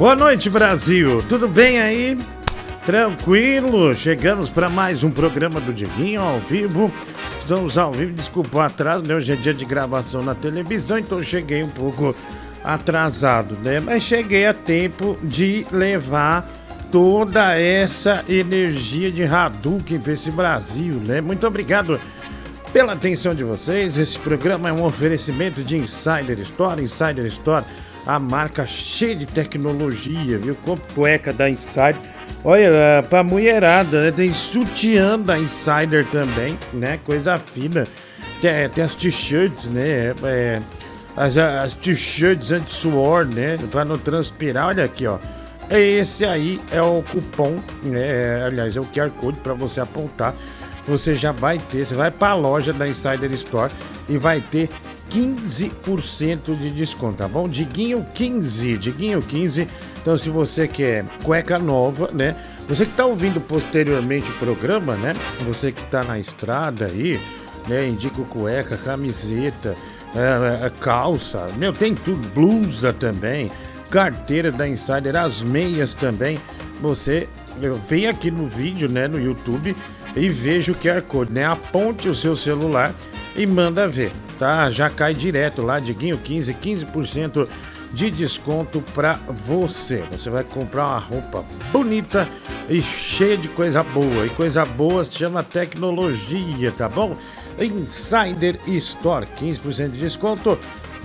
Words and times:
Boa 0.00 0.16
noite, 0.16 0.48
Brasil. 0.48 1.22
Tudo 1.28 1.46
bem 1.46 1.78
aí? 1.78 2.18
Tranquilo? 2.86 3.94
Chegamos 3.94 4.48
para 4.48 4.66
mais 4.66 5.04
um 5.04 5.10
programa 5.10 5.60
do 5.60 5.74
Diguinho 5.74 6.22
ao 6.22 6.40
vivo. 6.40 6.90
Estamos 7.38 7.76
ao 7.76 7.92
vivo, 7.92 8.10
desculpa 8.14 8.56
o 8.56 8.60
atraso, 8.62 9.04
né? 9.06 9.14
Hoje 9.14 9.30
é 9.30 9.36
dia 9.36 9.52
de 9.52 9.66
gravação 9.66 10.22
na 10.22 10.34
televisão, 10.34 10.98
então 10.98 11.22
cheguei 11.22 11.62
um 11.62 11.68
pouco 11.68 12.16
atrasado, 12.64 13.58
né? 13.62 13.78
Mas 13.78 14.04
cheguei 14.04 14.46
a 14.46 14.54
tempo 14.54 15.18
de 15.22 15.66
levar 15.70 16.50
toda 16.90 17.54
essa 17.60 18.24
energia 18.26 19.12
de 19.12 19.24
Hadouken 19.24 20.00
para 20.00 20.14
esse 20.14 20.30
Brasil, 20.30 20.94
né? 20.94 21.20
Muito 21.20 21.46
obrigado 21.46 22.00
pela 22.72 22.94
atenção 22.94 23.34
de 23.34 23.44
vocês. 23.44 23.98
Esse 23.98 24.18
programa 24.18 24.70
é 24.70 24.72
um 24.72 24.82
oferecimento 24.82 25.62
de 25.62 25.76
Insider 25.76 26.38
Store. 26.38 26.82
Insider 26.82 27.26
Store 27.26 27.66
a 28.06 28.18
marca 28.18 28.66
cheia 28.66 29.14
de 29.14 29.26
tecnologia, 29.26 30.38
viu? 30.38 30.54
Com 30.54 30.76
cueca 30.76 31.32
da 31.32 31.48
Insider. 31.48 31.96
Olha, 32.42 33.04
pra 33.08 33.22
mulherada, 33.22 34.02
né? 34.02 34.10
Tem 34.10 34.32
sutiã 34.32 35.18
da 35.18 35.38
Insider 35.38 36.06
também, 36.06 36.58
né? 36.72 36.98
Coisa 37.04 37.38
fina. 37.38 37.84
Tem, 38.40 38.68
tem 38.70 38.84
as 38.84 38.94
t-shirts, 38.94 39.66
né? 39.66 40.14
É, 40.22 40.60
as, 41.16 41.36
as 41.36 41.74
t-shirts 41.74 42.52
anti-suor, 42.52 43.26
né? 43.26 43.56
Pra 43.70 43.84
não 43.84 43.98
transpirar. 43.98 44.68
Olha 44.68 44.84
aqui, 44.84 45.06
ó. 45.06 45.18
Esse 45.70 46.24
aí 46.24 46.60
é 46.72 46.82
o 46.82 47.02
cupom, 47.02 47.54
né? 47.84 48.44
Aliás, 48.44 48.76
é 48.76 48.80
o 48.80 48.84
QR 48.84 49.10
Code 49.10 49.38
para 49.40 49.54
você 49.54 49.80
apontar. 49.80 50.34
Você 50.88 51.14
já 51.14 51.30
vai 51.30 51.58
ter, 51.58 51.84
você 51.84 51.94
vai 51.94 52.10
para 52.10 52.32
a 52.32 52.34
loja 52.34 52.72
da 52.72 52.88
Insider 52.88 53.30
Store 53.34 53.72
e 54.08 54.16
vai 54.16 54.40
ter 54.40 54.68
15% 55.10 56.56
de 56.56 56.70
desconto, 56.70 57.18
tá 57.18 57.28
bom? 57.28 57.48
Diguinho 57.48 58.06
15, 58.14 58.78
Diguinho 58.78 59.20
15. 59.20 59.68
Então, 60.00 60.16
se 60.16 60.30
você 60.30 60.66
quer 60.66 61.04
cueca 61.22 61.58
nova, 61.58 62.10
né? 62.12 62.36
Você 62.68 62.86
que 62.86 62.94
tá 62.94 63.04
ouvindo 63.04 63.40
posteriormente 63.40 64.30
o 64.30 64.34
programa, 64.34 64.96
né? 64.96 65.14
Você 65.46 65.72
que 65.72 65.82
tá 65.84 66.04
na 66.04 66.18
estrada 66.18 66.86
aí, 66.86 67.20
né? 67.68 67.86
Indica 67.88 68.22
cueca, 68.22 68.76
camiseta, 68.76 69.76
é, 70.14 70.66
é, 70.66 70.70
calça, 70.80 71.46
meu, 71.56 71.72
tem 71.72 71.94
tudo, 71.94 72.28
blusa 72.28 72.92
também, 72.92 73.50
carteira 73.90 74.52
da 74.52 74.68
Insider, 74.68 75.16
as 75.16 75.42
meias 75.42 75.92
também. 75.92 76.40
Você 76.80 77.28
vem 77.88 78.06
aqui 78.06 78.30
no 78.30 78.46
vídeo, 78.46 78.88
né? 78.88 79.08
No 79.08 79.20
YouTube 79.20 79.76
e 80.16 80.28
veja 80.28 80.72
o 80.72 80.74
QR 80.74 81.02
Code, 81.02 81.32
né? 81.32 81.44
Aponte 81.44 82.08
o 82.08 82.14
seu 82.14 82.34
celular 82.34 82.94
e 83.36 83.46
manda 83.46 83.86
ver, 83.88 84.12
tá? 84.40 84.70
Já 84.70 84.88
cai 84.88 85.12
direto 85.12 85.60
lá, 85.60 85.78
Diguinho 85.78 86.16
15, 86.16 86.54
15% 86.54 87.46
de 87.92 88.10
desconto 88.10 88.80
para 88.94 89.20
você. 89.28 90.02
Você 90.10 90.30
vai 90.30 90.42
comprar 90.42 90.86
uma 90.86 90.98
roupa 90.98 91.44
bonita 91.70 92.26
e 92.66 92.80
cheia 92.80 93.36
de 93.36 93.48
coisa 93.48 93.82
boa. 93.82 94.24
E 94.24 94.30
coisa 94.30 94.64
boa 94.64 95.04
se 95.04 95.12
chama 95.12 95.42
tecnologia, 95.42 96.72
tá 96.72 96.88
bom? 96.88 97.16
Insider 97.60 98.58
Store, 98.66 99.26
15% 99.38 99.90
de 99.90 99.98
desconto. 99.98 100.58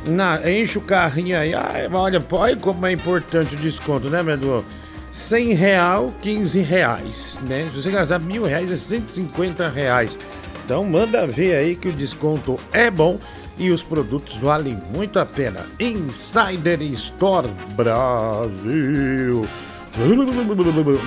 Na, 0.08 0.50
enche 0.50 0.78
o 0.78 0.82
carrinho 0.82 1.38
aí. 1.38 1.54
Ai, 1.54 1.90
olha, 1.92 2.24
olha 2.32 2.56
como 2.56 2.86
é 2.86 2.94
importante 2.94 3.56
o 3.56 3.60
desconto, 3.60 4.10
né, 4.10 4.24
meu 4.24 4.64
100 5.12 5.54
real, 5.54 6.14
15 6.22 6.60
reais, 6.62 7.40
né? 7.44 7.70
Se 7.74 7.82
você 7.82 7.92
gastar 7.92 8.20
mil 8.20 8.44
reais, 8.44 8.72
é 8.72 8.76
150 8.76 9.68
reais. 9.70 10.20
Então 10.66 10.84
manda 10.84 11.26
ver 11.28 11.58
aí 11.58 11.76
que 11.76 11.88
o 11.88 11.94
desconto 11.94 12.60
é 12.74 12.90
bom 12.90 13.20
e 13.56 13.70
os 13.70 13.84
produtos 13.84 14.36
valem 14.38 14.82
muito 14.92 15.20
a 15.20 15.26
pena. 15.26 15.68
Insider 15.80 16.82
Store 16.82 17.48
Brasil. 17.78 19.48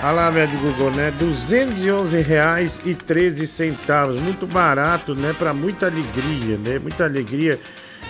Olha 0.03 0.12
lá, 0.12 0.31
velho 0.31 0.59
Google, 0.59 0.91
né? 0.91 1.10
R$ 1.10 1.26
211,13. 1.26 4.20
Muito 4.20 4.47
barato, 4.48 5.15
né? 5.15 5.32
Para 5.38 5.54
muita 5.54 5.87
alegria, 5.87 6.59
né? 6.59 6.81
Muita 6.81 7.04
alegria 7.04 7.60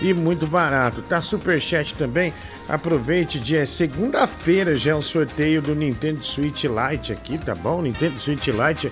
e 0.01 0.15
muito 0.15 0.47
barato. 0.47 1.03
Tá 1.03 1.21
Superchat 1.21 1.93
também. 1.95 2.33
Aproveite, 2.69 3.39
dia 3.39 3.61
é 3.61 3.67
segunda-feira 3.67 4.79
já 4.79 4.93
é 4.93 4.95
o 4.95 5.03
sorteio 5.03 5.61
do 5.61 5.75
Nintendo 5.75 6.25
Switch 6.25 6.65
Lite 6.65 7.13
aqui, 7.13 7.37
tá 7.37 7.55
bom? 7.55 7.83
Nintendo 7.83 8.19
Switch 8.19 8.47
Lite 8.47 8.91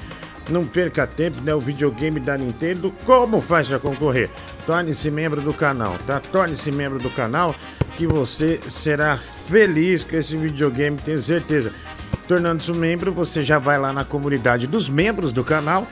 não 0.51 0.67
perca 0.67 1.07
tempo, 1.07 1.41
né? 1.41 1.55
O 1.55 1.61
videogame 1.61 2.21
da 2.21 2.37
Nintendo. 2.37 2.93
Como 3.05 3.41
faz 3.41 3.69
para 3.69 3.79
concorrer? 3.79 4.29
Torne-se 4.67 5.11
membro 5.11 5.41
do 5.41 5.55
canal, 5.55 5.97
tá? 6.07 6.21
Torne-se 6.21 6.71
membro 6.73 6.99
do 6.99 7.11
canal 7.11 7.55
que 7.97 8.07
você 8.07 8.59
será 8.69 9.17
feliz 9.17 10.05
com 10.05 10.17
esse 10.17 10.37
videogame, 10.37 10.97
tenho 10.97 11.19
certeza. 11.19 11.73
Tornando-se 12.27 12.71
um 12.71 12.77
membro, 12.77 13.13
você 13.13 13.43
já 13.43 13.59
vai 13.59 13.79
lá 13.79 13.93
na 13.93 14.05
comunidade 14.05 14.67
dos 14.67 14.89
membros 14.89 15.33
do 15.33 15.43
canal 15.43 15.87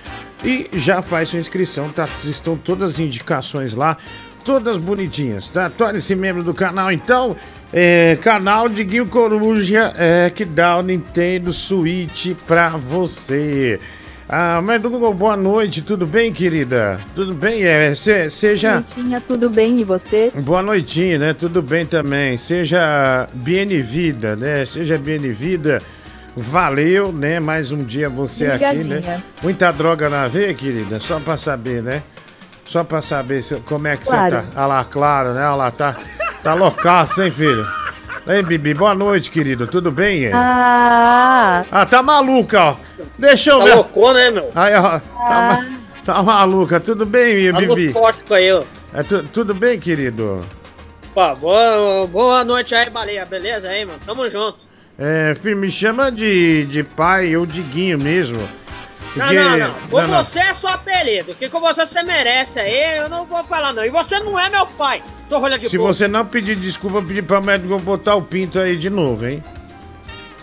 e 0.45 0.71
já 0.73 1.03
faz 1.03 1.31
sua 1.31 1.39
inscrição, 1.39 1.91
tá? 1.91 2.09
Estão 2.25 2.57
todas 2.57 2.93
as 2.93 3.01
indicações 3.01 3.75
lá, 3.75 3.97
todas 4.45 4.79
bonitinhas, 4.79 5.49
tá? 5.49 5.69
Torne-se 5.69 6.15
membro 6.15 6.43
do 6.43 6.55
canal, 6.55 6.93
então. 6.93 7.37
É, 7.71 8.17
canal 8.23 8.67
de 8.67 8.83
Guil 8.83 9.07
Coruja 9.07 9.93
é, 9.95 10.31
que 10.31 10.43
dá 10.43 10.79
o 10.79 10.83
Nintendo 10.83 11.53
Switch 11.53 12.35
pra 12.47 12.71
você. 12.71 13.79
Ah, 14.31 14.61
mas 14.63 14.83
boa 14.83 15.37
noite, 15.39 15.81
tudo 15.81 16.05
bem, 16.07 16.31
querida? 16.31 17.01
Tudo 17.15 17.33
bem? 17.33 17.63
É, 17.65 17.95
se, 17.95 18.29
seja. 18.29 18.75
Noitinha, 18.75 19.23
tudo 19.23 19.49
bem 19.49 19.81
e 19.81 19.85
você? 19.85 20.31
Boa 20.35 20.63
noitinha, 20.63 21.19
né? 21.19 21.33
Tudo 21.33 21.63
bem 21.63 21.87
também. 21.87 22.37
Seja 22.37 23.27
bem-vinda, 23.33 24.37
né? 24.37 24.67
Seja 24.67 24.99
bem-vinda. 24.99 25.83
Valeu, 26.37 27.11
né? 27.11 27.41
Mais 27.41 27.73
um 27.73 27.83
dia 27.83 28.11
você 28.11 28.49
Obrigadinha. 28.49 28.99
aqui, 28.99 29.07
né? 29.07 29.23
Muita 29.43 29.73
droga 29.73 30.11
na 30.11 30.29
veia, 30.29 30.53
querida? 30.53 31.01
Só 31.01 31.19
pra 31.19 31.39
saber, 31.39 31.83
né? 31.83 32.03
Só 32.67 32.85
pra 32.85 33.01
saber 33.01 33.43
se, 33.43 33.57
como 33.61 33.89
é 33.89 33.97
que 33.97 34.05
claro. 34.05 34.37
você 34.41 34.43
tá. 34.43 34.53
Ah 34.55 34.67
lá, 34.67 34.85
claro, 34.85 35.33
né? 35.33 35.41
Olha 35.47 35.55
lá, 35.55 35.71
tá, 35.71 35.97
tá 36.43 36.53
loucaço, 36.53 37.23
hein, 37.23 37.31
filho? 37.31 37.67
Ei, 38.29 38.43
Bibi, 38.43 38.75
boa 38.75 38.95
noite, 38.95 39.31
querido. 39.31 39.67
Tudo 39.67 39.91
bem? 39.91 40.31
Ah, 40.31 41.65
ah 41.71 41.87
tá 41.87 42.03
maluca, 42.03 42.63
ó. 42.63 42.77
Deixa 43.19 43.53
eu 43.53 43.59
tá 43.59 43.65
ver. 43.65 43.75
loucou, 43.77 44.13
né, 44.13 44.31
meu? 44.31 44.53
Aí, 44.55 44.75
ó. 44.75 44.99
Tá, 45.01 45.03
ah. 45.19 45.67
tá 46.05 46.23
maluca. 46.23 46.79
Tudo 46.79 47.07
bem, 47.07 47.51
tá 47.51 47.59
Bibi? 47.59 47.91
Tóxico 47.91 48.35
aí, 48.35 48.53
ó. 48.53 48.63
É, 48.93 49.03
tu, 49.03 49.23
tudo 49.23 49.55
bem, 49.55 49.81
querido? 49.81 50.45
Pô, 51.15 51.35
boa, 51.37 52.07
boa 52.07 52.45
noite 52.45 52.75
aí, 52.75 52.91
baleia. 52.91 53.25
Beleza 53.25 53.71
aí, 53.71 53.87
mano? 53.87 53.99
Tamo 54.05 54.29
junto. 54.29 54.67
É, 54.99 55.35
filho, 55.35 55.57
me 55.57 55.71
chama 55.71 56.13
de, 56.13 56.67
de 56.67 56.83
pai 56.83 57.35
ou 57.35 57.47
de 57.47 57.63
Guinho 57.63 57.99
mesmo. 57.99 58.47
Porque... 59.15 59.35
Não, 59.35 59.51
não, 59.51 59.59
não. 59.59 59.75
Com 59.89 60.01
não, 60.03 60.09
você 60.09 60.39
não. 60.39 60.47
é 60.47 60.55
só 60.55 60.69
apelido. 60.69 61.33
O 61.33 61.35
que 61.35 61.49
com 61.49 61.61
você 61.61 61.87
você 61.87 62.03
merece 62.03 62.61
aí, 62.61 62.99
eu 62.99 63.09
não 63.09 63.27
vou 63.27 63.43
falar 63.45 63.73
não. 63.73 63.85
E 63.85 63.91
você 63.91 64.19
não 64.21 64.39
é 64.39 64.49
meu 64.51 64.67
pai, 64.67 65.03
seu 65.27 65.39
rolha 65.39 65.59
de 65.59 65.69
Se 65.69 65.79
você 65.79 66.07
não 66.07 66.25
pedir 66.27 66.57
desculpa, 66.57 67.03
pedir 67.03 67.23
pra 67.23 67.41
médico 67.41 67.79
botar 67.79 68.15
o 68.15 68.23
pinto 68.23 68.59
aí 68.59 68.77
de 68.77 68.91
novo, 68.91 69.27
hein? 69.27 69.43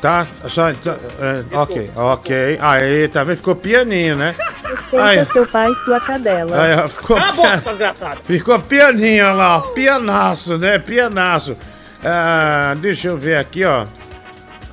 Tá? 0.01 0.27
Só, 0.47 0.71
tá, 0.73 0.97
é, 1.19 1.57
ok, 1.57 1.91
ok. 1.95 2.59
Aí, 2.61 3.07
tá 3.07 3.23
vendo? 3.23 3.37
Ficou 3.37 3.55
pianinho, 3.55 4.15
né? 4.15 4.35
Respeita 4.63 5.25
seu 5.25 5.47
pai 5.47 5.71
e 5.71 5.75
sua 5.75 5.99
cadela. 5.99 6.61
Aí, 6.61 6.87
ficou, 6.89 7.17
Cala 7.17 7.29
a 7.29 7.33
boca, 7.33 7.69
desgraçado. 7.69 8.21
Ficou 8.23 8.59
pianinho, 8.59 9.25
olha 9.25 9.33
lá, 9.33 9.57
ó. 9.57 9.61
Pianaço, 9.61 10.57
né? 10.57 10.77
Pianaço. 10.77 11.57
Ah, 12.03 12.75
deixa 12.77 13.07
eu 13.07 13.17
ver 13.17 13.37
aqui, 13.37 13.63
ó. 13.63 13.85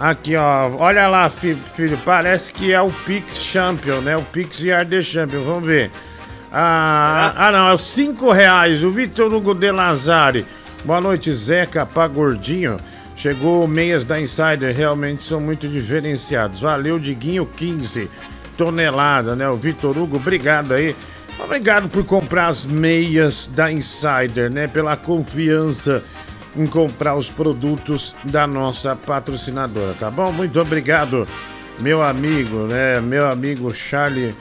Aqui, 0.02 0.34
ó. 0.34 0.68
Olha 0.78 1.06
lá, 1.06 1.30
filho. 1.30 1.96
Parece 2.04 2.52
que 2.52 2.72
é 2.72 2.80
o 2.80 2.90
Pix 2.90 3.36
Champion, 3.36 4.00
né? 4.00 4.16
O 4.16 4.22
Pix 4.22 4.58
Yard 4.58 5.00
Champion. 5.00 5.44
Vamos 5.44 5.64
ver. 5.64 5.92
Ah, 6.50 7.32
ah, 7.36 7.52
não. 7.52 7.68
É 7.68 7.74
os 7.74 7.84
5 7.84 8.32
reais. 8.32 8.82
O 8.82 8.90
Vitor 8.90 9.32
Hugo 9.32 9.54
de 9.54 9.70
Lazari. 9.70 10.44
Boa 10.84 11.00
noite, 11.00 11.30
Zeca 11.30 11.86
Pagordinho. 11.86 12.80
Chegou 13.14 13.68
meias 13.68 14.04
da 14.04 14.20
Insider. 14.20 14.74
Realmente 14.74 15.22
são 15.22 15.40
muito 15.40 15.68
diferenciados. 15.68 16.62
Valeu, 16.62 16.98
Diguinho 16.98 17.46
15 17.46 18.10
tonelada, 18.56 19.36
né? 19.36 19.48
O 19.48 19.56
Vitor 19.56 19.96
Hugo, 19.96 20.16
obrigado 20.16 20.74
aí. 20.74 20.96
Obrigado 21.38 21.88
por 21.88 22.04
comprar 22.04 22.48
as 22.48 22.64
meias 22.64 23.46
da 23.46 23.70
Insider, 23.70 24.50
né? 24.50 24.66
Pela 24.66 24.96
confiança 24.96 26.02
em 26.56 26.66
comprar 26.66 27.14
os 27.14 27.30
produtos 27.30 28.14
da 28.24 28.46
nossa 28.46 28.94
patrocinadora, 28.94 29.94
tá 29.94 30.10
bom? 30.10 30.32
Muito 30.32 30.60
obrigado, 30.60 31.26
meu 31.80 32.02
amigo, 32.02 32.66
né? 32.66 33.00
Meu 33.00 33.26
amigo 33.28 33.72
Charlie 33.72 34.34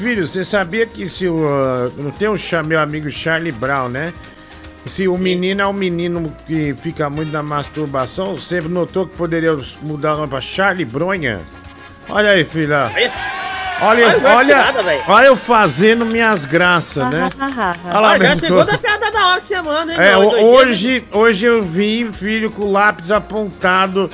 filho, 0.00 0.26
você 0.26 0.42
sabia 0.42 0.86
que 0.86 1.08
se 1.08 1.28
o. 1.28 1.46
Uh, 1.46 1.92
não 1.98 2.10
tem 2.10 2.28
um 2.28 2.36
meu 2.64 2.80
amigo 2.80 3.10
Charlie 3.10 3.52
Brown, 3.52 3.90
né? 3.90 4.12
Se 4.86 5.06
o 5.06 5.18
menino 5.18 5.60
é 5.60 5.66
um 5.66 5.74
menino 5.74 6.34
que 6.46 6.74
fica 6.74 7.10
muito 7.10 7.30
na 7.30 7.42
masturbação, 7.42 8.34
você 8.34 8.62
notou 8.62 9.06
que 9.06 9.14
poderia 9.14 9.54
mudar 9.82 10.14
o 10.14 10.16
nome 10.16 10.28
pra 10.28 10.40
Charlie 10.40 10.86
Bronha? 10.86 11.42
Olha 12.08 12.30
aí, 12.30 12.44
filha. 12.44 12.90
Olha, 13.82 14.08
olha, 14.08 14.74
olha, 14.76 15.04
olha 15.08 15.26
eu 15.26 15.36
fazendo 15.36 16.04
minhas 16.04 16.44
graças, 16.44 17.08
né? 17.10 17.30
olha 17.86 18.00
lá, 18.00 18.18
já 18.18 18.36
segunda 18.38 18.76
piada 18.76 19.10
da 19.10 19.28
hora 19.28 19.40
semana, 19.40 19.92
hein? 19.92 19.98
É, 20.00 20.16
hoje, 20.16 21.04
hoje 21.10 21.46
eu 21.46 21.62
vi 21.62 22.10
filho 22.12 22.50
com 22.50 22.62
o 22.62 22.72
lápis 22.72 23.10
apontado 23.10 24.10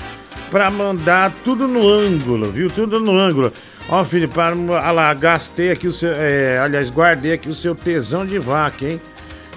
pra 0.51 0.71
mandar 0.71 1.33
tudo 1.45 1.67
no 1.67 1.89
ângulo, 1.89 2.51
viu? 2.53 2.71
Tudo 2.71 3.01
no 3.01 3.19
ângulo. 3.19 3.53
Ó, 3.89 4.05
filho, 4.05 4.29
para, 4.29 4.57
olha 4.57 4.91
lá, 4.91 5.15
gastei 5.15 5.71
aqui 5.71 5.89
o 5.89 5.93
seu, 5.93 6.13
é, 6.13 6.59
aliás, 6.59 6.91
guardei 6.91 7.33
aqui 7.33 7.49
o 7.49 7.55
seu 7.55 7.75
tesão 7.75 8.25
de 8.25 8.39
vaca, 8.39 8.85
hein? 8.85 9.01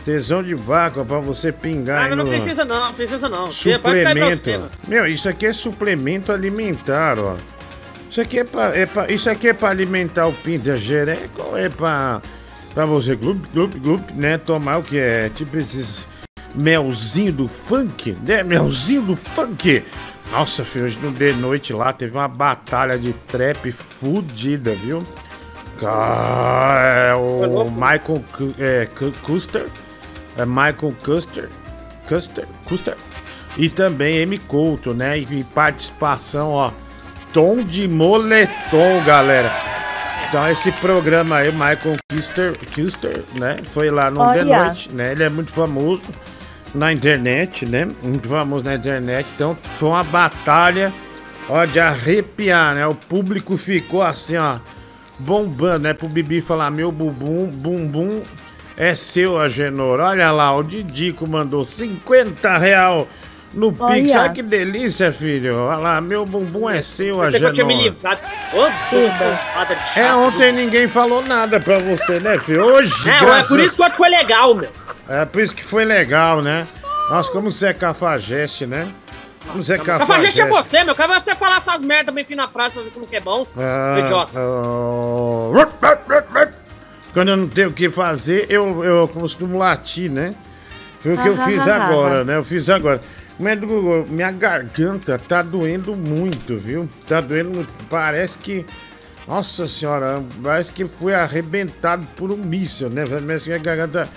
Tesão 0.05 0.41
de 0.41 0.55
vaca 0.55 1.05
pra 1.05 1.19
você 1.19 1.51
pingar 1.51 2.11
ah, 2.11 2.15
não 2.15 2.25
precisa 2.25 2.65
não, 2.65 2.93
precisa 2.93 3.29
não. 3.29 3.51
Suplemento. 3.51 4.69
Meu, 4.87 5.05
isso 5.05 5.29
aqui 5.29 5.45
é 5.45 5.51
suplemento 5.51 6.31
alimentar, 6.31 7.19
ó. 7.19 7.35
Isso 8.09 8.21
aqui 8.21 8.39
é 8.39 8.43
pra, 8.43 8.75
é 8.75 8.85
pra, 8.87 9.11
isso 9.11 9.29
aqui 9.29 9.49
é 9.49 9.53
pra 9.53 9.69
alimentar 9.69 10.25
o 10.25 10.33
pinto 10.33 10.75
jereca 10.75 11.43
ou 11.43 11.55
é 11.55 11.69
pra, 11.69 12.21
pra 12.73 12.85
você 12.85 13.15
glup, 13.15 13.45
glup, 13.53 13.75
glup, 13.77 14.11
né? 14.15 14.37
Tomar 14.39 14.79
o 14.79 14.83
que 14.83 14.97
é? 14.97 15.29
Tipo 15.29 15.57
esses 15.57 16.07
melzinho 16.55 17.31
do 17.31 17.47
funk, 17.47 18.17
né? 18.25 18.41
Melzinho 18.41 19.03
do 19.03 19.15
funk. 19.15 19.83
Nossa, 20.31 20.65
filho, 20.65 20.85
hoje 20.85 20.97
no 20.99 21.11
de 21.11 21.33
noite 21.33 21.71
lá 21.71 21.93
teve 21.93 22.17
uma 22.17 22.27
batalha 22.27 22.97
de 22.97 23.13
trap 23.13 23.71
fudida, 23.71 24.71
viu? 24.73 25.03
É, 25.81 27.13
o 27.13 27.69
Michael 27.69 28.23
é, 28.57 28.87
Custer, 29.21 29.67
é 30.35 30.45
Michael 30.45 30.93
Custer, 31.03 31.49
Custer, 32.07 32.45
Custer, 32.67 32.97
e 33.57 33.69
também 33.69 34.17
M. 34.17 34.37
Couto, 34.39 34.93
né? 34.93 35.17
E 35.17 35.43
participação, 35.43 36.51
ó 36.51 36.71
tom 37.33 37.63
de 37.63 37.87
moletom, 37.87 39.03
galera. 39.05 39.51
Então 40.27 40.49
esse 40.49 40.71
programa 40.73 41.37
aí, 41.37 41.51
Michael 41.51 41.97
Kister, 42.07 42.57
Kister, 42.71 43.23
né? 43.39 43.57
Foi 43.71 43.89
lá 43.89 44.11
no 44.11 44.21
Olha. 44.21 44.45
The 44.45 44.65
Noite, 44.65 44.93
né? 44.93 45.11
Ele 45.11 45.23
é 45.23 45.29
muito 45.29 45.51
famoso 45.51 46.05
na 46.73 46.93
internet, 46.93 47.65
né? 47.65 47.87
Muito 48.03 48.27
famoso 48.27 48.63
na 48.63 48.75
internet. 48.75 49.27
Então 49.33 49.57
foi 49.75 49.89
uma 49.89 50.03
batalha, 50.03 50.93
ó, 51.47 51.65
de 51.65 51.79
arrepiar, 51.79 52.75
né? 52.75 52.85
O 52.85 52.93
público 52.93 53.57
ficou 53.57 54.03
assim, 54.03 54.37
ó, 54.37 54.57
bombando, 55.17 55.79
né? 55.79 55.93
Pro 55.93 56.07
Bibi 56.07 56.41
falar, 56.41 56.69
meu 56.69 56.91
bumbum, 56.91 57.47
bumbum 57.47 58.21
é 58.77 58.95
seu, 58.95 59.37
Agenor. 59.37 59.99
Olha 59.99 60.31
lá, 60.31 60.55
o 60.55 60.63
Didico 60.63 61.27
mandou 61.27 61.65
50 61.65 62.57
real 62.57 63.07
no 63.53 63.71
Pix. 63.71 64.15
Olha 64.15 64.29
que 64.29 64.41
delícia, 64.41 65.11
filho. 65.11 65.57
Olha 65.57 65.77
lá, 65.77 66.01
meu 66.01 66.25
bumbum 66.25 66.69
é 66.69 66.81
seu, 66.81 67.21
a 67.21 67.29
eu 67.29 67.51
tinha 67.51 67.65
me 67.65 67.75
livrado. 67.75 68.21
Oh, 68.53 69.99
é, 69.99 70.13
ontem 70.13 70.51
ninguém 70.51 70.87
falou 70.87 71.23
nada 71.23 71.59
pra 71.59 71.79
você, 71.79 72.19
né, 72.19 72.37
filho? 72.37 72.63
Hoje, 72.63 73.09
É, 73.09 73.19
graças... 73.19 73.45
é 73.45 73.47
por 73.47 73.59
isso 73.59 73.77
que 73.77 73.97
foi 73.97 74.09
legal, 74.09 74.55
meu. 74.55 74.69
É 75.07 75.25
por 75.25 75.41
isso 75.41 75.55
que 75.55 75.63
foi 75.63 75.85
legal, 75.85 76.41
né? 76.41 76.67
Nossa, 77.09 77.31
como 77.31 77.49
você 77.49 77.67
é 77.67 77.73
cafajeste, 77.73 78.67
né? 78.67 78.87
Como 79.47 79.63
você 79.63 79.73
é 79.73 79.77
cafajeste. 79.77 80.07
Cafajeste 80.07 80.41
é 80.41 80.45
você, 80.45 80.83
meu. 80.83 80.95
Quero 80.95 81.13
você 81.13 81.35
falar 81.35 81.57
essas 81.57 81.81
merdas 81.81 82.13
bem 82.13 82.23
fim 82.23 82.35
na 82.35 82.47
frase, 82.47 82.75
fazer 82.75 82.91
como 82.91 83.07
que 83.07 83.15
é 83.15 83.19
bom. 83.19 83.47
Ah, 83.57 83.95
idiota. 83.99 84.39
Uh... 84.39 85.51
Quando 87.11 87.29
eu 87.29 87.37
não 87.37 87.47
tenho 87.47 87.69
o 87.69 87.73
que 87.73 87.89
fazer, 87.89 88.45
eu, 88.49 88.83
eu 88.83 89.07
costumo 89.07 89.57
latir, 89.57 90.11
né? 90.11 90.35
Foi 91.01 91.15
o 91.15 91.17
que 91.17 91.27
eu 91.27 91.37
fiz 91.37 91.67
agora, 91.67 92.23
né? 92.23 92.35
Eu 92.35 92.43
fiz 92.43 92.69
agora. 92.69 93.01
Médico, 93.39 94.05
minha 94.09 94.31
garganta 94.31 95.17
tá 95.17 95.41
doendo 95.41 95.95
muito, 95.95 96.57
viu? 96.57 96.89
Tá 97.07 97.21
doendo 97.21 97.51
muito. 97.51 97.69
Parece 97.89 98.37
que. 98.37 98.65
Nossa 99.25 99.65
senhora, 99.65 100.23
parece 100.43 100.73
que 100.73 100.85
fui 100.85 101.13
arrebentado 101.13 102.05
por 102.17 102.31
um 102.31 102.37
míssil, 102.37 102.89
né? 102.89 103.03
Parece 103.07 103.45
que 103.45 103.49
minha 103.51 103.61
garganta. 103.61 104.09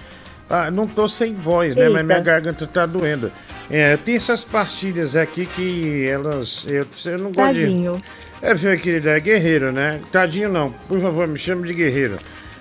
Ah, 0.51 0.71
não 0.71 0.87
tô 0.87 1.07
sem 1.07 1.35
voz, 1.35 1.77
né? 1.77 1.89
Mas 1.89 2.05
minha 2.05 2.21
garganta 2.21 2.67
tá 2.67 2.85
doendo. 2.85 3.31
É, 3.71 3.97
tem 3.97 4.17
essas 4.17 4.43
pastilhas 4.43 5.15
aqui 5.15 5.47
que 5.47 6.05
elas. 6.07 6.67
Eu, 6.69 6.87
eu 7.07 7.19
não 7.19 7.31
gosto 7.31 7.55
Tadinho. 7.55 7.99
de. 7.99 8.47
É, 8.47 8.55
minha 8.55 8.77
querida, 8.77 9.11
é 9.11 9.21
guerreiro, 9.21 9.71
né? 9.71 10.01
Tadinho 10.11 10.49
não. 10.49 10.73
Por 10.73 11.01
favor, 11.01 11.29
me 11.29 11.39
chame 11.39 11.69
de 11.69 11.75
guerreiro. 11.75 12.17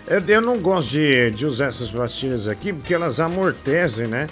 Eu, 0.07 0.21
eu 0.27 0.41
não 0.41 0.59
gosto 0.59 0.91
de, 0.91 1.31
de 1.31 1.45
usar 1.45 1.67
essas 1.67 1.89
pastilhas 1.89 2.47
aqui 2.47 2.71
porque 2.71 2.93
elas 2.93 3.19
amortecem, 3.19 4.07
né? 4.07 4.27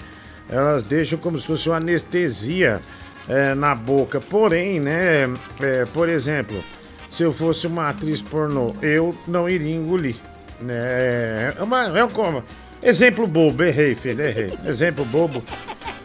Elas 0.50 0.84
deixam 0.84 1.20
como 1.20 1.38
se 1.38 1.46
fosse 1.46 1.70
uma 1.70 1.78
anestesia 1.78 2.82
é, 3.28 3.54
na 3.54 3.76
boca. 3.76 4.20
Porém, 4.20 4.80
né, 4.80 5.32
é, 5.62 5.86
por 5.94 6.10
exemplo, 6.10 6.62
se 7.10 7.24
eu 7.24 7.32
fosse 7.32 7.68
uma 7.68 7.90
atriz 7.90 8.22
pornô, 8.22 8.68
eu 8.82 9.16
não 9.28 9.48
iria 9.48 9.76
engolir. 9.76 10.16
Né? 10.60 11.54
É, 11.58 11.64
uma, 11.64 11.98
é 11.98 12.04
um 12.04 12.44
exemplo 12.82 13.28
bobo, 13.28 13.64
errei, 13.64 13.96
filho, 13.96 14.22
errei. 14.22 14.52
Exemplo 14.66 15.06
bobo, 15.06 15.44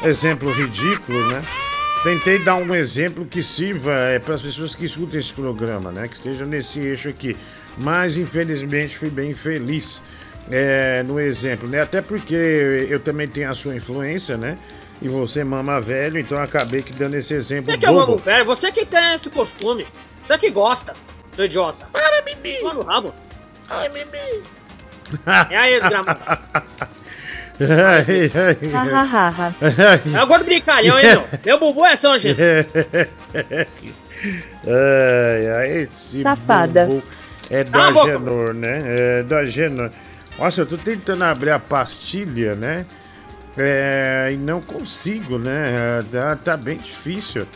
exemplo 0.02 0.50
ridículo, 0.52 1.26
né? 1.28 1.42
Tentei 2.02 2.38
dar 2.38 2.56
um 2.56 2.74
exemplo 2.74 3.24
que 3.24 3.42
sirva 3.42 3.92
é, 3.92 4.18
para 4.18 4.34
as 4.34 4.42
pessoas 4.42 4.74
que 4.74 4.84
escutam 4.84 5.18
esse 5.18 5.32
programa, 5.32 5.90
né? 5.90 6.06
Que 6.06 6.14
estejam 6.14 6.46
nesse 6.46 6.78
eixo 6.78 7.08
aqui. 7.08 7.34
Mas 7.78 8.18
infelizmente 8.18 8.98
fui 8.98 9.08
bem 9.08 9.32
feliz 9.32 10.02
é, 10.50 11.02
no 11.02 11.20
exemplo, 11.20 11.68
né? 11.68 11.80
Até 11.82 12.00
porque 12.00 12.34
eu 12.88 13.00
também 13.00 13.28
tenho 13.28 13.50
a 13.50 13.54
sua 13.54 13.74
influência, 13.74 14.36
né? 14.36 14.58
E 15.00 15.08
você 15.08 15.42
mama 15.44 15.80
velho, 15.80 16.18
então 16.18 16.38
acabei 16.38 16.80
que 16.80 16.92
dando 16.92 17.14
esse 17.14 17.34
exemplo 17.34 17.72
você 17.72 17.78
que 17.78 17.86
bobo. 17.86 18.20
É 18.20 18.32
velho, 18.32 18.44
você 18.44 18.72
que 18.72 18.86
tem 18.86 19.14
esse 19.14 19.28
costume, 19.30 19.86
você 20.22 20.38
que 20.38 20.50
gosta, 20.50 20.94
seu 21.32 21.44
idiota. 21.44 21.86
Para, 21.92 22.22
Bibi! 22.22 22.62
Mano, 22.62 22.82
rabo. 22.82 23.14
Ai, 23.68 23.88
Bibi! 23.88 24.42
É 25.50 25.56
aí, 25.56 25.80
desgramado. 25.80 26.20
Ai, 27.60 28.32
ai, 28.34 30.18
é 30.18 30.22
o 30.22 30.26
gordo 30.26 30.44
brincalhão, 30.44 30.98
hein, 30.98 31.06
meu? 31.06 31.24
Meu 31.44 31.58
bubu 31.58 31.84
é 31.84 31.94
São 31.94 32.18
gente. 32.18 32.36
Ai, 34.66 35.46
ai, 35.50 35.78
esse 35.82 36.22
Safada. 36.22 36.86
Bubu 36.86 37.02
é 37.50 37.62
da 37.64 37.92
Genor, 37.92 38.54
né? 38.54 38.82
É 38.86 39.22
da 39.22 39.44
Genor. 39.44 39.90
Nossa, 40.38 40.62
eu 40.62 40.66
tô 40.66 40.76
tentando 40.76 41.24
abrir 41.24 41.50
a 41.50 41.58
pastilha, 41.58 42.54
né? 42.54 42.86
É, 43.56 44.30
e 44.32 44.36
não 44.36 44.60
consigo, 44.60 45.38
né? 45.38 46.02
Tá, 46.10 46.36
tá 46.36 46.56
bem 46.56 46.78
difícil. 46.78 47.46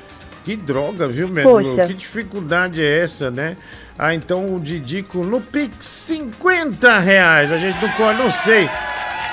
Que 0.45 0.57
droga, 0.57 1.09
viu, 1.09 1.29
Medro? 1.29 1.51
Que 1.87 1.95
dificuldade 1.95 2.83
é 2.83 3.03
essa, 3.03 3.31
né? 3.31 3.57
Ah, 3.99 4.15
então 4.15 4.55
o 4.55 4.61
Didico 4.61 5.25
no 5.25 5.41
Pix 5.41 5.85
50 5.85 7.01
reais. 7.01 7.51
A 7.51 7.59
gente 7.59 7.77
não, 7.83 8.15
não 8.15 8.31
sei 8.31 8.71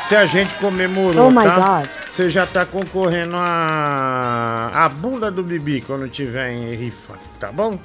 se 0.04 0.16
a 0.16 0.26
gente 0.26 0.56
comemorou, 0.56 1.30
oh 1.30 1.34
tá? 1.34 1.84
Você 2.10 2.30
já 2.30 2.46
tá 2.46 2.66
concorrendo 2.66 3.36
a, 3.36 4.72
a 4.74 4.90
bunda 4.90 5.30
do 5.30 5.44
Bibi 5.44 5.82
quando 5.82 6.08
tiver 6.10 6.52
em 6.52 6.74
rifa, 6.74 7.14
tá 7.40 7.52
bom? 7.52 7.80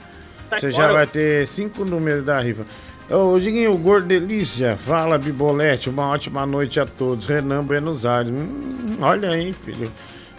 Você 0.51 0.71
já 0.71 0.91
vai 0.91 1.07
ter 1.07 1.47
cinco 1.47 1.85
números 1.85 2.25
da 2.25 2.41
rifa. 2.41 2.67
Ô, 3.11 3.41
Diguinho, 3.41 3.77
Gordo 3.77 4.07
Delícia, 4.07 4.77
fala 4.77 5.19
Bibolete, 5.19 5.91
uma 5.91 6.07
ótima 6.11 6.47
noite 6.47 6.79
a 6.79 6.87
todos. 6.87 7.27
Renan 7.27 7.65
Buenos 7.65 8.07
Aires. 8.07 8.31
Hum, 8.31 8.99
olha 9.01 9.31
aí, 9.31 9.53
filho. 9.53 9.91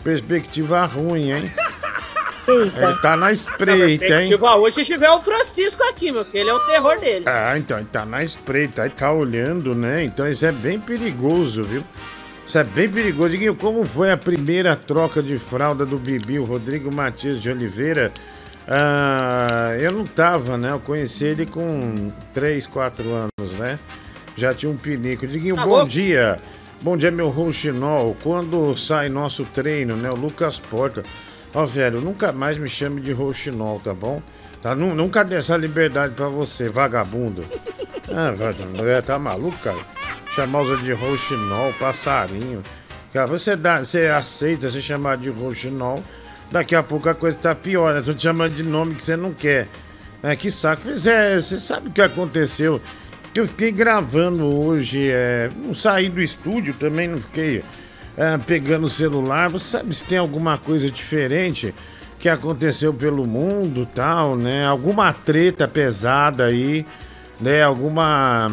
Perspectiva 0.01 0.85
ruim, 0.85 1.33
hein? 1.33 1.51
Eita. 2.47 2.81
Ele 2.81 2.95
tá 3.01 3.17
na 3.17 3.29
espreita, 3.29 4.21
hein? 4.21 4.29
Hoje 4.61 4.77
se 4.77 4.85
tiver 4.85 5.09
o 5.09 5.19
Francisco 5.19 5.83
aqui, 5.83 6.13
meu, 6.13 6.23
que 6.23 6.37
ele 6.37 6.49
é 6.49 6.53
o 6.53 6.59
terror 6.61 6.97
dele. 6.97 7.25
Ah, 7.27 7.57
então, 7.57 7.77
ele 7.77 7.89
tá 7.91 8.05
na 8.05 8.23
espreita, 8.23 8.83
aí 8.83 8.89
tá 8.89 9.11
olhando, 9.11 9.75
né? 9.75 10.05
Então 10.05 10.25
isso 10.25 10.45
é 10.45 10.51
bem 10.53 10.79
perigoso, 10.79 11.65
viu? 11.65 11.83
Isso 12.47 12.57
é 12.57 12.63
bem 12.63 12.89
perigoso. 12.89 13.31
Diguinho, 13.31 13.53
como 13.53 13.85
foi 13.85 14.11
a 14.11 14.17
primeira 14.17 14.77
troca 14.77 15.21
de 15.21 15.35
fralda 15.35 15.85
do 15.85 15.97
Bibi, 15.97 16.39
o 16.39 16.45
Rodrigo 16.45 16.93
Matias 16.93 17.37
de 17.37 17.49
Oliveira? 17.51 18.13
Ah, 18.67 19.75
eu 19.81 19.91
não 19.91 20.05
tava, 20.05 20.57
né? 20.57 20.71
Eu 20.71 20.79
conheci 20.79 21.25
ele 21.25 21.45
com 21.45 21.93
3, 22.33 22.67
4 22.67 23.03
anos, 23.13 23.53
né? 23.53 23.79
Já 24.35 24.53
tinha 24.53 24.71
um 24.71 24.77
pinico. 24.77 25.25
Diguinho, 25.27 25.55
tá 25.55 25.63
bom, 25.63 25.69
bom 25.69 25.83
dia. 25.83 26.39
Bom 26.81 26.97
dia, 26.97 27.11
meu 27.11 27.29
rouxinol. 27.29 28.15
Quando 28.23 28.75
sai 28.75 29.09
nosso 29.09 29.45
treino, 29.45 29.95
né? 29.95 30.09
O 30.11 30.15
Lucas 30.15 30.57
Porta. 30.57 31.03
Ó, 31.53 31.63
oh, 31.63 31.67
velho, 31.67 31.99
nunca 31.99 32.31
mais 32.31 32.57
me 32.57 32.69
chame 32.69 33.01
de 33.01 33.11
rouxinol, 33.11 33.79
tá 33.83 33.93
bom? 33.93 34.21
Tá, 34.61 34.73
nunca 34.75 35.23
dê 35.23 35.35
essa 35.35 35.57
liberdade 35.57 36.13
pra 36.13 36.27
você, 36.27 36.67
vagabundo. 36.67 37.43
Ah, 38.13 38.29
velho, 38.29 39.01
tá 39.03 39.17
maluco, 39.17 39.57
cara? 39.59 39.77
Chamar 40.35 40.63
você 40.63 40.83
de 40.83 40.91
rouxinol, 40.91 41.71
passarinho. 41.79 42.61
Cara, 43.13 43.25
você, 43.25 43.55
dá, 43.55 43.79
você 43.79 44.07
aceita 44.07 44.67
ser 44.67 44.81
chamado 44.81 45.21
de 45.21 45.29
rouxinol 45.29 46.03
Daqui 46.51 46.75
a 46.75 46.83
pouco 46.83 47.07
a 47.07 47.15
coisa 47.15 47.37
tá 47.37 47.55
pior, 47.55 47.93
né? 47.93 48.01
Tô 48.01 48.13
te 48.13 48.23
chamando 48.23 48.53
de 48.53 48.63
nome 48.63 48.95
que 48.95 49.03
você 49.03 49.15
não 49.15 49.33
quer. 49.33 49.67
É, 50.21 50.35
que 50.35 50.51
saco. 50.51 50.81
Você, 50.83 51.41
você 51.41 51.59
sabe 51.59 51.87
o 51.87 51.91
que 51.91 52.01
aconteceu 52.01 52.79
Eu 53.33 53.47
fiquei 53.47 53.71
gravando 53.71 54.45
hoje, 54.45 55.09
é, 55.09 55.49
não 55.63 55.73
saí 55.73 56.09
do 56.09 56.21
estúdio 56.21 56.73
também, 56.73 57.07
não 57.07 57.17
fiquei 57.17 57.63
é, 58.17 58.37
pegando 58.37 58.85
o 58.85 58.89
celular. 58.89 59.49
Você 59.49 59.77
sabe 59.77 59.95
se 59.95 60.03
tem 60.03 60.17
alguma 60.17 60.57
coisa 60.57 60.91
diferente 60.91 61.73
que 62.19 62.27
aconteceu 62.27 62.93
pelo 62.93 63.25
mundo 63.25 63.85
tal, 63.85 64.35
né? 64.35 64.65
Alguma 64.65 65.13
treta 65.13 65.67
pesada 65.67 66.45
aí, 66.45 66.85
né? 67.39 67.63
Alguma. 67.63 68.47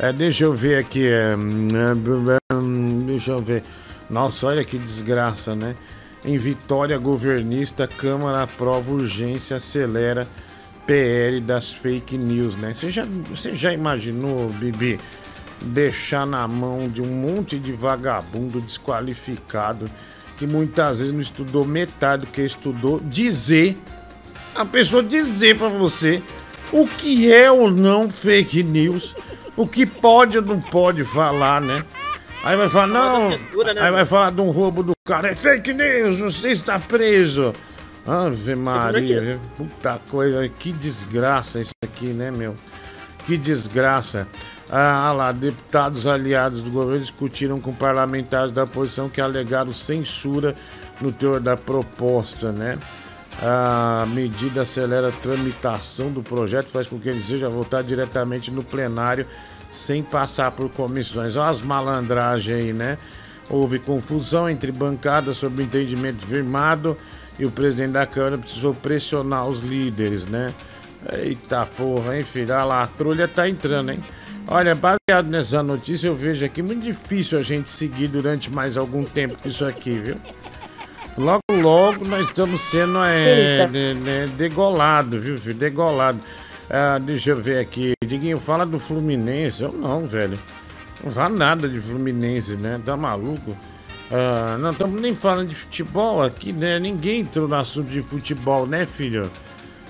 É, 0.00 0.12
deixa 0.12 0.44
eu 0.44 0.52
ver 0.52 0.78
aqui. 0.78 1.08
Deixa 3.08 3.30
eu 3.30 3.40
ver. 3.40 3.64
Nossa, 4.10 4.48
olha 4.48 4.64
que 4.64 4.78
desgraça, 4.78 5.54
né? 5.54 5.74
Em 6.24 6.36
vitória 6.36 6.98
governista, 6.98 7.86
Câmara 7.86 8.42
aprova 8.42 8.92
urgência, 8.92 9.56
acelera 9.56 10.26
PL 10.86 11.40
das 11.40 11.70
fake 11.70 12.18
news, 12.18 12.56
né? 12.56 12.74
Você 12.74 12.90
já, 12.90 13.06
você 13.30 13.54
já 13.54 13.72
imaginou, 13.72 14.48
Bibi, 14.50 15.00
deixar 15.62 16.26
na 16.26 16.46
mão 16.46 16.86
de 16.86 17.00
um 17.00 17.10
monte 17.10 17.58
de 17.58 17.72
vagabundo 17.72 18.60
desqualificado 18.60 19.88
que 20.36 20.46
muitas 20.46 20.98
vezes 20.98 21.12
não 21.12 21.20
estudou 21.20 21.64
metade 21.64 22.26
do 22.26 22.30
que 22.30 22.42
estudou, 22.42 23.00
dizer, 23.00 23.76
a 24.54 24.64
pessoa 24.64 25.02
dizer 25.02 25.58
para 25.58 25.68
você 25.68 26.22
o 26.72 26.86
que 26.86 27.32
é 27.32 27.50
ou 27.50 27.70
não 27.70 28.08
fake 28.08 28.62
news, 28.62 29.16
o 29.56 29.66
que 29.66 29.86
pode 29.86 30.38
ou 30.38 30.44
não 30.44 30.60
pode 30.60 31.04
falar, 31.04 31.60
né? 31.60 31.84
Aí 32.44 32.56
vai 32.56 32.68
falar, 32.68 32.86
não. 32.86 33.30
né, 33.30 33.38
aí 33.80 33.90
vai 33.90 34.04
falar 34.04 34.30
de 34.30 34.40
um 34.40 34.50
roubo 34.50 34.82
do 34.82 34.92
cara. 35.04 35.28
É 35.28 35.34
fake 35.34 35.72
news, 35.72 36.20
você 36.20 36.52
está 36.52 36.78
preso. 36.78 37.52
Ave 38.06 38.54
Maria, 38.54 39.38
puta 39.56 40.00
coisa, 40.10 40.48
que 40.48 40.72
desgraça 40.72 41.60
isso 41.60 41.74
aqui, 41.84 42.06
né, 42.06 42.30
meu? 42.30 42.54
Que 43.26 43.36
desgraça. 43.36 44.26
Ah 44.70 45.12
lá, 45.12 45.32
deputados 45.32 46.06
aliados 46.06 46.62
do 46.62 46.70
governo 46.70 47.00
discutiram 47.00 47.58
com 47.58 47.74
parlamentares 47.74 48.50
da 48.50 48.64
oposição 48.64 49.08
que 49.08 49.20
alegaram 49.20 49.72
censura 49.72 50.54
no 51.00 51.12
teor 51.12 51.40
da 51.40 51.56
proposta, 51.56 52.52
né? 52.52 52.78
A 53.40 54.06
medida 54.08 54.62
acelera 54.62 55.08
a 55.08 55.12
tramitação 55.12 56.10
do 56.10 56.22
projeto, 56.22 56.68
faz 56.68 56.86
com 56.86 56.98
que 56.98 57.08
ele 57.08 57.20
seja 57.20 57.48
votado 57.48 57.86
diretamente 57.86 58.50
no 58.50 58.62
plenário 58.62 59.26
sem 59.70 60.02
passar 60.02 60.50
por 60.50 60.68
comissões. 60.70 61.36
Olha 61.36 61.50
as 61.50 61.62
malandragens 61.62 62.64
aí, 62.64 62.72
né? 62.72 62.98
Houve 63.50 63.78
confusão 63.78 64.48
entre 64.48 64.70
bancadas 64.70 65.36
sobre 65.36 65.62
o 65.62 65.64
entendimento 65.64 66.24
firmado 66.26 66.96
e 67.38 67.46
o 67.46 67.50
presidente 67.50 67.92
da 67.92 68.06
Câmara 68.06 68.38
precisou 68.38 68.74
pressionar 68.74 69.46
os 69.48 69.60
líderes, 69.60 70.26
né? 70.26 70.52
Eita 71.12 71.64
porra, 71.64 72.16
hein, 72.16 72.22
filho? 72.22 72.52
Olha 72.52 72.64
lá, 72.64 72.82
a 72.82 72.86
trolha 72.86 73.28
tá 73.28 73.48
entrando, 73.48 73.92
hein? 73.92 74.02
Olha, 74.46 74.74
baseado 74.74 75.28
nessa 75.28 75.62
notícia, 75.62 76.08
eu 76.08 76.16
vejo 76.16 76.44
aqui 76.44 76.62
muito 76.62 76.82
difícil 76.82 77.38
a 77.38 77.42
gente 77.42 77.70
seguir 77.70 78.08
durante 78.08 78.50
mais 78.50 78.76
algum 78.76 79.04
tempo 79.04 79.36
com 79.40 79.48
isso 79.48 79.64
aqui, 79.64 79.98
viu? 79.98 80.16
Logo, 81.18 81.42
logo 81.50 82.06
nós 82.06 82.28
estamos 82.28 82.60
sendo 82.60 82.98
é, 83.04 83.66
de, 83.66 83.94
de, 83.94 84.26
degolado, 84.36 85.20
viu, 85.20 85.36
filho? 85.36 85.54
Degolado. 85.54 86.18
Ah, 86.70 86.98
deixa 86.98 87.30
eu 87.30 87.36
ver 87.36 87.58
aqui. 87.58 87.92
Diguinho, 88.04 88.38
fala 88.38 88.66
do 88.66 88.78
Fluminense. 88.78 89.62
Eu 89.62 89.72
não, 89.72 90.06
velho. 90.06 90.38
Não 91.02 91.10
fala 91.10 91.30
nada 91.30 91.68
de 91.68 91.80
Fluminense, 91.80 92.56
né? 92.56 92.80
Tá 92.84 92.96
maluco? 92.96 93.56
Ah, 94.10 94.56
não 94.58 94.70
estamos 94.70 95.00
nem 95.00 95.14
falando 95.14 95.48
de 95.48 95.54
futebol 95.54 96.22
aqui, 96.22 96.52
né? 96.52 96.78
Ninguém 96.78 97.20
entrou 97.20 97.48
no 97.48 97.54
assunto 97.54 97.88
de 97.88 98.02
futebol, 98.02 98.66
né, 98.66 98.86
filho? 98.86 99.30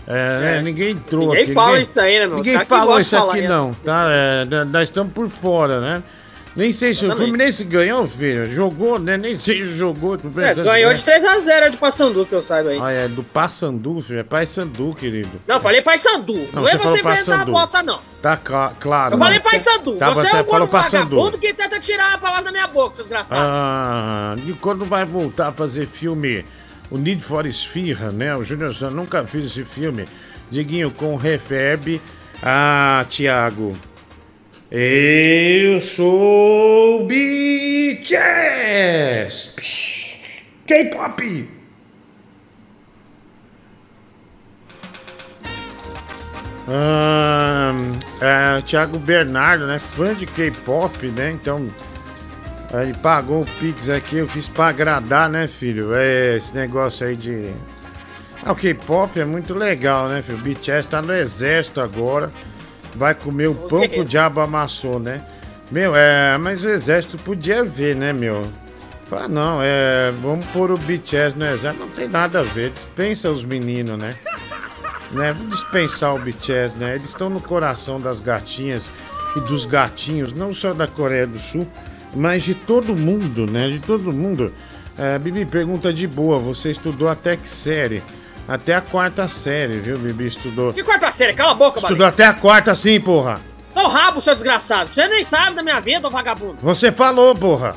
É, 0.06 0.10
é. 0.10 0.40
Né? 0.40 0.62
Ninguém 0.62 0.90
entrou 0.92 1.28
ninguém 1.28 1.42
aqui. 1.42 1.52
Fala 1.52 1.78
ninguém 1.78 1.78
fala 1.78 1.80
isso 1.80 1.94
daí, 1.94 2.18
né, 2.18 2.26
meu? 2.26 2.36
Ninguém 2.36 2.64
fala 2.64 3.00
isso 3.00 3.16
aqui, 3.16 3.48
não, 3.48 3.74
tá? 3.74 4.06
É, 4.10 4.64
nós 4.64 4.88
estamos 4.88 5.12
por 5.12 5.28
fora, 5.28 5.80
né? 5.80 6.02
Nem 6.58 6.72
sei 6.72 6.92
se 6.92 7.06
o 7.06 7.14
Fluminense 7.14 7.62
ganhou, 7.62 8.04
filho. 8.04 8.50
Jogou, 8.50 8.98
né? 8.98 9.16
Nem 9.16 9.38
sei 9.38 9.60
se 9.62 9.76
jogou. 9.76 10.16
É, 10.16 10.54
ganhou 10.54 10.92
de 10.92 11.00
3x0 11.04 11.70
do 11.70 11.76
Passandu, 11.78 12.26
que 12.26 12.34
eu 12.34 12.42
saiba 12.42 12.70
aí. 12.70 12.78
Ah, 12.82 12.90
é 12.90 13.06
do 13.06 13.22
Passandu, 13.22 14.00
filho. 14.00 14.18
É 14.18 14.22
Paysandu, 14.24 14.92
querido. 14.92 15.40
Não, 15.46 15.60
falei 15.60 15.82
Paysandu. 15.82 16.34
Não, 16.52 16.62
não 16.62 16.68
é 16.68 16.76
você 16.76 16.98
inventar 16.98 17.42
a 17.42 17.44
bota, 17.44 17.80
não. 17.84 18.00
Tá 18.20 18.36
cl 18.36 18.74
claro. 18.80 19.14
Eu 19.14 19.18
falei 19.18 19.38
Paysandu. 19.38 19.92
Tá, 19.98 20.10
você, 20.10 20.28
você 20.28 20.36
é 20.36 20.40
um 20.40 20.44
falou 20.46 20.66
vagabundo 20.66 21.38
que 21.38 21.54
tenta 21.54 21.78
tirar 21.78 22.14
a 22.14 22.18
palavra 22.18 22.46
da 22.46 22.50
minha 22.50 22.66
boca, 22.66 22.96
seu 22.96 23.04
desgraçado. 23.04 23.40
Ah, 23.40 24.34
e 24.44 24.52
quando 24.54 24.84
vai 24.84 25.04
voltar 25.04 25.48
a 25.48 25.52
fazer 25.52 25.86
filme, 25.86 26.44
o 26.90 26.98
Need 26.98 27.22
for 27.22 27.46
Esfirra, 27.46 28.10
né? 28.10 28.34
O 28.34 28.42
Júnior 28.42 28.74
Santos 28.74 28.96
nunca 28.96 29.22
fez 29.22 29.46
esse 29.46 29.62
filme. 29.62 30.06
Diguinho, 30.50 30.90
com 30.90 31.14
refeb. 31.14 32.02
Ah, 32.42 33.06
Thiago. 33.08 33.76
Eu 34.70 35.80
sou 35.80 37.06
BTS! 37.06 38.12
K-pop! 40.66 41.48
Ah, 46.68 47.74
é, 48.20 48.60
Thiago 48.60 48.98
Bernardo, 48.98 49.66
né? 49.66 49.78
Fã 49.78 50.14
de 50.14 50.26
K-pop, 50.26 51.06
né? 51.12 51.30
Então, 51.30 51.72
ele 52.74 52.92
pagou 52.92 53.40
o 53.40 53.46
Pix 53.58 53.88
aqui, 53.88 54.18
eu 54.18 54.28
fiz 54.28 54.48
pra 54.48 54.66
agradar, 54.66 55.30
né, 55.30 55.48
filho? 55.48 55.94
É, 55.94 56.36
esse 56.36 56.54
negócio 56.54 57.06
aí 57.06 57.16
de. 57.16 57.54
Ah, 58.44 58.52
o 58.52 58.54
K-pop 58.54 59.18
é 59.18 59.24
muito 59.24 59.54
legal, 59.54 60.10
né, 60.10 60.20
filho? 60.20 60.36
O 60.36 60.42
BTS 60.42 60.86
tá 60.88 61.00
no 61.00 61.14
exército 61.14 61.80
agora 61.80 62.30
vai 62.98 63.14
comer 63.14 63.46
o 63.46 63.54
pão 63.54 63.88
que 63.88 64.00
o 64.00 64.04
diabo 64.04 64.40
amassou, 64.40 64.98
né? 64.98 65.22
Meu, 65.70 65.94
é, 65.94 66.36
mas 66.36 66.64
o 66.64 66.68
exército 66.68 67.16
podia 67.18 67.62
ver, 67.62 67.94
né, 67.94 68.12
meu? 68.12 68.44
Fala, 69.06 69.28
não, 69.28 69.60
é, 69.62 70.12
vamos 70.20 70.44
pôr 70.46 70.72
o 70.72 70.76
BTS 70.76 71.38
no 71.38 71.46
exército. 71.46 71.84
Não 71.84 71.90
tem 71.90 72.08
nada 72.08 72.40
a 72.40 72.42
ver, 72.42 72.70
dispensa 72.70 73.30
os 73.30 73.44
meninos, 73.44 73.96
né? 73.96 74.14
né? 75.12 75.32
Vamos 75.32 75.54
dispensar 75.54 76.14
o 76.14 76.18
BTS, 76.18 76.76
né? 76.76 76.96
Eles 76.96 77.10
estão 77.10 77.30
no 77.30 77.40
coração 77.40 78.00
das 78.00 78.20
gatinhas 78.20 78.90
e 79.36 79.40
dos 79.40 79.64
gatinhos, 79.64 80.32
não 80.32 80.52
só 80.52 80.74
da 80.74 80.86
Coreia 80.86 81.26
do 81.26 81.38
Sul, 81.38 81.66
mas 82.14 82.42
de 82.42 82.54
todo 82.54 82.96
mundo, 82.96 83.46
né? 83.46 83.68
De 83.68 83.78
todo 83.78 84.12
mundo. 84.12 84.52
É, 84.96 85.16
Bibi, 85.18 85.44
pergunta 85.44 85.92
de 85.92 86.08
boa, 86.08 86.40
você 86.40 86.70
estudou 86.70 87.08
até 87.08 87.36
que 87.36 87.48
série? 87.48 88.02
Até 88.48 88.74
a 88.74 88.80
quarta 88.80 89.28
série, 89.28 89.78
viu, 89.78 89.98
Bibi? 89.98 90.26
Estudou. 90.26 90.72
Que 90.72 90.82
quarta 90.82 91.12
série? 91.12 91.34
Cala 91.34 91.52
a 91.52 91.54
boca, 91.54 91.78
Estudou 91.80 92.06
até 92.06 92.24
a 92.24 92.32
quarta, 92.32 92.74
sim, 92.74 92.98
porra. 92.98 93.42
Ô 93.74 93.86
rabo, 93.88 94.22
seu 94.22 94.32
desgraçado. 94.32 94.88
Você 94.88 95.06
nem 95.06 95.22
sabe 95.22 95.56
da 95.56 95.62
minha 95.62 95.78
vida, 95.80 96.08
ô 96.08 96.10
vagabundo. 96.10 96.56
Você 96.62 96.90
falou, 96.90 97.34
porra. 97.36 97.76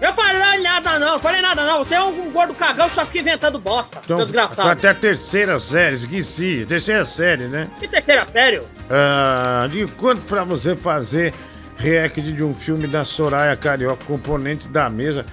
Eu 0.00 0.12
falei 0.12 0.62
nada 0.62 1.00
não, 1.00 1.18
falei 1.18 1.42
nada 1.42 1.66
não. 1.66 1.80
Você 1.80 1.96
é 1.96 2.00
um 2.00 2.30
gordo 2.30 2.54
cagão, 2.54 2.88
só 2.88 3.04
fica 3.04 3.18
inventando 3.18 3.58
bosta, 3.58 4.00
então, 4.04 4.18
seu 4.18 4.26
desgraçado. 4.26 4.70
Até 4.70 4.90
a 4.90 4.94
terceira 4.94 5.58
série, 5.58 5.96
esqueci. 5.96 6.64
Terceira 6.68 7.04
série, 7.04 7.48
né? 7.48 7.68
Que 7.80 7.88
terceira 7.88 8.24
série? 8.24 8.60
Ah, 8.88 9.66
de 9.68 9.84
quanto 9.96 10.24
pra 10.26 10.44
você 10.44 10.76
fazer 10.76 11.34
react 11.76 12.22
de 12.22 12.44
um 12.44 12.54
filme 12.54 12.86
da 12.86 13.04
Soraya 13.04 13.56
Carioca, 13.56 14.04
componente 14.04 14.68
da 14.68 14.88
mesa... 14.88 15.26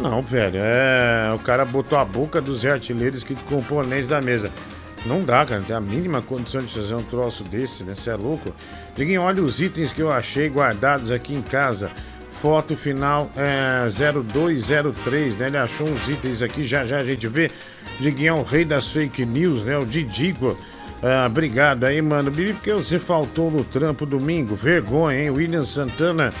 Não, 0.00 0.22
velho, 0.22 0.60
é. 0.62 1.32
O 1.34 1.38
cara 1.40 1.64
botou 1.64 1.98
a 1.98 2.04
boca 2.04 2.40
dos 2.40 2.64
artilheiros 2.64 3.24
que 3.24 3.34
componentes 3.34 4.06
da 4.06 4.20
mesa. 4.20 4.52
Não 5.06 5.20
dá, 5.20 5.44
cara, 5.44 5.60
não 5.60 5.66
tem 5.66 5.76
a 5.76 5.80
mínima 5.80 6.20
condição 6.22 6.62
de 6.62 6.72
fazer 6.72 6.94
um 6.94 7.02
troço 7.02 7.44
desse, 7.44 7.84
né? 7.84 7.94
Você 7.94 8.10
é 8.10 8.16
louco? 8.16 8.52
Liguem, 8.96 9.18
olha 9.18 9.42
os 9.42 9.60
itens 9.60 9.92
que 9.92 10.02
eu 10.02 10.10
achei 10.10 10.48
guardados 10.48 11.12
aqui 11.12 11.34
em 11.34 11.42
casa. 11.42 11.90
Foto 12.30 12.76
final 12.76 13.30
é 13.36 13.86
0203, 13.88 15.36
né? 15.36 15.46
Ele 15.46 15.56
achou 15.56 15.88
uns 15.88 16.08
itens 16.08 16.42
aqui, 16.42 16.64
já 16.64 16.84
já 16.84 16.98
a 16.98 17.04
gente 17.04 17.26
vê. 17.26 17.50
Diguinho 17.98 18.28
é 18.28 18.32
o 18.32 18.42
rei 18.42 18.64
das 18.64 18.88
fake 18.88 19.24
news, 19.26 19.64
né? 19.64 19.76
O 19.76 19.84
Didico. 19.84 20.56
Ah, 21.02 21.26
obrigado 21.26 21.84
aí, 21.84 22.00
mano. 22.02 22.30
Bibi, 22.30 22.52
porque 22.52 22.72
você 22.72 22.98
faltou 22.98 23.50
no 23.50 23.64
trampo 23.64 24.04
domingo? 24.04 24.54
Vergonha, 24.54 25.22
hein? 25.22 25.30
William 25.30 25.64
Santana 25.64 26.32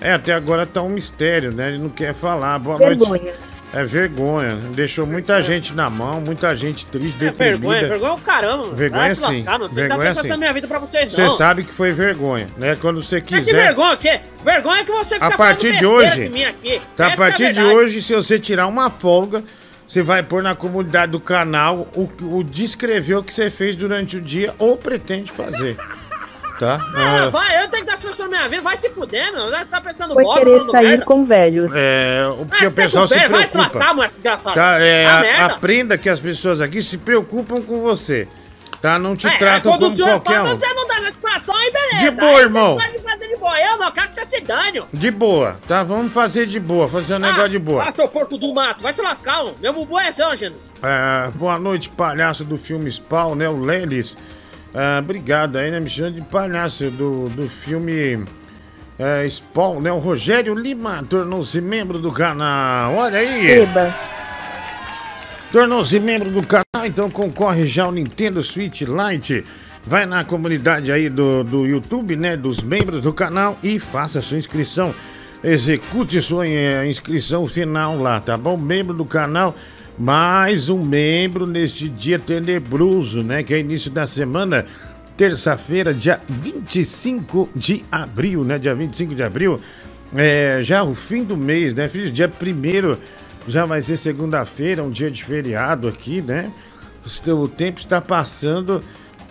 é, 0.00 0.12
até 0.12 0.32
agora 0.32 0.66
tá 0.66 0.82
um 0.82 0.88
mistério, 0.88 1.52
né? 1.52 1.68
Ele 1.68 1.78
não 1.78 1.88
quer 1.88 2.14
falar. 2.14 2.58
Boa 2.58 2.78
vergonha. 2.78 3.08
noite. 3.08 3.32
É 3.74 3.84
vergonha. 3.84 4.54
Deixou 4.72 5.04
muita 5.04 5.42
gente 5.42 5.74
na 5.74 5.90
mão, 5.90 6.20
muita 6.20 6.54
gente 6.54 6.86
triste, 6.86 7.16
é, 7.16 7.30
deprimida. 7.30 7.58
Vergonha, 7.58 7.88
vergonha 7.88 8.10
é 8.10 8.14
o 8.14 8.18
caramba. 8.18 8.68
Vergonha 8.70 9.14
sim. 9.16 9.22
Lascar, 9.22 9.58
não 9.58 9.68
vergonha 9.68 10.14
tá 10.14 10.22
sim. 10.22 10.36
minha 10.36 10.52
vida 10.52 10.68
pra 10.68 10.78
vocês, 10.78 11.10
Você 11.10 11.30
sabe 11.30 11.64
que 11.64 11.74
foi 11.74 11.92
vergonha, 11.92 12.48
né? 12.56 12.76
Quando 12.80 13.02
você 13.02 13.20
quiser. 13.20 13.50
É 13.50 13.54
que 13.54 13.62
vergonha 13.66 13.94
o 13.94 13.98
quê? 13.98 14.20
Vergonha 14.44 14.80
é 14.80 14.84
que 14.84 14.92
você 14.92 15.14
fica 15.14 15.26
a 15.26 15.36
partir 15.36 15.76
de 15.76 15.84
hoje, 15.84 16.30
Tá, 16.96 17.08
a 17.08 17.10
é 17.10 17.16
partir 17.16 17.44
é 17.46 17.52
de 17.52 17.62
hoje, 17.62 18.00
se 18.00 18.14
você 18.14 18.38
tirar 18.38 18.68
uma 18.68 18.88
folga, 18.88 19.42
você 19.84 20.02
vai 20.02 20.22
pôr 20.22 20.40
na 20.40 20.54
comunidade 20.54 21.10
do 21.10 21.18
canal 21.18 21.88
o, 21.96 22.08
o 22.38 22.44
descrever 22.44 23.16
o 23.16 23.24
que 23.24 23.34
você 23.34 23.50
fez 23.50 23.74
durante 23.74 24.16
o 24.16 24.20
dia 24.20 24.54
ou 24.56 24.76
pretende 24.76 25.32
fazer 25.32 25.76
tá? 26.58 26.78
Ah, 26.94 27.28
vai, 27.30 27.62
eu 27.62 27.68
tenho 27.68 27.84
que 27.84 27.90
dar 27.90 27.96
solução 27.96 28.28
na 28.28 28.36
minha 28.38 28.48
vida, 28.48 28.62
vai 28.62 28.76
se 28.76 28.90
fuder, 28.90 29.32
meu. 29.32 29.50
Já 29.50 29.64
tá 29.64 29.80
pensando 29.80 30.14
Foi 30.14 30.24
querer 30.24 30.60
sair 30.70 30.88
merda. 30.88 31.04
com 31.04 31.24
velhos. 31.24 31.72
É, 31.74 32.24
porque 32.48 32.64
é, 32.64 32.68
o 32.68 32.72
pessoal 32.72 33.06
se 33.06 33.14
preocupa. 33.14 33.38
Vai 33.38 33.46
se 33.46 33.58
lascar, 33.58 33.94
mulher 33.94 34.10
desgraçada. 34.10 34.54
Tá, 34.54 34.80
é, 34.80 35.06
a, 35.06 35.46
aprenda 35.46 35.98
que 35.98 36.08
as 36.08 36.20
pessoas 36.20 36.60
aqui 36.60 36.80
se 36.82 36.98
preocupam 36.98 37.60
com 37.62 37.80
você. 37.80 38.26
Tá? 38.80 38.98
Não 38.98 39.16
te 39.16 39.26
é, 39.26 39.38
tratam 39.38 39.78
como 39.78 39.96
qualquer 39.96 40.42
um. 40.42 40.44
você 40.44 40.74
não 40.74 40.86
dá 40.86 41.00
satisfação, 41.00 41.56
aí 41.56 41.72
beleza. 41.72 42.10
De 42.10 42.20
boa, 42.20 42.32
aí 42.32 42.42
irmão. 42.42 42.78
Você 42.78 42.98
pode 42.98 43.28
de 43.28 43.36
boa. 43.36 43.60
Eu 43.60 43.78
não 43.78 43.90
quero 43.92 44.08
que 44.10 44.14
você 44.14 44.26
se 44.26 44.40
dane. 44.42 44.82
De 44.92 45.10
boa, 45.10 45.58
tá? 45.66 45.82
Vamos 45.82 46.12
fazer 46.12 46.46
de 46.46 46.60
boa, 46.60 46.86
fazer 46.86 47.14
um 47.14 47.16
ah, 47.16 47.20
negócio 47.20 47.48
de 47.48 47.58
boa. 47.58 47.88
Ah, 47.88 47.92
seu 47.92 48.06
porco 48.06 48.36
do 48.36 48.52
mato, 48.52 48.82
vai 48.82 48.92
se 48.92 49.00
lascar, 49.00 49.42
mano. 49.42 49.56
Meu 49.60 49.72
bubu 49.72 49.98
é 49.98 50.12
seu, 50.12 50.28
Angelo. 50.28 50.56
É, 50.82 51.30
boa 51.30 51.58
noite, 51.58 51.88
palhaço 51.88 52.44
do 52.44 52.58
filme 52.58 52.90
Spawn, 52.90 53.34
né? 53.34 53.48
O 53.48 53.58
Lelis. 53.58 54.16
É, 54.74 54.98
obrigado 54.98 55.56
aí, 55.56 55.70
né? 55.70 55.78
Me 55.78 55.88
chama 55.88 56.10
de 56.10 56.20
palhaço 56.20 56.90
do, 56.90 57.28
do 57.28 57.48
filme 57.48 58.24
é, 58.98 59.24
Spawn, 59.28 59.80
né? 59.80 59.92
O 59.92 59.98
Rogério 59.98 60.52
Lima 60.52 61.04
tornou-se 61.08 61.60
membro 61.60 62.00
do 62.00 62.10
canal. 62.10 62.92
Olha 62.94 63.20
aí. 63.20 63.62
Eba. 63.62 63.94
Tornou-se 65.52 66.00
membro 66.00 66.28
do 66.28 66.44
canal, 66.44 66.84
então 66.84 67.08
concorre 67.08 67.68
já 67.68 67.84
ao 67.84 67.92
Nintendo 67.92 68.42
Switch 68.42 68.82
Lite. 68.82 69.44
Vai 69.86 70.06
na 70.06 70.24
comunidade 70.24 70.90
aí 70.90 71.08
do, 71.08 71.44
do 71.44 71.66
YouTube, 71.66 72.16
né? 72.16 72.36
Dos 72.36 72.60
membros 72.60 73.02
do 73.02 73.12
canal 73.12 73.56
e 73.62 73.78
faça 73.78 74.20
sua 74.20 74.38
inscrição. 74.38 74.92
Execute 75.44 76.20
sua 76.22 76.48
eh, 76.48 76.86
inscrição 76.88 77.46
final 77.46 77.98
lá, 77.98 78.18
tá 78.18 78.36
bom? 78.36 78.56
Membro 78.56 78.94
do 78.94 79.04
canal, 79.04 79.54
mais 79.98 80.68
um 80.68 80.82
membro 80.82 81.46
neste 81.46 81.88
dia 81.88 82.18
tenebroso, 82.18 83.22
né? 83.22 83.42
Que 83.42 83.54
é 83.54 83.60
início 83.60 83.90
da 83.90 84.06
semana, 84.06 84.66
terça-feira, 85.16 85.94
dia 85.94 86.20
25 86.28 87.50
de 87.54 87.84
abril, 87.90 88.44
né? 88.44 88.58
Dia 88.58 88.74
25 88.74 89.14
de 89.14 89.22
abril, 89.22 89.60
é 90.14 90.60
já 90.62 90.82
o 90.82 90.94
fim 90.94 91.22
do 91.22 91.36
mês, 91.36 91.74
né? 91.74 91.88
Filho, 91.88 92.10
dia 92.10 92.28
primeiro 92.28 92.98
já 93.46 93.66
vai 93.66 93.82
ser 93.82 93.96
segunda-feira, 93.96 94.82
um 94.82 94.90
dia 94.90 95.10
de 95.10 95.22
feriado 95.22 95.86
aqui, 95.86 96.22
né? 96.22 96.50
O 97.26 97.48
tempo 97.48 97.78
está 97.78 98.00
passando 98.00 98.82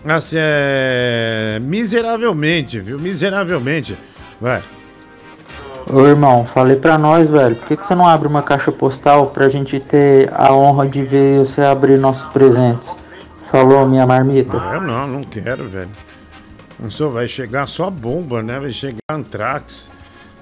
assim, 0.06 0.36
é... 0.40 1.60
miseravelmente, 1.62 2.80
viu? 2.80 3.00
Miseravelmente. 3.00 3.98
Vai. 4.40 4.62
Ô 5.92 6.06
irmão, 6.08 6.46
falei 6.46 6.78
pra 6.78 6.98
nós, 6.98 7.30
velho, 7.30 7.56
por 7.56 7.68
que, 7.68 7.78
que 7.78 7.86
você 7.86 7.94
não 7.94 8.08
abre 8.08 8.28
uma 8.28 8.42
caixa 8.42 8.72
postal 8.72 9.28
pra 9.28 9.50
gente 9.50 9.80
ter 9.80 10.32
a 10.34 10.54
honra 10.54 10.88
de 10.88 11.04
ver 11.04 11.40
você 11.40 11.62
abrir 11.62 11.98
nossos 11.98 12.26
presentes? 12.28 12.96
Falou, 13.52 13.86
minha 13.86 14.08
marmita. 14.08 14.58
Eu 14.58 14.82
não, 14.82 15.08
não 15.08 15.24
quero, 15.24 15.68
velho. 15.68 15.90
Só 16.90 17.08
vai 17.08 17.28
chegar 17.28 17.66
só 17.66 17.90
bomba, 17.90 18.42
né? 18.42 18.60
Vai 18.60 18.72
chegar 18.72 18.98
Antrax, 19.10 19.92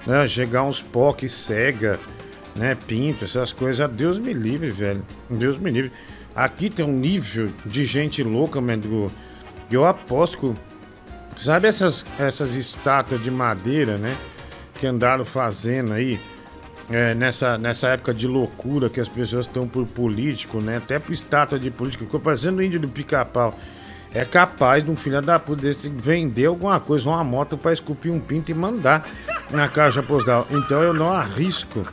né? 0.06 0.18
Vai 0.18 0.28
chegar 0.28 0.62
uns 0.62 0.80
POC 0.80 1.28
cega 1.28 2.00
né? 2.54 2.76
Pinto, 2.86 3.24
essas 3.24 3.52
coisas. 3.52 3.90
Deus 3.90 4.18
me 4.18 4.32
livre, 4.32 4.70
velho. 4.70 5.02
Deus 5.28 5.56
me 5.58 5.70
livre. 5.70 5.92
Aqui 6.34 6.70
tem 6.70 6.84
um 6.84 6.92
nível 6.92 7.50
de 7.64 7.84
gente 7.84 8.22
louca, 8.22 8.60
mano. 8.60 9.10
Eu 9.70 9.84
aposto. 9.84 10.56
Sabe 11.36 11.68
essas, 11.68 12.04
essas 12.18 12.54
estátuas 12.54 13.22
de 13.22 13.30
madeira, 13.30 13.96
né? 13.96 14.14
Que 14.82 14.86
andaram 14.88 15.24
fazendo 15.24 15.92
aí. 15.92 16.18
É, 16.90 17.14
nessa, 17.14 17.56
nessa 17.56 17.86
época 17.90 18.12
de 18.12 18.26
loucura 18.26 18.90
que 18.90 18.98
as 18.98 19.08
pessoas 19.08 19.46
estão 19.46 19.68
por 19.68 19.86
político, 19.86 20.60
né? 20.60 20.78
Até 20.78 20.98
por 20.98 21.12
estátua 21.12 21.56
de 21.56 21.70
político. 21.70 22.02
Ficou 22.02 22.18
parecendo 22.18 22.60
índio 22.60 22.80
do 22.80 22.88
pica-pau. 22.88 23.56
É 24.12 24.24
capaz 24.24 24.84
de 24.84 24.90
um 24.90 24.96
filho 24.96 25.22
da 25.22 25.38
puta 25.38 25.62
desse 25.62 25.88
vender 25.88 26.46
alguma 26.46 26.80
coisa, 26.80 27.08
uma 27.08 27.22
moto 27.22 27.56
para 27.56 27.72
esculpir 27.72 28.12
um 28.12 28.18
pinto 28.18 28.50
e 28.50 28.54
mandar 28.54 29.08
na 29.52 29.68
caixa 29.68 30.02
postal. 30.02 30.48
Então 30.50 30.82
eu 30.82 30.92
não 30.92 31.12
arrisco 31.12 31.86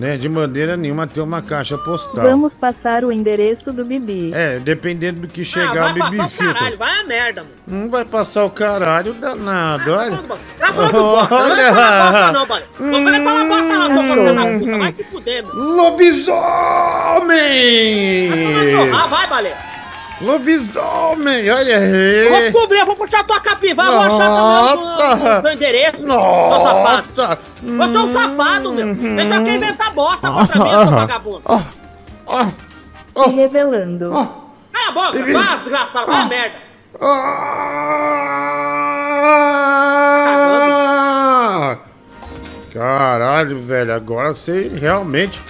né? 0.00 0.16
De 0.16 0.28
maneira 0.30 0.78
nenhuma 0.78 1.06
ter 1.06 1.20
uma 1.20 1.42
caixa 1.42 1.76
postal. 1.76 2.24
Vamos 2.24 2.56
passar 2.56 3.04
o 3.04 3.12
endereço 3.12 3.70
do 3.70 3.84
Bibi. 3.84 4.32
É, 4.34 4.58
dependendo 4.58 5.20
do 5.20 5.28
que 5.28 5.44
chegar 5.44 5.88
ah, 5.88 5.90
o 5.90 5.94
Bibi 5.94 6.10
filtra. 6.10 6.26
Vai 6.28 6.54
caralho, 6.54 6.78
vai 6.78 7.00
a 7.00 7.04
merda, 7.04 7.42
mano. 7.42 7.54
Não 7.66 7.90
vai 7.90 8.04
passar 8.06 8.44
o 8.44 8.50
caralho 8.50 9.12
danado, 9.12 9.92
olha. 9.92 10.18
Tá 10.58 10.72
falando 10.72 10.92
bosta, 10.92 11.36
não 11.38 11.44
vai 11.44 11.74
falar 11.74 12.00
bosta 12.00 12.32
não, 12.32 12.46
mano. 12.46 12.64
Não 12.80 13.04
vai 13.04 13.22
falar 13.22 13.44
bosta 13.44 13.78
não, 13.78 13.88
tô 13.88 14.02
falando 14.02 14.58
puta, 14.58 14.78
vai 14.78 14.92
se 14.92 15.04
fuder, 15.04 15.46
mano. 15.46 15.76
Lobisomem! 15.76 16.30
Ah, 18.94 19.06
vai, 19.06 19.26
baleia. 19.28 19.69
Lobisomem, 20.20 21.50
olha 21.50 21.78
aí. 21.78 22.26
Eu 22.26 22.30
vou 22.30 22.40
descobrir, 22.40 22.78
eu 22.80 22.86
vou 22.86 22.96
puxar 22.96 23.24
tua 23.24 23.40
capivara, 23.40 23.90
vou 23.90 24.00
achar 24.00 24.26
também 24.26 25.38
o 25.38 25.42
meu 25.42 25.52
endereço. 25.52 26.06
Nossa. 26.06 26.64
safado. 26.64 27.38
Você 27.62 27.96
é 27.96 28.00
um 28.00 28.08
safado, 28.12 28.72
meu. 28.72 28.94
Você 28.94 29.24
só 29.24 29.42
quer 29.42 29.54
inventar 29.54 29.94
bosta 29.94 30.30
contra 30.30 30.62
mim, 30.62 30.70
seu 30.70 30.86
vagabundo. 30.86 31.42
Se 33.08 33.30
revelando. 33.30 34.10
Cala 34.10 34.88
a 34.88 34.92
boca, 34.92 35.32
vá, 35.32 35.56
desgraçado, 35.56 36.06
vai 36.06 36.28
merda. 36.28 36.70
Caralho, 42.72 43.58
velho, 43.58 43.94
agora 43.94 44.32
você 44.32 44.68
realmente 44.68 45.40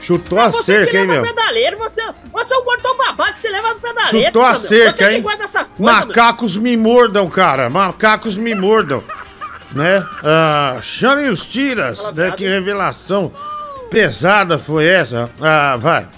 Chutou 0.00 0.40
a 0.40 0.50
cerca, 0.50 0.98
hein, 0.98 1.06
meu? 1.06 1.22
Pedaleiro, 1.22 1.76
você, 1.76 2.02
você 2.32 2.54
é 2.54 2.58
um 2.58 2.64
gordão 2.64 2.96
babaca 2.96 3.34
que 3.34 3.40
você 3.40 3.50
leva 3.50 3.74
no 3.74 3.80
pedaleiro. 3.80 4.26
Chutou 4.26 4.42
a 4.42 4.54
cerca, 4.54 5.12
hein? 5.12 5.22
Coisa, 5.22 5.66
Macacos 5.78 6.56
meu. 6.56 6.64
me 6.64 6.76
mordam, 6.76 7.28
cara. 7.28 7.68
Macacos 7.68 8.36
me 8.36 8.54
mordam. 8.54 9.04
né? 9.72 10.04
Ah, 10.24 10.78
chamem 10.82 11.28
os 11.28 11.44
tiras, 11.44 12.12
né? 12.14 12.32
Que 12.32 12.48
revelação 12.48 13.30
pesada 13.90 14.58
foi 14.58 14.86
essa. 14.86 15.30
Ah, 15.40 15.76
vai. 15.76 16.08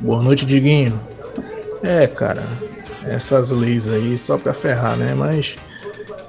Boa 0.00 0.22
noite, 0.22 0.46
Diguinho. 0.46 0.98
É, 1.82 2.06
cara, 2.06 2.46
essas 3.04 3.50
leis 3.50 3.88
aí 3.88 4.16
só 4.16 4.38
pra 4.38 4.54
ferrar, 4.54 4.96
né? 4.96 5.14
Mas 5.14 5.58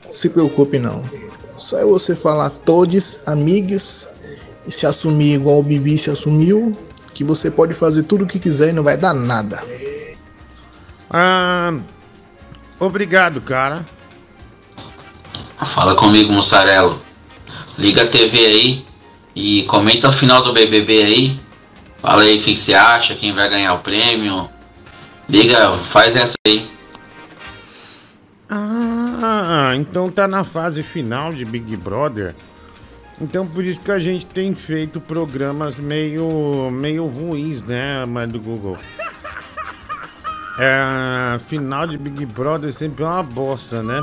se 0.10 0.30
preocupe 0.30 0.80
não. 0.80 1.04
Só 1.56 1.80
é 1.80 1.86
você 1.86 2.16
falar 2.16 2.50
todos, 2.50 3.20
amigos 3.26 4.08
se 4.68 4.86
assumir 4.86 5.36
igual 5.36 5.60
o 5.60 5.64
Bibi 5.64 5.98
se 5.98 6.10
assumiu, 6.10 6.78
que 7.14 7.24
você 7.24 7.52
pode 7.52 7.74
fazer 7.74 8.04
tudo 8.04 8.24
o 8.24 8.28
que 8.28 8.40
quiser 8.40 8.70
e 8.70 8.74
não 8.74 8.84
vai 8.84 8.98
dar 8.98 9.14
nada. 9.14 9.64
Ah, 11.10 11.74
obrigado, 12.80 13.42
cara. 13.42 13.86
Fala 15.58 15.96
comigo, 15.96 16.32
Mussarelo. 16.32 17.00
Liga 17.78 18.04
a 18.04 18.08
TV 18.08 18.38
aí 18.38 18.86
e 19.36 19.64
comenta 19.64 20.10
o 20.10 20.12
final 20.12 20.44
do 20.44 20.54
BBB 20.54 21.04
aí. 21.04 21.40
Fala 22.02 22.24
aí 22.24 22.40
o 22.40 22.44
que 22.44 22.58
você 22.58 22.74
acha, 22.74 23.16
quem 23.16 23.34
vai 23.34 23.50
ganhar 23.50 23.74
o 23.74 23.80
prêmio. 23.80 24.50
Liga, 25.30 25.72
faz 25.72 26.16
essa 26.16 26.34
aí. 26.46 26.68
Ah, 28.50 29.74
então 29.76 30.12
tá 30.12 30.28
na 30.28 30.44
fase 30.44 30.84
final 30.84 31.34
de 31.34 31.46
Big 31.46 31.78
Brother. 31.78 32.36
Então 33.24 33.48
por 33.48 33.64
isso 33.64 33.80
que 33.80 33.90
a 33.90 33.98
gente 33.98 34.26
tem 34.26 34.54
feito 34.54 35.00
programas 35.00 35.80
meio, 35.80 36.70
meio 36.70 37.08
ruins, 37.08 37.62
né, 37.64 38.06
mãe 38.06 38.28
do 38.28 38.38
Google? 38.38 38.78
É, 40.60 41.40
final 41.40 41.88
de 41.88 41.98
Big 41.98 42.26
Brother 42.26 42.72
sempre 42.74 43.04
é 43.04 43.08
uma 43.08 43.24
bosta, 43.24 43.82
né? 43.82 44.02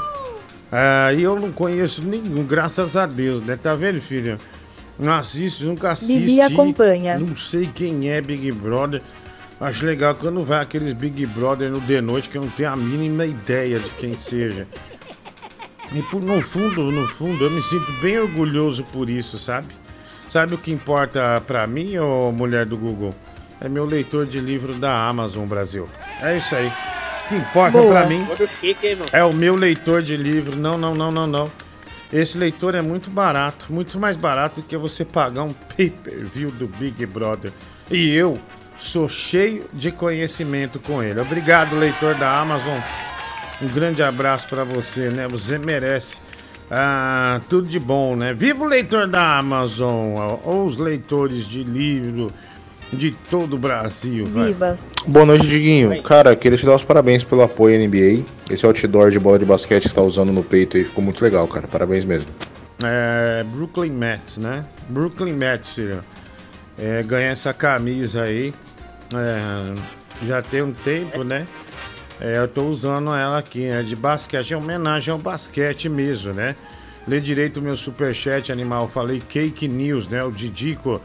É, 0.72 1.14
e 1.14 1.22
eu 1.22 1.38
não 1.38 1.52
conheço 1.52 2.02
nenhum, 2.02 2.44
graças 2.44 2.96
a 2.96 3.04
Deus, 3.04 3.42
né? 3.42 3.58
Tá 3.62 3.74
vendo, 3.74 4.00
filho? 4.00 4.38
Não 4.98 5.12
assisto, 5.12 5.66
nunca 5.66 5.90
assisti. 5.90 6.18
Bibi 6.18 6.40
acompanha. 6.40 7.18
Não 7.18 7.36
sei 7.36 7.66
quem 7.66 8.10
é 8.10 8.22
Big 8.22 8.50
Brother. 8.52 9.02
Acho 9.60 9.84
legal 9.84 10.14
quando 10.14 10.42
vai 10.42 10.62
aqueles 10.62 10.94
Big 10.94 11.26
Brother 11.26 11.70
no 11.70 11.80
de 11.80 12.00
noite 12.00 12.30
que 12.30 12.38
eu 12.38 12.42
não 12.42 12.50
tenho 12.50 12.70
a 12.70 12.76
mínima 12.76 13.26
ideia 13.26 13.78
de 13.78 13.90
quem 13.90 14.16
seja. 14.16 14.66
E 15.92 16.02
por, 16.02 16.22
no 16.22 16.40
fundo, 16.40 16.90
no 16.92 17.06
fundo, 17.08 17.44
eu 17.44 17.50
me 17.50 17.60
sinto 17.60 17.90
bem 18.00 18.18
orgulhoso 18.18 18.84
por 18.84 19.10
isso, 19.10 19.38
sabe? 19.38 19.68
Sabe 20.28 20.54
o 20.54 20.58
que 20.58 20.70
importa 20.70 21.42
para 21.44 21.66
mim, 21.66 21.98
ô 21.98 22.30
mulher 22.30 22.64
do 22.64 22.76
Google? 22.76 23.14
É 23.60 23.68
meu 23.68 23.84
leitor 23.84 24.24
de 24.24 24.40
livro 24.40 24.74
da 24.74 25.08
Amazon 25.08 25.46
Brasil. 25.46 25.88
É 26.22 26.36
isso 26.36 26.54
aí. 26.54 26.68
O 26.68 27.28
que 27.28 27.34
importa 27.34 27.82
para 27.82 28.06
mim 28.06 28.26
é 29.12 29.24
o 29.24 29.32
meu 29.32 29.56
leitor 29.56 30.02
de 30.02 30.16
livro. 30.16 30.56
Não, 30.56 30.78
não, 30.78 30.94
não, 30.94 31.10
não, 31.10 31.26
não. 31.26 31.52
Esse 32.12 32.38
leitor 32.38 32.74
é 32.74 32.82
muito 32.82 33.10
barato, 33.10 33.66
muito 33.68 33.98
mais 33.98 34.16
barato 34.16 34.60
do 34.60 34.66
que 34.66 34.76
você 34.76 35.04
pagar 35.04 35.44
um 35.44 35.52
pay-per-view 35.52 36.50
do 36.50 36.66
Big 36.66 37.04
Brother. 37.06 37.52
E 37.90 38.14
eu 38.14 38.38
sou 38.78 39.08
cheio 39.08 39.66
de 39.72 39.92
conhecimento 39.92 40.80
com 40.80 41.02
ele. 41.02 41.20
Obrigado, 41.20 41.76
leitor 41.76 42.14
da 42.14 42.40
Amazon. 42.40 42.78
Um 43.62 43.68
grande 43.68 44.02
abraço 44.02 44.48
para 44.48 44.64
você, 44.64 45.10
né? 45.10 45.28
Você 45.28 45.58
merece 45.58 46.20
ah, 46.70 47.40
tudo 47.48 47.68
de 47.68 47.78
bom, 47.78 48.16
né? 48.16 48.32
Viva 48.32 48.64
o 48.64 48.66
leitor 48.66 49.06
da 49.06 49.38
Amazon, 49.38 50.38
ou 50.44 50.64
os 50.64 50.76
leitores 50.76 51.46
de 51.46 51.62
livro 51.62 52.32
de 52.92 53.10
todo 53.10 53.54
o 53.54 53.58
Brasil. 53.58 54.24
Viva. 54.26 54.78
Boa 55.06 55.26
noite, 55.26 55.46
Diguinho. 55.46 56.02
Cara, 56.02 56.34
queria 56.34 56.56
te 56.56 56.64
dar 56.64 56.74
os 56.74 56.82
parabéns 56.82 57.22
pelo 57.22 57.42
apoio 57.42 57.76
à 57.76 57.86
NBA. 57.86 58.24
Esse 58.50 58.64
outdoor 58.64 59.10
de 59.10 59.18
bola 59.18 59.38
de 59.38 59.44
basquete 59.44 59.82
que 59.82 59.88
está 59.88 60.02
usando 60.02 60.32
no 60.32 60.42
peito 60.42 60.76
aí 60.76 60.84
ficou 60.84 61.02
muito 61.02 61.22
legal, 61.22 61.46
cara. 61.46 61.66
Parabéns 61.66 62.04
mesmo. 62.04 62.28
É, 62.82 63.44
Brooklyn 63.44 63.90
Mets, 63.90 64.38
né? 64.38 64.64
Brooklyn 64.88 65.34
Mets, 65.34 65.74
filho. 65.74 66.00
É, 66.78 67.02
ganha 67.02 67.28
essa 67.28 67.52
camisa 67.52 68.22
aí. 68.22 68.54
É, 69.14 69.74
já 70.24 70.40
tem 70.40 70.62
um 70.62 70.72
tempo, 70.72 71.22
né? 71.24 71.46
É, 72.20 72.36
eu 72.36 72.46
tô 72.46 72.64
usando 72.64 73.14
ela 73.14 73.38
aqui, 73.38 73.64
é 73.64 73.82
de 73.82 73.96
basquete, 73.96 74.52
é 74.52 74.56
homenagem 74.56 75.10
ao 75.10 75.18
basquete 75.18 75.88
mesmo, 75.88 76.34
né? 76.34 76.54
Lê 77.08 77.18
direito 77.18 77.58
o 77.58 77.62
meu 77.62 77.74
superchat, 77.74 78.52
animal. 78.52 78.86
Falei 78.86 79.20
cake 79.20 79.66
news, 79.66 80.06
né? 80.06 80.22
O 80.22 80.30
Didico. 80.30 81.00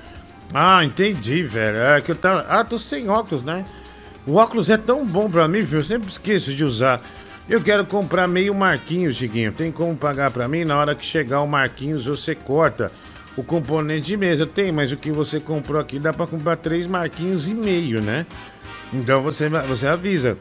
Ah, 0.53 0.83
entendi, 0.83 1.41
velho. 1.43 1.77
É 1.77 2.01
que 2.01 2.11
eu 2.11 2.15
tava. 2.15 2.41
Ah, 2.49 2.63
tô 2.63 2.77
sem 2.77 3.09
óculos, 3.09 3.43
né? 3.43 3.63
O 4.27 4.35
óculos 4.35 4.69
é 4.69 4.77
tão 4.77 5.05
bom 5.05 5.29
pra 5.29 5.47
mim, 5.47 5.63
viu? 5.63 5.79
Eu 5.79 5.83
sempre 5.83 6.09
esqueço 6.09 6.53
de 6.53 6.65
usar. 6.65 7.01
Eu 7.47 7.61
quero 7.61 7.85
comprar 7.85 8.27
meio 8.27 8.53
Marquinhos, 8.53 9.15
Diguinho. 9.15 9.51
Tem 9.51 9.71
como 9.71 9.95
pagar 9.95 10.31
pra 10.31 10.47
mim? 10.47 10.65
Na 10.65 10.77
hora 10.77 10.95
que 10.95 11.05
chegar 11.05 11.41
o 11.41 11.47
Marquinhos, 11.47 12.07
você 12.07 12.35
corta 12.35 12.91
o 13.37 13.43
componente 13.43 14.07
de 14.07 14.17
mesa. 14.17 14.45
Tem, 14.45 14.71
mas 14.71 14.91
o 14.91 14.97
que 14.97 15.11
você 15.11 15.39
comprou 15.39 15.79
aqui 15.79 15.97
dá 15.97 16.11
pra 16.11 16.27
comprar 16.27 16.57
três 16.57 16.87
Marquinhos 16.87 17.47
e 17.47 17.53
meio, 17.53 18.01
né? 18.01 18.25
Então 18.91 19.21
você, 19.21 19.47
você 19.47 19.87
avisa. 19.87 20.37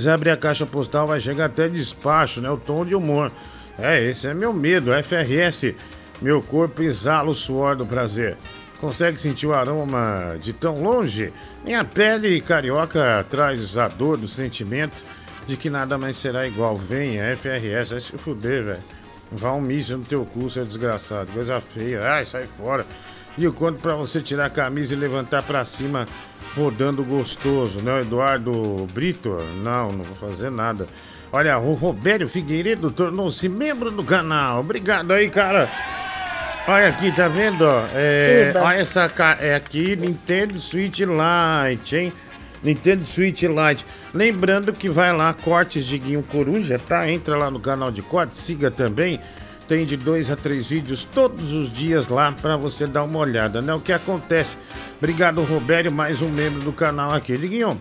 Você 0.00 0.10
abrir 0.10 0.30
a 0.30 0.36
caixa 0.36 0.66
postal, 0.66 1.06
vai 1.06 1.20
chegar 1.20 1.46
até 1.46 1.68
despacho, 1.68 2.40
né? 2.40 2.50
O 2.50 2.56
tom 2.56 2.84
de 2.84 2.94
humor. 2.94 3.30
É, 3.78 4.02
esse 4.02 4.26
é 4.26 4.34
meu 4.34 4.52
medo. 4.52 4.90
FRS, 4.92 5.74
meu 6.20 6.42
corpo 6.42 6.82
exala 6.82 7.30
o 7.30 7.34
suor 7.34 7.76
do 7.76 7.86
prazer. 7.86 8.36
Consegue 8.80 9.20
sentir 9.20 9.46
o 9.46 9.54
aroma 9.54 10.36
de 10.40 10.52
tão 10.52 10.82
longe? 10.82 11.32
Minha 11.64 11.84
pele 11.84 12.40
carioca 12.40 13.24
traz 13.30 13.76
a 13.76 13.88
dor 13.88 14.16
do 14.16 14.28
sentimento 14.28 15.02
de 15.46 15.56
que 15.56 15.70
nada 15.70 15.96
mais 15.96 16.16
será 16.16 16.46
igual. 16.46 16.76
Venha, 16.76 17.36
FRS, 17.36 17.90
vai 17.90 18.00
se 18.00 18.18
fuder, 18.18 18.64
velho. 18.64 18.82
Vá 19.30 19.52
um 19.52 19.60
míssil 19.60 19.98
no 19.98 20.04
teu 20.04 20.24
cu, 20.24 20.50
seu 20.50 20.64
desgraçado. 20.64 21.32
Coisa 21.32 21.60
feia. 21.60 22.02
Ai, 22.02 22.24
sai 22.24 22.46
fora. 22.46 22.84
E 23.36 23.44
eu 23.44 23.52
conto 23.52 23.80
pra 23.80 23.94
você 23.94 24.20
tirar 24.20 24.46
a 24.46 24.50
camisa 24.50 24.94
e 24.94 24.98
levantar 24.98 25.42
pra 25.42 25.64
cima 25.64 26.06
rodando 26.56 27.04
gostoso, 27.04 27.80
né? 27.80 28.00
Eduardo 28.00 28.86
Brito? 28.92 29.30
Não, 29.62 29.92
não 29.92 30.04
vou 30.04 30.14
fazer 30.14 30.50
nada. 30.50 30.86
Olha, 31.32 31.58
o 31.58 31.72
Robério 31.72 32.28
Figueiredo 32.28 32.90
tornou-se 32.90 33.48
membro 33.48 33.90
do 33.90 34.04
canal. 34.04 34.60
Obrigado 34.60 35.12
aí, 35.12 35.28
cara. 35.28 35.68
Olha 36.66 36.88
aqui, 36.88 37.12
tá 37.12 37.28
vendo? 37.28 37.64
É, 37.94 38.54
olha 38.56 38.78
essa 38.78 39.10
é 39.40 39.54
aqui, 39.54 39.96
Nintendo 39.96 40.58
Switch 40.58 41.00
Lite, 41.00 41.96
hein? 41.96 42.12
Nintendo 42.62 43.04
Switch 43.04 43.42
Lite. 43.42 43.84
Lembrando 44.14 44.72
que 44.72 44.88
vai 44.88 45.12
lá, 45.12 45.34
cortes 45.34 45.84
de 45.84 45.98
Guinho 45.98 46.22
Coruja, 46.22 46.78
tá? 46.78 47.10
Entra 47.10 47.36
lá 47.36 47.50
no 47.50 47.60
canal 47.60 47.90
de 47.90 48.00
cortes, 48.00 48.38
siga 48.38 48.70
também. 48.70 49.20
Tem 49.66 49.86
de 49.86 49.96
dois 49.96 50.30
a 50.30 50.36
três 50.36 50.68
vídeos 50.68 51.06
todos 51.14 51.52
os 51.52 51.72
dias 51.72 52.08
lá 52.08 52.32
para 52.32 52.56
você 52.56 52.86
dar 52.86 53.02
uma 53.04 53.18
olhada, 53.18 53.62
né? 53.62 53.72
O 53.72 53.80
que 53.80 53.92
acontece? 53.92 54.58
Obrigado, 54.98 55.42
Robério, 55.42 55.90
mais 55.90 56.20
um 56.20 56.28
membro 56.28 56.60
do 56.60 56.72
canal 56.72 57.12
aqui. 57.12 57.36
Diguinho, 57.38 57.80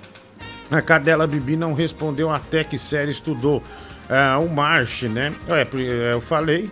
a 0.71 0.81
cadela 0.81 1.27
Bibi 1.27 1.57
não 1.57 1.73
respondeu 1.73 2.29
até 2.29 2.63
que 2.63 2.77
série 2.77 3.11
estudou. 3.11 3.61
Uh, 4.09 4.45
o 4.45 4.49
March, 4.49 5.03
né? 5.03 5.33
É, 5.47 5.67
eu 6.13 6.21
falei, 6.21 6.69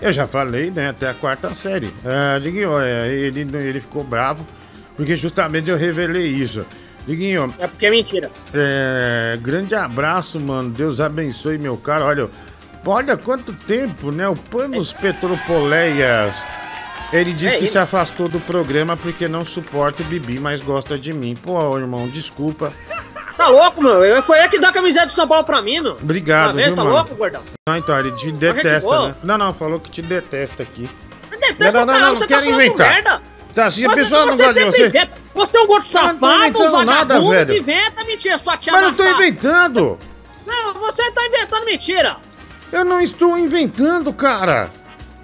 eu 0.00 0.10
já 0.10 0.26
falei, 0.26 0.70
né? 0.70 0.88
Até 0.88 1.08
a 1.08 1.14
quarta 1.14 1.52
série. 1.54 1.86
Uh, 1.86 2.40
Diguinho, 2.40 2.78
é, 2.80 3.08
ele, 3.08 3.40
ele 3.40 3.80
ficou 3.80 4.02
bravo 4.02 4.46
porque 4.96 5.16
justamente 5.16 5.70
eu 5.70 5.76
revelei 5.76 6.26
isso. 6.26 6.64
Diguinho. 7.06 7.52
É 7.58 7.66
porque 7.66 7.86
é 7.86 7.90
mentira. 7.90 8.30
É, 8.54 9.38
grande 9.40 9.74
abraço, 9.74 10.38
mano. 10.38 10.70
Deus 10.70 11.00
abençoe, 11.00 11.58
meu 11.58 11.76
cara. 11.76 12.04
Olha, 12.04 12.30
olha 12.86 13.16
quanto 13.16 13.52
tempo, 13.52 14.10
né? 14.10 14.28
O 14.28 14.36
Panos 14.36 14.92
Petropoleias. 14.92 16.46
Ele 17.12 17.32
disse 17.32 17.54
é, 17.54 17.58
que 17.58 17.64
ele... 17.64 17.70
se 17.70 17.78
afastou 17.78 18.28
do 18.28 18.40
programa 18.40 18.96
porque 18.96 19.28
não 19.28 19.44
suporta 19.44 20.02
o 20.02 20.06
Bibi, 20.06 20.40
mas 20.40 20.60
gosta 20.60 20.98
de 20.98 21.12
mim. 21.12 21.36
Pô, 21.36 21.78
irmão, 21.78 22.08
desculpa. 22.08 22.72
Tá 23.36 23.48
louco, 23.48 23.82
meu? 23.82 24.22
Foi 24.22 24.38
ele 24.38 24.48
que 24.48 24.58
dá 24.58 24.68
a 24.68 24.72
camiseta 24.72 25.06
do 25.06 25.12
São 25.12 25.26
Paulo 25.26 25.44
pra 25.44 25.60
mim, 25.60 25.80
meu. 25.80 25.92
Obrigado, 25.92 26.56
tá, 26.56 26.62
viu, 26.64 26.74
tá 26.74 26.84
mano? 26.84 26.96
louco, 26.96 27.14
gordão? 27.14 27.42
Não, 27.68 27.76
então, 27.76 27.98
ele 27.98 28.12
te 28.12 28.30
detesta, 28.30 29.08
né? 29.08 29.14
Não, 29.22 29.36
não, 29.36 29.52
falou 29.52 29.80
que 29.80 29.90
te 29.90 30.00
detesta 30.00 30.62
aqui. 30.62 30.88
Detesta 31.30 31.80
não, 31.80 31.86
não, 31.86 31.92
não, 31.94 32.12
não, 32.12 32.20
não 32.20 32.26
quero 32.26 32.40
tá 32.40 32.46
inventar. 32.46 32.94
Merda. 32.94 33.22
Tá, 33.54 33.70
se 33.70 33.84
a 33.84 33.90
pessoa 33.90 34.26
não 34.26 34.36
gosta 34.36 34.54
de 34.54 34.64
você... 34.64 34.86
Inventa. 34.86 35.12
Você 35.34 35.58
é 35.58 35.60
um 35.60 35.66
gordo 35.66 35.84
safado, 35.84 36.14
um 36.14 36.18
vagabundo 36.18 36.84
nada, 36.84 37.20
velho. 37.20 37.56
inventa 37.56 38.04
mentira, 38.04 38.38
sua 38.38 38.56
tia 38.56 38.72
Mas 38.72 38.98
eu 38.98 39.04
tô 39.04 39.10
inventando. 39.10 39.98
Não, 40.46 40.74
você 40.74 41.10
tá 41.10 41.26
inventando 41.26 41.64
mentira. 41.64 42.16
Eu 42.72 42.84
não 42.84 43.00
estou 43.00 43.38
inventando, 43.38 44.12
cara. 44.12 44.70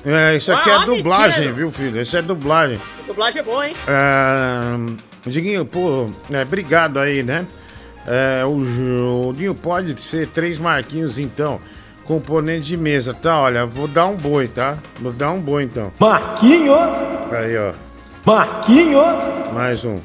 É, 0.05 0.37
isso 0.37 0.53
aqui 0.53 0.69
é 0.69 0.77
ah, 0.77 0.83
é 0.83 0.87
dublagem, 0.87 1.47
mentira. 1.47 1.53
viu, 1.53 1.71
filho? 1.73 2.01
Isso 2.01 2.17
é 2.17 2.23
dublagem. 2.23 2.81
dublagem 3.07 3.41
é 3.41 3.43
boa, 3.43 3.69
hein? 3.69 3.75
É... 3.87 5.29
Diguinho, 5.29 5.65
pô, 5.65 6.09
é, 6.31 6.43
obrigado 6.43 6.99
aí, 6.99 7.23
né? 7.23 7.47
É, 8.07 8.45
o, 8.45 9.29
o 9.29 9.33
Dinho 9.33 9.55
pode 9.55 10.01
ser 10.03 10.29
três 10.29 10.59
marquinhos, 10.59 11.19
então. 11.19 11.61
Componente 12.05 12.69
de 12.69 12.77
mesa, 12.77 13.13
tá? 13.13 13.39
Olha, 13.39 13.67
vou 13.67 13.87
dar 13.87 14.07
um 14.07 14.17
boi, 14.17 14.49
tá? 14.49 14.79
Vou 15.01 15.13
dar 15.13 15.31
um 15.33 15.41
boi, 15.41 15.65
então. 15.65 15.93
Marquinhos! 15.99 16.79
Aí, 17.31 17.59
ó. 17.59 17.73
Marquinhos! 18.25 19.53
Mais 19.53 19.85
um. 19.85 19.97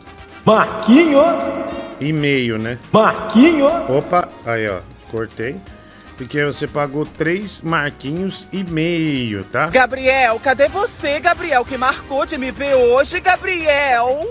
Marquinhos! 0.45 1.23
E 2.01 2.11
meio, 2.11 2.57
né? 2.57 2.77
Marquinhos! 2.91 3.71
Opa, 3.87 4.27
aí, 4.45 4.67
ó. 4.67 4.79
Cortei. 5.09 5.55
Porque 6.23 6.45
você 6.45 6.65
pagou 6.67 7.05
três 7.05 7.61
marquinhos 7.61 8.47
e 8.51 8.63
meio, 8.63 9.43
tá? 9.43 9.67
Gabriel, 9.67 10.39
cadê 10.39 10.69
você, 10.69 11.19
Gabriel, 11.19 11.65
que 11.65 11.77
marcou 11.77 12.25
de 12.25 12.37
me 12.37 12.49
ver 12.49 12.75
hoje, 12.75 13.19
Gabriel? 13.19 14.25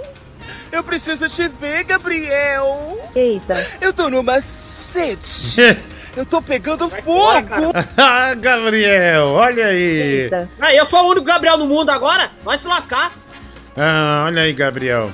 Eu 0.72 0.82
preciso 0.82 1.28
te 1.28 1.48
ver, 1.48 1.84
Gabriel. 1.84 2.98
Eita. 3.14 3.54
Eu 3.80 3.92
tô 3.92 4.08
numa 4.08 4.40
sede. 4.40 5.78
Eu 6.16 6.26
tô 6.26 6.42
pegando 6.42 6.88
Vai 6.88 7.00
fogo! 7.00 7.72
Ah, 7.96 8.34
Gabriel, 8.34 9.28
olha 9.28 9.68
aí! 9.68 10.24
Eita. 10.24 10.46
Ah, 10.60 10.74
eu 10.74 10.84
sou 10.84 11.00
o 11.06 11.10
único 11.10 11.24
Gabriel 11.24 11.56
no 11.56 11.66
mundo 11.66 11.88
agora? 11.88 12.30
Vai 12.44 12.58
se 12.58 12.68
lascar! 12.68 13.12
Ah, 13.74 14.24
olha 14.26 14.42
aí, 14.42 14.52
Gabriel. 14.52 15.10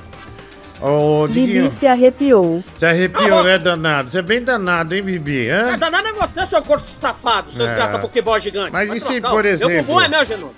Ô, 0.81 1.23
oh, 1.23 1.27
Bibi 1.27 1.69
se 1.69 1.85
arrepiou. 1.85 2.63
Se 2.77 2.85
arrepiou, 2.85 3.43
né, 3.43 3.57
danado? 3.57 4.09
Você 4.09 4.19
é 4.19 4.21
bem 4.21 4.41
danado, 4.41 4.95
hein, 4.95 5.03
Bibi? 5.03 5.49
Hã? 5.49 5.73
É 5.73 5.77
danado 5.77 6.07
é 6.07 6.13
você, 6.13 6.45
seu 6.45 6.61
corpo 6.61 6.81
safado, 6.81 7.51
seu 7.51 7.65
é. 7.65 7.69
desgraça 7.69 7.99
pokeball 7.99 8.39
gigante. 8.39 8.71
Mas 8.71 8.91
e 8.91 8.99
se, 8.99 9.19
por 9.19 9.45
exemplo... 9.45 9.73
Meu 9.73 9.83
bumbum 9.83 10.01
é 10.01 10.07
meu, 10.07 10.25
Genô. 10.25 10.49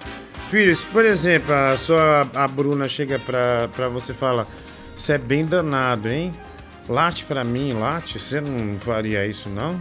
Filho, 0.50 0.76
se, 0.76 0.86
por 0.88 1.06
exemplo, 1.06 1.54
a 1.54 1.76
sua 1.76 2.28
a 2.36 2.48
Bruna 2.48 2.88
chega 2.88 3.18
pra, 3.18 3.68
pra 3.74 3.88
você 3.88 4.12
e 4.12 4.16
fala 4.16 4.46
você 4.96 5.14
é 5.14 5.18
bem 5.18 5.44
danado, 5.44 6.08
hein? 6.08 6.32
Late 6.88 7.26
pra 7.26 7.44
mim, 7.44 7.74
late. 7.74 8.20
Você 8.20 8.40
não 8.40 8.78
faria 8.78 9.26
isso, 9.26 9.50
não? 9.50 9.80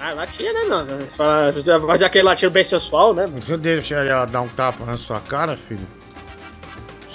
Ah, 0.00 0.12
latinha, 0.12 0.52
né, 0.52 0.64
não? 0.64 0.84
Você 0.84 1.78
fazer 1.78 2.04
aquele 2.04 2.24
latido 2.24 2.50
bem 2.50 2.64
sensual, 2.64 3.14
né? 3.14 3.28
Você 3.28 3.56
deixa 3.56 3.96
ela 3.96 4.24
dar 4.24 4.40
um 4.40 4.48
tapa 4.48 4.84
na 4.84 4.96
sua 4.96 5.20
cara, 5.20 5.56
filho? 5.56 5.86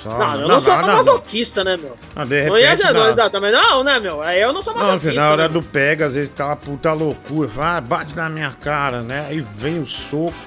Só... 0.06 0.20
Não, 0.20 0.34
eu 0.34 0.42
não, 0.42 0.48
não 0.50 0.60
sou 0.60 0.78
não, 0.78 0.88
masoquista, 0.88 1.64
né, 1.64 1.78
meu? 1.78 1.98
Ah, 2.16 2.24
de 2.24 2.44
repente, 2.44 2.94
não, 2.94 3.16
não. 3.16 3.30
também 3.32 3.52
não, 3.52 3.84
né, 3.84 4.00
meu? 4.00 4.24
Eu 4.24 4.54
não 4.54 4.62
sou 4.62 4.76
masoquista. 4.76 5.14
Não, 5.14 5.16
na 5.16 5.32
hora 5.32 5.48
né? 5.48 5.50
do 5.50 5.64
pega, 5.64 6.06
às 6.06 6.14
vezes 6.14 6.30
tá 6.30 6.46
uma 6.46 6.56
puta 6.56 6.94
loucura. 6.94 7.50
Ah, 7.58 7.82
bate 7.82 8.16
na 8.16 8.30
minha 8.30 8.52
cara, 8.52 9.02
né? 9.02 9.26
Aí 9.28 9.42
vem 9.42 9.80
o 9.80 9.86
soco. 9.86 10.38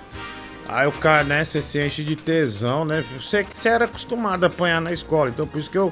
Aí 0.68 0.86
o 0.86 0.92
cara, 0.92 1.24
né, 1.24 1.42
você 1.42 1.60
se 1.60 1.84
enche 1.84 2.04
de 2.04 2.14
tesão, 2.14 2.84
né? 2.84 3.02
Você, 3.18 3.44
você 3.50 3.68
era 3.68 3.86
acostumado 3.86 4.44
a 4.44 4.46
apanhar 4.46 4.80
na 4.80 4.92
escola, 4.92 5.30
então 5.30 5.46
por 5.46 5.58
isso 5.58 5.70
que 5.70 5.78
eu, 5.78 5.90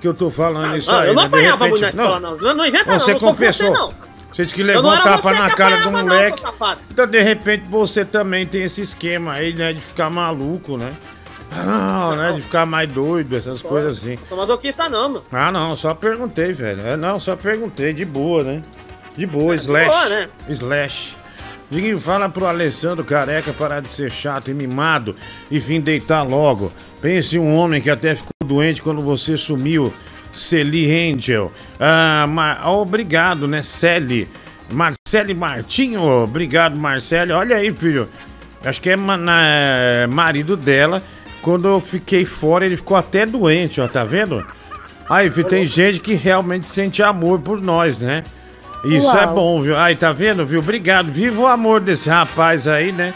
que 0.00 0.08
eu 0.08 0.14
tô 0.14 0.28
falando 0.28 0.72
ah, 0.72 0.76
isso 0.76 0.90
não, 0.90 0.98
aí. 0.98 1.08
Eu 1.08 1.14
não 1.14 1.22
né? 1.22 1.28
apanhava 1.28 1.68
muito 1.68 1.82
na 1.82 1.88
escola, 1.90 2.18
não. 2.18 2.36
Não, 2.36 2.54
não 2.54 2.66
inventa, 2.66 2.90
não. 2.90 2.98
Você 2.98 3.12
não, 3.12 3.20
confessou. 3.20 3.68
Você, 3.68 3.78
não. 3.78 3.94
Você 4.32 4.42
disse 4.42 4.54
que 4.54 4.64
levou 4.64 4.92
um 4.92 4.96
tapa 5.00 5.32
na 5.32 5.50
cara 5.50 5.80
do 5.80 5.92
moleque. 5.92 6.42
então, 6.90 7.06
de 7.06 7.22
repente, 7.22 7.66
você 7.68 8.04
também 8.04 8.46
tem 8.46 8.64
esse 8.64 8.80
esquema 8.80 9.34
aí, 9.34 9.52
né, 9.54 9.72
de 9.72 9.80
ficar 9.80 10.10
maluco, 10.10 10.76
né? 10.76 10.92
Ah, 11.58 11.64
não, 11.64 12.16
né? 12.16 12.32
De 12.32 12.42
ficar 12.42 12.66
mais 12.66 12.90
doido, 12.90 13.36
essas 13.36 13.62
Pô, 13.62 13.70
coisas 13.70 13.98
assim. 13.98 14.18
Não 14.30 14.36
masoquista 14.36 14.88
não, 14.88 15.08
mano. 15.08 15.24
Ah, 15.32 15.52
não, 15.52 15.76
só 15.76 15.94
perguntei, 15.94 16.52
velho. 16.52 16.86
É, 16.86 16.96
não, 16.96 17.18
só 17.18 17.36
perguntei, 17.36 17.92
de 17.92 18.04
boa, 18.04 18.42
né? 18.42 18.62
De 19.16 19.26
boa, 19.26 19.54
é, 19.54 19.56
slash. 19.56 19.84
De 19.84 19.90
boa, 19.90 20.08
né? 20.08 20.28
Slash. 20.48 21.16
Diguinho, 21.68 21.98
fala 21.98 22.28
pro 22.28 22.46
Alessandro 22.46 23.04
Careca 23.04 23.52
parar 23.52 23.80
de 23.80 23.90
ser 23.90 24.10
chato 24.10 24.50
e 24.50 24.54
mimado 24.54 25.16
e 25.50 25.58
vir 25.58 25.80
deitar 25.82 26.22
logo. 26.22 26.72
Pense 27.00 27.36
um 27.38 27.54
homem 27.56 27.80
que 27.80 27.90
até 27.90 28.14
ficou 28.14 28.30
doente 28.44 28.80
quando 28.80 29.02
você 29.02 29.36
sumiu. 29.36 29.92
Celi 30.32 31.12
Angel. 31.12 31.50
Ah, 31.80 32.26
ma... 32.28 32.70
obrigado, 32.70 33.48
né, 33.48 33.62
Celi? 33.62 34.28
Marcele 34.70 35.34
Martinho, 35.34 36.02
obrigado, 36.02 36.76
Marcele. 36.76 37.32
Olha 37.32 37.56
aí, 37.56 37.72
filho. 37.72 38.08
Acho 38.64 38.80
que 38.80 38.90
é 38.90 38.96
na... 38.96 40.06
marido 40.08 40.56
dela. 40.56 41.02
Quando 41.46 41.68
eu 41.68 41.80
fiquei 41.80 42.24
fora, 42.24 42.66
ele 42.66 42.74
ficou 42.74 42.96
até 42.96 43.24
doente, 43.24 43.80
ó, 43.80 43.86
tá 43.86 44.02
vendo? 44.02 44.44
Aí, 45.08 45.30
tem 45.44 45.64
gente 45.64 46.00
que 46.00 46.14
realmente 46.14 46.66
sente 46.66 47.04
amor 47.04 47.38
por 47.38 47.62
nós, 47.62 48.00
né? 48.00 48.24
Isso 48.84 49.16
é 49.16 49.20
Uau. 49.20 49.22
é 49.22 49.26
bom, 49.28 49.62
viu? 49.62 49.76
Aí, 49.76 49.94
tá 49.94 50.12
vendo, 50.12 50.44
viu? 50.44 50.58
Obrigado. 50.58 51.08
Viva 51.08 51.42
o 51.42 51.46
amor 51.46 51.80
desse 51.80 52.10
rapaz 52.10 52.66
aí, 52.66 52.90
né? 52.90 53.14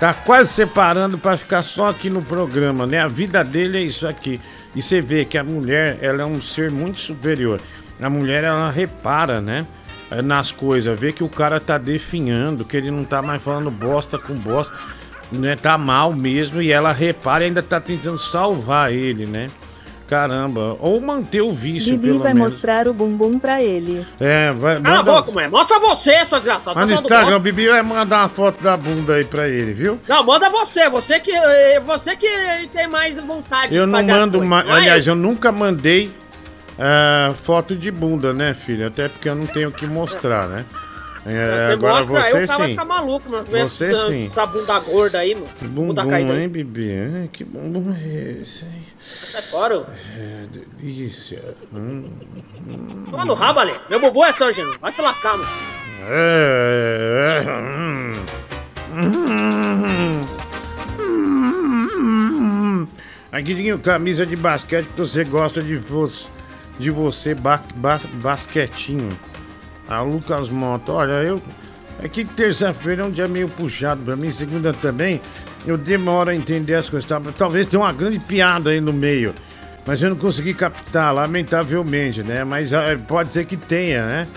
Tá 0.00 0.14
quase 0.14 0.50
separando 0.50 1.18
para 1.18 1.36
ficar 1.36 1.60
só 1.60 1.90
aqui 1.90 2.08
no 2.08 2.22
programa, 2.22 2.86
né? 2.86 3.00
A 3.00 3.06
vida 3.06 3.44
dele 3.44 3.76
é 3.76 3.82
isso 3.82 4.08
aqui. 4.08 4.40
E 4.74 4.80
você 4.80 5.02
vê 5.02 5.26
que 5.26 5.36
a 5.36 5.44
mulher, 5.44 5.98
ela 6.00 6.22
é 6.22 6.24
um 6.24 6.40
ser 6.40 6.70
muito 6.70 6.98
superior. 6.98 7.60
A 8.00 8.08
mulher, 8.08 8.44
ela 8.44 8.70
repara, 8.70 9.42
né? 9.42 9.66
é, 10.10 10.22
nas 10.22 10.50
coisas, 10.50 10.98
vê 10.98 11.12
que 11.12 11.22
o 11.22 11.28
cara 11.28 11.60
tá 11.60 11.78
definhando, 11.78 12.64
que 12.64 12.76
ele 12.76 12.90
não 12.90 13.04
tá 13.04 13.20
mais 13.22 13.42
falando 13.42 13.70
bosta 13.70 14.18
com 14.18 14.34
bosta, 14.34 14.74
né? 15.32 15.56
Tá 15.56 15.76
mal 15.78 16.12
mesmo 16.12 16.60
e 16.62 16.70
ela 16.72 16.92
repara 16.92 17.44
e 17.44 17.46
ainda 17.48 17.62
tá 17.62 17.80
tentando 17.80 18.18
salvar 18.18 18.92
ele, 18.92 19.26
né? 19.26 19.46
Caramba, 20.08 20.74
ou 20.80 20.98
manter 21.02 21.42
o 21.42 21.52
vício, 21.52 21.92
Bibi 21.92 22.06
pelo 22.08 22.20
vai 22.20 22.32
menos. 22.32 22.54
mostrar 22.54 22.88
o 22.88 22.94
bumbum 22.94 23.38
pra 23.38 23.62
ele. 23.62 24.06
É, 24.18 24.50
vai. 24.54 24.80
Cala 24.80 24.94
a 24.94 24.98
manda- 25.04 25.12
boca, 25.12 25.30
mulher. 25.32 25.50
Mostra 25.50 25.78
você, 25.80 26.24
sua 26.24 26.38
desgraçada. 26.38 26.80
Mas 26.80 26.88
no 26.88 26.96
Tá 26.96 27.02
falando 27.02 27.12
Instagram, 27.24 27.36
o? 27.36 27.40
Bibi 27.40 27.68
vai 27.68 27.82
mandar 27.82 28.20
uma 28.22 28.28
foto 28.30 28.62
da 28.64 28.74
bunda 28.74 29.16
aí 29.16 29.24
pra 29.26 29.46
ele, 29.50 29.74
viu? 29.74 30.00
Não, 30.08 30.24
manda 30.24 30.48
você. 30.48 30.88
Você 30.88 31.20
que, 31.20 31.30
você 31.80 32.16
que 32.16 32.26
tem 32.72 32.88
mais 32.88 33.20
vontade 33.20 33.76
Eu 33.76 33.84
de 33.84 33.92
não 33.92 33.98
fazer 33.98 34.12
as 34.12 34.18
mando 34.18 34.32
coisas, 34.38 34.48
mais. 34.48 34.66
não 34.66 34.74
é 34.74 34.78
Aliás, 34.78 35.06
eu. 35.06 35.12
eu 35.12 35.16
nunca 35.20 35.52
mandei 35.52 36.10
ah, 36.78 37.34
foto 37.34 37.76
de 37.76 37.90
bunda, 37.90 38.32
né, 38.32 38.54
filho? 38.54 38.86
Até 38.86 39.10
porque 39.10 39.28
eu 39.28 39.34
não 39.34 39.46
tenho 39.46 39.68
o 39.68 39.72
que 39.72 39.86
mostrar, 39.86 40.48
né? 40.48 40.64
É, 41.26 41.66
Você 41.66 41.72
agora 41.72 41.94
mostra, 41.94 42.22
você 42.22 42.36
aí 42.38 42.44
o 42.44 42.46
cara 42.46 42.64
sim. 42.64 42.70
ficar 42.70 42.84
maluco, 42.84 43.30
mano. 43.30 43.44
Você 43.50 43.90
essa, 43.90 44.06
sim. 44.12 44.24
essa 44.24 44.46
bunda 44.46 44.78
gorda 44.80 45.18
aí, 45.18 45.34
mano. 45.34 45.48
Que 45.56 45.66
Bunda 45.66 46.02
bumbum, 46.04 46.36
hein, 46.36 46.48
Bibi? 46.48 46.90
Ai, 46.92 47.28
Que 47.32 47.44
bumbum 47.44 47.92
é 47.94 48.40
esse, 48.42 48.64
hein? 48.64 48.84
Sai 48.98 49.42
fora. 49.42 49.86
É, 50.16 50.46
delícia. 50.80 51.42
Hum, 51.74 52.04
Toma 53.10 53.24
no 53.24 53.34
rabo, 53.34 53.60
Ale. 53.60 53.74
Meu 53.90 54.00
bumbum 54.00 54.24
é 54.24 54.32
seu, 54.32 54.50
Geno. 54.52 54.74
Vai 54.80 54.92
se 54.92 55.02
lascar, 55.02 55.36
mano. 55.36 55.50
é, 56.08 57.42
é, 57.44 57.50
hum. 57.50 58.12
Hum. 58.92 60.24
Hum. 60.98 62.86
Aguinho, 63.30 63.78
camisa 63.78 64.24
de 64.24 64.36
basquete 64.36 64.86
que 64.86 64.98
você 64.98 65.24
gosta 65.24 65.62
de, 65.62 65.76
vo 65.76 66.08
de 66.78 66.90
você 66.90 67.34
ba 67.34 67.62
bas 67.76 68.06
basquetinho. 68.06 69.08
Ah, 69.88 70.02
Lucas 70.02 70.48
Mota, 70.50 70.92
olha, 70.92 71.12
eu. 71.22 71.40
É 72.00 72.08
que 72.08 72.24
terça-feira 72.24 73.02
é 73.02 73.06
um 73.06 73.10
dia 73.10 73.26
meio 73.26 73.48
puxado 73.48 74.02
pra 74.02 74.14
mim, 74.14 74.30
segunda 74.30 74.72
também. 74.72 75.20
Eu 75.66 75.76
demoro 75.76 76.30
a 76.30 76.34
entender 76.34 76.74
as 76.74 76.88
coisas. 76.88 77.08
tá? 77.08 77.20
Talvez 77.36 77.66
tenha 77.66 77.82
uma 77.82 77.92
grande 77.92 78.20
piada 78.20 78.70
aí 78.70 78.80
no 78.80 78.92
meio. 78.92 79.34
Mas 79.84 80.02
eu 80.02 80.10
não 80.10 80.16
consegui 80.16 80.54
captar, 80.54 81.12
lamentavelmente, 81.14 82.22
né? 82.22 82.44
Mas 82.44 82.72
ah, 82.72 82.84
pode 83.06 83.32
ser 83.32 83.46
que 83.46 83.56
tenha, 83.56 84.06
né? 84.06 84.28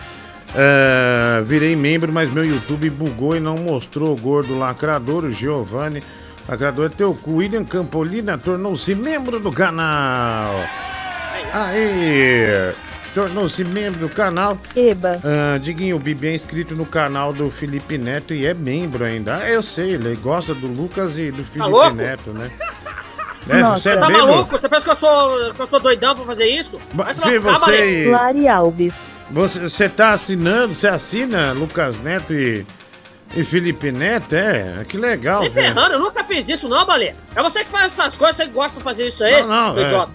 Ah, 0.56 1.42
virei 1.46 1.76
membro, 1.76 2.12
mas 2.12 2.30
meu 2.30 2.44
YouTube 2.44 2.90
bugou 2.90 3.36
e 3.36 3.40
não 3.40 3.58
mostrou 3.58 4.14
o 4.14 4.20
gordo 4.20 4.58
lacrador, 4.58 5.26
o 5.26 5.32
Giovanni. 5.32 6.02
Lacrador 6.48 6.88
é 6.88 6.90
teu 6.90 7.14
cu. 7.14 7.36
William 7.36 7.64
Campolina 7.64 8.38
tornou-se 8.38 8.96
membro 8.96 9.40
do 9.40 9.52
canal. 9.52 10.56
Aí! 11.54 12.91
Tornou-se 13.14 13.64
membro 13.66 14.00
do 14.00 14.10
canal. 14.10 14.58
Eba. 14.76 15.20
Ah, 15.24 15.58
Diguinho, 15.58 15.98
o 15.98 16.00
Bibi 16.00 16.28
é 16.30 16.34
inscrito 16.34 16.76
no 16.76 16.86
canal 16.86 17.34
do 17.34 17.52
Felipe 17.52 17.98
Neto 17.98 18.34
e 18.34 18.46
é 18.46 18.54
membro 18.54 19.04
ainda. 19.04 19.38
Ah, 19.38 19.50
eu 19.50 19.62
sei, 19.62 19.92
ele 19.96 20.16
gosta 20.16 20.54
do 20.54 20.68
Lucas 20.68 21.20
e 21.20 21.30
do 21.30 21.44
Felipe 21.44 21.70
louco? 21.70 21.94
Neto, 21.96 22.32
né? 22.32 22.50
É, 23.50 23.58
Nossa. 23.60 23.82
você 23.82 23.90
é 23.90 23.98
Tá 23.98 24.08
membro? 24.08 24.28
maluco? 24.28 24.60
Você 24.60 24.70
pensa 24.70 24.86
que 24.86 24.92
eu 24.92 24.96
sou, 24.96 25.54
que 25.56 25.60
eu 25.60 25.68
sou 25.68 25.80
doidão 25.80 26.16
pra 26.16 26.26
fazer 26.26 26.46
isso? 26.46 26.80
Vai 26.94 27.12
se 27.12 27.40
você, 27.40 28.08
Lari 28.12 28.48
Alves. 28.48 28.94
você, 29.32 29.60
você 29.62 29.90
tá 29.90 30.12
assinando, 30.14 30.76
você 30.76 30.88
assina 30.88 31.52
Lucas 31.52 31.98
Neto 31.98 32.34
e, 32.36 32.64
e 33.36 33.44
Felipe 33.44 33.92
Neto? 33.92 34.36
É, 34.36 34.86
que 34.88 34.96
legal, 34.96 35.42
velho. 35.42 35.54
ferrando, 35.54 35.94
eu 35.96 36.00
nunca 36.00 36.24
fiz 36.24 36.48
isso, 36.50 36.70
não, 36.70 36.86
Balé. 36.86 37.14
É 37.36 37.42
você 37.42 37.64
que 37.66 37.72
faz 37.72 37.86
essas 37.86 38.16
coisas, 38.16 38.36
você 38.38 38.46
gosta 38.46 38.78
de 38.78 38.84
fazer 38.84 39.08
isso 39.08 39.24
aí, 39.24 39.42
Não, 39.42 39.48
não, 39.48 39.74
seu 39.74 39.84
é. 39.84 39.86
idiota. 39.88 40.12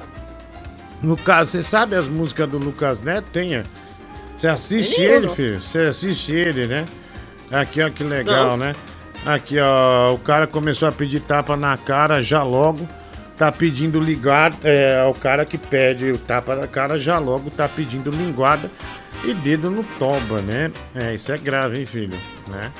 No 1.02 1.16
caso, 1.16 1.50
você 1.52 1.62
sabe 1.62 1.94
as 1.94 2.08
músicas 2.08 2.48
do 2.48 2.58
Lucas 2.58 3.00
Neto? 3.00 3.26
Tenha. 3.32 3.64
Você 4.36 4.48
assiste 4.48 4.96
Tem 4.96 5.04
ele, 5.04 5.28
filho? 5.28 5.60
Você 5.60 5.80
assiste 5.80 6.32
ele, 6.32 6.66
né? 6.66 6.84
Aqui, 7.50 7.82
ó, 7.82 7.90
que 7.90 8.04
legal, 8.04 8.50
Não. 8.50 8.56
né? 8.58 8.74
Aqui, 9.24 9.58
ó, 9.58 10.12
o 10.12 10.18
cara 10.18 10.46
começou 10.46 10.88
a 10.88 10.92
pedir 10.92 11.20
tapa 11.20 11.56
na 11.56 11.76
cara 11.76 12.22
já 12.22 12.42
logo. 12.42 12.88
Tá 13.36 13.52
pedindo 13.52 14.00
ligado. 14.00 14.56
É, 14.64 15.04
o 15.08 15.14
cara 15.14 15.44
que 15.44 15.58
pede 15.58 16.10
o 16.10 16.18
tapa 16.18 16.54
na 16.54 16.66
cara 16.66 16.98
já 16.98 17.18
logo 17.18 17.50
tá 17.50 17.68
pedindo 17.68 18.10
linguada 18.10 18.70
e 19.24 19.34
dedo 19.34 19.70
no 19.70 19.84
toba, 19.98 20.40
né? 20.40 20.70
É, 20.94 21.14
isso 21.14 21.32
é 21.32 21.36
grave, 21.36 21.78
hein, 21.80 21.86
filho? 21.86 22.16
Né? 22.50 22.72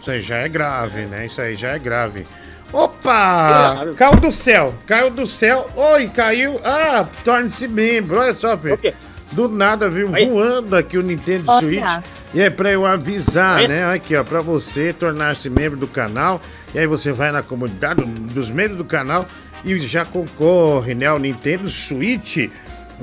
Isso 0.00 0.10
aí 0.10 0.20
já 0.20 0.36
é 0.36 0.48
grave, 0.48 1.04
né? 1.06 1.26
Isso 1.26 1.40
aí 1.40 1.54
já 1.54 1.70
é 1.70 1.78
grave. 1.78 2.26
Opa! 2.72 3.86
Caiu 3.96 4.12
do 4.20 4.32
céu! 4.32 4.74
Caiu 4.86 5.10
do 5.10 5.26
céu! 5.26 5.68
Oi, 5.76 6.08
caiu! 6.08 6.58
Ah, 6.64 7.06
torne-se 7.24 7.68
membro! 7.68 8.18
Olha 8.18 8.32
só, 8.32 8.56
filho. 8.56 8.74
O 8.74 8.78
quê? 8.78 8.94
Do 9.32 9.48
nada 9.48 9.88
veio 9.88 10.14
Aí. 10.14 10.26
voando 10.28 10.76
aqui 10.76 10.96
o 10.98 11.02
Nintendo 11.02 11.44
Olha. 11.48 11.58
Switch. 11.60 12.04
E 12.34 12.40
é 12.40 12.48
pra 12.50 12.70
eu 12.70 12.86
avisar, 12.86 13.58
Aí. 13.58 13.68
né? 13.68 13.84
Aqui, 13.92 14.16
ó, 14.16 14.24
pra 14.24 14.40
você 14.40 14.92
tornar-se 14.92 15.50
membro 15.50 15.78
do 15.78 15.86
canal. 15.86 16.40
E 16.74 16.78
aí 16.78 16.86
você 16.86 17.12
vai 17.12 17.30
na 17.30 17.42
comunidade 17.42 18.02
dos 18.04 18.48
membros 18.50 18.78
do 18.78 18.84
canal 18.84 19.26
e 19.64 19.78
já 19.78 20.04
concorre, 20.04 20.94
né? 20.94 21.10
O 21.12 21.18
Nintendo 21.18 21.68
Switch. 21.68 22.48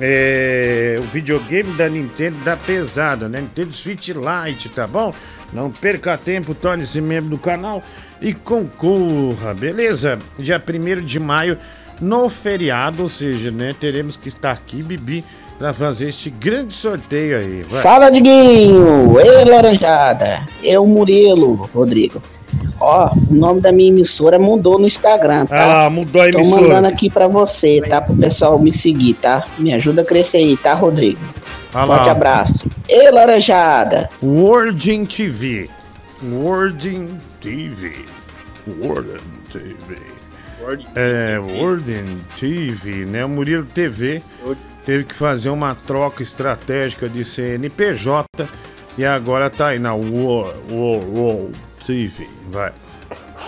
É, 0.02 0.96
o 0.98 1.02
videogame 1.12 1.74
da 1.74 1.88
Nintendo 1.88 2.38
da 2.38 2.56
pesada, 2.56 3.28
né? 3.28 3.40
Nintendo 3.40 3.72
Switch 3.72 4.08
Lite, 4.08 4.68
tá 4.70 4.86
bom? 4.86 5.12
Não 5.52 5.70
perca 5.70 6.16
tempo, 6.16 6.54
torne-se 6.54 7.00
membro 7.00 7.30
do 7.30 7.38
canal 7.38 7.82
e 8.20 8.34
concorra, 8.34 9.54
beleza? 9.54 10.18
Dia 10.38 10.62
1 10.62 11.04
de 11.04 11.18
maio, 11.18 11.56
no 12.00 12.28
feriado, 12.28 13.02
ou 13.02 13.08
seja, 13.08 13.50
né? 13.50 13.74
Teremos 13.78 14.16
que 14.16 14.28
estar 14.28 14.52
aqui, 14.52 14.82
Bibi, 14.82 15.24
pra 15.58 15.72
fazer 15.72 16.08
este 16.08 16.30
grande 16.30 16.74
sorteio 16.74 17.38
aí. 17.38 17.62
Vai. 17.62 17.82
Fala, 17.82 18.10
Diguinho! 18.10 19.18
Ei, 19.20 19.44
Laranjada! 19.44 20.46
Eu, 20.62 20.86
Murilo, 20.86 21.68
Rodrigo. 21.74 22.22
Ó, 22.80 23.10
o 23.30 23.34
nome 23.34 23.60
da 23.60 23.70
minha 23.70 23.90
emissora 23.90 24.38
mudou 24.38 24.78
no 24.78 24.86
Instagram, 24.86 25.44
tá? 25.44 25.84
Ah 25.86 25.90
mudou 25.90 26.22
a 26.22 26.30
Tô 26.30 26.38
emissora. 26.38 26.62
mandando 26.62 26.88
aqui 26.88 27.10
pra 27.10 27.28
você, 27.28 27.82
tá? 27.86 28.00
Pro 28.00 28.16
pessoal 28.16 28.58
me 28.58 28.72
seguir, 28.72 29.14
tá? 29.14 29.44
Me 29.58 29.74
ajuda 29.74 30.00
a 30.00 30.04
crescer 30.04 30.38
aí, 30.38 30.56
tá, 30.56 30.72
Rodrigo? 30.72 31.20
Ah 31.74 31.86
Forte 31.86 32.06
lá, 32.06 32.10
abraço. 32.12 32.68
Ei, 32.88 33.10
Laranjada! 33.10 34.08
Wording 34.22 35.04
TV. 35.04 35.68
Wording 36.22 37.20
TV. 37.40 37.92
Wording 38.82 39.20
TV. 39.52 39.96
É, 40.94 41.38
Wording 41.38 42.18
TV, 42.38 43.06
né? 43.06 43.24
O 43.24 43.28
Murilo 43.28 43.64
TV 43.64 44.22
teve 44.84 45.04
que 45.04 45.14
fazer 45.14 45.50
uma 45.50 45.74
troca 45.74 46.22
estratégica 46.22 47.08
de 47.08 47.24
CNPJ 47.24 48.24
e 48.98 49.04
agora 49.04 49.48
tá 49.48 49.68
aí 49.68 49.78
na 49.78 49.94
World, 49.94 50.54
World 50.70 51.54
TV. 51.86 52.28
Vai. 52.50 52.72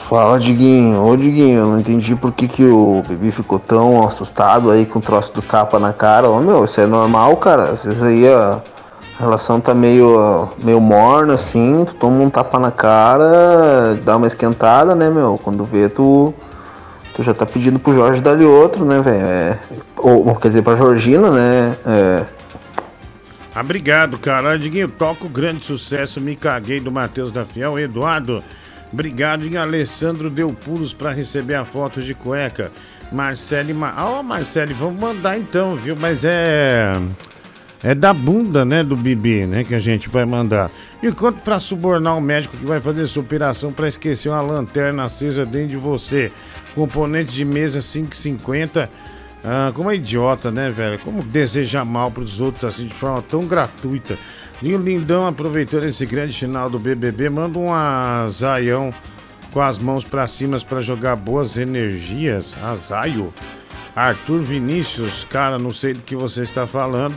Fala, 0.09 0.39
Diguinho. 0.39 1.03
Ô, 1.03 1.17
Diguinho, 1.17 1.59
eu 1.61 1.67
não 1.67 1.81
entendi 1.81 2.15
por 2.17 2.33
que, 2.33 2.49
que 2.49 2.65
o 2.65 3.03
Bibi 3.09 3.31
ficou 3.31 3.59
tão 3.59 4.07
assustado 4.07 4.71
aí 4.71 4.85
com 4.85 4.99
o 4.99 5.03
troço 5.03 5.33
do 5.33 5.43
tapa 5.43 5.79
na 5.79 5.93
cara. 5.93 6.29
Ô, 6.29 6.41
meu, 6.41 6.65
isso 6.65 6.81
é 6.81 6.87
normal, 6.87 7.37
cara. 7.37 7.71
Às 7.71 7.85
vezes 7.85 8.03
aí 8.03 8.25
a 9.23 9.27
relação 9.27 9.61
tá 9.61 9.73
meio, 9.73 10.19
ó, 10.19 10.49
meio 10.65 10.81
morna, 10.81 11.35
assim. 11.35 11.85
Tu 11.87 11.95
toma 11.95 12.23
um 12.25 12.29
tapa 12.29 12.59
na 12.59 12.73
cara, 12.73 13.97
dá 14.05 14.17
uma 14.17 14.27
esquentada, 14.27 14.97
né, 14.97 15.09
meu? 15.09 15.39
Quando 15.43 15.63
vê, 15.63 15.89
tu, 15.89 16.35
tu 17.15 17.23
já 17.23 17.33
tá 17.33 17.47
pedindo 17.47 17.79
pro 17.79 17.95
Jorge 17.95 18.21
dar-lhe 18.21 18.45
outro, 18.45 18.85
né, 18.85 19.01
velho? 19.01 19.25
É, 19.25 19.59
ou, 19.97 20.35
quer 20.35 20.49
dizer, 20.49 20.63
pra 20.63 20.75
Georgina, 20.77 21.31
né? 21.31 21.77
É, 21.87 22.25
Ah, 23.55 23.61
Obrigado, 23.61 24.19
cara. 24.19 24.59
Diguinho, 24.59 24.89
toca 24.89 25.25
o 25.25 25.29
grande 25.29 25.65
sucesso 25.65 26.21
Me 26.21 26.35
Caguei 26.35 26.81
do 26.81 26.91
Matheus 26.91 27.31
da 27.31 27.45
Fiel. 27.45 27.79
Eduardo, 27.79 28.43
obrigado. 28.93 29.47
E 29.47 29.57
Alessandro 29.57 30.29
deu 30.31 30.53
pulos 30.53 30.93
pra 30.93 31.13
receber 31.13 31.55
a 31.55 31.65
foto 31.65 32.03
de 32.03 32.13
cueca. 32.13 32.73
Marcele, 33.13 33.73
Ma... 33.73 33.95
Ó, 33.99 34.23
Marcele, 34.23 34.75
vamos 34.75 34.99
mandar 35.01 35.39
então, 35.39 35.77
viu? 35.77 35.95
Mas 35.95 36.25
é. 36.25 36.99
É 37.85 37.95
da 37.95 38.15
bunda, 38.15 38.65
né, 38.65 38.85
do 38.85 38.97
Bibi, 38.97 39.45
né, 39.45 39.65
que 39.65 39.75
a 39.75 39.79
gente 39.81 40.09
vai 40.09 40.25
mandar. 40.25 40.71
Enquanto 41.03 41.41
pra 41.43 41.59
subornar 41.59 42.17
o 42.17 42.21
médico 42.21 42.57
que 42.57 42.65
vai 42.65 42.81
fazer 42.81 43.05
sua 43.07 43.23
operação 43.23 43.73
pra 43.73 43.89
esquecer 43.89 44.29
uma 44.29 44.41
lanterna 44.41 45.03
acesa 45.03 45.45
dentro 45.45 45.69
de 45.73 45.77
você. 45.77 46.31
Componente 46.77 47.33
de 47.33 47.45
mesa 47.45 47.81
5,50. 47.81 48.89
Ah, 49.45 49.73
como 49.75 49.91
é 49.91 49.97
idiota, 49.97 50.53
né, 50.53 50.71
velho? 50.71 51.01
Como 51.01 51.25
deseja 51.25 51.85
mal 51.85 52.13
pros 52.13 52.41
outros 52.41 52.65
assim 52.65 52.87
de 52.87 52.95
forma 52.95 53.21
tão 53.23 53.47
gratuita. 53.47 54.17
E 54.63 54.73
o 54.73 54.79
Lindão, 54.79 55.27
aproveitando 55.27 55.83
esse 55.83 56.07
grande 56.07 56.39
final 56.39 56.71
do 56.71 56.79
BBB, 56.79 57.29
manda 57.29 57.59
um 57.59 57.75
azaião 57.75 58.95
com 59.51 59.61
as 59.61 59.77
mãos 59.77 60.05
pra 60.05 60.29
cima 60.29 60.57
pra 60.61 60.81
jogar 60.81 61.17
boas 61.17 61.59
energias. 61.59 62.57
Azaio. 62.63 63.35
Arthur 63.95 64.41
Vinícius, 64.41 65.25
cara, 65.25 65.59
não 65.59 65.73
sei 65.73 65.93
do 65.95 66.01
que 66.01 66.15
você 66.15 66.43
está 66.43 66.65
falando. 66.65 67.17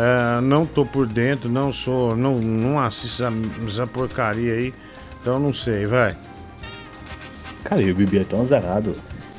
Ah, 0.00 0.40
não 0.40 0.64
tô 0.64 0.86
por 0.86 1.08
dentro, 1.08 1.50
não 1.50 1.72
sou, 1.72 2.16
não, 2.16 2.38
não 2.38 2.78
assisto 2.78 3.24
essa, 3.24 3.32
essa 3.66 3.86
porcaria 3.86 4.54
aí. 4.54 4.72
Então 5.20 5.40
não 5.40 5.52
sei, 5.52 5.86
vai. 5.86 6.16
Cara, 7.64 7.82
e 7.82 7.90
o 7.90 7.94
Bibi 7.96 8.18
é 8.18 8.24
tão 8.24 8.40
azarado 8.40 8.94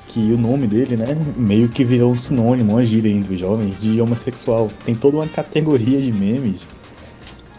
que 0.07 0.19
o 0.33 0.37
nome 0.37 0.67
dele, 0.67 0.97
né, 0.97 1.15
meio 1.37 1.69
que 1.69 1.85
virou 1.85 2.11
um 2.11 2.17
sinônimo, 2.17 2.73
uma 2.73 2.85
gíria 2.85 3.09
entre 3.09 3.35
os 3.35 3.39
jovens 3.39 3.79
de 3.79 4.01
homossexual. 4.01 4.69
Tem 4.83 4.93
toda 4.93 5.17
uma 5.17 5.27
categoria 5.27 6.01
de 6.01 6.11
memes 6.11 6.67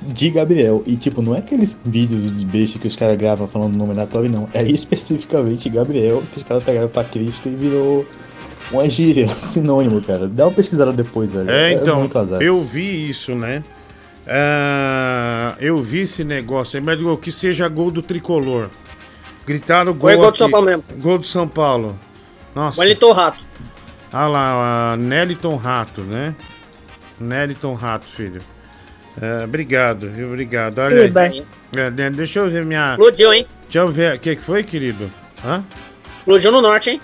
de 0.03 0.31
Gabriel. 0.31 0.83
E, 0.87 0.95
tipo, 0.95 1.23
não 1.23 1.35
é 1.35 1.39
aqueles 1.39 1.79
vídeos 1.83 2.37
de 2.37 2.45
beijo 2.45 2.79
que 2.79 2.87
os 2.87 2.97
caras 2.97 3.17
gravam 3.17 3.49
falando 3.49 3.77
nome 3.77 3.93
aleatório, 3.93 4.29
não. 4.29 4.47
É 4.53 4.63
especificamente 4.63 5.71
Gabriel 5.71 6.23
que 6.33 6.41
os 6.41 6.47
caras 6.47 6.63
pegaram 6.63 6.89
pra 6.89 7.05
Cristo 7.05 7.49
e 7.49 7.57
virou 7.57 8.05
uma 8.71 8.89
gíria, 8.89 9.29
sinônimo, 9.29 10.01
cara. 10.01 10.29
Dá 10.29 10.47
uma 10.47 10.53
pesquisada 10.53 10.93
depois, 10.93 11.31
velho. 11.31 11.51
É, 11.51 11.73
então, 11.73 12.01
muito 12.01 12.19
azar. 12.19 12.41
eu 12.41 12.63
vi 12.63 13.09
isso, 13.09 13.35
né? 13.35 13.63
Ah, 14.27 15.57
eu 15.59 15.79
vi 15.83 16.01
esse 16.01 16.23
negócio 16.23 16.79
aí, 16.79 16.85
mas 16.85 16.99
que 17.19 17.33
seja 17.33 17.67
gol 17.69 17.91
do 17.91 18.03
tricolor. 18.03 18.69
Gritaram 19.47 19.93
gol. 19.93 20.11
Foi 20.11 20.17
gol 20.17 20.25
do 20.25 20.29
aqui. 20.29 20.39
São 20.39 20.51
Paulo 20.51 20.67
mesmo. 20.67 20.85
Gol 20.99 21.19
do 21.19 21.27
São 21.27 21.49
Paulo. 21.49 21.99
Nossa. 22.55 22.81
Wellington 22.81 23.13
Rato. 23.13 23.45
Ah 24.13 24.27
lá, 24.27 24.97
Neliton 24.99 25.57
Rato, 25.57 26.03
né? 26.03 26.35
Neliton 27.19 27.75
Rato, 27.75 28.07
filho. 28.07 28.43
É, 29.21 29.45
obrigado, 29.45 30.09
viu? 30.09 30.29
Obrigado. 30.29 30.79
Olha 30.79 31.03
aí. 31.03 31.45
É, 31.73 31.91
né, 31.91 32.11
deixa 32.11 32.41
eu 32.41 32.51
ver 32.51 32.65
minha. 32.65 32.93
Explodiu, 32.93 33.33
hein? 33.33 33.47
Deixa 33.65 33.79
eu 33.79 33.89
ver. 33.89 34.17
O 34.17 34.19
que, 34.19 34.37
que 34.37 34.43
foi, 34.43 34.63
querido? 34.63 35.11
Hã? 35.45 35.65
Explodiu 36.17 36.53
no 36.53 36.61
norte, 36.61 36.91
hein? 36.91 37.01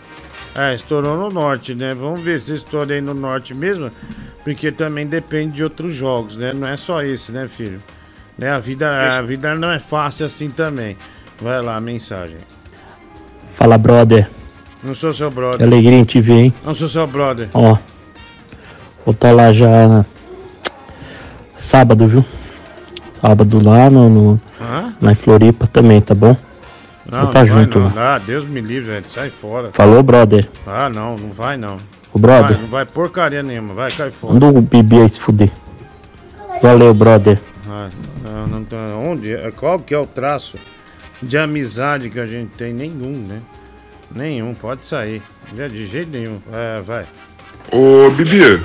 É, 0.57 0.75
estourou 0.75 1.19
no 1.19 1.29
norte, 1.29 1.75
né? 1.75 1.95
Vamos 1.95 2.21
ver 2.21 2.41
se 2.41 2.55
estoura 2.55 2.95
aí 2.95 3.01
no 3.01 3.13
norte 3.13 3.53
mesmo. 3.53 3.91
Porque 4.43 4.73
também 4.73 5.07
depende 5.07 5.57
de 5.57 5.65
outros 5.65 5.95
jogos, 5.95 6.37
né? 6.37 6.53
Não 6.53 6.67
é 6.67 6.77
só 6.77 7.03
esse, 7.03 7.31
né, 7.31 7.47
filho? 7.47 7.83
Né? 8.39 8.51
A, 8.51 8.59
vida, 8.59 9.19
a 9.19 9.21
vida 9.21 9.55
não 9.55 9.71
é 9.71 9.79
fácil 9.79 10.25
assim 10.25 10.49
também. 10.49 10.97
Vai 11.43 11.61
lá, 11.61 11.77
a 11.77 11.81
mensagem. 11.81 12.39
Fala, 13.55 13.77
brother. 13.77 14.31
Não 14.83 14.95
sou 14.95 15.13
seu 15.13 15.29
Que 15.29 15.35
brother. 15.35 15.67
alegria 15.67 15.99
em 15.99 16.05
te 16.05 16.21
ver, 16.21 16.35
hein? 16.35 16.55
Não 16.65 16.73
sou 16.75 16.89
seu 16.89 17.07
brother. 17.07 17.49
Ó. 17.53 17.77
Vou 19.05 19.13
estar 19.13 19.33
lá 19.33 19.53
já. 19.53 20.07
Sábado, 21.59 22.07
viu? 22.07 22.25
Sábado 23.21 23.59
lá 23.63 23.91
no, 23.91 24.09
no, 24.09 24.41
em 25.03 25.15
Floripa 25.15 25.67
também, 25.67 26.01
tá 26.01 26.15
bom? 26.15 26.37
Não, 27.11 27.23
Vou 27.25 27.33
tá 27.33 27.45
não 27.45 27.47
vai 27.55 27.63
junto 27.63 27.79
não. 27.79 27.95
lá. 27.95 28.15
Ah, 28.15 28.19
Deus 28.19 28.45
me 28.45 28.61
livre, 28.61 28.91
velho. 28.91 29.05
Sai 29.09 29.31
fora. 29.31 29.71
Falou, 29.73 30.03
brother. 30.03 30.49
Ah, 30.67 30.89
não, 30.89 31.17
não 31.17 31.31
vai 31.31 31.57
não. 31.57 31.77
Ô, 32.13 32.19
brother. 32.19 32.53
Vai, 32.55 32.63
não 32.63 32.69
vai 32.69 32.85
porcaria 32.87 33.43
nenhuma. 33.43 33.75
Vai, 33.75 33.91
cai 33.93 34.11
fora. 34.11 34.33
Manda 34.35 34.47
o 34.47 34.61
Bibi 34.61 35.01
aí 35.01 35.09
se 35.09 35.21
fuder. 35.21 35.51
Valeu, 36.63 36.93
brother. 36.95 37.39
Ah, 37.69 37.89
não, 38.25 38.47
não 38.47 38.65
tá- 38.65 38.77
onde? 38.99 39.33
é- 39.35 39.51
Qual 39.51 39.79
que 39.79 39.95
é 39.95 39.99
o 39.99 40.07
traço 40.07 40.59
de 41.23 41.37
amizade 41.39 42.11
que 42.11 42.19
a 42.19 42.27
gente 42.27 42.51
tem? 42.53 42.73
Nenhum, 42.73 43.13
né? 43.27 43.41
Nenhum, 44.15 44.55
pode 44.55 44.85
sair. 44.85 45.23
De 45.53 45.69
de 45.69 45.87
jeito 45.87 46.11
nenhum. 46.11 46.41
É, 46.53 46.81
vai. 46.81 47.05
Ô, 47.71 48.11
Bibi, 48.11 48.39
deixa 48.39 48.61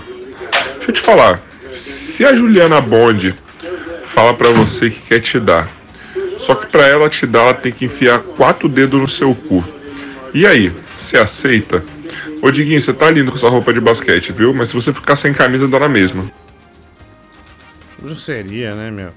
eu 0.87 0.93
te 0.93 1.01
falar. 1.01 1.41
Se 1.75 2.23
a 2.25 2.35
Juliana 2.35 2.79
Bond 2.81 3.35
fala 4.13 4.33
pra 4.33 4.49
você 4.49 4.89
que 4.89 4.99
quer 5.01 5.19
te 5.19 5.39
dar, 5.39 5.69
só 6.41 6.55
que 6.55 6.67
pra 6.67 6.87
ela 6.87 7.09
te 7.09 7.25
dar, 7.25 7.41
ela 7.41 7.53
tem 7.53 7.71
que 7.71 7.85
enfiar 7.85 8.19
quatro 8.19 8.67
dedos 8.67 8.99
no 8.99 9.07
seu 9.09 9.33
cu. 9.33 9.63
E 10.33 10.45
aí, 10.45 10.71
você 10.97 11.17
aceita? 11.17 11.83
Ô, 12.41 12.49
Diguinho, 12.51 12.81
você 12.81 12.91
tá 12.93 13.09
lindo 13.11 13.31
com 13.31 13.37
sua 13.37 13.49
roupa 13.49 13.71
de 13.73 13.79
basquete, 13.79 14.31
viu? 14.31 14.53
Mas 14.53 14.69
se 14.69 14.73
você 14.75 14.91
ficar 14.93 15.15
sem 15.15 15.33
camisa, 15.33 15.67
dá 15.67 15.79
na 15.79 15.89
mesma. 15.89 16.29
Não 18.01 18.17
seria, 18.17 18.73
né, 18.73 18.89
meu? 18.89 19.11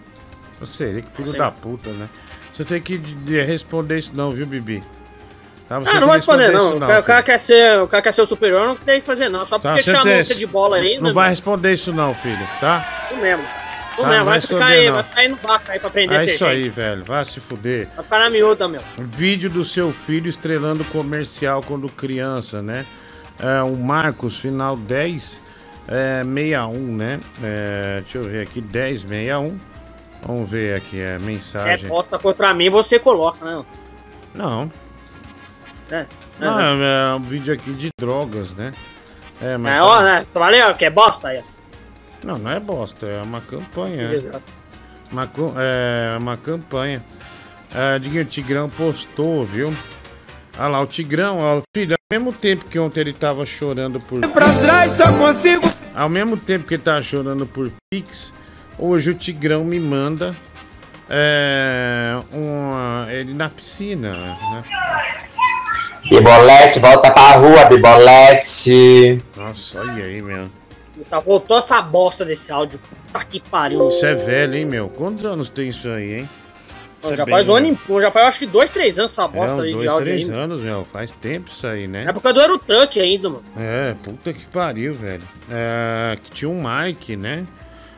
Não 0.61 0.67
seria, 0.67 1.03
que 1.03 1.11
filho 1.15 1.29
Sim. 1.29 1.39
da 1.39 1.51
puta, 1.51 1.91
né? 1.91 2.09
Você 2.53 2.65
tem 2.65 2.81
que 2.81 2.99
de- 2.99 3.15
de 3.15 3.41
responder 3.43 3.99
isso 3.99 4.13
não, 4.15 4.31
viu, 4.33 4.47
Bibi? 4.47 4.83
Tá, 5.69 5.79
você 5.79 5.97
Ah, 5.97 6.01
não 6.01 6.09
vai 6.09 6.19
responder, 6.19 6.55
isso 6.55 6.71
não. 6.71 6.77
O 6.77 6.81
cara, 6.81 7.01
o 7.01 7.03
cara 7.03 7.23
quer 7.23 7.39
ser, 7.39 7.81
o 7.81 7.89
cara 7.89 8.03
quer 8.03 8.13
ser 8.13 8.21
o 8.23 8.27
superior, 8.27 8.67
não 8.67 8.77
tem 8.77 9.01
que 9.01 9.07
fazer, 9.07 9.31
não. 9.31 9.45
Só 9.47 9.59
Tá, 9.59 9.71
porque 9.73 9.83
chamou 9.91 10.03
tem- 10.05 10.23
você 10.23 10.35
de 10.35 10.47
bola 10.47 10.77
aí, 10.77 10.97
Não 10.99 11.05
né, 11.09 11.13
vai 11.13 11.31
responder 11.31 11.73
isso 11.73 11.93
não, 11.93 12.15
filho, 12.15 12.47
tá? 12.61 13.07
Tu 13.09 13.17
mesmo. 13.17 13.43
Tá, 13.97 14.03
não 14.03 14.09
vai 14.09 14.25
vai 14.25 14.41
ficar 14.41 14.67
aí, 14.67 14.87
não. 14.87 14.95
vai 14.95 15.03
ficar 15.05 15.21
aí 15.21 15.29
no 15.29 15.37
barco 15.37 15.71
aí 15.71 15.79
pra 15.79 15.89
aprender 15.89 16.15
É 16.15 16.19
ser 16.21 16.35
isso 16.35 16.47
aí, 16.47 16.65
gente. 16.65 16.73
velho. 16.75 17.05
Vai 17.05 17.25
se 17.25 17.41
fuder. 17.41 17.89
Vai 17.95 18.05
ficar 18.05 18.19
na 18.19 18.31
miúda, 18.31 18.67
meu. 18.69 18.81
Vídeo 18.99 19.49
do 19.51 19.65
seu 19.65 19.93
filho 19.93 20.29
estrelando 20.29 20.85
comercial 20.87 21.63
quando 21.63 21.89
criança, 21.89 22.61
né? 22.61 22.85
É, 23.39 23.63
o 23.63 23.77
Marcos, 23.77 24.39
final 24.39 24.77
10, 24.77 25.41
é, 25.89 26.23
61, 26.25 26.97
né? 26.97 27.21
É, 27.43 28.01
deixa 28.03 28.19
eu 28.19 28.25
ver 28.25 28.43
aqui, 28.43 28.61
1061. 28.61 29.59
Vamos 30.27 30.49
ver 30.51 30.75
aqui, 30.77 30.99
é 31.01 31.17
é 31.17 31.19
mensagem. 31.19 31.89
bosta 31.89 32.19
contra 32.19 32.55
mim, 32.55 32.71
você 32.71 32.99
coloca, 32.99 33.45
né? 33.45 33.65
Não, 34.35 34.71
É. 35.91 36.07
não, 36.41 36.59
é, 36.61 36.73
é, 36.73 37.11
é 37.11 37.15
um 37.15 37.21
vídeo 37.21 37.53
aqui 37.53 37.73
de 37.73 37.89
drogas, 38.01 38.55
né? 38.55 38.73
É, 39.43 39.57
mas 39.59 39.75
é, 39.75 39.79
tá- 39.79 39.85
ó, 39.85 40.03
né? 40.03 40.27
Valeu, 40.33 40.75
que 40.75 40.85
é 40.85 40.91
bosta 40.91 41.29
aí. 41.29 41.39
ó. 41.47 41.54
Não, 42.25 42.39
não 42.39 42.51
é 42.51 42.59
bosta, 42.59 43.07
é 43.07 43.21
uma 43.23 43.41
campanha. 43.41 44.09
Desgraça. 44.09 44.47
Uma, 45.13 45.31
é, 45.59 46.17
uma 46.19 46.37
campanha. 46.37 47.05
É, 47.75 47.99
Diguinho, 47.99 48.23
o 48.23 48.27
Tigrão 48.27 48.71
postou, 48.71 49.45
viu? 49.45 49.75
Olha 50.59 50.69
lá, 50.69 50.81
o 50.81 50.87
Tigrão, 50.87 51.39
ó, 51.39 51.63
filho, 51.77 51.95
ao 51.95 52.19
mesmo 52.19 52.33
tempo 52.33 52.65
que 52.67 52.79
ontem 52.79 53.01
ele 53.01 53.13
tava 53.13 53.45
chorando 53.45 53.99
por. 53.99 54.21
Pra 54.21 54.53
trás 54.55 54.93
só 54.93 55.13
consigo. 55.13 55.71
Ao 55.95 56.09
mesmo 56.09 56.37
tempo 56.37 56.67
que 56.67 56.75
ele 56.75 56.83
tava 56.83 57.03
chorando 57.03 57.47
por 57.47 57.71
Pix, 57.91 58.33
hoje 58.79 59.11
o 59.11 59.15
Tigrão 59.15 59.65
me 59.65 59.79
manda. 59.79 60.35
É, 61.11 62.17
uma, 62.33 63.07
ele 63.11 63.35
na 63.35 63.51
piscina, 63.51 64.13
né? 64.13 64.65
Bibolete, 66.09 66.79
volta 66.79 67.11
pra 67.11 67.33
rua, 67.33 67.65
Bibolete. 67.67 69.23
Nossa, 69.37 69.81
olha 69.81 70.05
aí, 70.05 70.23
meu. 70.23 70.49
Tá, 71.11 71.19
voltou 71.19 71.59
essa 71.59 71.81
bosta 71.83 72.25
desse 72.25 72.53
áudio. 72.53 72.79
Tá 73.13 73.25
que 73.25 73.41
pariu. 73.41 73.89
Isso 73.89 74.05
é 74.07 74.15
velho, 74.15 74.55
hein, 74.55 74.65
meu? 74.65 74.89
Quantos 74.89 75.25
anos 75.25 75.49
tem 75.49 75.69
isso 75.69 75.89
aí, 75.89 76.21
hein? 76.21 76.29
É 77.03 77.17
já 77.17 77.27
faz 77.27 77.49
um 77.51 77.55
ano 77.57 77.79
já 78.01 78.11
faz 78.11 78.27
acho 78.29 78.39
que 78.39 78.47
dois, 78.47 78.71
três 78.71 78.99
anos 78.99 79.13
essa 79.13 79.25
É, 79.25 79.29
bosta 79.29 79.59
uns 79.59 79.65
aí 79.65 79.71
de 79.73 79.73
dois, 79.75 79.89
áudio 79.89 80.07
três 80.07 80.31
aí. 80.31 80.37
anos, 80.37 80.63
meu. 80.63 80.85
Faz 80.87 81.13
tempo 81.13 81.51
isso 81.51 81.67
aí, 81.67 81.87
né? 81.87 82.05
Na 82.05 82.11
época 82.11 82.33
do 82.33 82.41
Aerotruck 82.41 82.99
ainda, 82.99 83.29
mano. 83.29 83.45
É, 83.59 83.95
puta 84.03 84.33
que 84.33 84.47
pariu, 84.47 84.95
velho. 84.95 85.23
É, 85.51 86.17
que 86.23 86.31
tinha 86.31 86.49
um 86.49 86.63
Mike, 86.63 87.17
né? 87.17 87.47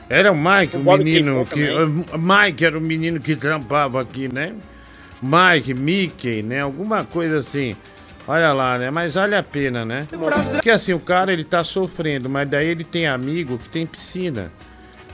Era 0.09 0.33
o 0.33 0.37
Mike, 0.37 0.77
O 0.77 0.81
o, 0.81 0.97
menino 0.99 1.45
Clicou 1.47 1.47
que. 1.47 2.15
uh, 2.15 2.19
Mike 2.19 2.65
era 2.65 2.79
o 2.79 2.81
menino 2.81 3.21
que 3.21 3.37
trampava 3.37 4.01
aqui, 4.01 4.33
né? 4.33 4.55
Mike, 5.23 5.75
Mickey, 5.75 6.43
né? 6.43 6.61
Alguma 6.61 7.05
coisa 7.05 7.39
assim. 7.39 7.77
Olha 8.29 8.53
lá, 8.53 8.77
né? 8.79 8.91
Mas 8.91 9.15
vale 9.15 9.37
a 9.37 9.43
pena, 9.43 9.85
né? 9.85 10.07
Porque 10.53 10.71
assim, 10.71 10.93
o 10.93 10.99
cara 10.99 11.33
ele 11.33 11.45
tá 11.45 11.63
sofrendo, 11.63 12.29
mas 12.29 12.49
daí 12.49 12.67
ele 12.67 12.85
tem 12.85 13.07
amigo 13.07 13.59
que 13.59 13.69
tem 13.69 13.87
piscina. 13.87 14.51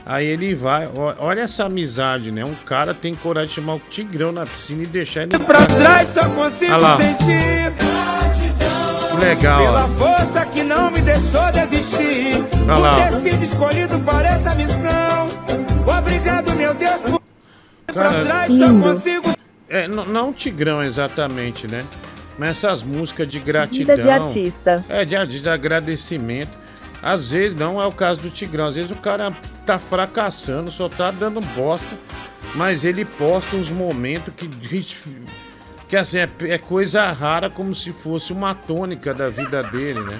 Aí 0.05 0.25
ele 0.25 0.53
vai, 0.55 0.87
ó- 0.93 1.13
olha 1.19 1.41
essa 1.41 1.65
amizade, 1.65 2.31
né? 2.31 2.43
Um 2.43 2.55
cara 2.65 2.93
tem 2.93 3.13
coragem 3.15 3.49
de 3.49 3.55
chamar 3.55 3.75
o 3.75 3.81
Tigrão 3.89 4.31
na 4.31 4.45
piscina 4.45 4.83
e 4.83 4.87
deixar 4.87 5.23
ele. 5.23 5.37
Pra 5.39 5.65
trás 5.65 6.09
só 6.09 6.27
consigo 6.29 6.73
olha 6.73 6.77
lá. 6.81 6.97
Que 6.97 7.03
legal, 9.25 9.63
ó. 9.63 9.65
Pela 9.65 9.87
força 9.89 10.45
que 10.47 10.63
não 10.63 10.91
me 10.91 11.01
deixou 11.01 11.51
desistir. 11.51 12.43
Olha 12.63 12.77
lá. 12.77 13.07
Por 13.11 13.21
ter 13.21 13.31
sido 13.31 13.43
escolhido 13.43 13.99
para 13.99 14.27
essa 14.27 14.55
missão. 14.55 15.27
Obrigado, 15.97 16.51
meu 16.55 16.73
Deus, 16.73 16.95
por 17.01 17.21
Cara, 17.93 18.23
trás 18.25 18.51
só 18.57 18.67
consigo. 18.79 19.33
É, 19.69 19.87
não 19.87 20.29
o 20.29 20.33
Tigrão 20.33 20.83
exatamente, 20.83 21.67
né? 21.67 21.83
Mas 22.37 22.49
essas 22.57 22.83
músicas 22.83 23.27
de 23.27 23.39
gratidão. 23.39 23.95
Vida 23.95 24.01
de 24.01 24.09
artista. 24.09 24.85
É, 24.89 25.05
de, 25.05 25.41
de 25.41 25.49
agradecimento. 25.49 26.63
Às 27.01 27.31
vezes 27.31 27.55
não 27.55 27.81
é 27.81 27.85
o 27.85 27.91
caso 27.91 28.21
do 28.21 28.29
Tigrão. 28.29 28.65
Às 28.65 28.75
vezes 28.75 28.91
o 28.91 28.95
cara 28.95 29.35
tá 29.65 29.77
fracassando, 29.77 30.71
só 30.71 30.87
tá 30.87 31.11
dando 31.11 31.41
bosta. 31.41 31.97
Mas 32.55 32.85
ele 32.85 33.03
posta 33.03 33.55
uns 33.55 33.69
momentos 33.69 34.33
que. 34.35 34.47
Que 35.87 35.97
assim, 35.97 36.19
é, 36.19 36.29
é 36.45 36.57
coisa 36.57 37.11
rara, 37.11 37.49
como 37.49 37.75
se 37.75 37.91
fosse 37.91 38.33
uma 38.33 38.55
tônica 38.55 39.13
da 39.13 39.29
vida 39.29 39.61
dele, 39.61 39.99
né? 39.99 40.19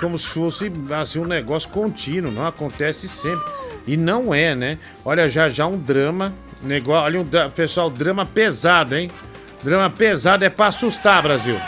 Como 0.00 0.18
se 0.18 0.26
fosse 0.26 0.72
assim, 0.98 1.20
um 1.20 1.26
negócio 1.26 1.68
contínuo, 1.68 2.32
não 2.32 2.46
acontece 2.46 3.06
sempre. 3.06 3.44
E 3.86 3.96
não 3.96 4.34
é, 4.34 4.54
né? 4.54 4.78
Olha, 5.04 5.28
já 5.28 5.48
já 5.48 5.66
um 5.66 5.78
drama. 5.78 6.32
Negócio, 6.62 7.04
olha, 7.04 7.20
um, 7.20 7.50
pessoal, 7.50 7.88
drama 7.88 8.26
pesado, 8.26 8.96
hein? 8.96 9.10
Drama 9.62 9.90
pesado 9.90 10.44
é 10.44 10.48
pra 10.48 10.66
assustar, 10.66 11.22
Brasil. 11.22 11.58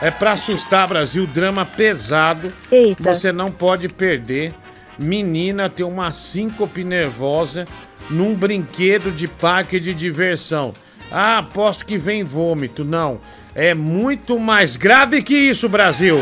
É 0.00 0.10
pra 0.10 0.32
assustar, 0.32 0.88
Brasil. 0.88 1.26
Drama 1.26 1.64
pesado. 1.64 2.52
Eita. 2.70 3.14
Você 3.14 3.32
não 3.32 3.50
pode 3.50 3.88
perder. 3.88 4.54
Menina 4.98 5.68
tem 5.68 5.86
uma 5.86 6.12
síncope 6.12 6.82
nervosa 6.82 7.66
num 8.10 8.34
brinquedo 8.34 9.12
de 9.12 9.28
parque 9.28 9.78
de 9.78 9.94
diversão. 9.94 10.72
Ah, 11.10 11.38
aposto 11.38 11.86
que 11.86 11.96
vem 11.96 12.24
vômito. 12.24 12.84
Não. 12.84 13.20
É 13.54 13.74
muito 13.74 14.38
mais 14.38 14.76
grave 14.76 15.22
que 15.22 15.34
isso, 15.34 15.68
Brasil. 15.68 16.18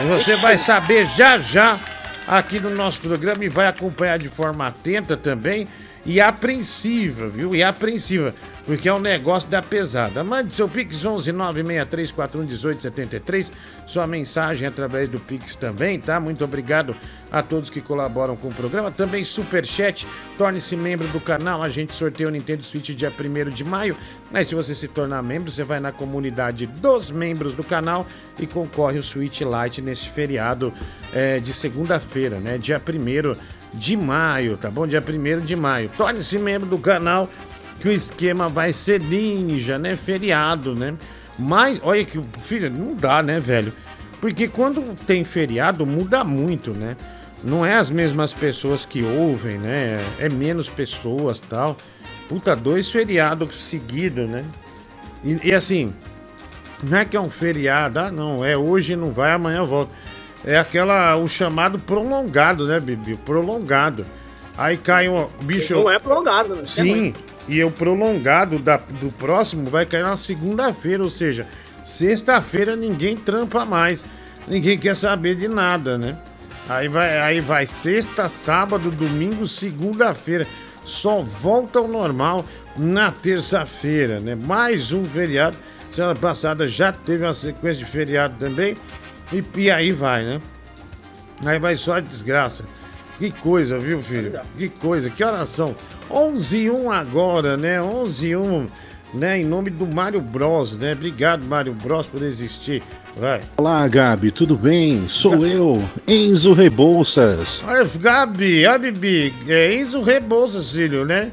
E 0.00 0.04
você 0.04 0.36
vai 0.36 0.58
saber 0.58 1.04
já 1.04 1.38
já 1.38 1.78
aqui 2.26 2.60
no 2.60 2.70
nosso 2.70 3.00
programa 3.00 3.44
e 3.44 3.48
vai 3.48 3.66
acompanhar 3.66 4.18
de 4.18 4.28
forma 4.28 4.66
atenta 4.66 5.16
também. 5.16 5.66
E 6.04 6.20
apreensiva, 6.20 7.28
viu? 7.28 7.54
E 7.54 7.62
apreensiva, 7.62 8.34
porque 8.64 8.88
é 8.88 8.92
um 8.92 8.98
negócio 8.98 9.48
da 9.48 9.62
pesada. 9.62 10.24
Mande 10.24 10.52
seu 10.52 10.68
Pix 10.68 11.04
11 11.04 11.30
963 11.30 12.12
1873, 12.12 13.52
sua 13.86 14.06
mensagem 14.06 14.66
através 14.66 15.08
do 15.08 15.20
Pix 15.20 15.54
também, 15.54 16.00
tá? 16.00 16.18
Muito 16.18 16.44
obrigado 16.44 16.96
a 17.30 17.42
todos 17.42 17.70
que 17.70 17.80
colaboram 17.80 18.36
com 18.36 18.48
o 18.48 18.54
programa. 18.54 18.90
Também 18.90 19.22
Superchat, 19.22 20.06
torne-se 20.36 20.76
membro 20.76 21.06
do 21.08 21.20
canal, 21.20 21.62
a 21.62 21.68
gente 21.68 21.94
sorteia 21.94 22.28
o 22.28 22.32
Nintendo 22.32 22.64
Switch 22.64 22.90
dia 22.90 23.10
1 23.10 23.50
de 23.50 23.64
maio. 23.64 23.96
Mas 24.30 24.48
se 24.48 24.54
você 24.54 24.74
se 24.74 24.88
tornar 24.88 25.22
membro, 25.22 25.50
você 25.50 25.62
vai 25.62 25.78
na 25.78 25.92
comunidade 25.92 26.66
dos 26.66 27.10
membros 27.10 27.54
do 27.54 27.62
canal 27.62 28.06
e 28.40 28.46
concorre 28.46 28.98
o 28.98 29.02
Switch 29.02 29.42
Lite 29.42 29.80
nesse 29.80 30.08
feriado 30.08 30.72
é, 31.12 31.38
de 31.38 31.52
segunda-feira, 31.52 32.40
né? 32.40 32.58
Dia 32.58 32.80
1 32.80 33.61
de 33.72 33.96
maio, 33.96 34.56
tá 34.56 34.70
bom? 34.70 34.86
Dia 34.86 35.02
1 35.02 35.40
de 35.40 35.56
maio. 35.56 35.90
Torne-se 35.96 36.38
membro 36.38 36.68
do 36.68 36.78
canal 36.78 37.28
que 37.80 37.88
o 37.88 37.92
esquema 37.92 38.48
vai 38.48 38.72
ser 38.72 39.00
ninja, 39.00 39.78
né? 39.78 39.96
Feriado, 39.96 40.74
né? 40.74 40.94
Mas, 41.38 41.80
olha 41.82 42.04
que, 42.04 42.20
filho, 42.38 42.70
não 42.70 42.94
dá, 42.94 43.22
né, 43.22 43.40
velho? 43.40 43.72
Porque 44.20 44.46
quando 44.46 44.94
tem 45.06 45.24
feriado, 45.24 45.84
muda 45.84 46.22
muito, 46.22 46.70
né? 46.72 46.96
Não 47.42 47.66
é 47.66 47.74
as 47.74 47.90
mesmas 47.90 48.32
pessoas 48.32 48.86
que 48.86 49.02
ouvem, 49.02 49.58
né? 49.58 50.00
É 50.18 50.28
menos 50.28 50.68
pessoas 50.68 51.40
tal. 51.40 51.76
Puta, 52.28 52.54
dois 52.54 52.90
feriados 52.90 53.56
seguidos, 53.56 54.28
né? 54.28 54.44
E, 55.24 55.48
e 55.48 55.54
assim, 55.54 55.92
não 56.82 56.98
é 56.98 57.04
que 57.04 57.16
é 57.16 57.20
um 57.20 57.30
feriado, 57.30 57.98
ah, 57.98 58.10
não, 58.10 58.44
é 58.44 58.56
hoje 58.56 58.94
não 58.94 59.10
vai, 59.10 59.32
amanhã 59.32 59.64
volta. 59.64 59.92
É 60.44 60.58
aquela, 60.58 61.16
o 61.16 61.28
chamado 61.28 61.78
prolongado, 61.78 62.66
né, 62.66 62.80
Bibi? 62.80 63.16
Prolongado. 63.16 64.04
Aí 64.56 64.76
cai 64.76 65.08
um 65.08 65.26
bicho. 65.42 65.74
Não 65.74 65.90
é 65.90 65.98
prolongado, 65.98 66.56
né? 66.56 66.62
Sim, 66.66 67.14
e 67.48 67.62
o 67.62 67.70
prolongado 67.70 68.58
da, 68.58 68.76
do 68.76 69.10
próximo 69.12 69.68
vai 69.68 69.86
cair 69.86 70.02
na 70.02 70.16
segunda-feira, 70.16 71.02
ou 71.02 71.10
seja, 71.10 71.46
sexta-feira 71.82 72.76
ninguém 72.76 73.16
trampa 73.16 73.64
mais. 73.64 74.04
Ninguém 74.46 74.76
quer 74.78 74.94
saber 74.94 75.36
de 75.36 75.48
nada, 75.48 75.96
né? 75.96 76.18
Aí 76.68 76.88
vai, 76.88 77.18
aí 77.20 77.40
vai 77.40 77.66
sexta, 77.66 78.28
sábado, 78.28 78.90
domingo, 78.90 79.46
segunda-feira. 79.46 80.46
Só 80.84 81.22
volta 81.22 81.78
ao 81.78 81.86
normal 81.86 82.44
na 82.76 83.10
terça-feira, 83.10 84.20
né? 84.20 84.34
Mais 84.34 84.92
um 84.92 85.04
feriado. 85.04 85.56
Semana 85.90 86.14
passada 86.16 86.66
já 86.66 86.90
teve 86.90 87.24
uma 87.24 87.32
sequência 87.32 87.84
de 87.84 87.90
feriado 87.90 88.34
também. 88.38 88.76
E, 89.32 89.60
e 89.60 89.70
aí 89.70 89.92
vai, 89.92 90.24
né? 90.24 90.40
Aí 91.44 91.58
vai 91.58 91.74
só 91.74 91.96
a 91.96 92.00
desgraça. 92.00 92.64
Que 93.18 93.30
coisa, 93.30 93.78
viu, 93.78 94.02
filho? 94.02 94.40
Que 94.56 94.68
coisa, 94.68 95.10
que 95.10 95.22
oração. 95.22 95.74
11 96.10 96.58
e 96.58 96.70
1 96.70 96.90
agora, 96.90 97.56
né? 97.56 97.80
11 97.80 98.26
e 98.26 98.36
1, 98.36 98.66
né? 99.14 99.38
Em 99.38 99.44
nome 99.44 99.70
do 99.70 99.86
Mário 99.86 100.20
Bros, 100.20 100.76
né? 100.76 100.92
Obrigado, 100.92 101.44
Mário 101.44 101.72
Bros, 101.72 102.06
por 102.06 102.22
existir. 102.22 102.82
Vai. 103.16 103.42
Olá, 103.58 103.86
Gabi, 103.88 104.30
tudo 104.30 104.56
bem? 104.56 105.06
Sou 105.06 105.46
eu, 105.46 105.86
Enzo 106.08 106.54
Rebouças. 106.54 107.62
Olha, 107.66 107.86
Gabi, 107.98 108.66
olha, 108.66 108.78
Bibi, 108.78 109.34
é 109.48 109.74
Enzo 109.74 110.00
Rebouças, 110.00 110.72
filho, 110.72 111.04
né? 111.04 111.30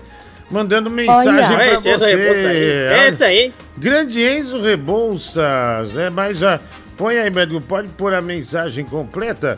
Mandando 0.52 0.90
mensagem 0.90 1.74
Enzo 1.74 1.84
você. 1.84 2.16
Rebouças 2.16 2.46
aí. 2.46 2.58
É 2.58 3.08
esse 3.08 3.24
aí. 3.24 3.54
Grande 3.78 4.22
Enzo 4.22 4.62
Rebouças, 4.62 5.96
é, 5.98 6.10
mas 6.10 6.38
já. 6.38 6.60
Põe 7.00 7.18
aí, 7.18 7.30
médico, 7.30 7.62
pode 7.62 7.88
pôr 7.88 8.14
a 8.14 8.22
mensagem 8.22 8.84
completa? 8.84 9.58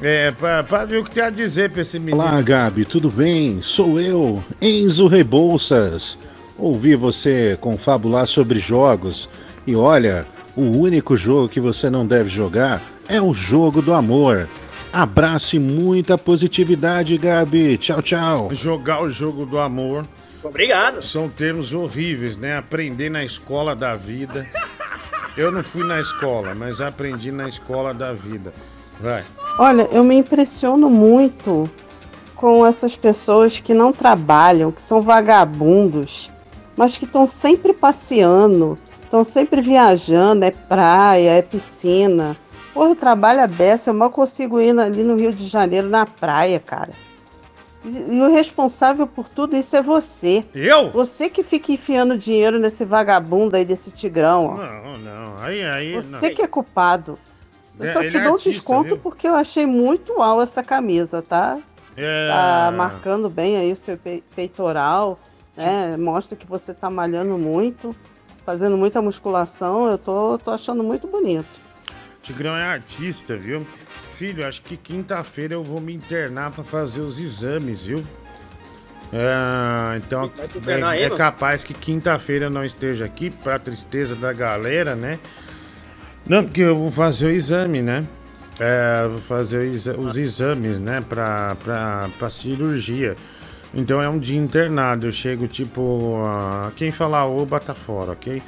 É, 0.00 0.30
pra, 0.30 0.62
pra 0.62 0.84
ver 0.84 0.98
o 0.98 1.04
que 1.04 1.10
tem 1.10 1.24
a 1.24 1.30
dizer 1.30 1.68
pra 1.68 1.82
esse 1.82 1.98
menino. 1.98 2.22
Olá, 2.22 2.40
Gabi, 2.40 2.84
tudo 2.84 3.10
bem? 3.10 3.60
Sou 3.60 4.00
eu, 4.00 4.40
Enzo 4.62 5.08
Rebouças. 5.08 6.16
Ouvi 6.56 6.94
você 6.94 7.58
confabular 7.60 8.24
sobre 8.24 8.60
jogos 8.60 9.28
e 9.66 9.74
olha, 9.74 10.28
o 10.54 10.62
único 10.62 11.16
jogo 11.16 11.48
que 11.48 11.58
você 11.58 11.90
não 11.90 12.06
deve 12.06 12.28
jogar 12.28 12.80
é 13.08 13.20
o 13.20 13.32
jogo 13.32 13.82
do 13.82 13.92
amor. 13.92 14.48
Abraço 14.92 15.56
e 15.56 15.58
muita 15.58 16.16
positividade, 16.16 17.18
Gabi. 17.18 17.76
Tchau, 17.78 18.00
tchau. 18.00 18.48
Jogar 18.52 19.02
o 19.02 19.10
jogo 19.10 19.44
do 19.44 19.58
amor. 19.58 20.06
Obrigado. 20.40 21.02
São 21.02 21.28
termos 21.28 21.74
horríveis, 21.74 22.36
né? 22.36 22.56
Aprender 22.56 23.10
na 23.10 23.24
escola 23.24 23.74
da 23.74 23.96
vida. 23.96 24.46
Eu 25.36 25.52
não 25.52 25.62
fui 25.62 25.84
na 25.84 26.00
escola, 26.00 26.54
mas 26.54 26.80
aprendi 26.80 27.30
na 27.30 27.46
escola 27.46 27.92
da 27.92 28.12
vida. 28.14 28.54
Vai. 28.98 29.22
Olha, 29.58 29.86
eu 29.92 30.02
me 30.02 30.16
impressiono 30.16 30.88
muito 30.88 31.68
com 32.34 32.64
essas 32.64 32.96
pessoas 32.96 33.60
que 33.60 33.74
não 33.74 33.92
trabalham, 33.92 34.72
que 34.72 34.80
são 34.80 35.02
vagabundos, 35.02 36.32
mas 36.74 36.96
que 36.96 37.04
estão 37.04 37.26
sempre 37.26 37.74
passeando, 37.74 38.78
estão 39.02 39.22
sempre 39.22 39.60
viajando, 39.60 40.44
é 40.44 40.50
praia, 40.50 41.30
é 41.32 41.42
piscina. 41.42 42.34
Porra, 42.72 42.90
eu 42.90 42.96
trabalho 42.96 43.42
a 43.42 43.46
beça, 43.46 43.90
eu 43.90 43.94
mal 43.94 44.10
consigo 44.10 44.58
ir 44.58 44.78
ali 44.78 45.02
no 45.02 45.16
Rio 45.16 45.32
de 45.32 45.46
Janeiro 45.46 45.88
na 45.88 46.06
praia, 46.06 46.58
cara. 46.58 46.90
E, 47.86 48.20
o 48.20 48.28
responsável 48.30 49.06
por 49.06 49.28
tudo 49.28 49.56
isso 49.56 49.76
é 49.76 49.82
você. 49.82 50.44
Eu? 50.54 50.90
Você 50.90 51.28
que 51.30 51.42
fica 51.42 51.72
enfiando 51.72 52.18
dinheiro 52.18 52.58
nesse 52.58 52.84
vagabundo 52.84 53.56
aí, 53.56 53.64
desse 53.64 53.90
tigrão, 53.90 54.46
ó. 54.46 54.54
Não, 54.56 54.98
não. 54.98 55.38
Aí, 55.38 55.62
aí. 55.64 55.94
Você 55.94 56.28
não. 56.28 56.34
que 56.34 56.42
é 56.42 56.46
culpado. 56.46 57.18
Eu 57.78 57.86
É, 57.86 57.92
só 57.92 58.00
te 58.00 58.06
é 58.16 58.20
dou 58.20 58.20
um 58.22 58.34
artista, 58.34 58.50
desconto 58.50 58.84
viu? 58.88 58.98
porque 58.98 59.28
eu 59.28 59.34
achei 59.34 59.66
muito 59.66 60.14
uau 60.14 60.40
essa 60.42 60.62
camisa, 60.62 61.22
tá? 61.22 61.58
É... 61.96 62.28
Tá 62.28 62.72
marcando 62.76 63.28
bem 63.30 63.56
aí 63.56 63.70
o 63.72 63.76
seu 63.76 63.96
pe- 63.96 64.22
peitoral, 64.34 65.18
né? 65.56 65.96
Mostra 65.96 66.36
que 66.36 66.46
você 66.46 66.74
tá 66.74 66.88
malhando 66.90 67.36
muito, 67.38 67.94
fazendo 68.44 68.76
muita 68.76 69.00
musculação. 69.02 69.90
Eu 69.90 69.98
tô, 69.98 70.38
tô 70.38 70.50
achando 70.50 70.82
muito 70.82 71.06
bonito. 71.06 71.46
Tigrão 72.22 72.56
é 72.56 72.62
artista, 72.64 73.36
viu? 73.36 73.66
Filho, 74.16 74.46
acho 74.46 74.62
que 74.62 74.78
quinta-feira 74.78 75.52
eu 75.52 75.62
vou 75.62 75.78
me 75.78 75.94
internar 75.94 76.50
pra 76.50 76.64
fazer 76.64 77.02
os 77.02 77.20
exames, 77.20 77.84
viu? 77.84 78.02
É, 79.12 79.96
então 79.98 80.32
é, 80.66 81.02
é 81.02 81.10
capaz 81.10 81.62
que 81.62 81.74
quinta-feira 81.74 82.46
eu 82.46 82.50
não 82.50 82.64
esteja 82.64 83.04
aqui, 83.04 83.28
pra 83.28 83.58
tristeza 83.58 84.16
da 84.16 84.32
galera, 84.32 84.96
né? 84.96 85.18
Não, 86.26 86.42
porque 86.42 86.62
eu 86.62 86.76
vou 86.76 86.90
fazer 86.90 87.26
o 87.26 87.30
exame, 87.30 87.82
né? 87.82 88.06
É, 88.58 89.06
vou 89.06 89.20
fazer 89.20 89.68
os 89.68 90.16
exames, 90.16 90.78
né? 90.78 91.04
Pra, 91.06 91.54
pra, 91.62 92.08
pra 92.18 92.30
cirurgia. 92.30 93.16
Então 93.74 94.00
é 94.00 94.08
um 94.08 94.18
dia 94.18 94.38
internado. 94.38 95.06
Eu 95.06 95.12
chego 95.12 95.46
tipo. 95.46 96.22
ah, 96.26 96.72
quem 96.74 96.90
falar 96.90 97.26
oba 97.26 97.60
tá 97.60 97.74
fora, 97.74 98.12
ok? 98.12 98.42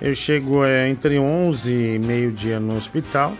Eu 0.00 0.14
chego 0.14 0.64
é, 0.64 0.88
entre 0.88 1.18
11 1.18 1.72
e 1.72 1.98
meio-dia 1.98 2.58
no 2.58 2.74
hospital. 2.74 3.34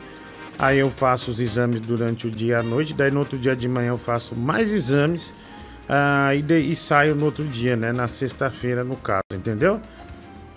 Aí 0.62 0.78
eu 0.78 0.90
faço 0.90 1.30
os 1.30 1.40
exames 1.40 1.80
durante 1.80 2.26
o 2.26 2.30
dia 2.30 2.58
à 2.58 2.62
noite. 2.62 2.92
Daí 2.92 3.10
no 3.10 3.20
outro 3.20 3.38
dia 3.38 3.56
de 3.56 3.66
manhã 3.66 3.88
eu 3.88 3.98
faço 3.98 4.36
mais 4.36 4.72
exames. 4.74 5.32
ah, 5.88 6.34
e, 6.34 6.42
de- 6.42 6.60
e 6.60 6.76
saio 6.76 7.14
no 7.16 7.24
outro 7.24 7.44
dia, 7.44 7.74
né? 7.76 7.92
Na 7.92 8.06
sexta-feira, 8.06 8.84
no 8.84 8.94
caso, 8.94 9.24
entendeu? 9.34 9.80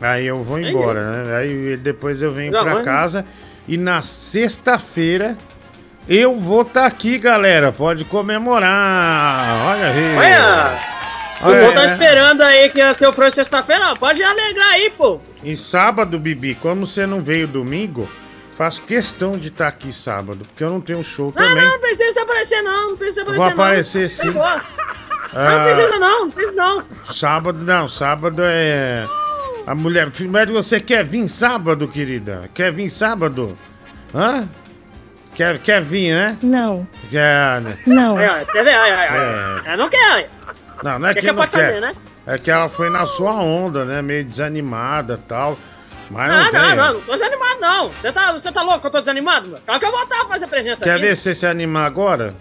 Aí 0.01 0.25
eu 0.27 0.43
vou 0.43 0.59
embora, 0.59 1.23
né? 1.23 1.37
Aí 1.37 1.77
depois 1.77 2.21
eu 2.21 2.31
venho 2.31 2.51
vai, 2.51 2.75
né? 2.75 2.81
casa. 2.81 3.25
E 3.67 3.77
na 3.77 4.01
sexta-feira 4.01 5.37
eu 6.07 6.35
vou 6.35 6.63
estar 6.63 6.85
aqui, 6.85 7.17
galera. 7.17 7.71
Pode 7.71 8.03
comemorar. 8.05 9.67
Olha 9.69 9.87
aí. 9.87 10.17
Olha! 10.17 10.79
O 11.41 11.45
povo 11.45 11.73
tá 11.73 11.83
é. 11.83 11.85
esperando 11.85 12.41
aí 12.41 12.69
que 12.69 12.81
o 12.83 13.13
Fran 13.13 13.31
sexta-feira. 13.31 13.85
Não, 13.85 13.95
Pode 13.95 14.21
alegrar 14.21 14.69
aí, 14.71 14.91
pô. 14.97 15.19
E 15.43 15.55
sábado, 15.57 16.19
Bibi, 16.19 16.55
como 16.55 16.85
você 16.85 17.07
não 17.07 17.19
veio 17.21 17.47
domingo, 17.47 18.07
faço 18.57 18.81
questão 18.83 19.37
de 19.37 19.47
estar 19.49 19.67
aqui 19.67 19.91
sábado, 19.93 20.45
porque 20.45 20.63
eu 20.63 20.69
não 20.69 20.79
tenho 20.81 21.03
show 21.03 21.25
Não, 21.27 21.31
também. 21.47 21.63
não, 21.63 21.71
não 21.71 21.79
precisa 21.79 22.21
aparecer 22.21 22.61
não, 22.61 22.89
não 22.91 22.97
precisa 22.97 23.21
aparecer 23.23 23.37
Vou 23.39 23.45
não. 23.45 23.53
aparecer 23.53 24.09
sim. 24.09 24.29
Não, 24.31 24.43
Ah, 24.45 24.61
não 25.33 25.63
precisa 25.65 25.99
não, 25.99 26.19
não 26.25 26.31
precisa 26.31 26.55
não. 26.55 26.83
Sábado 27.09 27.59
não, 27.63 27.87
sábado 27.87 28.41
é. 28.45 29.05
A 29.65 29.73
mulher. 29.73 30.11
Mas 30.29 30.49
você 30.49 30.79
quer 30.79 31.03
vir 31.05 31.27
sábado, 31.29 31.87
querida? 31.87 32.49
Quer 32.53 32.71
vir 32.71 32.89
sábado? 32.89 33.57
Hã? 34.13 34.47
Quer, 35.33 35.57
quer 35.59 35.81
vir, 35.81 36.13
né? 36.13 36.37
Não. 36.43 36.87
Quer, 37.09 37.61
né? 37.61 37.75
Não. 37.87 38.19
É, 38.19 38.45
quer 38.45 38.63
ver? 38.63 38.75
Ai, 38.75 38.91
ai, 38.91 39.07
ai. 39.07 39.17
É. 39.65 39.73
É, 39.73 39.77
não 39.77 39.89
quer. 39.89 40.29
Não, 40.83 40.99
não 40.99 41.07
é 41.07 41.13
Quer 41.13 41.21
que, 41.21 41.25
que 41.27 41.31
não 41.31 41.39
pode 41.39 41.51
quer. 41.51 41.65
fazer, 41.65 41.81
né? 41.81 41.93
É 42.27 42.37
que 42.37 42.51
ela 42.51 42.69
foi 42.69 42.89
na 42.89 43.05
sua 43.07 43.33
onda, 43.33 43.83
né? 43.85 44.01
Meio 44.01 44.23
desanimada 44.25 45.15
e 45.15 45.27
tal. 45.27 45.57
Mas 46.13 46.29
não, 46.29 46.37
Ah, 46.45 46.51
tem. 46.51 46.61
não, 46.61 46.75
não, 46.75 46.93
não 46.93 47.01
tô 47.01 47.11
desanimado 47.13 47.59
não. 47.59 47.89
Você 47.89 48.11
tá, 48.11 48.31
você 48.31 48.51
tá 48.51 48.61
louco 48.61 48.79
que 48.81 48.87
eu 48.87 48.91
tô 48.91 48.99
desanimado? 48.99 49.49
mano? 49.49 49.61
Claro 49.65 49.79
que 49.79 49.85
eu 49.85 49.91
vou 49.91 49.99
voltar 49.99 50.21
a 50.21 50.25
fazer 50.27 50.47
presença 50.47 50.83
Quer 50.83 50.91
aqui. 50.93 51.01
ver 51.01 51.15
se 51.17 51.23
você 51.23 51.33
se 51.33 51.47
animar 51.47 51.85
agora? 51.85 52.35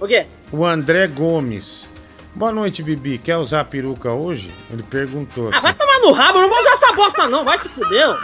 O 0.00 0.06
quê? 0.06 0.26
O 0.52 0.64
André 0.64 1.06
Gomes. 1.08 1.88
Boa 2.34 2.52
noite, 2.52 2.82
Bibi. 2.82 3.18
Quer 3.18 3.36
usar 3.36 3.64
peruca 3.64 4.12
hoje? 4.12 4.52
Ele 4.70 4.82
perguntou. 4.84 5.50
Ah, 5.52 5.60
vai 5.60 5.74
tomar 5.74 5.98
no 6.00 6.12
rabo, 6.12 6.38
eu 6.38 6.42
não 6.42 6.48
vou 6.48 6.58
usar 6.60 6.72
essa 6.72 6.92
bosta 6.92 7.28
não, 7.28 7.44
vai 7.44 7.58
se 7.58 7.68
fuder. 7.68 8.16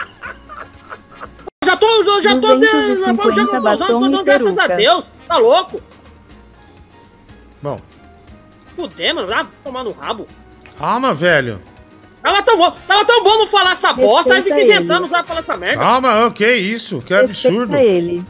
Já 1.65 1.75
tô 1.75 1.85
usando, 1.99 2.21
já 2.21 2.31
tô 2.39 2.55
250 2.55 3.33
já 3.35 3.43
não 3.43 3.61
tô 3.61 3.69
usando, 3.71 3.87
tô 3.87 3.99
dando 3.99 4.23
graças 4.23 4.57
a. 4.57 4.67
Deus. 4.67 5.11
Tá 5.27 5.37
louco? 5.37 5.81
Bom, 7.61 7.81
fuder, 8.75 9.15
mano. 9.15 9.27
Vai 9.27 9.45
tomar 9.63 9.83
no 9.83 9.91
rabo. 9.91 10.27
Calma, 10.77 11.13
velho. 11.13 11.59
Tava 12.25 12.41
tão 12.41 12.57
bom, 12.57 12.71
tava 12.87 13.05
tão 13.05 13.23
bom 13.23 13.37
não 13.37 13.47
falar 13.47 13.71
essa 13.73 13.93
bosta, 13.93 14.33
aí 14.33 14.41
fica 14.41 14.59
inventando 14.61 15.07
pra 15.07 15.23
falar 15.23 15.41
essa 15.41 15.55
merda. 15.55 15.77
Calma, 15.83 16.31
que 16.31 16.43
é 16.43 16.55
isso? 16.55 16.99
Que 17.01 17.13
absurdo. 17.13 17.71
Respeita 17.73 17.81
ele. 17.95 18.23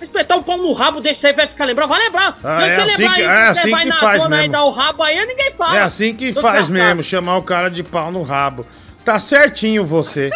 Respeitar 0.00 0.36
o 0.36 0.42
pau 0.42 0.56
no 0.58 0.72
rabo 0.72 1.00
desse 1.00 1.26
aí 1.26 1.32
vai 1.32 1.46
ficar 1.46 1.64
lembrando. 1.64 1.88
Vai 1.88 2.00
lembrar. 2.00 2.36
Ah, 2.42 2.58
Se 2.58 2.64
é 2.64 2.74
você 2.74 2.80
assim 2.82 3.02
lembrar 3.02 3.14
que- 3.14 3.20
aí, 3.22 3.26
é 3.28 3.54
você 3.54 3.60
assim 3.60 3.76
que 3.78 3.84
na 3.86 3.96
faz 3.98 4.22
aí 4.22 4.28
mesmo. 4.28 4.52
dar 4.52 4.62
o 4.64 4.70
rabo 4.70 5.02
aí, 5.02 5.26
ninguém 5.26 5.50
fala. 5.52 5.76
É 5.76 5.82
assim 5.82 6.14
que 6.14 6.32
Seu 6.32 6.42
faz 6.42 6.66
desgraçado. 6.66 6.88
mesmo, 6.96 7.02
chamar 7.04 7.36
o 7.36 7.42
cara 7.42 7.68
de 7.68 7.82
pau 7.82 8.10
no 8.10 8.22
rabo. 8.22 8.66
Tá 9.04 9.18
certinho 9.20 9.84
você. 9.86 10.30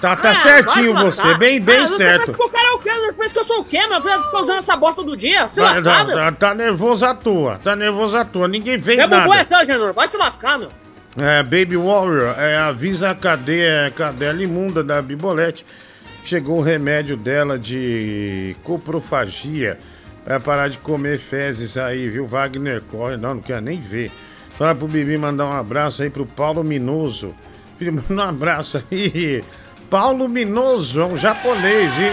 Tá, 0.00 0.16
tá 0.16 0.30
Ah, 0.30 0.34
certinho 0.34 0.94
você, 0.94 1.32
bem, 1.36 1.60
bem 1.60 1.78
Ah, 1.78 1.86
você 1.86 1.96
certo. 1.96 2.32
que 2.34 2.42
o 2.42 2.48
cara 2.48 2.68
é 2.68 2.72
o 2.72 2.78
quê? 2.80 2.90
Pensa 3.16 3.34
que 3.34 3.38
eu 3.40 3.44
sou 3.44 3.60
o 3.60 3.64
quê, 3.64 3.86
meu? 3.86 4.00
Você 4.02 4.10
fica 4.20 4.40
usando 4.40 4.58
essa 4.58 4.74
bosta 4.76 5.00
do 5.04 5.16
dia? 5.16 5.46
Se 5.46 5.60
Vai, 5.60 5.74
lascar, 5.74 5.98
tá, 5.98 6.04
meu. 6.04 6.16
tá, 6.16 6.32
tá 6.32 6.54
nervoso 6.54 7.06
à 7.06 7.14
toa, 7.14 7.60
tá 7.62 7.76
nervoso 7.76 8.18
à 8.18 8.24
toa. 8.24 8.48
Ninguém 8.48 8.80
fez 8.80 8.96
Meu 8.98 9.08
bumbum 9.08 9.32
é 9.34 9.36
nada. 9.38 9.44
seu, 9.44 9.64
Genor. 9.66 9.92
Vai 9.92 10.08
se 10.08 10.16
lascar, 10.16 10.58
meu. 10.58 10.70
É, 11.16 11.42
Baby 11.42 11.76
Warrior, 11.76 12.34
é, 12.38 12.56
avisa 12.56 13.10
a 13.10 13.14
cadeia, 13.14 13.92
cadela 13.94 14.42
imunda 14.42 14.82
da 14.82 15.02
Bibolete. 15.02 15.64
Chegou 16.24 16.58
o 16.58 16.62
remédio 16.62 17.16
dela 17.16 17.58
de 17.58 18.56
coprofagia. 18.62 19.78
Vai 20.24 20.40
parar 20.40 20.68
de 20.68 20.78
comer 20.78 21.18
fezes 21.18 21.76
aí, 21.76 22.08
viu? 22.08 22.26
Wagner 22.26 22.80
corre, 22.80 23.16
não, 23.16 23.34
não 23.34 23.42
quero 23.42 23.60
nem 23.60 23.78
ver. 23.78 24.10
Fala 24.56 24.74
pro 24.74 24.86
Bibi 24.86 25.18
mandar 25.18 25.46
um 25.46 25.52
abraço 25.52 26.02
aí 26.02 26.08
pro 26.08 26.24
Paulo 26.24 26.62
Minoso. 26.64 27.34
Filho, 27.78 27.92
manda 28.08 28.22
um 28.22 28.28
abraço 28.28 28.82
aí. 28.90 29.44
Paulo 29.90 30.28
Minoso, 30.28 31.00
é 31.00 31.04
um 31.04 31.16
japonês, 31.16 31.98
hein? 31.98 32.12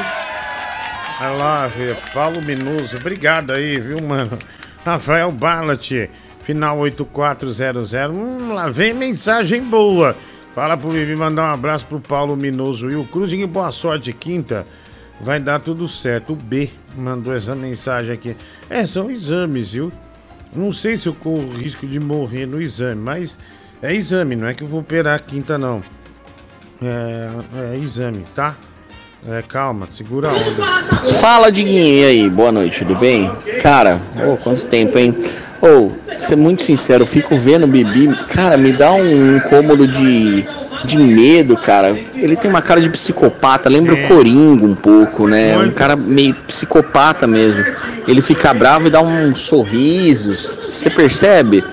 Olha 1.21 1.29
lá, 1.31 1.71
Paulo 2.13 2.41
Minoso, 2.41 2.97
obrigado 2.97 3.51
aí, 3.51 3.79
viu, 3.79 4.01
mano? 4.01 4.37
Rafael 4.85 5.31
Barlat, 5.31 6.09
final 6.49 6.79
8400. 6.79 7.93
Hum, 8.09 8.53
lá 8.53 8.69
vem 8.69 8.91
mensagem 8.91 9.61
boa. 9.61 10.15
Fala 10.55 10.75
pro 10.75 10.89
Bibi 10.89 11.15
mandar 11.15 11.51
um 11.51 11.53
abraço 11.53 11.85
pro 11.85 11.99
Paulo 11.99 12.35
Minoso 12.35 12.89
e 12.89 12.95
o 12.95 13.03
Cruzinho, 13.03 13.47
boa 13.47 13.69
sorte 13.69 14.11
quinta. 14.11 14.65
Vai 15.21 15.39
dar 15.39 15.59
tudo 15.59 15.87
certo. 15.87 16.33
O 16.33 16.35
B 16.35 16.67
mandou 16.97 17.35
essa 17.35 17.53
mensagem 17.53 18.15
aqui. 18.15 18.35
É, 18.67 18.83
são 18.87 19.11
exames, 19.11 19.73
viu? 19.73 19.91
Não 20.55 20.73
sei 20.73 20.97
se 20.97 21.07
eu 21.07 21.13
corro 21.13 21.47
risco 21.51 21.85
de 21.85 21.99
morrer 21.99 22.47
no 22.47 22.59
exame, 22.59 22.99
mas 22.99 23.37
é 23.79 23.93
exame, 23.93 24.35
não 24.35 24.47
é 24.47 24.55
que 24.55 24.63
eu 24.63 24.67
vou 24.67 24.79
operar 24.79 25.21
quinta, 25.21 25.55
não. 25.55 25.83
É, 26.81 27.73
é 27.73 27.77
exame, 27.77 28.23
tá? 28.33 28.55
É, 29.27 29.43
calma, 29.47 29.85
segura 29.87 30.29
a 30.29 30.33
onda. 30.33 31.11
Fala, 31.19 31.51
Diguinho, 31.51 31.85
e 31.85 32.05
aí? 32.05 32.29
Boa 32.29 32.51
noite, 32.51 32.79
tudo 32.79 32.95
bem? 32.95 33.29
Cara, 33.61 34.01
ô, 34.27 34.35
quanto 34.37 34.65
tempo, 34.65 34.97
hein? 34.97 35.15
Ô, 35.61 35.91
ser 36.17 36.35
muito 36.37 36.61
sincero, 36.63 37.03
eu 37.03 37.07
fico 37.07 37.35
vendo 37.37 37.63
o 37.63 37.67
Bibi, 37.67 38.07
cara, 38.29 38.55
me 38.57 38.71
dá 38.71 38.93
um 38.93 39.35
incômodo 39.37 39.85
de, 39.85 40.45
de 40.85 40.97
medo, 40.97 41.57
cara. 41.57 41.95
Ele 42.15 42.35
tem 42.37 42.49
uma 42.49 42.61
cara 42.61 42.79
de 42.79 42.89
psicopata, 42.89 43.67
lembra 43.69 43.97
É. 43.97 44.05
o 44.05 44.07
Coringa 44.07 44.65
um 44.65 44.75
pouco, 44.75 45.27
né? 45.27 45.57
Um 45.57 45.71
cara 45.71 45.95
meio 45.97 46.33
psicopata 46.47 47.27
mesmo. 47.27 47.61
Ele 48.07 48.21
fica 48.21 48.53
bravo 48.53 48.87
e 48.87 48.89
dá 48.89 49.01
uns 49.01 49.39
sorrisos, 49.39 50.49
você 50.69 50.89
percebe? 50.89 51.63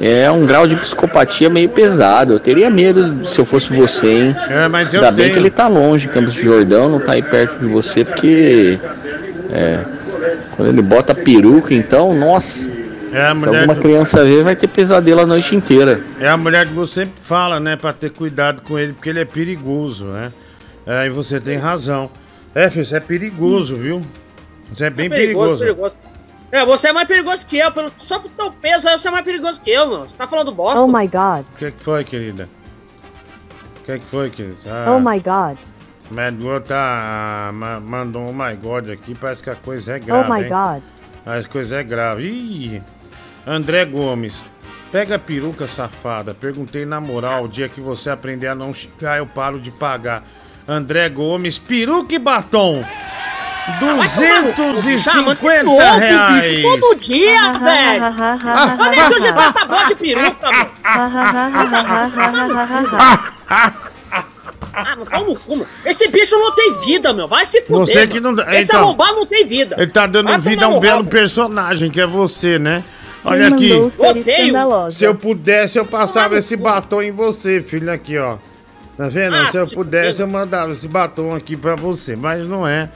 É 0.00 0.30
um 0.30 0.46
grau 0.46 0.66
de 0.66 0.76
psicopatia 0.76 1.50
meio 1.50 1.68
pesado. 1.68 2.34
Eu 2.34 2.38
teria 2.38 2.70
medo 2.70 3.26
se 3.26 3.40
eu 3.40 3.44
fosse 3.44 3.72
você, 3.74 4.06
hein? 4.08 4.36
É, 4.48 4.68
mas 4.68 4.94
eu 4.94 5.00
Ainda 5.00 5.10
bem 5.12 5.24
tenho. 5.26 5.34
que 5.34 5.40
ele 5.40 5.50
tá 5.50 5.66
longe, 5.66 6.06
Campos 6.08 6.34
de 6.34 6.42
Jordão, 6.42 6.88
não 6.88 7.00
tá 7.00 7.12
aí 7.14 7.22
perto 7.22 7.58
de 7.58 7.66
você, 7.66 8.04
porque. 8.04 8.78
É. 9.52 9.80
Quando 10.56 10.68
ele 10.68 10.82
bota 10.82 11.14
peruca, 11.14 11.74
então, 11.74 12.14
nossa. 12.14 12.70
É 13.14 13.26
a 13.26 13.34
se 13.34 13.40
mulher 13.40 13.58
alguma 13.60 13.74
do- 13.74 13.80
criança 13.80 14.24
ver, 14.24 14.42
vai 14.44 14.56
ter 14.56 14.68
pesadelo 14.68 15.20
a 15.20 15.26
noite 15.26 15.54
inteira. 15.54 16.00
É 16.20 16.28
a 16.28 16.36
mulher 16.36 16.66
que 16.66 16.72
você 16.74 17.04
sempre 17.04 17.22
fala, 17.22 17.58
né? 17.60 17.76
Pra 17.76 17.92
ter 17.92 18.10
cuidado 18.10 18.62
com 18.62 18.78
ele, 18.78 18.92
porque 18.92 19.08
ele 19.10 19.20
é 19.20 19.24
perigoso, 19.24 20.06
né? 20.06 20.32
É, 20.86 21.06
e 21.06 21.10
você 21.10 21.40
tem 21.40 21.56
razão. 21.56 22.10
É, 22.54 22.68
filho, 22.70 22.84
você 22.84 22.96
é 22.96 23.00
perigoso, 23.00 23.76
viu? 23.76 24.00
Você 24.70 24.86
é 24.86 24.90
bem 24.90 25.08
perigoso. 25.08 25.60
perigoso. 25.64 25.94
É, 26.52 26.64
você 26.64 26.88
é 26.88 26.92
mais 26.92 27.08
perigoso 27.08 27.46
que 27.46 27.58
eu. 27.58 27.72
Pelo, 27.72 27.90
só 27.96 28.18
por 28.20 28.30
teu 28.30 28.52
peso 28.52 28.86
aí, 28.88 28.96
você 28.98 29.08
é 29.08 29.10
mais 29.10 29.24
perigoso 29.24 29.60
que 29.60 29.70
eu, 29.70 29.86
mano. 29.88 30.08
Você 30.08 30.14
tá 30.16 30.26
falando 30.26 30.52
bosta. 30.52 30.80
Oh 30.80 30.86
my 30.86 31.06
god. 31.08 31.44
O 31.54 31.58
que, 31.58 31.70
que 31.72 31.82
foi, 31.82 32.04
querida? 32.04 32.48
O 33.80 33.84
que, 33.84 33.98
que 33.98 34.04
foi, 34.06 34.30
querida? 34.30 34.56
Ah, 34.66 34.92
Oh 34.96 35.00
my 35.00 35.18
god. 35.20 35.58
Mad 36.10 36.36
Girl 36.38 36.58
tá. 36.60 37.50
ma- 37.52 37.80
mandou 37.80 38.22
um 38.22 38.28
oh 38.28 38.32
my 38.32 38.54
god 38.56 38.90
aqui, 38.90 39.14
parece 39.14 39.42
que 39.42 39.50
a 39.50 39.54
coisa 39.56 39.96
é 39.96 39.98
grave. 39.98 40.30
Oh 40.30 40.34
my 40.34 40.42
hein? 40.42 40.48
god. 40.48 40.82
As 41.26 41.46
coisa 41.46 41.76
é 41.78 41.82
grave. 41.82 42.22
Ih! 42.24 42.82
André 43.46 43.84
Gomes. 43.84 44.44
Pega 44.90 45.16
a 45.16 45.18
peruca 45.18 45.66
safada. 45.66 46.34
Perguntei 46.34 46.84
na 46.86 47.00
moral, 47.00 47.44
o 47.44 47.48
dia 47.48 47.68
que 47.68 47.80
você 47.80 48.10
aprender 48.10 48.46
a 48.46 48.54
não 48.54 48.72
xingar, 48.72 49.18
eu 49.18 49.26
paro 49.26 49.58
de 49.58 49.70
pagar. 49.70 50.22
André 50.66 51.08
Gomes, 51.08 51.58
peruca 51.58 52.14
e 52.14 52.18
batom. 52.18 52.84
250 53.80 55.64
Todo 55.64 55.78
reais. 55.78 56.48
bicho, 56.48 56.62
todo 56.62 57.00
dia, 57.00 57.52
velho. 57.52 58.14
Quando 58.76 58.92
é 58.92 59.06
que 59.06 59.14
você 59.14 59.28
essa 59.28 59.64
bosta 59.64 59.88
de 59.88 59.94
peruca, 59.94 60.50
mano? 60.50 60.70
Ah, 64.76 64.96
no 64.96 65.36
cu, 65.36 65.56
meu. 65.56 65.66
Esse 65.84 66.08
bicho 66.08 66.36
não 66.38 66.54
tem 66.54 66.78
vida, 66.80 67.12
meu. 67.12 67.26
Vai 67.26 67.46
se 67.46 67.62
fuder. 67.62 67.86
Você 67.86 68.06
que 68.06 68.20
não 68.20 68.34
Esse 68.50 68.70
então, 68.70 68.80
arrombado 68.80 69.16
não 69.16 69.26
tem 69.26 69.46
vida. 69.46 69.76
Ele 69.78 69.90
tá 69.90 70.06
dando 70.06 70.28
Vai 70.28 70.38
vida 70.38 70.66
a 70.66 70.68
um 70.68 70.80
belo 70.80 71.04
personagem, 71.04 71.90
que 71.90 72.00
é 72.00 72.06
você, 72.06 72.58
né? 72.58 72.84
Olha 73.24 73.48
aqui. 73.48 73.70
Se 74.90 75.04
eu 75.04 75.14
pudesse, 75.14 75.78
eu 75.78 75.86
passava 75.86 76.36
esse 76.38 76.56
batom 76.56 77.02
em 77.02 77.10
você, 77.10 77.60
filho, 77.62 77.90
aqui, 77.90 78.18
ó. 78.18 78.36
Tá 78.96 79.08
vendo? 79.08 79.34
Ah, 79.34 79.50
se 79.50 79.56
eu 79.56 79.66
se 79.66 79.74
pudesse, 79.74 80.20
eu 80.22 80.28
mandava 80.28 80.70
esse 80.70 80.86
batom 80.86 81.34
aqui 81.34 81.56
pra 81.56 81.74
você. 81.74 82.14
Mas 82.14 82.46
não 82.46 82.66
é. 82.66 82.90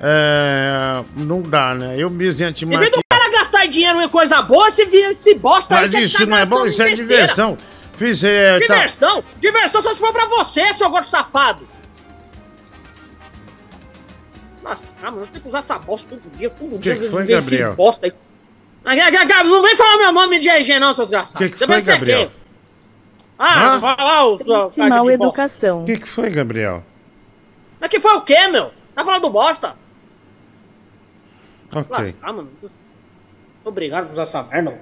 É, 0.00 1.02
não 1.16 1.40
dá, 1.40 1.74
né? 1.74 1.94
Eu 1.98 2.10
mesmo 2.10 2.40
ia 2.42 2.52
te 2.52 2.66
maquiar. 2.66 2.90
do 2.90 3.00
cara 3.08 3.30
gastar 3.30 3.66
dinheiro 3.66 4.00
em 4.00 4.08
coisa 4.08 4.42
boa, 4.42 4.70
se 4.70 4.84
via 4.86 5.10
esse 5.10 5.34
bosta 5.36 5.74
aí 5.76 5.82
Mas 5.82 5.90
que 5.90 5.96
ele 5.96 6.04
isso 6.04 6.18
tá 6.18 6.26
não 6.26 6.36
é 6.38 6.44
bom, 6.46 6.66
isso 6.66 6.82
é 6.82 6.90
besteira. 6.90 7.12
diversão. 7.14 7.56
Fiz, 7.96 8.22
é, 8.24 8.58
tá- 8.60 8.74
Diversão? 8.74 9.24
Diversão 9.38 9.80
só 9.80 9.94
se 9.94 10.00
for 10.00 10.12
pra 10.12 10.26
você, 10.26 10.72
seu 10.74 10.90
gordo 10.90 11.06
safado. 11.06 11.66
Nossa, 14.62 14.94
ah, 15.02 15.10
mano, 15.10 15.22
eu 15.22 15.26
tenho 15.28 15.40
que 15.42 15.48
usar 15.48 15.58
essa 15.58 15.78
bosta 15.78 16.10
todo 16.10 16.36
dia, 16.36 16.50
todo 16.50 16.78
dia. 16.78 16.96
que 16.96 17.08
foi, 17.08 17.24
Gabriel? 17.24 17.74
Bosta 17.74 18.06
aí. 18.06 18.12
Ah, 18.86 18.94
Não 19.44 19.62
vem 19.62 19.74
falar 19.74 19.98
meu 19.98 20.12
nome 20.12 20.38
de 20.38 20.48
RG 20.48 20.78
não, 20.78 20.94
seu 20.94 21.04
desgraçado. 21.04 21.44
Que 21.44 21.50
que 21.50 21.58
Você 21.58 21.66
foi, 21.66 21.74
vai 21.74 21.80
ser 21.80 21.92
Gabriel? 21.94 22.30
Ah, 23.36 23.78
vai 23.78 23.96
lá, 23.98 24.24
o 24.24 24.42
seu 24.42 24.70
Que 24.70 24.76
caixa 24.80 24.94
mal 24.96 25.04
de 25.04 25.12
educação. 25.12 25.82
O 25.82 25.84
que, 25.84 25.96
que 25.96 26.08
foi, 26.08 26.30
Gabriel? 26.30 26.84
Mas 27.80 27.90
que 27.90 27.98
foi 27.98 28.14
o 28.14 28.22
quê, 28.22 28.46
meu? 28.46 28.72
Tá 28.94 29.04
falando 29.04 29.28
bosta? 29.28 29.74
Ok. 31.74 31.90
Lascar, 31.90 32.32
mano. 32.32 32.50
Obrigado 33.64 34.04
por 34.06 34.12
usar 34.12 34.22
essa 34.22 34.42
merda. 34.44 34.78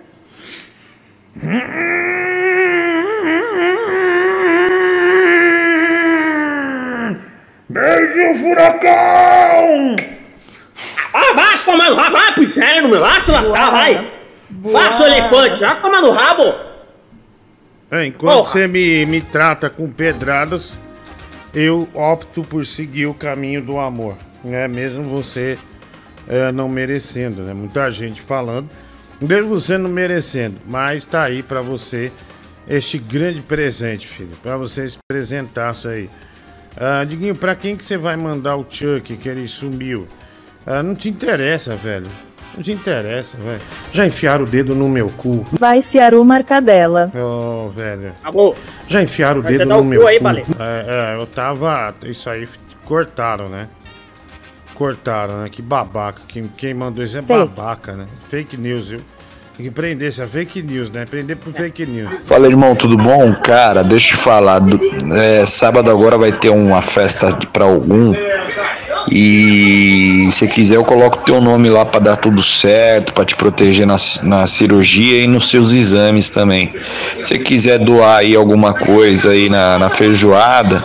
Beijo, 7.69 8.39
furacão! 8.39 9.97
Ah, 11.15 11.33
vai 11.33 11.57
se 11.57 11.65
tomar 11.65 11.91
no 11.91 11.95
rabo, 11.95 12.11
vai 12.11 12.35
pro 12.35 12.43
inferno, 12.43 12.89
meu. 12.89 13.01
Vai 13.01 13.21
se 13.21 13.31
lascar, 13.31 13.71
vai. 13.71 14.11
Vai, 14.51 14.91
seu 14.91 15.07
elefante, 15.07 15.61
vai 15.61 15.81
tomar 15.81 16.01
no 16.03 16.11
rabo. 16.11 16.55
É, 17.89 18.05
enquanto 18.07 18.39
Porra. 18.39 18.51
você 18.51 18.67
me, 18.67 19.07
me 19.07 19.21
trata 19.21 19.71
com 19.71 19.89
pedradas, 19.89 20.77
eu 21.55 21.89
opto 21.95 22.43
por 22.43 22.67
seguir 22.67 23.07
o 23.07 23.15
caminho 23.15 23.63
do 23.63 23.79
amor. 23.79 24.17
Né? 24.43 24.67
Mesmo 24.67 25.05
você 25.05 25.57
é, 26.27 26.51
não 26.51 26.69
merecendo, 26.69 27.43
né? 27.43 27.55
Muita 27.55 27.89
gente 27.93 28.21
falando, 28.21 28.69
mesmo 29.21 29.49
você 29.49 29.79
não 29.79 29.89
merecendo. 29.89 30.61
Mas 30.67 31.05
tá 31.05 31.23
aí 31.23 31.45
pra 31.45 31.63
você 31.63 32.11
este 32.67 32.99
grande 32.99 33.41
presente, 33.41 34.07
filho. 34.09 34.37
Pra 34.43 34.57
você 34.57 34.89
se 34.89 34.99
apresentar 35.09 35.73
isso 35.73 35.89
aí. 35.89 36.11
Ah, 36.77 37.05
Diguinho, 37.05 37.37
pra 37.37 37.55
quem 37.55 37.77
que 37.77 37.85
você 37.85 37.97
vai 37.97 38.17
mandar 38.17 38.57
o 38.57 38.67
Chuck 38.69 39.17
que 39.17 39.29
ele 39.29 39.47
sumiu? 39.47 40.09
Ah, 40.67 40.83
não 40.83 40.95
te 40.95 41.09
interessa, 41.09 41.77
velho. 41.77 42.07
Não 42.57 42.63
te 42.63 42.73
interessa, 42.73 43.37
velho. 43.37 43.61
Já 43.93 44.07
enfiaram 44.07 44.45
o 44.45 44.47
dedo 44.47 44.75
no 44.75 44.89
meu 44.89 45.09
cu. 45.17 45.45
Vai 45.59 45.83
se 45.83 45.99
Aru 45.99 46.25
Marcadela. 46.25 47.11
Ô, 47.15 47.69
velho. 47.69 48.13
Acabou. 48.23 48.57
Já 48.87 49.03
enfiaram 49.03 49.41
o 49.41 49.45
Mas 49.45 49.59
dedo 49.59 49.69
no 49.69 49.81
o 49.81 49.85
meu 49.85 50.03
cu 50.03 50.07
aí, 50.07 50.19
cu. 50.21 50.29
É, 50.29 51.13
é, 51.17 51.21
eu 51.21 51.27
tava. 51.27 51.93
Isso 52.07 52.31
aí 52.31 52.47
cortaram, 52.85 53.49
né? 53.49 53.67
Cortaram, 54.75 55.43
né? 55.43 55.49
Que 55.51 55.61
babaca. 55.63 56.21
Quem, 56.29 56.45
quem 56.57 56.75
mandou 56.75 57.05
isso 57.05 57.19
é 57.19 57.23
Fake. 57.23 57.33
babaca, 57.49 57.93
né? 57.93 58.07
Fake 58.29 58.57
news, 58.57 58.89
viu? 58.91 59.01
Tem 59.57 59.67
que 59.67 59.71
prender 59.73 60.09
essa 60.09 60.27
fake 60.27 60.63
news, 60.63 60.91
né? 60.91 61.05
Prender 61.09 61.37
por 61.37 61.53
fake 61.53 61.87
news. 61.87 62.11
Fala 62.25 62.49
irmão, 62.49 62.75
tudo 62.75 62.97
bom? 62.97 63.33
Cara, 63.35 63.85
deixa 63.85 64.13
eu 64.15 64.17
te 64.19 64.23
falar. 64.23 64.59
do- 64.59 64.81
é, 65.17 65.47
sábado 65.47 65.89
agora 65.91 66.19
vai 66.19 66.33
ter 66.33 66.49
uma 66.51 66.83
festa 66.83 67.33
pra 67.53 67.65
algum 67.65 68.13
E 69.11 70.29
se 70.33 70.47
quiser 70.49 70.77
eu 70.77 70.85
coloco 70.85 71.25
teu 71.25 71.41
nome 71.41 71.69
lá 71.69 71.85
para 71.85 72.01
dar 72.01 72.17
tudo 72.17 72.43
certo, 72.43 73.13
para 73.13 73.25
te 73.25 73.35
proteger 73.35 73.87
na, 73.87 73.97
na 74.23 74.47
cirurgia 74.47 75.23
e 75.23 75.27
nos 75.27 75.51
seus 75.51 75.73
exames 75.73 76.31
também. 76.31 76.75
Se 77.23 77.39
quiser 77.39 77.79
doar 77.79 78.19
aí 78.19 78.35
alguma 78.35 78.73
coisa 78.73 79.31
aí 79.31 79.49
na, 79.49 79.79
na 79.79 79.91
feijoada, 79.91 80.83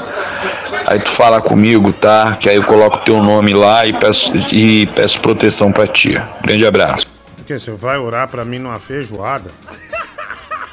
aí 0.88 0.99
tu 0.99 1.09
fala 1.09 1.41
comigo, 1.41 1.91
tá? 1.93 2.38
Que 2.39 2.49
aí 2.49 2.55
eu 2.55 2.63
coloco 2.63 2.97
teu 2.99 3.22
nome 3.22 3.53
lá 3.53 3.86
e 3.86 3.93
peço, 3.93 4.34
e 4.53 4.86
peço 4.88 5.20
proteção 5.20 5.72
pra 5.72 5.88
ti. 5.88 6.22
Grande 6.43 6.65
abraço. 6.65 7.07
Porque 7.36 7.57
você 7.57 7.72
vai 7.72 7.97
orar 7.97 8.28
pra 8.28 8.45
mim 8.45 8.59
numa 8.59 8.80
feijoada? 8.80 9.49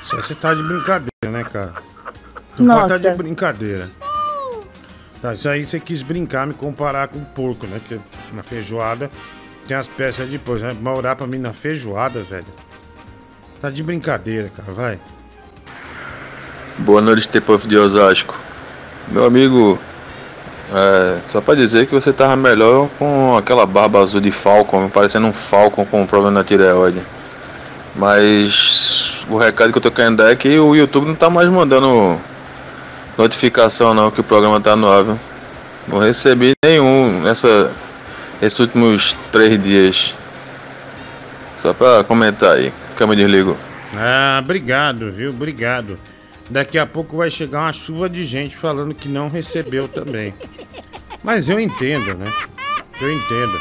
Você 0.04 0.36
tá 0.36 0.54
de 0.54 0.62
brincadeira, 0.62 1.08
né, 1.24 1.42
cara? 1.42 1.72
Tu 2.56 2.62
Nossa. 2.62 2.96
tá 2.96 3.10
de 3.10 3.16
brincadeira. 3.16 3.90
Tá, 5.26 5.34
isso 5.34 5.48
aí 5.48 5.66
você 5.66 5.80
quis 5.80 6.04
brincar, 6.04 6.46
me 6.46 6.54
comparar 6.54 7.08
com 7.08 7.18
o 7.18 7.24
porco, 7.24 7.66
né? 7.66 7.80
Que 7.84 7.98
na 8.32 8.44
feijoada 8.44 9.10
tem 9.66 9.76
as 9.76 9.88
peças 9.88 10.28
depois. 10.28 10.62
Né? 10.62 10.72
Vai 10.80 10.94
orar 10.94 11.16
pra 11.16 11.26
mim 11.26 11.38
na 11.38 11.52
feijoada, 11.52 12.22
velho. 12.22 12.46
Tá 13.60 13.68
de 13.68 13.82
brincadeira, 13.82 14.48
cara, 14.56 14.72
vai. 14.72 15.00
Boa 16.78 17.00
noite, 17.00 17.26
Tepovo 17.26 17.66
de 17.66 17.76
Osasco. 17.76 18.40
Meu 19.08 19.24
amigo, 19.24 19.76
é, 20.72 21.18
só 21.26 21.40
pra 21.40 21.56
dizer 21.56 21.88
que 21.88 21.92
você 21.92 22.12
tava 22.12 22.36
melhor 22.36 22.88
com 22.96 23.36
aquela 23.36 23.66
barba 23.66 23.98
azul 23.98 24.20
de 24.20 24.30
Falcon, 24.30 24.88
parecendo 24.88 25.26
um 25.26 25.32
Falcon 25.32 25.84
com 25.84 26.02
um 26.02 26.06
problema 26.06 26.38
na 26.38 26.44
tireoide. 26.44 27.02
Mas 27.96 29.24
o 29.28 29.36
recado 29.36 29.72
que 29.72 29.78
eu 29.78 29.82
tô 29.82 29.90
querendo 29.90 30.18
dar 30.18 30.30
é 30.30 30.36
que 30.36 30.56
o 30.56 30.76
YouTube 30.76 31.08
não 31.08 31.16
tá 31.16 31.28
mais 31.28 31.48
mandando 31.48 32.16
notificação 33.16 33.94
não 33.94 34.10
que 34.10 34.20
o 34.20 34.24
programa 34.24 34.60
tá 34.60 34.76
no 34.76 34.88
ar, 34.90 35.04
viu? 35.04 35.18
Não 35.88 35.98
recebi 35.98 36.52
nenhum 36.64 37.20
nessa, 37.22 37.70
esses 38.42 38.58
últimos 38.58 39.16
três 39.30 39.60
dias. 39.62 40.14
Só 41.56 41.72
pra 41.72 42.04
comentar 42.04 42.52
aí. 42.56 42.72
Que 42.96 43.02
eu 43.02 43.08
me 43.08 43.16
desligo. 43.16 43.56
Ah, 43.94 44.40
obrigado, 44.42 45.10
viu? 45.12 45.30
Obrigado. 45.30 45.98
Daqui 46.50 46.78
a 46.78 46.86
pouco 46.86 47.16
vai 47.16 47.30
chegar 47.30 47.60
uma 47.60 47.72
chuva 47.72 48.08
de 48.08 48.22
gente 48.24 48.56
falando 48.56 48.94
que 48.94 49.08
não 49.08 49.28
recebeu 49.28 49.88
também. 49.88 50.32
Mas 51.22 51.48
eu 51.48 51.58
entendo, 51.58 52.14
né? 52.14 52.30
Eu 53.00 53.12
entendo. 53.12 53.60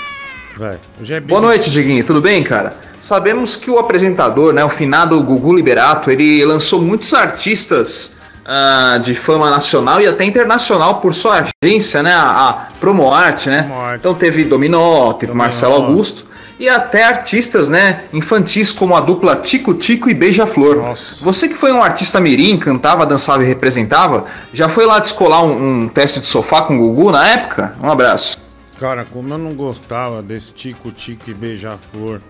Vai. 0.57 0.79
É 1.01 1.19
bem- 1.19 1.21
Boa 1.27 1.41
noite, 1.41 1.69
Diguinho. 1.69 2.03
Tudo 2.03 2.21
bem, 2.21 2.43
cara? 2.43 2.77
Sabemos 2.99 3.55
que 3.57 3.69
o 3.69 3.77
apresentador, 3.77 4.53
né, 4.53 4.63
o 4.63 4.69
finado 4.69 5.21
Gugu 5.21 5.53
Liberato, 5.55 6.09
ele 6.09 6.43
lançou 6.45 6.81
muitos 6.81 7.13
artistas 7.13 8.14
ah, 8.45 8.99
de 9.01 9.15
fama 9.15 9.49
nacional 9.49 9.99
e 9.99 10.07
até 10.07 10.23
internacional 10.23 11.01
por 11.01 11.15
sua 11.15 11.47
agência, 11.63 12.03
né, 12.03 12.13
a, 12.13 12.49
a 12.49 12.53
Promoarte, 12.79 13.49
né? 13.49 13.69
Então 13.95 14.13
teve 14.13 14.43
Dominó, 14.43 15.13
teve 15.13 15.33
Marcelo 15.33 15.73
Augusto 15.73 16.25
e 16.59 16.69
até 16.69 17.03
artistas, 17.03 17.67
né, 17.67 18.03
infantis 18.13 18.71
como 18.71 18.95
a 18.95 19.01
dupla 19.01 19.35
Tico 19.37 19.73
Tico 19.73 20.09
e 20.09 20.13
Beija-Flor. 20.13 20.93
Você 21.21 21.47
que 21.47 21.55
foi 21.55 21.71
um 21.71 21.81
artista 21.83 22.19
mirim, 22.19 22.57
cantava, 22.57 23.05
dançava 23.05 23.43
e 23.43 23.47
representava, 23.47 24.25
já 24.53 24.69
foi 24.69 24.85
lá 24.85 24.99
descolar 24.99 25.43
um, 25.43 25.83
um 25.83 25.87
teste 25.87 26.19
de 26.21 26.27
sofá 26.27 26.61
com 26.61 26.77
o 26.77 26.79
Gugu 26.79 27.11
na 27.11 27.27
época? 27.27 27.75
Um 27.81 27.89
abraço. 27.89 28.39
Cara, 28.79 29.05
como 29.05 29.33
eu 29.33 29.37
não 29.37 29.53
gostava 29.53 30.21
desse 30.21 30.53
Tico 30.53 30.91
Tico 30.91 31.29
e 31.29 31.33
Beija-Flor, 31.33 32.21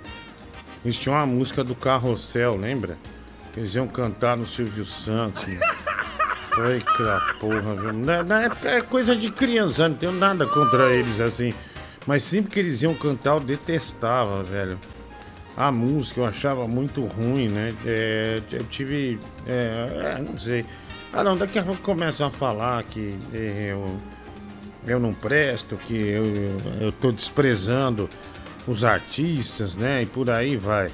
eles 0.83 0.95
tinham 0.95 1.17
uma 1.17 1.25
música 1.25 1.63
do 1.63 1.75
Carrossel, 1.75 2.55
lembra? 2.55 2.97
Que 3.53 3.59
Eles 3.59 3.75
iam 3.75 3.87
cantar 3.87 4.37
no 4.37 4.45
Silvio 4.45 4.85
Santos, 4.85 5.43
mano. 5.47 5.94
Ai, 6.57 6.79
que 6.79 7.03
da 7.03 7.19
porra, 7.39 7.75
viu? 7.75 7.93
Na, 7.93 8.41
época 8.43 8.69
é 8.69 8.81
coisa 8.81 9.15
de 9.15 9.29
criança, 9.29 9.89
não 9.89 9.95
tenho 9.95 10.13
nada 10.13 10.45
contra 10.45 10.89
eles 10.91 11.19
assim. 11.19 11.53
Mas 12.07 12.23
sempre 12.23 12.51
que 12.51 12.59
eles 12.59 12.81
iam 12.81 12.93
cantar, 12.93 13.33
eu 13.33 13.39
detestava, 13.39 14.43
velho. 14.43 14.79
A 15.57 15.71
música 15.71 16.21
eu 16.21 16.25
achava 16.25 16.67
muito 16.67 17.03
ruim, 17.05 17.49
né? 17.49 17.73
É, 17.85 18.41
eu 18.51 18.63
tive. 18.65 19.19
É, 19.47 20.17
é, 20.17 20.21
não 20.21 20.37
sei. 20.37 20.65
Ah, 21.11 21.23
não, 21.23 21.37
daqui 21.37 21.57
a 21.57 21.63
pouco 21.63 21.81
começam 21.81 22.27
a 22.27 22.31
falar 22.31 22.83
que 22.83 23.17
é, 23.33 23.69
eu 23.71 23.99
eu 24.87 24.99
não 24.99 25.13
presto, 25.13 25.77
que 25.77 25.95
eu, 25.95 26.25
eu, 26.25 26.57
eu 26.81 26.91
tô 26.91 27.11
desprezando 27.11 28.09
os 28.67 28.83
artistas, 28.83 29.75
né? 29.75 30.03
E 30.03 30.05
por 30.05 30.29
aí 30.29 30.55
vai. 30.55 30.91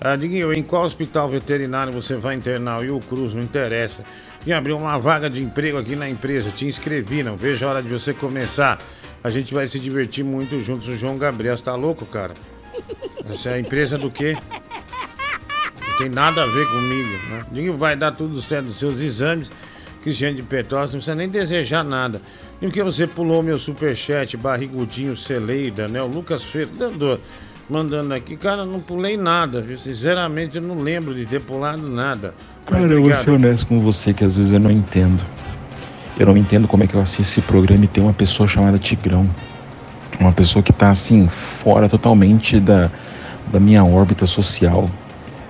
Ah, 0.00 0.16
Diguinho, 0.16 0.52
em 0.52 0.62
qual 0.62 0.84
hospital 0.84 1.28
veterinário 1.28 1.92
você 1.92 2.16
vai 2.16 2.34
internar? 2.34 2.84
E 2.84 2.90
o 2.90 3.00
Cruz, 3.00 3.34
não 3.34 3.42
interessa. 3.42 4.04
E 4.46 4.52
abriu 4.52 4.76
uma 4.76 4.98
vaga 4.98 5.28
de 5.28 5.42
emprego 5.42 5.78
aqui 5.78 5.94
na 5.94 6.08
empresa. 6.08 6.50
Te 6.50 6.66
inscrevi, 6.66 7.22
não 7.22 7.36
vejo 7.36 7.66
a 7.66 7.68
hora 7.68 7.82
de 7.82 7.88
você 7.88 8.14
começar. 8.14 8.78
A 9.22 9.28
gente 9.28 9.52
vai 9.52 9.66
se 9.66 9.78
divertir 9.78 10.24
muito 10.24 10.58
juntos. 10.60 10.88
O 10.88 10.96
João 10.96 11.18
Gabriel, 11.18 11.56
você 11.56 11.62
tá 11.62 11.74
louco, 11.74 12.06
cara? 12.06 12.32
Essa 13.28 13.50
é 13.50 13.54
a 13.54 13.60
empresa 13.60 13.98
do 13.98 14.10
quê? 14.10 14.36
Não 15.88 15.98
tem 15.98 16.08
nada 16.08 16.42
a 16.42 16.46
ver 16.46 16.66
comigo, 16.68 17.10
né? 17.28 17.44
Diguinho, 17.52 17.76
vai 17.76 17.94
dar 17.94 18.12
tudo 18.12 18.40
certo 18.40 18.66
nos 18.66 18.78
seus 18.78 19.00
exames. 19.00 19.52
Cristiano 20.02 20.34
de 20.34 20.42
Petrópolis, 20.42 20.92
não 20.92 20.98
precisa 20.98 21.14
nem 21.14 21.28
desejar 21.28 21.84
nada. 21.84 22.22
E 22.62 22.66
porque 22.66 22.82
você 22.82 23.06
pulou 23.06 23.42
meu 23.42 23.58
superchat, 23.58 24.34
barrigudinho 24.38 25.14
Celeida, 25.14 25.86
né? 25.86 26.02
O 26.02 26.06
Lucas 26.06 26.42
Fernando 26.42 27.20
mandando 27.70 28.12
aqui. 28.12 28.36
Cara, 28.36 28.64
não 28.64 28.80
pulei 28.80 29.16
nada, 29.16 29.62
viu? 29.62 29.78
Sinceramente, 29.78 30.56
eu 30.56 30.62
não 30.62 30.80
lembro 30.80 31.14
de 31.14 31.24
ter 31.24 31.40
pulado 31.40 31.88
nada. 31.88 32.34
Mas 32.70 32.82
Cara, 32.82 32.92
eu 32.92 33.02
vou 33.02 33.14
ser 33.14 33.30
honesto 33.30 33.66
com 33.66 33.80
você 33.80 34.12
que 34.12 34.24
às 34.24 34.36
vezes 34.36 34.52
eu 34.52 34.60
não 34.60 34.70
entendo. 34.70 35.24
Eu 36.18 36.26
não 36.26 36.36
entendo 36.36 36.68
como 36.68 36.82
é 36.84 36.86
que 36.86 36.94
eu 36.94 37.00
assisto 37.00 37.22
esse 37.22 37.40
programa 37.40 37.84
e 37.84 37.88
tem 37.88 38.02
uma 38.02 38.12
pessoa 38.12 38.48
chamada 38.48 38.78
Tigrão. 38.78 39.30
Uma 40.18 40.32
pessoa 40.32 40.62
que 40.62 40.72
tá 40.72 40.90
assim, 40.90 41.28
fora 41.28 41.88
totalmente 41.88 42.60
da, 42.60 42.90
da 43.50 43.58
minha 43.58 43.84
órbita 43.84 44.26
social. 44.26 44.90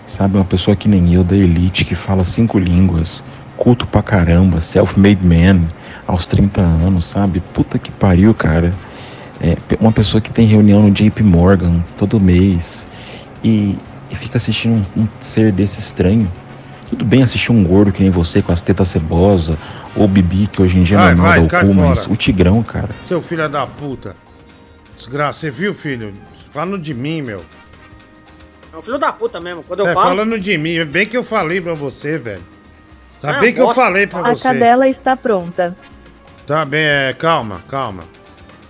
Sabe? 0.07 0.37
Uma 0.37 0.45
pessoa 0.45 0.77
que 0.77 0.89
nem 0.89 1.14
eu, 1.14 1.25
da 1.25 1.37
elite, 1.37 1.85
que 1.85 1.95
fala 1.95 2.25
cinco 2.25 2.59
línguas, 2.59 3.25
culto 3.57 3.87
pra 3.87 4.03
caramba, 4.03 4.61
self-made 4.61 5.25
man, 5.25 5.62
aos 6.07 6.27
30 6.27 6.61
anos, 6.61 7.07
sabe? 7.07 7.41
Puta 7.53 7.79
que 7.79 7.91
pariu, 7.91 8.35
cara. 8.35 8.73
É, 9.41 9.57
uma 9.80 9.93
pessoa 9.93 10.20
que 10.20 10.30
tem 10.30 10.47
reunião 10.47 10.82
no 10.82 10.91
JP 10.91 11.22
Morgan 11.22 11.82
todo 11.97 12.20
mês 12.20 12.86
e, 13.43 13.76
e 14.11 14.14
fica 14.14 14.36
assistindo 14.36 14.86
um, 14.97 15.03
um 15.03 15.09
ser 15.18 15.51
desse 15.51 15.80
estranho. 15.80 16.30
Tudo 16.91 17.05
bem 17.05 17.22
assistir 17.22 17.53
um 17.53 17.64
gordo 17.64 17.93
que 17.93 18.03
nem 18.03 18.11
você 18.11 18.43
com 18.43 18.53
as 18.53 18.61
tetas 18.61 18.88
cebosas, 18.88 19.57
ou 19.97 20.07
Bibi, 20.09 20.47
que 20.49 20.61
hoje 20.61 20.78
em 20.78 20.82
dia 20.82 20.99
Vai, 20.99 21.14
não 21.14 21.24
é 21.24 21.28
vai, 21.28 21.38
nada 21.38 21.51
cai 21.51 21.64
o 21.64 21.68
cu, 21.68 21.74
mas 21.74 22.07
o 22.07 22.16
Tigrão, 22.16 22.62
cara. 22.62 22.88
Seu 23.07 23.22
filho 23.22 23.49
da 23.49 23.66
puta. 23.66 24.14
Desgraça, 24.95 25.38
você 25.38 25.51
viu, 25.51 25.72
filho? 25.72 26.12
Falando 26.51 26.78
de 26.78 26.93
mim, 26.93 27.22
meu. 27.22 27.43
É 28.72 28.76
um 28.76 28.82
filho 28.82 28.99
da 28.99 29.12
puta 29.12 29.41
mesmo. 29.41 29.62
Quando 29.62 29.80
eu 29.80 29.88
É, 29.88 29.95
falo. 29.95 30.09
falando 30.09 30.38
de 30.38 30.59
mim, 30.59 30.84
bem 30.84 31.07
que 31.07 31.16
eu 31.16 31.24
falei 31.24 31.61
pra 31.61 31.74
você, 31.74 32.18
velho. 32.18 32.43
Tá 33.22 33.36
Ah, 33.36 33.41
bem 33.41 33.55
que 33.55 33.61
eu 33.61 33.72
falei 33.74 34.07
pra 34.07 34.20
A 34.20 34.34
você. 34.34 34.49
cadela 34.49 34.88
está 34.88 35.16
pronta. 35.16 35.76
Tá 36.47 36.64
bem, 36.64 36.80
é, 36.84 37.14
calma, 37.16 37.61
calma. 37.68 38.03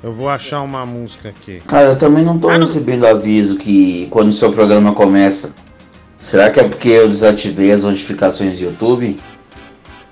Eu 0.03 0.13
vou 0.13 0.29
achar 0.31 0.63
uma 0.63 0.87
música 0.87 1.29
aqui. 1.29 1.61
Cara, 1.67 1.89
eu 1.89 1.99
também 1.99 2.25
não 2.25 2.39
tô 2.39 2.49
recebendo 2.49 3.07
aviso 3.07 3.57
que 3.57 4.07
quando 4.11 4.29
o 4.29 4.33
seu 4.33 4.51
programa 4.53 4.93
começa. 4.95 5.55
Será 6.19 6.51
que 6.51 6.61
é 6.61 6.65
porque 6.69 6.89
eu 6.89 7.09
desativei 7.09 7.71
as 7.73 7.83
notificações 7.85 8.59
do 8.59 8.65
YouTube? 8.65 9.19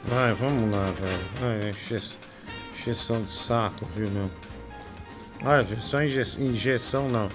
Vai, 0.04 0.32
vamos 0.34 0.70
lá, 0.74 0.86
velho. 0.86 1.60
Ai, 1.62 1.70
enche- 1.70 2.16
encheção 2.74 3.22
de 3.22 3.30
saco, 3.30 3.86
viu, 3.96 4.08
meu? 4.12 4.30
Ai, 5.44 5.66
só 5.78 6.02
inje 6.02 6.22
injeção 6.40 7.06
não. 7.08 7.28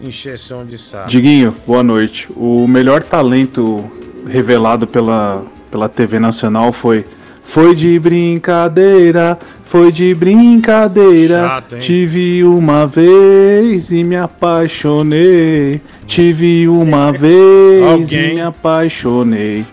Encheção 0.00 0.64
de 0.66 0.76
saco. 0.76 1.08
Diguinho, 1.08 1.54
boa 1.66 1.82
noite. 1.82 2.28
O 2.36 2.66
melhor 2.66 3.02
talento 3.02 3.84
revelado 4.26 4.86
pela, 4.86 5.44
pela 5.70 5.88
TV 5.88 6.18
Nacional 6.18 6.72
foi 6.72 7.04
Foi 7.44 7.74
de 7.74 7.98
brincadeira, 7.98 9.38
foi 9.76 9.92
de 9.92 10.14
brincadeira. 10.14 11.40
Chato? 11.48 11.78
Tive 11.80 12.42
uma 12.44 12.86
vez 12.86 13.90
e 13.90 14.02
me 14.02 14.16
apaixonei. 14.16 15.82
Tive 16.06 16.66
uma 16.66 17.12
vez 17.12 17.82
Alguém- 17.82 18.30
e 18.30 18.34
me 18.36 18.40
apaixonei. 18.40 19.66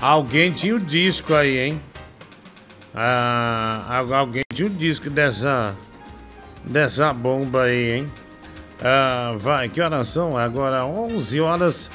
Alguém 0.00 0.52
tinha 0.52 0.76
o 0.76 0.78
disco 0.78 1.34
aí, 1.34 1.58
hein? 1.58 1.80
Ah, 2.94 3.84
al- 3.88 4.14
alguém 4.14 4.42
tinha 4.54 4.66
o 4.68 4.70
disco 4.70 5.10
dessa. 5.10 5.74
Dessa 6.64 7.12
bomba 7.12 7.62
aí, 7.64 7.92
hein? 7.92 8.04
Ah, 8.80 9.34
vai, 9.36 9.68
que 9.68 9.80
horas 9.80 10.06
são? 10.08 10.36
Agora 10.36 10.84
11 10.84 11.40
horas 11.40 11.90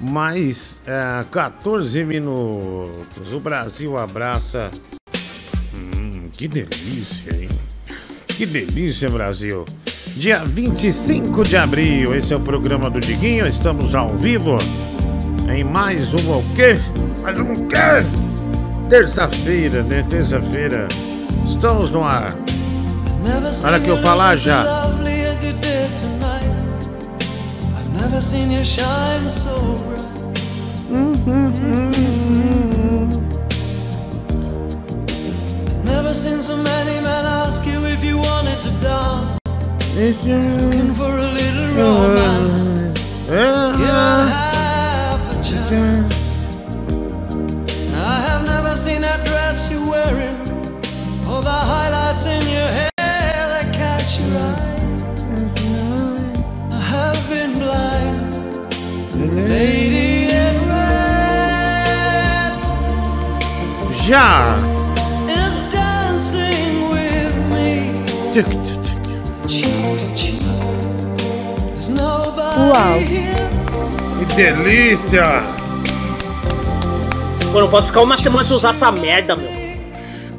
mais 0.00 0.80
ah, 0.88 1.22
14 1.30 2.02
minutos. 2.04 3.32
O 3.34 3.40
Brasil 3.40 3.96
abraça. 3.98 4.70
Que 6.36 6.48
delícia, 6.48 7.32
hein? 7.32 7.48
Que 8.26 8.44
delícia, 8.44 9.08
Brasil. 9.08 9.64
Dia 10.16 10.44
25 10.44 11.44
de 11.44 11.56
abril, 11.56 12.12
esse 12.14 12.32
é 12.32 12.36
o 12.36 12.40
programa 12.40 12.90
do 12.90 13.00
Diguinho. 13.00 13.46
Estamos 13.46 13.94
ao 13.94 14.08
vivo 14.08 14.58
em 15.54 15.62
mais 15.62 16.12
um 16.12 16.38
o 16.38 16.44
quê? 16.56 16.76
Mais 17.22 17.38
um 17.38 17.68
quê? 17.68 17.76
Terça-feira, 18.90 19.84
né? 19.84 20.04
Terça-feira. 20.10 20.88
Estamos 21.44 21.92
no 21.92 22.02
ar. 22.02 22.36
Olha 23.64 23.78
que 23.78 23.88
eu 23.88 23.98
falar 23.98 24.36
já. 24.36 24.90
Never 27.92 28.20
seen 28.20 28.64
shine 28.64 29.30
so 29.30 29.54
bright. 29.88 30.04
Never 35.84 36.14
seen 36.14 36.42
so 36.42 36.56
many 36.56 37.00
men 37.00 37.24
ask 37.26 37.66
you 37.66 37.84
if 37.84 38.02
you 38.04 38.16
wanted 38.18 38.60
to 38.62 38.70
dance. 38.80 39.38
Looking 39.94 40.94
for 40.94 41.12
a 41.26 41.28
little 41.38 41.68
romance. 41.76 42.64
You 43.28 43.34
don't 43.34 44.28
have 44.28 45.20
a 45.30 45.34
chance. 45.42 46.12
I 47.94 48.20
have 48.28 48.42
never 48.44 48.76
seen 48.76 49.00
that 49.02 49.24
dress 49.24 49.70
you're 49.70 49.88
wearing, 49.88 50.36
or 51.28 51.40
the 51.42 51.58
highlights 51.72 52.26
in 52.26 52.42
your 52.42 52.68
hair 52.78 52.90
that 52.98 53.72
catch 53.72 54.18
your 54.20 54.36
eye. 54.36 54.72
I 56.70 56.80
have 56.94 57.20
been 57.28 57.52
blind, 57.62 58.20
lady 59.48 60.28
in 60.30 60.54
red 60.68 62.52
Já! 64.04 64.73
Uau. 72.56 72.98
Que 74.18 74.34
delícia! 74.34 75.24
Pô, 77.52 77.60
não 77.60 77.68
posso 77.68 77.86
ficar 77.88 78.02
uma 78.02 78.18
semana 78.18 78.42
sem 78.42 78.56
usar 78.56 78.70
essa 78.70 78.90
merda, 78.90 79.36
meu. 79.36 79.48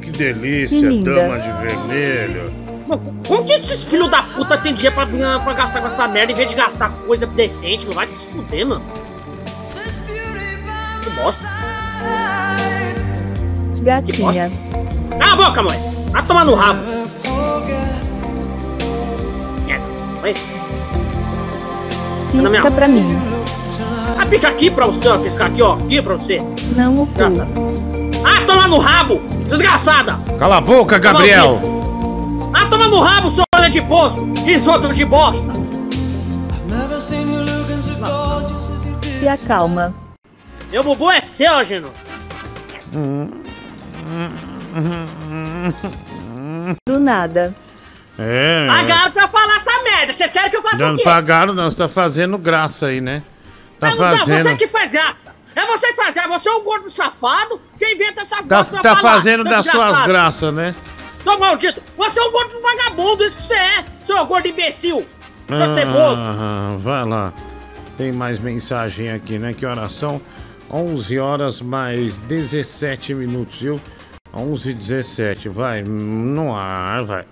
Que 0.02 0.10
delícia, 0.10 0.90
Que 0.90 1.02
dama 1.02 1.38
de 1.38 1.50
vermelho. 1.52 2.52
Mano, 2.86 3.20
Como 3.26 3.44
que 3.44 3.52
esses 3.52 3.84
filhos 3.84 4.10
da 4.10 4.22
puta 4.22 4.58
tem 4.58 4.74
dinheiro 4.74 4.94
pra, 4.94 5.06
vir, 5.06 5.20
pra 5.42 5.54
gastar 5.54 5.80
com 5.80 5.86
essa 5.86 6.06
merda 6.06 6.32
em 6.32 6.36
vez 6.36 6.50
de 6.50 6.56
gastar 6.56 6.90
com 6.90 7.06
coisa 7.06 7.26
decente, 7.26 7.86
meu? 7.86 7.94
Vai 7.94 8.06
se 8.14 8.26
fuder, 8.26 8.66
mano. 8.66 8.82
Que 11.02 11.10
bosta. 11.10 11.48
Gatinha. 13.80 14.50
Cala 15.18 15.32
a 15.32 15.36
boca, 15.36 15.62
mãe. 15.62 15.78
Vai 16.10 16.26
tomar 16.26 16.44
no 16.44 16.54
rabo. 16.54 17.06
Oi. 20.22 20.34
Pisca 22.32 22.70
pra 22.70 22.88
mim. 22.88 23.16
Ah, 24.18 24.26
pica 24.26 24.48
aqui 24.48 24.70
pra 24.70 24.86
você, 24.86 25.08
ó. 25.08 25.18
Piscar 25.18 25.46
aqui, 25.46 25.62
ó. 25.62 25.74
Aqui 25.74 26.02
pra 26.02 26.14
você. 26.14 26.42
Não 26.74 27.02
o 27.02 27.06
cu. 27.06 27.22
Ah, 28.24 28.44
toma 28.46 28.66
no 28.66 28.78
rabo! 28.78 29.20
Desgraçada! 29.48 30.18
Cala 30.38 30.56
a 30.56 30.60
boca, 30.60 30.98
Gabriel! 30.98 31.60
Ah, 32.52 32.66
toma 32.66 32.88
no 32.88 33.00
rabo, 33.00 33.30
seu 33.30 33.44
olho 33.54 33.70
de 33.70 33.80
poço! 33.82 34.26
Risoto 34.44 34.92
de 34.92 35.04
bosta! 35.04 35.52
Se 39.20 39.28
acalma. 39.28 39.94
Meu 40.72 40.82
bubu 40.82 41.10
é 41.10 41.20
seu, 41.20 41.62
Geno! 41.64 41.90
Do 46.88 46.98
nada. 46.98 47.54
É. 48.18 48.66
Pagaram 48.66 49.10
pra 49.12 49.28
falar 49.28 49.56
essa 49.56 49.82
merda! 49.82 50.12
Vocês 50.12 50.30
querem 50.32 50.50
que 50.50 50.56
eu 50.56 50.62
faça 50.62 50.86
Não 50.86 50.94
o 50.94 50.96
quê? 50.96 51.04
pagaram, 51.04 51.52
não. 51.54 51.68
Você 51.70 51.76
tá 51.76 51.88
fazendo 51.88 52.38
graça 52.38 52.86
aí, 52.86 53.00
né? 53.00 53.22
Tá 53.78 53.90
não 53.90 53.96
fazendo. 53.96 54.42
você 54.42 54.56
que 54.56 54.66
faz 54.66 54.90
graça! 54.90 55.16
É 55.54 55.66
você 55.66 55.88
que 55.88 55.96
faz 55.96 56.14
graça! 56.14 56.28
Você 56.28 56.48
é 56.48 56.52
um 56.52 56.64
gordo 56.64 56.90
safado! 56.90 57.60
Você 57.74 57.92
inventa 57.94 58.22
essas 58.22 58.44
Tá, 58.46 58.64
pra 58.64 58.80
tá 58.80 58.96
falar, 58.96 59.12
fazendo 59.14 59.42
seu 59.42 59.52
das 59.52 59.66
suas 59.66 60.00
graças, 60.00 60.54
né? 60.54 60.74
Seu 61.22 61.38
maldito! 61.38 61.82
Você 61.96 62.20
é 62.20 62.22
um 62.22 62.32
gordo 62.32 62.60
vagabundo, 62.62 63.22
isso 63.24 63.36
que 63.36 63.42
você 63.42 63.54
é! 63.54 63.84
Seu 64.02 64.24
gordo 64.24 64.48
imbecil! 64.48 65.06
Seu 65.48 65.74
ceboso! 65.74 66.22
Ah, 66.22 66.72
vai 66.78 67.04
lá. 67.04 67.32
Tem 67.98 68.12
mais 68.12 68.38
mensagem 68.38 69.10
aqui, 69.10 69.38
né? 69.38 69.52
Que 69.52 69.66
horas 69.66 69.92
são? 69.92 70.20
11 70.72 71.18
horas 71.18 71.60
mais 71.60 72.18
17 72.18 73.14
minutos, 73.14 73.60
viu? 73.60 73.80
11 74.36 74.70
e 74.70 74.74
17, 74.74 75.48
vai. 75.48 75.82
No 75.82 76.54
ar, 76.54 77.04
vai. 77.04 77.24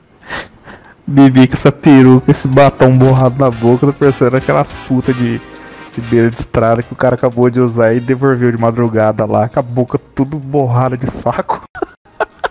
Bibi 1.07 1.47
com 1.47 1.55
essa 1.55 1.71
peruca, 1.71 2.31
esse 2.31 2.49
batom 2.49 2.97
borrado 2.97 3.39
na 3.39 3.51
boca, 3.51 3.87
tô 3.87 3.93
pensando 3.93 4.37
aquelas 4.37 4.67
putas 4.89 5.15
de, 5.15 5.39
de 5.39 6.01
beira 6.01 6.31
de 6.31 6.41
estrada 6.41 6.83
que 6.83 6.93
o 6.93 6.97
cara 6.97 7.15
acabou 7.15 7.51
de 7.51 7.61
usar 7.61 7.93
e 7.93 8.01
devolveu 8.01 8.51
de 8.51 8.57
madrugada 8.59 9.27
lá, 9.27 9.47
com 9.49 9.59
a 9.59 9.63
boca 9.63 9.99
tudo 10.15 10.39
borrada 10.39 10.97
de 10.97 11.07
saco. 11.21 11.63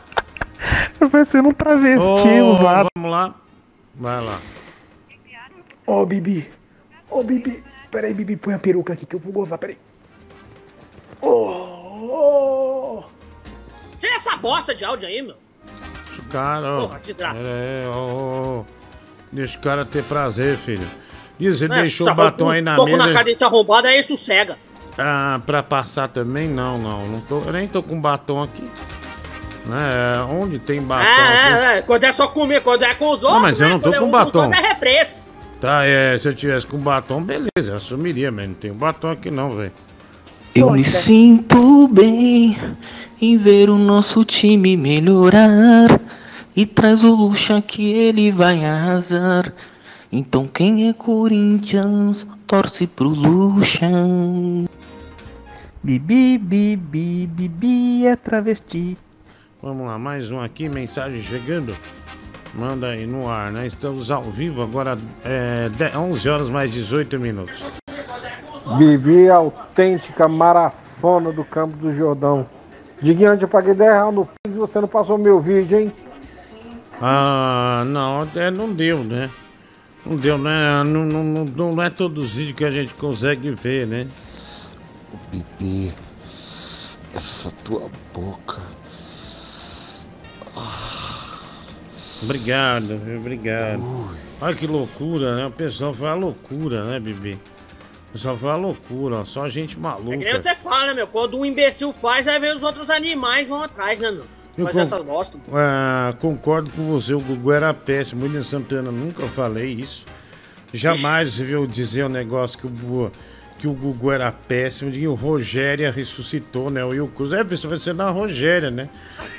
Eu 1.02 1.10
parecendo 1.10 1.50
um 1.50 1.54
travesti 1.54 2.06
Ô, 2.06 2.54
usado. 2.54 2.88
vamos 2.96 3.12
lá. 3.12 3.34
Vai 3.96 4.24
lá. 4.24 4.40
Ô, 5.86 6.06
Bibi. 6.06 6.48
Ô, 7.10 7.24
Bibi. 7.24 7.64
Peraí, 7.92 8.14
Bibi, 8.14 8.38
põe 8.38 8.54
a 8.54 8.60
peruca 8.60 8.94
aqui 8.94 9.06
que 9.06 9.16
eu 9.16 9.20
vou 9.20 9.34
gozar, 9.34 9.58
peraí. 9.60 9.78
Ô, 11.22 13.04
Tira 14.04 14.16
essa 14.16 14.36
bosta 14.36 14.76
de 14.76 14.84
áudio 14.84 15.08
aí, 15.08 15.22
meu! 15.22 15.36
Cara, 16.30 16.74
ó. 16.74 16.82
Porra, 16.82 17.00
desgraça. 17.00 17.40
É, 17.40 17.86
ó, 17.88 18.60
ó. 18.60 18.64
Deixa 19.32 19.58
o 19.58 19.62
cara 19.62 19.86
ter 19.86 20.04
prazer, 20.04 20.58
filho. 20.58 20.86
E 21.40 21.50
você 21.50 21.68
É, 21.68 21.70
deixou 21.70 22.10
o 22.10 22.14
batom 22.14 22.50
aí 22.50 22.62
na 22.62 22.84
mesa. 22.84 22.98
na 22.98 23.14
cadência 23.14 23.48
arrombada, 23.48 23.88
aí 23.88 24.04
sossega. 24.04 24.58
Ah, 24.98 25.40
pra 25.46 25.64
passar 25.64 26.10
também? 26.10 26.50
Não, 26.50 26.74
não. 26.74 27.08
não 27.08 27.22
tô, 27.22 27.40
eu 27.40 27.54
nem 27.54 27.66
tô 27.66 27.82
com 27.82 27.98
batom 27.98 28.44
aqui. 28.44 28.70
É, 29.70 30.22
onde 30.24 30.60
tem 30.60 30.82
batom? 30.82 31.08
É, 31.08 31.76
é, 31.76 31.78
é, 31.78 31.82
quando 31.82 32.04
é 32.04 32.12
só 32.12 32.28
comer, 32.28 32.60
quando 32.62 32.84
é 32.84 32.94
com 32.96 33.10
os 33.10 33.24
outros, 33.24 33.42
mas 33.42 33.62
eu 33.62 33.68
né? 33.68 33.74
não 33.74 33.80
tô 33.80 33.90
Quando 33.90 33.96
é 33.96 34.00
com 34.02 34.12
batom. 34.12 34.32
Quando 34.42 34.54
é 34.54 34.62
refresco. 34.68 35.20
Tá, 35.62 35.86
é, 35.86 36.18
se 36.18 36.28
eu 36.28 36.36
tivesse 36.36 36.68
com 36.68 36.78
batom, 36.78 37.24
beleza, 37.24 37.72
eu 37.72 37.76
assumiria, 37.78 38.34
mas 38.34 38.50
não 38.50 38.54
tenho 38.54 38.74
batom 38.74 39.12
aqui 39.12 39.32
não, 39.32 39.52
velho. 39.52 39.72
Eu 40.54 40.72
me 40.72 40.84
sinto 40.84 41.88
bem 41.88 42.58
em 43.24 43.38
ver 43.38 43.70
o 43.70 43.78
nosso 43.78 44.26
time 44.26 44.76
melhorar 44.76 45.98
e 46.54 46.66
traz 46.66 47.06
o 47.06 47.16
luxo 47.16 47.62
que 47.62 47.90
ele 47.94 48.30
vai 48.30 48.66
arrasar. 48.66 49.54
Então 50.12 50.46
quem 50.46 50.90
é 50.90 50.94
Corinthians 50.94 52.28
torce 52.46 52.86
pro 52.86 53.08
Luxan. 53.08 54.66
Bibi, 55.82 56.38
Bibi, 56.38 57.26
Bibi 57.28 58.08
é 58.08 58.18
travesti. 58.18 58.98
Vamos 59.62 59.88
lá, 59.88 59.98
mais 59.98 60.30
um 60.30 60.42
aqui, 60.42 60.68
mensagem 60.68 61.22
chegando. 61.22 61.74
Manda 62.54 62.90
aí 62.90 63.08
no 63.08 63.30
ar, 63.30 63.54
né? 63.54 63.66
Estamos 63.66 64.12
ao 64.12 64.24
vivo 64.24 64.62
agora, 64.62 64.98
é, 65.24 65.70
10 65.70 65.96
11 65.96 66.30
horas 66.30 66.50
mais 66.50 66.70
18 66.74 67.18
minutos. 67.18 67.66
Bibi 68.78 69.30
autêntica 69.30 70.28
marafona 70.28 71.32
do 71.32 71.46
Campo 71.46 71.78
do 71.78 71.94
Jordão. 71.94 72.46
Diguinho, 73.04 73.34
eu 73.34 73.48
paguei 73.50 73.74
10 73.74 73.92
reais 73.92 74.14
no 74.14 74.26
Pix 74.26 74.56
e 74.56 74.58
você 74.58 74.80
não 74.80 74.88
passou 74.88 75.18
meu 75.18 75.38
vídeo, 75.38 75.78
hein? 75.78 75.92
Ah, 77.02 77.84
não, 77.86 78.22
até 78.22 78.50
não 78.50 78.72
deu, 78.72 79.04
né? 79.04 79.30
Não 80.06 80.16
deu, 80.16 80.38
né? 80.38 80.84
Não, 80.86 81.04
não, 81.04 81.22
não, 81.22 81.44
não 81.44 81.84
é 81.84 81.90
todos 81.90 82.24
os 82.24 82.32
vídeos 82.32 82.56
que 82.56 82.64
a 82.64 82.70
gente 82.70 82.94
consegue 82.94 83.52
ver, 83.52 83.86
né? 83.86 84.08
Bibi, 85.30 85.92
essa 87.14 87.52
tua 87.66 87.90
boca. 88.14 88.62
Obrigado, 92.24 92.98
viu? 93.00 93.20
obrigado. 93.20 93.84
Olha 94.40 94.56
que 94.56 94.66
loucura, 94.66 95.36
né? 95.36 95.46
O 95.46 95.52
pessoal 95.52 95.94
fala 95.94 96.14
loucura, 96.14 96.84
né, 96.86 97.02
Bibi? 97.02 97.38
O 98.14 98.16
pessoal 98.16 98.38
fala 98.38 98.56
loucura, 98.58 99.26
só 99.26 99.50
gente 99.50 99.72
É 99.72 99.76
que 99.76 99.82
nem 99.82 99.92
maluca. 100.32 100.44
você 100.44 100.56
fala, 100.56 100.88
né, 100.88 100.94
meu? 100.94 101.08
Quando 101.08 101.36
um 101.40 101.44
imbecil 101.44 101.92
faz, 101.92 102.28
aí 102.28 102.40
vem 102.40 102.54
os 102.54 102.62
outros 102.62 102.90
animais 102.92 103.48
vão 103.48 103.64
atrás, 103.64 104.00
né, 104.00 104.12
meu? 104.12 104.24
Eu 104.56 104.66
Faz 104.66 104.76
con- 104.76 104.82
essas 104.84 105.02
bosta. 105.04 105.38
Ah, 105.52 106.14
concordo 106.20 106.70
com 106.70 106.92
você, 106.92 107.16
o 107.16 107.20
Gugu 107.20 107.52
era 107.52 107.74
péssimo. 107.74 108.24
William 108.24 108.44
Santana, 108.44 108.92
nunca 108.92 109.26
falei 109.26 109.72
isso. 109.72 110.06
Jamais 110.72 111.38
viu 111.38 111.66
dizer 111.66 112.04
o 112.04 112.10
negócio 112.10 112.60
que 112.60 112.68
o, 112.68 112.70
Gugu- 112.70 113.12
que 113.58 113.68
o 113.68 113.74
Gugu 113.74 114.12
era 114.12 114.32
péssimo. 114.32 114.92
E 114.94 115.08
o 115.08 115.16
Rogéria 115.16 115.90
ressuscitou, 115.92 116.70
né? 116.70 116.86
O 116.86 116.90
Will 116.90 117.08
Cruz. 117.16 117.34
É, 117.34 117.44
vai 117.44 117.80
ser 117.80 117.96
na 117.96 118.12
Rogéria, 118.12 118.70
né? 118.70 118.90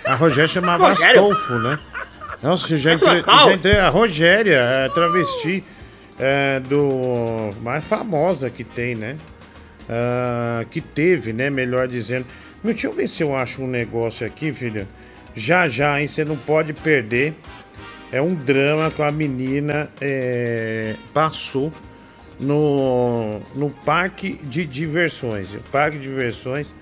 A 0.04 0.16
Rogéria 0.16 0.48
chamava? 0.48 0.88
Astolfo, 0.90 1.54
né? 1.60 1.78
Nossa, 2.42 2.72
eu 2.72 2.76
já 2.76 2.94
entrei, 2.94 3.16
já 3.16 3.52
entrei 3.52 3.78
a 3.78 3.88
Rogéria, 3.88 4.56
é, 4.56 4.88
travesti 4.88 5.62
é, 6.18 6.60
do 6.60 7.50
mais 7.62 7.84
famosa 7.84 8.50
que 8.50 8.64
tem, 8.64 8.94
né? 8.94 9.16
Ah, 9.88 10.64
que 10.70 10.80
teve, 10.80 11.32
né? 11.32 11.50
Melhor 11.50 11.88
dizendo. 11.88 12.26
Meu, 12.62 12.72
deixa 12.72 12.86
eu 12.86 12.92
ver 12.92 13.06
se 13.06 13.22
eu 13.22 13.36
acho 13.36 13.62
um 13.62 13.66
negócio 13.66 14.26
aqui, 14.26 14.52
filho. 14.52 14.88
Já, 15.34 15.68
já, 15.68 16.00
hein? 16.00 16.06
Você 16.06 16.24
não 16.24 16.36
pode 16.36 16.72
perder. 16.72 17.34
É 18.12 18.22
um 18.22 18.34
drama 18.34 18.90
com 18.90 19.02
a 19.02 19.10
menina 19.10 19.90
é, 20.00 20.94
passou 21.12 21.72
no, 22.38 23.40
no 23.54 23.70
parque 23.70 24.34
de 24.44 24.64
diversões. 24.64 25.54
O 25.54 25.60
parque 25.72 25.98
de 25.98 26.04
diversões, 26.04 26.74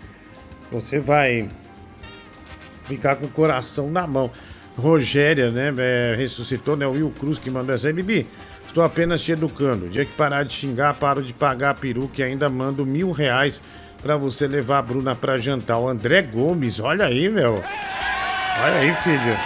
você 0.70 1.00
vai 1.00 1.48
ficar 2.84 3.16
com 3.16 3.26
o 3.26 3.30
coração 3.30 3.90
na 3.90 4.06
mão. 4.06 4.30
Rogéria, 4.76 5.50
né? 5.50 5.72
é, 5.78 6.14
ressuscitou, 6.16 6.76
né? 6.76 6.86
O 6.86 6.92
Will 6.92 7.12
Cruz 7.18 7.38
que 7.38 7.50
mandou 7.50 7.74
essa 7.74 7.88
aí. 7.88 8.26
Estou 8.72 8.82
apenas 8.84 9.20
te 9.20 9.32
educando. 9.32 9.84
O 9.84 9.88
dia 9.90 10.02
que 10.02 10.12
parar 10.12 10.44
de 10.46 10.54
xingar, 10.54 10.94
paro 10.94 11.20
de 11.20 11.34
pagar 11.34 11.70
a 11.70 11.74
peruca 11.74 12.14
e 12.20 12.22
ainda 12.22 12.48
mando 12.48 12.86
mil 12.86 13.10
reais 13.12 13.60
pra 14.02 14.16
você 14.16 14.46
levar 14.46 14.78
a 14.78 14.82
Bruna 14.82 15.14
pra 15.14 15.36
jantar. 15.36 15.76
O 15.78 15.86
André 15.86 16.22
Gomes, 16.22 16.80
olha 16.80 17.04
aí, 17.04 17.28
meu. 17.28 17.62
Olha 18.62 18.74
aí, 18.80 18.94
filho. 18.96 19.38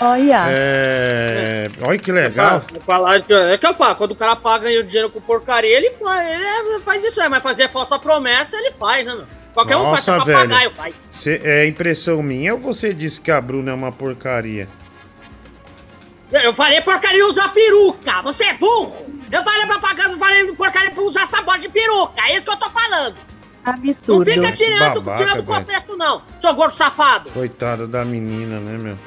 Olha. 0.00 0.44
É. 0.48 1.68
Olha 1.82 1.98
que 1.98 2.12
legal. 2.12 2.64
Vou 2.72 2.80
falar 2.82 3.16
É 3.16 3.58
que 3.58 3.66
eu 3.66 3.74
falo, 3.74 3.96
quando 3.96 4.12
o 4.12 4.16
cara 4.16 4.36
paga 4.36 4.68
o 4.68 4.84
dinheiro 4.84 5.10
com 5.10 5.20
porcaria, 5.20 5.76
ele, 5.76 5.88
ele 5.88 6.80
faz 6.84 7.02
isso 7.02 7.20
aí, 7.20 7.28
mas 7.28 7.42
fazer 7.42 7.68
falsa 7.68 7.98
promessa, 7.98 8.56
ele 8.56 8.70
faz, 8.70 9.04
né, 9.06 9.14
meu? 9.16 9.26
Qualquer 9.54 9.76
um 9.76 9.90
faz, 9.90 10.06
Nossa, 10.06 10.12
é 10.12 10.24
velho. 10.24 10.38
papagaio 10.38 10.70
faz. 10.70 10.94
Cê- 11.10 11.40
é 11.42 11.66
impressão 11.66 12.22
minha 12.22 12.54
ou 12.54 12.60
você 12.60 12.94
disse 12.94 13.20
que 13.20 13.30
a 13.32 13.40
Bruna 13.40 13.72
é 13.72 13.74
uma 13.74 13.90
porcaria? 13.90 14.68
Eu 16.32 16.52
falei 16.54 16.80
porcaria 16.80 17.26
usar 17.26 17.48
peruca, 17.50 18.22
você 18.22 18.44
é 18.44 18.54
burro! 18.54 19.06
Eu 19.30 19.42
falei 19.42 19.66
pra 19.66 19.78
pagar, 19.78 20.10
eu 20.10 20.18
falei 20.18 20.52
porcaria 20.54 20.90
pra 20.90 21.02
usar 21.02 21.22
essa 21.22 21.42
bosta 21.42 21.60
de 21.62 21.68
peruca, 21.68 22.14
é 22.26 22.32
isso 22.36 22.42
que 22.46 22.50
eu 22.50 22.56
tô 22.56 22.70
falando! 22.70 23.16
Não 23.64 23.74
Absurdo. 23.74 24.24
fica 24.28 24.52
tirando, 24.56 25.00
Babaca, 25.02 25.24
tirando 25.24 25.44
contexto, 25.44 25.96
não, 25.96 26.22
seu 26.38 26.54
gordo 26.54 26.72
safado! 26.74 27.30
Coitada 27.30 27.86
da 27.86 28.04
menina, 28.04 28.58
né, 28.60 28.76
meu? 28.78 28.98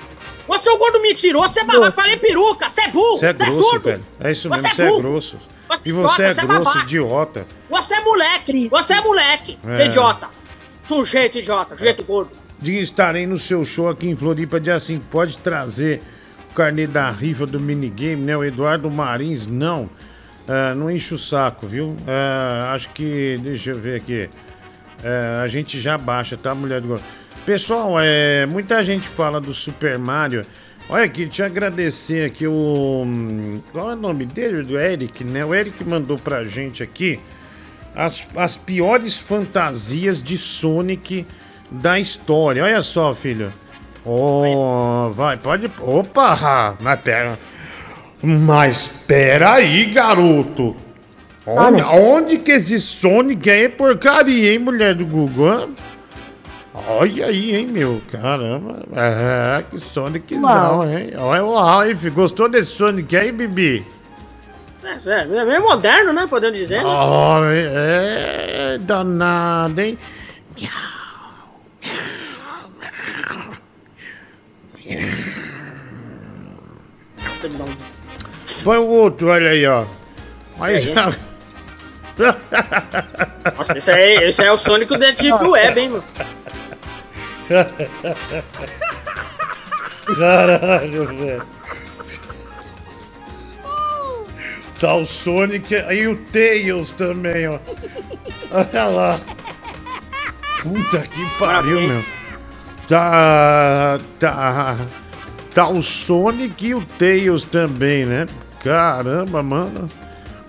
Você 0.47 0.69
é 0.69 0.71
um 0.73 0.77
gordo 0.77 1.01
mentiroso, 1.01 1.49
você 1.49 1.61
é 1.61 1.91
falei 1.91 2.17
peruca, 2.17 2.69
você 2.69 2.81
é 2.81 2.87
burro, 2.89 3.17
Você 3.17 3.25
é 3.25 3.29
é 3.29 3.33
grosso, 3.33 3.63
surdo! 3.63 3.83
velho. 3.89 4.05
É 4.19 4.31
isso 4.31 4.47
Você 4.49 4.55
mesmo, 4.61 4.67
é 4.67 4.73
você 4.75 4.81
é 4.83 4.87
burro. 4.87 5.01
grosso. 5.01 5.37
Você 5.67 5.89
E 5.89 5.91
você 5.91 6.21
é 6.23 6.27
é 6.27 6.29
idiota, 6.31 6.47
grosso, 6.47 6.63
babaca. 6.65 6.79
idiota. 6.85 7.47
Você 7.69 7.95
é 7.95 7.99
moleque, 8.03 8.69
você 8.69 8.93
é 8.93 9.01
moleque, 9.01 9.57
É. 9.67 9.75
você 9.75 9.81
é 9.81 9.85
idiota! 9.87 10.29
Sujeito 10.83 11.39
idiota, 11.39 11.75
sujeito 11.75 12.03
gordo! 12.03 12.29
Diga, 12.59 12.79
estarei 12.79 13.25
no 13.25 13.37
seu 13.39 13.65
show 13.65 13.89
aqui 13.89 14.07
em 14.07 14.15
Floripa 14.15 14.59
dia 14.59 14.79
5. 14.79 15.03
Pode 15.09 15.37
trazer 15.39 16.01
carnê 16.55 16.87
da 16.87 17.11
rifa 17.11 17.45
do 17.45 17.59
minigame, 17.59 18.23
né? 18.23 18.35
O 18.35 18.43
Eduardo 18.43 18.89
Marins, 18.89 19.45
não. 19.45 19.89
Ah, 20.47 20.73
não 20.75 20.89
enche 20.89 21.13
o 21.13 21.17
saco, 21.17 21.67
viu? 21.67 21.95
Ah, 22.07 22.71
acho 22.73 22.89
que. 22.91 23.39
Deixa 23.43 23.71
eu 23.71 23.79
ver 23.79 23.97
aqui. 23.97 24.29
Ah, 25.03 25.41
a 25.43 25.47
gente 25.47 25.79
já 25.79 25.97
baixa, 25.97 26.37
tá, 26.37 26.55
mulher 26.55 26.81
do. 26.81 26.99
Pessoal, 27.45 27.95
é, 27.99 28.45
muita 28.45 28.83
gente 28.83 29.07
fala 29.07 29.39
do 29.39 29.53
Super 29.53 29.99
Mario. 29.99 30.43
Olha 30.87 31.05
aqui, 31.05 31.29
eu 31.37 31.45
agradecer 31.45 32.25
aqui 32.25 32.47
o. 32.47 33.03
Qual 33.71 33.91
é 33.91 33.93
o 33.93 33.97
nome 33.97 34.25
dele? 34.25 34.63
Do 34.63 34.79
Eric, 34.79 35.23
né? 35.23 35.43
O 35.43 35.53
Eric 35.53 35.83
mandou 35.83 36.17
pra 36.17 36.45
gente 36.45 36.81
aqui 36.83 37.19
as, 37.95 38.27
as 38.35 38.57
piores 38.57 39.15
fantasias 39.15 40.21
de 40.21 40.37
Sonic 40.37 41.25
da 41.71 41.99
história. 41.99 42.63
Olha 42.63 42.81
só, 42.81 43.15
filho. 43.15 43.51
Oh, 44.05 45.11
vai, 45.13 45.37
pode. 45.37 45.71
Opa! 45.79 46.75
Mas 46.79 47.01
pera. 47.01 47.39
Mas 48.21 48.87
pera 49.07 49.53
aí, 49.53 49.85
garoto. 49.85 50.75
Onde, 51.45 51.81
onde 51.83 52.37
que 52.39 52.51
esse 52.51 52.79
Sonic 52.79 53.49
é 53.49 53.69
porcaria, 53.69 54.53
hein, 54.53 54.59
mulher 54.59 54.95
do 54.95 55.05
Google? 55.05 55.69
Olha 56.87 57.27
aí, 57.27 57.55
hein, 57.55 57.67
meu. 57.67 58.01
Caramba. 58.11 58.83
É, 58.95 59.63
que 59.69 59.79
Soniczão, 59.79 60.41
Uau. 60.41 60.89
hein? 60.89 61.13
Olha, 61.17 61.89
hein, 61.89 61.95
filho. 61.95 62.13
Gostou 62.13 62.49
desse 62.49 62.71
Sonic 62.71 63.15
aí, 63.15 63.31
Bibi? 63.31 63.85
É, 64.83 65.09
é, 65.09 65.21
é 65.21 65.45
meio 65.45 65.61
moderno, 65.63 66.13
né, 66.13 66.27
podemos 66.29 66.57
dizer, 66.57 66.83
né? 66.83 66.85
Oh, 66.85 67.43
é, 67.45 68.75
é 68.75 68.77
danado, 68.79 69.81
hein? 69.81 69.97
Põe 78.63 78.77
o 78.77 78.85
outro, 78.87 79.29
olha 79.29 79.49
aí, 79.49 79.65
ó. 79.65 79.85
Mas. 80.57 80.85
E 82.17 83.57
Nossa, 83.57 83.77
esse 83.77 83.91
aí, 83.91 84.23
esse 84.23 84.41
é 84.41 84.49
o 84.49 84.57
Sonic 84.57 84.89
do 84.89 84.97
Deep 84.97 85.43
Web, 85.43 85.79
hein, 85.81 85.89
mano? 85.89 86.03
Caralho, 90.17 91.05
velho. 91.07 91.45
Tá 94.79 94.95
o 94.95 95.05
Sonic 95.05 95.73
e 95.73 96.07
o 96.07 96.15
Tails 96.17 96.91
também, 96.91 97.47
ó. 97.47 97.59
Olha 98.51 98.85
lá. 98.85 99.19
Puta 100.63 100.99
que 100.99 101.39
pariu, 101.39 101.81
meu. 101.81 102.03
Tá. 102.87 103.99
Tá. 104.19 104.77
Tá 105.53 105.67
o 105.69 105.81
Sonic 105.81 106.67
e 106.67 106.75
o 106.75 106.81
Tails 106.81 107.43
também, 107.43 108.05
né? 108.05 108.27
Caramba, 108.63 109.41
mano. 109.41 109.87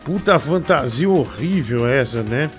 Puta 0.05 0.39
fantasia 0.39 1.09
horrível 1.09 1.87
essa, 1.87 2.23
né? 2.23 2.51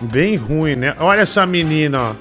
Bem 0.00 0.36
ruim, 0.36 0.76
né? 0.76 0.94
Olha 0.98 1.20
essa 1.22 1.44
menina, 1.44 2.00
ó. 2.00 2.14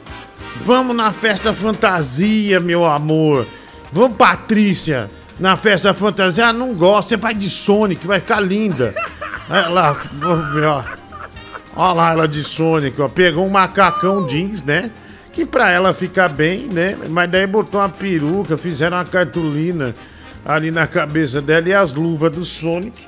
Vamos 0.65 0.95
na 0.95 1.11
festa 1.11 1.53
fantasia, 1.53 2.59
meu 2.59 2.83
amor. 2.85 3.47
Vamos, 3.91 4.17
Patrícia, 4.17 5.09
na 5.39 5.55
festa 5.55 5.93
fantasia. 5.93 6.47
Ah, 6.47 6.53
não 6.53 6.73
gosto. 6.73 7.09
Você 7.09 7.17
vai 7.17 7.33
de 7.33 7.49
Sonic, 7.49 8.05
vai 8.05 8.19
ficar 8.19 8.39
linda. 8.39 8.93
Ver, 10.53 10.65
ó. 10.65 10.83
Olha 11.75 11.93
lá 11.93 12.11
ela 12.11 12.27
de 12.27 12.43
Sonic, 12.43 12.99
ó. 13.01 13.07
Pegou 13.07 13.45
um 13.45 13.49
macacão 13.49 14.27
jeans, 14.27 14.63
né? 14.63 14.91
Que 15.39 15.45
pra 15.45 15.71
ela 15.71 15.93
fica 15.93 16.27
bem, 16.27 16.67
né? 16.67 16.97
Mas 17.07 17.31
daí 17.31 17.47
botou 17.47 17.79
uma 17.79 17.87
peruca, 17.87 18.57
fizeram 18.57 18.97
uma 18.97 19.05
cartolina 19.05 19.95
ali 20.45 20.69
na 20.69 20.85
cabeça 20.85 21.41
dela 21.41 21.69
e 21.69 21.73
as 21.73 21.93
luvas 21.93 22.29
do 22.29 22.43
Sonic. 22.43 23.07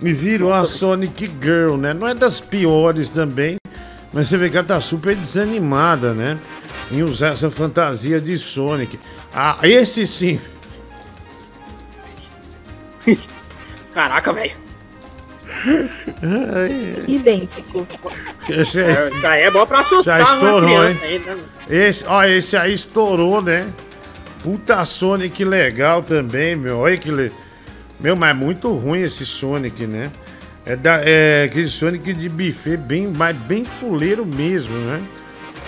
E 0.00 0.12
virou 0.12 0.52
a 0.52 0.64
Sonic 0.66 1.28
Girl, 1.42 1.76
né? 1.76 1.92
Não 1.92 2.06
é 2.06 2.14
das 2.14 2.40
piores 2.40 3.08
também, 3.08 3.56
mas 4.12 4.28
você 4.28 4.36
vê 4.38 4.50
que 4.50 4.56
ela 4.56 4.64
tá 4.64 4.80
super 4.80 5.16
desanimada, 5.16 6.14
né? 6.14 6.38
Em 6.92 7.02
usar 7.02 7.30
essa 7.30 7.50
fantasia 7.50 8.20
de 8.20 8.38
Sonic. 8.38 8.96
Ah, 9.32 9.58
esse 9.64 10.06
sim. 10.06 10.38
Caraca, 13.92 14.32
velho. 14.32 14.63
Idêntico. 17.08 17.86
Esse 18.48 18.80
aí. 18.80 18.90
É, 18.90 19.08
Isso 19.08 19.26
aí 19.26 19.42
é 19.42 19.50
bom 19.50 19.66
pra 19.66 19.80
assustar 19.80 20.20
Já 20.20 20.26
uma 20.26 20.34
estourou, 20.34 20.68
criança 20.68 21.06
hein? 21.06 21.12
aí, 21.12 21.18
né? 21.18 21.36
Esse, 21.68 22.04
ó, 22.06 22.24
esse 22.24 22.56
aí 22.56 22.72
estourou, 22.72 23.42
né? 23.42 23.66
Puta 24.42 24.84
Sonic 24.84 25.44
legal 25.44 26.02
também, 26.02 26.54
meu. 26.56 26.78
Olha 26.78 26.96
que 26.96 27.10
le... 27.10 27.32
Meu, 27.98 28.14
mas 28.16 28.30
é 28.30 28.34
muito 28.34 28.72
ruim 28.74 29.00
esse 29.00 29.24
Sonic, 29.24 29.86
né? 29.86 30.10
É, 30.66 30.76
da, 30.76 31.00
é 31.02 31.44
aquele 31.44 31.68
Sonic 31.68 32.12
de 32.12 32.28
buffet, 32.28 32.76
bem, 32.76 33.08
mas 33.08 33.36
bem 33.36 33.64
fuleiro 33.64 34.24
mesmo, 34.26 34.76
né? 34.76 35.02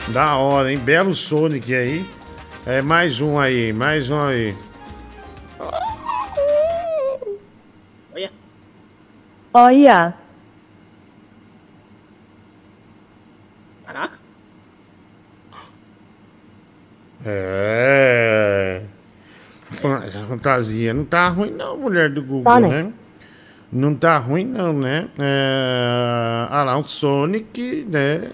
Da 0.09 0.37
hora, 0.37 0.71
hein? 0.71 0.79
Belo 0.79 1.15
Sonic 1.15 1.75
aí. 1.75 2.07
É, 2.67 2.83
mais 2.83 3.21
um 3.21 3.39
aí, 3.39 3.73
mais 3.73 4.11
um 4.11 4.21
aí. 4.21 4.55
Olha. 9.59 10.13
Caraca. 13.87 14.19
É. 17.25 18.83
Essa 20.07 20.27
fantasia 20.29 20.93
não 20.93 21.07
tá 21.07 21.31
ruim, 21.31 21.53
não, 21.53 21.79
mulher 21.79 22.11
do 22.11 22.23
Google, 22.23 22.53
Sonic. 22.53 22.69
né? 22.69 22.93
Não 23.73 23.95
tá 23.95 24.19
ruim, 24.19 24.45
não, 24.45 24.75
né? 24.75 25.09
É... 25.19 26.47
Ah 26.51 26.63
lá, 26.63 26.77
um 26.77 26.85
Sonic, 26.85 27.87
né? 27.91 28.31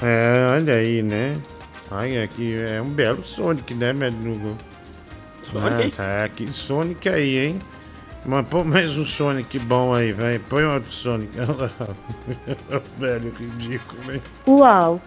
É, 0.00 0.52
olha 0.54 0.74
aí, 0.74 1.02
né? 1.02 1.34
Olha 1.90 2.22
aqui, 2.22 2.54
é 2.54 2.80
um 2.80 2.88
belo 2.88 3.24
Sonic, 3.24 3.74
né, 3.74 3.92
meu 3.92 4.12
Google? 4.12 4.56
Sonic? 5.42 6.00
É, 6.00 6.28
que 6.28 6.46
Sonic 6.52 7.08
aí, 7.08 7.38
hein? 7.38 7.58
Mas 8.24 8.46
põe 8.48 8.64
mais 8.64 8.96
um 8.96 9.04
Sonic 9.04 9.58
bom 9.58 9.92
aí, 9.94 10.12
vai. 10.12 10.38
Põe 10.38 10.64
outro 10.64 10.92
Sonic. 10.92 11.32
Velho, 12.98 13.32
ridículo, 13.38 14.12
hein? 14.12 14.22
Uau. 14.46 15.00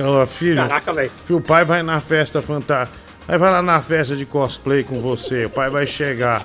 Ó, 0.00 0.26
filho. 0.26 0.56
Caraca, 0.56 0.92
velho. 0.92 1.10
Filho, 1.24 1.38
o 1.38 1.42
pai 1.42 1.64
vai 1.64 1.82
na 1.82 2.00
festa 2.00 2.42
fantástica. 2.42 2.98
Aí 3.26 3.38
vai 3.38 3.50
lá 3.50 3.62
na 3.62 3.80
festa 3.80 4.16
de 4.16 4.26
cosplay 4.26 4.82
com 4.84 5.00
você. 5.00 5.46
O 5.46 5.50
pai 5.50 5.70
vai 5.70 5.86
chegar. 5.86 6.44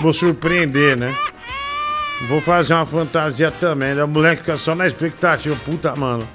Vou 0.00 0.12
surpreender, 0.12 0.96
né? 0.96 1.14
Vou 2.28 2.40
fazer 2.40 2.74
uma 2.74 2.86
fantasia 2.86 3.50
também. 3.50 3.94
né? 3.94 4.04
O 4.04 4.08
moleque 4.08 4.42
fica 4.42 4.56
só 4.56 4.74
na 4.74 4.86
expectativa. 4.86 5.56
Puta, 5.64 5.94
mano. 5.96 6.28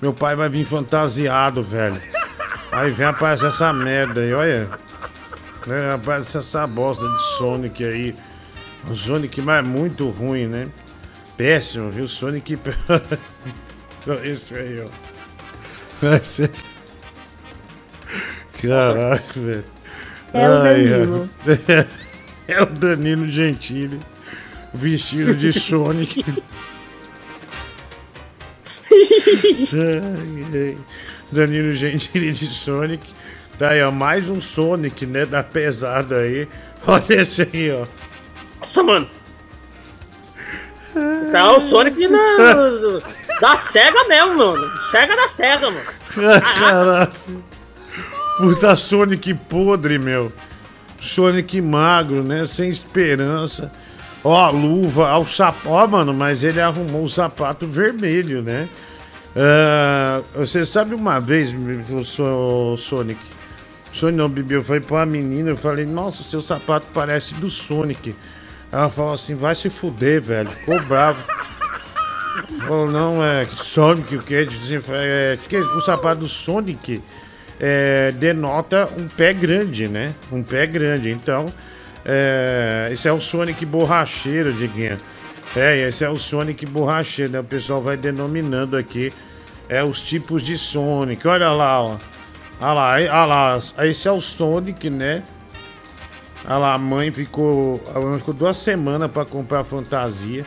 Meu 0.00 0.12
pai 0.12 0.36
vai 0.36 0.48
vir 0.48 0.64
fantasiado, 0.64 1.62
velho. 1.62 2.00
Aí 2.70 2.90
vem 2.90 3.06
aparecer 3.06 3.46
essa 3.46 3.72
merda 3.72 4.20
aí, 4.20 4.32
olha. 4.34 4.68
Aparece 5.94 6.36
essa 6.36 6.66
bosta 6.66 7.06
de 7.08 7.22
Sonic 7.38 7.82
aí. 7.84 8.14
O 8.90 8.94
Sonic 8.94 9.40
mas 9.40 9.64
é 9.64 9.68
muito 9.68 10.10
ruim, 10.10 10.46
né? 10.46 10.68
Péssimo, 11.36 11.90
viu? 11.90 12.06
Sonic. 12.06 12.58
Esse 14.22 14.54
aí, 14.54 14.80
ó. 14.80 14.88
Caraca, 18.60 19.40
velho. 19.40 19.64
É 20.32 20.48
o 20.48 20.62
Danilo. 20.62 21.28
ai. 21.46 21.86
É 22.46 22.60
o 22.60 22.66
Danilo 22.66 23.26
Gentili, 23.26 23.98
vestido 24.74 25.34
de 25.34 25.50
Sonic. 25.50 26.22
Danilo 31.32 31.72
Gentili 31.72 32.32
de 32.32 32.44
Sonic. 32.44 33.14
Tá 33.58 33.70
aí, 33.70 33.82
ó, 33.82 33.90
mais 33.90 34.28
um 34.28 34.42
Sonic, 34.42 35.06
né, 35.06 35.24
da 35.24 35.42
pesada 35.42 36.18
aí. 36.18 36.46
Olha 36.86 37.22
esse 37.22 37.48
aí, 37.50 37.72
ó. 37.72 37.86
Nossa, 38.64 38.82
mano. 38.82 39.06
Tá 41.30 41.52
o 41.52 41.60
Sonic 41.60 42.08
na, 42.08 42.18
da 43.42 43.56
SEGA 43.56 44.04
mesmo, 44.08 44.36
mano. 44.38 44.80
SEGA 44.80 45.14
da 45.14 45.28
SEGA, 45.28 45.70
mano. 45.70 46.40
Caralho. 46.58 47.12
Puta 48.38 48.74
Sonic 48.74 49.34
podre, 49.34 49.98
meu. 49.98 50.32
Sonic 50.98 51.60
magro, 51.60 52.22
né? 52.22 52.46
Sem 52.46 52.70
esperança. 52.70 53.70
Ó, 54.22 54.46
a 54.46 54.48
luva, 54.48 55.14
ó, 55.14 55.20
o 55.20 55.26
sapato. 55.26 55.68
Ó, 55.68 55.86
mano, 55.86 56.14
mas 56.14 56.42
ele 56.42 56.60
arrumou 56.60 57.04
o 57.04 57.08
sapato 57.08 57.66
vermelho, 57.68 58.40
né? 58.40 58.66
Ah, 59.36 60.22
você 60.34 60.64
sabe 60.64 60.94
uma 60.94 61.20
vez, 61.20 61.52
o 61.90 62.02
So- 62.02 62.76
Sonic. 62.78 63.20
Sonic 63.92 64.16
não, 64.16 64.28
Bibi, 64.30 64.54
eu 64.54 64.64
falei 64.64 64.80
pra 64.80 64.96
uma 64.98 65.06
menina, 65.06 65.50
eu 65.50 65.56
falei, 65.56 65.84
nossa, 65.84 66.22
seu 66.22 66.40
sapato 66.40 66.86
parece 66.94 67.34
do 67.34 67.50
Sonic. 67.50 68.16
Ela 68.74 68.90
falou 68.90 69.12
assim, 69.12 69.36
vai 69.36 69.54
se 69.54 69.70
fuder, 69.70 70.20
velho. 70.20 70.50
Ficou 70.50 70.82
bravo. 70.82 71.22
Falou, 72.66 72.90
não, 72.90 73.24
é 73.24 73.46
Sonic, 73.46 74.18
o? 74.18 74.44
Dizem, 74.44 74.80
é, 74.90 75.38
que 75.48 75.56
o 75.56 75.80
sapato 75.80 76.22
do 76.22 76.26
Sonic 76.26 77.00
é, 77.60 78.10
denota 78.10 78.90
um 78.98 79.06
pé 79.06 79.32
grande, 79.32 79.86
né? 79.86 80.12
Um 80.32 80.42
pé 80.42 80.66
grande. 80.66 81.08
Então, 81.08 81.52
é, 82.04 82.88
esse 82.90 83.06
é 83.06 83.12
o 83.12 83.20
Sonic 83.20 83.64
borracheiro, 83.64 84.52
Diguinha. 84.52 84.98
É, 85.54 85.86
esse 85.86 86.04
é 86.04 86.10
o 86.10 86.16
Sonic 86.16 86.66
borracheiro, 86.66 87.30
né? 87.30 87.38
O 87.38 87.44
pessoal 87.44 87.80
vai 87.80 87.96
denominando 87.96 88.76
aqui 88.76 89.12
é, 89.68 89.84
os 89.84 90.00
tipos 90.00 90.42
de 90.42 90.58
Sonic. 90.58 91.24
Olha 91.28 91.52
lá, 91.52 91.80
ó. 91.80 91.96
Olha 92.60 92.72
lá, 92.72 92.92
olha 92.94 93.24
lá. 93.24 93.58
Esse 93.84 94.08
é 94.08 94.10
o 94.10 94.20
Sonic, 94.20 94.90
né? 94.90 95.22
Olha 96.46 96.58
lá, 96.58 96.74
a 96.74 96.78
mãe 96.78 97.10
ficou, 97.10 97.82
a 97.94 97.98
mãe 97.98 98.18
ficou 98.18 98.34
duas 98.34 98.56
semanas 98.56 99.10
para 99.10 99.24
comprar 99.24 99.60
a 99.60 99.64
fantasia. 99.64 100.44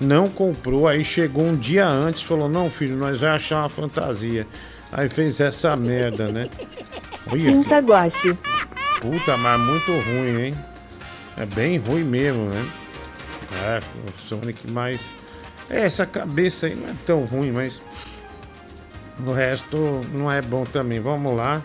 Não 0.00 0.28
comprou, 0.28 0.86
aí 0.86 1.02
chegou 1.04 1.44
um 1.44 1.56
dia 1.56 1.86
antes 1.86 2.22
falou: 2.22 2.48
Não, 2.48 2.68
filho, 2.68 2.96
nós 2.96 3.20
vamos 3.20 3.36
achar 3.36 3.60
uma 3.62 3.68
fantasia. 3.68 4.46
Aí 4.92 5.08
fez 5.08 5.40
essa 5.40 5.76
merda, 5.76 6.28
né? 6.28 6.46
Olha, 7.30 7.40
Tinta 7.40 7.78
guache. 7.78 8.36
Puta, 9.00 9.36
mas 9.36 9.60
muito 9.60 9.92
ruim, 9.92 10.46
hein? 10.46 10.54
É 11.36 11.46
bem 11.46 11.78
ruim 11.78 12.04
mesmo, 12.04 12.48
né? 12.48 12.68
É, 13.64 13.80
o 14.08 14.20
Sonic 14.20 14.70
mais. 14.70 15.08
É, 15.70 15.82
essa 15.82 16.06
cabeça 16.06 16.66
aí 16.66 16.74
não 16.74 16.88
é 16.88 16.94
tão 17.04 17.24
ruim, 17.24 17.52
mas. 17.52 17.82
O 19.24 19.32
resto 19.32 19.76
não 20.12 20.30
é 20.30 20.42
bom 20.42 20.64
também. 20.64 21.00
Vamos 21.00 21.34
lá. 21.36 21.62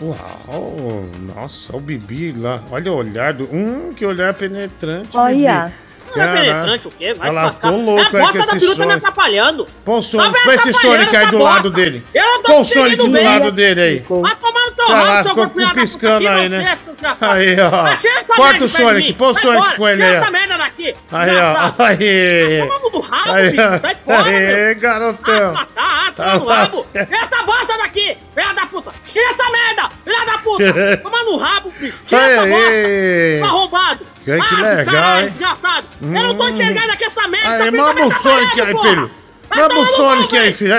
Uau! 0.00 1.04
Nossa, 1.34 1.76
o 1.76 1.80
Bibi 1.80 2.32
lá. 2.32 2.62
Olha 2.70 2.92
o 2.92 2.96
olhar 2.96 3.32
do. 3.34 3.44
Hum, 3.44 3.92
que 3.94 4.04
olhar 4.06 4.32
penetrante. 4.34 5.16
Olha. 5.16 5.64
Bibi. 5.66 5.90
Não 6.16 6.24
é 6.24 6.32
penetrante 6.40 6.88
o 6.88 6.90
quê? 6.90 7.14
Vai 7.14 7.28
Olha 7.28 7.36
lá, 7.36 7.44
lascar. 7.46 7.68
ficou 7.68 7.84
louco 7.84 8.00
é 8.16 8.18
aí 8.18 8.24
a 8.24 8.26
bosta 8.26 8.38
da 8.40 8.46
peruca 8.58 8.76
tá 8.78 8.86
me 8.86 8.92
atrapalhando. 8.94 9.68
Põe 9.84 9.94
o 9.94 9.96
Tá 9.98 10.02
Sonic, 10.02 10.38
me 10.38 10.44
põe 10.44 10.54
esse 10.56 10.72
Sonic 10.72 11.16
aí 11.16 11.22
essa 11.22 11.30
do 11.30 11.38
bosta. 11.38 11.54
lado 11.54 11.70
dele. 11.70 12.06
Eu 12.12 12.22
não 12.24 12.42
tô 12.42 12.52
Põe 12.52 12.60
o 12.60 12.64
Sonic 12.64 12.96
do 12.96 13.22
lado 13.22 13.52
dele 13.52 13.80
aí. 13.80 14.04
Vai 14.08 14.34
tomar 14.34 14.64
no 14.66 14.72
teu 14.72 14.88
rabo, 14.88 15.22
seu 15.28 15.48
puta. 15.48 15.74
piscando 15.74 16.28
aí, 16.28 16.48
né? 16.48 16.78
Aí, 17.20 17.56
ó. 17.60 18.34
Corta 18.34 18.64
o 18.64 18.68
Sonic, 18.68 19.12
põe 19.12 19.28
o 19.30 19.40
Sonic 19.40 19.76
com 19.76 19.88
ele 19.88 20.02
aí, 20.02 20.14
ó. 20.14 20.16
essa 20.16 20.30
merda 20.32 20.58
daqui. 20.58 20.96
Aí, 21.12 21.30
ó. 21.36 21.84
Aí. 21.84 22.68
Toma 22.68 22.90
no 22.92 23.00
rabo, 23.00 23.30
Aí, 23.32 23.50
bicho. 23.50 23.62
ó. 23.62 23.78
Sai 23.78 23.94
fora, 23.94 24.24
Aí, 24.28 24.64
meu. 24.74 24.80
garotão. 24.80 25.54
Ah, 25.56 25.66
tá, 25.72 26.12
Tá 26.24 26.38
no 26.38 26.44
lá. 26.44 26.56
rabo. 26.56 26.86
Tira 26.92 27.06
essa 27.18 27.42
bosta 27.44 27.78
daqui, 27.78 28.16
filha 28.40 28.54
da 28.54 28.66
puta. 28.66 28.92
Tira 29.04 29.28
essa 29.30 29.50
merda, 29.50 29.90
filha 30.04 30.24
da 30.26 30.38
puta. 30.38 30.96
Toma 31.02 31.22
no 31.24 31.36
rabo, 31.36 31.72
bicho. 31.78 32.04
Tira 32.06 32.22
essa 32.26 32.46
bosta. 32.46 33.40
Tá 33.40 33.46
arrombado. 33.46 34.04
Que- 34.24 34.36
que 34.38 34.54
Ah, 34.54 34.60
legal, 34.60 34.84
caralho, 34.94 35.22
hein? 35.26 35.30
desgraçado. 35.30 35.86
Eu 36.02 36.08
não 36.10 36.34
tô 36.34 36.44
Hum. 36.44 36.48
enxergando 36.50 36.92
aqui 36.92 37.04
essa 37.04 37.28
merda. 37.28 37.48
essa 37.48 37.62
Aí, 37.64 37.70
tá 37.72 38.06
o 38.06 38.12
Sonic 38.12 38.60
aí, 38.60 38.78
filho. 38.78 39.10
Vai 39.48 39.58
Mama 39.68 39.80
o 39.80 39.86
Sonic 39.86 40.38
aí, 40.38 40.52
filho. 40.52 40.74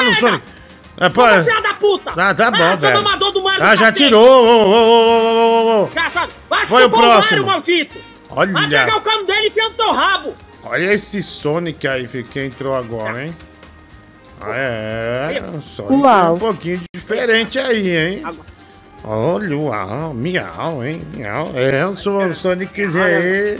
No 0.00 0.04
merda. 0.04 0.20
Sonic. 0.20 0.44
É, 0.98 1.08
pô. 1.10 1.22
Toma, 1.26 1.44
filha 1.44 1.60
da 1.60 1.74
puta. 1.74 2.12
Tá, 2.12 2.34
tá 2.34 2.46
Ah, 2.46 2.50
bom, 2.50 2.80
seu 2.80 2.90
velho. 2.90 3.02
Ah, 3.60 3.76
já 3.76 3.92
tirou. 3.92 4.24
Ô, 4.24 4.46
ô, 4.46 4.66
ô, 4.66 5.82
ô, 5.82 5.82
ô. 5.82 5.86
Vai 6.48 6.64
Vai 6.64 6.82
o 6.84 6.86
o 6.86 6.90
próximo. 6.90 7.30
Mario, 7.30 7.46
maldito. 7.46 7.98
Vai 8.30 8.46
Olha. 8.64 8.84
pegar 8.84 8.96
o 8.96 9.00
cano 9.02 9.26
dele 9.26 9.42
e 9.42 9.46
enfia 9.48 9.64
no 9.64 9.74
teu 9.74 9.92
rabo. 9.92 10.36
Olha 10.64 10.92
esse 10.94 11.22
Sonic 11.22 11.86
aí, 11.86 12.08
filho, 12.08 12.24
que 12.24 12.40
entrou 12.40 12.74
agora, 12.74 13.24
hein? 13.24 13.36
É, 14.44 15.40
o 15.54 15.60
Sonic 15.60 15.92
é 15.94 15.96
Uau. 15.96 16.34
um 16.34 16.38
pouquinho 16.38 16.80
diferente 16.94 17.58
aí, 17.58 17.96
hein? 17.96 18.22
Olha, 19.04 19.56
uau, 19.56 20.14
miau, 20.14 20.84
hein? 20.84 21.00
Miau. 21.14 21.52
É, 21.54 21.86
o 21.86 21.96
Son- 21.96 22.34
Sonic 22.34 22.82
aí, 22.82 23.58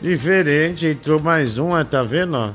diferente. 0.00 0.86
Entrou 0.86 1.20
mais 1.20 1.58
um, 1.58 1.70
ó, 1.72 1.84
tá 1.84 2.02
vendo, 2.02 2.36
ó? 2.36 2.50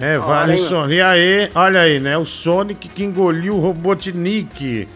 É, 0.00 0.18
vale 0.18 0.56
Sonic. 0.56 0.94
E 0.94 1.00
aí, 1.02 1.50
olha 1.54 1.80
aí, 1.80 2.00
né? 2.00 2.16
O 2.16 2.24
Sonic 2.24 2.88
que 2.88 3.04
engoliu 3.04 3.56
o 3.56 3.60
Robotnik. 3.60 4.88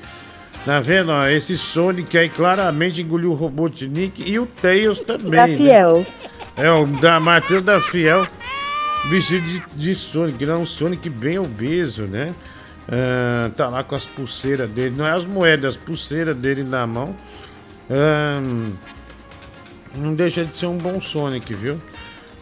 Tá 0.64 0.80
vendo, 0.80 1.11
ó? 1.12 1.26
Esse 1.28 1.59
Sonic 1.59 2.16
aí 2.16 2.28
claramente 2.28 3.03
engoliu 3.03 3.30
o 3.32 3.34
Robotnik 3.34 4.22
e 4.26 4.38
o 4.38 4.47
Tails 4.47 5.01
também, 5.01 5.30
Da 5.32 5.47
né? 5.47 5.57
Fiel. 5.57 6.07
É, 6.57 6.70
o 6.70 6.86
da 6.86 7.18
Matheus 7.20 7.62
da 7.62 7.80
Fiel, 7.80 8.24
vestido 9.09 9.46
de, 9.46 9.62
de 9.74 9.94
Sonic. 9.94 10.42
Ele 10.42 10.52
é 10.52 10.57
um 10.57 10.64
Sonic 10.64 11.09
bem 11.09 11.38
obeso, 11.38 12.05
né? 12.05 12.34
Ah, 12.88 13.50
tá 13.57 13.68
lá 13.68 13.82
com 13.82 13.94
as 13.94 14.07
pulseiras 14.07 14.70
dele. 14.70 14.94
Não 14.96 15.07
é 15.07 15.12
as 15.12 15.24
moedas, 15.24 15.74
as 15.74 15.80
pulseiras 15.80 16.36
dele 16.36 16.62
na 16.62 16.86
mão. 16.86 17.16
Ah, 17.90 18.40
não 19.96 20.14
deixa 20.14 20.44
de 20.44 20.57
ser 20.57 20.66
um 20.66 20.78
bom 20.78 21.00
Sonic, 21.00 21.55
viu? 21.55 21.80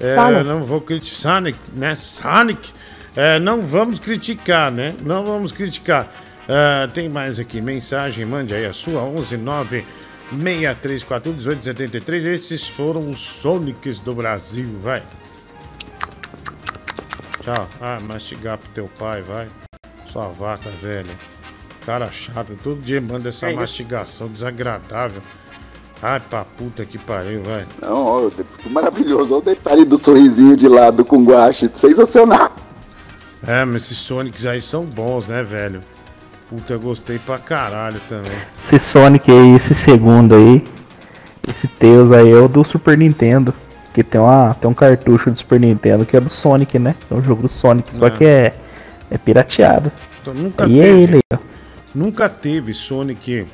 É, 0.01 0.43
não 0.43 0.65
vou 0.65 0.81
criticar. 0.81 1.35
Sonic, 1.35 1.59
né? 1.75 1.95
Sonic. 1.95 2.73
É, 3.15 3.39
não 3.39 3.61
vamos 3.63 3.99
criticar, 3.99 4.73
né? 4.73 4.95
Não 5.03 5.25
vamos 5.25 5.53
criticar. 5.53 6.13
Ah, 6.49 6.89
tem 6.93 7.09
mais 7.09 7.39
aqui, 7.39 7.61
mensagem, 7.61 8.25
mande 8.25 8.55
aí 8.55 8.67
a 8.67 8.73
sua 8.73 9.03
119 9.03 9.85
6341 10.31 11.33
1873. 11.35 12.27
Esses 12.27 12.67
foram 12.67 13.09
os 13.09 13.19
Sonics 13.19 14.01
do 14.01 14.15
Brasil, 14.15 14.79
vai. 14.83 15.03
Tchau. 17.43 17.69
Ah, 17.81 17.99
mastigar 18.01 18.57
pro 18.59 18.69
teu 18.71 18.89
pai, 18.99 19.23
vai. 19.23 19.49
Sua 20.07 20.29
vaca 20.29 20.71
velha. 20.81 21.13
Cara 21.85 22.11
chato, 22.13 22.57
todo 22.63 22.81
dia 22.81 23.01
manda 23.01 23.29
essa 23.29 23.47
É 23.47 23.51
isso. 23.51 23.59
mastigação 23.59 24.29
desagradável. 24.29 25.21
Ai, 26.01 26.21
pra 26.21 26.45
puta 26.45 26.85
que 26.85 26.99
pariu, 26.99 27.43
vai. 27.43 27.67
Não, 27.81 28.05
ó, 28.05 28.31
ficou 28.31 28.71
maravilhoso. 28.73 29.35
Olha 29.35 29.43
o 29.43 29.45
detalhe 29.45 29.85
do 29.85 29.97
sorrisinho 29.97 30.57
de 30.57 30.69
lado 30.69 31.05
com 31.05 31.25
guache. 31.25 31.71
Sensacional. 31.73 32.53
É, 33.47 33.65
mas 33.65 33.83
esses 33.85 33.99
Sonics 33.99 34.47
aí 34.47 34.61
são 34.63 34.85
bons, 34.85 35.27
né, 35.27 35.43
velho? 35.43 35.81
Puta, 36.49 36.75
eu 36.75 36.81
gostei 36.81 37.19
pra 37.19 37.39
caralho 37.39 38.01
também. 38.09 38.33
Esse 38.73 38.91
Sonic 38.91 39.31
aí, 39.31 39.55
esse 39.57 39.75
segundo 39.75 40.35
aí, 40.35 40.65
esse 41.49 41.67
Tails 41.67 42.13
aí 42.13 42.31
é 42.31 42.37
o 42.37 42.47
do 42.49 42.65
Super 42.65 42.97
Nintendo. 42.99 43.53
Que 43.95 44.03
tem, 44.03 44.21
uma, 44.21 44.55
tem 44.55 44.71
um 44.71 44.75
cartucho 44.75 45.31
do 45.31 45.37
Super 45.39 45.61
Nintendo 45.61 46.07
que 46.07 46.17
é 46.17 46.21
do 46.21 46.31
Sonic, 46.31 46.79
né? 46.79 46.95
É 47.11 47.15
um 47.15 47.23
jogo 47.23 47.43
do 47.43 47.49
Sonic, 47.49 47.95
só 47.97 48.07
É. 48.07 48.11
que 48.11 48.25
é, 48.25 48.53
é 49.11 49.19
pirateado. 49.19 49.93
Então, 50.21 50.33
nunca 50.35 50.67
E 50.67 50.79
é 50.79 50.83
teve. 50.83 51.03
ele 51.03 51.17
aí, 51.17 51.23
ó. 51.35 51.39
Nunca 51.95 52.29
teve 52.29 52.73
Sonic 52.73 53.47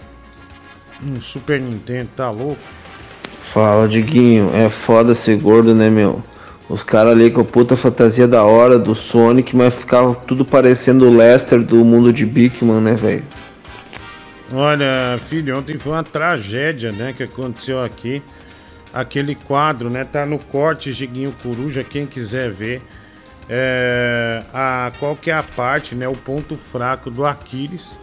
um 1.03 1.21
Super 1.21 1.61
Nintendo, 1.61 2.09
tá 2.17 2.31
louco? 2.31 2.59
Fala, 3.53 3.89
Diguinho, 3.89 4.51
é 4.55 4.69
foda 4.69 5.15
ser 5.15 5.39
gordo, 5.39 5.75
né, 5.75 5.89
meu? 5.91 6.23
Os 6.69 6.83
caras 6.85 7.13
ali 7.13 7.31
com 7.31 7.41
a 7.41 7.45
puta 7.45 7.77
fantasia 7.77 8.29
da 8.29 8.45
hora 8.45 8.79
do 8.79 8.95
Sonic, 8.95 9.57
mas 9.57 9.73
ficava 9.75 10.15
tudo 10.15 10.45
parecendo 10.45 11.09
o 11.09 11.17
Lester 11.17 11.63
do 11.63 11.83
mundo 11.85 12.13
de 12.13 12.27
Bigman, 12.27 12.81
né, 12.81 12.95
velho? 12.95 13.25
Olha, 14.53 15.19
filho, 15.25 15.59
ontem 15.59 15.77
foi 15.79 15.93
uma 15.93 16.05
tragédia, 16.05 16.91
né, 16.93 17.13
que 17.17 17.23
aconteceu 17.23 17.83
aqui. 17.83 18.23
Aquele 18.93 19.35
quadro, 19.35 19.91
né, 19.91 20.05
tá 20.05 20.25
no 20.25 20.39
corte 20.39 20.93
Giguinho 20.93 21.35
Coruja, 21.43 21.85
quem 21.85 22.07
quiser 22.07 22.51
ver. 22.51 22.83
É, 23.51 24.43
a, 24.53 24.93
qual 24.99 25.17
que 25.17 25.31
é 25.31 25.35
a 25.35 25.43
parte, 25.43 25.95
né, 25.95 26.07
o 26.07 26.15
ponto 26.15 26.57
fraco 26.57 27.11
do 27.11 27.25
Aquiles. 27.25 27.99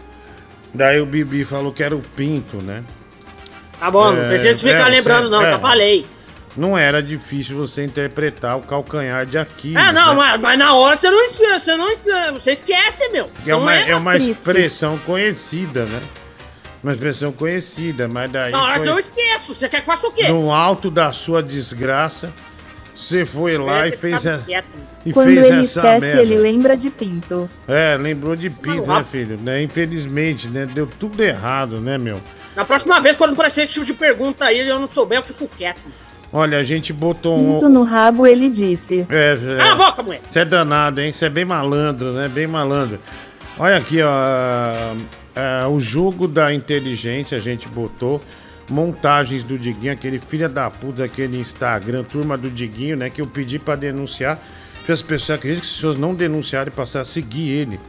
Daí 0.73 0.99
o 0.99 1.05
Bibi 1.05 1.45
falou 1.45 1.71
que 1.71 1.83
era 1.83 1.95
o 1.95 2.01
pinto, 2.01 2.61
né? 2.61 2.83
Tá 3.79 3.91
bom, 3.91 4.11
não 4.11 4.23
É, 4.23 4.29
precisa 4.29 4.59
ficar 4.59 4.87
é, 4.87 4.89
lembrando, 4.89 5.29
não, 5.29 5.41
é. 5.41 5.51
já 5.51 5.59
falei. 5.59 6.07
Não 6.55 6.77
era 6.77 7.03
difícil 7.03 7.57
você 7.57 7.83
interpretar 7.83 8.57
o 8.57 8.61
calcanhar 8.61 9.25
de 9.25 9.37
Aquiles. 9.37 9.77
É, 9.77 9.91
não, 9.91 10.09
né? 10.09 10.15
mas, 10.15 10.41
mas 10.41 10.59
na 10.59 10.73
hora 10.73 10.95
você 10.95 11.09
não, 11.09 11.27
você 11.27 11.75
não 11.75 12.33
você 12.33 12.51
esquece, 12.51 13.09
meu. 13.09 13.29
É 13.45 13.53
uma, 13.53 13.65
Não 13.65 13.71
é 13.71 13.95
uma 13.95 14.15
expressão 14.15 14.97
conhecida, 14.99 15.85
né? 15.85 16.01
Uma 16.85 16.93
expressão 16.93 17.31
conhecida, 17.31 18.07
mas 18.07 18.31
daí. 18.31 18.51
Não, 18.51 18.61
mas 18.61 18.83
foi 18.83 18.91
eu 18.91 18.99
esqueço. 18.99 19.55
Você 19.55 19.67
quer 19.67 19.79
que 19.79 19.87
faça 19.87 20.05
o 20.05 20.11
quê? 20.11 20.27
no 20.27 20.51
alto 20.51 20.91
da 20.91 21.11
sua 21.11 21.41
desgraça, 21.41 22.31
você 22.93 23.25
foi 23.25 23.57
lá 23.57 23.87
e 23.87 23.97
fez, 23.97 24.21
tá 24.21 24.33
essa, 24.33 24.45
quieto. 24.45 24.67
e 25.03 25.11
Quando 25.11 25.25
fez 25.25 25.45
ele 25.45 25.61
essa 25.61 25.79
esquece, 25.79 26.05
merda. 26.05 26.21
ele 26.21 26.35
lembra 26.35 26.77
de 26.77 26.91
pinto. 26.91 27.49
É, 27.67 27.97
lembrou 27.99 28.35
de 28.35 28.51
pinto, 28.51 28.87
né, 28.87 29.03
filho? 29.03 29.35
Né? 29.35 29.63
Infelizmente, 29.63 30.47
né? 30.47 30.67
Deu 30.71 30.85
tudo 30.85 31.23
errado, 31.23 31.81
né, 31.81 31.97
meu? 31.97 32.21
Na 32.55 32.63
próxima 32.63 33.01
vez, 33.01 33.17
quando 33.17 33.33
aparecer 33.33 33.63
esse 33.63 33.73
tipo 33.73 33.85
de 33.87 33.95
pergunta 33.95 34.45
aí 34.45 34.61
e 34.61 34.69
eu 34.69 34.77
não 34.77 34.87
souber, 34.87 35.17
eu 35.17 35.23
fico 35.23 35.49
quieto. 35.57 35.81
Olha, 36.31 36.59
a 36.59 36.63
gente 36.63 36.93
botou 36.93 37.35
um. 37.35 37.53
Pinto 37.55 37.67
no 37.67 37.81
rabo, 37.81 38.27
ele 38.27 38.47
disse. 38.47 39.07
É, 39.09 39.33
é. 39.33 39.57
Cala 39.57 39.71
a 39.71 39.75
boca, 39.75 40.03
mulher! 40.03 40.21
Você 40.29 40.41
é 40.41 40.45
danado, 40.45 41.01
hein? 41.01 41.11
Você 41.11 41.25
é 41.25 41.29
bem 41.29 41.45
malandro, 41.45 42.13
né? 42.13 42.27
Bem 42.27 42.45
malandro. 42.45 42.99
Olha 43.57 43.77
aqui, 43.77 44.03
ó. 44.03 45.24
É, 45.35 45.65
o 45.67 45.79
jogo 45.79 46.27
da 46.27 46.53
inteligência 46.53 47.37
a 47.37 47.41
gente 47.41 47.67
botou. 47.67 48.21
Montagens 48.69 49.43
do 49.43 49.59
Diguinho, 49.59 49.93
aquele 49.93 50.17
filho 50.17 50.49
da 50.49 50.71
puta, 50.71 51.03
aquele 51.03 51.37
Instagram, 51.37 52.03
turma 52.03 52.35
do 52.35 52.49
Diguinho, 52.49 52.97
né? 52.97 53.11
Que 53.11 53.21
eu 53.21 53.27
pedi 53.27 53.59
pra 53.59 53.75
denunciar. 53.75 54.39
Porque 54.77 54.91
as 54.91 55.01
pessoas 55.03 55.37
acreditam 55.37 55.61
que 55.61 55.67
se 55.67 55.73
as 55.73 55.77
pessoas 55.77 55.95
não 55.97 56.15
denunciarem, 56.15 56.73
passar 56.73 57.01
a 57.01 57.05
seguir 57.05 57.49
ele. 57.49 57.79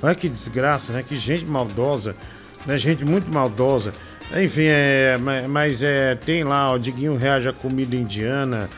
Olha 0.00 0.14
que 0.14 0.28
desgraça, 0.28 0.92
né? 0.92 1.02
Que 1.02 1.16
gente 1.16 1.44
maldosa. 1.44 2.14
Né? 2.64 2.78
Gente 2.78 3.04
muito 3.04 3.32
maldosa. 3.32 3.92
Enfim, 4.36 4.66
é, 4.66 5.18
ma- 5.20 5.48
mas 5.48 5.82
é, 5.82 6.14
tem 6.14 6.44
lá, 6.44 6.70
ó, 6.72 6.78
Diguinho 6.78 7.16
reage 7.16 7.48
à 7.48 7.52
comida 7.52 7.94
indiana, 7.96 8.70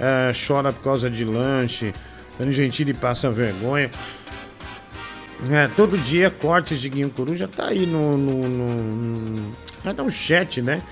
é, 0.00 0.32
chora 0.46 0.72
por 0.72 0.82
causa 0.82 1.08
de 1.10 1.24
lanche, 1.24 1.94
Dani 2.38 2.52
Gentili 2.52 2.92
passa 2.94 3.30
vergonha. 3.30 3.90
É, 5.50 5.68
todo 5.68 5.96
dia, 5.96 6.30
cortes 6.30 6.80
de 6.80 6.88
Guinho 6.88 7.10
Coruja 7.10 7.46
tá 7.46 7.66
aí 7.66 7.86
no. 7.86 8.18
no, 8.18 8.48
no, 8.48 8.74
no, 8.74 9.52
é 9.84 9.92
no 9.92 10.10
chat, 10.10 10.60
né? 10.60 10.82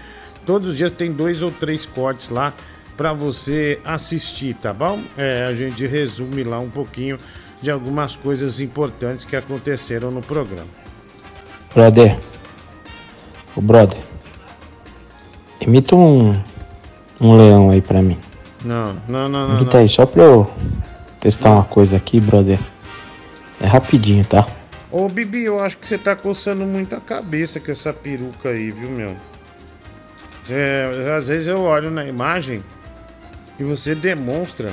Todos 0.45 0.71
os 0.71 0.77
dias 0.77 0.93
tem 0.93 1.13
dois 1.13 1.43
ou 1.43 1.51
três 1.51 1.85
cortes 1.85 2.29
lá 2.29 2.55
pra 2.97 3.13
você 3.13 3.81
assistir, 3.85 4.55
tá 4.55 4.73
bom? 4.73 5.01
É, 5.17 5.47
a 5.49 5.55
gente 5.55 5.85
resume 5.87 6.45
lá 6.45 6.61
um 6.61 6.71
pouquinho 6.71 7.19
de 7.61 7.71
algumas 7.71 8.15
coisas 8.15 8.61
importantes 8.61 9.25
que 9.25 9.35
aconteceram 9.35 10.11
no 10.11 10.23
programa. 10.23 10.69
Brother. 11.75 12.17
Ô 13.57 13.61
brother. 13.61 14.01
Imita 15.61 15.97
um. 15.97 16.41
Um 17.21 17.37
leão 17.37 17.71
aí 17.71 17.81
pra 17.81 18.03
mim. 18.03 18.19
Não, 18.65 18.95
não, 19.09 19.29
não, 19.29 19.49
não. 19.49 19.57
Imita 19.57 19.79
não. 19.79 19.81
aí, 19.81 19.89
só 19.89 20.07
pra 20.07 20.23
eu 20.23 20.51
testar 21.19 21.51
uma 21.51 21.65
coisa 21.65 21.97
aqui, 21.97 22.21
brother. 22.21 22.61
É 23.61 23.67
rapidinho, 23.67 24.25
tá? 24.25 24.47
Ô, 24.91 25.09
Bibi, 25.09 25.45
eu 25.45 25.59
acho 25.63 25.77
que 25.79 25.87
você 25.87 25.99
tá 25.99 26.15
coçando 26.15 26.65
muito 26.65 26.95
a 26.95 27.01
cabeça 27.01 27.59
com 27.61 27.71
essa 27.71 27.93
peruca 27.93 28.51
aí, 28.51 28.71
viu, 28.71 28.89
meu? 28.91 29.17
É, 30.49 31.15
às 31.19 31.29
vezes 31.29 31.49
eu 31.49 31.61
olho 31.63 31.91
na 31.91 32.05
imagem 32.05 32.63
e 33.59 33.65
você 33.65 33.95
demonstra 33.95 34.73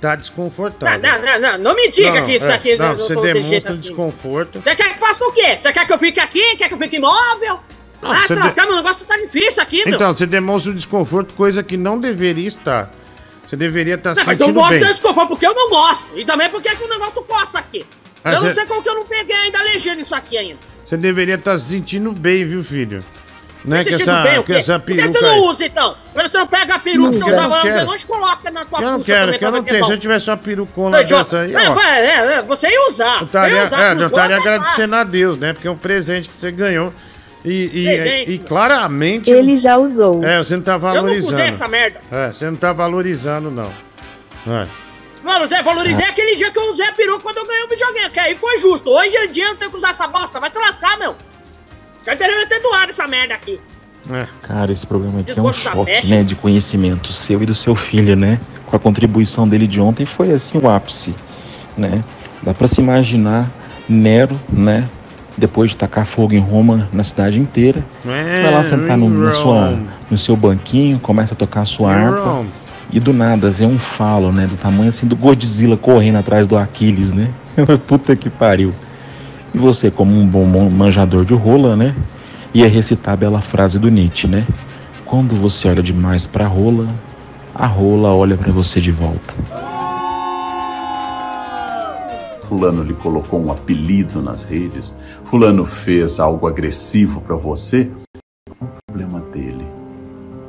tá 0.00 0.10
Não, 0.10 0.16
desconfortável. 0.16 1.00
não, 1.00 1.22
não, 1.22 1.40
não, 1.40 1.58
não 1.58 1.74
me 1.76 1.88
diga 1.90 2.14
Não, 2.14 2.24
que 2.24 2.32
isso 2.34 2.46
é, 2.50 2.54
aqui 2.54 2.76
não, 2.76 2.88
não, 2.88 2.98
você 2.98 3.14
demonstra 3.14 3.72
assim. 3.72 3.80
desconforto. 3.82 4.60
Você 4.60 4.74
quer 4.74 4.94
que 4.94 4.98
faça 4.98 5.24
o 5.24 5.32
quê? 5.32 5.56
Você 5.56 5.72
quer 5.72 5.86
que 5.86 5.92
eu 5.92 5.98
fique 5.98 6.18
aqui? 6.18 6.56
Quer 6.56 6.66
que 6.68 6.74
eu 6.74 6.78
fique 6.78 6.96
imóvel? 6.96 7.60
Não, 8.00 8.10
ah, 8.10 8.20
você 8.22 8.28
se 8.28 8.34
de- 8.34 8.40
lascar, 8.40 8.66
meu 8.66 8.74
negócio 8.76 9.06
tá 9.06 9.16
difícil 9.16 9.62
aqui, 9.62 9.84
meu. 9.84 9.94
Então, 9.94 10.12
você 10.12 10.26
demonstra 10.26 10.72
o 10.72 10.74
desconforto, 10.74 11.34
coisa 11.34 11.62
que 11.62 11.76
não 11.76 12.00
deveria 12.00 12.46
estar. 12.48 12.90
Você 13.52 13.56
deveria 13.58 13.96
estar 13.96 14.14
Não, 14.14 14.22
se 14.22 14.26
mas 14.26 14.40
eu 14.40 14.46
sentindo 14.46 14.60
gosto 14.60 15.12
bem. 15.12 15.28
porque 15.28 15.46
eu 15.46 15.54
não 15.54 15.68
gosto. 15.68 16.06
E 16.18 16.24
também 16.24 16.48
porque 16.48 16.74
que 16.74 16.84
o 16.84 16.88
negócio 16.88 17.22
coça 17.24 17.58
aqui. 17.58 17.84
Ah, 18.24 18.32
eu 18.32 18.40
não 18.40 18.48
cê- 18.48 18.54
sei 18.54 18.64
como 18.66 18.82
que 18.82 18.88
eu 18.88 18.94
não 18.94 19.04
peguei 19.04 19.36
ainda 19.36 19.62
legenda 19.62 20.00
isso 20.00 20.14
aqui 20.14 20.38
ainda. 20.38 20.58
Você 20.86 20.96
deveria 20.96 21.34
estar 21.34 21.58
se 21.58 21.68
sentindo 21.68 22.12
bem, 22.12 22.46
viu, 22.46 22.64
filho? 22.64 23.04
Não 23.62 23.76
é 23.76 23.84
que 23.84 23.90
sentindo 23.90 24.10
essa, 24.10 24.22
bem, 24.22 24.42
que 24.42 24.52
essa 24.54 24.78
Por 24.78 24.86
que 24.86 24.94
peruca 24.94 25.12
você 25.18 25.26
não 25.26 25.38
usa 25.44 25.66
então? 25.66 25.96
Que 26.14 26.22
você 26.28 26.38
não 26.38 26.46
pega 26.46 26.74
a 26.74 26.78
peruca 26.78 27.10
que 27.10 27.18
Não 27.18 27.26
você 27.28 27.32
usava 27.34 27.56
lá 27.56 27.84
no 27.84 27.94
e 27.94 28.04
coloca 28.06 28.50
na 28.50 28.64
tua 28.64 28.80
Eu 28.80 28.90
não 28.92 29.02
quero, 29.02 29.24
também 29.26 29.38
que 29.38 29.44
eu 29.44 29.50
não 29.50 29.62
tenho. 29.62 29.78
que 29.80 29.84
Se 29.84 29.90
é 29.90 29.94
eu 29.94 29.98
tivesse 29.98 30.30
uma 30.30 30.36
perucona 30.38 31.04
John, 31.04 31.18
dessa 31.18 31.40
aí, 31.40 31.54
é, 31.54 31.68
ó. 31.70 31.78
é, 31.78 32.36
é, 32.38 32.42
você 32.42 32.68
ia 32.70 32.88
usar. 32.88 33.18
Eu 33.20 33.26
estaria, 33.26 33.58
é, 33.58 33.92
eu 33.92 34.06
estaria 34.06 34.36
é 34.36 34.38
agradecendo 34.40 34.94
a 34.96 35.04
Deus, 35.04 35.36
né? 35.36 35.52
Porque 35.52 35.68
é 35.68 35.70
um 35.70 35.76
presente 35.76 36.26
que 36.30 36.34
você 36.34 36.50
ganhou. 36.50 36.90
E, 37.44 38.26
e, 38.28 38.32
e 38.34 38.38
claramente. 38.38 39.30
Ele 39.30 39.56
já 39.56 39.76
usou. 39.76 40.22
É, 40.24 40.38
você 40.38 40.56
não 40.56 40.62
tá 40.62 40.72
Eu 40.74 40.78
não 40.78 40.92
valorizando. 40.92 41.34
usei 41.34 41.48
essa 41.48 41.66
merda. 41.68 42.00
É, 42.10 42.28
você 42.32 42.46
não 42.46 42.56
tá 42.56 42.72
valorizando, 42.72 43.50
não. 43.50 43.72
É. 44.46 44.66
Mano, 45.24 45.46
Zé, 45.46 45.62
valorizei 45.62 46.04
aquele 46.04 46.34
dia 46.34 46.50
que 46.50 46.58
eu 46.58 46.70
usei 46.72 46.86
a 46.86 46.92
peruca 46.92 47.20
quando 47.20 47.38
eu 47.38 47.46
ganhei 47.46 47.64
o 47.64 47.68
videogame, 47.68 48.10
que 48.10 48.18
aí 48.20 48.34
foi 48.34 48.58
justo. 48.58 48.90
Hoje 48.90 49.16
em 49.16 49.30
dia 49.30 49.44
eu 49.44 49.50
não 49.50 49.56
tenho 49.56 49.70
que 49.70 49.76
usar 49.76 49.90
essa 49.90 50.08
bosta, 50.08 50.40
vai 50.40 50.50
se 50.50 50.58
lascar, 50.58 50.98
meu. 50.98 51.14
Já 52.04 52.14
deveria 52.14 52.46
ter 52.46 52.60
doado 52.60 52.90
essa 52.90 53.06
merda 53.06 53.34
aqui. 53.34 53.60
É. 54.10 54.26
Cara, 54.42 54.72
esse 54.72 54.84
programa 54.84 55.20
aqui 55.20 55.30
é 55.30 55.34
um 55.34 55.36
Desgosto 55.36 55.62
choque, 55.62 55.84
peste. 55.92 56.12
né, 56.12 56.24
de 56.24 56.34
conhecimento 56.34 57.12
seu 57.12 57.40
e 57.40 57.46
do 57.46 57.54
seu 57.54 57.76
filho, 57.76 58.16
né? 58.16 58.40
Com 58.66 58.74
a 58.74 58.78
contribuição 58.80 59.46
dele 59.48 59.68
de 59.68 59.80
ontem 59.80 60.04
foi 60.04 60.32
assim 60.32 60.58
o 60.58 60.68
ápice, 60.68 61.14
né? 61.78 62.02
Dá 62.42 62.52
pra 62.52 62.66
se 62.66 62.80
imaginar 62.80 63.48
Nero, 63.88 64.40
né? 64.48 64.90
Depois 65.36 65.70
de 65.70 65.76
tacar 65.76 66.04
fogo 66.04 66.34
em 66.34 66.38
Roma 66.38 66.88
na 66.92 67.02
cidade 67.02 67.38
inteira, 67.38 67.82
É, 68.06 68.42
vai 68.42 68.52
lá 68.52 68.62
sentar 68.62 68.98
no, 68.98 69.08
na 69.08 69.30
sua, 69.30 69.78
no 70.10 70.18
seu 70.18 70.36
banquinho, 70.36 70.98
começa 70.98 71.34
a 71.34 71.36
tocar 71.36 71.62
a 71.62 71.64
sua 71.64 71.92
harpa 71.92 72.44
e 72.92 73.00
do 73.00 73.12
nada 73.14 73.50
vê 73.50 73.64
um 73.64 73.78
falo, 73.78 74.30
né? 74.30 74.46
Do 74.46 74.56
tamanho 74.56 74.90
assim 74.90 75.06
do 75.06 75.16
Godzilla 75.16 75.76
correndo 75.76 76.16
atrás 76.18 76.46
do 76.46 76.56
Aquiles, 76.56 77.10
né? 77.10 77.30
Puta 77.86 78.14
que 78.14 78.28
pariu. 78.28 78.74
E 79.54 79.58
você, 79.58 79.90
como 79.90 80.12
um 80.18 80.26
bom 80.26 80.44
manjador 80.70 81.24
de 81.24 81.34
rola, 81.34 81.76
né? 81.76 81.94
Ia 82.52 82.68
recitar 82.68 83.14
a 83.14 83.16
bela 83.16 83.40
frase 83.40 83.78
do 83.78 83.90
Nietzsche, 83.90 84.26
né? 84.26 84.46
Quando 85.06 85.34
você 85.34 85.68
olha 85.68 85.82
demais 85.82 86.26
pra 86.26 86.46
rola, 86.46 86.86
a 87.54 87.66
rola 87.66 88.12
olha 88.14 88.36
pra 88.36 88.52
você 88.52 88.80
de 88.80 88.90
volta. 88.90 89.34
Fulano 92.52 92.82
lhe 92.82 92.92
colocou 92.92 93.42
um 93.42 93.50
apelido 93.50 94.20
nas 94.20 94.42
redes, 94.42 94.92
Fulano 95.24 95.64
fez 95.64 96.20
algo 96.20 96.46
agressivo 96.46 97.22
para 97.22 97.34
você, 97.34 97.90
é 98.46 98.52
um 98.62 98.68
problema 98.86 99.22
dele. 99.32 99.66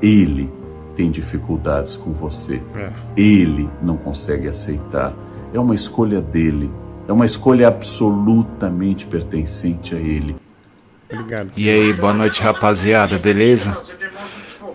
Ele 0.02 0.52
tem 0.98 1.10
dificuldades 1.10 1.96
com 1.96 2.12
você. 2.12 2.62
É. 2.76 2.92
Ele 3.16 3.70
não 3.82 3.96
consegue 3.96 4.50
aceitar. 4.50 5.14
É 5.54 5.60
uma 5.60 5.74
escolha 5.74 6.20
dele. 6.20 6.70
É 7.08 7.14
uma 7.14 7.26
escolha 7.26 7.70
absolutamente 7.70 9.06
pertencente 9.08 9.96
a 9.96 9.98
ele. 9.98 10.36
Obrigado. 11.10 11.52
E 11.56 11.70
aí, 11.70 11.94
boa 11.94 12.14
noite, 12.14 12.44
rapaziada, 12.44 13.18
beleza? 13.18 13.78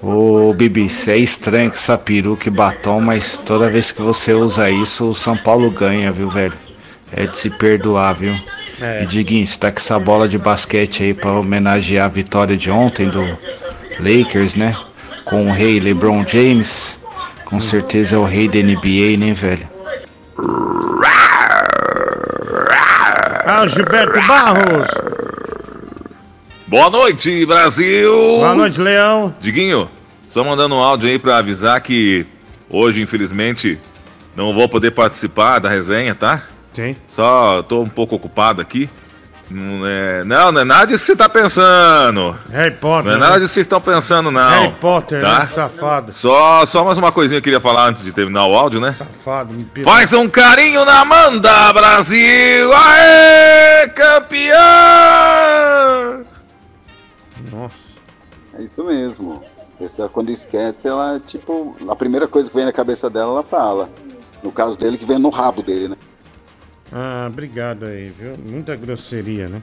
Ô, 0.02 0.54
Bibi, 0.54 0.88
você 0.88 1.10
é 1.10 1.18
estranho 1.18 1.68
com 1.68 1.76
essa 1.76 1.98
peruca 1.98 2.48
e 2.48 2.50
batom, 2.50 3.02
mas 3.02 3.36
toda 3.36 3.70
vez 3.70 3.92
que 3.92 4.00
você 4.00 4.32
usa 4.32 4.70
isso, 4.70 5.10
o 5.10 5.14
São 5.14 5.36
Paulo 5.36 5.70
ganha, 5.70 6.10
viu, 6.10 6.30
velho? 6.30 6.67
É 7.12 7.26
de 7.26 7.36
se 7.36 7.50
perdoar, 7.50 8.14
viu? 8.14 8.36
É. 8.80 9.02
E 9.02 9.06
Diguinho, 9.06 9.46
você 9.46 9.58
tá 9.58 9.72
com 9.72 9.78
essa 9.78 9.98
bola 9.98 10.28
de 10.28 10.38
basquete 10.38 11.02
aí 11.02 11.14
pra 11.14 11.32
homenagear 11.32 12.06
a 12.06 12.08
vitória 12.08 12.56
de 12.56 12.70
ontem 12.70 13.08
do 13.08 13.22
Lakers, 13.98 14.54
né? 14.54 14.76
Com 15.24 15.48
o 15.48 15.52
rei 15.52 15.80
LeBron 15.80 16.24
James. 16.26 16.98
Com 17.44 17.58
certeza 17.58 18.16
é 18.16 18.18
o 18.18 18.24
rei 18.24 18.48
da 18.48 18.58
NBA, 18.58 19.16
né, 19.18 19.32
velho? 19.32 19.68
Ah, 23.46 23.66
Gilberto 23.66 24.20
Barros. 24.26 24.86
Boa 26.66 26.90
noite, 26.90 27.46
Brasil! 27.46 28.12
Boa 28.12 28.54
noite, 28.54 28.78
Leão. 28.78 29.34
Diguinho, 29.40 29.90
só 30.28 30.44
mandando 30.44 30.74
um 30.74 30.82
áudio 30.82 31.08
aí 31.08 31.18
pra 31.18 31.38
avisar 31.38 31.80
que 31.80 32.26
hoje, 32.68 33.00
infelizmente, 33.00 33.80
não 34.36 34.52
vou 34.52 34.68
poder 34.68 34.90
participar 34.90 35.58
da 35.60 35.70
resenha, 35.70 36.14
tá? 36.14 36.42
Sim. 36.78 36.94
Só 37.08 37.60
tô 37.64 37.82
um 37.82 37.88
pouco 37.88 38.14
ocupado 38.14 38.62
aqui. 38.62 38.88
Não 39.50 39.84
é, 39.84 40.22
não, 40.22 40.52
não 40.52 40.60
é 40.60 40.64
nada 40.64 40.86
disso 40.86 41.06
que 41.06 41.12
você 41.12 41.16
tá 41.16 41.28
pensando. 41.28 42.38
Harry 42.52 42.76
Potter. 42.76 43.04
Não 43.06 43.10
é 43.10 43.14
né? 43.14 43.20
nada 43.20 43.40
disso 43.40 43.48
que 43.48 43.54
vocês 43.54 43.66
estão 43.66 43.80
pensando, 43.80 44.30
não. 44.30 44.48
Harry 44.48 44.74
Potter, 44.80 45.20
tá? 45.20 45.40
né? 45.40 45.46
Safado. 45.46 46.12
Só, 46.12 46.64
só 46.66 46.84
mais 46.84 46.96
uma 46.96 47.10
coisinha 47.10 47.40
que 47.40 47.48
eu 47.48 47.52
queria 47.52 47.60
falar 47.60 47.88
antes 47.88 48.04
de 48.04 48.12
terminar 48.12 48.46
o 48.46 48.54
áudio, 48.54 48.80
né? 48.80 48.92
Safado, 48.92 49.52
me 49.52 49.64
pirou. 49.64 49.92
Faz 49.92 50.12
um 50.12 50.28
carinho 50.28 50.84
na 50.84 51.00
Amanda, 51.00 51.72
Brasil! 51.72 52.72
Aê, 52.72 53.88
campeão! 53.88 54.54
Nossa. 57.50 57.98
É 58.56 58.62
isso 58.62 58.84
mesmo. 58.84 59.42
A 59.74 59.78
pessoa 59.82 60.08
quando 60.08 60.30
esquece, 60.30 60.86
ela, 60.86 61.18
tipo, 61.18 61.76
a 61.88 61.96
primeira 61.96 62.28
coisa 62.28 62.48
que 62.48 62.54
vem 62.54 62.66
na 62.66 62.72
cabeça 62.72 63.10
dela, 63.10 63.32
ela 63.32 63.42
fala. 63.42 63.88
No 64.44 64.52
caso 64.52 64.78
dele, 64.78 64.96
que 64.96 65.04
vem 65.04 65.18
no 65.18 65.30
rabo 65.30 65.60
dele, 65.60 65.88
né? 65.88 65.96
Ah, 66.92 67.26
obrigado 67.28 67.84
aí, 67.84 68.12
viu? 68.18 68.36
Muita 68.38 68.74
grosseria, 68.74 69.48
né? 69.48 69.62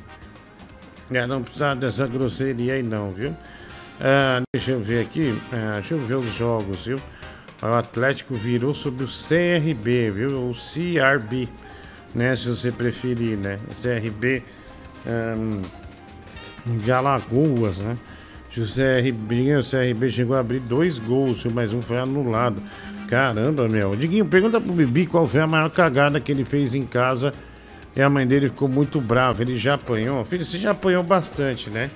É, 1.11 1.25
não 1.25 1.43
precisava 1.43 1.75
dessa 1.75 2.07
grosseria 2.07 2.73
aí 2.73 2.83
não, 2.83 3.11
viu? 3.11 3.35
Ah, 3.99 4.41
deixa 4.53 4.71
eu 4.71 4.81
ver 4.81 5.01
aqui, 5.01 5.39
ah, 5.51 5.75
deixa 5.75 5.93
eu 5.93 5.99
ver 6.05 6.15
os 6.15 6.33
jogos, 6.33 6.85
viu? 6.85 6.99
O 7.61 7.67
Atlético 7.67 8.35
virou 8.35 8.73
sobre 8.73 9.03
o 9.03 9.07
CRB, 9.07 10.11
viu? 10.11 10.49
O 10.49 10.53
CRB, 10.53 11.47
né? 12.13 12.35
Se 12.35 12.47
você 12.47 12.71
preferir, 12.71 13.37
né? 13.37 13.57
O 13.69 13.73
CRB 13.73 14.43
ahn, 15.07 15.61
de 16.65 16.91
Alagoas, 16.91 17.79
né? 17.79 17.97
José 18.51 19.01
Ribinho, 19.01 19.59
o 19.59 19.63
CRB 19.63 20.09
chegou 20.09 20.35
a 20.35 20.39
abrir 20.39 20.59
dois 20.59 20.97
gols, 20.97 21.45
mas 21.45 21.73
um 21.73 21.81
foi 21.81 21.97
anulado. 21.97 22.61
Caramba, 23.09 23.67
meu. 23.67 23.95
Diguinho, 23.95 24.25
pergunta 24.25 24.59
pro 24.59 24.71
Bibi 24.73 25.05
qual 25.05 25.27
foi 25.27 25.41
a 25.41 25.47
maior 25.47 25.69
cagada 25.69 26.19
que 26.19 26.31
ele 26.31 26.43
fez 26.45 26.73
em 26.73 26.85
casa 26.85 27.33
e 27.95 28.01
a 28.01 28.09
mãe 28.09 28.25
dele 28.25 28.49
ficou 28.49 28.67
muito 28.67 28.99
brava. 28.99 29.41
Ele 29.41 29.57
já 29.57 29.75
apanhou? 29.75 30.25
Filho, 30.25 30.43
você 30.43 30.57
já 30.57 30.71
apanhou 30.71 31.03
bastante, 31.03 31.69
né? 31.69 31.89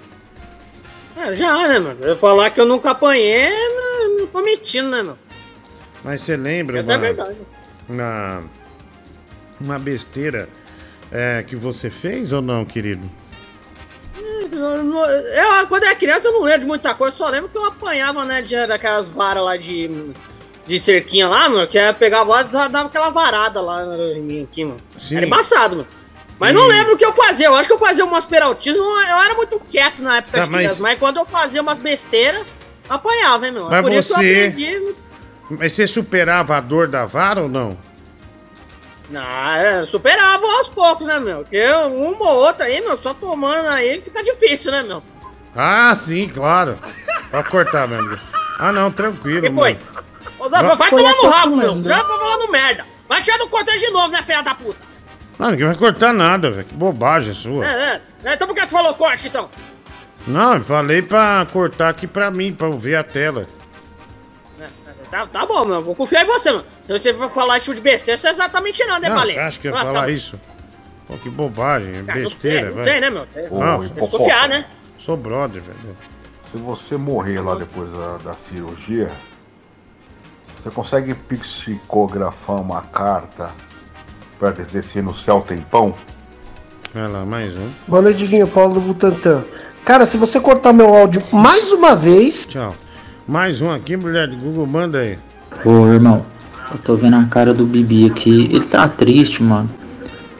É, 1.17 1.33
já, 1.35 1.67
né, 1.67 1.79
mano? 1.79 2.03
Eu 2.03 2.17
falar 2.17 2.49
que 2.51 2.61
eu 2.61 2.65
nunca 2.65 2.91
apanhei, 2.91 3.49
não- 3.49 4.27
tô 4.27 4.41
mentindo, 4.41 4.89
né, 4.89 5.01
mano? 5.01 5.17
Mas 6.03 6.21
você 6.21 6.37
lembra, 6.37 6.79
Essa 6.79 6.93
é 6.93 6.97
mano, 6.97 7.07
verdade. 7.15 7.37
na 7.89 8.41
uma 9.59 9.77
besteira 9.77 10.47
é, 11.11 11.43
que 11.45 11.55
você 11.55 11.89
fez 11.89 12.31
ou 12.31 12.41
não, 12.41 12.63
querido? 12.63 13.01
Eu, 14.51 15.67
quando 15.67 15.83
eu 15.83 15.89
era 15.89 15.95
criança, 15.97 16.27
eu 16.27 16.33
não 16.33 16.43
lembro 16.43 16.61
de 16.61 16.67
muita 16.67 16.93
coisa, 16.93 17.15
só 17.15 17.29
lembro 17.29 17.49
que 17.49 17.57
eu 17.57 17.65
apanhava, 17.65 18.23
né, 18.25 18.41
de, 18.41 18.65
daquelas 18.67 19.09
varas 19.09 19.43
lá 19.43 19.57
de, 19.57 19.89
de 20.69 20.79
cerquinha 20.79 21.27
lá, 21.27 21.49
mano, 21.49 21.67
que 21.67 21.77
eu 21.77 21.93
pegava 21.95 22.29
lá 22.31 22.41
e 22.41 22.45
dava 22.45 22.81
aquela 22.87 23.09
varada 23.09 23.59
lá 23.59 23.83
em 24.15 24.21
mim 24.21 24.43
aqui, 24.43 24.63
mano. 24.63 24.79
Sim. 24.99 25.17
Era 25.17 25.25
embaçado, 25.25 25.77
mano. 25.77 25.87
Mas 26.39 26.51
E- 26.51 26.53
não 26.53 26.67
lembro 26.67 26.93
o 26.93 26.97
que 26.97 27.03
eu 27.03 27.11
fazia, 27.11 27.47
eu 27.47 27.55
acho 27.55 27.67
que 27.67 27.73
eu 27.73 27.79
fazia 27.79 28.05
umas 28.05 28.25
peraltismo, 28.25 28.83
eu 28.83 29.17
era 29.17 29.33
muito 29.33 29.59
quieto 29.59 30.01
na 30.03 30.17
época 30.17 30.41
de 30.41 30.47
criança, 30.47 30.67
mas- 30.67 30.79
mas... 30.79 30.99
quando 30.99 31.17
eu 31.17 31.25
fazia 31.25 31.61
umas 31.61 31.79
besteiras, 31.79 32.45
apanhava, 32.87 33.47
hein, 33.47 33.51
meu. 33.51 33.67
Mas 33.67 33.81
Por 33.81 33.91
isso 33.91 34.13
eu 34.13 34.17
você- 34.17 34.47
aprendi. 34.53 34.95
Mas 35.49 35.71
você 35.73 35.87
superava 35.87 36.55
a 36.55 36.59
dor 36.61 36.87
da 36.87 37.05
vara 37.07 37.41
ou 37.41 37.49
não? 37.49 37.75
Não, 39.09 39.21
é, 39.55 39.81
superava 39.81 40.45
aos 40.45 40.69
poucos, 40.69 41.07
né, 41.07 41.19
meu? 41.19 41.37
Porque 41.39 41.59
uma 41.67 42.29
ou 42.29 42.45
outra 42.45 42.65
aí, 42.67 42.79
meu, 42.81 42.95
só 42.95 43.11
tomando 43.15 43.67
aí 43.67 43.99
fica 43.99 44.21
difícil, 44.21 44.71
né, 44.71 44.83
meu? 44.83 45.01
Ah, 45.55 45.95
sim, 45.95 46.29
claro. 46.29 46.77
Pode 47.31 47.49
cortar, 47.49 47.87
meu 47.87 47.99
amigo. 47.99 48.19
Ah, 48.59 48.71
não, 48.71 48.91
tranquilo, 48.91 49.41
Que 49.41 49.51
foi? 49.51 49.73
mano. 49.73 49.79
Zé, 49.79 50.08
Vai- 50.49 50.75
Vai 50.75 50.89
tomar 50.89 51.11
no 51.13 51.27
rabo, 51.29 51.55
meu. 51.55 51.81
Já 51.83 52.03
pra 52.03 52.17
falando 52.17 52.51
merda. 52.51 52.85
Vai 53.07 53.21
tirar 53.23 53.37
do 53.37 53.47
contexto 53.49 53.85
de 53.85 53.91
novo, 53.91 54.07
né, 54.09 54.21
filha 54.23 54.41
da 54.41 54.53
puta? 54.55 54.79
Não, 55.37 55.51
ninguém 55.51 55.65
vai 55.67 55.75
cortar 55.75 56.13
nada, 56.13 56.51
velho. 56.51 56.65
Que 56.65 56.73
bobagem 56.73 57.33
sua. 57.33 57.65
É, 57.65 57.71
é. 57.95 58.01
É, 58.25 58.33
Então 58.35 58.47
por 58.47 58.53
que 58.53 58.61
você 58.61 58.67
falou 58.75 58.93
corte, 58.95 59.27
então? 59.27 59.49
Não, 60.27 60.55
eu 60.55 60.61
falei 60.63 61.01
pra 61.01 61.47
cortar 61.51 61.89
aqui 61.89 62.05
pra 62.05 62.29
mim, 62.29 62.53
pra 62.53 62.67
eu 62.67 62.77
ver 62.77 62.95
a 62.95 63.03
tela. 63.03 63.47
Tá, 65.09 65.25
tá 65.25 65.45
bom, 65.45 65.65
meu. 65.65 65.81
Vou 65.81 65.95
confiar 65.95 66.23
em 66.23 66.27
você, 66.27 66.51
mano. 66.51 66.65
Se 66.85 66.91
você 66.93 67.13
for 67.13 67.29
falar 67.31 67.57
isso 67.57 67.73
de 67.73 67.81
besteira, 67.81 68.15
você 68.17 68.31
tá 68.49 68.61
me 68.61 68.71
tirando, 68.71 69.01
né, 69.01 69.09
Não, 69.09 69.15
Valente? 69.15 69.33
você 69.35 69.39
acha 69.39 69.59
que 69.59 69.67
eu 69.67 69.75
ia 69.75 69.85
falar 69.85 70.01
tá- 70.01 70.09
isso? 70.11 70.39
Pô, 71.07 71.17
que 71.17 71.29
bobagem, 71.29 71.93
não 71.93 72.03
besteira, 72.03 72.29
sei, 72.59 72.63
não 72.65 72.75
vai. 72.75 72.83
sei, 72.83 73.01
né, 73.01 73.09
meu? 73.09 73.27
Não, 73.51 73.79
Tem 73.79 73.89
que 73.89 73.99
desconfiar, 74.01 74.47
né? 74.49 74.67
Sou 74.99 75.17
brother, 75.17 75.63
velho. 75.63 75.97
Se 76.51 76.57
você 76.61 76.95
morrer 76.97 77.39
lá 77.41 77.55
depois 77.55 77.89
da, 77.91 78.17
da 78.17 78.33
cirurgia, 78.33 79.09
você 80.61 80.69
consegue 80.69 81.13
psicografar 81.13 82.61
uma 82.61 82.81
carta 82.81 83.49
pra 84.37 84.51
dizer 84.51 84.83
se 84.83 85.01
no 85.01 85.15
céu 85.15 85.43
tem 85.45 85.59
pão? 85.59 85.93
Vai 86.93 87.07
lá, 87.07 87.25
mais 87.25 87.55
um. 87.55 87.69
Boa 87.87 88.01
noite, 88.01 88.17
Diguinho 88.17 88.47
Paulo 88.47 88.73
do 88.73 88.81
Butantan. 88.81 89.45
Cara, 89.85 90.05
se 90.05 90.17
você 90.17 90.39
cortar 90.39 90.73
meu 90.73 90.93
áudio 90.93 91.23
mais 91.31 91.71
uma 91.71 91.95
vez. 91.95 92.45
Tchau. 92.45 92.75
Mais 93.25 93.61
um 93.61 93.71
aqui, 93.71 93.95
mulher 93.95 94.27
de 94.27 94.35
Google, 94.35 94.67
manda 94.67 94.99
aí. 94.99 95.17
Ô, 95.63 95.87
irmão, 95.87 96.25
eu 96.71 96.77
tô 96.79 96.95
vendo 96.95 97.15
a 97.15 97.23
cara 97.25 97.53
do 97.53 97.65
Bibi 97.65 98.07
aqui. 98.07 98.49
Ele 98.51 98.65
tá 98.65 98.87
triste, 98.89 99.41
mano. 99.41 99.69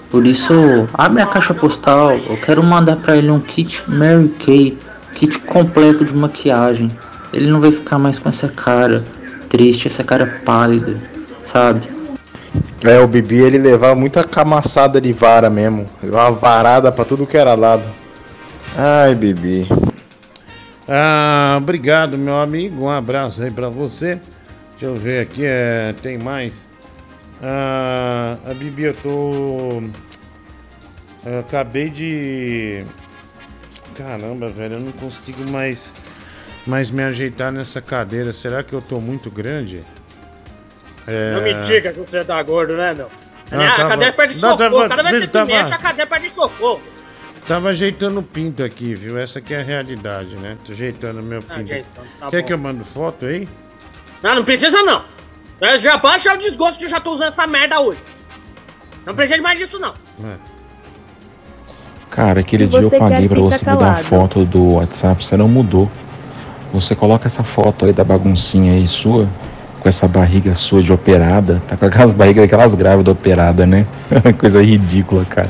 Por 0.09 0.25
isso, 0.25 0.53
abre 0.93 1.21
a 1.21 1.27
caixa 1.27 1.53
postal. 1.53 2.11
Eu 2.11 2.35
quero 2.37 2.61
mandar 2.63 2.97
pra 2.97 3.15
ele 3.15 3.29
um 3.29 3.39
kit 3.39 3.89
Mary 3.89 4.27
Kay. 4.43 4.77
Kit 5.13 5.39
completo 5.39 6.03
de 6.03 6.15
maquiagem. 6.15 6.89
Ele 7.31 7.49
não 7.49 7.61
vai 7.61 7.71
ficar 7.71 7.99
mais 7.99 8.19
com 8.19 8.27
essa 8.27 8.47
cara 8.49 9.05
triste, 9.49 9.88
essa 9.88 10.03
cara 10.03 10.41
pálida, 10.45 11.01
sabe? 11.43 11.88
É, 12.84 12.99
o 12.99 13.07
Bibi 13.07 13.38
ele 13.38 13.57
levava 13.57 13.95
muita 13.95 14.23
camaçada 14.23 15.01
de 15.01 15.11
vara 15.11 15.49
mesmo. 15.49 15.89
Levava 16.01 16.35
varada 16.35 16.91
pra 16.91 17.03
tudo 17.03 17.27
que 17.27 17.38
era 17.38 17.53
lado. 17.53 17.84
Ai, 18.77 19.13
Bibi. 19.15 19.67
Ah, 20.88 21.57
obrigado, 21.57 22.17
meu 22.17 22.39
amigo. 22.39 22.85
Um 22.85 22.89
abraço 22.89 23.43
aí 23.43 23.51
pra 23.51 23.69
você. 23.69 24.19
Deixa 24.71 24.85
eu 24.85 24.95
ver 24.95 25.21
aqui, 25.21 25.43
é, 25.45 25.93
tem 26.01 26.17
mais. 26.17 26.67
Ah, 27.43 28.38
a 28.49 28.53
Bibi, 28.53 28.84
eu 28.84 28.95
tô. 28.95 29.81
eu 31.26 31.39
acabei 31.39 31.89
de. 31.89 32.84
Caramba, 33.93 34.47
velho, 34.47 34.76
eu 34.76 34.80
não 34.80 34.93
consigo 34.93 35.49
mais, 35.51 35.91
mais 36.65 36.90
me 36.91 37.03
ajeitar 37.03 37.52
nessa 37.52 37.81
cadeira. 37.81 38.31
Será 38.31 38.64
que 38.64 38.73
eu 38.73 38.81
tô 38.81 38.99
muito 38.99 39.30
grande? 39.31 39.84
É... 41.07 41.34
Não 41.34 41.41
me 41.41 41.53
diga 41.65 41.91
que 41.94 41.99
você 41.99 42.23
tá 42.23 42.41
gordo, 42.44 42.76
né, 42.77 42.94
meu? 42.94 43.10
Ah, 43.52 43.68
a 43.68 43.76
tava- 43.77 43.90
cadeira 43.90 44.14
perde 44.14 44.34
Não, 44.41 44.52
socorro. 44.52 44.69
tava- 44.72 44.90
Cada 44.90 45.03
vez 45.03 45.15
que 45.22 45.26
você 45.27 45.31
tava- 45.34 45.45
mexe, 45.45 45.73
a 45.73 45.77
cadeira 45.77 46.10
perde 46.10 46.30
socorro. 46.30 46.81
Tava 47.48 47.69
ajeitando 47.69 48.19
o 48.19 48.23
pinto 48.23 48.64
aqui, 48.64 48.94
viu? 48.94 49.18
Essa 49.18 49.40
aqui 49.40 49.56
é 49.56 49.61
a 49.61 49.64
realidade, 49.64 50.36
né? 50.36 50.56
Tô 50.64 50.72
ajeitando 50.72 51.23
meu 51.23 51.40
pinto. 51.41 51.53
ajeitando, 51.73 52.07
tá 52.19 52.30
Quer 52.30 52.41
bom. 52.41 52.48
que 52.48 52.53
eu 52.53 52.57
mando 52.60 52.84
foto 52.86 53.26
aí? 53.26 53.49
Não, 54.22 54.36
não 54.36 54.44
precisa 54.44 54.84
não. 54.84 55.03
É, 55.60 55.76
Já 55.77 55.98
baixa 55.98 56.31
o 56.34 56.38
desgosto 56.38 56.77
que 56.77 56.86
eu 56.86 56.90
já 56.90 56.99
tô 56.99 57.11
usando 57.11 57.30
essa 57.30 57.48
merda 57.48 57.80
hoje. 57.80 57.99
Não 59.06 59.15
precisa 59.15 59.41
mais 59.41 59.57
disso, 59.57 59.80
não. 59.80 59.90
É. 60.23 60.36
Cara, 62.11 62.40
aquele 62.41 62.64
Se 62.65 62.69
dia 62.69 62.80
eu 62.81 62.90
quer, 62.90 62.98
pra 62.99 63.07
você 63.07 63.36
mudar 63.40 63.56
a 63.56 63.60
calado. 63.65 64.03
foto 64.03 64.45
do 64.45 64.73
WhatsApp, 64.73 65.26
você 65.26 65.36
não 65.38 65.48
mudou. 65.48 65.90
Você 66.73 66.95
coloca 66.95 67.27
essa 67.27 67.43
foto 67.43 67.85
aí 67.85 67.93
da 67.93 68.03
baguncinha 68.03 68.73
aí 68.73 68.87
sua, 68.87 69.27
com 69.79 69.89
essa 69.89 70.07
barriga 70.07 70.53
sua 70.55 70.81
de 70.81 70.93
operada, 70.93 71.61
tá 71.67 71.75
com 71.75 71.85
aquelas 71.85 72.11
barrigas 72.13 72.43
daquelas 72.43 72.75
grávidas 72.75 73.11
operadas, 73.11 73.67
né? 73.67 73.85
Coisa 74.37 74.61
ridícula, 74.61 75.25
cara. 75.25 75.49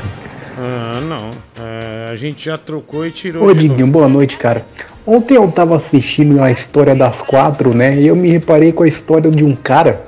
Ah, 0.58 1.02
não. 1.02 1.30
É, 1.62 2.12
a 2.12 2.16
gente 2.16 2.46
já 2.46 2.58
trocou 2.58 3.06
e 3.06 3.12
tirou 3.12 3.46
Ô 3.46 3.54
de 3.54 3.60
Diguinho, 3.60 3.88
boa 3.88 4.08
noite, 4.08 4.38
cara. 4.38 4.66
Ontem 5.06 5.36
eu 5.36 5.52
tava 5.52 5.76
assistindo 5.76 6.42
a 6.42 6.52
história 6.52 6.96
das 6.96 7.22
quatro, 7.22 7.74
né? 7.74 8.00
E 8.00 8.08
eu 8.08 8.16
me 8.16 8.30
reparei 8.30 8.72
com 8.72 8.84
a 8.84 8.88
história 8.88 9.30
de 9.32 9.44
um 9.44 9.56
cara 9.56 10.08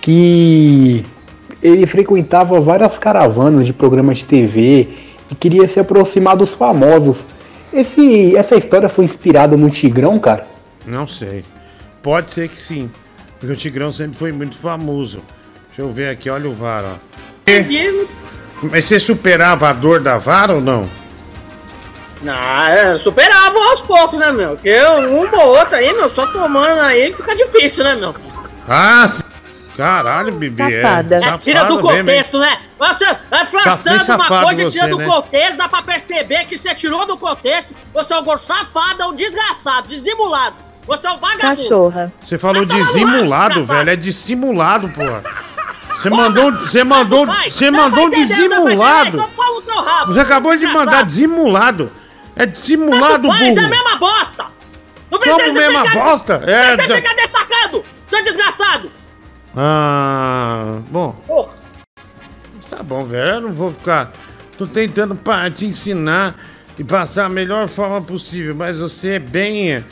que 0.00 1.04
ele 1.62 1.86
frequentava 1.86 2.60
várias 2.60 2.98
caravanas 2.98 3.66
de 3.66 3.72
programas 3.72 4.18
de 4.18 4.24
TV 4.24 4.88
e 5.30 5.34
queria 5.34 5.68
se 5.68 5.80
aproximar 5.80 6.36
dos 6.36 6.50
famosos. 6.50 7.18
Esse, 7.72 8.36
essa 8.36 8.56
história 8.56 8.88
foi 8.88 9.04
inspirada 9.04 9.56
no 9.56 9.70
Tigrão, 9.70 10.18
cara? 10.18 10.46
Não 10.86 11.06
sei. 11.06 11.44
Pode 12.02 12.32
ser 12.32 12.48
que 12.48 12.58
sim. 12.58 12.90
Porque 13.38 13.52
o 13.52 13.56
Tigrão 13.56 13.92
sempre 13.92 14.16
foi 14.16 14.32
muito 14.32 14.56
famoso. 14.56 15.22
Deixa 15.68 15.82
eu 15.82 15.92
ver 15.92 16.08
aqui, 16.08 16.28
olha 16.28 16.48
o 16.48 16.54
VAR, 16.54 16.84
ó. 16.84 16.96
Mas 18.62 18.84
você 18.86 18.98
superava 18.98 19.68
a 19.68 19.72
dor 19.72 20.00
da 20.00 20.18
vara 20.18 20.54
ou 20.54 20.60
não? 20.60 20.88
Não, 22.22 22.66
é, 22.66 22.96
superava 22.96 23.56
aos 23.70 23.82
poucos, 23.82 24.18
né, 24.18 24.32
meu? 24.32 24.50
Porque 24.50 24.74
uma 24.76 25.42
ou 25.44 25.56
outra 25.56 25.78
aí, 25.78 25.92
meu, 25.92 26.10
só 26.10 26.26
tomando 26.26 26.80
aí 26.80 27.12
fica 27.12 27.34
difícil, 27.36 27.84
né, 27.84 27.94
meu? 27.94 28.14
Ah, 28.66 29.06
sim. 29.06 29.22
Caralho, 29.78 30.32
Bibi. 30.32 30.56
Safada. 30.82 31.14
É, 31.16 31.18
É, 31.28 31.38
tira 31.38 31.64
do 31.64 31.76
safada 31.76 31.88
mesmo, 31.92 31.98
contexto, 31.98 32.38
né? 32.38 32.58
Você 32.78 33.04
é 33.04 33.08
Saf- 33.46 33.50
flaçando 33.62 34.24
uma 34.24 34.42
coisa 34.44 34.64
e 34.64 34.70
tira 34.70 34.84
você, 34.84 34.90
do 34.90 34.98
né? 34.98 35.06
contexto, 35.06 35.56
dá 35.56 35.68
pra 35.68 35.82
perceber 35.82 36.44
que 36.44 36.56
você 36.56 36.74
tirou 36.74 37.06
do 37.06 37.16
contexto. 37.16 37.74
Você 37.94 38.12
é 38.12 38.18
um 38.18 38.22
gordo 38.24 38.38
safado, 38.40 39.02
é 39.02 39.06
um 39.06 39.14
desgraçado, 39.14 39.88
dissimulado. 39.88 40.56
Você 40.86 41.06
é 41.06 41.10
um 41.10 41.18
vagabundo. 41.18 41.40
Cachorra. 41.40 42.12
Você 42.22 42.36
falou 42.38 42.64
dissimulado, 42.64 43.62
velho. 43.62 43.90
É 43.90 43.96
dissimulado, 43.96 44.88
porra. 44.90 45.22
Você 45.94 46.10
mandou, 46.10 46.50
você 46.52 46.84
mandou, 46.84 47.26
você 47.48 47.70
mandou 47.70 48.06
um 48.06 48.10
dissimulado. 48.10 49.24
Você 50.06 50.20
acabou 50.20 50.56
de 50.56 50.66
mandar 50.66 51.04
dissimulado. 51.04 51.90
É 52.36 52.46
dissimulado, 52.46 53.28
Faz 53.28 53.40
a 53.42 53.54
burro. 53.60 53.68
mesma 53.68 53.96
bosta. 53.96 54.46
Não 55.10 55.18
Como 55.18 55.36
precisa 55.36 55.60
mesma 55.60 55.84
ficar- 55.84 56.04
bosta? 56.04 56.42
É, 56.46 56.76
Você 56.76 56.94
fica 56.96 57.14
destacando, 57.14 57.82
seu 58.06 58.22
desgraçado. 58.22 58.92
Ah, 59.60 60.78
bom. 60.88 61.12
Porra. 61.26 61.52
Tá 62.70 62.80
bom, 62.80 63.04
velho. 63.04 63.30
Eu 63.30 63.40
não 63.40 63.50
vou 63.50 63.72
ficar. 63.72 64.12
Tô 64.56 64.66
tentando 64.66 65.18
te 65.52 65.66
ensinar 65.66 66.36
e 66.78 66.84
passar 66.84 67.24
a 67.24 67.28
melhor 67.28 67.66
forma 67.66 68.00
possível, 68.00 68.54
mas 68.54 68.78
você 68.78 69.14
é 69.14 69.18
bem, 69.18 69.84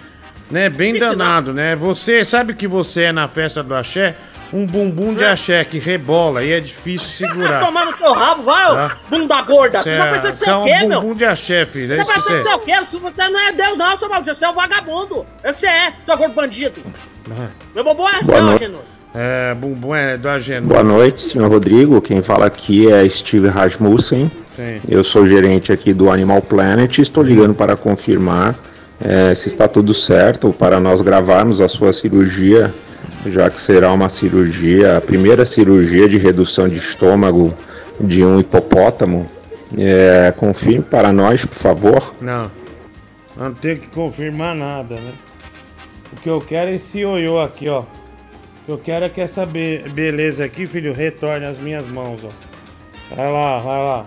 né, 0.51 0.68
bem 0.68 0.93
Me 0.93 0.98
ensinar. 0.98 1.16
danado, 1.16 1.52
né? 1.52 1.74
Você 1.74 2.24
sabe 2.24 2.52
o 2.52 2.56
que 2.56 2.68
você 2.68 3.05
é 3.05 3.12
na 3.12 3.26
festa 3.26 3.60
do 3.62 3.74
axé? 3.74 4.16
Um 4.52 4.64
bumbum 4.64 5.12
de 5.14 5.24
axé 5.24 5.64
que 5.64 5.80
rebola 5.80 6.44
e 6.44 6.52
é 6.52 6.60
difícil 6.60 7.26
Vai 7.26 7.34
segurar. 7.36 7.64
tomar 7.64 7.86
no 7.86 7.93
teu 7.93 8.12
rabo, 8.12 8.44
vai, 8.44 8.70
ô 8.70 8.74
Tá. 8.74 8.97
bunda 9.10 9.43
gorda. 9.43 9.82
Você 9.82 9.90
Você 9.90 9.97
já 9.98 10.05
é, 10.06 10.10
precisa 10.10 10.32
você 10.32 10.44
ser 10.44 10.51
é 10.51 10.55
o 10.55 10.60
um 10.60 10.64
quê, 10.64 10.84
meu? 10.86 11.01
bumbum 11.01 11.14
de 11.16 11.24
axé, 11.24 11.66
filho. 11.66 11.93
É 11.94 11.97
Você 11.97 12.12
que 12.12 12.20
precisa 12.20 12.43
você 12.43 12.48
ser 12.48 12.55
o 12.55 12.59
quê? 12.60 12.72
Você 12.84 13.28
não 13.28 13.40
é 13.40 13.52
Deus, 13.52 13.76
não, 13.76 13.97
seu 13.97 14.09
maldito. 14.09 14.36
Você 14.36 14.44
é 14.44 14.48
um 14.48 14.52
vagabundo. 14.55 15.26
Você 15.44 15.66
é, 15.66 15.93
seu 16.05 16.16
gordo 16.16 16.34
bandido. 16.34 16.80
é. 17.30 17.48
Meu 17.74 17.82
bobo 17.82 18.06
é 18.09 18.22
seu, 18.22 18.40
noite. 18.70 18.70
É, 19.18 19.55
bumbum 19.55 19.94
é 19.94 20.18
do 20.18 20.28
Agenor. 20.28 20.68
Boa 20.68 20.84
noite, 20.84 21.22
senhor 21.22 21.48
Rodrigo. 21.48 22.02
Quem 22.02 22.20
fala 22.20 22.44
aqui 22.44 22.93
é 22.93 23.09
Steve 23.09 23.48
Rasmussen. 23.48 24.30
Sim. 24.55 24.78
Eu 24.86 25.02
sou 25.02 25.26
gerente 25.26 25.72
aqui 25.72 25.94
do 25.94 26.10
Animal 26.10 26.43
Planet 26.43 26.98
e 26.98 27.01
estou 27.01 27.22
ligando 27.22 27.55
para 27.55 27.78
confirmar 27.78 28.55
eh, 29.01 29.34
se 29.34 29.48
está 29.48 29.66
tudo 29.66 29.94
certo 29.94 30.52
para 30.52 30.78
nós 30.78 31.01
gravarmos 31.01 31.62
a 31.62 31.68
sua 31.68 31.94
cirurgia, 31.94 32.74
já 33.24 33.48
que 33.48 33.59
será 33.59 33.90
uma 33.90 34.10
cirurgia, 34.10 34.98
a 34.98 35.01
primeira 35.01 35.47
cirurgia 35.47 36.06
de 36.06 36.18
redução 36.18 36.68
de 36.68 36.76
estômago 36.76 37.55
de 37.98 38.22
um 38.22 38.38
hipopótamo. 38.38 39.26
Eh, 39.78 40.34
confirme 40.36 40.82
para 40.82 41.10
nós, 41.10 41.47
por 41.47 41.56
favor. 41.56 42.12
Não. 42.20 42.51
Não 43.34 43.55
tem 43.55 43.78
que 43.78 43.86
confirmar 43.86 44.55
nada, 44.55 44.97
né? 44.97 45.12
O 46.12 46.20
que 46.20 46.28
eu 46.28 46.38
quero 46.38 46.70
é 46.70 46.74
esse 46.74 46.98
ioiô 46.98 47.40
aqui, 47.40 47.66
ó. 47.66 47.84
Eu 48.68 48.78
quero 48.78 49.05
é 49.05 49.09
que 49.09 49.20
essa 49.20 49.47
be- 49.47 49.84
beleza 49.94 50.44
aqui, 50.44 50.66
filho, 50.66 50.93
retorne 50.93 51.47
às 51.47 51.59
minhas 51.59 51.86
mãos, 51.86 52.22
ó. 52.24 52.28
Vai 53.14 53.30
lá, 53.30 53.60
vai 53.60 53.78
lá. 53.78 54.06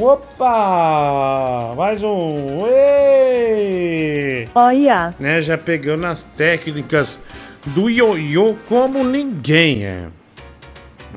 Opa! 0.00 1.74
Mais 1.76 2.02
um! 2.02 2.66
Ê! 2.66 4.48
Olha. 4.54 5.14
Né, 5.20 5.40
já 5.40 5.56
pegando 5.56 6.06
as 6.06 6.22
técnicas 6.24 7.20
do 7.66 7.88
ioiô 7.88 8.56
como 8.68 9.04
ninguém, 9.04 9.84
é. 9.84 10.06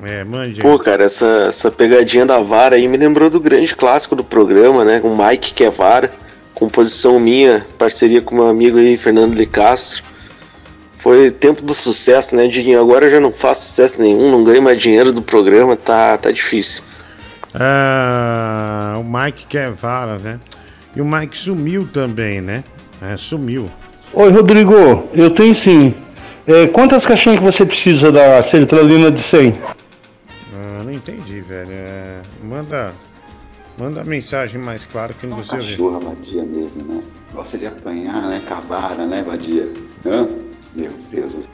É, 0.03 0.23
mande. 0.23 0.61
Pô, 0.61 0.77
cara, 0.77 1.05
essa, 1.05 1.45
essa 1.49 1.71
pegadinha 1.71 2.25
da 2.25 2.39
vara 2.39 2.75
aí 2.75 2.87
me 2.87 2.97
lembrou 2.97 3.29
do 3.29 3.39
grande 3.39 3.75
clássico 3.75 4.15
do 4.15 4.23
programa, 4.23 4.83
né? 4.83 4.99
O 5.03 5.15
Mike 5.15 5.53
que 5.53 5.63
é 5.63 5.69
vara, 5.69 6.11
composição 6.53 7.19
minha, 7.19 7.65
parceria 7.77 8.21
com 8.21 8.35
meu 8.35 8.47
amigo 8.47 8.77
aí, 8.77 8.97
Fernando 8.97 9.33
de 9.35 9.45
Castro. 9.45 10.03
Foi 11.03 11.29
tempo 11.29 11.61
do 11.61 11.73
sucesso, 11.73 12.33
né, 12.33 12.47
Diguinho? 12.47 12.79
Agora 12.79 13.07
eu 13.07 13.09
já 13.09 13.19
não 13.19 13.33
faço 13.33 13.67
sucesso 13.67 14.01
nenhum, 14.01 14.31
não 14.31 14.41
ganho 14.41 14.63
mais 14.63 14.81
dinheiro 14.81 15.11
do 15.11 15.21
programa, 15.21 15.75
tá, 15.75 16.17
tá 16.17 16.31
difícil. 16.31 16.81
Ah, 17.53 18.95
o 18.97 19.03
Mike 19.03 19.45
Kevara, 19.47 20.17
né? 20.17 20.39
E 20.95 21.01
o 21.01 21.05
Mike 21.05 21.37
sumiu 21.37 21.85
também, 21.91 22.39
né? 22.39 22.63
É, 23.01 23.17
sumiu. 23.17 23.69
Oi, 24.13 24.31
Rodrigo, 24.31 25.09
eu 25.13 25.29
tenho 25.29 25.53
sim. 25.53 25.93
É, 26.47 26.67
quantas 26.67 27.05
caixinhas 27.05 27.37
que 27.39 27.43
você 27.43 27.65
precisa 27.65 28.09
da 28.09 28.41
sertralina 28.41 29.11
de 29.11 29.19
100? 29.19 29.53
Ah, 30.55 30.83
não 30.85 30.91
entendi, 30.91 31.41
velho. 31.41 31.69
É, 31.69 32.21
manda, 32.41 32.93
manda 33.77 33.99
a 33.99 34.03
mensagem 34.05 34.61
mais 34.61 34.85
clara 34.85 35.11
que 35.11 35.27
não 35.27 35.35
Uma 35.35 35.43
você 35.43 35.57
vê. 35.57 35.63
cachorra 35.63 35.99
vadia 35.99 36.43
mesmo, 36.43 36.83
né? 36.85 37.03
Gosta 37.33 37.57
de 37.57 37.65
apanhar, 37.67 38.21
né? 38.29 38.41
Cavara, 38.47 39.05
né, 39.05 39.21
vadia? 39.21 39.69
Hã? 40.05 40.52
Meu 40.75 40.91
Deus. 41.11 41.49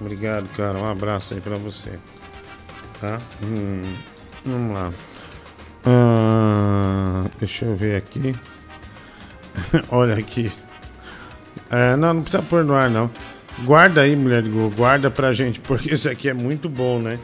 Obrigado, 0.00 0.48
cara. 0.56 0.78
Um 0.78 0.88
abraço 0.88 1.34
aí 1.34 1.40
pra 1.40 1.56
você. 1.56 1.98
Tá? 3.00 3.18
Hum, 3.42 3.82
vamos 4.44 4.74
lá. 4.74 4.92
Ah, 5.84 7.24
deixa 7.38 7.64
eu 7.64 7.76
ver 7.76 7.96
aqui. 7.96 8.34
Olha 9.90 10.14
aqui. 10.14 10.52
É, 11.70 11.96
não, 11.96 12.14
não 12.14 12.22
precisa 12.22 12.42
pôr 12.42 12.64
no 12.64 12.74
ar, 12.74 12.90
não. 12.90 13.10
Guarda 13.64 14.02
aí, 14.02 14.14
mulher 14.14 14.42
de 14.42 14.50
Gol. 14.50 14.70
Guarda 14.70 15.10
pra 15.10 15.32
gente, 15.32 15.60
porque 15.62 15.94
isso 15.94 16.08
aqui 16.08 16.28
é 16.28 16.34
muito 16.34 16.68
bom, 16.68 16.98
né? 16.98 17.18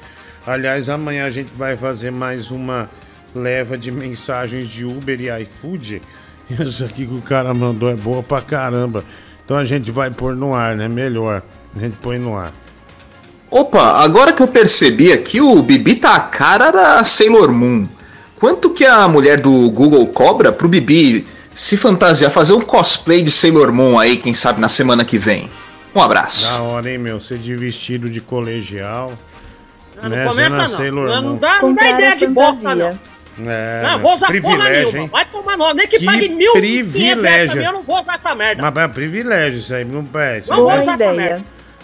Aliás, 0.46 0.88
amanhã 0.88 1.24
a 1.24 1.30
gente 1.30 1.52
vai 1.54 1.76
fazer 1.76 2.10
mais 2.10 2.50
uma 2.50 2.88
leva 3.34 3.78
de 3.78 3.90
mensagens 3.90 4.68
de 4.68 4.84
Uber 4.84 5.20
e 5.20 5.42
iFood. 5.42 6.02
Isso 6.60 6.84
aqui 6.84 7.06
que 7.06 7.14
o 7.14 7.22
cara 7.22 7.54
mandou 7.54 7.88
é 7.90 7.96
boa 7.96 8.22
pra 8.22 8.42
caramba. 8.42 9.02
Então 9.44 9.56
a 9.56 9.64
gente 9.64 9.90
vai 9.90 10.10
pôr 10.10 10.34
no 10.34 10.54
ar, 10.54 10.74
né? 10.74 10.88
Melhor. 10.88 11.42
A 11.76 11.78
gente 11.78 11.96
põe 12.00 12.18
no 12.18 12.36
ar. 12.36 12.52
Opa, 13.50 14.02
agora 14.02 14.32
que 14.32 14.42
eu 14.42 14.48
percebi 14.48 15.12
aqui, 15.12 15.40
o 15.40 15.62
Bibi 15.62 15.96
tá 15.96 16.16
a 16.16 16.20
cara 16.20 16.70
da 16.70 17.04
Sailor 17.04 17.52
Moon. 17.52 17.86
Quanto 18.36 18.70
que 18.70 18.84
a 18.84 19.06
mulher 19.06 19.40
do 19.40 19.70
Google 19.70 20.06
cobra 20.08 20.52
pro 20.52 20.68
Bibi 20.68 21.26
se 21.54 21.76
fantasiar, 21.76 22.30
fazer 22.32 22.52
um 22.52 22.60
cosplay 22.60 23.22
de 23.22 23.30
Sailor 23.30 23.72
Moon 23.72 23.98
aí, 23.98 24.16
quem 24.16 24.34
sabe 24.34 24.60
na 24.60 24.68
semana 24.68 25.04
que 25.04 25.18
vem? 25.18 25.48
Um 25.94 26.00
abraço. 26.00 26.52
Da 26.52 26.62
hora, 26.62 26.90
hein, 26.90 26.98
meu? 26.98 27.20
Ser 27.20 27.38
de 27.38 27.54
vestido 27.54 28.10
de 28.10 28.20
colegial. 28.20 29.12
Não, 30.02 30.08
né? 30.08 30.24
não 30.24 30.30
começa 30.30 30.62
não. 30.62 30.68
Sailor 30.68 31.08
Não, 31.08 31.22
Moon. 31.22 31.28
não 31.28 31.36
dá, 31.36 31.62
não 31.62 31.74
dá 31.74 31.90
ideia 31.90 32.16
de 32.16 32.26
bosta, 32.26 32.74
não. 32.74 32.98
É, 33.46 33.82
não, 33.82 33.98
vou 33.98 34.14
usar 34.14 34.26
porra 34.40 34.68
nenhuma. 34.70 34.98
hein? 34.98 35.08
Vai 35.10 35.24
tomar 35.26 35.56
nome. 35.56 35.74
Nem 35.74 35.88
que, 35.88 35.98
Que 35.98 36.04
pague 36.06 36.28
mil 36.28 36.52
privilégio. 36.52 37.56
mim, 37.58 37.64
eu 37.64 37.72
não 37.72 37.82
vou 37.82 38.00
usar 38.00 38.14
essa 38.14 38.34
merda. 38.34 38.62
Mas 38.62 38.76
é 38.84 38.88
privilégio 38.88 39.58
isso 39.58 39.74
aí, 39.74 39.84
não 39.84 40.06
é? 40.20 40.38
Isso 40.38 40.50
Não 40.50 40.58
vou 40.58 40.70
é- 40.70 40.80
usar 40.80 40.94
essa 40.94 41.12
merda. 41.12 41.42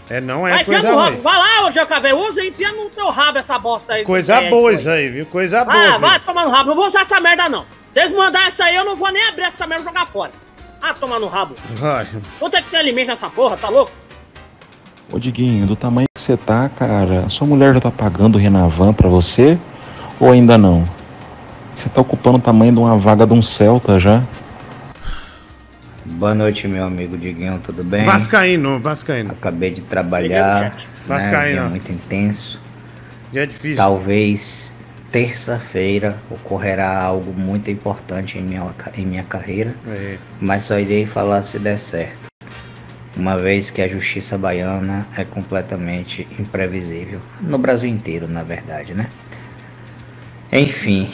É, 0.09 0.21
não 0.21 0.47
é 0.47 0.51
Vai, 0.55 0.65
coisa 0.65 0.93
ruim. 0.93 1.17
Vai 1.21 1.39
lá, 1.39 1.67
ô 1.67 1.71
JKV, 1.71 2.13
usa 2.15 2.43
e 2.45 2.49
enfia 2.49 2.73
no 2.73 2.89
teu 2.91 3.09
rabo 3.11 3.39
essa 3.39 3.59
bosta 3.59 3.95
aí. 3.95 4.05
Coisa 4.05 4.41
boa 4.43 4.73
isso 4.73 4.91
aí, 4.91 5.09
viu? 5.09 5.27
Coisa 5.27 5.65
boa. 5.65 5.95
Ah, 5.95 5.99
vai 5.99 6.19
tomar 6.21 6.45
no 6.45 6.51
rabo. 6.51 6.71
Não 6.71 6.77
vou 6.77 6.87
usar 6.87 7.03
essa 7.03 7.21
merda, 7.21 7.49
não. 7.49 7.65
Vocês 7.89 8.11
mandarem 8.11 8.49
essa 8.49 8.65
aí, 8.65 8.75
eu 8.75 8.85
não 8.85 8.97
vou 8.97 9.11
nem 9.13 9.25
abrir 9.29 9.45
essa 9.45 9.67
merda 9.69 9.85
e 9.85 9.87
jogar 9.87 10.07
fora. 10.07 10.33
Ah, 10.83 10.95
tomar 10.95 11.21
no 11.21 11.29
rabo. 11.29 11.55
Vai. 11.75 12.07
Vou 12.41 12.51
ter 12.51 12.63
que 12.63 12.71
ter 12.71 12.77
alimento 12.79 13.09
nessa 13.09 13.29
porra, 13.31 13.57
tá 13.57 13.69
louco? 13.69 13.93
Ô 15.13 15.19
Diguinho, 15.19 15.67
do 15.67 15.77
tamanho 15.77 16.07
que 16.15 16.21
você 16.21 16.37
tá, 16.37 16.69
cara, 16.77 17.29
sua 17.29 17.47
mulher 17.47 17.75
já 17.75 17.81
tá 17.81 17.91
pagando 17.91 18.37
o 18.37 18.39
Renavan 18.41 18.93
pra 18.93 19.09
você? 19.09 19.59
Ou 20.19 20.31
ainda 20.33 20.57
não? 20.59 20.85
Você 21.83 21.89
tá 21.89 22.01
ocupando 22.01 22.39
o 22.39 22.41
tamanho 22.41 22.73
de 22.73 22.79
uma 22.79 22.97
vaga 22.99 23.27
de 23.27 23.33
um 23.33 23.43
Celta 23.43 23.99
já? 23.99 24.23
Boa 26.15 26.35
noite, 26.35 26.69
meu 26.69 26.85
amigo 26.85 27.17
Diguinho, 27.17 27.59
tudo 27.65 27.83
bem? 27.83 28.05
Vascaíno, 28.05 28.79
Vascaíno. 28.81 29.33
Acabei 29.33 29.71
de 29.71 29.81
trabalhar, 29.83 30.61
né, 30.61 30.73
Vascaíno. 31.07 31.61
dia 31.61 31.69
muito 31.71 31.91
intenso. 31.93 32.61
Já 33.33 33.43
é 33.43 33.47
difícil. 33.47 33.77
Talvez 33.77 34.75
terça-feira 35.11 36.17
ocorrerá 36.31 37.01
algo 37.01 37.33
muito 37.33 37.71
importante 37.71 38.39
em 38.39 38.43
minha, 38.43 38.67
em 38.97 39.07
minha 39.07 39.23
carreira, 39.23 39.75
É. 39.87 40.17
mas 40.41 40.65
só 40.65 40.79
irei 40.79 41.07
falar 41.07 41.43
se 41.43 41.59
der 41.59 41.79
certo. 41.79 42.19
Uma 43.17 43.37
vez 43.37 43.71
que 43.71 43.81
a 43.83 43.89
justiça 43.89 44.37
baiana 44.37 45.07
é 45.17 45.25
completamente 45.25 46.29
imprevisível. 46.39 47.21
No 47.41 47.59
Brasil 47.59 47.89
inteiro, 47.89 48.29
na 48.29 48.43
verdade, 48.43 48.95
né? 48.95 49.09
Enfim, 50.53 51.11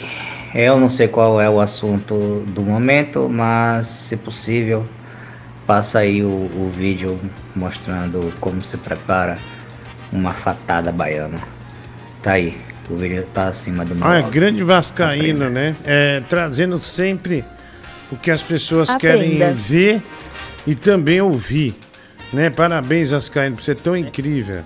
eu 0.57 0.79
não 0.79 0.89
sei 0.89 1.07
qual 1.07 1.39
é 1.39 1.47
o 1.47 1.61
assunto 1.61 2.43
do 2.47 2.63
momento, 2.63 3.29
mas 3.29 3.85
se 3.85 4.17
possível, 4.17 4.83
passa 5.67 5.99
aí 5.99 6.23
o, 6.23 6.29
o 6.29 6.71
vídeo 6.75 7.19
mostrando 7.55 8.33
como 8.39 8.59
se 8.59 8.75
prepara 8.77 9.37
uma 10.11 10.33
fatada 10.33 10.91
baiana. 10.91 11.39
Tá 12.23 12.31
aí, 12.31 12.57
o 12.89 12.95
vídeo 12.95 13.23
tá 13.31 13.49
acima 13.49 13.85
do 13.85 13.93
meu. 13.93 14.07
Ah, 14.07 14.17
é 14.17 14.23
grande 14.23 14.63
Vascaíno, 14.63 15.47
né? 15.47 15.75
É, 15.85 16.23
trazendo 16.27 16.79
sempre 16.79 17.45
o 18.11 18.15
que 18.15 18.31
as 18.31 18.41
pessoas 18.41 18.89
Aprenda. 18.89 19.19
querem 19.19 19.53
ver 19.53 20.01
e 20.65 20.73
também 20.73 21.21
ouvir. 21.21 21.75
Né? 22.33 22.49
Parabéns, 22.49 23.11
Vascaíno, 23.11 23.57
por 23.57 23.63
ser 23.63 23.75
tão 23.75 23.95
incrível. 23.95 24.63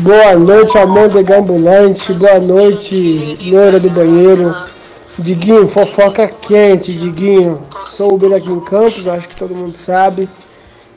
Boa 0.00 0.36
noite, 0.36 0.78
Amanda 0.78 1.18
Ambulante. 1.36 2.12
Boa 2.14 2.38
noite, 2.38 3.36
loira 3.50 3.80
do 3.80 3.90
banheiro. 3.90 4.54
Diguinho, 5.18 5.68
fofoca 5.68 6.26
quente, 6.26 6.94
Diguinho. 6.94 7.60
Sou 7.90 8.14
Uber 8.14 8.32
aqui 8.32 8.50
em 8.50 8.60
Campos, 8.60 9.06
acho 9.06 9.28
que 9.28 9.36
todo 9.36 9.54
mundo 9.54 9.76
sabe. 9.76 10.28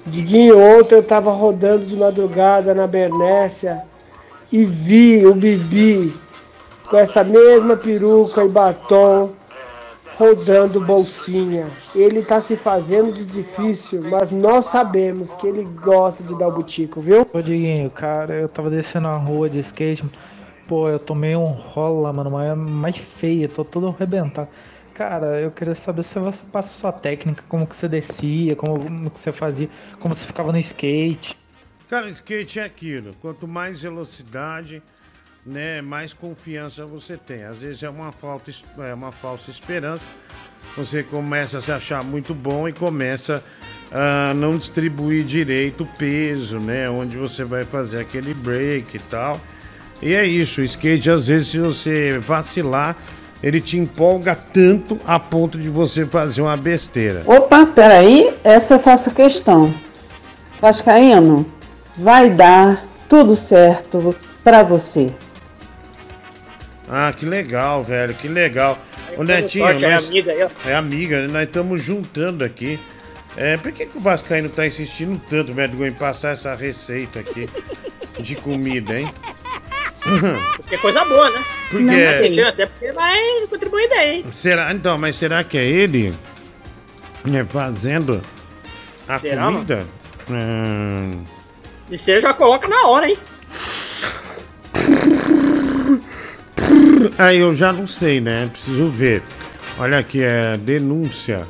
Diguinho, 0.06 0.58
ontem 0.58 0.96
eu 0.96 1.04
tava 1.04 1.32
rodando 1.32 1.86
de 1.86 1.98
madrugada 1.98 2.74
na 2.74 2.88
Bernécia 2.88 3.84
e 4.52 4.64
vi 4.64 5.26
o 5.26 5.34
Bibi 5.34 6.16
com 6.88 6.98
essa 6.98 7.24
mesma 7.24 7.76
peruca 7.76 8.44
e 8.44 8.50
batom 8.50 9.32
rodando 10.18 10.80
bolsinha. 10.80 11.68
Ele 11.94 12.22
tá 12.22 12.40
se 12.40 12.56
fazendo 12.56 13.12
de 13.12 13.26
difícil, 13.26 14.02
mas 14.04 14.30
nós 14.30 14.66
sabemos 14.66 15.34
que 15.34 15.48
ele 15.48 15.68
gosta 15.84 16.24
de 16.24 16.38
dar 16.38 16.48
o 16.48 16.52
butico, 16.52 17.02
viu? 17.02 17.28
Ô 17.34 17.42
Diguinho, 17.42 17.90
cara, 17.90 18.34
eu 18.34 18.48
tava 18.48 18.70
descendo 18.70 19.08
a 19.08 19.18
rua 19.18 19.50
de 19.50 19.60
skate, 19.60 20.06
pô, 20.68 20.90
eu 20.90 21.00
tomei 21.00 21.36
um 21.36 21.46
rola, 21.46 22.12
mano, 22.12 22.32
mas 22.32 22.58
mais 22.58 22.98
feia, 22.98 23.48
tô 23.48 23.64
todo 23.64 23.88
arrebentado. 23.88 24.50
Cara, 24.94 25.42
eu 25.42 25.52
queria 25.52 25.76
saber 25.76 26.04
se 26.04 26.18
você 26.18 26.44
passa 26.52 26.70
sua 26.70 26.92
técnica, 26.92 27.44
como 27.50 27.68
que 27.68 27.76
você 27.76 27.88
descia, 27.88 28.56
como, 28.56 28.82
como 28.82 29.12
que 29.12 29.20
você 29.20 29.32
fazia, 29.32 29.70
como 30.00 30.16
você 30.16 30.26
ficava 30.26 30.52
no 30.52 30.58
skate. 30.58 31.36
Cara, 31.90 32.10
skate 32.10 32.60
é 32.60 32.64
aquilo. 32.64 33.14
Quanto 33.22 33.46
mais 33.46 33.82
velocidade, 33.82 34.82
né, 35.46 35.82
mais 35.82 36.14
confiança 36.14 36.86
você 36.86 37.18
tem. 37.18 37.44
Às 37.44 37.62
vezes 37.62 37.84
é 37.84 37.90
uma, 37.90 38.12
falta, 38.12 38.50
é 38.80 38.94
uma 38.94 39.12
falsa 39.12 39.52
esperança. 39.52 40.10
Você 40.78 41.04
começa 41.04 41.58
a 41.60 41.62
se 41.62 41.72
achar 41.72 42.04
muito 42.04 42.34
bom 42.34 42.68
e 42.68 42.74
começa 42.74 43.44
a 43.92 44.34
não 44.34 44.58
distribuir 44.58 45.24
direito 45.24 45.84
o 45.84 45.88
peso, 45.88 46.60
né? 46.60 46.90
Onde 46.90 47.18
você 47.18 47.44
vai 47.44 47.66
fazer 47.66 48.00
aquele 48.00 48.34
break 48.34 48.98
e 48.98 49.00
tal. 49.02 49.40
E 50.02 50.14
é 50.14 50.26
isso, 50.26 50.62
o 50.62 50.64
skate, 50.64 51.10
às 51.10 51.28
vezes, 51.28 51.48
se 51.48 51.60
você 51.60 52.20
vacilar, 52.20 52.96
ele 53.42 53.62
te 53.62 53.78
empolga 53.78 54.36
tanto 54.36 55.00
a 55.06 55.20
ponto 55.20 55.58
de 55.58 55.70
você 55.70 56.06
fazer 56.06 56.42
uma 56.42 56.58
besteira. 56.58 57.22
Opa, 57.26 57.66
peraí, 57.66 58.34
essa 58.44 58.76
eu 58.76 58.80
faço 58.80 59.12
questão. 59.12 59.74
Vascaíno, 60.62 61.46
vai 61.98 62.30
dar 62.30 62.84
tudo 63.10 63.36
certo 63.36 64.16
pra 64.44 64.64
você. 64.64 65.12
Ah, 66.88 67.12
que 67.16 67.26
legal, 67.26 67.84
velho, 67.84 68.14
que 68.14 68.28
legal. 68.28 68.78
Ô, 69.14 69.26
temos 69.26 69.28
Netinho, 69.28 69.66
sorte, 69.66 69.86
é 69.86 69.94
nós- 69.94 70.10
amiga 70.10 70.32
aí, 70.32 70.44
ó. 70.44 70.50
É 70.70 70.76
amiga, 70.76 71.22
né? 71.22 71.28
nós 71.28 71.44
estamos 71.44 71.82
juntando 71.84 72.44
aqui. 72.44 72.80
É, 73.38 73.58
por 73.58 73.72
que, 73.72 73.86
que 73.86 73.98
o 73.98 74.02
Vascaíno 74.02 74.50
tá 74.50 74.66
insistindo 74.66 75.20
tanto, 75.30 75.54
Medgo, 75.54 75.86
em 75.86 75.92
passar 75.92 76.32
essa 76.32 76.56
receita 76.56 77.20
aqui 77.20 77.50
de 78.20 78.36
comida, 78.36 78.98
hein? 79.00 79.12
Porque 80.58 80.76
é 80.76 80.78
coisa 80.78 81.04
boa, 81.06 81.30
né? 81.32 81.44
Por 81.72 81.80
Não? 81.82 81.94
Tem 81.94 82.32
chance, 82.32 82.62
é 82.62 82.66
porque 82.68 82.92
vai 82.92 83.18
contribuir 83.50 83.90
bem. 83.90 84.26
Será, 84.32 84.72
então, 84.74 84.98
mas 84.98 85.16
será 85.16 85.44
que 85.44 85.58
é 85.58 85.66
ele 85.66 86.14
né, 87.26 87.44
fazendo 87.44 88.22
a 89.08 89.18
Será, 89.18 89.46
comida? 89.46 89.86
Hum, 90.30 91.24
E 91.90 91.98
você 91.98 92.20
já 92.22 92.34
coloca 92.34 92.68
na 92.68 92.88
hora, 92.88 93.10
hein? 93.10 93.18
Aí 97.18 97.38
eu 97.40 97.56
já 97.56 97.72
não 97.72 97.88
sei, 97.88 98.20
né? 98.20 98.48
Preciso 98.52 98.90
ver. 98.90 99.24
Olha 99.78 99.98
aqui, 100.00 100.22
é 100.24 100.58
denúncia. 100.58 101.42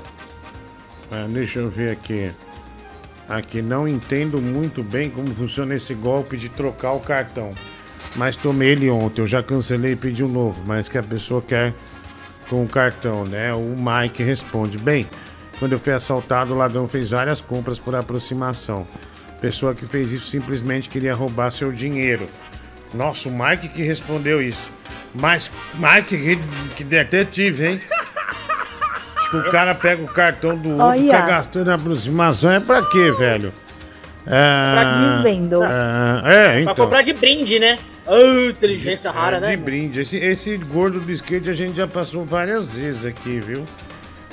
Ah, 1.11 1.25
deixa 1.27 1.59
eu 1.59 1.69
ver 1.69 1.91
aqui. 1.91 2.31
Aqui, 3.27 3.61
não 3.61 3.87
entendo 3.87 4.39
muito 4.41 4.83
bem 4.83 5.09
como 5.09 5.33
funciona 5.33 5.73
esse 5.75 5.93
golpe 5.93 6.37
de 6.37 6.49
trocar 6.49 6.91
o 6.93 6.99
cartão. 6.99 7.49
Mas 8.15 8.35
tomei 8.35 8.69
ele 8.69 8.89
ontem, 8.89 9.21
eu 9.21 9.27
já 9.27 9.43
cancelei 9.43 9.91
e 9.93 9.95
pedi 9.95 10.23
um 10.23 10.27
novo. 10.29 10.61
Mas 10.65 10.87
que 10.87 10.97
a 10.97 11.03
pessoa 11.03 11.41
quer 11.41 11.73
com 12.49 12.63
o 12.63 12.67
cartão, 12.67 13.25
né? 13.25 13.53
O 13.53 13.75
Mike 13.77 14.23
responde: 14.23 14.77
Bem, 14.77 15.09
quando 15.59 15.73
eu 15.73 15.79
fui 15.79 15.91
assaltado, 15.93 16.53
o 16.53 16.57
ladrão 16.57 16.87
fez 16.87 17.11
várias 17.11 17.41
compras 17.41 17.77
por 17.79 17.93
aproximação. 17.95 18.87
Pessoa 19.41 19.75
que 19.75 19.85
fez 19.85 20.11
isso 20.11 20.27
simplesmente 20.27 20.87
queria 20.89 21.13
roubar 21.13 21.51
seu 21.51 21.71
dinheiro. 21.71 22.27
Nossa, 22.93 23.27
o 23.27 23.31
Mike 23.31 23.67
que 23.69 23.83
respondeu 23.83 24.41
isso. 24.41 24.71
Mas, 25.13 25.51
Mike, 25.73 26.39
que, 26.75 26.83
detetive, 26.83 27.65
hein? 27.67 27.81
Acho 29.17 29.29
que 29.31 29.37
o 29.37 29.51
cara 29.51 29.75
pega 29.75 30.01
o 30.03 30.07
cartão 30.07 30.57
do 30.57 30.69
outro 30.71 30.95
e 31.01 31.09
Olha. 31.09 31.17
fica 31.17 31.27
gastando 31.27 31.69
a 31.69 31.73
aproximação. 31.75 32.51
É 32.51 32.59
pra 32.59 32.81
quê, 32.83 33.11
velho? 33.11 33.53
É, 34.25 34.73
Pra 34.73 34.93
desvendo. 35.23 35.63
é, 35.63 35.67
é, 36.23 36.51
Pra 36.51 36.61
então. 36.61 36.75
comprar 36.75 37.01
de 37.01 37.13
brinde, 37.13 37.59
né? 37.59 37.77
Ah, 38.07 38.49
inteligência 38.49 39.09
rara, 39.11 39.37
É, 39.37 39.39
né? 39.39 39.55
De 39.55 39.61
brinde. 39.61 39.99
Esse, 39.99 40.17
esse 40.17 40.57
gordo 40.57 40.99
do 40.99 41.11
skate 41.11 41.49
a 41.49 41.53
gente 41.53 41.77
já 41.77 41.87
passou 41.87 42.23
várias 42.25 42.77
vezes 42.77 43.05
aqui, 43.05 43.39
viu? 43.39 43.63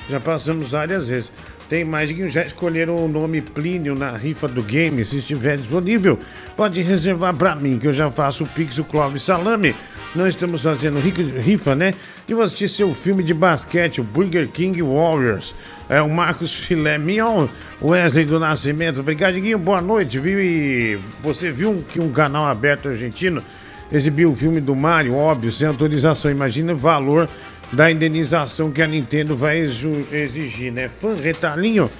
Já 0.08 0.20
passamos 0.20 0.70
várias 0.72 1.08
vezes. 1.08 1.32
Tem 1.68 1.84
mais 1.84 2.10
de 2.10 2.28
já 2.28 2.44
escolheram 2.44 3.02
o 3.02 3.08
nome 3.08 3.40
Plínio 3.40 3.94
na 3.94 4.14
rifa 4.14 4.46
do 4.46 4.62
game. 4.62 5.02
Se 5.04 5.18
estiver 5.18 5.56
disponível, 5.56 6.18
pode 6.54 6.82
reservar 6.82 7.34
pra 7.34 7.56
mim, 7.56 7.78
que 7.78 7.86
eu 7.86 7.92
já 7.92 8.10
faço 8.10 8.44
o 8.44 8.46
Pix, 8.46 8.78
o 8.78 8.84
Clóvis 8.84 9.22
Salame. 9.22 9.74
Não 10.14 10.26
estamos 10.28 10.62
fazendo 10.62 10.98
ri- 10.98 11.10
rifa, 11.40 11.74
né? 11.74 11.94
E 12.28 12.34
vou 12.34 12.42
assistir 12.42 12.68
seu 12.68 12.94
filme 12.94 13.22
de 13.22 13.32
basquete, 13.32 14.00
o 14.00 14.04
Burger 14.04 14.46
King 14.48 14.82
Warriors. 14.82 15.54
É 15.88 16.02
o 16.02 16.10
Marcos 16.10 16.54
Filé 16.54 16.98
Mignon, 16.98 17.48
Wesley 17.80 18.26
do 18.26 18.38
Nascimento. 18.38 19.00
Obrigado, 19.00 19.34
Diguinho. 19.34 19.58
Boa 19.58 19.80
noite. 19.80 20.18
Viu 20.18 20.38
e 20.38 20.98
você 21.22 21.50
viu 21.50 21.82
que 21.90 21.98
um 21.98 22.12
canal 22.12 22.46
aberto 22.46 22.88
argentino 22.90 23.42
exibiu 23.90 24.32
o 24.32 24.36
filme 24.36 24.60
do 24.60 24.76
Mario, 24.76 25.14
óbvio, 25.14 25.50
sem 25.50 25.66
autorização. 25.66 26.30
Imagina 26.30 26.74
o 26.74 26.76
valor 26.76 27.26
da 27.72 27.90
indenização 27.90 28.70
que 28.70 28.82
a 28.82 28.86
Nintendo 28.86 29.34
vai 29.34 29.58
exigir, 29.60 30.70
né? 30.72 30.90
Fã 30.90 31.14
retalhinho? 31.14 31.90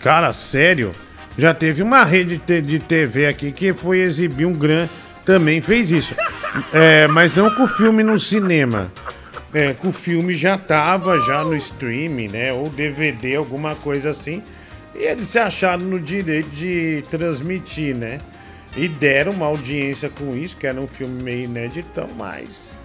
Cara, 0.00 0.32
sério? 0.32 0.92
Já 1.36 1.52
teve 1.52 1.82
uma 1.82 2.04
rede 2.04 2.40
de 2.62 2.78
TV 2.78 3.26
aqui 3.26 3.50
que 3.50 3.72
foi 3.72 3.98
exibir 3.98 4.46
um 4.46 4.52
Gran, 4.52 4.88
também 5.26 5.60
fez 5.60 5.90
isso. 5.90 6.14
É, 6.72 7.06
mas 7.08 7.34
não 7.34 7.50
com 7.50 7.64
o 7.64 7.68
filme 7.68 8.02
no 8.02 8.18
cinema. 8.18 8.90
É, 9.52 9.74
com 9.74 9.88
o 9.88 9.92
filme 9.92 10.32
já 10.32 10.56
tava 10.56 11.20
já 11.20 11.42
no 11.42 11.54
streaming, 11.54 12.28
né? 12.28 12.52
Ou 12.52 12.70
DVD, 12.70 13.36
alguma 13.36 13.74
coisa 13.74 14.10
assim. 14.10 14.42
E 14.94 15.00
eles 15.00 15.28
se 15.28 15.38
acharam 15.38 15.84
no 15.84 16.00
direito 16.00 16.48
de 16.50 17.04
transmitir, 17.10 17.94
né? 17.94 18.20
E 18.76 18.88
deram 18.88 19.32
uma 19.32 19.46
audiência 19.46 20.08
com 20.08 20.36
isso, 20.36 20.56
que 20.56 20.66
era 20.66 20.80
um 20.80 20.86
filme 20.86 21.22
meio 21.22 21.44
inédito, 21.44 22.06
mas 22.16 22.76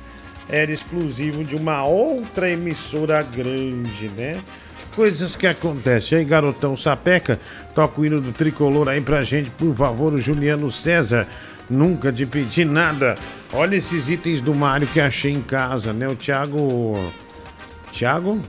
era 0.49 0.71
exclusivo 0.71 1.43
de 1.43 1.55
uma 1.55 1.85
outra 1.85 2.49
emissora 2.49 3.21
grande, 3.21 4.09
né? 4.17 4.41
Coisas 4.95 5.35
que 5.35 5.47
acontecem. 5.47 6.17
Aí, 6.17 6.25
garotão 6.25 6.75
sapeca, 6.75 7.39
toca 7.73 8.01
o 8.01 8.05
hino 8.05 8.19
do 8.19 8.33
tricolor 8.33 8.89
aí 8.89 8.99
pra 8.99 9.23
gente, 9.23 9.49
por 9.51 9.73
favor, 9.75 10.13
o 10.13 10.19
Juliano 10.19 10.71
César. 10.71 11.27
Nunca 11.69 12.11
te 12.11 12.25
pedi 12.25 12.65
nada. 12.65 13.15
Olha 13.53 13.75
esses 13.75 14.09
itens 14.09 14.41
do 14.41 14.55
Mário 14.55 14.87
que 14.87 14.99
achei 14.99 15.31
em 15.31 15.41
casa, 15.41 15.91
né? 15.91 16.07
O 16.07 16.15
Thiago. 16.15 17.11
Thiago? 17.91 18.41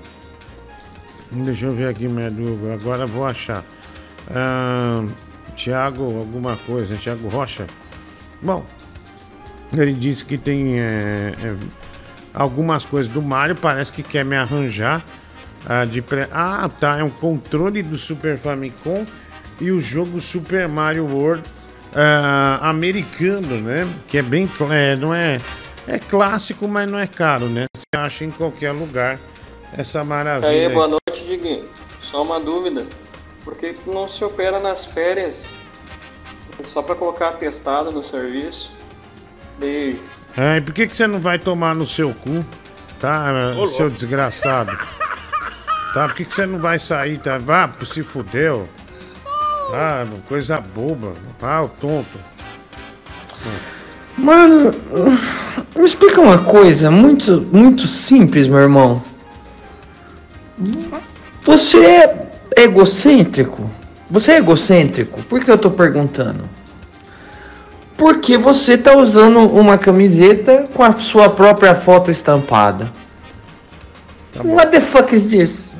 Deixa 1.30 1.66
eu 1.66 1.74
ver 1.74 1.88
aqui, 1.88 2.06
Medugo. 2.06 2.72
Agora 2.72 3.06
vou 3.06 3.26
achar. 3.26 3.64
Ah, 4.30 5.04
Thiago, 5.56 6.04
alguma 6.18 6.56
coisa. 6.56 6.96
Thiago 6.96 7.28
Rocha. 7.28 7.66
Bom, 8.40 8.64
ele 9.72 9.92
disse 9.92 10.24
que 10.24 10.36
tem 10.36 10.80
é, 10.80 11.34
é, 11.42 11.56
algumas 12.34 12.84
coisas 12.84 13.10
do 13.10 13.22
Mario. 13.22 13.56
Parece 13.56 13.92
que 13.92 14.02
quer 14.02 14.24
me 14.24 14.36
arranjar. 14.36 15.04
ah, 15.66 15.84
de 15.84 16.02
pré... 16.02 16.28
Ah, 16.30 16.68
tá. 16.68 16.98
É 16.98 17.02
um 17.02 17.10
controle 17.10 17.82
do 17.82 17.96
Super 17.96 18.38
Famicom 18.38 19.04
e 19.60 19.70
o 19.70 19.80
jogo 19.80 20.20
Super 20.20 20.68
Mario 20.68 21.06
World 21.06 21.42
ah, 21.94 22.58
americano, 22.62 23.60
né? 23.60 23.88
Que 24.08 24.18
é 24.18 24.22
bem. 24.22 24.50
É, 24.70 24.96
não 24.96 25.14
é. 25.14 25.40
É 25.86 25.98
clássico, 25.98 26.68
mas 26.68 26.90
não 26.90 26.98
é 26.98 27.06
caro, 27.06 27.46
né? 27.46 27.64
Você 27.74 27.84
acha 27.96 28.24
em 28.24 28.30
qualquer 28.30 28.72
lugar 28.72 29.18
essa 29.76 30.04
maravilha. 30.04 30.48
Aí, 30.48 30.66
aí. 30.66 30.72
boa 30.72 30.86
noite, 30.88 31.26
Diguinho. 31.26 31.68
Só 31.98 32.22
uma 32.22 32.38
dúvida. 32.40 32.86
Por 33.44 33.56
que 33.56 33.76
não 33.86 34.06
se 34.06 34.24
opera 34.24 34.60
nas 34.60 34.92
férias? 34.92 35.54
Só 36.62 36.82
pra 36.82 36.94
colocar 36.94 37.30
atestado 37.30 37.90
no 37.90 38.02
serviço? 38.02 38.76
Beijo. 39.58 39.98
É, 40.36 40.58
e 40.58 40.60
por 40.60 40.72
que, 40.72 40.86
que 40.86 40.96
você 40.96 41.06
não 41.06 41.18
vai 41.18 41.38
tomar 41.38 41.74
no 41.74 41.86
seu 41.86 42.14
cu, 42.14 42.44
tá, 43.00 43.26
Ô, 43.58 43.66
seu 43.66 43.90
desgraçado? 43.90 44.76
Tá, 45.92 46.08
por 46.08 46.16
que, 46.16 46.24
que 46.24 46.32
você 46.32 46.46
não 46.46 46.58
vai 46.58 46.78
sair, 46.78 47.18
tá? 47.18 47.36
Vá, 47.36 47.70
se 47.84 48.02
fudeu. 48.02 48.68
Ah, 49.72 50.06
coisa 50.28 50.60
boba. 50.60 51.14
Ah, 51.40 51.62
o 51.62 51.68
tonto. 51.68 52.18
Mano, 54.16 54.70
me 55.74 55.84
explica 55.84 56.20
uma 56.20 56.38
coisa 56.38 56.90
muito, 56.90 57.40
muito 57.50 57.86
simples, 57.86 58.46
meu 58.46 58.58
irmão. 58.58 59.02
Você 61.44 61.78
é 61.78 62.30
egocêntrico? 62.56 63.68
Você 64.10 64.32
é 64.32 64.36
egocêntrico? 64.36 65.22
Por 65.22 65.42
que 65.42 65.50
eu 65.50 65.56
tô 65.56 65.70
perguntando? 65.70 66.48
Porque 67.96 68.36
você 68.36 68.76
tá 68.76 68.94
usando 68.96 69.38
uma 69.38 69.78
camiseta 69.78 70.66
com 70.74 70.82
a 70.82 70.92
sua 70.98 71.30
própria 71.30 71.74
foto 71.74 72.10
estampada. 72.10 72.92
What 74.44 74.70
the 74.70 74.80
fuck 74.80 75.14
is 75.14 75.24
this? 75.24 75.71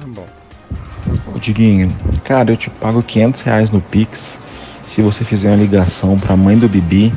Ô 1.34 1.38
Diguinho, 1.38 1.96
cara, 2.24 2.52
eu 2.52 2.56
te 2.56 2.68
pago 2.68 3.02
500 3.02 3.40
reais 3.40 3.70
no 3.70 3.80
Pix 3.80 4.38
se 4.84 5.00
você 5.00 5.24
fizer 5.24 5.48
uma 5.48 5.56
ligação 5.56 6.18
pra 6.18 6.36
mãe 6.36 6.58
do 6.58 6.68
Bibi 6.68 7.12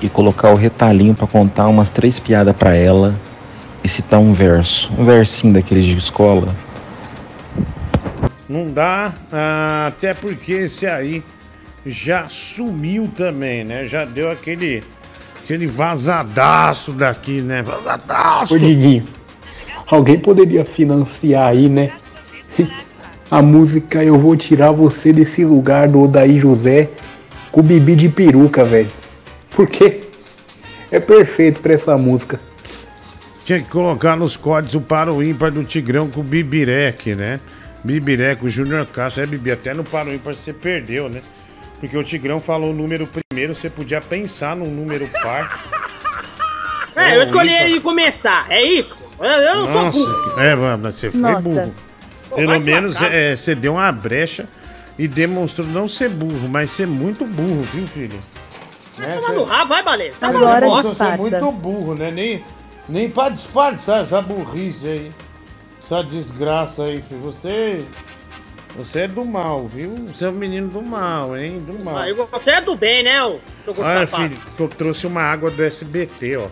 e 0.00 0.08
colocar 0.08 0.50
o 0.50 0.54
retalhinho 0.54 1.14
pra 1.14 1.26
contar 1.26 1.66
umas 1.66 1.90
três 1.90 2.20
piadas 2.20 2.54
pra 2.54 2.76
ela 2.76 3.18
e 3.82 3.88
citar 3.88 4.20
um 4.20 4.32
verso. 4.32 4.90
Um 4.96 5.04
versinho 5.04 5.52
daqueles 5.52 5.84
de 5.84 5.96
escola. 5.96 6.54
Não 8.48 8.70
dá, 8.70 9.12
ah, 9.32 9.86
até 9.88 10.14
porque 10.14 10.52
esse 10.52 10.86
aí 10.86 11.24
já 11.84 12.28
sumiu 12.28 13.10
também, 13.14 13.64
né? 13.64 13.86
Já 13.86 14.04
deu 14.04 14.30
aquele, 14.30 14.84
aquele 15.42 15.66
vazadaço 15.66 16.92
daqui, 16.92 17.40
né? 17.40 17.62
Vazadaço! 17.62 18.54
Ô 18.54 18.58
Diguinho, 18.58 19.04
alguém 19.86 20.18
poderia 20.18 20.64
financiar 20.64 21.48
aí, 21.48 21.68
né? 21.68 21.88
A 23.30 23.42
música 23.42 24.02
Eu 24.02 24.18
Vou 24.18 24.34
Tirar 24.36 24.70
Você 24.72 25.12
Desse 25.12 25.44
Lugar 25.44 25.88
do 25.88 26.00
Odaí 26.00 26.38
José 26.38 26.88
com 27.52 27.60
o 27.60 27.62
Bibi 27.62 27.94
de 27.94 28.08
peruca, 28.08 28.64
velho. 28.64 28.90
Porque 29.50 30.00
é 30.90 30.98
perfeito 30.98 31.60
pra 31.60 31.74
essa 31.74 31.96
música. 31.98 32.40
Tinha 33.44 33.60
que 33.60 33.68
colocar 33.68 34.16
nos 34.16 34.36
códigos 34.36 34.74
o 34.74 34.80
para 34.80 35.12
o 35.12 35.22
ímpar 35.22 35.50
do 35.50 35.62
Tigrão 35.62 36.08
com 36.08 36.20
o 36.20 36.24
Bibirec, 36.24 37.14
né? 37.14 37.38
Bibirec, 37.84 38.44
o 38.44 38.48
Júnior 38.48 38.86
Castro. 38.86 39.22
É, 39.22 39.26
Bibi, 39.26 39.50
até 39.50 39.74
no 39.74 39.84
para 39.84 40.08
o 40.08 40.14
ímpar 40.14 40.34
você 40.34 40.52
perdeu, 40.52 41.10
né? 41.10 41.20
Porque 41.80 41.96
o 41.96 42.04
Tigrão 42.04 42.40
falou 42.40 42.70
o 42.70 42.74
número 42.74 43.06
primeiro, 43.06 43.54
você 43.54 43.68
podia 43.68 44.00
pensar 44.00 44.56
num 44.56 44.70
número 44.70 45.06
par. 45.22 45.60
É, 46.96 47.16
eu 47.16 47.22
escolhi 47.22 47.52
ele 47.52 47.80
começar, 47.80 48.46
é 48.48 48.62
isso? 48.62 49.02
Eu, 49.20 49.26
eu 49.26 49.56
não 49.56 49.66
sou 49.66 49.90
burro. 49.92 50.28
Nossa, 50.28 50.42
é, 50.42 50.56
mas 50.76 50.94
você 50.94 51.10
foi 51.10 51.20
Nossa. 51.20 51.40
burro. 51.42 51.87
Pelo 52.34 52.60
menos 52.60 53.00
é, 53.02 53.36
você 53.36 53.54
deu 53.54 53.74
uma 53.74 53.90
brecha 53.92 54.48
e 54.98 55.06
demonstrou 55.06 55.66
não 55.66 55.88
ser 55.88 56.08
burro, 56.08 56.48
mas 56.48 56.70
ser 56.70 56.86
muito 56.86 57.24
burro, 57.24 57.62
viu, 57.72 57.86
filho? 57.86 58.18
Vai 58.96 59.14
tomar 59.16 59.32
no 59.32 59.44
rabo, 59.44 59.68
vai, 59.68 59.82
Baleza. 59.82 60.16
Tá 60.18 60.28
Agora 60.28 60.66
falando 60.66 60.82
bosta. 60.82 60.94
Você 60.94 61.04
é 61.04 61.16
muito 61.16 61.52
burro, 61.52 61.94
né? 61.94 62.10
Nem, 62.10 62.44
Nem 62.88 63.08
pra 63.08 63.28
disfarçar 63.28 64.02
essa 64.02 64.20
burrice 64.20 64.88
aí. 64.88 65.12
Essa 65.84 66.02
desgraça 66.02 66.84
aí, 66.84 67.00
filho. 67.00 67.20
Você. 67.20 67.84
Você 68.76 69.00
é 69.00 69.08
do 69.08 69.24
mal, 69.24 69.66
viu? 69.66 69.94
Você 70.08 70.26
é 70.26 70.28
um 70.28 70.32
menino 70.32 70.68
do 70.68 70.82
mal, 70.82 71.36
hein? 71.36 71.64
Do 71.66 71.82
mal. 71.84 71.96
Aí 71.96 72.12
você 72.12 72.50
é 72.50 72.60
do 72.60 72.76
bem, 72.76 73.02
né, 73.02 73.22
ô 73.24 73.38
seu 73.64 73.74
Olha, 73.78 74.06
safado? 74.06 74.28
filho, 74.28 74.42
eu 74.58 74.68
trouxe 74.68 75.06
uma 75.06 75.22
água 75.22 75.50
do 75.50 75.62
SBT, 75.64 76.36
ó. 76.36 76.48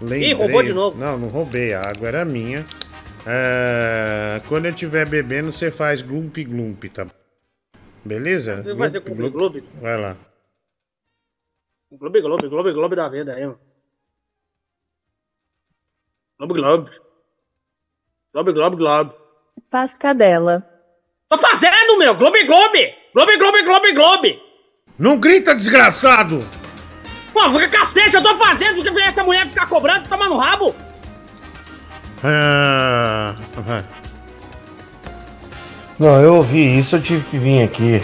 Lembrei. 0.00 0.30
Ih, 0.30 0.32
roubou 0.32 0.62
de 0.62 0.72
novo. 0.72 0.96
Não, 0.98 1.18
não 1.18 1.28
roubei. 1.28 1.74
A 1.74 1.80
água 1.80 2.08
era 2.08 2.24
minha. 2.24 2.64
É, 3.30 4.40
Quando 4.48 4.64
eu 4.64 4.70
estiver 4.70 5.06
bebendo, 5.06 5.52
você 5.52 5.70
faz 5.70 6.00
glump 6.00 6.42
glump, 6.44 6.84
tá? 6.88 7.06
Beleza? 8.02 8.62
Você 8.62 8.72
vai 8.72 8.88
fazer 8.88 9.00
glump 9.00 9.30
glump? 9.30 9.56
Vai 9.82 10.00
lá. 10.00 10.16
Globo, 11.92 12.22
globo, 12.22 12.48
globo, 12.48 12.72
globo 12.72 12.96
da 12.96 13.08
vida 13.08 13.34
aí, 13.34 13.44
mano. 13.44 13.60
Globo, 16.38 16.54
globo. 16.54 16.90
Globo, 18.32 18.52
globo, 18.54 18.76
globo. 18.78 19.14
Pascadela. 19.70 20.66
Tô 21.28 21.36
fazendo, 21.36 21.98
meu! 21.98 22.14
Globo, 22.14 22.36
globo! 22.46 22.78
Globo, 23.14 23.38
globo, 23.38 23.64
globo, 23.64 23.94
globo! 23.94 24.40
Não 24.98 25.20
grita, 25.20 25.54
desgraçado! 25.54 26.38
Pô, 27.32 27.50
fica 27.50 27.68
cacete, 27.68 28.16
eu 28.16 28.22
tô 28.22 28.34
fazendo! 28.36 28.82
Porque 28.82 29.00
essa 29.02 29.22
mulher 29.22 29.46
ficar 29.46 29.68
cobrando, 29.68 30.08
tomando 30.08 30.36
rabo! 30.36 30.74
Ah, 32.22 33.34
vai. 33.56 33.84
Não, 35.98 36.20
eu 36.20 36.36
ouvi 36.36 36.78
isso, 36.78 36.96
eu 36.96 37.02
tive 37.02 37.24
que 37.24 37.38
vir 37.38 37.62
aqui. 37.62 38.02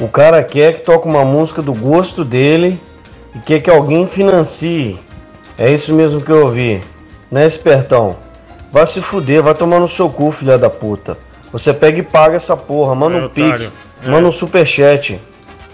O 0.00 0.08
cara 0.08 0.42
quer 0.42 0.74
que 0.74 0.80
toque 0.82 1.06
uma 1.08 1.24
música 1.24 1.62
do 1.62 1.72
gosto 1.72 2.24
dele 2.24 2.80
e 3.34 3.38
quer 3.38 3.60
que 3.60 3.70
alguém 3.70 4.06
financie. 4.06 4.98
É 5.56 5.70
isso 5.72 5.94
mesmo 5.94 6.20
que 6.20 6.30
eu 6.30 6.44
ouvi. 6.46 6.82
Né, 7.30 7.46
espertão? 7.46 8.16
Vai 8.70 8.86
se 8.86 9.00
fuder, 9.00 9.42
vai 9.42 9.54
tomar 9.54 9.80
no 9.80 9.88
seu 9.88 10.08
cu, 10.10 10.30
filha 10.30 10.58
da 10.58 10.68
puta. 10.68 11.16
Você 11.52 11.72
pega 11.72 11.98
e 11.98 12.02
paga 12.02 12.36
essa 12.36 12.56
porra, 12.56 12.94
manda 12.94 13.16
É, 13.16 13.20
um 13.22 13.24
otário. 13.26 13.50
pix, 13.52 13.72
É. 14.04 14.08
manda 14.10 14.28
um 14.28 14.32
superchat. 14.32 15.20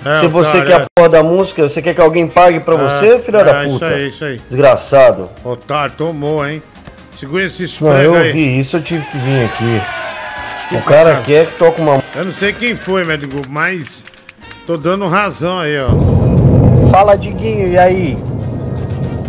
É, 0.04 0.20
Se 0.20 0.26
você 0.28 0.58
otário, 0.58 0.66
quer 0.66 0.80
é. 0.80 0.84
a 0.84 0.86
porra 0.94 1.08
da 1.08 1.22
música, 1.22 1.62
você 1.68 1.80
quer 1.82 1.94
que 1.94 2.00
alguém 2.00 2.26
pague 2.28 2.60
pra 2.60 2.76
você, 2.76 3.14
É, 3.14 3.18
filha 3.18 3.38
é, 3.38 3.44
da 3.44 3.64
isso 3.64 3.74
puta? 3.74 3.86
aí, 3.86 4.08
isso 4.08 4.24
aí. 4.24 4.38
Desgraçado. 4.48 5.30
Otário, 5.44 5.94
tomou, 5.96 6.46
hein? 6.46 6.62
Segura 7.16 7.44
esse 7.44 7.62
Não, 7.82 7.92
eu 7.92 8.12
esfrega 8.14 8.18
aí. 8.20 8.28
ouvi 8.28 8.60
isso, 8.60 8.76
eu 8.76 8.82
tive 8.82 9.04
que 9.06 9.18
vir 9.18 9.44
aqui. 9.44 9.80
Desculpa, 10.54 10.84
o 10.84 10.86
cara 10.88 11.10
cara. 11.12 11.22
quer 11.24 11.46
que 11.46 11.58
toque 11.58 11.80
uma 11.80 12.02
Eu 12.14 12.24
não 12.24 12.32
sei 12.32 12.52
quem 12.52 12.74
foi, 12.76 13.04
médico, 13.04 13.40
mas 13.48 14.04
tô 14.66 14.76
dando 14.76 15.06
razão 15.06 15.58
aí, 15.58 15.76
ó. 15.78 16.90
Fala, 16.90 17.16
Diguinho, 17.16 17.68
e 17.68 17.78
aí? 17.78 18.18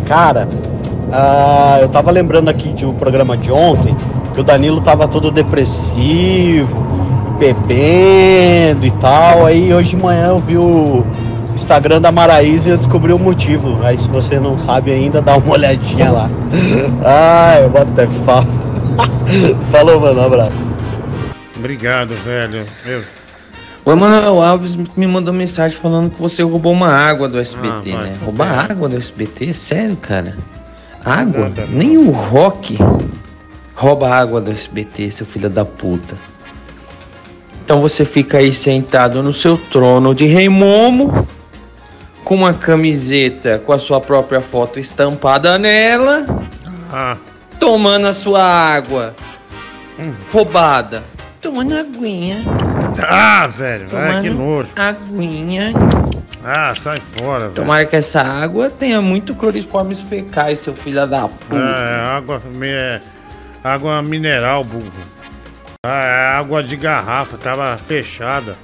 Cara, 0.06 0.48
ah, 1.12 1.78
eu 1.80 1.88
tava 1.88 2.10
lembrando 2.10 2.48
aqui 2.48 2.72
de 2.72 2.84
um 2.84 2.94
programa 2.94 3.36
de 3.36 3.50
ontem 3.50 3.96
que 4.34 4.40
o 4.40 4.44
Danilo 4.44 4.80
tava 4.80 5.06
todo 5.08 5.30
depressivo, 5.30 6.84
bebendo 7.38 8.84
e 8.84 8.90
tal. 8.92 9.46
Aí 9.46 9.72
hoje 9.72 9.90
de 9.90 9.96
manhã 9.96 10.28
eu 10.28 10.38
vi 10.38 10.58
o 10.58 11.06
Instagram 11.54 12.00
da 12.00 12.10
Maraísa 12.12 12.68
e 12.68 12.72
eu 12.72 12.78
descobri 12.78 13.12
o 13.12 13.18
motivo. 13.18 13.84
Aí 13.84 13.96
se 13.98 14.08
você 14.08 14.38
não 14.40 14.58
sabe 14.58 14.90
ainda, 14.92 15.20
dá 15.22 15.36
uma 15.36 15.52
olhadinha 15.52 16.10
lá. 16.10 16.30
Ai, 17.04 17.64
eu 17.64 17.70
boto 17.70 17.90
até 17.92 18.06
fala. 18.24 18.46
Falou, 19.70 20.00
mano, 20.00 20.20
um 20.20 20.24
abraço. 20.26 20.74
Obrigado, 21.56 22.14
velho. 22.24 22.64
Meu, 22.84 23.02
O 23.84 23.92
Emanuel 23.92 24.40
Alves 24.42 24.76
me 24.96 25.06
mandou 25.06 25.32
mensagem 25.32 25.76
falando 25.76 26.10
que 26.10 26.20
você 26.20 26.42
roubou 26.42 26.72
uma 26.72 26.88
água 26.88 27.28
do 27.28 27.38
SBT, 27.38 27.92
Ah, 27.92 28.02
né? 28.02 28.12
Roubar 28.24 28.70
água 28.70 28.88
do 28.88 28.96
SBT? 28.96 29.52
Sério, 29.54 29.96
cara? 29.96 30.36
Água? 31.04 31.48
Nada. 31.48 31.66
Nem 31.70 31.96
o 31.98 32.10
Rock 32.10 32.78
rouba 33.74 34.08
água 34.08 34.40
do 34.40 34.50
SBT, 34.50 35.10
seu 35.10 35.26
filho 35.26 35.50
da 35.50 35.64
puta. 35.64 36.16
Então 37.64 37.80
você 37.80 38.04
fica 38.04 38.38
aí 38.38 38.52
sentado 38.52 39.22
no 39.22 39.32
seu 39.32 39.56
trono 39.56 40.14
de 40.14 40.26
rei 40.26 40.48
Momo, 40.48 41.26
com 42.24 42.34
uma 42.36 42.54
camiseta 42.54 43.58
com 43.64 43.72
a 43.72 43.78
sua 43.78 44.00
própria 44.00 44.40
foto 44.40 44.78
estampada 44.80 45.58
nela, 45.58 46.24
Ah, 46.92 47.16
tomando 47.60 48.06
a 48.06 48.12
sua 48.12 48.42
água 48.42 49.14
roubada. 50.32 51.02
Tomando 51.40 51.76
aguinha. 51.76 52.38
ah 53.06 53.46
velho, 53.46 53.86
ai, 53.92 54.22
que 54.22 54.30
nojo. 54.30 54.72
Aguinha. 54.76 55.72
Ah, 56.42 56.74
sai 56.76 57.00
fora, 57.00 57.44
velho. 57.44 57.52
Tomara 57.54 57.84
que 57.84 57.96
essa 57.96 58.20
água 58.22 58.70
tenha 58.70 59.00
muito 59.02 59.34
cloriformes 59.34 60.00
fecais, 60.00 60.58
seu 60.60 60.74
filho 60.74 61.06
da 61.06 61.28
puta. 61.28 61.56
É, 61.56 62.16
água, 62.16 62.40
mi- 62.50 62.68
é, 62.68 63.00
água 63.62 64.00
mineral, 64.02 64.62
burro. 64.64 64.90
Ah, 65.86 66.04
é 66.04 66.28
água 66.36 66.62
de 66.62 66.76
garrafa, 66.76 67.36
tava 67.36 67.76
fechada. 67.76 68.56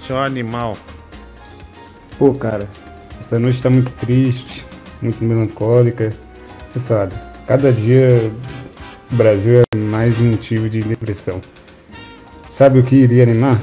Seu 0.00 0.18
animal. 0.20 0.76
Pô, 2.18 2.32
cara, 2.32 2.68
essa 3.18 3.38
noite 3.38 3.62
tá 3.62 3.70
muito 3.70 3.90
triste, 3.92 4.66
muito 5.00 5.24
melancólica. 5.24 6.12
Você 6.68 6.78
sabe, 6.78 7.14
cada 7.46 7.72
dia 7.72 8.30
o 9.10 9.14
Brasil 9.14 9.62
é 9.62 9.76
mais 9.76 10.18
um 10.20 10.30
motivo 10.30 10.68
de 10.68 10.82
depressão. 10.82 11.40
Sabe 12.48 12.78
o 12.78 12.84
que 12.84 12.96
iria 12.96 13.22
animar? 13.22 13.58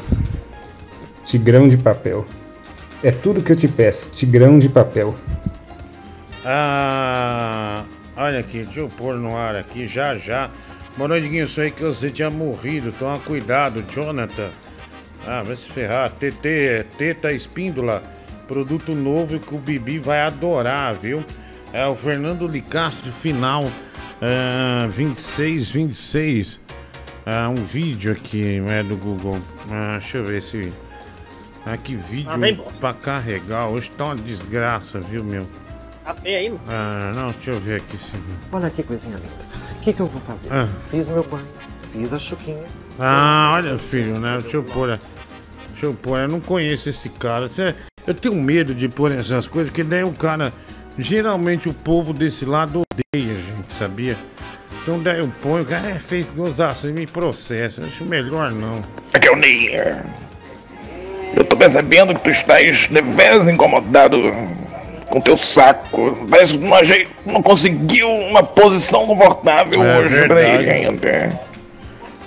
Tigrão 1.24 1.68
de 1.68 1.78
papel. 1.78 2.26
É 3.04 3.12
tudo 3.12 3.42
que 3.42 3.52
eu 3.52 3.56
te 3.56 3.68
peço, 3.68 4.10
tigrão 4.10 4.60
de 4.60 4.70
papel. 4.70 5.16
Ah, 6.46 7.86
olha 8.18 8.40
aqui, 8.40 8.64
deixa 8.64 8.82
eu 8.82 8.90
pôr 8.90 9.16
no 9.16 9.36
ar 9.36 9.56
aqui 9.56 9.88
já 9.88 10.16
já. 10.16 10.50
Boa 10.98 11.08
noite, 11.08 11.28
Guinho. 11.28 11.48
Que 11.76 11.84
você 11.84 12.12
tinha 12.12 12.30
morrido. 12.30 12.92
Toma 12.92 13.18
cuidado, 13.20 13.84
Jonathan. 13.90 14.50
Ah, 15.26 15.42
vai 15.42 15.56
se 15.56 15.68
ferrar. 15.70 16.12
TT, 16.12 16.86
Teta 16.98 17.32
Espíndola. 17.32 18.04
Produto 18.54 18.94
novo 18.94 19.40
que 19.40 19.56
o 19.56 19.58
Bibi 19.58 19.98
vai 19.98 20.22
adorar, 20.22 20.94
viu? 20.94 21.26
É 21.74 21.88
o 21.88 21.96
Fernando 21.96 22.48
Licastro, 22.48 23.12
final 23.12 23.66
ah, 24.22 24.88
2626. 24.96 26.60
Ah, 27.26 27.50
um 27.50 27.66
vídeo 27.66 28.12
aqui, 28.12 28.62
é 28.70 28.84
do 28.84 28.96
Google. 28.96 29.40
Ah, 29.72 29.98
deixa 29.98 30.20
eu 30.20 30.26
ver 30.28 30.40
se. 30.40 30.72
Ah, 31.66 31.76
que 31.78 31.96
vídeo 31.96 32.30
Ah, 32.32 32.80
pra 32.80 32.94
carregar. 32.94 33.70
Hoje 33.72 33.90
tá 33.90 34.06
uma 34.06 34.16
desgraça, 34.16 35.00
viu, 35.00 35.24
meu? 35.24 35.48
Tá 36.06 36.14
bem 36.14 36.36
aí, 36.36 36.50
mano. 36.50 36.62
Ah, 36.70 37.12
não, 37.16 37.32
deixa 37.32 37.50
eu 37.50 37.60
ver 37.60 37.78
aqui 37.78 37.98
se. 37.98 38.14
Olha 38.52 38.70
que 38.70 38.84
coisinha 38.84 39.16
linda. 39.16 39.34
O 39.72 39.80
que, 39.80 39.94
que 39.94 40.00
eu 40.00 40.06
vou 40.06 40.22
fazer? 40.22 40.48
Ah. 40.52 40.68
Fiz 40.92 41.08
meu 41.08 41.24
banho, 41.24 41.48
fiz 41.92 42.14
a 42.14 42.20
chuquinha. 42.20 42.66
Ah, 43.00 43.54
olha, 43.56 43.80
filho, 43.80 44.20
né? 44.20 44.38
Deixa 44.40 44.58
eu 44.58 44.64
pôr. 44.64 45.00
Deixa 45.70 45.88
eu 45.88 45.94
pôr. 45.96 46.20
Eu 46.20 46.28
não 46.28 46.40
conheço 46.40 46.88
esse 46.88 47.10
cara. 47.10 47.50
Cê- 47.50 47.74
Eu 48.06 48.14
tenho 48.14 48.36
medo 48.36 48.76
de 48.76 48.90
pôr 48.90 49.12
essas 49.12 49.48
coisas, 49.48 49.70
porque 49.70 49.84
daí 49.84 50.04
o 50.04 50.12
cara. 50.12 50.54
Geralmente 50.96 51.68
o 51.68 51.74
povo 51.74 52.14
desse 52.14 52.46
lado 52.46 52.84
odeia, 52.84 53.34
gente, 53.34 53.74
sabia? 53.74 54.16
Então 54.82 55.00
daí 55.00 55.20
eu 55.20 55.32
ponho, 55.42 55.64
o 55.64 55.66
cara 55.66 55.90
é, 55.90 55.96
fez 55.96 56.30
gozação 56.30 56.90
e 56.90 56.94
me 56.94 57.08
processa. 57.08 57.84
Acho 57.84 58.06
melhor 58.06 58.52
não. 58.52 58.80
Aqui 59.12 59.28
é 59.28 59.32
o 59.32 59.36
Ney. 59.36 59.72
Eu 61.36 61.44
tô 61.46 61.58
percebendo 61.58 62.14
que 62.14 62.22
tu 62.22 62.30
estás 62.30 62.88
deveras 62.88 63.48
incomodado 63.48 64.32
com 65.08 65.22
teu 65.22 65.36
saco. 65.38 66.28
Parece 66.30 66.58
que 66.58 66.66
não, 66.66 66.78
não 67.34 67.42
conseguiu 67.42 68.10
uma 68.10 68.44
posição 68.44 69.08
confortável 69.08 69.84
É 69.84 70.00
hoje 70.00 70.28
pra 70.28 70.42
ele 70.42 70.70
ainda. 70.70 71.40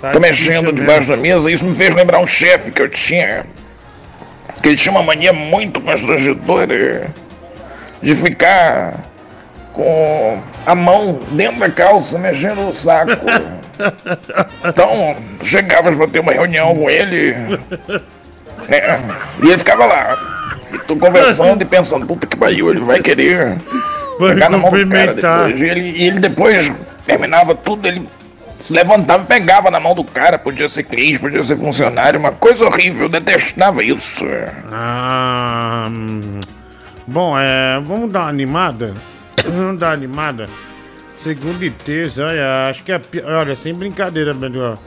Tá 0.01 0.11
tô 0.11 0.19
mexendo 0.19 0.65
mesmo. 0.65 0.79
debaixo 0.79 1.07
da 1.07 1.17
mesa 1.17 1.49
e 1.49 1.53
isso 1.53 1.65
me 1.65 1.71
fez 1.71 1.93
lembrar 1.95 2.19
um 2.19 2.27
chefe 2.27 2.71
que 2.71 2.81
eu 2.81 2.89
tinha. 2.89 3.45
Que 4.61 4.69
ele 4.69 4.77
tinha 4.77 4.91
uma 4.91 5.03
mania 5.03 5.33
muito 5.33 5.81
constrangedora 5.81 7.07
de 8.01 8.15
ficar 8.15 8.95
com 9.73 10.39
a 10.65 10.75
mão 10.75 11.19
dentro 11.31 11.59
da 11.59 11.69
calça 11.69 12.17
mexendo 12.17 12.61
no 12.61 12.73
saco. 12.73 13.11
Então, 14.65 15.15
tu 15.39 15.45
chegavas 15.45 15.95
pra 15.95 16.07
ter 16.07 16.19
uma 16.19 16.31
reunião 16.31 16.75
com 16.75 16.89
ele, 16.89 17.33
né? 18.67 18.99
E 19.43 19.49
ele 19.49 19.57
ficava 19.59 19.85
lá. 19.85 20.17
E 20.73 20.79
tu 20.79 20.95
conversando 20.95 21.61
e 21.61 21.65
pensando, 21.65 22.03
puta 22.07 22.25
que 22.25 22.35
pariu, 22.35 22.71
ele 22.71 22.79
vai 22.79 22.99
querer 23.01 23.55
Vai 24.19 24.33
pegar 24.33 24.49
na 24.49 24.57
mão 24.57 24.71
do 24.71 24.89
cara 24.89 25.13
depois. 25.13 25.59
E 25.59 25.63
ele, 25.63 25.79
e 25.91 26.07
ele 26.07 26.19
depois 26.19 26.71
terminava 27.05 27.53
tudo, 27.53 27.87
ele 27.87 28.07
se 28.57 28.73
levantava 28.73 29.23
e 29.23 29.27
pegava 29.27 29.69
na 29.69 29.79
mão 29.79 29.93
do 29.93 30.03
cara. 30.03 30.37
Podia 30.37 30.67
ser 30.67 30.83
cliente, 30.83 31.19
podia 31.19 31.43
ser 31.43 31.57
funcionário, 31.57 32.19
uma 32.19 32.31
coisa 32.31 32.65
horrível, 32.65 33.03
eu 33.03 33.09
detestava 33.09 33.83
isso. 33.83 34.25
Ah. 34.71 35.87
hum. 35.91 36.39
Bom, 37.05 37.37
é. 37.37 37.79
Vamos 37.79 38.11
dar 38.11 38.21
uma 38.21 38.29
animada? 38.29 38.93
Vamos 39.45 39.79
dar 39.79 39.87
uma 39.87 39.93
animada? 39.93 40.49
Segunda 41.15 41.65
e 41.65 41.71
terça, 41.71 42.25
olha, 42.25 42.69
acho 42.69 42.83
que 42.83 42.91
é. 42.91 43.01
Olha, 43.25 43.55
sem 43.55 43.73
brincadeira, 43.73 44.33
melhor. 44.33 44.77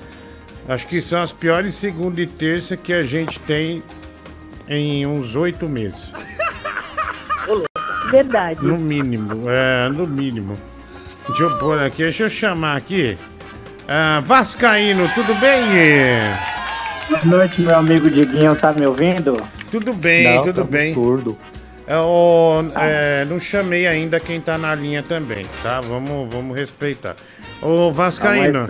Acho 0.68 0.86
que 0.86 1.00
são 1.00 1.22
as 1.22 1.32
piores 1.32 1.74
segunda 1.74 2.20
e 2.20 2.26
terça 2.26 2.76
que 2.76 2.92
a 2.92 3.04
gente 3.04 3.40
tem 3.40 3.82
em 4.68 5.06
uns 5.06 5.34
oito 5.34 5.68
meses. 5.68 6.12
Verdade. 8.10 8.66
No 8.66 8.76
mínimo, 8.76 9.48
é, 9.48 9.88
no 9.88 10.06
mínimo. 10.06 10.56
Deixa 11.26 11.44
eu 11.44 11.58
pôr 11.58 11.78
aqui, 11.78 12.02
deixa 12.02 12.24
eu 12.24 12.28
chamar 12.28 12.76
aqui. 12.76 13.16
Ah, 13.92 14.20
Vascaíno, 14.24 15.08
tudo 15.16 15.34
bem? 15.40 15.64
Boa 17.08 17.24
noite, 17.24 17.60
meu 17.60 17.74
amigo 17.76 18.08
Diguinho, 18.08 18.54
tá 18.54 18.72
me 18.72 18.86
ouvindo? 18.86 19.36
Tudo 19.68 19.92
bem, 19.92 20.36
Não, 20.36 20.44
tudo 20.44 20.64
tá 20.64 20.70
bem. 20.70 20.92
absurdo. 20.92 21.36
É, 21.88 21.96
ô, 21.98 22.62
é, 22.76 23.24
não 23.24 23.40
chamei 23.40 23.88
ainda 23.88 24.20
quem 24.20 24.40
tá 24.40 24.56
na 24.56 24.76
linha 24.76 25.02
também, 25.02 25.44
tá? 25.60 25.80
Vamos, 25.80 26.32
vamos 26.32 26.56
respeitar. 26.56 27.16
Ô, 27.60 27.90
Vascaíno, 27.90 28.68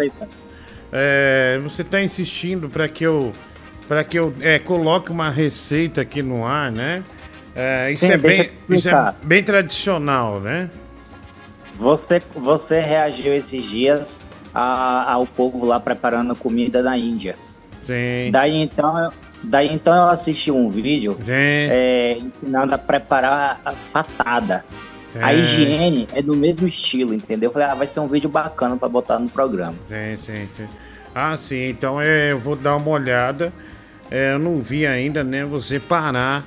é, 0.91 1.61
você 1.63 1.85
tá 1.85 2.03
insistindo 2.03 2.71
para 2.71 2.89
que 2.89 3.05
eu, 3.05 3.31
para 3.87 4.03
que 4.03 4.19
eu 4.19 4.33
é, 4.41 4.59
coloque 4.59 5.13
uma 5.13 5.29
receita 5.29 6.01
aqui 6.01 6.23
no 6.23 6.47
ar, 6.47 6.73
né? 6.73 7.03
É, 7.55 7.93
isso, 7.93 8.07
Sim, 8.07 8.13
é 8.13 8.17
bem, 8.17 8.51
eu 8.71 8.75
isso 8.75 8.89
é 8.89 9.15
bem 9.23 9.43
tradicional, 9.43 10.41
né? 10.41 10.71
Você, 11.79 12.23
você 12.35 12.81
reagiu 12.81 13.35
esses 13.35 13.63
dias 13.65 14.25
a- 14.55 15.13
ao 15.13 15.27
povo 15.27 15.65
lá 15.65 15.79
preparando 15.81 16.35
comida 16.37 16.83
da 16.83 16.97
Índia. 16.97 17.37
Sim. 17.83 18.31
Daí 18.31 18.57
então, 18.57 18.97
eu- 19.05 19.13
daí 19.43 19.73
então 19.73 19.95
eu 19.95 20.09
assisti 20.09 20.51
um 20.51 20.69
vídeo 20.69 21.17
é, 21.27 22.19
ensinando 22.21 22.75
a 22.75 22.79
preparar 22.79 23.61
a 23.65 23.73
fatada. 23.73 24.65
A 25.21 25.31
Sim. 25.33 25.39
higiene 25.41 26.09
é 26.13 26.23
do 26.23 26.37
mesmo 26.37 26.69
estilo, 26.69 27.13
entendeu? 27.13 27.49
Eu 27.49 27.53
falei, 27.53 27.69
ah, 27.69 27.75
vai 27.75 27.87
ser 27.87 27.99
um 28.01 28.07
vídeo 28.07 28.31
bacana 28.31 28.77
pra 28.77 28.89
botar 28.89 29.19
no 29.19 29.29
programa. 29.29 29.75
Sim, 29.89 30.17
sim, 30.17 30.49
sim. 30.57 30.69
Ah, 31.13 31.37
sim, 31.37 31.69
então 31.71 32.01
é, 32.01 32.31
eu 32.31 32.39
vou 32.39 32.55
dar 32.55 32.77
uma 32.77 32.91
olhada. 32.91 33.53
É, 34.09 34.35
eu 34.35 34.39
não 34.39 34.61
vi 34.61 34.87
ainda, 34.87 35.25
né? 35.25 35.45
Você 35.45 35.81
parar 35.81 36.45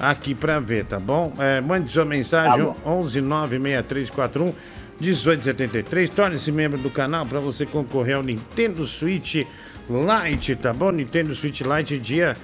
aqui 0.00 0.34
pra 0.34 0.58
ver, 0.58 0.86
tá 0.86 0.98
bom? 0.98 1.32
É, 1.38 1.60
mande 1.60 1.90
sua 1.90 2.04
mensagem, 2.06 2.64
Tá 2.64 2.74
11 2.90 3.20
96341 3.20 4.54
1873. 5.00 6.08
Torne-se 6.10 6.50
membro 6.52 6.78
do 6.78 6.90
canal 6.90 7.26
para 7.26 7.40
você 7.40 7.66
concorrer 7.66 8.16
ao 8.16 8.22
Nintendo 8.22 8.86
Switch 8.86 9.44
Lite, 9.88 10.56
tá 10.56 10.72
bom? 10.72 10.90
Nintendo 10.90 11.34
Switch 11.34 11.60
Lite, 11.60 11.98
dia 11.98 12.36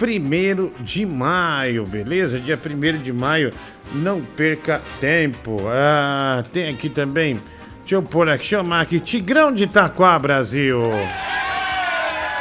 1 0.00 0.82
de 0.82 1.04
maio, 1.06 1.84
beleza? 1.84 2.38
Dia 2.38 2.58
1 2.58 3.02
de 3.02 3.12
maio, 3.12 3.52
não 3.92 4.20
perca 4.20 4.82
tempo. 5.00 5.62
Ah, 5.68 6.44
tem 6.52 6.68
aqui 6.68 6.88
também. 6.88 7.40
Deixa 7.80 7.94
eu 7.94 8.02
pôr 8.02 8.28
aqui, 8.28 8.46
chamar 8.46 8.82
aqui, 8.82 9.00
Tigrão 9.00 9.52
de 9.52 9.64
Itaquá, 9.64 10.18
Brasil. 10.18 10.78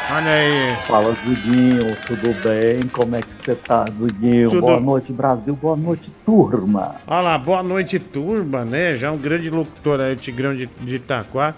Olha 0.10 0.32
aí. 0.32 0.76
Fala, 0.88 1.14
Zuguinho, 1.26 1.96
tudo 2.06 2.34
bem? 2.42 2.88
Como 2.92 3.16
é 3.16 3.20
que 3.20 3.28
você 3.44 3.56
tá, 3.56 3.86
Zuguinho? 3.98 4.50
Tudo- 4.50 4.62
Boa 4.62 4.80
noite, 4.80 5.12
Brasil. 5.12 5.54
Boa 5.56 5.76
noite, 5.76 6.10
turma. 6.26 6.96
Olha 7.06 7.22
lá, 7.22 7.38
boa 7.38 7.62
noite, 7.62 8.00
turma, 8.00 8.64
né? 8.64 8.96
Já 8.96 9.12
um 9.12 9.18
grande 9.18 9.50
locutor 9.50 10.00
aí, 10.00 10.14
o 10.14 10.16
Tigrão 10.16 10.56
de, 10.56 10.66
de 10.82 10.96
Itaquá. 10.96 11.54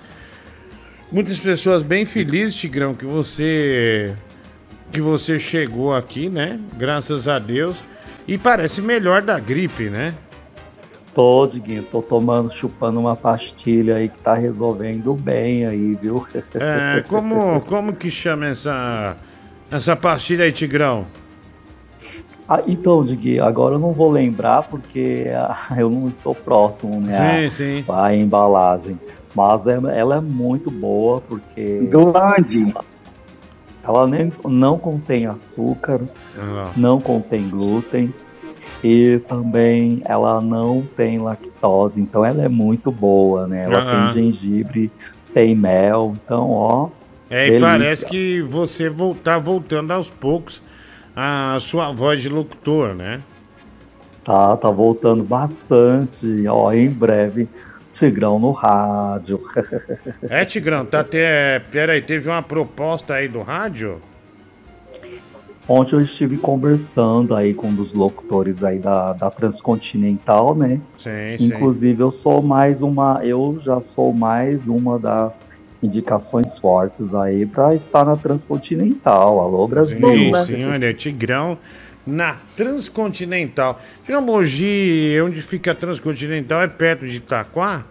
Muitas 1.12 1.40
pessoas 1.40 1.84
bem 1.84 2.06
felizes, 2.06 2.56
Tigrão, 2.56 2.94
que 2.94 3.06
você 3.06 4.16
que 4.92 5.00
você 5.02 5.38
chegou 5.38 5.96
aqui, 5.96 6.30
né? 6.30 6.60
Graças 6.76 7.28
a 7.28 7.38
Deus. 7.38 7.84
E 8.28 8.38
parece 8.38 8.82
melhor 8.82 9.22
da 9.22 9.40
gripe, 9.40 9.84
né? 9.90 10.14
Tô, 11.14 11.48
Diguinho, 11.48 11.84
tô 11.84 12.02
tomando, 12.02 12.52
chupando 12.52 13.00
uma 13.00 13.16
pastilha 13.16 13.96
aí 13.96 14.10
que 14.10 14.20
tá 14.20 14.36
resolvendo 14.36 15.14
bem 15.16 15.66
aí, 15.66 15.96
viu? 15.96 16.26
É, 16.56 17.04
como, 17.08 17.62
como 17.66 17.94
que 17.94 18.12
chama 18.12 18.46
essa, 18.46 19.18
essa 19.72 19.96
pastilha 19.96 20.46
aí, 20.46 20.52
Tigrão? 20.52 21.06
Ah, 22.48 22.62
então, 22.68 23.04
Diguinho, 23.04 23.44
agora 23.44 23.76
eu 23.76 23.80
não 23.80 23.92
vou 23.92 24.12
lembrar 24.12 24.64
porque 24.64 25.28
ah, 25.36 25.68
eu 25.78 25.90
não 25.90 26.10
estou 26.10 26.36
próximo, 26.36 27.02
né? 27.02 27.50
Sim, 27.50 27.84
sim. 27.84 27.86
A 27.90 28.16
embalagem. 28.16 29.00
Mas 29.36 29.68
é- 29.68 29.80
ela 29.96 30.16
é 30.16 30.22
muito 30.22 30.72
boa 30.72 31.22
porque. 31.22 31.88
Glande. 31.92 32.74
Ela 33.84 34.06
nem, 34.08 34.32
não 34.46 34.78
contém 34.78 35.26
açúcar, 35.26 36.02
Ah, 36.38 36.72
não 36.76 37.00
contém 37.00 37.48
glúten 37.50 38.14
e 38.84 39.20
também 39.28 40.02
ela 40.06 40.40
não 40.42 40.82
tem 40.96 41.20
lactose, 41.20 42.00
então 42.02 42.24
ela 42.24 42.44
é 42.44 42.48
muito 42.50 42.92
boa, 42.92 43.48
né? 43.48 43.64
Ela 43.66 43.80
Ah. 44.10 44.14
tem 44.14 44.32
gengibre, 44.34 44.92
tem 45.34 45.56
mel, 45.56 46.14
então 46.24 46.50
ó. 46.52 46.90
É, 47.30 47.48
e 47.48 47.60
parece 47.60 48.06
que 48.06 48.42
você 48.42 48.90
tá 49.24 49.38
voltando 49.38 49.92
aos 49.92 50.10
poucos 50.10 50.64
a 51.16 51.58
sua 51.60 51.92
voz 51.92 52.22
de 52.22 52.30
locutor, 52.30 52.96
né? 52.96 53.22
Tá, 54.24 54.56
tá 54.58 54.70
voltando 54.70 55.24
bastante, 55.24 56.48
ó, 56.48 56.72
em 56.72 56.90
breve. 56.90 57.48
Tigrão 57.94 58.40
no 58.40 58.52
rádio. 58.52 59.42
É, 60.30 60.46
Tigrão, 60.46 60.86
tá 60.86 61.00
até. 61.02 61.60
Pera 61.72 61.94
aí, 61.94 62.02
teve 62.02 62.30
uma 62.30 62.42
proposta 62.42 63.16
aí 63.16 63.28
do 63.28 63.42
rádio? 63.42 64.00
Ontem 65.70 65.98
eu 65.98 66.02
estive 66.02 66.36
conversando 66.36 67.36
aí 67.36 67.54
com 67.54 67.68
um 67.68 67.76
dos 67.76 67.94
locutores 67.94 68.64
aí 68.64 68.80
da, 68.80 69.14
da 69.14 69.30
Transcontinental, 69.30 70.56
né? 70.56 70.82
Sim, 70.98 71.38
sim. 71.38 71.46
Inclusive 71.46 72.02
eu 72.02 72.10
sou 72.10 72.42
mais 72.42 72.82
uma, 72.82 73.22
eu 73.24 73.62
já 73.64 73.80
sou 73.80 74.12
mais 74.12 74.66
uma 74.66 74.98
das 74.98 75.46
indicações 75.84 76.58
fortes 76.58 77.14
aí 77.14 77.46
para 77.46 77.76
estar 77.76 78.04
na 78.04 78.16
Transcontinental. 78.16 79.40
Alô 79.40 79.68
Brasil. 79.68 80.00
Sim, 80.00 80.34
sim, 80.44 80.66
olha, 80.66 80.92
Tigrão 80.92 81.56
na 82.06 82.38
Transcontinental. 82.58 83.80
Tigrão 84.04 84.24
Mogi, 84.24 85.22
onde 85.24 85.40
fica 85.44 85.74
a 85.74 85.76
Transcontinental, 85.76 86.64
é 86.64 86.68
perto 86.68 87.08
de 87.08 87.18
Itaquá? 87.18 87.86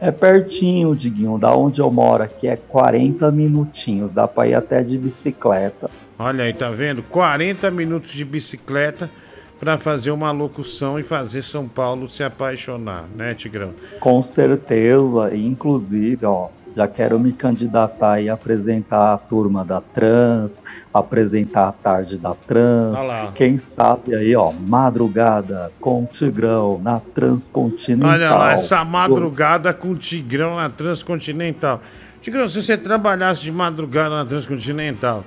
É 0.00 0.10
pertinho, 0.10 0.96
Diguinho, 0.96 1.36
da 1.36 1.54
onde 1.54 1.82
eu 1.82 1.90
moro 1.90 2.22
aqui 2.22 2.48
é 2.48 2.56
40 2.56 3.30
minutinhos, 3.30 4.14
dá 4.14 4.26
para 4.26 4.48
ir 4.48 4.54
até 4.54 4.82
de 4.82 4.96
bicicleta. 4.96 5.90
Olha 6.18 6.44
aí, 6.44 6.52
tá 6.52 6.70
vendo? 6.70 7.02
40 7.02 7.70
minutos 7.70 8.12
de 8.12 8.24
bicicleta 8.24 9.10
para 9.58 9.76
fazer 9.76 10.10
uma 10.10 10.30
locução 10.30 10.98
e 10.98 11.02
fazer 11.02 11.42
São 11.42 11.68
Paulo 11.68 12.08
se 12.08 12.22
apaixonar, 12.22 13.04
né, 13.14 13.34
Tigrão? 13.34 13.72
Com 14.00 14.22
certeza, 14.22 15.34
inclusive, 15.34 16.24
ó, 16.24 16.48
já 16.76 16.86
quero 16.86 17.18
me 17.18 17.32
candidatar 17.32 18.20
e 18.20 18.28
apresentar 18.28 19.14
a 19.14 19.18
turma 19.18 19.64
da 19.64 19.80
Trans, 19.80 20.62
apresentar 20.92 21.68
a 21.68 21.72
tarde 21.72 22.18
da 22.18 22.34
Trans. 22.34 22.94
Olha 22.94 23.06
lá. 23.06 23.32
Quem 23.34 23.58
sabe 23.58 24.14
aí, 24.14 24.36
ó, 24.36 24.52
madrugada 24.52 25.72
com 25.80 26.02
o 26.02 26.06
Tigrão 26.06 26.78
na 26.82 27.00
Transcontinental. 27.00 28.10
Olha 28.10 28.34
lá, 28.34 28.52
essa 28.52 28.84
madrugada 28.84 29.72
com 29.72 29.88
o 29.88 29.96
Tigrão 29.96 30.56
na 30.56 30.68
Transcontinental. 30.68 31.80
Tigrão, 32.20 32.46
se 32.46 32.62
você 32.62 32.76
trabalhasse 32.76 33.42
de 33.42 33.52
madrugada 33.52 34.16
na 34.16 34.26
Transcontinental, 34.26 35.24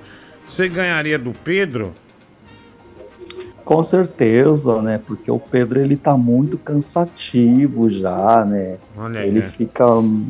você 0.50 0.68
ganharia 0.68 1.18
do 1.18 1.32
Pedro? 1.32 1.92
Com 3.64 3.82
certeza, 3.84 4.82
né? 4.82 5.00
Porque 5.06 5.30
o 5.30 5.38
Pedro 5.38 5.80
ele 5.80 5.96
tá 5.96 6.16
muito 6.16 6.58
cansativo 6.58 7.88
já, 7.90 8.44
né? 8.44 8.78
Olha 8.96 9.20
aí, 9.20 9.28
ele 9.28 9.40
né? 9.40 9.52
fica 9.56 9.84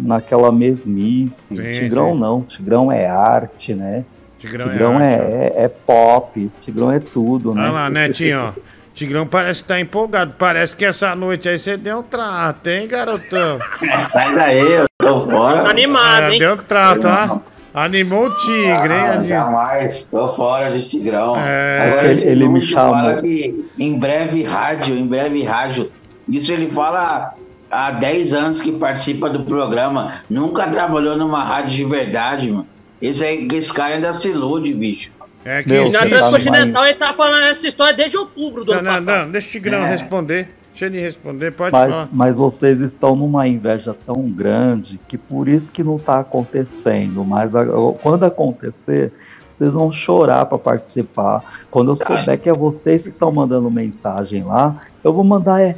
naquela 0.05 0.52
mesmice. 0.52 1.56
Sim, 1.56 1.72
Tigrão 1.72 2.12
sim. 2.12 2.20
não, 2.20 2.42
Tigrão 2.42 2.92
é 2.92 3.06
arte, 3.06 3.74
né? 3.74 4.05
Tigrão 4.38 5.01
é 5.01 5.09
é, 5.09 5.14
arte, 5.14 5.56
é, 5.59 5.64
é 5.64 5.68
pop, 5.68 6.51
Tigrão 6.60 6.92
é 6.92 6.98
tudo, 6.98 7.55
né? 7.55 7.62
Olha 7.62 7.70
lá, 7.72 7.90
Netinho. 7.90 8.55
Tigrão 8.92 9.26
parece 9.26 9.62
que 9.62 9.68
tá 9.68 9.80
empolgado. 9.80 10.34
Parece 10.36 10.76
que 10.76 10.84
essa 10.84 11.14
noite 11.14 11.48
aí 11.48 11.59
você 11.59 11.78
deu 11.78 12.01
um 12.01 12.02
trato, 12.02 12.68
hein, 12.68 12.86
garotão? 12.86 13.59
Sai 14.10 14.34
daí, 14.34 14.72
eu 14.72 14.84
tô 14.98 15.24
fora. 15.24 15.62
Tá 15.62 15.70
animado, 15.70 16.24
É, 16.24 16.32
hein? 16.32 16.38
Deu 16.38 16.56
trato, 16.59 17.06
ó. 17.09 17.38
Animou 17.72 18.26
o 18.26 18.36
tigre, 18.38 18.64
hein? 18.92 19.01
Ah, 19.01 19.12
Anim- 19.12 19.28
jamais, 19.28 20.05
tô 20.10 20.34
fora 20.34 20.70
de 20.72 20.88
Tigrão. 20.88 21.36
É, 21.36 21.86
Agora 21.88 22.05
ele- 22.06 22.12
esse 22.14 22.28
ele 22.28 22.48
me 22.48 22.60
que 22.60 23.64
em 23.78 23.98
breve 23.98 24.42
rádio, 24.42 24.97
em 24.97 25.06
breve 25.06 25.42
rádio. 25.44 25.90
Isso 26.28 26.52
ele 26.52 26.68
fala 26.70 27.34
há 27.70 27.90
10 27.92 28.34
anos 28.34 28.60
que 28.60 28.72
participa 28.72 29.30
do 29.30 29.44
programa. 29.44 30.14
Nunca 30.28 30.66
trabalhou 30.68 31.16
numa 31.16 31.44
rádio 31.44 31.70
de 31.70 31.84
verdade, 31.84 32.51
mano. 32.51 32.66
Esse, 33.01 33.24
aí, 33.24 33.48
esse 33.52 33.72
cara 33.72 33.94
ainda 33.94 34.12
se 34.12 34.28
ilude, 34.28 34.74
bicho. 34.74 35.12
É 35.44 35.62
Meu, 35.64 35.86
E 35.86 35.90
na 35.90 36.01
você 36.01 36.09
Transcontinental 36.09 36.84
ele 36.84 36.94
tá 36.98 37.12
falando 37.14 37.44
essa 37.44 37.66
história 37.66 37.94
desde 37.94 38.16
outubro 38.18 38.62
do 38.64 38.72
Não, 38.72 38.78
ano 38.80 38.88
não, 38.88 38.94
passado. 38.94 39.24
não, 39.24 39.30
deixa 39.32 39.48
o 39.48 39.51
Tigrão 39.52 39.78
É. 39.86 39.88
responder. 39.88 40.48
Deixa 40.70 40.86
ele 40.86 41.01
responder, 41.01 41.51
pode 41.51 41.72
Mas, 41.72 41.90
falar. 41.90 42.09
mas 42.12 42.36
vocês 42.36 42.80
estão 42.80 43.14
numa 43.16 43.47
inveja 43.47 43.94
tão 44.06 44.22
grande 44.30 44.98
que 45.09 45.18
por 45.18 45.48
isso 45.48 45.70
que 45.70 45.82
não 45.82 45.98
tá 45.98 46.20
acontecendo. 46.20 47.24
Mas 47.24 47.55
a- 47.56 47.64
quando 48.02 48.24
acontecer, 48.24 49.12
vocês 49.59 49.74
vão 49.74 49.92
chorar 49.92 50.47
para 50.47 50.56
participar. 50.59 51.42
Quando 51.70 51.90
eu 51.92 51.97
souber 51.97 52.40
que 52.40 52.48
é 52.48 52.52
vocês 52.52 53.02
que 53.02 53.09
estão 53.10 53.30
mandando 53.32 53.70
mensagem 53.70 54.42
lá, 54.44 54.76
eu 55.05 55.12
vou 55.12 55.24
mandar 55.24 55.60
é 55.60 55.74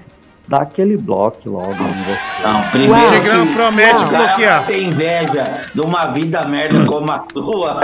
dar 0.52 0.62
aquele 0.62 0.98
bloco 0.98 1.48
logo 1.50 1.72
em 1.72 1.76
vocês. 1.76 2.18
Não, 2.44 2.62
primeiro. 2.70 3.10
Tigrão 3.12 3.46
que 3.46 3.52
promete 3.54 4.04
cara 4.04 4.18
bloquear. 4.26 4.66
Tem 4.66 4.84
inveja 4.88 5.62
de 5.74 5.80
uma 5.80 6.06
vida 6.08 6.44
merda 6.46 6.84
como 6.84 7.10
a 7.10 7.18
tua. 7.20 7.80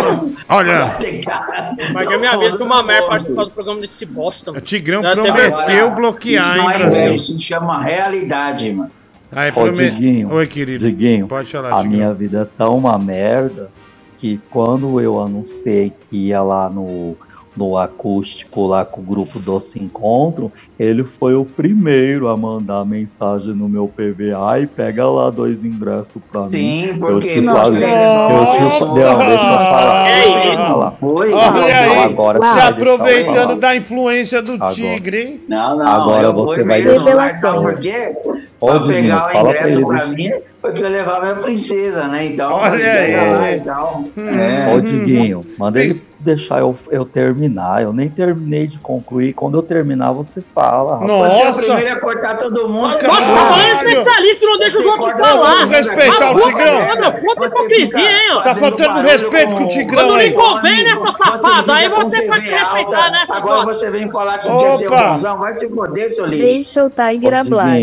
Olha. 0.51 0.97
Tem 1.01 1.23
cara- 1.23 1.75
Mas 1.95 2.07
é 2.11 2.15
a 2.15 2.19
minha 2.19 2.37
vez 2.37 2.61
uma 2.61 2.83
merda 2.83 3.09
participar 3.09 3.45
do 3.45 3.51
programa 3.53 3.81
desse 3.81 4.05
bosta. 4.05 4.51
O 4.53 4.61
Tigrão 4.61 5.01
prometeu 5.01 5.91
bloquear, 5.93 6.57
hein, 6.57 6.63
não 6.63 6.71
é 6.71 6.79
Brasil? 6.79 7.01
inveja, 7.07 7.23
se 7.25 7.39
chama 7.39 7.83
realidade, 7.83 8.71
mano. 8.73 8.91
Aí, 9.33 9.51
Ô, 9.51 9.53
prome- 9.55 9.91
Diguinho, 9.91 10.33
Oi, 10.33 10.47
querido. 10.47 10.85
Diguinho, 10.87 11.27
Pode 11.27 11.51
falar, 11.51 11.75
a 11.75 11.77
Diguinho. 11.79 11.97
minha 11.97 12.13
vida 12.15 12.41
é 12.43 12.57
tão 12.59 12.77
uma 12.77 12.99
merda 12.99 13.71
que 14.19 14.39
quando 14.51 15.01
eu 15.01 15.21
anunciei 15.23 15.93
que 16.11 16.17
ia 16.29 16.43
lá 16.43 16.69
no, 16.69 17.15
no 17.59 17.77
acústico 17.77 18.67
lá 18.69 18.85
com 18.85 19.01
o 19.01 19.05
grupo 19.05 19.41
Doce 19.41 19.83
Encontro, 19.83 20.53
ele 20.79 21.03
foi 21.03 21.35
o 21.35 21.45
primeiro 21.45 22.29
a 22.29 22.37
mandar 22.37 22.87
mensagem 22.87 23.53
no 23.53 23.69
meu 23.69 23.89
PV. 23.89 24.33
Ai, 24.37 24.67
pega 24.67 25.07
lá 25.09 25.29
dois 25.29 25.65
ingressos 25.65 26.23
pra 26.31 26.47
Sim, 26.47 26.93
mim. 26.93 26.99
porque 27.01 27.29
eu 27.29 27.33
te 27.33 27.41
Nossa. 27.41 27.63
falei. 27.63 27.83
Eu 27.83 28.71
te 28.71 28.85
não, 28.85 28.95
deixa 28.95 29.11
eu 29.11 29.59
falar. 29.59 30.11
Ei, 30.11 30.57
falar. 30.57 30.91
Foi. 30.93 31.33
Olha 31.33 31.65
aí, 31.81 31.99
agora 32.05 32.45
se 32.47 32.59
aproveitando 32.61 33.57
da 33.59 33.75
influência 33.75 34.41
do 34.41 34.53
Agora. 34.53 34.73
tigre, 34.73 35.21
hein? 35.23 35.41
Não, 35.49 35.77
não. 35.77 35.87
Agora 35.87 36.23
eu 36.29 36.33
você 36.33 36.63
vai 36.63 36.83
mesmo, 36.83 37.05
deixar- 37.05 37.17
mas 37.17 37.41
sabe 37.41 37.59
por 37.61 37.81
quê? 37.81 38.13
Ô, 38.61 38.67
Pra 38.67 38.81
pegar 38.81 39.29
o 39.29 39.33
fala 39.33 39.49
pra 39.51 39.61
ingresso 39.61 39.87
pra 39.87 39.97
deixa- 40.05 40.13
mim, 40.13 40.33
porque 40.61 40.83
eu 40.83 40.89
levar 40.89 41.21
minha 41.23 41.35
princesa, 41.37 42.09
né? 42.09 42.27
Então, 42.27 42.53
Olha 42.53 42.93
aí. 42.93 43.17
lá 43.37 43.53
e 43.53 43.61
tal. 43.61 44.05
É. 44.17 44.75
Ô, 44.75 44.81
Diguinho, 44.81 45.45
manda 45.59 45.81
ele 45.83 46.03
deixar 46.29 46.61
eu, 46.61 46.77
eu 46.91 47.05
terminar. 47.05 47.83
Eu 47.83 47.93
nem 47.93 48.09
terminei 48.09 48.67
de 48.67 48.79
concluir. 48.79 49.33
Quando 49.33 49.59
eu 49.59 49.63
terminar, 49.63 50.13
você 50.13 50.41
fala. 50.55 50.99
rapaz. 50.99 51.33
Você 51.33 51.43
é 51.43 51.51
o 51.51 51.55
primeiro 51.55 51.93
a 51.93 52.01
cortar 52.01 52.39
todo 52.39 52.69
mundo. 52.69 52.97
Nossa, 53.03 53.33
o 53.33 53.35
Tabanho 53.35 53.67
é 53.67 53.73
especialista 53.73 54.41
que 54.41 54.51
não 54.51 54.59
deixa 54.59 54.79
os 54.79 54.87
outros 54.87 55.13
falar. 55.13 55.51
Vamos 55.51 55.71
respeitar 55.71 56.37
o 56.37 56.41
Tigrão. 56.41 56.81
puta, 57.21 57.47
hipocrisia, 57.47 58.01
hein, 58.01 58.31
ó. 58.33 58.43
Tá 58.43 58.55
faltando 58.55 59.01
respeito 59.01 59.55
com 59.55 59.65
o 59.65 59.69
Tigrão 59.69 60.09
Quando 60.09 60.23
não 60.23 60.33
convém, 60.33 60.85
né, 60.85 60.99
seu 61.03 61.13
safado? 61.13 61.73
Aí 61.73 61.89
você 61.89 62.23
pode 62.23 62.45
TV 62.45 62.57
respeitar, 62.57 63.11
né, 63.11 63.25
seu 63.27 63.37
Agora 63.37 63.65
você 63.65 63.91
vem 63.91 64.11
falar 64.11 64.39
que 64.39 64.49
quer 64.49 64.77
ser 64.77 64.87
Opa. 64.89 65.13
bonzão. 65.13 65.39
Vai 65.39 65.55
se 65.55 65.69
foder, 65.69 66.15
seu 66.15 66.27
lixo. 66.27 66.43
Deixa 66.43 66.85
o 66.85 66.91
Tiger 66.91 67.35
hablar. 67.35 67.77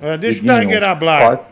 É, 0.00 0.16
deixa 0.16 0.42
o 0.42 0.60
Tiger 0.60 0.84
hablar. 0.84 1.51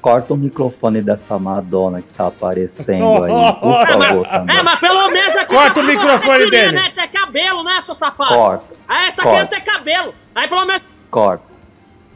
Corta, 0.00 0.32
o 0.32 0.36
microfone 0.36 1.02
dessa 1.02 1.38
Madonna 1.38 2.00
que 2.00 2.08
tá 2.14 2.28
aparecendo 2.28 3.24
aí, 3.24 3.32
por 3.60 3.86
favor. 3.86 4.26
também. 4.28 4.56
É, 4.56 4.62
mas 4.62 4.80
pelo 4.80 5.10
menos 5.10 5.36
aqui 5.36 5.54
Corta 5.54 5.74
tá 5.74 5.80
o 5.80 5.84
microfone 5.84 6.38
que 6.44 6.44
queria, 6.50 6.60
dele. 6.66 6.72
Né, 6.72 6.92
ter 6.96 7.08
cabelo, 7.08 7.62
né, 7.62 7.80
seu 7.82 7.94
safado? 7.94 8.34
Corta. 8.34 8.64
Aí 8.88 9.10
você 9.10 9.16
tá 9.16 9.22
Corta. 9.22 9.46
querendo 9.46 9.48
ter 9.50 9.60
cabelo. 9.72 10.14
Aí 10.34 10.48
pelo 10.48 10.64
menos. 10.64 10.82
Corta. 11.10 11.44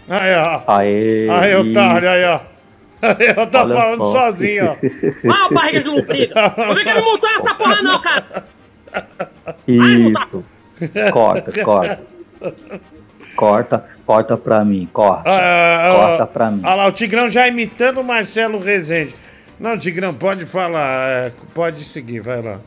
Aí, 0.08 0.34
ó. 0.34 0.62
Aê. 0.66 1.28
Aí, 1.30 1.54
otário, 1.56 2.08
aí, 2.08 2.24
ó. 2.24 2.40
Aí, 3.02 3.34
ó, 3.36 3.46
tá 3.46 3.62
Olha 3.64 3.74
falando 3.74 4.04
sozinho, 4.06 4.70
ó. 4.70 4.76
Ah, 5.34 5.46
o 5.46 5.54
barriga 5.54 5.80
de 5.80 5.88
lombriga. 5.88 6.34
Não 6.56 6.74
fica 6.76 6.94
me 6.94 7.00
multando 7.02 7.40
essa 7.40 7.54
porra, 7.54 7.82
não, 7.82 8.00
cara. 8.00 8.46
Isso. 9.68 10.44
Corta, 11.12 11.64
corta. 11.64 12.02
Corta, 13.36 13.84
corta 14.06 14.36
pra 14.36 14.64
mim, 14.64 14.88
corta. 14.92 15.28
Ah, 15.28 15.90
ah, 15.90 15.94
corta 15.94 16.26
pra 16.26 16.50
mim. 16.50 16.60
Olha 16.64 16.74
lá, 16.74 16.86
o 16.86 16.92
Tigrão 16.92 17.28
já 17.28 17.46
imitando 17.48 18.00
o 18.00 18.04
Marcelo 18.04 18.58
Rezende. 18.58 19.14
Não, 19.58 19.78
Tigrão, 19.78 20.12
pode 20.12 20.46
falar, 20.46 21.08
é, 21.08 21.32
pode 21.54 21.84
seguir, 21.84 22.20
vai 22.20 22.42
lá. 22.42 22.60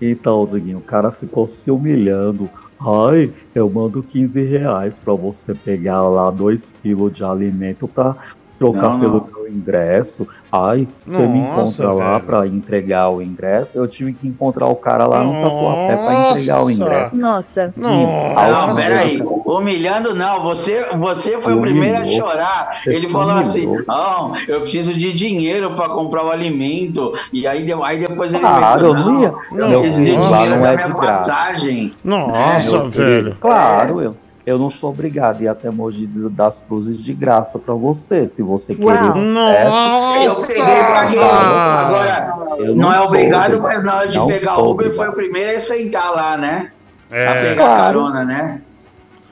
Então, 0.00 0.46
Diguinho, 0.46 0.78
o 0.78 0.82
cara 0.82 1.12
ficou 1.12 1.46
se 1.46 1.70
humilhando. 1.70 2.50
Ai, 2.80 3.32
eu 3.54 3.70
mando 3.70 4.02
15 4.02 4.42
reais 4.44 4.98
pra 4.98 5.14
você 5.14 5.54
pegar 5.54 6.02
lá 6.02 6.30
2 6.30 6.74
quilos 6.82 7.14
de 7.14 7.22
alimento 7.22 7.86
pra 7.86 8.16
trocar 8.62 8.90
Não, 8.90 9.00
pelo 9.00 9.14
não. 9.32 9.42
meu 9.42 9.52
ingresso. 9.52 10.26
Ai, 10.52 10.86
você 11.06 11.26
me 11.26 11.40
Nossa, 11.40 11.82
encontra 11.82 11.92
lá 11.92 12.12
velho. 12.12 12.24
pra 12.26 12.46
entregar 12.46 13.08
o 13.10 13.20
ingresso. 13.22 13.70
Eu 13.78 13.88
tive 13.88 14.12
que 14.12 14.28
encontrar 14.28 14.66
o 14.66 14.76
cara 14.76 15.06
lá 15.06 15.22
no 15.24 15.32
Tatuapé 15.32 15.96
pra 15.96 16.30
entregar 16.30 16.56
o 16.56 16.60
Nossa. 16.60 16.72
ingresso. 16.72 17.16
Nossa. 17.16 17.72
Não, 17.76 18.74
peraí. 18.76 19.22
Humilhando 19.44 20.14
não, 20.14 20.42
você, 20.42 20.84
você 20.98 21.40
foi 21.40 21.54
o 21.54 21.60
primeiro 21.60 21.96
a 21.96 22.00
Humilhou. 22.02 22.28
chorar. 22.28 22.80
Você 22.84 22.90
Ele 22.94 23.08
falou 23.08 23.36
assim: 23.38 23.66
humilhou. 23.66 23.84
Não, 23.88 24.36
eu 24.46 24.60
preciso 24.60 24.92
de 24.94 25.12
dinheiro 25.12 25.70
pra 25.72 25.88
comprar 25.88 26.24
o 26.24 26.30
alimento. 26.30 27.12
E 27.32 27.46
aí, 27.46 27.66
aí 27.82 27.98
depois 27.98 28.32
ele 28.32 28.40
Claro, 28.40 28.86
eu 28.86 28.94
não 28.94 29.20
ia. 29.22 29.32
Eu 29.52 29.80
preciso 29.80 30.04
de 30.04 30.12
lá 30.12 30.20
dinheiro 30.38 30.50
não 30.54 30.60
pra 30.60 30.72
é 30.72 30.76
minha 30.76 30.88
graça. 30.88 30.96
passagem. 31.32 31.94
Nossa, 32.04 32.70
Meu 32.78 32.90
velho. 32.90 33.22
filho, 33.22 33.36
Claro, 33.40 34.00
eu, 34.02 34.16
eu 34.44 34.58
não 34.58 34.70
sou 34.70 34.90
obrigado 34.90 35.40
a 35.40 35.42
ir 35.44 35.48
até 35.48 35.70
Mogi 35.70 36.06
das 36.30 36.62
Cruzes 36.62 36.98
de 37.02 37.12
graça 37.14 37.58
pra 37.58 37.74
você. 37.74 38.26
Se 38.26 38.42
você 38.42 38.74
querer. 38.74 38.86
Uau. 39.04 39.16
um 39.16 39.32
Nossa! 39.32 40.24
Eu 40.24 40.34
peguei 40.46 40.62
pra 40.62 41.06
quê? 41.10 41.18
Agora, 41.18 42.34
não, 42.58 42.74
não 42.74 42.92
é 42.92 42.96
sou 42.98 43.06
obrigado, 43.06 43.54
obrigado. 43.54 43.62
mas 43.62 43.84
na 43.84 43.96
hora 43.96 44.08
de 44.08 44.26
pegar 44.26 44.54
sou 44.56 44.66
o 44.66 44.70
Uber 44.72 44.86
obrigado. 44.86 44.96
foi 44.96 45.08
o 45.08 45.12
primeiro 45.12 45.56
a 45.56 45.60
sentar 45.60 46.12
lá, 46.12 46.36
né? 46.36 46.70
A 47.10 47.16
É, 47.16 47.42
pegar 47.50 47.64
Claro. 47.64 47.82
carona, 48.00 48.24
né? 48.24 48.62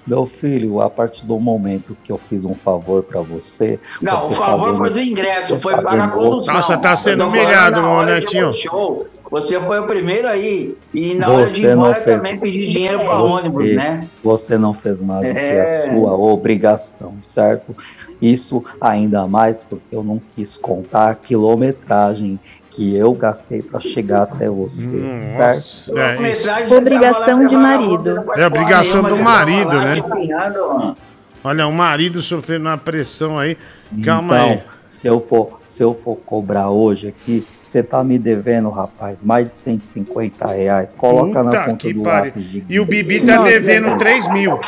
Meu 0.07 0.27
filho, 0.27 0.81
a 0.81 0.89
partir 0.91 1.25
do 1.27 1.39
momento 1.39 1.97
que 2.03 2.11
eu 2.11 2.19
fiz 2.29 2.45
um 2.45 2.55
favor 2.55 3.03
pra 3.03 3.21
você. 3.21 3.79
Não, 4.01 4.19
você 4.19 4.33
o 4.33 4.37
favor 4.37 4.59
fazendo- 4.61 4.79
foi 4.79 4.91
do 4.91 5.01
ingresso, 5.01 5.61
foi 5.61 5.75
pagar 5.77 5.89
a 5.89 6.09
fazendo- 6.09 6.13
condução. 6.25 6.55
Nossa, 6.55 6.77
tá 6.79 6.97
sendo 6.97 7.27
humilhado, 7.27 7.81
na 7.83 7.89
hora 7.91 8.15
de 8.15 8.21
Netinho. 8.23 8.49
um 8.49 8.53
show, 8.53 9.07
Você 9.31 9.61
foi 9.61 9.79
o 9.79 9.87
primeiro 9.87 10.27
aí. 10.27 10.77
E 10.93 11.15
na 11.15 11.29
hora 11.29 11.47
de 11.49 11.65
ir 11.65 11.71
embora 11.71 11.95
fez- 12.01 12.17
também 12.17 12.37
pedir 12.39 12.69
dinheiro 12.69 12.99
Você- 12.99 13.09
ônibus, 13.11 13.71
né? 13.71 14.07
Você 14.25 14.59
não 14.59 14.75
fez 14.75 15.01
mais 15.01 15.27
do 15.29 15.33
que 15.33 15.39
É. 15.39 15.87
a 15.89 15.93
sua 15.93 16.13
obrigação, 16.17 17.15
certo? 17.29 17.77
Isso 18.21 18.63
ainda 18.81 19.27
mais 19.29 19.63
porque 19.63 19.95
eu 19.95 20.03
não 20.03 20.21
quis 20.35 20.57
contar 20.57 21.11
a 21.11 21.15
quilometragem 21.15 22.39
que 22.71 22.95
eu 22.97 23.13
gastei 23.15 23.63
para 23.63 23.81
chegar 23.81 24.23
até 24.23 24.49
você, 24.49 24.87
certo? 25.31 25.99
É, 25.99 26.77
Obrigação 26.77 27.45
de 27.47 27.57
marido. 27.57 28.25
É 28.37 28.47
obrigação 28.47 29.03
do 29.03 29.17
marido, 29.23 29.73
né? 29.81 29.95
né? 29.97 30.95
Olha, 31.43 31.67
o 31.67 31.73
marido 31.73 32.21
sofrendo 32.21 32.67
uma 32.69 32.77
pressão 32.79 33.39
aí. 33.39 33.57
Calma 34.05 34.35
então, 34.37 34.49
aí. 34.51 34.63
se 34.89 35.07
eu 35.07 35.21
for, 35.27 35.59
se 35.69 35.83
eu 35.83 35.95
for 35.95 36.17
cobrar 36.17 36.69
hoje 36.71 37.09
aqui, 37.09 37.45
você 37.71 37.83
tá 37.85 38.03
me 38.03 38.19
devendo, 38.19 38.69
rapaz, 38.69 39.23
mais 39.23 39.49
de 39.49 39.55
150 39.55 40.47
reais. 40.49 40.93
Coloca 40.93 41.43
na 41.43 41.51
Puta 41.51 41.65
conta 41.67 41.77
que 41.77 41.93
do 41.93 42.03
pariu. 42.03 42.33
lápis 42.35 42.63
E 42.69 42.81
o 42.81 42.85
Bibi 42.85 43.21
tá 43.21 43.37
Nossa, 43.37 43.51
devendo 43.51 43.85
cara. 43.87 43.97
3 43.99 44.29
mil. 44.33 44.61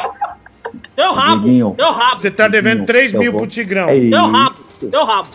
Deu 0.96 1.12
rabo, 1.12 1.42
Diguinho, 1.42 1.74
deu 1.76 1.90
rabo, 1.92 2.20
Você 2.20 2.30
tá 2.30 2.46
devendo 2.48 2.84
3 2.86 3.12
eu 3.12 3.20
mil 3.20 3.32
vou- 3.32 3.40
pro 3.42 3.50
Tigrão. 3.50 3.88
É 3.88 3.98
deu 3.98 4.08
isso. 4.20 4.30
rabo, 4.30 4.56
deu 4.82 5.04
rabo. 5.04 5.28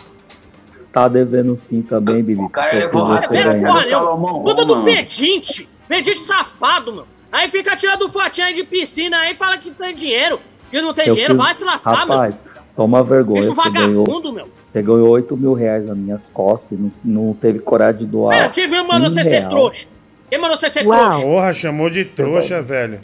Tá 0.90 1.06
devendo 1.08 1.56
sim 1.56 1.82
também, 1.82 2.22
Bibi. 2.22 2.48
cara 2.48 2.70
porque 2.70 2.86
levou 2.86 3.02
porra, 3.06 3.84
Salomão, 3.84 4.42
tudo 4.42 4.64
do 4.64 4.82
pedinte, 4.84 5.68
pedinte 5.86 6.16
safado, 6.16 6.92
meu. 6.94 7.04
Aí 7.30 7.48
fica 7.48 7.76
tirando 7.76 8.08
fotinha 8.08 8.46
aí 8.46 8.54
de 8.54 8.64
piscina 8.64 9.18
aí 9.18 9.34
fala 9.34 9.58
que 9.58 9.70
tem 9.70 9.94
dinheiro. 9.94 10.40
E 10.72 10.80
não 10.80 10.94
tem 10.94 11.06
Eu 11.08 11.12
dinheiro, 11.12 11.34
fiz- 11.34 11.44
vai 11.44 11.54
se 11.54 11.64
lascar, 11.64 12.06
meu. 12.06 12.16
Rapaz, 12.16 12.42
toma 12.74 13.02
vergonha. 13.04 13.40
Bicho 13.40 13.54
ganhou, 13.54 14.04
vagabundo, 14.06 14.32
meu. 14.32 14.48
Você 14.72 14.82
ganhou 14.82 15.08
8 15.08 15.36
mil 15.36 15.52
reais 15.54 15.86
nas 15.86 15.96
minhas 15.96 16.28
costas 16.32 16.72
e 16.72 16.74
não, 16.80 16.92
não 17.04 17.34
teve 17.34 17.58
coragem 17.58 18.00
de 18.00 18.06
doar. 18.06 18.36
É, 18.36 18.48
tive 18.48 18.82
mandou 18.82 19.08
você 19.10 19.24
ser 19.24 19.48
trouxa. 19.48 19.86
Quem 20.30 20.38
mandou 20.38 20.56
você 20.56 20.68
ser 20.68 20.86
Uau. 20.86 20.98
trouxa? 21.10 21.26
Porra, 21.26 21.52
chamou 21.54 21.88
de 21.90 22.04
trouxa, 22.04 22.60
velho. 22.62 23.00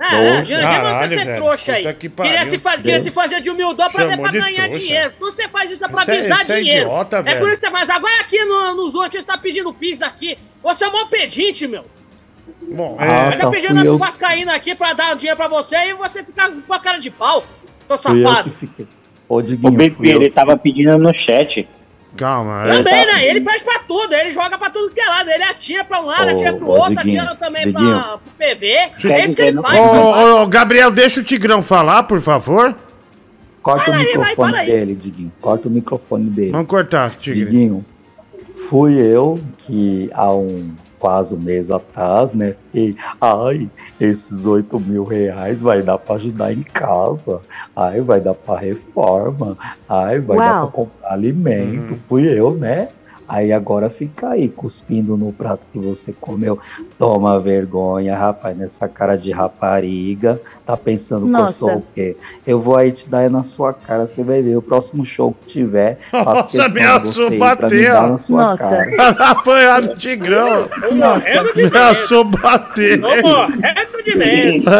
É, 0.00 0.06
é, 0.38 0.42
quem 0.42 0.56
mandou 0.60 0.94
você 0.96 1.08
ser 1.08 1.24
velho. 1.24 1.36
trouxa 1.36 1.72
aí? 1.74 1.94
Que. 1.94 2.08
Queria 2.08 2.44
se, 2.44 2.58
faz, 2.58 2.82
queria 2.82 2.98
se 2.98 3.10
fazer 3.12 3.40
de 3.40 3.48
humildão 3.48 3.88
pra, 3.90 4.10
Chamou 4.10 4.24
pra 4.24 4.32
de 4.32 4.38
ganhar 4.40 4.62
trouxa. 4.68 4.78
dinheiro. 4.80 5.12
Você 5.20 5.48
faz 5.48 5.70
isso 5.70 5.88
pra 5.88 6.02
Isso 6.02 6.10
é- 6.10 6.14
visar 6.20 6.42
isso 6.42 6.52
é 6.52 6.56
dinheiro. 6.60 6.86
idiota, 6.88 7.22
é 7.24 7.34
por 7.36 7.46
isso 7.48 7.60
que 7.60 7.66
você 7.66 7.70
faz. 7.70 7.88
Agora 7.90 8.20
aqui 8.20 8.44
no, 8.44 8.74
nos 8.74 8.94
outros 8.96 9.22
você 9.22 9.26
tá 9.28 9.38
pedindo 9.38 9.72
pix 9.72 10.02
aqui. 10.02 10.36
Você 10.64 10.84
é 10.84 10.88
um 10.88 10.92
mó 10.92 11.04
pedinte, 11.06 11.68
meu. 11.68 11.84
Bom, 12.72 12.96
Ah, 12.98 13.28
Aí 13.28 13.36
tá 13.36 13.44
tá, 13.44 13.50
pedindo 13.50 13.84
eu. 13.84 13.96
vascaína 13.96 14.54
aqui 14.54 14.74
pra 14.74 14.94
dar 14.94 15.14
dinheiro 15.14 15.36
pra 15.36 15.46
você 15.48 15.76
e 15.76 15.94
você 15.94 16.24
fica 16.24 16.50
com 16.50 16.74
a 16.74 16.80
cara 16.80 16.98
de 16.98 17.10
pau, 17.10 17.44
seu 17.86 17.96
safado. 17.96 18.50
Ô, 19.28 19.36
O 19.36 19.42
Diguinho, 19.42 19.72
Bibi, 19.72 20.10
eu 20.10 20.16
ele 20.20 20.30
tava 20.30 20.56
pedindo 20.56 20.96
no 20.98 21.16
chat. 21.16 21.68
Calma. 22.16 22.62
Ele 22.68 22.84
Também, 22.84 23.06
tá- 23.06 23.12
né? 23.14 23.26
Ele 23.26 23.40
pede 23.40 23.64
pra 23.64 23.78
tudo, 23.80 24.14
ele 24.14 24.30
joga 24.30 24.56
pra 24.56 24.70
tudo 24.70 24.92
que 24.94 25.00
é 25.00 25.06
lado. 25.08 25.28
Ele 25.30 25.42
atira 25.42 25.82
pra 25.82 26.00
um 26.00 26.06
lado, 26.06 26.26
Ô, 26.28 26.30
atira 26.30 26.52
pro 26.54 26.68
ô, 26.68 26.72
outro, 26.78 26.94
Diguinho, 26.96 27.22
atira 27.22 27.36
também 27.36 27.62
Diguinho. 27.64 27.90
pra, 27.98 28.18
pro 28.18 28.20
PV. 28.38 28.66
É 28.66 29.24
isso 29.24 29.34
que 29.34 29.42
ele 29.42 29.60
faz, 29.60 29.78
Ô, 29.86 29.90
ô, 29.90 30.42
ô, 30.42 30.46
Gabriel, 30.46 30.90
deixa 30.92 31.20
o 31.20 31.24
Tigrão 31.24 31.60
falar, 31.60 32.04
por 32.04 32.20
favor. 32.20 32.74
Corta 33.62 33.84
Fala 33.86 33.96
o 33.96 34.00
aí, 34.00 34.04
vai, 34.06 34.16
microfone 34.28 34.58
aí. 34.58 34.66
dele, 34.66 34.94
Diguinho. 34.94 35.32
Corta 35.40 35.68
o 35.68 35.70
microfone 35.70 36.30
dele. 36.30 36.52
Vamos 36.52 36.68
cortar, 36.68 37.10
Tigre. 37.16 37.46
Diguinho, 37.46 37.84
fui 38.68 38.94
eu 39.00 39.40
que 39.58 40.08
há 40.12 40.32
um 40.32 40.76
quase 41.04 41.34
um 41.34 41.38
mês 41.38 41.70
atrás, 41.70 42.32
né? 42.32 42.54
E, 42.72 42.96
ai, 43.20 43.68
esses 44.00 44.46
8 44.46 44.80
mil 44.80 45.04
reais 45.04 45.60
vai 45.60 45.82
dar 45.82 45.98
pra 45.98 46.14
ajudar 46.14 46.50
em 46.50 46.62
casa. 46.62 47.42
Ai, 47.76 48.00
vai 48.00 48.22
dar 48.22 48.32
pra 48.32 48.56
reforma. 48.56 49.54
Ai, 49.86 50.18
vai 50.18 50.38
dar 50.38 50.50
pra 50.52 50.60
Uau. 50.62 50.70
comprar 50.70 51.12
alimento. 51.12 51.92
Hum. 51.92 51.98
Fui 52.08 52.26
eu, 52.26 52.54
né? 52.54 52.88
Aí 53.28 53.52
agora 53.52 53.88
fica 53.88 54.30
aí 54.30 54.48
cuspindo 54.48 55.16
no 55.16 55.32
prato 55.32 55.60
que 55.72 55.78
você 55.78 56.12
comeu. 56.20 56.58
Toma 56.98 57.38
vergonha, 57.40 58.16
rapaz, 58.16 58.56
nessa 58.56 58.86
cara 58.88 59.16
de 59.16 59.30
rapariga. 59.30 60.40
Tá 60.66 60.76
pensando 60.76 61.26
que 61.26 61.34
eu 61.42 61.50
sou 61.52 61.76
o 61.76 61.84
quê? 61.94 62.16
Eu 62.46 62.60
vou 62.60 62.76
aí 62.76 62.90
te 62.92 63.08
dar 63.08 63.18
aí 63.20 63.28
na 63.28 63.42
sua 63.42 63.72
cara, 63.74 64.06
você 64.08 64.22
vai 64.22 64.40
ver. 64.42 64.56
O 64.56 64.62
próximo 64.62 65.04
show 65.04 65.34
que 65.42 65.46
tiver, 65.52 65.98
faço 66.10 66.56
Nossa, 66.56 66.68
você 67.02 67.36
bater, 67.38 67.70
me 67.80 67.86
dar 67.86 68.04
ó. 68.04 68.08
na 68.08 68.18
sua 68.18 68.42
Nossa. 68.42 68.64
cara. 68.86 69.10
Apanhado 69.30 69.88
do 69.88 69.94
Tigrão. 69.96 70.68
Nossa. 70.92 71.28
Ameaçou 71.40 72.24
bater. 72.24 73.00
Tô 73.00 73.08
morrendo 73.08 74.02
de 74.04 74.16
medo. 74.16 74.70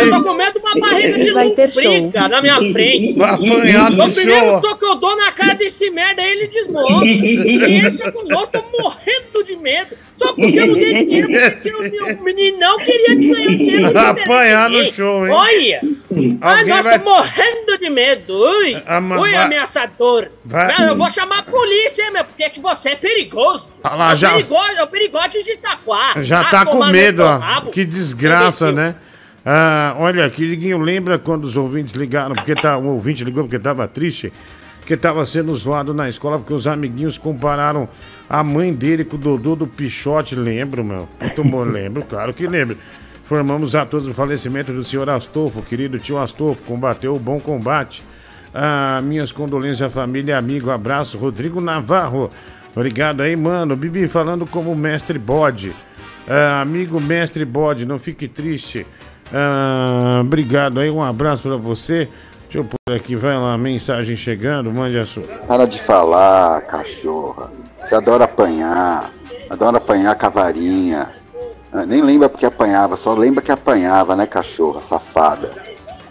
Eu 0.00 0.10
tô 0.10 0.22
com 0.24 0.34
medo 0.34 0.52
de 0.52 0.58
uma 0.58 0.80
barriga 0.80 1.18
de 1.18 1.30
Vai 1.32 1.50
ter 1.50 1.70
show. 1.70 1.82
lombriga 1.84 2.28
na 2.28 2.42
minha 2.42 2.56
frente. 2.72 3.12
Vai 3.14 3.30
apanhar 3.34 3.90
no 3.90 3.96
No 4.06 4.12
primeiro 4.12 4.60
show. 4.60 4.76
que 4.76 4.84
eu 4.86 4.94
dou 4.96 5.16
na 5.16 5.32
cara 5.32 5.54
desse 5.54 5.90
merda 5.90 6.22
aí, 6.22 6.30
ele 6.32 6.46
desmonta. 6.48 7.04
tá 7.98 8.12
com 8.12 8.20
eu 8.30 8.46
tô 8.46 8.64
morrendo 8.80 9.44
de 9.44 9.56
medo. 9.56 9.96
Só 10.14 10.32
porque 10.32 10.58
eu 10.58 10.66
não 10.66 10.74
dei 10.74 11.04
dinheiro, 11.04 11.28
porque 11.28 11.70
o, 12.14 12.16
o 12.20 12.22
menino 12.24 12.58
não 12.58 12.78
queria 12.78 13.14
ganhar 13.14 13.48
dinheiro. 13.56 13.98
Apanhar 13.98 14.70
no 14.70 14.84
show, 14.92 15.26
hein? 15.26 15.32
Olha! 15.32 15.80
Alguém 16.40 16.66
nós 16.66 16.84
vai- 16.84 16.98
morrendo 16.98 17.78
de 17.78 17.90
medo. 17.90 18.34
Ui, 18.38 18.82
Ah, 18.86 19.00
mas 19.00 19.20
ui 19.20 19.34
ameaçador. 19.34 20.28
vai- 20.44 20.74
Eu 20.88 20.96
vou 20.96 21.10
chamar 21.10 21.40
a 21.40 21.42
polícia, 21.42 22.10
meu, 22.10 22.24
porque 22.24 22.44
é 22.44 22.50
que 22.50 22.60
você 22.60 22.90
é 22.90 22.96
perigoso. 22.96 23.80
Ah 23.84 23.94
lá, 23.96 24.10
é 24.10 24.12
o 24.14 24.16
já- 24.16 24.30
perigoso, 24.30 24.72
é 24.78 24.82
o 24.82 24.86
perigote 24.86 25.42
de 25.42 25.52
Itaquá. 25.52 26.14
Já 26.22 26.40
Ah, 26.40 26.44
tá 26.44 26.64
com 26.66 26.84
medo, 26.86 27.22
ó. 27.22 27.70
Que 27.70 27.84
desgraça, 27.84 28.72
né? 28.72 28.96
Ah, 29.44 29.94
olha 29.98 30.24
aqui, 30.24 30.44
lembra 30.76 31.18
quando 31.20 31.44
os 31.44 31.56
ouvintes 31.56 31.94
ligaram, 31.94 32.34
porque 32.34 32.54
tá, 32.54 32.76
o 32.76 32.86
ouvinte 32.94 33.22
ligou 33.22 33.44
porque 33.44 33.58
tava 33.60 33.86
triste, 33.86 34.32
porque 34.86 34.96
tava 34.96 35.26
sendo 35.26 35.52
zoado 35.52 35.92
na 35.92 36.08
escola, 36.08 36.38
porque 36.38 36.54
os 36.54 36.64
amiguinhos 36.64 37.18
compararam 37.18 37.88
a 38.30 38.44
mãe 38.44 38.72
dele 38.72 39.04
com 39.04 39.16
o 39.16 39.18
Dodô 39.18 39.56
do 39.56 39.66
Pichote, 39.66 40.36
lembro, 40.36 40.84
meu. 40.84 41.08
Muito 41.20 41.42
bom, 41.42 41.64
lembro, 41.66 42.04
claro 42.04 42.32
que 42.32 42.46
lembro. 42.46 42.78
Formamos 43.24 43.74
a 43.74 43.84
todos 43.84 44.06
o 44.06 44.14
falecimento 44.14 44.72
do 44.72 44.84
senhor 44.84 45.10
Astolfo, 45.10 45.60
querido 45.60 45.98
tio 45.98 46.18
Astolfo, 46.18 46.62
combateu 46.62 47.16
o 47.16 47.18
bom 47.18 47.40
combate. 47.40 48.04
Ah, 48.54 49.00
minhas 49.02 49.32
condolências 49.32 49.82
à 49.82 49.90
família 49.90 50.34
e 50.34 50.34
amigo, 50.36 50.70
abraço, 50.70 51.18
Rodrigo 51.18 51.60
Navarro. 51.60 52.30
Obrigado 52.72 53.22
aí, 53.22 53.34
mano. 53.34 53.74
Bibi 53.74 54.06
falando 54.06 54.46
como 54.46 54.72
mestre 54.76 55.18
bode. 55.18 55.74
Ah, 56.28 56.60
amigo 56.60 57.00
mestre 57.00 57.44
bode, 57.44 57.84
não 57.84 57.98
fique 57.98 58.28
triste. 58.28 58.86
Ah, 59.34 60.20
obrigado 60.20 60.78
aí, 60.78 60.88
um 60.88 61.02
abraço 61.02 61.42
pra 61.42 61.56
você. 61.56 62.08
Deixa 62.56 62.70
eu 62.70 62.78
pôr 62.86 62.96
aqui, 62.96 63.14
vai 63.14 63.36
lá, 63.36 63.58
mensagem 63.58 64.16
chegando, 64.16 64.72
mande 64.72 64.96
a 64.96 65.04
sua. 65.04 65.24
Para 65.46 65.66
de 65.66 65.78
falar, 65.78 66.62
cachorra. 66.62 67.50
Você 67.82 67.94
adora 67.94 68.24
apanhar. 68.24 69.12
Adora 69.50 69.76
apanhar 69.76 70.14
com 70.14 70.24
a 70.24 70.28
varinha. 70.30 71.12
Ah, 71.70 71.84
Nem 71.84 72.00
lembra 72.00 72.30
porque 72.30 72.46
apanhava, 72.46 72.96
só 72.96 73.12
lembra 73.12 73.42
que 73.42 73.52
apanhava, 73.52 74.16
né, 74.16 74.24
cachorra, 74.26 74.80
safada. 74.80 75.50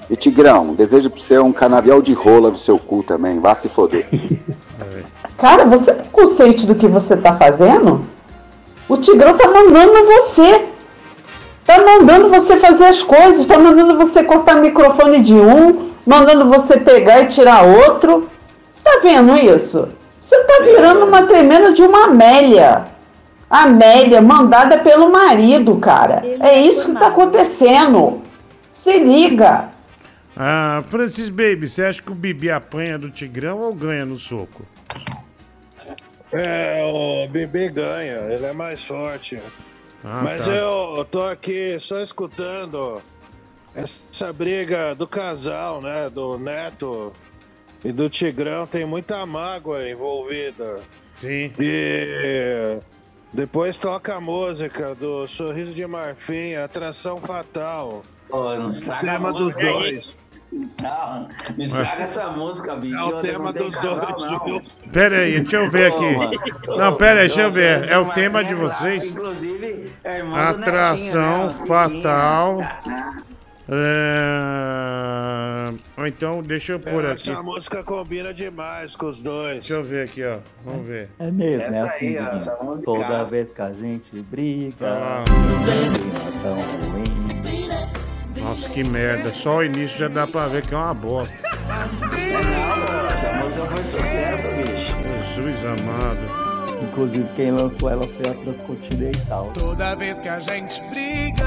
E 0.07 0.15
Tigrão, 0.15 0.76
desejo 0.76 1.09
pra 1.09 1.19
você 1.19 1.39
um 1.39 1.51
canavial 1.51 1.99
de 1.99 2.13
rola 2.13 2.51
no 2.51 2.57
seu 2.57 2.77
cu 2.77 3.01
também. 3.01 3.39
Vá 3.39 3.55
se 3.55 3.67
foder. 3.67 4.07
Cara, 5.39 5.65
você 5.65 5.95
tem 5.95 6.05
consciente 6.11 6.67
do 6.67 6.76
que 6.76 6.88
você 6.88 7.17
tá 7.17 7.35
fazendo? 7.35 8.05
O 8.88 8.97
Tigrão 8.97 9.35
tá 9.35 9.47
mandando 9.47 10.05
você. 10.05 10.65
Tá 11.65 11.84
mandando 11.84 12.30
você 12.30 12.57
fazer 12.57 12.85
as 12.85 13.01
coisas, 13.01 13.47
tá 13.47 13.57
mandando 13.57 13.97
você 13.97 14.23
cortar 14.23 14.57
o 14.57 14.61
microfone 14.61 15.19
de 15.19 15.34
um, 15.34 15.94
mandando 16.06 16.45
você 16.45 16.80
pegar 16.80 17.22
e 17.22 17.27
tirar 17.27 17.64
outro. 17.64 18.30
Você 18.69 18.82
tá 18.84 18.99
vendo 19.02 19.36
isso? 19.36 19.90
Você 20.19 20.44
tá 20.44 20.64
virando 20.64 21.06
uma 21.06 21.23
tremenda 21.23 21.72
de 21.72 21.82
uma 21.82 22.06
Amélia. 22.06 22.86
Amélia, 23.49 24.22
mandada 24.22 24.80
pelo 24.80 25.11
marido, 25.11 25.77
cara. 25.77 26.22
É 26.40 26.60
isso 26.60 26.94
que 26.94 26.99
tá 26.99 27.07
acontecendo. 27.07 28.22
Se 28.73 28.99
liga. 28.99 29.69
Ah, 30.36 30.84
Francis 30.90 31.30
Baby, 31.30 31.68
você 31.68 31.86
acha 31.86 32.02
que 32.02 32.11
o 32.11 32.15
Bibi 32.15 32.52
apanha 32.52 32.98
do 32.98 33.10
Tigrão 33.10 33.60
ou 33.60 33.73
ganha 33.73 34.06
no 34.06 34.15
soco? 34.18 34.65
É, 36.34 36.82
o 36.84 37.30
bebê 37.30 37.69
ganha, 37.69 38.18
ele 38.30 38.45
é 38.45 38.52
mais 38.52 38.84
forte. 38.84 39.40
Ah, 40.03 40.22
Mas 40.22 40.45
tá. 40.45 40.52
eu 40.52 41.07
tô 41.10 41.23
aqui 41.23 41.77
só 41.80 42.02
escutando 42.02 43.02
essa 43.76 44.31
briga 44.31 44.95
do 44.95 45.06
casal, 45.06 45.81
né? 45.81 46.10
Do 46.10 46.39
Neto 46.39 47.11
e 47.84 47.91
do 47.91 48.10
Tigrão. 48.10 48.65
Tem 48.65 48.85
muita 48.85 49.26
mágoa 49.26 49.88
envolvida. 49.88 50.81
Sim. 51.18 51.52
E 51.60 52.80
depois 53.34 53.77
toca 53.77 54.15
a 54.15 54.22
música 54.22 54.95
do 54.95 55.27
Sorriso 55.27 55.73
de 55.73 55.85
Marfim, 55.85 56.56
Atração 56.56 57.19
Fatal. 57.19 58.02
não 58.57 58.72
estraga 58.72 59.02
tema 59.02 59.30
a 59.30 59.31
dos 59.31 59.56
dois. 59.56 60.19
Não, 60.52 61.27
não 61.57 61.65
estraga 61.65 62.03
essa 62.03 62.30
música, 62.30 62.76
bicho. 62.77 62.97
É 62.97 63.03
o 63.03 63.19
tema 63.19 63.52
dos 63.52 63.76
casal, 63.76 64.06
dois, 64.06 64.31
não. 64.31 64.61
Pera 64.91 65.18
aí, 65.19 65.41
deixa 65.41 65.57
eu 65.57 65.69
ver 65.69 65.91
aqui. 65.91 66.18
Não, 66.68 66.95
pera 66.95 67.22
aí, 67.22 67.27
deixa 67.27 67.41
eu 67.41 67.52
ver. 67.52 67.89
É 67.89 67.97
o 67.97 68.06
tema 68.14 68.41
de 68.41 68.53
Marfim 68.53 68.56
vocês? 68.56 69.11
Inclusive, 69.11 69.91
é 70.02 70.19
irmão 70.19 70.53
do 70.53 70.60
Atração 70.61 71.47
Netinho, 71.47 71.60
né? 71.60 71.65
fatal. 71.68 72.60
É... 73.67 75.69
Ou 75.97 76.05
então, 76.07 76.41
deixa 76.43 76.73
eu 76.73 76.79
pôr 76.79 77.03
aqui. 77.05 77.31
Essa 77.31 77.41
música 77.41 77.83
combina 77.83 78.31
demais 78.33 78.95
com 78.95 79.07
os 79.07 79.19
dois. 79.19 79.55
Deixa 79.59 79.73
eu 79.73 79.83
ver 79.83 80.03
aqui, 80.05 80.23
ó. 80.23 80.37
Vamos 80.63 80.85
ver. 80.85 81.09
É 81.19 81.29
mesmo, 81.31 81.63
é 81.63 81.67
Essa 81.67 81.85
assim, 81.87 82.17
aí, 82.17 82.19
ó, 82.19 82.27
essa 82.35 82.55
música. 82.63 82.85
Toda 82.85 83.23
vez 83.25 83.51
que 83.53 83.61
a 83.61 83.73
gente 83.73 84.21
briga, 84.23 84.75
Ah. 84.87 85.23
é 85.27 86.43
tão 86.43 86.55
ruim. 86.91 87.03
Nossa, 88.41 88.69
que 88.69 88.83
merda. 88.87 89.31
Só 89.31 89.57
o 89.57 89.63
início 89.63 89.97
já 89.99 90.07
dá 90.07 90.25
pra 90.27 90.47
ver 90.47 90.65
que 90.65 90.73
é 90.73 90.77
uma 90.77 90.93
bosta. 90.93 91.35
Essa 91.35 93.33
música 93.39 93.65
foi 93.65 93.83
sucesso, 93.85 94.47
bicho. 94.57 94.95
Jesus 95.35 95.65
amado. 95.65 96.44
Inclusive, 96.89 97.27
quem 97.35 97.51
lançou 97.51 97.89
ela 97.89 98.03
foi 98.03 98.31
a 98.31 98.33
Transcontinental. 98.33 99.51
Toda 99.53 99.95
vez 99.95 100.19
que 100.19 100.29
a 100.29 100.39
gente 100.39 100.81
briga, 100.89 101.45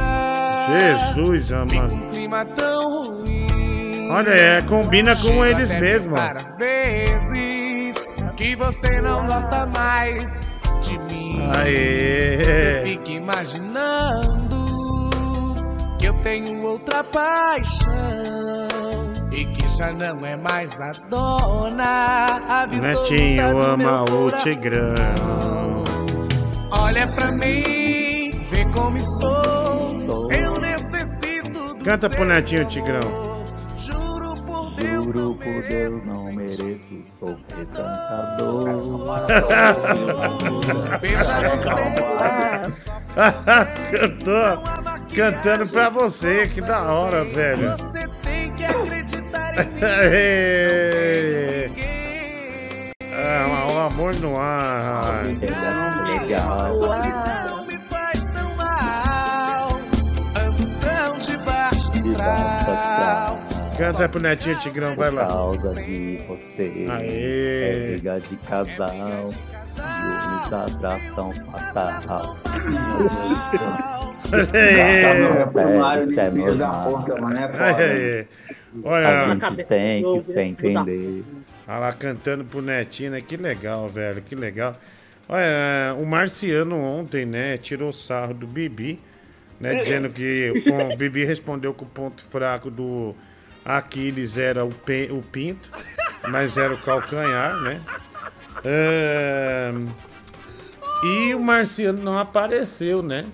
Jesus 0.68 1.52
amado. 1.52 1.94
um 1.94 2.08
clima 2.08 2.44
tão 2.44 3.04
ruim. 3.04 4.08
Olha, 4.10 4.30
é, 4.30 4.62
combina 4.62 5.14
com 5.16 5.44
eles 5.44 5.70
mesmos. 5.70 6.14
às 6.14 6.56
vezes 6.56 8.08
que 8.36 8.56
você 8.56 9.00
não 9.00 9.26
gosta 9.26 9.66
mais 9.66 10.24
de 10.82 10.98
mim. 10.98 11.40
Aê. 11.56 12.38
Você 12.38 12.82
fica 12.86 13.10
imaginando 13.12 14.66
que 15.98 16.06
eu 16.06 16.14
tenho 16.22 16.62
outra 16.62 17.04
paixão 17.04 18.57
e 19.38 19.44
que 19.46 19.70
já 19.70 19.92
não 19.92 20.26
é 20.26 20.36
mais 20.36 20.72
a 20.80 20.90
dona 21.08 22.24
absoluta 22.48 23.00
Netinho 23.00 23.62
ama 23.62 24.04
o. 24.10 24.32
Tigrão. 24.42 25.84
Olha 26.72 27.06
pra 27.14 27.30
mim, 27.32 28.46
vê 28.50 28.64
como 28.74 28.96
estou. 28.96 30.32
Eu 30.32 30.54
necessito 30.54 31.74
do 31.74 31.84
Canta 31.84 32.10
pro 32.10 32.24
Netinho 32.24 32.64
Tigrão. 32.66 33.44
Juro 33.78 34.34
por 34.44 34.70
Deus, 34.74 35.04
Juro 35.06 35.34
por 35.34 35.62
Deus, 35.68 36.06
não 36.06 36.32
mereço 36.32 37.02
sofrer 37.16 37.66
tanta 37.74 38.36
dor. 38.38 38.66
Cantou, 43.90 44.62
cantando 45.14 45.68
pra 45.68 45.88
você, 45.90 46.46
que 46.48 46.60
da 46.60 46.82
hora, 46.82 47.24
velho. 47.24 47.76
Ah, 53.12 53.66
o 53.74 53.78
amor 53.78 54.14
no 54.16 54.36
ar. 54.38 55.24
Não 55.24 56.06
me 57.66 57.78
faz 57.80 58.24
tão 58.28 58.54
mal. 58.54 59.68
Ando 60.36 60.70
tão 60.80 61.18
debaixo 61.18 61.90
astral. 62.70 63.40
Canta 63.76 64.08
pro 64.08 64.20
Netinho 64.20 64.56
Tigrão, 64.58 64.94
vai 64.94 65.10
lá. 65.10 65.26
causa 65.26 65.74
de 65.74 66.18
você. 66.28 66.86
Aê. 66.90 67.64
É 67.64 67.86
briga 67.90 68.20
de 68.20 68.36
casal. 68.36 69.26
Ciúmes, 69.74 70.52
atração 70.52 71.32
fatal. 71.32 72.36
reformário 75.32 76.04
Isso 76.04 76.20
é 76.20 76.24
de 76.24 76.30
filho 76.30 76.54
da 76.56 76.68
puta, 76.70 77.20
mano, 77.20 77.38
é 77.38 77.48
foda. 77.48 78.28
Olha, 78.84 79.08
A 79.08 79.20
gente 79.34 79.40
tem 79.68 80.02
que 80.02 80.20
se 80.20 80.32
entender. 80.84 81.24
Olha 81.66 81.78
lá 81.78 81.92
cantando 81.92 82.44
pro 82.44 82.62
Netinho, 82.62 83.10
né? 83.12 83.20
Que 83.20 83.36
legal, 83.36 83.88
velho, 83.88 84.22
que 84.22 84.34
legal. 84.34 84.76
Olha, 85.28 85.94
o 85.98 86.06
Marciano 86.06 86.76
ontem, 86.76 87.26
né, 87.26 87.58
tirou 87.58 87.92
sarro 87.92 88.32
do 88.32 88.46
Bibi, 88.46 88.98
né, 89.60 89.74
dizendo 89.82 90.08
que 90.08 90.50
o 90.92 90.96
Bibi 90.96 91.24
respondeu 91.24 91.74
que 91.74 91.82
o 91.82 91.86
ponto 91.86 92.22
fraco 92.24 92.70
do 92.70 93.14
Aquiles 93.62 94.38
era 94.38 94.64
o, 94.64 94.70
pe- 94.72 95.08
o 95.12 95.20
pinto, 95.20 95.70
mas 96.30 96.56
era 96.56 96.72
o 96.72 96.78
calcanhar, 96.78 97.54
né? 97.60 97.82
Ahn, 98.64 99.88
e 101.04 101.34
o 101.34 101.40
Marciano 101.40 102.02
não 102.02 102.18
apareceu, 102.18 103.02
né? 103.02 103.26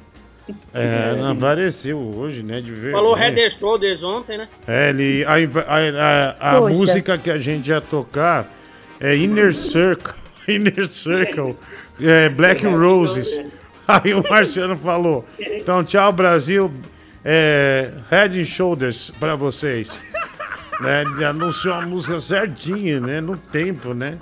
É, 0.74 1.14
não 1.16 1.32
apareceu 1.32 1.98
hoje, 1.98 2.42
né? 2.42 2.60
De 2.60 2.70
ver. 2.72 2.92
Falou 2.92 3.16
Header 3.16 3.50
Shoulders 3.50 4.02
ontem, 4.02 4.36
né? 4.38 4.48
É, 4.66 4.90
ele, 4.90 5.24
a, 5.24 5.32
a, 5.34 6.50
a- 6.50 6.56
a 6.58 6.60
música 6.60 7.16
que 7.16 7.30
a 7.30 7.38
gente 7.38 7.68
ia 7.68 7.80
tocar 7.80 8.52
é 9.00 9.16
Inner 9.16 9.54
Circle. 9.54 10.12
Inner 10.46 10.86
Circle. 10.86 11.56
é, 12.00 12.28
Black 12.28 12.66
Roses. 12.66 13.40
Aí 13.88 14.12
o 14.14 14.22
Marciano 14.28 14.76
falou: 14.76 15.24
então, 15.38 15.82
tchau, 15.84 16.12
Brasil. 16.12 16.70
É, 17.24 17.90
head 18.10 18.38
and 18.38 18.44
Shoulders 18.44 19.10
pra 19.18 19.34
vocês. 19.34 19.98
né? 20.82 21.02
Ele 21.02 21.24
anunciou 21.24 21.72
a 21.74 21.80
música 21.86 22.20
certinha, 22.20 23.00
né? 23.00 23.20
No 23.22 23.38
tempo, 23.38 23.94
né? 23.94 24.18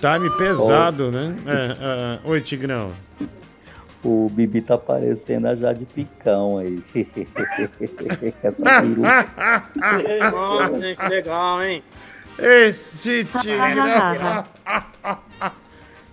Time 0.00 0.30
pesado, 0.38 1.10
né? 1.10 1.36
É, 1.46 1.52
é. 1.54 2.18
Oi, 2.24 2.40
Tigrão. 2.40 2.92
O 4.02 4.30
Bibi 4.30 4.62
tá 4.62 4.78
parecendo 4.78 5.48
a 5.48 5.54
Jade 5.54 5.84
Picão 5.84 6.56
aí. 6.58 6.82
Essa 8.42 8.52
peruca. 8.52 9.66
Que 10.96 11.08
legal, 11.08 11.62
hein? 11.62 11.82
Esse 12.38 13.24
Tigrão. 13.24 14.44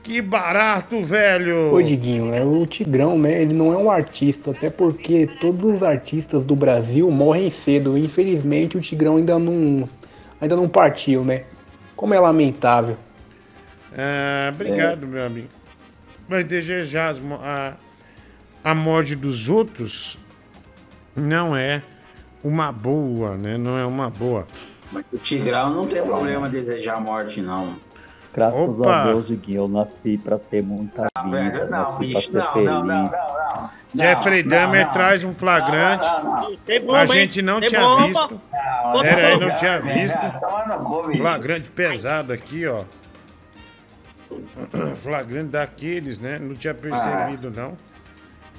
que 0.04 0.22
barato, 0.22 1.02
velho. 1.02 1.74
Ô, 1.74 1.82
Diguinho, 1.82 2.34
é 2.34 2.44
o 2.44 2.66
Tigrão, 2.66 3.18
né? 3.18 3.42
Ele 3.42 3.54
não 3.54 3.72
é 3.72 3.78
um 3.78 3.90
artista, 3.90 4.52
até 4.52 4.70
porque 4.70 5.30
todos 5.40 5.76
os 5.76 5.84
artistas 5.84 6.44
do 6.44 6.56
Brasil 6.56 7.10
morrem 7.10 7.50
cedo. 7.50 7.98
Infelizmente, 7.98 8.76
o 8.76 8.82
Tigrão 8.82 9.16
ainda 9.16 9.40
não, 9.40 9.88
ainda 10.42 10.56
não 10.58 10.68
partiu, 10.68 11.24
né? 11.24 11.44
Como 11.96 12.14
é 12.14 12.20
lamentável. 12.20 12.98
Ah, 13.98 14.52
obrigado, 14.54 15.08
meu 15.08 15.26
amigo. 15.26 15.57
Mas 16.28 16.46
desejar 16.46 17.16
a, 17.42 17.74
a 18.64 18.76
morte 18.76 19.16
dos 19.16 19.50
outros 19.50 20.20
não 21.16 21.56
é 21.56 21.82
uma 22.44 22.72
boa, 22.72 23.36
né? 23.38 23.58
Não 23.58 23.78
é 23.78 23.86
uma 23.86 24.10
boa. 24.10 24.46
Mas 24.92 25.06
o 25.12 25.18
Tigrão 25.18 25.70
não 25.70 25.88
tem 25.88 26.02
problema 26.02 26.50
desejar 26.50 26.96
a 26.96 27.00
morte, 27.00 27.42
não. 27.42 27.76
Graças 28.34 28.80
Opa! 28.80 28.96
a 29.02 29.04
Deus, 29.06 29.28
Diguinho, 29.28 29.62
eu 29.64 29.68
nasci 29.68 30.18
pra 30.18 30.38
ter 30.38 30.62
muita 30.62 31.08
vida, 31.24 31.30
velho, 31.38 31.64
não, 31.64 31.70
nasci 31.80 31.98
pra 31.98 32.06
bicho, 32.20 32.32
ser 32.32 32.38
não, 32.38 32.54
feliz. 32.54 32.68
não, 32.70 32.84
não, 32.84 33.04
não, 33.04 33.70
Jeffrey 33.96 34.44
não, 34.44 34.50
Dahmer 34.50 34.86
não. 34.86 34.94
traz 34.94 35.24
um 35.24 35.34
flagrante. 35.34 36.06
Bomba, 36.86 37.00
A 37.00 37.06
gente 37.08 37.42
não 37.42 37.60
Tem 37.60 37.70
tinha 37.70 37.82
bomba. 37.82 38.06
visto. 38.08 38.42
Bota 38.84 39.00
Pera 39.04 39.28
aí, 39.28 39.40
não 39.40 39.56
tinha 39.56 39.80
velho, 39.82 40.00
visto. 40.00 40.18
bicho. 41.08 41.18
Flagrante 41.18 41.72
pesado 41.72 42.32
aqui, 42.32 42.68
ó. 42.68 42.84
Flagrante 44.98 45.50
daqueles, 45.52 46.20
né? 46.20 46.40
Não 46.40 46.56
tinha 46.56 46.74
percebido, 46.74 47.52
não. 47.52 47.76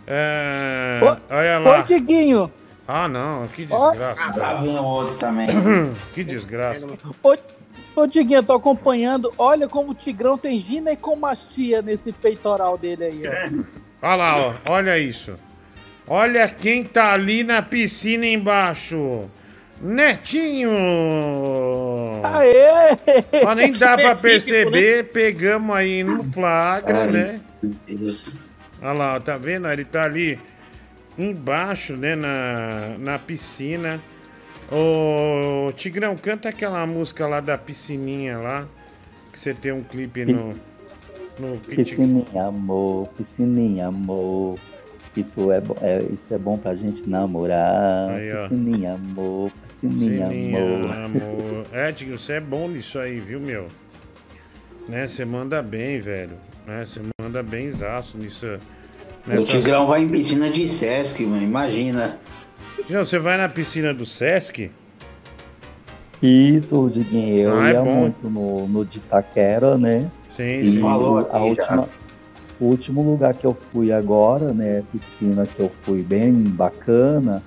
É, 0.07 1.01
olha 1.31 1.59
lá. 1.59 1.81
Ô, 1.81 1.83
Diguinho, 1.83 2.51
Ah, 2.87 3.07
não, 3.07 3.47
que 3.49 3.67
desgraça. 3.67 4.33
Tá 4.33 4.55
vindo 4.55 4.83
outro 4.83 5.17
também. 5.17 5.47
que 6.15 6.25
desgraça. 6.25 6.87
ô, 7.23 7.37
ô 7.95 8.07
Diguinho, 8.07 8.39
eu 8.39 8.43
tô 8.43 8.55
acompanhando. 8.55 9.31
Olha 9.37 9.69
como 9.69 9.91
o 9.91 9.95
Tigrão 9.95 10.39
tem 10.39 10.59
ginecomastia 10.59 11.83
nesse 11.83 12.11
peitoral 12.13 12.79
dele 12.79 13.05
aí, 13.05 13.23
ó. 13.27 13.69
Olha 14.01 14.17
lá, 14.17 14.37
ó. 14.39 14.55
Olha 14.71 14.99
isso. 14.99 15.35
Olha 16.07 16.49
quem 16.49 16.83
tá 16.85 17.13
ali 17.13 17.45
na 17.45 17.61
piscina 17.61 18.25
embaixo. 18.25 19.29
Netinho! 19.81 20.71
Aê! 22.25 22.97
Ó, 23.45 23.55
nem 23.55 23.73
dá 23.73 23.97
pra 23.97 24.13
Específico, 24.13 24.71
perceber, 24.71 25.05
pegamos 25.13 25.77
aí 25.77 26.03
no 26.03 26.25
flagra, 26.25 27.03
Ai, 27.03 27.11
né? 27.11 27.41
meu 27.63 27.75
Deus. 27.87 28.39
Olha 28.83 28.93
lá, 28.93 29.21
tá 29.21 29.37
vendo? 29.37 29.69
Ele 29.69 29.85
tá 29.85 30.05
ali 30.05 30.39
embaixo, 31.17 31.97
né, 31.97 32.15
na, 32.15 32.97
na 32.99 33.19
piscina. 33.19 34.01
Ô, 34.71 35.73
Tigrão, 35.73 36.17
canta 36.17 36.49
aquela 36.49 36.87
música 36.87 37.27
lá 37.27 37.41
da 37.41 37.57
piscininha 37.57 38.39
lá, 38.39 38.67
que 39.33 39.39
você 39.39 39.55
tem 39.55 39.73
um 39.73 39.83
clipe 39.83 40.25
no... 40.25 40.55
no 41.39 41.57
Piscininha, 41.59 42.45
amor, 42.47 43.09
piscininha, 43.17 43.87
amor. 43.87 44.59
Isso 45.17 45.51
é, 45.51 45.63
é, 45.81 46.03
isso 46.13 46.33
é 46.33 46.39
bom 46.39 46.59
pra 46.59 46.75
gente 46.75 47.09
namorar. 47.09 48.11
Aí, 48.11 48.33
ó. 48.33 48.43
piscininha, 48.49 48.95
amor, 48.95 49.51
piscininha, 49.81 50.27
Piscininha, 50.27 50.59
amor. 50.59 50.97
amor. 50.97 51.67
É, 51.73 51.93
você 51.93 52.35
é 52.35 52.41
bom 52.41 52.69
nisso 52.69 52.99
aí, 52.99 53.21
viu, 53.21 53.41
meu? 53.41 53.69
Né, 54.89 55.07
você 55.07 55.25
manda 55.25 55.61
bem, 55.63 56.01
velho. 56.01 56.33
Né, 56.67 56.85
você 56.85 57.01
manda 57.21 57.43
bem 57.43 57.71
zaço 57.71 58.17
nisso. 58.19 58.47
O 59.27 59.31
nessas- 59.31 59.49
Tigrão 59.49 59.87
vai 59.87 60.03
em 60.03 60.09
piscina 60.09 60.49
de 60.51 60.69
Sesc, 60.69 61.25
mano. 61.27 61.43
Imagina. 61.43 62.19
Tigrão, 62.77 63.05
você 63.05 63.19
vai 63.19 63.37
na 63.37 63.49
piscina 63.49 63.93
do 63.93 64.07
Sesc? 64.07 64.71
Isso, 66.21 66.91
Diguinho, 66.93 67.37
eu 67.39 67.61
Ah, 67.61 67.69
é 67.69 67.73
ia 67.75 67.83
bom. 67.83 67.95
muito 67.95 68.29
no, 68.29 68.67
no 68.67 68.85
de 68.85 68.99
Itaquera, 68.99 69.79
né? 69.79 70.11
Sim, 70.29 70.61
E 70.61 70.69
sim. 70.71 70.81
Falou 70.81 71.19
a 71.19 71.21
aqui 71.21 71.33
já. 71.33 71.41
última, 71.45 71.89
o 72.61 72.65
último 72.65 73.03
lugar 73.03 73.35
que 73.35 73.47
eu 73.47 73.57
fui 73.73 73.93
agora, 73.93 74.53
né, 74.53 74.83
piscina 74.91 75.47
que 75.47 75.61
eu 75.63 75.71
fui 75.83 76.03
bem 76.03 76.33
bacana, 76.33 77.41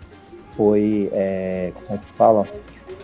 foi, 0.55 1.09
é, 1.13 1.71
como 1.75 1.87
é 1.89 1.97
que 1.97 2.17
fala? 2.17 2.47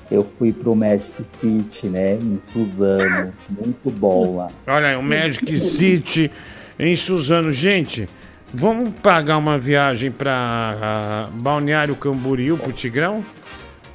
Eu 0.10 0.26
fui 0.38 0.54
pro 0.54 0.74
Magic 0.76 1.12
City, 1.24 1.88
né, 1.88 2.14
em 2.14 2.40
Suzano, 2.42 3.34
muito 3.50 3.92
bom 3.92 4.38
lá. 4.38 4.48
Olha 4.66 4.88
aí, 4.90 4.96
o 4.96 5.04
Magic 5.04 5.58
City 5.60 6.32
em 6.80 6.96
Suzano. 6.96 7.52
Gente, 7.52 8.08
vamos 8.54 8.94
pagar 8.96 9.38
uma 9.38 9.58
viagem 9.58 10.10
pra 10.10 11.28
Balneário 11.34 11.96
Camboriú 11.96 12.58
pro 12.58 12.72
Tigrão? 12.72 13.24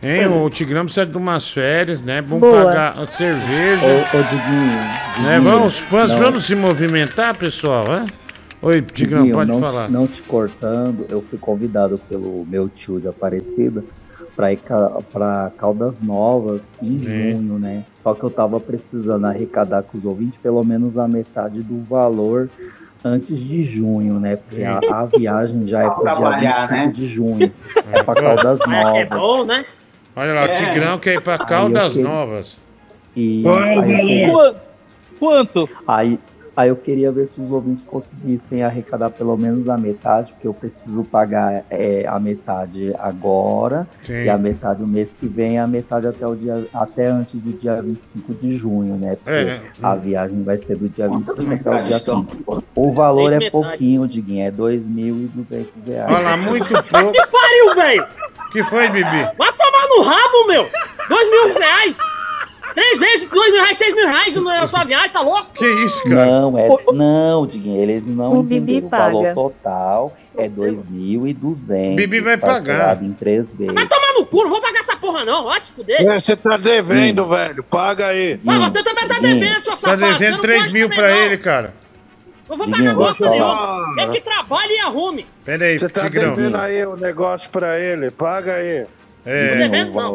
Hein? 0.03 0.27
O 0.27 0.51
Tigrão 0.51 0.85
precisa 0.85 1.07
de 1.07 1.17
umas 1.17 1.49
férias, 1.49 2.03
né? 2.03 2.21
Vamos 2.21 2.41
Boa. 2.41 2.65
pagar 2.65 2.99
a 2.99 3.07
cerveja. 3.07 3.87
Ô, 3.87 4.19
ô 4.19 4.23
Diguinho, 4.23 4.67
né? 4.67 5.37
Diguinho, 5.37 5.43
Vamos, 5.45 5.79
vamos, 5.89 6.11
não- 6.11 6.19
vamos 6.19 6.45
se 6.45 6.57
movimentar, 6.57 7.37
pessoal? 7.37 7.85
é? 7.95 8.05
Oi, 8.63 8.81
Tigrão, 8.83 9.29
pode 9.31 9.51
não, 9.51 9.59
falar. 9.61 9.91
Não 9.91 10.07
te 10.07 10.23
cortando, 10.23 11.05
eu 11.11 11.21
fui 11.21 11.39
convidado 11.39 11.99
pelo 12.09 12.47
meu 12.49 12.69
tio 12.69 13.01
de 13.01 13.09
Aparecida 13.09 13.83
para 14.37 14.53
ir 14.53 14.61
para 15.13 15.51
Caldas 15.59 16.01
Novas 16.01 16.63
em 16.81 16.99
Sim. 16.99 17.33
junho, 17.33 17.59
né? 17.59 17.85
Só 18.03 18.15
que 18.15 18.23
eu 18.23 18.31
tava 18.31 18.61
precisando 18.61 19.27
arrecadar 19.27 19.83
com 19.83 19.99
os 19.99 20.05
ouvintes 20.05 20.39
pelo 20.41 20.63
menos 20.65 20.97
a 20.97 21.09
metade 21.09 21.61
do 21.61 21.83
valor 21.83 22.49
antes 23.05 23.37
de 23.37 23.63
junho, 23.65 24.21
né? 24.21 24.37
Porque 24.37 24.63
a, 24.63 24.79
a 24.91 25.07
viagem 25.07 25.67
já 25.67 25.81
é 25.81 25.87
Pra 25.87 25.95
pro 25.95 26.05
dia 26.05 26.15
trabalhar, 26.15 26.61
25 26.69 26.73
né? 26.87 26.93
de 26.93 27.07
junho. 27.09 27.53
É 27.93 28.03
para 28.05 28.15
Caldas 28.23 28.61
Ah, 28.67 28.77
é 28.97 29.05
Novas. 29.05 29.19
bom, 29.21 29.45
né? 29.45 29.65
Olha 30.15 30.35
lá, 30.35 30.43
o 30.43 30.45
É. 30.45 30.55
Tigrão 30.55 30.99
quer 31.01 31.15
ir 31.15 31.21
pra 31.21 31.35
Aí 31.35 31.47
Caldas 31.47 31.93
que- 31.95 32.03
Novas. 32.03 32.59
E 33.17 33.43
é 33.45 33.51
o 33.51 33.55
aí, 33.59 34.55
Quanto? 35.19 35.69
aí, 35.87 36.19
aí 36.57 36.69
eu 36.69 36.77
queria 36.77 37.11
ver 37.11 37.27
se 37.29 37.41
os 37.41 37.51
ouvintes 37.51 37.85
conseguissem 37.87 38.63
arrecadar 38.63 39.11
pelo 39.11 39.37
menos 39.37 39.69
a 39.69 39.77
metade, 39.79 40.33
porque 40.33 40.47
eu 40.47 40.55
preciso 40.55 41.05
pagar 41.05 41.65
é, 41.71 42.05
a 42.07 42.19
metade 42.21 42.95
agora 42.99 43.87
Sim. 44.03 44.25
e 44.25 44.29
a 44.29 44.37
metade 44.39 44.83
o 44.83 44.87
mês 44.87 45.15
que 45.19 45.27
vem, 45.27 45.55
e 45.55 45.59
a 45.59 45.67
metade 45.67 46.07
até 46.07 46.27
o 46.27 46.35
dia 46.35 46.65
até 46.75 47.07
antes 47.07 47.41
do 47.41 47.53
dia 47.53 47.81
25 47.83 48.35
de 48.35 48.57
junho, 48.57 48.97
né? 48.97 49.17
Porque 49.17 49.31
É. 49.31 49.61
a 49.83 49.95
viagem 49.95 50.43
vai 50.43 50.59
ser 50.59 50.77
do 50.77 50.89
dia 50.89 51.09
Quantas 51.09 51.39
25 51.39 51.55
até 51.55 51.71
o 51.71 51.73
dia 51.73 51.83
metades 51.83 52.03
são? 52.03 52.27
5. 52.29 52.65
O 52.75 52.93
valor 52.93 53.33
é 53.33 53.51
pouquinho, 53.51 54.07
Diguinho, 54.07 54.47
é 54.47 54.51
2.200 54.51 55.67
reais. 55.87 56.11
Olha 56.11 56.21
lá, 56.21 56.37
muito 56.37 56.69
pouco. 56.69 57.13
Que 57.13 57.27
pariu, 57.27 57.75
velho! 57.75 58.07
que 58.53 58.63
foi, 58.65 58.87
Bibi? 58.91 59.03
Vai 59.39 59.53
tomar 59.53 59.89
no 59.97 60.03
rabo, 60.03 60.47
meu! 60.49 60.67
Dois 61.09 61.31
mil 61.31 61.59
reais! 61.59 61.97
Três 62.75 62.99
vezes 62.99 63.27
dois 63.29 63.53
mil 63.53 63.61
reais, 63.63 63.77
seis 63.77 63.95
mil 63.95 64.07
reais 64.07 64.35
na 64.35 64.67
sua 64.67 64.85
viagem, 64.85 65.11
tá 65.11 65.21
louco? 65.21 65.47
Que 65.55 65.67
isso, 65.85 66.03
cara? 66.05 66.27
Não, 66.27 66.59
é, 66.59 66.69
não, 66.93 67.47
Diguinho, 67.47 67.81
eles 67.83 68.07
não 68.07 68.33
O 68.39 68.43
Bibi. 68.43 68.79
O 68.79 68.89
valor 68.89 69.23
paga. 69.23 69.35
total 69.35 70.17
é 70.37 70.49
2.200. 70.49 71.95
Bibi 71.97 72.21
vai 72.21 72.37
pagar. 72.37 73.03
em 73.03 73.13
três 73.13 73.53
vezes. 73.55 73.75
Vai 73.75 73.87
tomar 73.87 74.13
no 74.15 74.27
cu, 74.27 74.43
não 74.45 74.51
vou 74.51 74.61
pagar 74.61 74.81
essa 74.81 74.97
porra 74.97 75.25
não, 75.25 75.45
vai 75.45 75.61
se 75.61 75.73
fuder. 75.73 76.01
É, 76.01 76.19
Você 76.19 76.35
tá 76.37 76.57
devendo, 76.57 77.27
velho. 77.27 77.63
Paga 77.63 78.07
aí. 78.09 78.41
Mas 78.43 78.73
você 78.73 78.83
também 78.83 79.07
tá 79.09 79.19
devendo, 79.19 79.61
seu 79.61 79.73
Tá 79.73 79.77
safado. 79.77 80.01
você 80.01 80.13
devendo 80.13 80.33
não 80.33 80.41
3 80.41 80.61
pode 80.63 80.73
mil 80.75 80.89
pra 80.91 81.09
não. 81.11 81.17
ele, 81.17 81.37
cara. 81.39 81.75
Eu 82.51 82.57
vou 82.57 82.69
pagar 82.69 82.95
bosta 82.95 83.25
você 83.25 83.31
nenhuma. 83.31 83.57
só- 83.57 84.01
É 84.01 84.07
que 84.09 84.21
trabalhe 84.21 84.75
e 84.75 84.81
arrume. 84.81 85.27
Pera 85.45 85.65
aí, 85.65 85.79
Você 85.79 85.89
tá 85.89 86.03
Tigrão. 86.03 86.35
devendo 86.35 86.57
aí 86.57 86.85
o 86.85 86.97
negócio 86.97 87.49
pra 87.51 87.79
ele. 87.79 88.11
Paga 88.11 88.55
aí. 88.55 88.87
É, 89.25 89.51
Diguinho, 89.55 89.71
devendo, 89.71 89.97
o 89.97 90.01
não. 90.03 90.11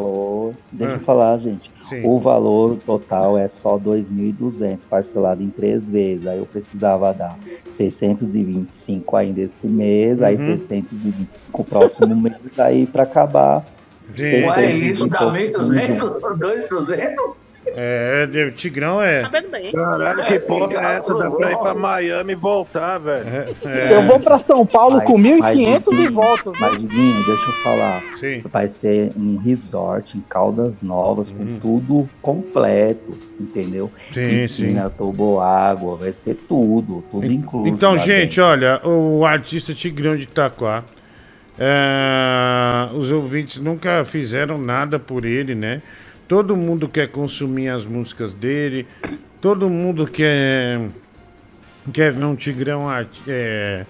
Valor, 0.48 0.54
deixa 0.72 0.94
Ah. 0.94 0.98
eu 0.98 1.00
falar, 1.02 1.38
gente. 1.40 1.72
Sim. 1.86 2.02
O 2.04 2.20
valor 2.20 2.78
total 2.86 3.38
é 3.38 3.48
só 3.48 3.78
2.200, 3.78 4.80
parcelado 4.90 5.42
em 5.42 5.50
três 5.50 5.90
vezes. 5.90 6.28
Aí 6.28 6.38
eu 6.38 6.46
precisava 6.46 7.14
dar 7.14 7.38
625 7.72 9.16
ainda 9.16 9.42
esse 9.42 9.68
mês, 9.68 10.22
aí 10.22 10.36
Uhum. 10.36 10.58
625 10.58 11.62
o 11.62 11.66
próximo 11.66 12.16
mês, 12.22 12.36
aí 12.60 12.86
pra 12.86 13.04
acabar. 13.04 13.66
Ué, 14.20 14.66
isso 14.72 15.08
dá 15.08 15.18
pouco 15.20 15.34
1.200? 15.36 16.00
2.200? 16.38 17.16
É, 17.76 18.52
Tigrão 18.56 19.02
é. 19.02 19.22
Tá 19.22 19.30
vendo 19.30 19.50
bem. 19.50 19.72
Caralho, 19.72 20.24
que 20.26 20.40
porra 20.40 20.74
é 20.74 20.96
essa? 20.98 21.14
Dá 21.16 21.30
pra 21.30 21.52
ir 21.52 21.58
pra 21.58 21.74
Miami 21.74 22.32
e 22.34 22.36
voltar, 22.36 22.98
velho. 22.98 23.26
é, 23.28 23.46
é. 23.66 23.94
Eu 23.96 24.04
vou 24.04 24.20
pra 24.20 24.38
São 24.40 24.66
Paulo 24.66 25.02
com 25.04 25.18
1.500 25.18 25.94
aí- 26.00 26.06
e 26.06 26.08
volto. 26.10 26.54
Mas, 26.60 26.78
Diguinho, 26.78 27.26
deixa 27.26 27.44
eu 27.46 27.54
falar. 27.64 28.04
Sim. 28.16 28.42
Vai 28.52 28.68
ser 28.68 29.12
um 29.18 29.38
resort 29.38 30.18
em 30.18 30.22
Caldas 30.22 30.82
Novas, 30.82 31.30
com 31.32 31.60
tudo 31.60 32.10
completo, 32.22 33.12
entendeu? 33.40 33.86
Uhum. 33.86 34.12
Sim, 34.12 34.48
sim. 34.48 34.64
Piscina, 34.66 34.90
toboágua, 34.90 35.96
vai 35.96 36.12
ser 36.14 36.36
tudo, 36.48 37.04
tudo 37.12 37.26
incluso. 37.26 37.68
Então, 37.68 37.92
lá 37.92 37.98
gente, 37.98 38.40
olha, 38.42 38.80
o 38.84 39.26
artista 39.26 39.74
Tigrão 39.74 40.16
de 40.16 40.24
Itaquá, 40.24 40.84
é, 41.60 42.88
os 42.96 43.12
ouvintes 43.12 43.58
nunca 43.60 44.04
fizeram 44.06 44.58
nada 44.58 45.00
por 45.00 45.26
ele, 45.26 45.56
né? 45.56 45.82
Todo 46.28 46.56
mundo 46.58 46.90
quer 46.90 47.08
consumir 47.08 47.70
as 47.70 47.86
músicas 47.86 48.34
dele. 48.34 48.86
Todo 49.42 49.70
mundo 49.70 50.06
quer, 50.06 50.82
quer 51.94 52.12
ver 52.12 52.26
um 52.26 52.36
Tigrão 52.36 52.88
é, 53.28 53.86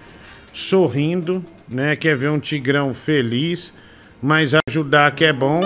sorrindo, 0.53 1.43
né? 1.67 1.95
Quer 1.95 2.15
ver 2.15 2.29
um 2.29 2.39
Tigrão 2.39 2.93
feliz. 2.93 3.73
Mas 4.21 4.53
ajudar 4.67 5.11
que 5.11 5.25
é 5.25 5.31
bom 5.33 5.61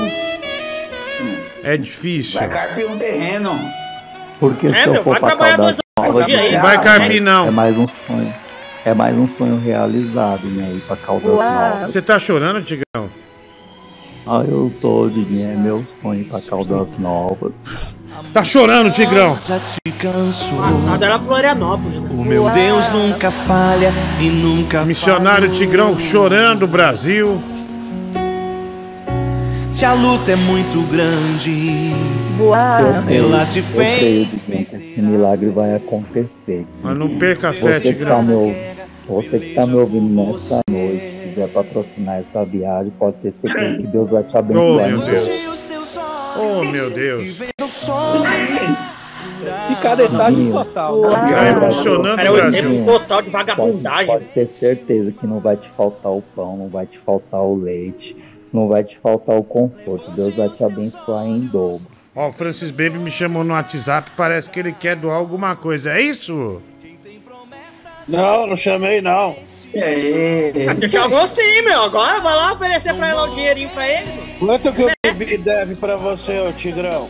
é 1.63 1.77
difícil. 1.77 2.39
Vai 2.39 2.49
carpir 2.49 2.85
um 2.89 2.97
terreno. 2.97 3.51
Porque 4.39 4.67
É, 4.67 4.83
se 4.83 4.87
eu 4.89 4.93
meu, 4.93 5.03
for 5.03 5.19
vai 5.19 5.35
pra 5.35 5.55
aí. 6.35 6.55
é- 6.55 6.59
Vai 6.59 6.81
carpir, 6.81 7.21
não. 7.21 7.47
É 7.47 7.51
mais 7.51 7.77
um 7.77 7.87
sonho. 7.87 8.33
É 8.83 8.93
mais 8.93 9.15
um 9.15 9.27
sonho 9.37 9.59
realizado, 9.59 10.47
né? 10.47 10.73
Ir 10.75 10.81
pra 10.81 10.95
Caldas 10.97 11.31
Novas. 11.31 11.91
Você 11.93 12.01
tá 12.01 12.17
chorando, 12.17 12.63
Tigrão? 12.63 13.09
Ah, 14.25 14.43
eu 14.47 14.71
tô, 14.81 15.07
Diguinho. 15.09 15.49
É 15.49 15.55
meu 15.55 15.83
sonho 16.01 16.23
pra 16.25 16.39
Caldas 16.41 16.91
Novas. 16.99 17.53
Tá 18.33 18.43
chorando, 18.43 18.91
Tigrão? 18.93 19.37
Já 19.47 19.59
te 19.59 19.91
cansou. 19.97 20.57
Passado 20.59 21.03
era 21.03 21.19
Florianópolis. 21.19 21.99
né? 21.99 22.09
O 22.11 22.23
meu 22.23 22.49
Deus 22.51 22.89
nunca 22.91 23.31
falha 23.31 23.93
e 24.19 24.29
nunca 24.29 24.83
Missionário 24.85 25.49
Tigrão 25.51 25.97
chorando, 25.97 26.67
Brasil. 26.67 27.41
Se 29.73 29.85
a 29.85 29.93
luta 29.93 30.33
é 30.33 30.35
muito 30.35 30.85
grande, 30.91 31.49
creio, 32.37 33.03
ela 33.09 33.45
te 33.45 33.59
eu 33.59 33.65
creio, 33.73 34.25
fez. 34.27 34.43
Diguinho, 34.45 34.65
que 34.65 34.75
esse 34.75 35.01
milagre 35.01 35.49
vai 35.49 35.73
acontecer. 35.75 36.65
Mas 36.83 36.97
não 36.97 37.17
perca 37.17 37.51
Você 37.53 37.59
fé, 37.61 37.73
tá 37.79 37.79
Tigrão. 37.79 38.21
me, 38.23 38.33
ou- 38.33 38.55
você 39.21 39.39
que 39.39 39.53
tá 39.55 39.65
me 39.65 39.73
ouvindo 39.75 40.13
nessa 40.13 40.59
noite, 40.69 41.20
quiser 41.31 41.47
patrocinar 41.49 42.19
essa 42.19 42.43
viagem, 42.45 42.91
pode 42.97 43.17
ter 43.17 43.31
certeza 43.31 43.77
que 43.77 43.87
Deus 43.87 44.11
vai 44.11 44.23
te 44.23 44.35
Oh, 44.35 44.39
abençoar. 44.39 44.87
meu 44.89 44.97
em 44.97 45.05
Deus. 45.05 45.29
Oh, 46.37 46.63
meu 46.63 46.89
Deus. 46.89 47.39
Picaretagem 49.69 50.51
total. 50.51 51.01
Tá 51.01 51.47
emocionando 51.49 52.15
Cara, 52.17 52.27
é 52.27 52.31
o 52.31 52.33
o 52.33 52.37
Brasil. 52.37 52.59
exemplo 52.71 52.85
total 52.85 53.21
de 53.21 53.29
Pode, 53.29 53.45
vagabundagem. 53.45 54.05
pode 54.07 54.25
ter 54.25 54.47
certeza 54.49 55.11
que 55.11 55.25
não 55.27 55.39
vai 55.39 55.57
te 55.57 55.67
faltar 55.69 56.11
o 56.11 56.21
pão, 56.35 56.57
não 56.57 56.67
vai 56.69 56.85
te 56.85 56.97
faltar 56.99 57.41
o 57.41 57.55
leite, 57.55 58.15
não 58.53 58.67
vai 58.67 58.83
te 58.83 58.97
faltar 58.99 59.35
o 59.37 59.43
conforto. 59.43 60.11
Deus 60.11 60.35
vai 60.35 60.49
te 60.49 60.63
abençoar 60.63 61.25
em 61.25 61.39
dobro. 61.39 61.81
Ó, 62.15 62.27
o 62.29 62.31
Francis 62.33 62.69
Baby 62.71 62.99
me 62.99 63.09
chamou 63.09 63.43
no 63.43 63.53
WhatsApp, 63.53 64.11
parece 64.17 64.49
que 64.49 64.59
ele 64.59 64.73
quer 64.73 64.95
doar 64.95 65.15
alguma 65.17 65.55
coisa, 65.55 65.93
é 65.93 66.01
isso? 66.01 66.61
Não, 68.07 68.45
não 68.47 68.55
chamei 68.55 68.99
não. 69.01 69.35
Você 69.73 70.89
chamou 70.89 71.27
sim, 71.27 71.61
meu. 71.63 71.83
Agora 71.83 72.19
vai 72.19 72.35
lá 72.35 72.53
oferecer 72.53 72.93
pra 72.93 73.07
ela 73.09 73.23
o 73.29 73.33
dinheirinho 73.35 73.69
pra 73.69 73.87
ele, 73.87 74.05
mano. 74.11 74.35
Quanto 74.39 74.73
que 74.73 74.83
o 74.83 75.13
Bibi 75.13 75.37
deve 75.37 75.75
pra 75.75 75.95
você, 75.95 76.39
ô 76.39 76.51
Tigrão? 76.51 77.07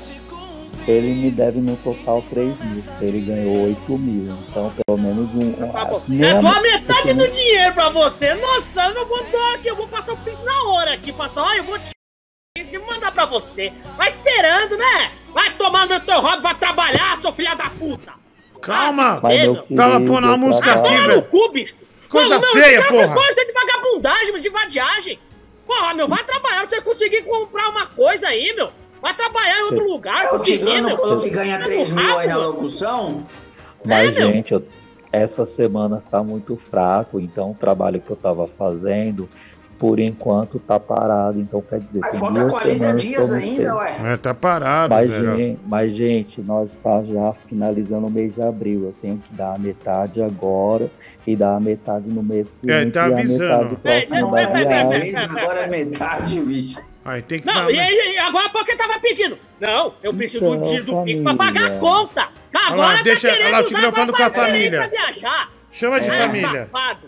Ele 0.88 1.14
me 1.14 1.30
deve 1.30 1.60
no 1.60 1.76
total 1.78 2.24
3 2.32 2.60
mil, 2.66 2.84
ele 3.02 3.22
ganhou 3.22 3.66
8 3.68 3.98
mil, 4.00 4.36
então 4.50 4.74
pelo 4.84 4.98
menos 4.98 5.30
um. 5.36 5.50
um 5.64 5.72
Tá 5.72 5.86
bom. 5.86 6.02
Eu 6.10 6.38
a- 6.38 6.42
dou 6.42 6.50
a 6.50 6.62
metade 6.62 7.14
do 7.14 7.28
dinheiro 7.32 7.74
pra 7.76 7.90
você. 7.90 8.34
Nossa, 8.34 8.86
eu 8.88 8.96
não 8.96 9.06
vou 9.06 9.24
dar 9.32 9.56
aqui. 9.56 9.68
Eu 9.70 9.76
vou 9.76 9.88
passar 9.88 10.14
o 10.14 10.18
Pix 10.18 10.42
na 10.44 10.64
hora 10.72 10.94
aqui. 10.94 11.14
Passar, 11.14 11.44
ó, 11.44 11.54
eu 11.54 11.64
vou 11.66 11.78
te 11.78 11.92
e 12.58 12.78
mandar 12.80 13.12
pra 13.12 13.26
você. 13.26 13.72
Vai 13.96 14.08
esperando, 14.10 14.76
né? 14.78 15.12
Vai 15.34 15.54
tomar 15.56 15.86
no 15.88 16.00
teu 16.00 16.20
hobby, 16.20 16.42
vai 16.42 16.56
trabalhar, 16.56 17.16
seu 17.18 17.32
filho 17.32 17.56
da 17.56 17.70
puta. 17.70 18.12
Calma! 18.62 19.22
Tava 19.76 20.00
pondo 20.00 20.28
uma 20.28 20.38
música 20.38 20.74
aqui, 20.74 20.90
Toma 20.90 21.08
velho. 21.08 21.16
no 21.18 21.24
cu, 21.24 21.52
bicho. 21.52 21.76
Coisa 22.12 22.36
Não, 22.36 22.42
não, 22.42 22.54
feia, 22.54 22.76
isso 22.80 22.86
é 22.86 22.90
porra. 22.90 23.14
coisa 23.16 23.46
de 23.46 23.54
vagabundagem, 23.54 24.40
de 24.40 24.50
vadiagem. 24.50 25.20
Porra, 25.66 25.94
meu, 25.94 26.08
vai 26.08 26.24
trabalhar. 26.24 26.66
Você 26.70 26.82
conseguir 26.82 27.22
comprar 27.24 27.70
uma 27.70 27.88
coisa 27.88 28.28
aí, 28.28 28.54
meu. 28.56 28.70
Vai 29.02 29.14
trabalhar 29.16 29.60
em 29.60 29.64
outro 29.64 29.84
lugar, 29.90 30.26
O 30.26 30.30
conseguir, 30.30 30.82
meu. 30.82 30.98
falou 30.98 31.22
que 31.22 31.30
ganha 31.30 31.58
Tá 31.58 31.64
3 31.66 31.90
no 31.90 31.96
mil 31.96 32.18
aí 32.20 32.28
na 32.28 32.38
locução? 32.38 33.24
Mas, 33.84 34.10
É, 34.16 34.22
gente, 34.22 34.54
eu- 34.54 34.64
essa 35.12 35.44
semana 35.46 35.98
está 35.98 36.22
muito 36.22 36.56
fraco, 36.56 37.20
então 37.20 37.52
o 37.52 37.56
trabalho 37.56 38.00
que 38.00 38.10
eu 38.12 38.16
estava 38.16 38.48
fazendo, 38.48 39.28
por 39.80 40.00
enquanto, 40.00 40.60
tá 40.60 40.80
parado. 40.80 41.40
Então 41.40 41.62
quer 41.62 41.80
dizer, 41.80 42.02
tem 42.02 42.20
falta 42.20 42.40
duas 42.42 42.52
40 42.52 42.78
semanas 42.78 43.02
que 43.02 43.08
dias 43.08 43.22
eu 43.22 43.28
não 43.28 43.36
ainda, 43.36 43.56
sei. 43.64 43.72
ué. 43.72 44.14
É, 44.14 44.18
tá 44.18 44.34
parado, 44.36 44.94
Mas, 44.94 45.10
velho. 45.10 45.36
gente, 45.36 45.60
mas, 45.66 45.94
gente, 45.96 46.42
nós 46.42 46.72
está 46.74 47.04
já 47.04 47.32
finalizando 47.50 48.06
o 48.06 48.12
mês 48.12 48.36
de 48.36 48.42
abril. 48.44 48.84
Eu 48.86 48.94
tenho 49.02 49.18
que 49.18 49.34
dar 49.34 49.56
a 49.56 49.58
metade 49.58 50.22
agora 50.22 50.88
e 51.27 51.43
a 51.43 51.60
metade 51.60 52.10
no 52.10 52.23
mês 52.23 52.57
que 52.61 52.72
É, 52.72 52.85
tá 52.89 53.07
e 53.07 53.14
a 53.14 53.15
avisando. 53.15 53.69
metade 53.69 54.07
próxima 54.07 54.19
não, 54.22 54.31
da 54.31 54.48
pera, 54.48 54.88
pera. 54.89 55.23
Agora 55.26 55.60
é 55.61 55.68
metade, 55.68 56.39
bicho. 56.41 56.80
Aí 57.03 57.22
tem 57.23 57.39
que 57.39 57.48
Não, 57.48 57.53
dar. 57.65 57.72
e, 57.72 57.80
aí, 57.80 58.18
agora 58.19 58.49
por 58.49 58.64
que 58.65 58.76
tava 58.76 58.99
pedindo? 58.99 59.38
Não, 59.60 59.93
eu 60.03 60.14
preciso 60.14 60.45
do 60.45 60.52
Então, 60.53 60.64
dinheiro 60.64 60.85
do 60.85 61.03
Pix 61.03 61.22
pra 61.22 61.35
pagar 61.35 61.65
a 61.65 61.77
conta. 61.80 62.27
Olha 62.53 62.68
Agora 62.73 62.93
lá, 62.98 63.02
deixa- 63.03 63.27
tá 63.30 63.34
querendo 63.34 63.48
olha 63.48 63.53
lá 63.53 63.65
usar 63.65 63.91
pra 63.91 64.06
com 64.07 64.23
a 64.23 64.30
família. 64.30 64.88
viajar. 64.89 65.49
Chama 65.72 65.99
de 65.99 66.07
É, 66.10 66.27
família. 66.27 66.65
safado. 66.65 67.07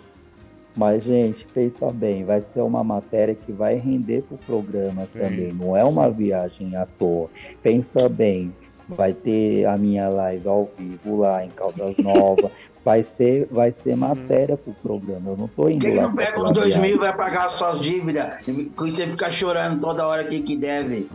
Mas, 0.76 1.04
gente, 1.04 1.46
pensa 1.54 1.92
bem, 1.92 2.26
vai 2.26 2.42
ser 2.42 2.62
uma 2.62 2.84
matéria 2.84 3.36
que 3.36 3.52
vai 3.52 3.76
render 3.76 4.24
pro 4.24 4.38
programa 4.40 5.08
também. 5.14 5.54
Não 5.54 5.78
é 5.78 5.84
uma 5.84 6.10
viagem 6.10 6.76
à 6.76 6.88
toa. 6.98 7.30
Pensa 7.62 8.10
bem, 8.10 8.52
vai 8.90 9.14
ter 9.14 9.66
a 9.68 9.78
minha 9.78 10.10
live 10.10 10.48
ao 10.48 10.68
vivo 10.76 11.18
lá 11.20 11.46
em 11.46 11.50
Caldas 11.50 11.96
Novas. 11.98 12.52
Vai 12.84 13.02
ser, 13.02 13.48
vai 13.50 13.72
ser 13.72 13.96
matéria 13.96 14.58
pro 14.58 14.74
programa. 14.74 15.32
Eu 15.32 15.38
não 15.38 15.48
tô 15.48 15.64
Por 15.64 15.72
indo 15.72 15.86
que, 15.86 15.92
que 15.92 15.98
lá 15.98 16.04
não 16.04 16.16
pega 16.16 16.44
os 16.44 16.52
2 16.52 16.68
viagem. 16.68 16.82
mil 16.82 16.96
e 16.96 17.00
vai 17.00 17.16
pagar 17.16 17.50
suas 17.50 17.80
dívidas? 17.80 18.36
Você 18.76 19.08
fica 19.08 19.30
chorando 19.30 19.80
toda 19.80 20.06
hora 20.06 20.26
que, 20.26 20.42
que 20.42 20.56
deve. 20.58 21.10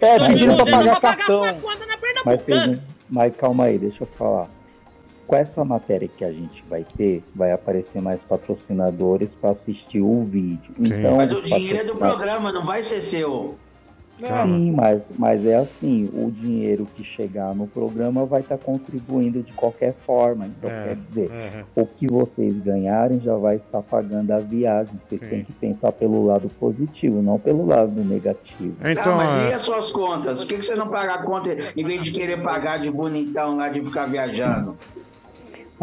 É, 0.00 0.18
pedindo 0.26 0.56
pra 0.56 0.64
pagar 0.64 1.00
pra 1.00 1.16
cartão. 1.16 1.42
sua 1.44 1.52
conta 1.54 1.86
na 1.86 1.96
Mas, 2.24 2.40
vocês 2.40 2.80
mas 3.08 3.36
calma 3.36 3.64
aí, 3.64 3.78
deixa 3.78 4.02
eu 4.02 4.08
falar. 4.08 4.48
Com 5.26 5.36
essa 5.36 5.64
matéria 5.64 6.08
que 6.08 6.24
a 6.24 6.32
gente 6.32 6.62
vai 6.68 6.84
ter, 6.96 7.22
vai 7.34 7.52
aparecer 7.52 8.02
mais 8.02 8.22
patrocinadores 8.22 9.34
para 9.34 9.50
assistir 9.50 10.00
o 10.00 10.22
vídeo. 10.22 10.74
Então, 10.78 11.16
Mas 11.16 11.32
o 11.32 11.42
dinheiro 11.42 11.78
é 11.78 11.84
do 11.84 11.94
programa, 11.96 12.52
não 12.52 12.66
vai 12.66 12.82
ser 12.82 13.00
seu. 13.00 13.56
Sim, 14.16 14.70
mas, 14.70 15.12
mas 15.18 15.44
é 15.44 15.56
assim, 15.56 16.08
o 16.12 16.30
dinheiro 16.30 16.86
que 16.94 17.02
chegar 17.02 17.54
no 17.54 17.66
programa 17.66 18.24
vai 18.24 18.40
estar 18.40 18.58
contribuindo 18.58 19.42
de 19.42 19.52
qualquer 19.52 19.94
forma. 20.06 20.46
Então, 20.46 20.70
É, 20.70 20.84
quer 20.84 20.96
dizer, 20.96 21.30
é. 21.30 21.64
o 21.74 21.84
que 21.84 22.06
vocês 22.06 22.58
ganharem 22.58 23.20
já 23.20 23.36
vai 23.36 23.56
estar 23.56 23.82
pagando 23.82 24.30
a 24.30 24.38
viagem. 24.38 24.94
Vocês 25.00 25.20
têm 25.20 25.44
que 25.44 25.52
pensar 25.52 25.92
pelo 25.92 26.24
lado 26.24 26.48
positivo, 26.60 27.20
não 27.20 27.38
pelo 27.38 27.66
lado 27.66 28.04
negativo. 28.04 28.76
Então, 28.84 29.14
ah, 29.14 29.16
mas 29.16 29.42
é. 29.42 29.50
e 29.50 29.52
as 29.52 29.62
suas 29.62 29.90
contas? 29.90 30.40
Por 30.40 30.48
que, 30.48 30.58
que 30.58 30.62
você 30.62 30.76
não 30.76 30.88
paga 30.88 31.14
a 31.14 31.22
conta 31.22 31.56
em 31.76 31.84
vez 31.84 32.02
de 32.04 32.12
querer 32.12 32.42
pagar 32.42 32.78
de 32.78 32.90
bonitão 32.90 33.56
lá 33.56 33.68
de 33.68 33.80
ficar 33.80 34.06
viajando? 34.06 34.76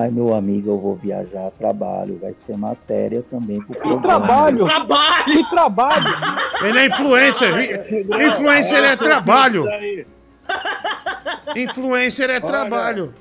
Mas, 0.02 0.11
meu 0.11 0.34
amigo, 0.34 0.72
eu 0.72 0.80
vou 0.80 0.95
viajar 0.95 1.45
a 1.45 1.52
trabalho, 1.52 2.18
vai 2.19 2.34
ser 2.34 2.57
matéria 2.57 3.23
também 3.30 3.61
pro 3.61 3.68
Que 3.73 3.80
programa. 3.82 4.02
trabalho! 4.02 4.65
Trabalho! 4.65 5.26
Que 5.26 5.49
trabalho! 5.49 6.07
Ele 6.64 6.80
é 6.80 6.86
influencer. 6.88 7.84
Influencer 8.28 8.80
é 8.80 8.88
olha 8.88 8.98
trabalho. 8.98 9.69
Aí. 9.69 10.07
Influencer 11.56 12.32
é 12.32 12.40
trabalho. 12.40 13.14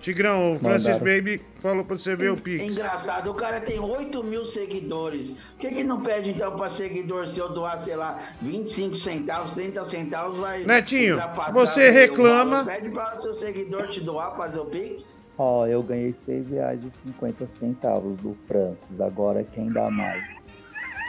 Tigrão, 0.00 0.52
o 0.52 0.58
Francis 0.58 0.98
Mandaram. 0.98 1.16
Baby 1.16 1.40
falou 1.60 1.82
pra 1.82 1.96
você 1.96 2.14
ver 2.14 2.30
o 2.30 2.36
Pix. 2.36 2.62
Engraçado, 2.62 3.30
o 3.30 3.34
cara 3.34 3.58
tem 3.58 3.80
8 3.80 4.22
mil 4.22 4.44
seguidores. 4.44 5.30
Por 5.30 5.60
que, 5.60 5.70
que 5.76 5.84
não 5.84 6.02
pede 6.02 6.30
então 6.30 6.54
pra 6.56 6.68
seguidor 6.68 7.26
se 7.26 7.40
eu 7.40 7.48
doar, 7.48 7.80
sei 7.80 7.96
lá, 7.96 8.18
25 8.42 8.96
centavos, 8.96 9.52
30 9.52 9.82
centavos, 9.86 10.36
vai. 10.36 10.64
Netinho, 10.64 11.16
você 11.52 11.88
reclama-? 11.88 12.66
Pede 12.66 12.90
para 12.90 13.16
o 13.16 13.18
seu 13.18 13.32
seguidor 13.32 13.88
te 13.88 14.00
doar, 14.00 14.36
fazer 14.36 14.60
o 14.60 14.66
Pix. 14.66 15.21
Ó, 15.38 15.66
eu 15.66 15.82
ganhei 15.82 16.08
R$ 16.08 16.12
6,50 16.12 18.16
do 18.16 18.36
Francis. 18.46 19.00
Agora 19.00 19.42
quem 19.44 19.72
dá 19.72 19.90
mais? 19.90 20.42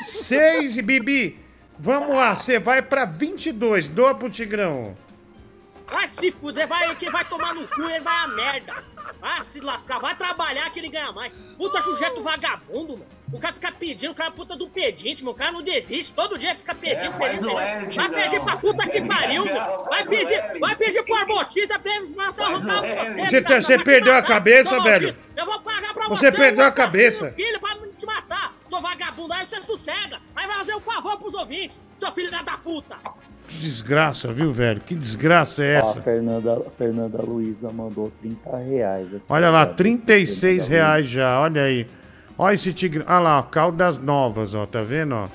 Seis, 0.01 0.79
Bibi. 0.79 1.39
Vamos 1.77 2.15
lá, 2.15 2.35
você 2.35 2.59
vai 2.59 2.81
pra 2.81 3.05
22. 3.05 3.87
Doa 3.87 4.15
pro 4.15 4.29
Tigrão. 4.29 4.95
Vai 5.87 6.07
se 6.07 6.31
fuder, 6.31 6.67
vai 6.67 6.95
que 6.95 7.09
vai 7.09 7.25
tomar 7.25 7.53
no 7.53 7.67
cu, 7.67 7.81
ele 7.81 7.99
vai 7.99 8.23
a 8.23 8.27
merda. 8.29 8.83
Vai 9.19 9.41
se 9.41 9.59
lascar, 9.59 9.99
vai 9.99 10.15
trabalhar 10.15 10.69
que 10.71 10.79
ele 10.79 10.89
ganha 10.89 11.11
mais. 11.11 11.33
Puta 11.57 11.81
sujeito 11.81 12.21
vagabundo, 12.21 12.97
mano. 12.97 13.12
O 13.33 13.39
cara 13.39 13.53
fica 13.53 13.71
pedindo, 13.71 14.11
o 14.11 14.15
cara 14.15 14.29
é 14.29 14.33
puta 14.33 14.55
do 14.55 14.69
pedinte, 14.69 15.23
meu. 15.23 15.33
O 15.33 15.35
cara 15.35 15.51
não 15.51 15.61
desiste, 15.61 16.13
todo 16.13 16.37
dia 16.37 16.53
fica 16.55 16.73
pedindo, 16.75 17.13
É, 17.15 17.29
pedindo, 17.29 17.53
Vai 17.53 17.87
Tigrão. 17.89 18.09
pedir 18.11 18.39
pra 18.41 18.57
puta 18.57 18.87
que 18.87 19.01
pariu, 19.01 19.43
meu. 19.45 19.85
Vai 19.85 20.05
pedir, 20.07 20.59
vai 20.59 20.75
pedir 20.75 21.03
pro 21.03 21.15
arbotista, 21.15 21.79
pra 21.79 21.91
arrancar 22.45 22.61
não 22.61 22.83
é, 22.85 23.13
você, 23.17 23.25
Você 23.25 23.41
tá- 23.41 23.61
você 23.61 23.75
vai 23.77 23.85
perdeu 23.85 24.13
a 24.13 24.21
cabeça, 24.21 24.79
velho? 24.81 25.17
Eu 25.35 25.45
vou 25.45 25.59
pagar 25.61 25.93
pra 25.93 26.07
Você 26.07 26.31
você. 26.31 26.37
perdeu 26.37 26.65
a 26.65 26.71
cabeça. 26.71 27.31
Filho, 27.35 27.59
pra 27.59 27.75
te 27.97 28.05
matar, 28.05 28.53
seu 28.69 28.79
vagabundo. 28.81 29.33
Aí 29.33 29.45
você 29.45 29.61
sossega. 29.63 30.19
Aí 30.35 30.47
vai 30.47 30.57
fazer 30.57 30.75
um 30.75 30.81
favor 30.81 31.17
pros 31.17 31.33
ouvintes, 31.33 31.81
seu 31.97 32.11
filho 32.11 32.29
da 32.31 32.43
puta. 32.57 32.95
Que 33.47 33.57
desgraça, 33.59 34.31
viu, 34.31 34.53
velho? 34.53 34.79
Que 34.81 34.95
desgraça 34.95 35.63
é 35.63 35.73
Ó, 35.75 35.77
a 35.77 35.79
essa? 35.81 36.01
Fernanda, 36.01 36.63
a 36.65 36.69
Fernanda 36.71 37.21
Luiza 37.21 37.71
mandou 37.71 38.11
30 38.21 38.57
reais. 38.57 39.07
aqui. 39.07 39.21
Olha 39.27 39.49
lá, 39.49 39.61
Agradeço, 39.61 39.77
36 39.77 40.67
Fernanda 40.67 40.85
reais 40.87 41.09
já, 41.09 41.39
olha 41.41 41.63
aí. 41.63 41.87
Olha 42.37 42.53
esse 42.53 42.73
tigre. 42.73 43.03
Olha 43.07 43.19
lá, 43.19 43.39
ó, 43.39 43.43
Caldas 43.43 43.97
Novas, 43.99 44.55
ó, 44.55 44.65
tá 44.65 44.81
vendo, 44.81 45.15
ó? 45.15 45.27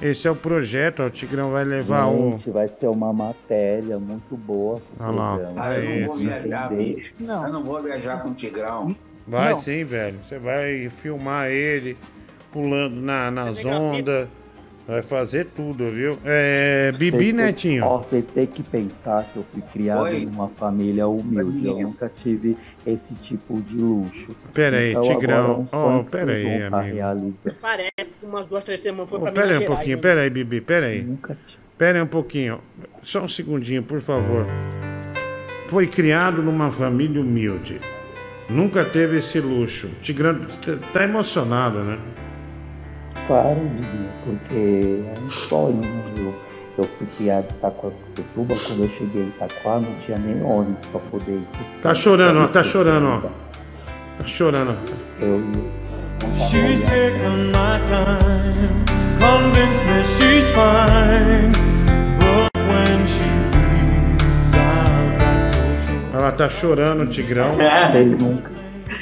Esse 0.00 0.26
é 0.26 0.30
o 0.30 0.36
projeto, 0.36 1.02
ó, 1.02 1.06
o 1.06 1.10
Tigrão 1.10 1.50
vai 1.52 1.62
levar 1.62 2.06
o. 2.06 2.30
Gente, 2.30 2.50
vai 2.50 2.66
ser 2.66 2.86
uma 2.88 3.12
matéria 3.12 3.98
muito 3.98 4.34
boa. 4.34 4.80
Olha 4.98 5.10
lá. 5.10 5.52
Ah, 5.56 5.74
eu 5.74 6.00
não 6.00 6.06
vou 6.06 6.14
isso. 6.16 6.24
viajar, 6.24 6.68
bicho. 6.70 7.12
Eu 7.20 7.52
não 7.52 7.62
vou 7.62 7.82
viajar 7.82 8.22
com 8.22 8.30
o 8.30 8.34
Tigrão. 8.34 8.96
Vai 9.26 9.50
Não. 9.50 9.60
sim, 9.60 9.84
velho. 9.84 10.18
Você 10.22 10.38
vai 10.38 10.88
filmar 10.88 11.48
ele 11.50 11.98
pulando 12.50 12.96
na, 12.96 13.30
nas 13.30 13.62
ondas. 13.64 14.26
Vai 14.90 15.02
fazer 15.02 15.46
tudo, 15.54 15.88
viu? 15.92 16.18
É. 16.24 16.90
Bibi 16.98 17.32
Netinho. 17.32 17.84
Ó, 17.84 17.98
você 17.98 18.22
tem 18.22 18.44
que 18.44 18.60
pensar 18.60 19.22
que 19.32 19.36
eu 19.36 19.44
fui 19.52 19.62
criado 19.72 20.02
Oi. 20.02 20.24
numa 20.26 20.48
família 20.48 21.06
humilde. 21.06 21.64
Eu 21.68 21.78
nunca 21.82 22.08
tive 22.08 22.56
esse 22.84 23.14
tipo 23.14 23.60
de 23.62 23.76
luxo. 23.76 24.34
Pera 24.52 24.78
aí, 24.78 24.90
Então, 24.90 25.02
Tigrão. 25.02 25.36
é 25.36 25.50
um 25.58 25.66
Ó, 25.70 25.90
sonho 25.92 26.04
que 26.06 26.10
pera 26.10 26.32
vocês 26.32 26.44
aí, 26.44 26.60
vão 26.62 26.70
tá 26.70 26.80
amigo. 26.80 26.96
realizando. 26.96 27.54
Parece 27.62 28.16
que 28.18 28.26
umas 28.26 28.46
duas, 28.48 28.64
três 28.64 28.80
semanas 28.80 29.08
foi 29.10 29.18
Ô, 29.20 29.22
pra 29.22 29.30
pera 29.30 29.52
aí 29.56 29.62
um 29.62 29.66
pouquinho, 29.66 29.96
né? 29.96 30.02
pera 30.02 30.20
aí, 30.22 30.30
Bibi, 30.30 30.60
pera 30.60 30.86
aí. 30.86 31.08
Pera 31.78 31.98
aí 31.98 32.02
um 32.02 32.08
pouquinho. 32.08 32.60
Só 33.00 33.22
um 33.22 33.28
segundinho, 33.28 33.84
por 33.84 34.00
favor. 34.00 34.44
Foi 35.68 35.86
criado 35.86 36.42
numa 36.42 36.68
família 36.72 37.20
humilde. 37.20 37.78
Nunca 38.48 38.84
teve 38.84 39.18
esse 39.18 39.38
luxo. 39.38 39.88
Tigrão 40.02 40.36
tá 40.92 41.04
emocionado, 41.04 41.78
né? 41.78 41.96
Claro, 43.30 43.60
Diguinho, 43.76 44.10
porque 44.24 45.04
é 45.06 45.20
um 45.24 45.30
sonho, 45.30 45.76
né? 45.76 46.02
Eu, 46.16 46.34
eu 46.78 46.84
fui 46.98 47.06
criado 47.16 47.46
em 47.48 47.58
Itacoaxetuba, 47.58 48.56
quando 48.66 48.82
eu 48.82 48.88
cheguei 48.88 49.22
em 49.22 49.28
Itaquá 49.28 49.78
não 49.78 49.94
tinha 50.04 50.18
nem 50.18 50.42
ônibus 50.42 50.84
pra 50.86 51.00
poder 51.00 51.34
ir. 51.34 51.46
pro 51.52 51.80
Tá 51.80 51.94
chorando, 51.94 52.40
ó, 52.40 52.48
tá 52.48 52.64
chorando, 52.64 53.06
ó. 53.06 53.28
Tá 54.18 54.26
chorando, 54.26 54.70
ó. 54.72 55.24
Eu 55.24 55.44
She's 56.34 56.80
taken 56.80 57.52
my 57.52 57.78
time, 57.84 58.68
convince 59.20 59.80
me 59.84 60.02
she's 60.18 60.50
fine. 60.50 61.52
But 62.18 62.50
when 62.66 63.06
she 63.06 63.30
leaves, 63.54 64.54
I'm 64.56 65.18
not 65.18 65.54
so 65.54 65.86
sure. 65.86 66.18
Ela 66.18 66.32
tá 66.32 66.48
chorando, 66.48 67.06
Tigrão. 67.06 67.52
Vocês 67.52 68.18
nunca. 68.18 68.50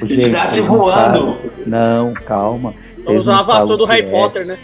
Ele 0.03 0.23
Gente, 0.23 0.33
tá 0.33 0.47
se 0.49 0.61
voando. 0.61 1.39
Não, 1.67 2.13
calma. 2.13 2.75
Vocês 3.13 3.27
não 3.27 3.35
a 3.35 3.43
vassoura 3.43 3.67
sabem 3.67 3.77
do 3.79 3.85
o 3.85 3.87
que 3.87 3.93
Harry 3.93 4.07
é. 4.07 4.11
Potter, 4.11 4.47
né? 4.47 4.59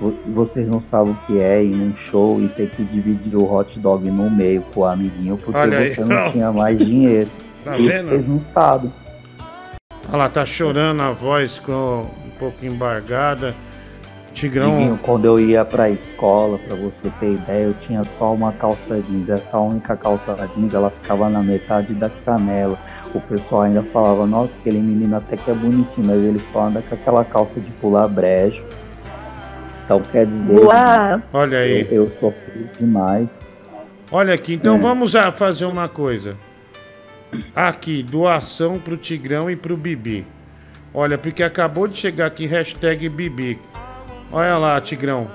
Vo- 0.00 0.14
Vocês 0.26 0.68
não 0.68 0.80
sabem 0.80 1.12
o 1.12 1.16
que 1.26 1.40
é 1.40 1.62
ir 1.64 1.74
num 1.74 1.96
show 1.96 2.40
e 2.40 2.48
ter 2.48 2.68
que 2.70 2.84
dividir 2.84 3.34
o 3.36 3.50
hot 3.50 3.78
dog 3.78 4.10
no 4.10 4.30
meio 4.30 4.62
com 4.74 4.80
o 4.80 4.84
amiguinho 4.84 5.36
porque 5.38 5.58
Olha 5.58 5.78
aí. 5.78 5.90
você 5.90 6.04
não 6.04 6.30
tinha 6.30 6.52
mais 6.52 6.78
dinheiro. 6.78 7.28
Tá 7.66 7.76
Isso 7.76 7.92
vendo? 7.92 8.08
vocês 8.10 8.28
não 8.28 8.38
sabem. 8.40 8.92
Ela 10.12 10.28
tá 10.28 10.46
chorando, 10.46 11.02
a 11.02 11.10
voz 11.10 11.56
ficou 11.58 12.02
um 12.24 12.30
pouco 12.38 12.64
embargada. 12.64 13.56
Tigrão. 14.32 14.70
Diguinho, 14.70 15.00
quando 15.02 15.24
eu 15.24 15.40
ia 15.40 15.64
pra 15.64 15.90
escola, 15.90 16.58
pra 16.58 16.76
você 16.76 17.10
ter 17.18 17.32
ideia, 17.32 17.64
eu 17.64 17.74
tinha 17.80 18.04
só 18.18 18.32
uma 18.34 18.52
calça 18.52 19.00
jeans. 19.08 19.28
Essa 19.28 19.58
única 19.58 19.96
calça 19.96 20.36
jeans, 20.54 20.72
ela 20.74 20.90
ficava 20.90 21.28
na 21.28 21.42
metade 21.42 21.92
da 21.94 22.08
canela. 22.24 22.78
O 23.16 23.20
pessoal 23.22 23.62
ainda 23.62 23.82
falava, 23.84 24.26
nossa, 24.26 24.54
aquele 24.60 24.78
menino 24.78 25.16
até 25.16 25.36
que 25.36 25.50
é 25.50 25.54
bonitinho, 25.54 26.06
mas 26.06 26.16
ele 26.16 26.38
só 26.52 26.66
anda 26.66 26.82
com 26.82 26.94
aquela 26.94 27.24
calça 27.24 27.58
de 27.60 27.70
pular 27.72 28.08
brejo. 28.08 28.62
Então 29.84 30.00
quer 30.12 30.26
dizer. 30.26 30.58
Olha 31.32 31.58
aí. 31.58 31.86
Eu, 31.90 32.04
eu 32.04 32.10
sofri 32.10 32.66
demais. 32.78 33.28
Olha 34.10 34.34
aqui, 34.34 34.54
então 34.54 34.76
É. 34.76 34.78
vamos 34.78 35.16
a 35.16 35.32
fazer 35.32 35.64
uma 35.64 35.88
coisa. 35.88 36.36
Aqui, 37.54 38.02
doação 38.02 38.78
pro 38.78 38.96
Tigrão 38.96 39.50
e 39.50 39.56
pro 39.56 39.76
Bibi. 39.76 40.26
Olha, 40.94 41.18
porque 41.18 41.42
acabou 41.42 41.86
de 41.88 41.96
chegar 41.96 42.26
aqui, 42.26 42.46
hashtag 42.46 43.08
Bibi. 43.08 43.58
Olha 44.32 44.56
lá, 44.56 44.80
Tigrão. 44.80 45.28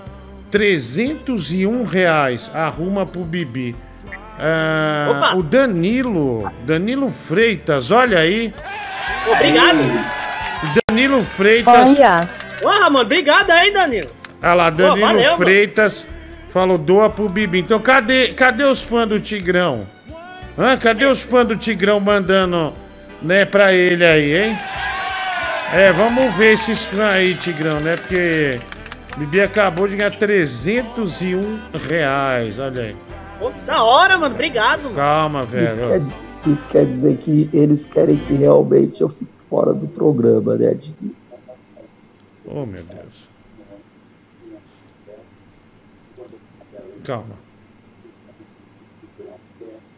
301 0.50 1.84
reais 1.86 2.52
arruma 2.54 3.06
pro 3.06 3.24
Bibi. 3.24 3.76
Ah, 4.40 5.34
o 5.36 5.44
Danilo, 5.44 6.52
Danilo 6.66 7.12
Freitas, 7.12 7.92
olha 7.92 8.20
aí. 8.20 8.54
Obrigado. 9.28 9.78
Danilo 10.88 11.24
Freitas. 11.24 11.98
Porra, 12.62 12.90
mano, 12.90 13.02
obrigado 13.02 13.52
aí, 13.52 13.72
Danilo. 13.72 14.10
Olha 14.42 14.54
lá, 14.54 14.70
Danilo 14.70 15.00
valeu, 15.00 15.24
mano. 15.24 15.38
Freitas 15.38 16.08
falou 16.50 16.78
doa 16.78 17.10
pro 17.10 17.30
Bibi. 17.30 17.60
Então 17.60 17.80
cadê, 17.80 18.30
cadê 18.30 18.64
os 18.64 18.82
fãs 18.82 19.08
do 19.08 19.20
Tigrão? 19.20 19.88
Hã? 20.58 20.78
Cadê 20.78 21.06
os 21.06 21.22
fãs 21.22 21.48
do 21.48 21.56
Tigrão 21.56 22.00
mandando, 22.00 22.74
né, 23.22 23.46
pra 23.46 23.74
ele 23.74 24.06
aí, 24.06 24.44
hein? 24.44 24.60
É, 25.74 25.92
vamos 25.92 26.36
ver 26.36 26.54
esses 26.54 26.84
fãs 26.84 27.14
aí, 27.14 27.36
Tigrão, 27.36 27.80
né? 27.80 27.96
Porque 27.96 28.60
Bibi 29.18 29.42
acabou 29.42 29.88
de 29.88 29.96
ganhar 29.96 30.12
301 30.12 31.60
reais, 31.88 32.60
olha 32.60 32.82
aí. 32.82 32.96
Pô, 33.42 33.50
da 33.66 33.84
hora, 33.84 34.20
mano, 34.20 34.36
obrigado. 34.36 34.94
Calma, 34.94 35.42
Isso 35.42 35.52
velho. 35.52 35.88
quer, 35.88 36.52
isso 36.52 36.68
quer 36.68 36.86
dizer 36.86 37.18
que 37.18 37.50
eles 37.52 37.86
querem 37.88 38.16
que 38.16 38.34
realmente 38.34 39.02
eu 39.02 39.10
fique 39.10 39.32
fora 39.50 39.74
do 39.74 39.88
programa, 39.88 40.56
né, 40.56 40.76
Diguinho? 40.76 41.16
Oh, 42.46 42.68
meu 42.68 42.84
Deus. 42.84 43.28
Calma. 47.04 47.34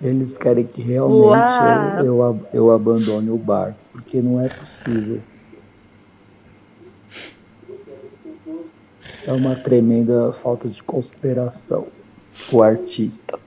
Eles 0.02 0.38
querem 0.38 0.66
que 0.66 0.82
realmente 0.82 2.06
eu, 2.06 2.22
eu, 2.22 2.48
eu 2.54 2.72
abandone 2.72 3.30
o 3.30 3.38
bar, 3.38 3.76
porque 3.92 4.22
não 4.22 4.40
é 4.40 4.48
possível. 4.48 5.22
É 9.28 9.34
uma 9.34 9.54
tremenda 9.58 10.32
falta 10.32 10.70
de 10.70 10.82
consideração 10.82 11.88
o 12.52 12.64
artista. 12.64 13.40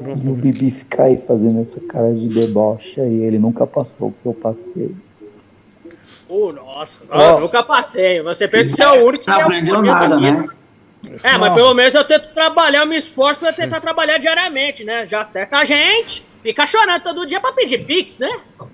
E 0.00 0.28
o 0.28 0.34
Bibi 0.34 0.70
ficar 0.70 1.04
aí 1.04 1.16
fazendo 1.16 1.60
essa 1.60 1.80
cara 1.80 2.12
de 2.12 2.28
deboche 2.28 3.00
aí, 3.00 3.22
ele 3.22 3.38
nunca 3.38 3.66
passou 3.66 4.08
o 4.08 4.12
que 4.12 4.26
eu 4.26 4.34
passei. 4.34 4.94
Ô, 6.28 6.52
nossa, 6.52 7.04
eu 7.10 7.40
nunca 7.40 7.62
passei. 7.62 8.20
Você 8.22 8.46
pensa 8.46 8.64
que 8.64 8.70
você 8.76 8.82
é 8.82 9.02
o 9.02 9.06
único 9.06 9.24
que 9.24 9.30
Não 9.30 9.40
aprendeu 9.40 9.82
nada, 9.82 10.20
né? 10.20 10.48
É, 11.22 11.38
mas 11.38 11.52
pelo 11.54 11.72
menos 11.74 11.94
eu 11.94 12.04
tento 12.04 12.28
trabalhar, 12.34 12.80
eu 12.80 12.86
me 12.86 12.96
esforço 12.96 13.40
pra 13.40 13.52
tentar 13.52 13.80
trabalhar 13.80 14.18
diariamente, 14.18 14.84
né? 14.84 15.06
Já 15.06 15.24
cerca 15.24 15.58
a 15.58 15.64
gente, 15.64 16.24
fica 16.42 16.66
chorando 16.66 17.02
todo 17.02 17.26
dia 17.26 17.40
pra 17.40 17.52
pedir 17.52 17.84
Pix, 17.84 18.18
né? 18.18 18.30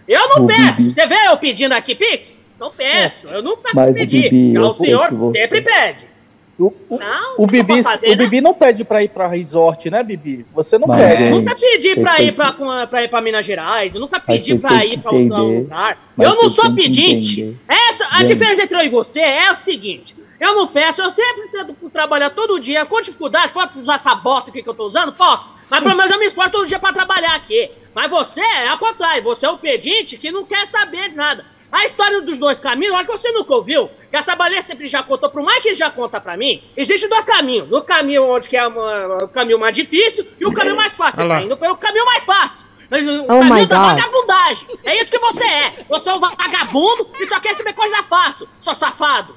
Eu 0.09 0.29
não 0.29 0.45
O 0.45 0.47
peço. 0.47 0.83
Bibi. 0.83 0.95
Você 0.95 1.07
vê 1.07 1.17
eu 1.29 1.37
pedindo 1.37 1.73
aqui 1.73 1.95
Pix? 1.95 2.45
Não 2.59 2.71
peço. 2.71 3.29
Eu 3.29 3.43
nunca 3.43 3.71
Mas 3.75 3.91
o 3.91 3.95
pedi. 3.95 4.23
Bibi, 4.23 4.53
Já 4.55 4.61
eu 4.61 4.67
o 4.67 4.73
senhor 4.73 5.11
você- 5.15 5.39
sempre 5.41 5.61
pede. 5.63 6.13
O, 6.59 6.73
Não, 6.91 7.35
o, 7.39 7.47
Bibi, 7.47 7.83
fazer, 7.83 8.11
o 8.11 8.17
Bibi 8.17 8.41
não 8.41 8.55
pede 8.55 8.85
pra 8.85 9.03
ir 9.03 9.09
pra 9.09 9.27
resort, 9.27 9.91
né, 9.91 10.01
Bibi? 10.03 10.47
Você 10.55 10.79
não 10.79 10.87
Mas, 10.87 10.99
pede. 11.03 11.23
Eu 11.25 11.31
nunca 11.31 11.57
pedi 11.57 11.97
pra 11.97 12.21
ir 12.23 12.33
pra, 12.33 12.53
com- 12.53 12.87
pra 12.89 13.03
ir 13.03 13.09
pra 13.09 13.21
Minas 13.21 13.45
Gerais, 13.45 13.95
eu 13.95 14.01
nunca 14.01 14.21
pedi 14.21 14.57
pra 14.59 14.85
ir 14.85 15.01
pra 15.01 15.11
outro 15.13 15.37
lugar. 15.45 15.99
Eu 16.17 16.35
não 16.37 16.49
sou 16.51 16.73
pedinte. 16.73 17.41
entender. 17.41 17.57
Essa, 17.69 18.07
a 18.13 18.23
diferença 18.23 18.63
entre 18.63 18.77
eu 18.77 18.83
e 18.83 18.89
você 18.91 19.21
é 19.21 19.51
o 19.51 19.55
seguinte: 19.55 20.15
eu 20.43 20.55
não 20.57 20.67
peço, 20.67 21.01
eu 21.03 21.11
sempre 21.15 21.49
tento 21.49 21.75
trabalhar 21.91 22.31
todo 22.31 22.59
dia, 22.61 22.85
com 22.87 23.01
dificuldade, 23.01 23.53
posso 23.53 23.79
usar 23.81 23.95
essa 23.95 24.15
bosta 24.15 24.51
aqui 24.51 24.63
que 24.63 24.69
eu 24.69 24.75
tô 24.75 24.85
usando? 24.85 25.13
Posso. 25.13 25.49
Mas 25.71 25.81
pelo 25.83 25.97
menos 25.97 26.11
eu 26.13 26.19
me 26.19 26.27
esforço 26.27 26.51
todo 26.51 26.67
dia 26.67 26.79
pra 26.79 26.93
trabalhar 26.93 27.35
aqui. 27.35 27.71
Mas 27.95 28.11
você 28.11 28.41
é 28.41 28.69
ao 28.69 28.79
contrário, 28.79 29.23
você 29.23 29.47
é 29.47 29.51
o 29.51 29.59
pedinte 29.59 30.17
que 30.19 30.31
não 30.31 30.45
quer 30.45 30.67
saber 30.67 31.09
de 31.11 31.17
nada. 31.17 31.45
A 31.71 31.85
história 31.85 32.21
dos 32.21 32.39
dois 32.39 32.61
caminhos, 32.61 32.93
eu 32.93 32.97
acho 32.99 33.09
que 33.09 33.17
você 33.17 33.33
nunca 33.33 33.55
ouviu. 33.55 33.89
Que 34.11 34.17
essa 34.17 34.37
baleia 34.37 34.61
sempre 34.61 34.87
já 34.87 35.03
contou, 35.03 35.31
por 35.31 35.43
mais 35.43 35.63
que 35.63 35.75
já 35.75 35.89
conta 35.91 36.21
pra 36.21 36.37
mim, 36.37 36.63
existem 36.77 37.09
dois 37.09 37.25
caminhos. 37.25 37.73
O 37.73 37.81
caminho 37.81 38.25
onde 38.29 38.47
que 38.47 38.57
é 38.59 38.67
uma- 38.67 39.25
o 39.25 39.29
caminho 39.29 39.59
mais 39.59 39.75
difícil 39.75 40.27
e 40.39 40.45
o 40.45 40.53
caminho 40.53 40.77
mais 40.77 40.93
fácil. 40.93 41.17
Você 41.17 41.23
tá 41.29 41.43
indo 41.47 41.57
pelo 41.57 41.77
caminho 41.77 42.05
mais 42.05 42.25
fácil. 42.25 42.67
O 42.91 43.23
Oh 43.25 43.27
caminho 43.39 43.67
da 43.67 43.77
vagabundagem. 43.95 44.67
É 44.85 45.01
isso 45.01 45.11
que 45.11 45.19
você 45.19 45.45
é. 45.47 45.73
Você 45.89 46.11
é 46.11 46.15
um 46.15 46.21
vagabundo 46.21 47.07
que 47.07 47.25
só 47.25 47.41
quer 47.41 47.49
receber 47.51 47.73
coisa 47.73 48.03
fácil, 48.03 48.47
seu 48.61 48.75
safado. 48.75 49.35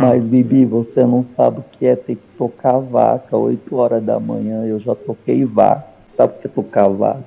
Mas, 0.00 0.26
Bibi, 0.28 0.64
você 0.64 1.04
não 1.04 1.22
sabe 1.22 1.58
o 1.60 1.64
que 1.72 1.84
é 1.86 1.94
ter 1.96 2.14
que 2.16 2.22
tocar 2.38 2.78
vaca 2.78 3.36
8 3.36 3.76
horas 3.76 4.02
da 4.02 4.18
manhã. 4.18 4.64
Eu 4.66 4.78
já 4.80 4.94
toquei 4.94 5.44
vaca. 5.44 5.84
Sabe 6.10 6.34
o 6.36 6.40
que 6.40 6.46
é 6.46 6.50
tocar 6.50 6.88
vaca? 6.88 7.22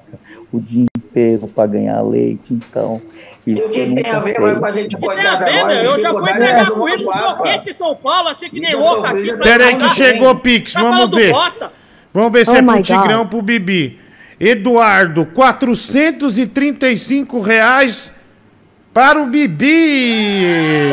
O 0.52 0.60
dia 0.60 0.86
inteiro 0.98 1.48
para 1.48 1.68
ganhar 1.68 2.02
leite, 2.02 2.54
então. 2.54 3.00
Isso 3.48 3.62
E 3.62 3.64
o 3.64 3.70
que 3.70 3.80
eu 3.80 3.96
tem 3.96 4.12
a 4.12 4.20
ver 4.20 4.36
fiz. 4.36 4.60
com 4.60 4.66
a 4.66 4.72
gente 4.72 4.98
boitar 4.98 5.42
agora? 5.42 5.84
eu 5.84 6.00
já 6.00 6.12
fui 6.14 6.30
é 6.32 6.66
do 6.66 6.72
com 6.74 6.88
sou 7.36 7.44
quente 7.44 7.70
em 7.70 7.74
São 7.74 7.96
Paulo, 7.96 8.30
assim 8.30 8.50
que 8.50 8.60
nem 8.60 8.72
Isso, 8.72 8.80
louco 8.80 9.06
aqui. 9.08 9.38
Pera 9.38 9.66
aí 9.66 9.76
que 9.76 9.88
Tá 9.88 9.94
chegou 9.94 10.32
o 10.32 10.40
Pix, 10.40 10.74
vamos 10.74 10.96
falando 10.98 11.16
ver. 11.16 11.32
bosta? 11.32 11.72
Vamos 12.14 12.32
ver 12.32 12.46
se 12.46 12.52
Oh 12.52 12.56
é 12.56 12.62
pro. 12.62 12.82
Tigrão 12.82 13.28
pro 13.28 13.42
Bibi. 13.42 14.00
Eduardo, 14.40 15.26
435 15.28 17.40
reais 17.40 18.12
para 18.96 19.22
o 19.22 19.28
Bibi. 19.28 20.90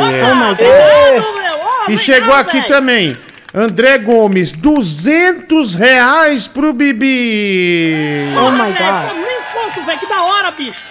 Oh 1.86 1.92
E 1.92 1.96
chegou 1.96 2.34
aqui 2.34 2.66
também. 2.66 3.16
André 3.54 3.96
Gomes, 3.98 4.50
200 4.50 5.76
reais 5.76 6.48
pro 6.48 6.72
Bibi. 6.72 8.24
Oh 8.36 8.50
my 8.50 8.72
God. 8.72 9.12
Nem 9.14 9.40
conto, 9.52 9.84
velho, 9.86 10.00
que 10.00 10.08
da 10.08 10.20
hora, 10.20 10.50
bicho. 10.50 10.88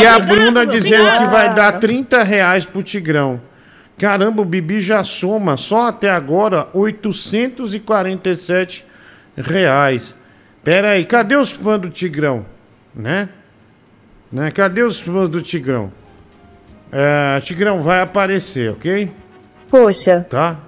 E 0.00 0.06
a 0.06 0.18
Bruna 0.18 0.64
dizendo 0.64 1.12
que 1.18 1.26
vai 1.26 1.52
dar 1.52 1.72
30 1.72 2.22
reais 2.22 2.64
pro 2.64 2.82
Tigrão. 2.82 3.38
Caramba, 3.98 4.40
o 4.40 4.46
Bibi 4.46 4.80
já 4.80 5.04
soma 5.04 5.58
só 5.58 5.88
até 5.88 6.08
agora 6.08 6.68
847 6.72 8.82
reais. 9.36 10.14
Pera 10.64 10.92
aí, 10.92 11.04
cadê 11.04 11.36
os 11.36 11.50
fãs 11.50 11.82
do 11.82 11.90
Tigrão? 11.90 12.46
Né? 12.94 13.28
né? 14.32 14.50
Cadê 14.50 14.82
os 14.82 14.98
fãs 14.98 15.28
do 15.28 15.42
Tigrão? 15.42 15.99
É, 16.92 17.40
Tigrão 17.40 17.82
vai 17.82 18.00
aparecer, 18.00 18.72
ok? 18.72 19.10
Poxa. 19.68 20.26
Tá? 20.28 20.58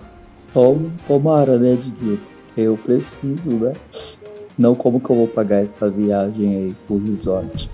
Tom- 0.54 0.90
Tomara, 1.08 1.58
né, 1.58 1.74
Diguinho? 1.74 2.20
Eu 2.56 2.76
preciso, 2.76 3.40
né? 3.46 3.72
Não 4.58 4.74
como 4.74 5.00
que 5.00 5.08
eu 5.10 5.16
vou 5.16 5.26
pagar 5.28 5.64
essa 5.64 5.88
viagem 5.88 6.56
aí 6.56 6.76
pro 6.86 6.98
resort. 6.98 7.70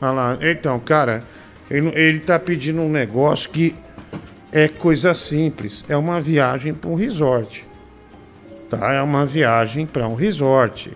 Olha 0.00 0.10
lá. 0.12 0.38
Então, 0.40 0.78
cara, 0.78 1.22
ele, 1.70 1.88
ele 1.94 2.20
tá 2.20 2.38
pedindo 2.38 2.80
um 2.80 2.88
negócio 2.88 3.50
que 3.50 3.74
é 4.52 4.68
coisa 4.68 5.12
simples. 5.12 5.84
É 5.88 5.96
uma 5.96 6.20
viagem 6.20 6.72
para 6.72 6.88
um 6.88 6.94
resort. 6.94 7.66
Tá? 8.70 8.92
É 8.92 9.02
uma 9.02 9.26
viagem 9.26 9.84
para 9.84 10.06
um 10.06 10.14
resort. 10.14 10.92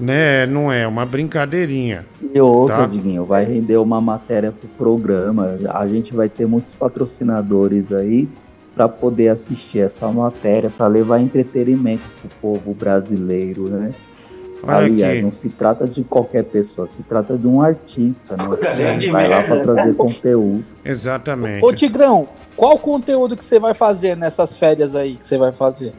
Né? 0.00 0.46
Não 0.46 0.72
é 0.72 0.86
uma 0.86 1.04
brincadeirinha. 1.04 2.06
E 2.34 2.40
outra, 2.40 2.78
Tá. 2.78 2.86
Diguinho, 2.86 3.24
vai 3.24 3.44
render 3.44 3.76
uma 3.76 4.00
matéria 4.00 4.52
pro 4.52 4.68
programa. 4.70 5.56
A 5.72 5.86
gente 5.86 6.14
vai 6.14 6.28
ter 6.28 6.46
muitos 6.46 6.74
patrocinadores 6.74 7.92
aí 7.92 8.28
para 8.74 8.88
poder 8.88 9.28
assistir 9.28 9.80
essa 9.80 10.08
matéria, 10.08 10.70
para 10.70 10.86
levar 10.86 11.20
entretenimento 11.20 12.02
pro 12.20 12.30
povo 12.40 12.72
brasileiro, 12.74 13.68
né? 13.68 13.90
Olha 14.62 14.76
Aliás, 14.86 15.12
aqui. 15.14 15.22
não 15.22 15.32
se 15.32 15.48
trata 15.48 15.86
de 15.86 16.04
qualquer 16.04 16.44
pessoa, 16.44 16.86
se 16.86 17.02
trata 17.02 17.36
de 17.36 17.46
um 17.46 17.62
artista, 17.62 18.34
né? 18.36 18.44
Grande 18.60 19.10
vai 19.10 19.26
lá 19.26 19.42
para 19.42 19.60
trazer 19.60 19.94
conteúdo. 19.94 20.64
Exatamente. 20.84 21.64
Ô 21.64 21.72
Tigrão, 21.72 22.28
qual 22.56 22.78
conteúdo 22.78 23.36
que 23.36 23.44
você 23.44 23.58
vai 23.58 23.72
fazer 23.72 24.16
nessas 24.16 24.56
férias 24.56 24.94
aí 24.94 25.16
que 25.16 25.24
você 25.26 25.38
vai 25.38 25.50
fazer? 25.50 25.92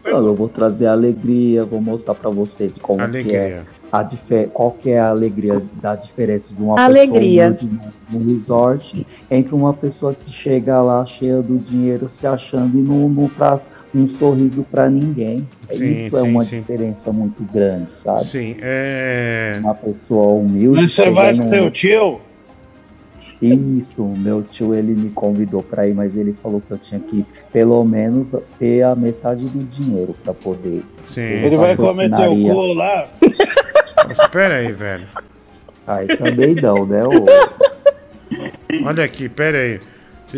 Então, 0.00 0.26
eu 0.26 0.34
vou 0.34 0.48
trazer 0.48 0.86
alegria, 0.86 1.64
vou 1.64 1.80
mostrar 1.80 2.14
para 2.14 2.30
vocês 2.30 2.78
como 2.78 3.00
é 3.00 3.64
a 3.92 4.08
qual 4.52 4.70
que 4.70 4.90
é 4.90 5.00
a 5.00 5.08
alegria 5.08 5.60
da 5.82 5.96
diferença 5.96 6.52
de 6.54 6.62
uma 6.62 6.80
Alegria. 6.80 7.52
pessoa 7.52 7.68
humilde 7.70 7.92
no, 8.12 8.30
resort 8.30 9.06
entre 9.30 9.54
uma 9.54 9.74
pessoa 9.74 10.14
que 10.14 10.32
chega 10.32 10.80
lá 10.80 11.04
cheia 11.04 11.42
do 11.42 11.58
dinheiro 11.58 12.08
se 12.08 12.26
achando 12.26 12.78
e 12.78 12.82
não, 12.82 13.08
não 13.08 13.28
traz 13.28 13.70
um 13.94 14.06
sorriso 14.06 14.64
para 14.70 14.88
ninguém. 14.88 15.46
Sim, 15.70 15.92
Isso 15.92 16.16
é 16.16 16.20
sim, 16.20 16.30
uma 16.30 16.44
sim. 16.44 16.58
diferença 16.60 17.12
muito 17.12 17.42
grande, 17.52 17.90
sabe? 17.90 18.24
Sim, 18.24 18.56
é. 18.60 19.58
Uma 19.60 19.74
pessoa 19.74 20.34
humilde. 20.34 20.88
Você 20.88 21.10
vai 21.10 21.34
com 21.34 21.40
seu 21.40 21.70
tio? 21.70 22.20
Isso, 23.40 24.04
meu 24.04 24.42
tio 24.42 24.74
ele 24.74 24.92
me 24.92 25.08
convidou 25.10 25.62
para 25.62 25.88
ir, 25.88 25.94
mas 25.94 26.14
ele 26.16 26.36
falou 26.42 26.60
que 26.60 26.70
eu 26.70 26.78
tinha 26.78 27.00
que 27.00 27.24
pelo 27.50 27.82
menos 27.84 28.34
ter 28.58 28.82
a 28.82 28.94
metade 28.94 29.46
do 29.46 29.64
dinheiro 29.64 30.14
para 30.22 30.34
poder. 30.34 30.82
Sim. 31.08 31.20
Ele 31.20 31.56
vai 31.56 31.74
comer 31.74 32.10
teu 32.10 32.30
cu 32.30 32.72
lá? 32.74 33.08
Pera 34.30 34.56
aí, 34.56 34.72
velho. 34.72 35.06
Aí 35.86 36.06
também 36.06 36.54
não, 36.54 36.84
né? 36.84 37.02
ô? 37.02 38.84
Olha 38.86 39.04
aqui, 39.04 39.28
pera 39.28 39.58
aí. 39.58 39.80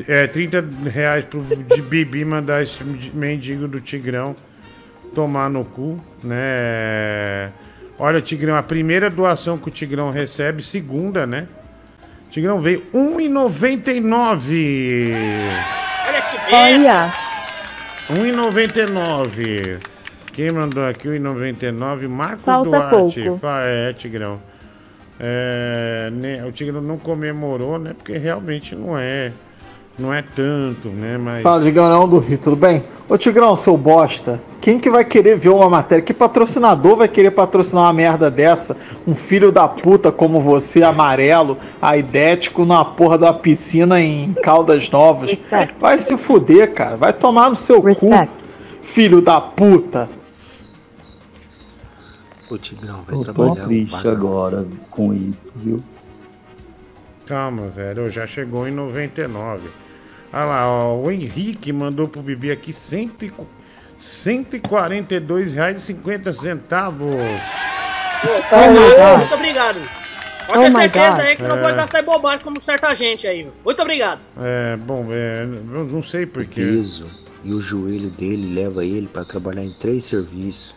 É 0.09 0.27
30 0.27 0.65
reais 0.89 1.25
pro 1.25 1.43
de 1.43 1.83
Bibi 1.83 2.25
mandar 2.25 2.63
esse 2.63 2.83
mendigo 3.13 3.69
do 3.69 3.81
Tigrão 3.81 4.35
tomar 5.15 5.51
no 5.51 5.65
cu, 5.65 5.99
né? 6.23 7.53
Olha, 7.99 8.21
Tigrão, 8.21 8.57
a 8.57 8.63
primeira 8.63 9.11
doação 9.11 9.59
que 9.59 9.69
o 9.69 9.71
Tigrão 9.71 10.11
recebe, 10.11 10.63
segunda, 10.63 11.27
né? 11.27 11.47
Tigrão 12.33 12.61
veio 12.63 12.83
1,99. 12.95 15.13
Olha 16.09 16.23
que 16.23 16.55
Olha. 16.55 17.13
1,99. 18.09 19.79
Quem 20.33 20.51
mandou 20.51 20.83
aqui 20.83 21.09
1,99? 21.09 22.09
Marcos 22.09 22.47
Falta 22.47 22.71
Duarte. 22.71 23.21
pouco. 23.21 23.47
É, 23.47 23.93
Tigrão. 23.93 24.41
É, 25.21 26.09
né, 26.11 26.43
o 26.47 26.51
Tigrão 26.51 26.81
não 26.81 26.99
comemorou, 26.99 27.79
né? 27.79 27.93
Porque 27.93 28.17
realmente 28.17 28.75
não 28.75 28.99
é. 28.99 29.31
Não 29.99 30.13
é 30.13 30.23
tanto, 30.23 30.89
né? 30.89 31.19
Mas. 31.19 31.43
Fala, 31.43 31.63
Digão 31.63 31.89
não 31.89 32.09
do 32.09 32.19
Rio, 32.19 32.39
tudo 32.39 32.57
bem? 32.57 32.83
Ô 33.09 33.19
Tigrão, 33.19 33.55
seu 33.57 33.77
bosta, 33.77 34.41
quem 34.61 34.79
que 34.79 34.89
vai 34.89 35.05
querer 35.05 35.37
ver 35.37 35.51
uma 35.51 35.69
matéria? 35.69 36.03
Que 36.03 36.15
patrocinador 36.15 36.97
vai 36.97 37.09
querer 37.09 37.31
patrocinar 37.33 37.85
uma 37.85 37.93
merda 37.93 38.31
dessa? 38.31 38.75
Um 39.07 39.15
filho 39.15 39.53
da 39.53 39.69
puta 39.69 40.11
como 40.11 40.41
você, 40.41 40.83
amarelo, 40.83 41.59
aidético, 41.81 42.65
numa 42.65 42.85
porra 42.85 43.19
da 43.19 43.33
piscina 43.35 44.01
em 44.01 44.33
Caldas 44.33 44.91
Novas. 44.91 45.47
Vai 45.79 45.99
se 45.99 46.17
fuder, 46.17 46.73
cara. 46.73 46.97
Vai 46.97 47.13
tomar 47.13 47.51
no 47.51 47.57
seu 47.57 47.83
cu. 47.83 47.89
Filho 48.81 49.21
da 49.21 49.41
puta. 49.43 50.09
O 52.51 52.57
Tigrão 52.57 53.03
vai 53.07 53.15
Eu 53.15 53.25
tô 53.25 53.33
trabalhar. 53.33 53.67
triste 53.67 54.09
agora 54.09 54.67
com 54.91 55.13
isso, 55.13 55.53
viu? 55.55 55.81
Calma, 57.27 57.69
velho. 57.69 58.11
Já 58.11 58.27
chegou 58.27 58.67
em 58.67 58.71
99. 58.71 59.82
Olha 60.33 60.45
lá, 60.45 60.67
ó, 60.67 60.97
o 60.97 61.11
Henrique 61.11 61.73
mandou 61.73 62.09
pro 62.09 62.23
Bibi 62.23 62.51
aqui 62.51 62.73
100 62.73 63.13
e 63.23 63.29
cu- 63.31 63.47
142 63.99 65.53
reais 65.55 65.77
e 65.79 65.81
50 65.81 66.33
centavos. 66.33 67.15
Tá 68.49 68.57
Oh. 69.15 69.19
Muito 69.19 69.35
obrigado. 69.35 69.81
Pode 70.47 70.59
Oh 70.59 70.63
ter 70.63 70.71
certeza 70.73 71.23
aí 71.23 71.37
que 71.37 71.43
não 71.43 71.57
É. 71.59 71.63
vou 71.63 71.75
gastar 71.75 72.01
em 72.01 72.05
bobagem 72.05 72.41
como 72.41 72.61
certa 72.61 72.95
gente 72.95 73.27
aí. 73.27 73.43
viu? 73.43 73.53
Muito 73.65 73.81
obrigado. 73.83 74.21
É, 74.41 74.77
bom, 74.77 75.07
é, 75.11 75.43
eu 75.43 75.85
não 75.85 76.03
sei 76.03 76.25
O 76.25 76.29
porquê. 76.29 76.61
peso 76.65 77.09
e 77.45 77.53
o 77.53 77.61
joelho 77.61 78.11
dele 78.11 78.55
leva 78.55 78.85
ele 78.85 79.07
para 79.09 79.25
trabalhar 79.25 79.63
em 79.65 79.73
três 79.73 80.05
serviços: 80.05 80.75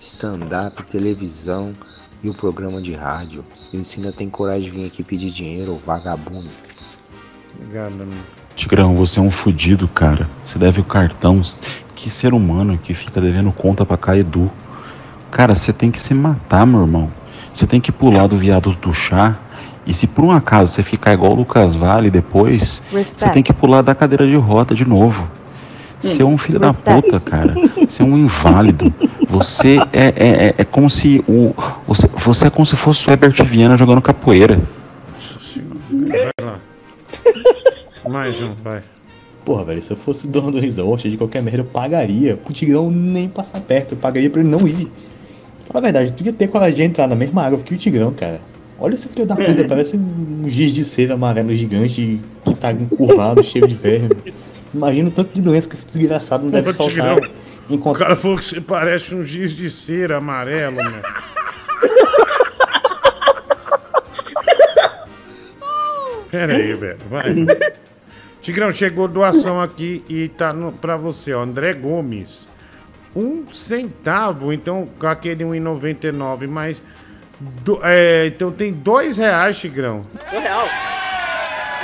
stand-up, 0.00 0.82
televisão 0.84 1.74
e 2.22 2.28
o 2.28 2.34
programa 2.34 2.80
de 2.80 2.92
rádio. 2.92 3.44
E 3.72 3.76
você 3.78 3.96
ainda 3.96 4.12
tem 4.12 4.28
coragem 4.30 4.70
de 4.70 4.70
vir 4.70 4.86
aqui 4.86 5.02
pedir 5.02 5.30
dinheiro, 5.30 5.72
ô 5.74 5.76
vagabundo. 5.76 6.48
Obrigado, 7.56 7.92
amigo. 8.02 8.43
Tigrão, 8.56 8.94
você 8.94 9.18
é 9.18 9.22
um 9.22 9.30
fudido, 9.30 9.88
cara. 9.88 10.28
Você 10.44 10.58
deve 10.58 10.80
o 10.80 10.84
cartão. 10.84 11.40
Que 11.94 12.10
ser 12.10 12.34
humano 12.34 12.78
que 12.82 12.92
fica 12.92 13.20
devendo 13.20 13.50
conta 13.52 13.84
pra 13.84 13.96
Caedu. 13.96 14.50
Cara, 15.30 15.54
você 15.54 15.72
tem 15.72 15.90
que 15.90 16.00
se 16.00 16.12
matar, 16.14 16.66
meu 16.66 16.82
irmão. 16.82 17.08
Você 17.52 17.66
tem 17.66 17.80
que 17.80 17.90
pular 17.90 18.26
do 18.26 18.36
viado 18.36 18.72
do 18.72 18.92
chá. 18.92 19.36
E 19.86 19.92
se 19.92 20.06
por 20.06 20.24
um 20.24 20.30
acaso 20.30 20.72
você 20.72 20.82
ficar 20.82 21.12
igual 21.12 21.32
o 21.32 21.34
Lucas 21.34 21.74
Vale 21.74 22.10
depois, 22.10 22.82
você 22.90 23.28
tem 23.30 23.42
que 23.42 23.52
pular 23.52 23.82
da 23.82 23.94
cadeira 23.94 24.26
de 24.26 24.34
roda 24.34 24.74
de 24.74 24.84
novo. 24.84 25.28
Você 26.00 26.22
é 26.22 26.24
um 26.24 26.36
filho 26.36 26.58
da 26.58 26.66
Respect. 26.66 27.02
puta, 27.02 27.20
cara. 27.20 27.54
Você 27.88 28.02
é 28.02 28.04
um 28.04 28.18
inválido. 28.18 28.92
Você 29.28 29.78
é, 29.92 30.06
é, 30.06 30.46
é, 30.46 30.54
é 30.58 30.64
como 30.64 30.90
se 30.90 31.24
o. 31.26 31.54
Você, 31.86 32.06
você 32.08 32.46
é 32.46 32.50
como 32.50 32.66
se 32.66 32.76
fosse 32.76 33.08
o 33.08 33.10
Herbert 33.10 33.42
Viana 33.44 33.76
jogando 33.76 34.02
capoeira. 34.02 34.60
Vai 35.90 36.30
lá. 36.42 36.58
Mais 38.08 38.40
um, 38.42 38.54
vai. 38.62 38.82
Porra, 39.44 39.64
velho, 39.64 39.82
se 39.82 39.92
eu 39.92 39.96
fosse 39.96 40.26
dono 40.26 40.50
do 40.50 40.58
resort, 40.58 41.08
de 41.08 41.16
qualquer 41.16 41.42
merda, 41.42 41.60
eu 41.60 41.64
pagaria. 41.64 42.36
Pro 42.36 42.52
Tigrão 42.52 42.90
nem 42.90 43.28
passar 43.28 43.60
perto, 43.60 43.92
eu 43.92 43.98
pagaria 43.98 44.30
pra 44.30 44.40
ele 44.40 44.48
não 44.48 44.66
ir. 44.66 44.90
Fala 45.66 45.80
a 45.80 45.80
verdade, 45.80 46.12
tu 46.12 46.24
ia 46.24 46.32
ter 46.32 46.48
coragem 46.48 46.74
de 46.74 46.82
entrar 46.82 47.06
na 47.06 47.14
mesma 47.14 47.42
água 47.44 47.58
que 47.58 47.74
o 47.74 47.78
Tigrão, 47.78 48.12
cara. 48.12 48.40
Olha 48.78 48.94
esse 48.94 49.08
filho 49.08 49.26
da 49.26 49.36
puta, 49.36 49.64
parece 49.68 49.96
um 49.96 50.48
giz 50.48 50.72
de 50.72 50.84
cera 50.84 51.14
amarelo 51.14 51.54
gigante 51.54 52.20
que 52.44 52.54
tá 52.56 52.72
encurvado, 52.72 53.42
cheio 53.44 53.66
de 53.68 53.74
verme. 53.74 54.10
Imagina 54.72 55.08
o 55.08 55.12
tanto 55.12 55.32
de 55.32 55.42
doença 55.42 55.68
que 55.68 55.74
esse 55.76 55.86
desgraçado 55.86 56.44
não 56.44 56.50
deve 56.50 56.70
Ô, 56.70 56.72
soltar. 56.72 57.18
Tigrão, 57.68 57.90
O 57.92 57.94
cara 57.94 58.16
falou 58.16 58.36
que 58.36 58.44
você 58.44 58.60
parece 58.60 59.14
um 59.14 59.24
giz 59.24 59.52
de 59.52 59.70
cera 59.70 60.16
amarelo, 60.16 60.76
né? 60.76 61.02
Pera 66.30 66.56
aí, 66.56 66.74
velho. 66.74 66.98
Vai. 67.08 67.32
Tigrão, 68.44 68.70
chegou 68.70 69.08
doação 69.08 69.58
aqui 69.58 70.04
e 70.06 70.28
tá 70.28 70.52
no, 70.52 70.70
pra 70.70 70.98
você, 70.98 71.32
ó. 71.32 71.40
André 71.42 71.72
Gomes. 71.72 72.46
Um 73.16 73.46
centavo, 73.50 74.52
então, 74.52 74.86
com 75.00 75.06
aquele 75.06 75.44
1,99, 75.44 76.46
mais. 76.46 76.82
do- 77.40 77.80
é, 77.82 78.26
então 78.26 78.50
tem 78.52 78.70
dois 78.70 79.16
reais, 79.16 79.56
Tigrão. 79.58 80.02
Um 80.30 80.38
real. 80.40 80.68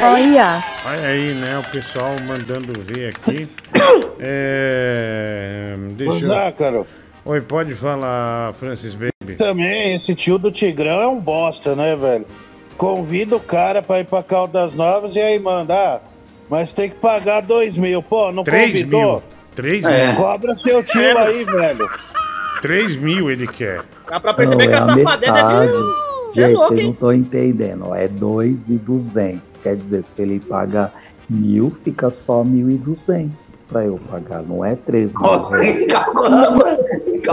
Olha. 0.03 0.62
Olha 0.85 1.07
aí, 1.09 1.32
né? 1.32 1.59
O 1.59 1.70
pessoal 1.70 2.15
mandando 2.28 2.73
ver 2.82 3.09
aqui. 3.16 3.49
É. 4.23 5.77
Deixa 5.93 6.12
Ô, 6.12 6.16
eu... 6.16 6.20
Zácaro. 6.20 6.87
Oi, 7.24 7.41
pode 7.41 7.74
falar, 7.74 8.53
Francis 8.53 8.93
Baby. 8.95 9.37
Também, 9.39 9.95
esse 9.95 10.15
tio 10.15 10.37
do 10.37 10.53
Tigrão 10.53 11.01
é 11.01 11.07
um 11.09 11.19
bosta, 11.19 11.74
né, 11.74 11.97
velho? 11.97 12.27
Convida 12.77 13.35
o 13.37 13.41
cara 13.41 13.81
pra 13.81 14.01
ir 14.01 14.05
pra 14.05 14.23
Caldas 14.23 14.74
Novas 14.74 15.16
e 15.16 15.20
aí 15.20 15.39
manda, 15.39 15.74
ah, 15.74 16.01
mas 16.51 16.72
tem 16.72 16.89
que 16.90 16.97
pagar 16.97 17.40
dois 17.40 17.78
mil. 17.78 18.02
Pô, 18.02 18.32
não 18.32 18.43
Três 18.44 18.72
convidou? 18.72 19.12
mil. 19.12 19.22
Três 19.55 19.85
É. 19.85 20.09
mil. 20.09 20.16
Cobra 20.16 20.55
seu 20.55 20.82
tio 20.85 21.16
aí, 21.18 21.44
velho. 21.44 21.89
Três 22.60 22.97
mil 22.97 23.31
ele 23.31 23.47
quer. 23.47 23.82
Dá 24.09 24.18
pra 24.20 24.35
perceber 24.35 24.64
Não, 24.66 24.70
que 24.72 24.77
é 24.77 24.81
a 24.81 24.86
safadeza 24.86 25.39
é 25.39 25.43
metade. 25.43 25.72
de 26.35 26.40
é 26.43 26.47
Gente, 26.47 26.56
louco, 26.56 26.68
vocês 26.74 26.85
não 26.85 26.93
estão 26.93 27.12
entendendo. 27.12 27.94
É 27.94 28.09
2,200. 28.09 29.40
Quer 29.62 29.77
dizer, 29.77 30.05
se 30.05 30.22
ele 30.22 30.40
pagar 30.40 30.93
mil, 31.28 31.70
fica 31.85 32.10
só 32.10 32.43
1.200 32.44 33.31
para 33.68 33.85
eu 33.85 33.98
pagar. 34.10 34.43
Não 34.43 34.64
é 34.64 34.74
3 34.77 35.12
mil. 35.14 35.20
Nossa, 35.22 35.59
que 35.59 35.86
calma. 35.86 36.78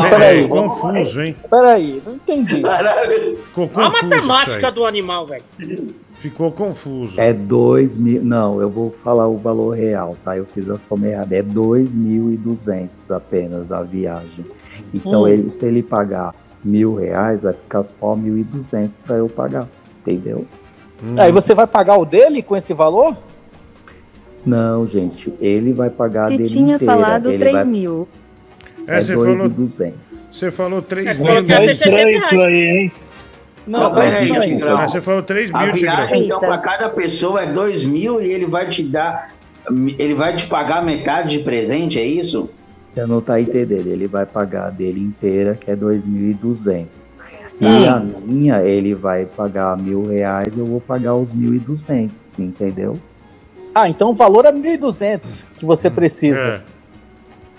Peraí. 0.09 0.47
Confuso, 0.47 1.21
hein? 1.21 1.35
Peraí, 1.49 2.01
não 2.05 2.13
entendi. 2.15 2.61
Ficou 3.45 3.69
A 3.75 3.89
matemática 3.89 4.71
do 4.71 4.85
animal, 4.85 5.25
velho. 5.27 5.43
Ficou 6.19 6.51
confuso. 6.51 7.21
É 7.21 7.31
2 7.31 7.95
mil. 7.97 8.23
Não, 8.23 8.59
eu 8.59 8.69
vou 8.69 8.89
falar 9.03 9.27
o 9.27 9.37
valor 9.37 9.75
real, 9.75 10.17
tá? 10.23 10.35
Eu 10.35 10.45
fiz 10.45 10.67
a 10.69 10.77
soma 10.77 11.07
errada. 11.07 11.35
É 11.35 11.43
2.200 11.43 12.89
apenas 13.11 13.71
a 13.71 13.83
viagem. 13.83 14.45
Então, 14.93 15.23
Hum. 15.23 15.27
ele, 15.27 15.49
se 15.51 15.65
ele 15.65 15.83
pagar 15.83 16.33
mil 16.63 16.95
reais, 16.95 17.41
vai 17.43 17.53
ficar 17.53 17.83
só 17.83 18.15
1.200 18.15 18.89
para 19.05 19.17
eu 19.17 19.29
pagar. 19.29 19.67
Entendeu? 20.01 20.45
Aí 21.17 21.31
você 21.31 21.53
vai 21.53 21.67
pagar 21.67 21.97
o 21.97 22.05
dele 22.05 22.41
com 22.41 22.55
esse 22.55 22.73
valor? 22.73 23.15
Não, 24.45 24.87
gente, 24.87 25.31
ele 25.39 25.71
vai 25.73 25.89
pagar 25.89 26.23
a 26.23 26.27
Se 26.29 26.37
dele 26.37 26.49
tinha 26.49 26.75
inteira. 26.77 26.93
falado 26.93 27.29
ele 27.29 27.37
3 27.37 27.53
vai... 27.53 27.65
mil. 27.65 28.07
É, 28.87 28.97
É 28.97 29.01
você 29.01 29.13
falou, 29.13 29.49
2.200. 29.49 29.93
você 30.31 30.49
falou 30.51 30.81
3 30.81 31.07
É, 31.07 31.13
mil. 31.13 31.25
falou 31.25 31.43
que 31.43 31.51
ia 31.51 31.61
ser 31.61 31.73
60 31.73 31.95
reais. 31.95 32.33
hein? 32.33 32.91
Não, 33.67 33.93
peraí, 33.93 34.29
peraí. 34.31 34.49
Tigrão. 34.53 34.77
Ah, 34.77 34.87
você 34.87 35.01
falou 35.01 35.21
3 35.21 35.53
A 35.53 35.63
mil, 35.63 35.73
Tigrão. 35.73 35.95
viagem, 35.95 36.25
então, 36.25 36.37
Eita. 36.41 36.47
para 36.47 36.57
cada 36.57 36.89
pessoa 36.89 37.41
é 37.43 37.45
dois 37.47 37.83
mil 37.83 38.21
e 38.21 38.31
ele 38.31 38.45
vai 38.45 38.67
te 38.67 38.81
dar. 38.83 39.29
Ele 39.99 40.13
vai 40.13 40.35
te 40.35 40.47
pagar 40.47 40.81
metade 40.83 41.37
de 41.37 41.43
presente, 41.43 41.99
é 41.99 42.05
isso? 42.05 42.49
Você 42.93 43.05
não 43.05 43.19
tá 43.19 43.39
entendendo. 43.39 43.87
Ele 43.87 44.07
vai 44.07 44.25
pagar 44.25 44.67
a 44.67 44.69
dele 44.69 45.01
inteira, 45.01 45.55
que 45.59 45.69
é 45.69 45.75
2.200. 45.75 46.85
E 47.59 47.65
Hum. 47.65 47.89
a 47.89 47.99
minha, 47.99 48.61
ele 48.63 48.93
vai 48.93 49.25
pagar 49.25 49.75
mil 49.77 50.03
reais, 50.07 50.55
eu 50.55 50.63
vou 50.65 50.79
pagar 50.79 51.15
os 51.15 51.29
1.200, 51.33 52.11
entendeu? 52.39 52.97
Ah, 53.75 53.89
então 53.89 54.11
o 54.11 54.13
valor 54.13 54.45
é 54.45 54.51
1.200 54.51 55.43
que 55.57 55.65
você 55.65 55.89
precisa. 55.89 56.39
É. 56.39 56.61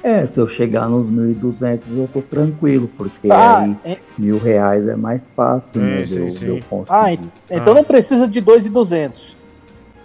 É, 0.03 0.27
se 0.27 0.39
eu 0.39 0.49
chegar 0.49 0.89
nos 0.89 1.09
1.200 1.09 1.81
eu 1.97 2.09
tô 2.13 2.23
tranquilo, 2.23 2.89
porque 2.97 3.29
Ah, 3.31 3.59
aí 3.61 3.77
é- 3.85 3.99
mil 4.17 4.39
reais 4.39 4.87
é 4.87 4.95
mais 4.97 5.33
fácil, 5.33 5.81
É, 5.81 5.85
né, 6.01 6.07
sim, 6.07 6.31
sim. 6.31 6.61
Ah, 6.89 7.13
en- 7.13 7.19
então 7.51 7.73
Ah. 7.73 7.77
não 7.77 7.85
precisa 7.85 8.27
de 8.29 8.41
2.200. 8.41 9.37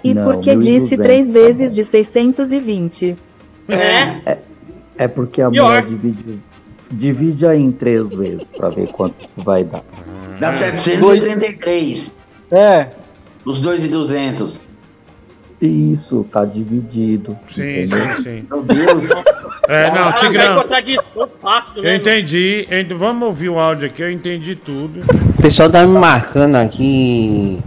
E 0.03 0.13
Não, 0.13 0.23
por 0.23 0.39
que 0.41 0.49
1.200, 0.51 0.65
disse 0.65 0.97
três 0.97 1.27
tá 1.27 1.33
vezes 1.33 1.71
bom. 1.71 1.75
de 1.75 1.85
620? 1.85 3.15
É. 3.69 4.37
É 4.97 5.07
porque 5.07 5.41
a 5.41 5.49
Pior. 5.49 5.65
mulher 5.67 5.85
divide, 5.85 6.39
divide 6.91 7.47
aí 7.47 7.61
em 7.61 7.71
três 7.71 8.13
vezes 8.13 8.43
pra 8.55 8.69
ver 8.69 8.91
quanto 8.91 9.27
vai 9.37 9.63
dar. 9.63 9.83
Dá 10.39 10.51
733. 10.51 12.15
É. 12.51 12.89
Os 13.45 13.59
dois 13.59 13.83
e 13.83 13.87
200. 13.87 14.61
Isso, 15.65 16.25
tá 16.31 16.43
dividido. 16.43 17.37
Sim, 17.49 17.83
entendeu? 17.83 18.15
sim, 18.15 18.21
sim. 18.23 18.45
Meu 18.49 18.63
Deus. 18.63 19.09
É, 19.69 19.89
não, 19.91 20.09
Ah, 20.09 20.11
vai 20.11 20.19
Tigrão. 20.19 20.65
fácil, 21.39 21.81
né? 21.83 21.91
Eu 21.91 21.95
entendi. 21.97 22.67
ent- 22.69 22.91
Vamos 22.93 23.27
ouvir 23.29 23.47
o 23.49 23.57
áudio 23.57 23.87
aqui, 23.87 24.01
eu 24.01 24.11
entendi 24.11 24.55
tudo. 24.55 24.99
O 25.37 25.41
pessoal 25.41 25.69
tá 25.69 25.85
me 25.85 25.97
marcando 25.97 26.55
aqui 26.57 27.59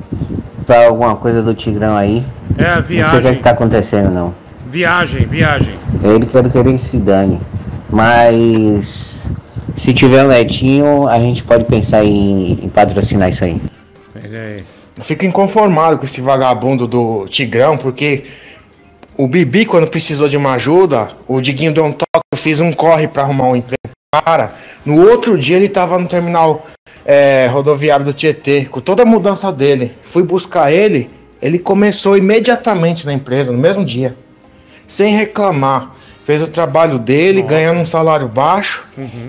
pra 0.67 0.89
alguma 0.89 1.17
coisa 1.17 1.43
do 1.43 1.55
Tigrão 1.55 1.97
aí. 1.97 2.23
É 2.59 2.65
a 2.67 2.77
Não 2.77 2.83
sei 2.83 2.83
o 2.83 2.87
que, 2.87 2.93
é 2.93 3.11
viagem. 3.21 3.35
que 3.37 3.43
tá 3.43 3.51
acontecendo, 3.51 4.11
não. 4.11 4.35
Viagem, 4.69 5.25
viagem. 5.27 5.75
Ele 6.03 6.27
quer 6.27 6.51
querer 6.51 6.73
que 6.73 6.79
se 6.79 6.99
dane. 6.99 7.41
Mas 7.89 9.31
se 9.77 9.95
tiver 9.95 10.23
um 10.25 10.29
netinho, 10.29 11.07
a 11.09 11.19
gente 11.19 11.43
pode 11.43 11.65
pensar 11.65 12.05
em, 12.05 12.53
em 12.63 12.69
patrocinar 12.69 13.31
isso 13.31 13.43
aí. 13.45 13.61
É, 14.17 14.61
Eu 14.97 15.05
fico 15.05 15.25
inconformado 15.25 15.99
com 15.99 16.05
esse 16.07 16.21
vagabundo 16.21 16.87
do 16.87 17.27
Tigrão, 17.29 17.77
porque 17.77 18.25
o 19.17 19.29
Bibi, 19.29 19.67
quando 19.67 19.89
precisou 19.89 20.29
de 20.29 20.37
uma 20.37 20.55
ajuda, 20.55 21.11
o 21.29 21.41
Diguinho 21.41 21.73
deu 21.73 21.85
um 21.85 21.93
toque, 21.93 22.07
eu 22.33 22.39
fiz 22.39 22.61
um 22.61 22.73
corre 22.73 23.07
pra 23.07 23.23
arrumar 23.23 23.49
um 23.49 23.57
emprego 23.57 23.81
pro 24.11 24.23
cara. 24.23 24.55
No 24.85 25.07
outro 25.07 25.39
dia 25.39 25.57
ele 25.57 25.69
tava 25.69 25.99
no 25.99 26.07
terminal 26.09 26.67
é, 27.05 27.47
rodoviário 27.47 28.07
do 28.07 28.13
Tietê, 28.15 28.65
com 28.65 28.81
toda 28.81 29.03
a 29.03 29.07
mudança 29.07 29.53
dele. 29.53 29.93
Fui 30.03 30.23
buscar 30.23 30.73
ele, 30.73 31.11
ele 31.43 31.59
começou 31.59 32.17
imediatamente 32.17 33.05
na 33.05 33.13
empresa, 33.13 33.53
no 33.53 33.59
mesmo 33.59 33.85
dia. 33.85 34.17
Sem 34.89 35.15
reclamar. 35.15 35.93
Fez 36.25 36.43
o 36.43 36.49
trabalho 36.49 36.99
dele, 36.99 37.41
ganhando 37.43 37.81
um 37.81 37.87
salário 37.87 38.27
baixo. 38.27 38.85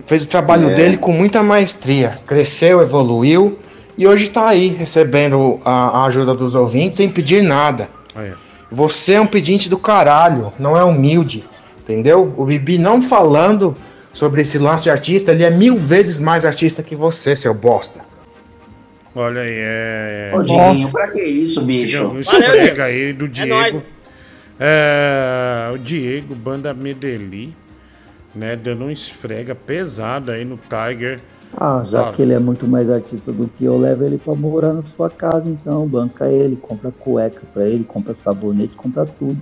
Fez 0.07 0.23
o 0.23 0.27
trabalho 0.27 0.71
É. 0.71 0.73
dele 0.73 0.97
com 0.97 1.11
muita 1.11 1.43
maestria. 1.43 2.17
Cresceu, 2.25 2.81
evoluiu. 2.81 3.59
E 3.97 4.07
hoje 4.07 4.29
tá 4.29 4.47
aí, 4.49 4.67
recebendo 4.67 5.59
a, 5.65 6.01
a 6.01 6.05
ajuda 6.05 6.33
dos 6.35 6.53
ouvintes 6.55 6.97
sem 6.97 7.09
pedir 7.09 7.41
nada. 7.41 7.89
Aí, 8.15 8.31
Você 8.71 9.13
é 9.13 9.21
um 9.21 9.25
pedinte 9.27 9.67
do 9.69 9.77
caralho, 9.77 10.53
não 10.59 10.77
é 10.77 10.83
humilde. 10.83 11.43
Entendeu? 11.79 12.33
O 12.37 12.45
Bibi 12.45 12.77
não 12.77 13.01
falando 13.01 13.75
sobre 14.13 14.41
esse 14.41 14.57
lance 14.59 14.83
de 14.83 14.89
artista, 14.89 15.31
ele 15.31 15.43
é 15.43 15.49
mil 15.49 15.75
vezes 15.75 16.19
mais 16.19 16.43
artista 16.45 16.83
que 16.83 16.95
você, 16.95 17.35
seu 17.35 17.53
bosta. 17.53 18.01
Olha 19.15 19.41
aí, 19.41 19.53
é. 19.55 20.31
Ô, 20.35 20.43
Diguinho, 20.43 20.91
pra 20.91 21.07
que 21.07 21.23
isso, 21.23 21.61
bicho? 21.61 22.19
Esfrega 22.19 22.83
aí 22.85 23.13
do 23.13 23.25
É 23.25 23.27
Diego. 23.27 23.53
nóis. 23.55 23.83
É, 24.59 25.71
o 25.73 25.77
Diego, 25.77 26.35
banda 26.35 26.73
Medeli, 26.73 27.55
né? 28.35 28.55
Dando 28.55 28.85
um 28.85 28.91
esfrega 28.91 29.55
pesado 29.55 30.31
aí 30.31 30.43
no 30.43 30.57
Tiger. 30.57 31.19
Ah, 31.55 31.83
já 31.85 32.09
Ah. 32.09 32.11
que 32.11 32.21
ele 32.21 32.33
é 32.33 32.39
muito 32.39 32.67
mais 32.67 32.89
artista 32.89 33.31
do 33.31 33.47
que 33.47 33.65
eu, 33.65 33.77
levo 33.77 34.03
ele 34.03 34.17
pra 34.17 34.35
morar 34.35 34.73
na 34.73 34.83
sua 34.83 35.09
casa, 35.09 35.49
então. 35.49 35.87
Banca 35.87 36.27
ele, 36.27 36.55
compra 36.55 36.91
cueca 36.91 37.41
pra 37.53 37.67
ele, 37.67 37.83
compra 37.83 38.13
sabonete, 38.15 38.75
compra 38.75 39.05
tudo. 39.05 39.41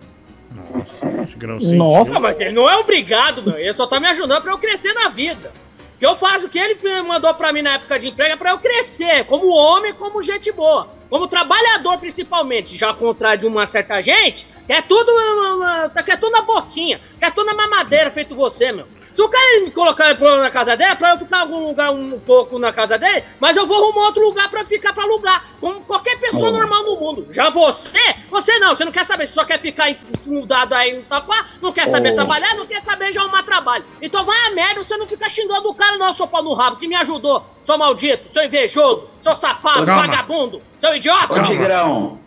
Tigrão 1.27 1.57
Nossa. 1.59 2.17
Ah, 2.17 2.19
mas 2.19 2.39
ele 2.39 2.51
não 2.51 2.69
é 2.69 2.77
obrigado, 2.77 3.43
meu. 3.43 3.57
Ele 3.57 3.73
só 3.73 3.87
tá 3.87 3.99
me 3.99 4.07
ajudando 4.07 4.41
pra 4.41 4.51
eu 4.51 4.57
crescer 4.57 4.93
na 4.93 5.09
vida. 5.09 5.51
Que 5.97 6.05
eu 6.05 6.15
faço 6.15 6.47
o 6.47 6.49
que 6.49 6.59
ele 6.59 6.77
mandou 7.03 7.33
pra 7.33 7.53
mim 7.53 7.61
na 7.61 7.75
época 7.75 7.97
de 7.97 8.09
emprego 8.09 8.33
é 8.33 8.35
pra 8.35 8.51
eu 8.51 8.59
crescer, 8.59 9.23
como 9.25 9.47
homem, 9.47 9.93
como 9.93 10.21
gente 10.21 10.51
boa. 10.51 10.89
Como 11.09 11.27
trabalhador, 11.27 11.97
principalmente. 11.99 12.75
Já 12.77 12.89
ao 12.89 12.95
contrário 12.95 13.39
de 13.39 13.47
uma 13.47 13.65
certa 13.65 14.01
gente, 14.01 14.45
que 14.67 14.73
é 14.73 14.81
tudo, 14.81 15.09
uh, 15.09 15.87
uh, 15.87 16.03
que 16.03 16.11
é 16.11 16.17
tudo 16.17 16.33
na 16.33 16.41
boquinha, 16.41 16.99
que 17.17 17.23
é 17.23 17.31
tudo 17.31 17.45
na 17.45 17.53
mamadeira, 17.53 18.11
feito 18.11 18.35
você, 18.35 18.73
meu. 18.73 18.85
Se 19.15 19.21
o 19.21 19.29
cara 19.29 19.61
me 19.61 19.71
colocar 19.71 20.13
pra- 20.17 20.41
na 20.41 20.51
casa 20.51 20.75
dele, 20.75 20.91
é 20.91 20.95
pra 20.95 21.11
eu 21.11 21.17
ficar 21.17 21.37
em 21.37 21.41
algum 21.43 21.63
lugar 21.65 21.89
um 21.89 22.19
pouco 22.19 22.59
na 22.59 22.73
casa 22.73 22.97
dele, 22.99 23.23
mas 23.39 23.55
eu 23.55 23.65
vou 23.65 23.77
arrumar 23.81 24.07
outro 24.07 24.21
lugar 24.25 24.49
pra 24.49 24.65
ficar 24.65 24.91
pra 24.91 25.05
alugar, 25.05 25.41
como 25.61 25.79
qualquer 25.81 26.19
pessoa 26.19 26.51
normal 26.51 26.83
no 26.83 26.99
mundo. 26.99 27.27
Já 27.31 27.49
você, 27.49 27.97
você 28.29 28.59
não, 28.59 28.75
você 28.75 28.83
não 28.83 28.91
quer 28.91 29.05
saber, 29.05 29.25
você 29.25 29.33
só 29.33 29.45
quer 29.45 29.61
ficar 29.61 29.89
enfundado 29.89 30.75
aí 30.75 30.97
no 30.97 31.03
taquá, 31.03 31.45
não 31.61 31.71
quer 31.71 31.87
saber 31.87 32.11
Oh. 32.11 32.15
trabalhar, 32.15 32.55
não 32.57 32.65
quer 32.67 32.83
saber 32.83 33.13
já 33.13 33.21
arrumar 33.21 33.43
trabalho. 33.43 33.85
Então 34.01 34.25
vai 34.25 34.37
a 34.47 34.51
merda, 34.53 34.83
você 34.83 34.97
não 34.97 35.07
fica 35.07 35.29
xingando 35.29 35.69
o 35.69 35.73
cara, 35.73 35.97
não, 35.97 36.11
seu 36.11 36.27
pau 36.27 36.43
no 36.43 36.53
rabo, 36.53 36.75
que 36.75 36.85
me 36.85 36.95
ajudou, 36.95 37.41
seu 37.63 37.77
maldito, 37.77 38.29
seu 38.29 38.43
invejoso, 38.43 39.07
seu 39.21 39.33
safado, 39.33 39.85
Calma. 39.85 40.01
vagabundo, 40.07 40.61
seu 40.77 40.93
idiota. 40.93 41.39
Ô, 41.39 41.41
Tigrão, 41.41 42.19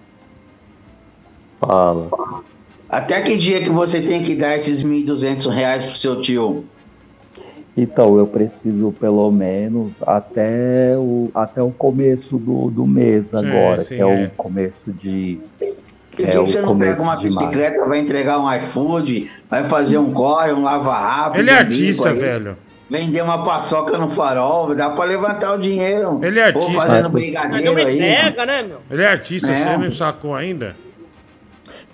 Fala. 1.60 2.08
até 2.88 3.20
que 3.20 3.36
dia 3.36 3.60
que 3.60 3.68
você 3.68 4.00
tem 4.00 4.22
que 4.22 4.34
dar 4.34 4.56
esses 4.56 4.82
1.200 4.82 5.46
reais 5.52 5.84
pro 5.84 5.98
seu 5.98 6.20
tio? 6.22 6.64
Então, 7.80 8.18
eu 8.18 8.26
preciso 8.26 8.92
pelo 8.98 9.30
menos 9.30 10.02
até 10.04 10.90
o, 10.96 11.30
até 11.32 11.62
o 11.62 11.70
começo 11.70 12.36
do, 12.36 12.70
do 12.72 12.84
mês 12.84 13.32
agora, 13.32 13.82
sim, 13.82 13.94
que 13.94 14.02
é, 14.02 14.22
é. 14.22 14.26
o 14.26 14.30
começo 14.30 14.92
de. 14.92 15.38
Por 16.10 16.16
que 16.16 16.24
É 16.24 16.36
você 16.36 16.60
não 16.60 16.76
pega 16.76 17.00
uma 17.00 17.14
bicicleta, 17.14 17.84
vai 17.86 18.00
entregar 18.00 18.40
um 18.40 18.52
iFood, 18.52 19.30
vai 19.48 19.62
fazer 19.68 19.96
um 19.98 20.12
corre, 20.12 20.52
um 20.52 20.64
lava-rápido? 20.64 21.40
Ele 21.40 21.50
é 21.50 21.54
artista, 21.54 22.08
aí, 22.08 22.18
velho. 22.18 22.56
Vender 22.90 23.22
uma 23.22 23.44
paçoca 23.44 23.96
no 23.96 24.10
farol, 24.10 24.74
dá 24.74 24.90
pra 24.90 25.04
levantar 25.04 25.54
o 25.54 25.58
dinheiro. 25.58 26.18
Ele 26.20 26.40
é 26.40 26.46
artista. 26.46 26.72
Ou 26.72 26.80
fazendo 26.80 27.08
brigadeiro 27.10 27.76
aí. 27.76 27.96
entrega, 27.96 28.44
né, 28.46 28.62
meu? 28.62 28.78
Ele 28.90 29.02
é 29.02 29.06
artista, 29.06 29.52
É. 29.52 29.54
você 29.54 29.76
não 29.76 29.90
sacou 29.92 30.34
ainda? 30.34 30.74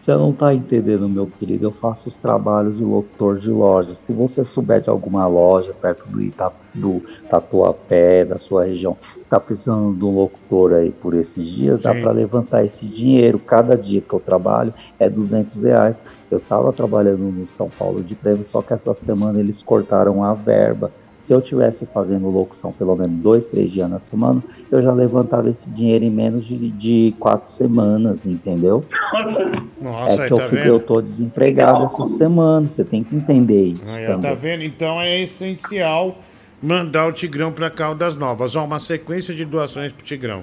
Você 0.05 0.13
não 0.13 0.35
tá 0.35 0.53
entendendo, 0.53 1.09
meu 1.09 1.27
querido. 1.27 1.65
Eu 1.65 1.71
faço 1.71 2.09
os 2.09 2.19
trabalhos 2.19 2.77
de 2.77 2.85
locutor 2.85 3.39
de 3.39 3.49
loja. 3.49 3.95
Se 3.95 4.13
você 4.13 4.45
souber 4.45 4.83
de 4.83 4.91
alguma 4.91 5.27
loja 5.27 5.73
perto 5.73 6.07
do, 6.07 6.21
Ita, 6.21 6.53
do 6.75 7.01
Tatuapé, 7.31 8.23
da 8.23 8.37
sua 8.37 8.67
região, 8.67 8.99
tá 9.31 9.41
precisando 9.41 9.97
de 9.97 10.05
um 10.05 10.15
locutor 10.15 10.75
aí 10.75 10.91
por 10.91 11.15
esses 11.15 11.49
dias, 11.49 11.81
dá 11.81 11.95
Sim. 11.95 12.03
para 12.03 12.13
levantar 12.13 12.67
esse 12.67 12.85
dinheiro. 12.85 13.39
Cada 13.39 13.79
dia 13.79 14.03
que 14.03 14.13
eu 14.13 14.21
trabalho 14.21 14.75
é 14.99 15.09
200 15.09 15.63
reais. 15.63 16.05
Eu 16.31 16.39
tava 16.39 16.71
trabalhando 16.71 17.23
no 17.23 17.47
São 17.47 17.71
Paulo 17.71 18.03
de 18.03 18.15
Prêmio, 18.15 18.45
só 18.45 18.61
que 18.61 18.75
essa 18.75 18.93
semana 18.93 19.41
eles 19.41 19.63
cortaram 19.63 20.23
a 20.23 20.35
verba. 20.35 20.93
Se 21.25 21.33
eu 21.33 21.41
tivesse 21.41 21.87
fazendo 21.87 22.29
locução 22.29 22.71
pelo 22.71 22.95
menos 22.95 23.19
dois, 23.23 23.49
três 23.49 23.73
dias 23.73 23.89
na 23.89 23.99
semana, 23.99 24.45
eu 24.71 24.83
já 24.83 24.93
levantava 24.93 25.49
esse 25.49 25.71
dinheiro 25.71 26.05
em 26.05 26.11
menos 26.11 26.45
de, 26.45 26.69
de 26.73 27.15
quatro 27.19 27.51
semanas, 27.51 28.27
entendeu? 28.27 28.85
Nossa, 29.81 30.21
é 30.21 30.25
aí 30.25 30.29
que 30.29 30.35
eu, 30.35 30.37
tá 30.37 30.45
fico- 30.45 30.57
vendo? 30.57 30.67
eu 30.67 30.81
tô 30.81 31.01
desempregado 31.01 31.85
essa 31.87 32.05
semana, 32.05 32.69
você 32.69 32.85
tem 32.85 33.03
que 33.03 33.17
entender 33.17 33.69
isso 33.69 33.83
Aí, 33.87 34.05
tá 34.21 34.35
vendo? 34.35 34.65
Então 34.65 35.01
é 35.01 35.23
essencial 35.23 36.19
mandar 36.63 37.09
o 37.09 37.13
Tigrão 37.13 37.51
para 37.51 37.71
Caldas 37.71 38.17
Novas. 38.17 38.55
Ó, 38.55 38.63
uma 38.63 38.79
sequência 38.79 39.35
de 39.35 39.47
doações 39.47 39.93
pro 39.93 40.05
Tigrão. 40.05 40.43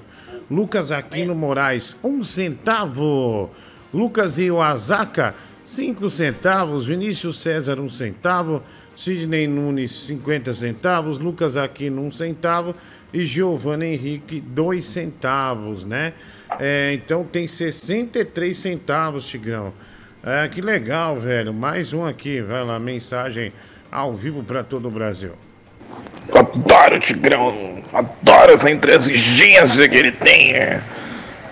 Lucas 0.50 0.90
Aquino 0.90 1.32
Moraes, 1.32 1.96
um 2.02 2.24
centavo. 2.24 3.50
Lucas 3.94 4.36
Iwasaka, 4.36 5.32
cinco 5.64 6.10
centavos. 6.10 6.86
Vinícius 6.86 7.38
César, 7.40 7.78
um 7.78 7.88
centavo. 7.88 8.60
Sidney 8.96 9.46
Nunes, 9.46 9.90
50 9.90 10.52
centavos. 10.54 11.18
Lucas 11.18 11.56
Aquino, 11.56 12.02
um 12.02 12.10
centavo. 12.10 12.74
E 13.12 13.24
Giovanna 13.24 13.84
Henrique, 13.84 14.40
dois 14.40 14.86
centavos, 14.86 15.84
né? 15.84 16.14
É, 16.58 16.92
então 16.94 17.24
tem 17.24 17.46
63 17.46 18.56
centavos, 18.56 19.26
Tigrão. 19.26 19.72
É, 20.24 20.48
que 20.48 20.60
legal, 20.60 21.16
velho. 21.16 21.52
Mais 21.52 21.92
um 21.92 22.06
aqui, 22.06 22.40
vai 22.40 22.64
lá, 22.64 22.78
mensagem 22.78 23.52
ao 23.90 24.14
vivo 24.14 24.42
para 24.42 24.62
todo 24.62 24.88
o 24.88 24.90
Brasil. 24.90 25.32
Adoro 26.34 26.98
Tigrão. 27.00 27.82
Adoro 27.92 28.52
essa 28.52 28.70
intransigência 28.70 29.88
que 29.88 29.96
ele 29.96 30.12
tem. 30.12 30.54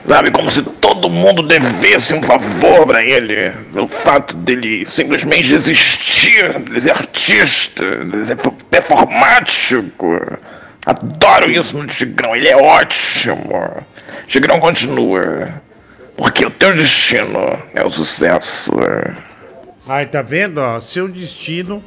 Sabe, 0.06 0.30
como 0.30 0.50
se 0.50 0.62
todo 0.62 1.10
mundo 1.10 1.42
devesse 1.42 2.14
um 2.14 2.22
favor 2.22 2.86
pra 2.86 3.02
ele. 3.02 3.52
O 3.74 3.86
fato 3.86 4.36
dele 4.36 4.84
simplesmente 4.86 5.54
existir, 5.54 6.58
dele 6.60 6.80
ser 6.80 6.92
artista, 6.92 8.04
dele 8.04 8.24
ser 8.24 8.36
performático. 8.70 10.38
Adoro 10.86 11.50
isso 11.50 11.76
no 11.76 11.86
Tigrão, 11.86 12.34
ele 12.34 12.48
é 12.48 12.56
ótimo. 12.56 13.84
Tigrão 14.26 14.58
continua. 14.58 15.60
Porque 16.16 16.44
o 16.44 16.50
teu 16.50 16.74
destino 16.74 17.62
é 17.74 17.84
o 17.84 17.90
sucesso. 17.90 18.72
Aí, 19.88 20.06
tá 20.06 20.22
vendo, 20.22 20.58
ó? 20.58 20.80
Seu 20.80 21.08
destino 21.08 21.82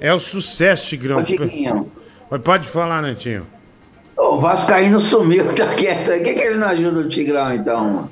é 0.00 0.12
o 0.12 0.18
sucesso, 0.18 0.88
Tigrão. 0.88 1.18
Ô. 1.18 1.86
Mas 2.30 2.40
Pode 2.40 2.68
falar, 2.68 3.02
Netinho. 3.02 3.46
O 4.16 4.38
Vascaíno 4.38 4.98
sumiu, 4.98 5.52
tá 5.54 5.74
quieto. 5.74 6.06
Por 6.12 6.22
que, 6.22 6.34
que 6.34 6.40
ele 6.40 6.56
não 6.58 6.68
ajuda 6.68 7.00
o 7.00 7.08
Tigrão, 7.08 7.54
então? 7.54 8.08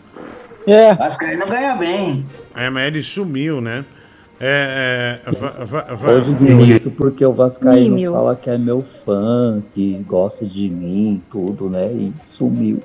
É. 0.67 0.93
O 0.93 0.97
Vascaíno 0.97 1.47
ganha 1.47 1.75
bem. 1.77 2.25
É, 2.55 2.69
mas 2.71 2.87
ele 2.87 3.03
sumiu, 3.03 3.61
né? 3.61 3.85
É. 4.41 5.21
é 5.25 5.31
va- 5.33 5.65
va- 5.65 5.95
va- 5.95 6.13
Ô, 6.13 6.21
Diguinho, 6.21 6.65
isso 6.65 6.91
porque 6.91 7.25
o 7.25 7.33
Vascaíno 7.33 7.95
Mímio. 7.95 8.13
fala 8.13 8.37
que 8.37 8.51
é 8.51 8.59
meu 8.59 8.85
fã, 9.05 9.63
que 9.75 9.95
gosta 10.07 10.45
de 10.45 10.69
mim, 10.69 11.23
tudo, 11.31 11.69
né? 11.71 11.87
E 11.93 12.13
sumiu. 12.25 12.83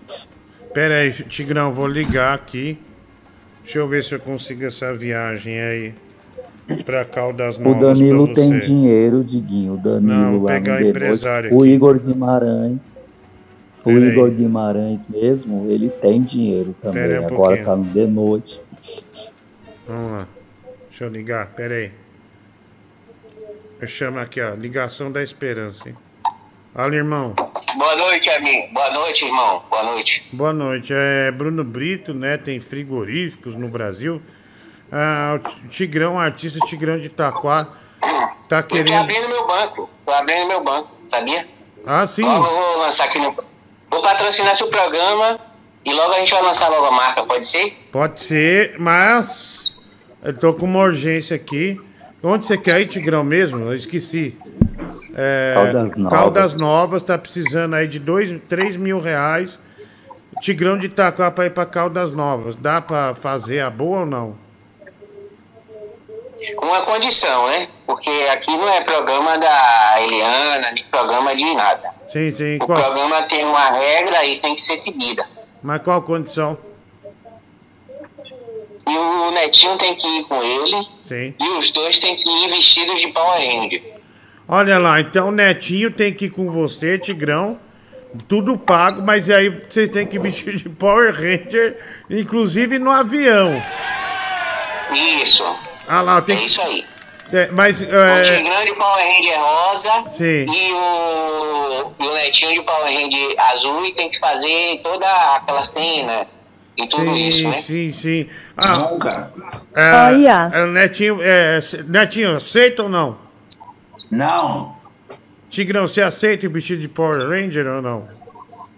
Pera 0.73 0.95
aí, 0.95 1.11
Tigrão, 1.11 1.73
vou 1.73 1.87
ligar 1.87 2.33
aqui. 2.35 2.77
Deixa 3.63 3.79
eu 3.79 3.87
ver 3.87 4.03
se 4.03 4.15
eu 4.15 4.19
consigo 4.19 4.63
essa 4.65 4.93
viagem 4.93 5.59
aí. 5.59 5.93
Pra 6.85 7.03
Caldas 7.03 7.57
O 7.57 7.61
Novas 7.63 7.97
Danilo 7.97 8.27
pra 8.27 8.35
você. 8.43 8.49
tem 8.49 8.59
dinheiro, 8.59 9.23
Diguinho. 9.23 9.73
O 9.73 9.77
Danilo 9.77 10.01
Não, 10.13 10.31
vou 10.33 10.41
lá 10.43 10.53
pegar 10.53 10.79
no 10.79 10.85
o 10.85 10.89
empresário. 10.89 11.55
O. 11.55 11.65
Igor 11.65 11.99
Guimarães. 11.99 12.77
O 13.89 13.93
Pera 13.93 14.05
aí. 14.05 14.11
Igor 14.11 14.29
Guimarães 14.31 15.01
mesmo, 15.09 15.69
ele 15.71 15.89
tem 15.89 16.21
dinheiro 16.21 16.75
também. 16.81 17.19
Um 17.19 17.25
Agora 17.25 17.57
pouquinho. 17.57 17.65
tá 17.65 17.75
no 17.75 17.85
The 17.93 18.05
Noite. 18.05 18.61
Vamos 19.87 20.11
lá. 20.11 20.27
Deixa 20.89 21.03
eu 21.05 21.09
ligar, 21.09 21.47
pera 21.47 21.73
aí. 21.75 21.91
Eu 23.81 23.87
chamo 23.87 24.19
aqui, 24.19 24.41
ó. 24.41 24.53
Ligação 24.53 25.11
da 25.11 25.23
esperança, 25.23 25.87
hein? 25.89 25.95
Alô, 26.75 26.93
irmão. 26.93 27.33
Boa 27.77 27.95
noite, 27.95 28.29
amigo. 28.29 28.73
Boa 28.73 28.91
noite, 28.91 29.25
irmão. 29.25 29.63
Boa 29.69 29.83
noite. 29.83 30.27
Boa 30.33 30.53
noite. 30.53 30.93
É 30.95 31.31
Bruno 31.31 31.63
Brito, 31.63 32.13
né? 32.13 32.37
Tem 32.37 32.59
frigoríficos 32.59 33.55
no 33.55 33.67
Brasil. 33.69 34.21
Ah, 34.91 35.39
o 35.63 35.67
Tigrão, 35.69 36.19
artista 36.19 36.59
Tigrão 36.65 36.99
de 36.99 37.07
Itaquá, 37.07 37.67
tá 38.47 38.57
Eu 38.57 38.63
tô 38.63 38.75
querendo. 38.75 38.95
abrindo 38.97 39.27
meu 39.29 39.47
banco. 39.47 39.89
Tô 40.05 40.11
abrindo 40.11 40.47
meu 40.47 40.63
banco, 40.63 40.91
sabia? 41.07 41.47
Ah, 41.85 42.07
sim. 42.07 42.23
Logo 42.23 42.45
eu 42.45 42.51
vou 42.55 42.77
lançar 42.79 43.05
aqui 43.05 43.19
no. 43.19 43.48
Vou 43.89 44.01
patrocinar 44.01 44.55
seu 44.55 44.67
programa 44.67 45.39
e 45.83 45.93
logo 45.93 46.13
a 46.13 46.19
gente 46.19 46.31
vai 46.31 46.41
lançar 46.43 46.69
logo 46.69 46.85
a 46.85 46.91
marca, 46.91 47.23
pode 47.23 47.47
ser? 47.47 47.71
Pode 47.91 48.21
ser, 48.21 48.75
mas 48.79 49.75
eu 50.23 50.37
tô 50.37 50.53
com 50.53 50.65
uma 50.65 50.79
urgência 50.79 51.35
aqui. 51.35 51.79
Onde 52.21 52.45
você 52.45 52.57
quer 52.57 52.81
ir, 52.81 52.87
Tigrão 52.87 53.23
mesmo? 53.23 53.65
Eu 53.65 53.75
esqueci. 53.75 54.37
É, 55.15 55.53
Caldas 55.55 55.95
Novas. 55.95 56.19
Caldas 56.19 56.53
Novas 56.53 57.03
tá 57.03 57.17
precisando 57.17 57.75
aí 57.75 57.87
de 57.87 57.99
dois, 57.99 58.33
três 58.47 58.77
mil 58.77 58.99
reais. 58.99 59.59
Tigrão 60.41 60.77
de 60.77 60.87
Itaquá 60.87 61.31
pra 61.31 61.45
ir 61.45 61.51
pra 61.51 61.65
Caldas 61.65 62.11
Novas. 62.11 62.55
Dá 62.55 62.81
pra 62.81 63.13
fazer 63.13 63.61
a 63.61 63.69
boa 63.69 64.01
ou 64.01 64.05
não? 64.05 64.37
Com 66.55 66.67
uma 66.67 66.81
condição, 66.81 67.47
né? 67.47 67.67
Porque 67.85 68.09
aqui 68.31 68.55
não 68.55 68.69
é 68.69 68.81
programa 68.81 69.37
da 69.37 70.01
Eliana, 70.01 70.71
nem 70.73 70.85
programa 70.85 71.35
de 71.35 71.53
nada. 71.53 71.98
Sim, 72.09 72.31
sim. 72.31 72.55
O 72.55 72.65
Qual- 72.65 72.81
programa 72.81 73.21
tem 73.23 73.45
uma 73.45 73.71
regra 73.71 74.25
e 74.25 74.39
tem 74.39 74.55
que 74.55 74.61
ser 74.61 74.77
seguida. 74.77 75.25
Mas 75.61 75.81
qual 75.81 76.01
condição? 76.01 76.57
E 78.87 78.97
o 78.97 79.31
Netinho 79.31 79.77
tem 79.77 79.95
que 79.95 80.07
ir 80.19 80.23
com 80.23 80.41
ele 80.41 80.87
Sim. 81.03 81.33
e 81.39 81.47
os 81.59 81.69
dois 81.71 81.99
têm 81.99 82.15
que 82.17 82.27
ir 82.27 82.49
vestidos 82.49 82.99
de 82.99 83.07
Power 83.09 83.39
Ranger. 83.39 83.83
Olha 84.47 84.79
lá, 84.79 84.99
então 84.99 85.27
o 85.27 85.31
Netinho 85.31 85.93
tem 85.93 86.11
que 86.11 86.25
ir 86.25 86.29
com 86.31 86.49
você, 86.49 86.97
Tigrão. 86.97 87.59
Tudo 88.27 88.57
pago, 88.57 89.03
mas 89.03 89.29
aí 89.29 89.49
vocês 89.49 89.91
têm 89.91 90.07
que 90.07 90.17
vestir 90.19 90.55
de 90.57 90.67
Power 90.69 91.13
Ranger, 91.13 91.77
inclusive 92.09 92.79
no 92.79 92.89
avião. 92.89 93.61
Isso. 95.23 95.43
Ah 95.87 96.01
lá, 96.01 96.19
tem 96.21 96.35
É 96.35 96.39
isso 96.45 96.59
aí. 96.61 96.83
É, 97.31 97.47
mas. 97.51 97.81
O 97.81 97.85
É... 97.85 98.21
Tigrão 98.21 98.65
de 98.65 98.73
Power 98.75 99.05
Ranger 99.05 99.39
rosa 99.39 100.09
Sim. 100.11 100.45
e 100.47 100.73
o, 100.73 101.93
e 101.99 102.07
o 102.07 102.13
Netinho 102.13 102.53
de 102.55 102.61
Power 102.63 102.85
Ranger 102.85 103.35
azul 103.51 103.85
e 103.85 103.91
tem 103.93 104.09
que 104.09 104.19
fazer 104.19 104.81
toda 104.83 105.05
aquela 105.35 105.63
cena 105.63 106.25
e 106.77 106.87
tudo 106.87 107.05
isso, 107.15 107.37
Sim, 107.39 107.43
né? 107.47 107.53
sim, 107.53 107.91
sim. 107.91 108.27
Ah, 108.57 108.73
Nunca. 108.91 109.31
é, 109.75 109.91
Olha. 110.07 110.49
é, 110.53 110.63
o 110.63 110.67
Netinho, 110.67 111.17
é, 111.21 111.59
Netinho, 111.87 112.35
aceita 112.35 112.83
ou 112.83 112.89
não? 112.89 113.17
Não. 114.09 114.75
Tigrão, 115.49 115.87
você 115.87 116.01
aceita 116.01 116.47
o 116.47 116.49
vestido 116.51 116.81
de 116.81 116.87
Power 116.87 117.27
Ranger 117.29 117.67
ou 117.67 117.81
não? 117.81 118.07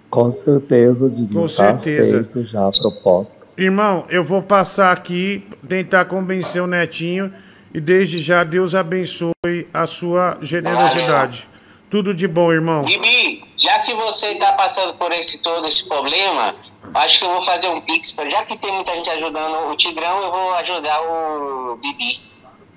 Com 0.10 0.30
certeza, 0.30 1.10
Diguinho. 1.10 1.30
Com 1.42 1.48
tá 1.48 1.78
certeza. 1.78 2.04
aceito 2.18 2.44
já 2.44 2.68
a 2.68 2.72
proposta. 2.72 3.38
Irmão, 3.58 4.06
eu 4.10 4.24
vou 4.24 4.42
passar 4.42 4.92
aqui, 4.92 5.46
tentar 5.68 6.06
convencer 6.06 6.62
o 6.62 6.68
Netinho 6.68 7.32
e 7.74 7.80
desde 7.80 8.20
já 8.20 8.44
Deus 8.44 8.76
abençoe 8.76 9.68
a 9.74 9.88
sua 9.88 10.38
generosidade. 10.42 11.48
Tudo 11.90 12.14
de 12.14 12.28
bom, 12.28 12.52
irmão. 12.52 12.84
Bibi, 12.84 13.44
já 13.58 13.80
que 13.80 13.94
você 13.94 14.36
tá 14.36 14.54
passando 14.54 14.94
por 14.96 15.12
esse 15.12 15.42
todo 15.42 15.68
esse 15.68 15.88
problema, 15.88 16.56
acho 16.96 17.20
que 17.20 17.26
eu 17.26 17.32
vou 17.32 17.44
fazer 17.44 17.68
um 17.68 17.82
pix, 17.82 18.14
já 18.30 18.46
que 18.46 18.58
tem 18.58 18.72
muita 18.72 18.94
gente 18.94 19.10
ajudando 19.10 19.70
o 19.70 19.76
Tigrão, 19.76 20.24
eu 20.24 20.32
vou 20.32 20.54
ajudar 20.56 21.02
o 21.02 21.78
Bibi. 21.78 22.32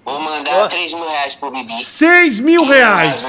Vou 0.04 0.20
mandar 0.20 0.68
3 0.68 0.92
mil 0.92 1.08
reais 1.08 1.34
pro 1.36 1.50
Bibi. 1.50 1.72
6 1.82 2.40
mil 2.40 2.64
reais! 2.64 3.24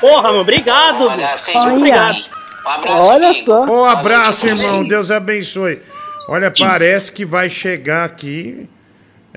Porra, 0.00 0.22
mano, 0.22 0.40
obrigado. 0.40 0.98
Vou 0.98 1.10
mandar 1.10 1.38
6 1.40 1.54
mil 1.54 1.64
Olha. 1.64 1.76
obrigado. 1.76 2.36
Um 2.64 2.68
abraço, 2.68 3.02
Olha 3.02 3.44
só. 3.44 3.64
Um 3.64 3.84
abraço, 3.84 4.46
irmão. 4.46 4.88
Deus 4.88 5.10
abençoe. 5.10 5.80
Olha, 6.28 6.50
parece 6.50 7.12
que 7.12 7.24
vai 7.24 7.50
chegar 7.50 8.04
aqui. 8.04 8.68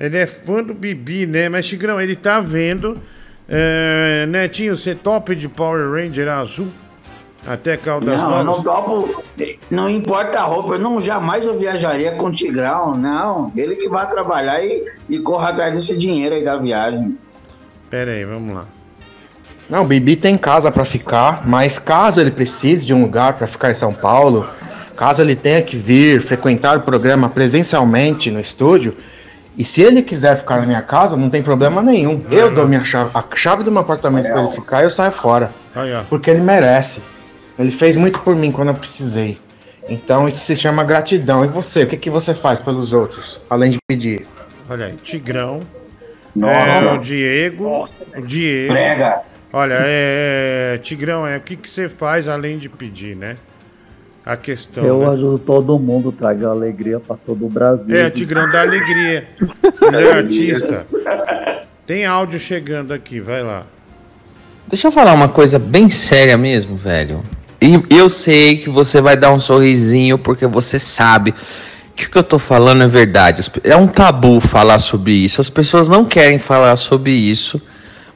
Ele 0.00 0.16
é 0.16 0.26
fã 0.26 0.62
do 0.62 0.72
Bibi, 0.72 1.26
né? 1.26 1.50
Mas, 1.50 1.68
Tigrão, 1.68 2.00
ele 2.00 2.16
tá 2.16 2.40
vendo. 2.40 2.96
É, 3.46 4.24
Netinho, 4.26 4.74
você 4.74 4.94
top 4.94 5.34
de 5.36 5.46
Power 5.46 5.90
Ranger 5.92 6.28
azul? 6.28 6.68
Até 7.46 7.76
Caldas 7.76 8.20
Não, 8.20 8.38
eu 8.38 8.44
não 8.44 8.62
topo. 8.62 9.22
Não 9.70 9.88
importa 9.88 10.40
a 10.40 10.42
roupa, 10.42 10.74
eu 10.74 10.78
não, 10.78 11.00
jamais 11.00 11.46
eu 11.46 11.58
viajaria 11.58 12.12
com 12.12 12.26
o 12.26 12.32
Tigrão, 12.32 12.96
não. 12.96 13.52
Ele 13.56 13.76
que 13.76 13.88
vai 13.88 14.08
trabalhar 14.08 14.62
e, 14.64 14.84
e 15.08 15.18
corra 15.18 15.50
atrás 15.50 15.74
desse 15.74 15.96
dinheiro 15.96 16.34
aí 16.34 16.44
da 16.44 16.56
viagem. 16.56 17.18
Pera 17.88 18.12
aí, 18.12 18.24
vamos 18.24 18.54
lá. 18.54 18.66
Não, 19.68 19.84
o 19.84 19.86
Bibi 19.86 20.16
tem 20.16 20.36
casa 20.36 20.70
pra 20.70 20.84
ficar, 20.84 21.46
mas 21.46 21.78
caso 21.78 22.20
ele 22.20 22.30
precise 22.30 22.84
de 22.84 22.92
um 22.92 23.02
lugar 23.02 23.34
pra 23.34 23.46
ficar 23.46 23.70
em 23.70 23.74
São 23.74 23.92
Paulo, 23.92 24.48
caso 24.96 25.22
ele 25.22 25.36
tenha 25.36 25.62
que 25.62 25.76
vir 25.76 26.20
frequentar 26.20 26.76
o 26.76 26.82
programa 26.82 27.28
presencialmente 27.28 28.30
no 28.30 28.40
estúdio, 28.40 28.96
e 29.56 29.64
se 29.64 29.82
ele 29.82 30.02
quiser 30.02 30.36
ficar 30.36 30.60
na 30.60 30.66
minha 30.66 30.82
casa, 30.82 31.16
não 31.16 31.28
tem 31.28 31.42
problema 31.42 31.82
nenhum. 31.82 32.24
Eu 32.30 32.52
dou 32.52 32.66
minha 32.66 32.84
chave, 32.84 33.10
a 33.14 33.24
chave 33.36 33.62
do 33.62 33.70
meu 33.70 33.82
apartamento 33.82 34.30
pra 34.30 34.42
ele 34.42 34.52
ficar 34.52 34.80
e 34.80 34.84
eu 34.84 34.90
saio 34.90 35.12
fora. 35.12 35.52
Ó. 35.74 36.04
Porque 36.08 36.30
ele 36.30 36.40
merece. 36.40 37.02
Ele 37.58 37.70
fez 37.70 37.96
muito 37.96 38.20
por 38.20 38.34
mim 38.36 38.50
quando 38.50 38.68
eu 38.68 38.74
precisei. 38.74 39.38
Então 39.88 40.28
isso 40.28 40.38
se 40.38 40.56
chama 40.56 40.84
gratidão. 40.84 41.44
E 41.44 41.48
você, 41.48 41.82
o 41.82 41.86
que, 41.86 41.96
que 41.96 42.10
você 42.10 42.32
faz 42.32 42.60
pelos 42.60 42.92
outros, 42.92 43.40
além 43.50 43.70
de 43.70 43.78
pedir? 43.88 44.26
Olha 44.68 44.86
aí, 44.86 44.92
Tigrão. 45.02 45.60
Nossa. 46.34 46.54
É, 46.54 46.92
o 46.92 46.98
Diego. 46.98 47.84
O 48.16 48.22
Diego. 48.22 48.72
Prega. 48.72 49.22
Olha, 49.52 49.76
é. 49.80 50.78
Tigrão, 50.80 51.26
é 51.26 51.36
o 51.36 51.40
que, 51.40 51.56
que 51.56 51.68
você 51.68 51.88
faz 51.88 52.28
além 52.28 52.56
de 52.56 52.68
pedir, 52.68 53.16
né? 53.16 53.36
A 54.30 54.36
questão. 54.36 54.84
Eu 54.84 55.00
né? 55.00 55.08
ajudo 55.08 55.40
todo 55.40 55.76
mundo, 55.76 56.12
trago 56.12 56.46
alegria 56.46 57.00
pra 57.00 57.16
todo 57.16 57.46
o 57.46 57.48
Brasil. 57.48 57.96
É, 57.96 58.08
Tigrão 58.08 58.48
da 58.48 58.60
Alegria. 58.60 59.26
Ele 59.82 59.96
é 60.06 60.12
artista. 60.12 60.86
Tem 61.84 62.06
áudio 62.06 62.38
chegando 62.38 62.92
aqui, 62.92 63.18
vai 63.18 63.42
lá. 63.42 63.64
Deixa 64.68 64.86
eu 64.86 64.92
falar 64.92 65.14
uma 65.14 65.28
coisa 65.28 65.58
bem 65.58 65.90
séria 65.90 66.38
mesmo, 66.38 66.76
velho. 66.76 67.24
E 67.60 67.82
eu 67.90 68.08
sei 68.08 68.58
que 68.58 68.70
você 68.70 69.00
vai 69.00 69.16
dar 69.16 69.32
um 69.32 69.40
sorrisinho 69.40 70.16
porque 70.16 70.46
você 70.46 70.78
sabe 70.78 71.34
que 71.96 72.06
o 72.06 72.10
que 72.12 72.16
eu 72.16 72.22
tô 72.22 72.38
falando 72.38 72.84
é 72.84 72.86
verdade. 72.86 73.42
É 73.64 73.74
um 73.74 73.88
tabu 73.88 74.38
falar 74.38 74.78
sobre 74.78 75.12
isso. 75.12 75.40
As 75.40 75.50
pessoas 75.50 75.88
não 75.88 76.04
querem 76.04 76.38
falar 76.38 76.76
sobre 76.76 77.10
isso, 77.10 77.60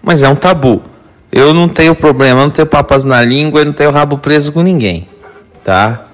mas 0.00 0.22
é 0.22 0.28
um 0.28 0.36
tabu. 0.36 0.80
Eu 1.32 1.52
não 1.52 1.68
tenho 1.68 1.92
problema, 1.92 2.42
eu 2.42 2.44
não 2.44 2.50
tenho 2.50 2.68
papas 2.68 3.04
na 3.04 3.20
língua, 3.20 3.62
eu 3.62 3.64
não 3.64 3.72
tenho 3.72 3.90
rabo 3.90 4.16
preso 4.16 4.52
com 4.52 4.62
ninguém, 4.62 5.08
tá? 5.64 6.04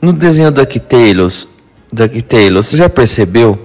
No 0.00 0.12
desenho 0.12 0.50
DuckTales, 0.50 1.48
DuckTales, 1.92 2.66
você 2.66 2.76
já 2.76 2.88
percebeu? 2.88 3.58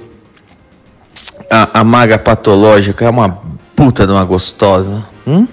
A, 1.50 1.80
a 1.80 1.84
maga 1.84 2.18
patológica 2.18 3.06
é 3.06 3.10
uma 3.10 3.30
puta 3.76 4.06
de 4.06 4.12
uma 4.12 4.24
gostosa. 4.24 5.06
Hum? 5.26 5.48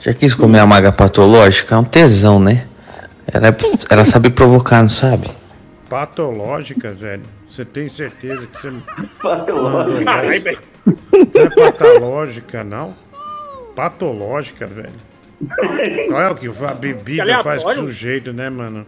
Já 0.00 0.12
quis 0.12 0.34
comer 0.34 0.58
a 0.60 0.66
maga 0.66 0.92
patológica? 0.92 1.74
É 1.74 1.78
um 1.78 1.84
tesão, 1.84 2.38
né? 2.38 2.66
Ela, 3.26 3.48
é- 3.48 3.56
ela 3.90 4.04
sabe 4.04 4.30
provocar, 4.30 4.82
não 4.82 4.88
sabe? 4.88 5.30
Patológica, 5.88 6.92
velho. 6.92 7.22
Você 7.46 7.64
tem 7.64 7.88
certeza 7.88 8.46
que 8.46 8.60
você. 8.60 8.72
Patológica. 9.22 10.58
Não 10.84 11.42
é 11.42 11.70
patológica, 11.72 12.64
não? 12.64 12.94
Patológica, 13.76 14.66
velho. 14.66 14.92
Olha 16.12 16.32
o 16.32 16.34
que 16.34 16.48
a 16.48 16.74
bebida 16.74 17.42
faz 17.42 17.62
com 17.62 17.70
o 17.70 17.74
sujeito, 17.74 18.32
né, 18.32 18.50
mano? 18.50 18.86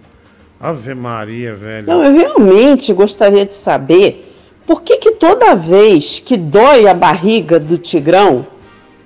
Ave 0.60 0.94
Maria, 0.94 1.54
velho. 1.54 1.86
Não, 1.86 2.04
eu 2.04 2.12
realmente 2.12 2.92
gostaria 2.92 3.44
de 3.44 3.54
saber 3.54 4.34
por 4.66 4.82
que, 4.82 4.96
que 4.96 5.12
toda 5.12 5.54
vez 5.54 6.18
que 6.18 6.36
dói 6.36 6.88
a 6.88 6.94
barriga 6.94 7.60
do 7.60 7.78
Tigrão, 7.78 8.46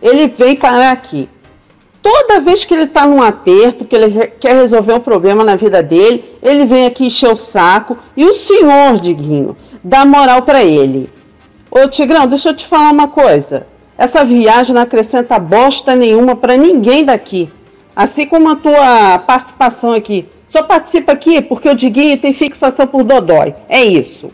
ele 0.01 0.29
vem 0.29 0.57
parar 0.57 0.93
aqui. 0.93 1.29
Toda 2.01 2.41
vez 2.41 2.65
que 2.65 2.73
ele 2.73 2.87
tá 2.87 3.07
num 3.07 3.23
aperto, 3.23 3.85
que 3.85 3.95
ele 3.95 4.29
quer 4.41 4.55
resolver 4.55 4.95
um 4.95 5.01
problema 5.01 5.45
na 5.45 5.57
vida 5.57 5.83
dele, 5.83 6.25
ele 6.43 6.65
vem 6.65 6.87
aqui 6.87 7.07
encher 7.07 7.31
o 7.31 7.37
saco 7.37 7.99
e 8.17 8.25
o 8.25 8.33
senhor, 8.33 8.99
Diguinho, 8.99 9.55
dá 9.85 10.05
moral 10.07 10.43
pra 10.43 10.65
ele. 10.65 11.11
Ô 11.71 11.87
Tigrão, 11.89 12.27
deixa 12.27 12.49
eu 12.49 12.57
te 12.57 12.67
falar 12.67 12.91
uma 12.91 13.09
coisa. 13.09 13.67
Essa 14.01 14.25
viagem 14.25 14.75
não 14.75 14.81
acrescenta 14.81 15.39
bosta 15.39 15.95
nenhuma 15.95 16.35
pra 16.35 16.57
ninguém 16.57 17.05
daqui. 17.05 17.51
Assim 17.95 18.27
como 18.27 18.49
a 18.49 18.57
tua 18.57 19.19
participação 19.19 19.93
aqui. 19.93 20.27
Só 20.49 20.63
participa 20.63 21.13
aqui 21.13 21.43
porque 21.43 21.69
o 21.69 21.75
Diguinho 21.75 22.17
tem 22.17 22.33
fixação 22.33 22.87
por 22.87 23.05
Dodói. 23.05 23.55
É 23.69 23.85
isso. 23.85 24.33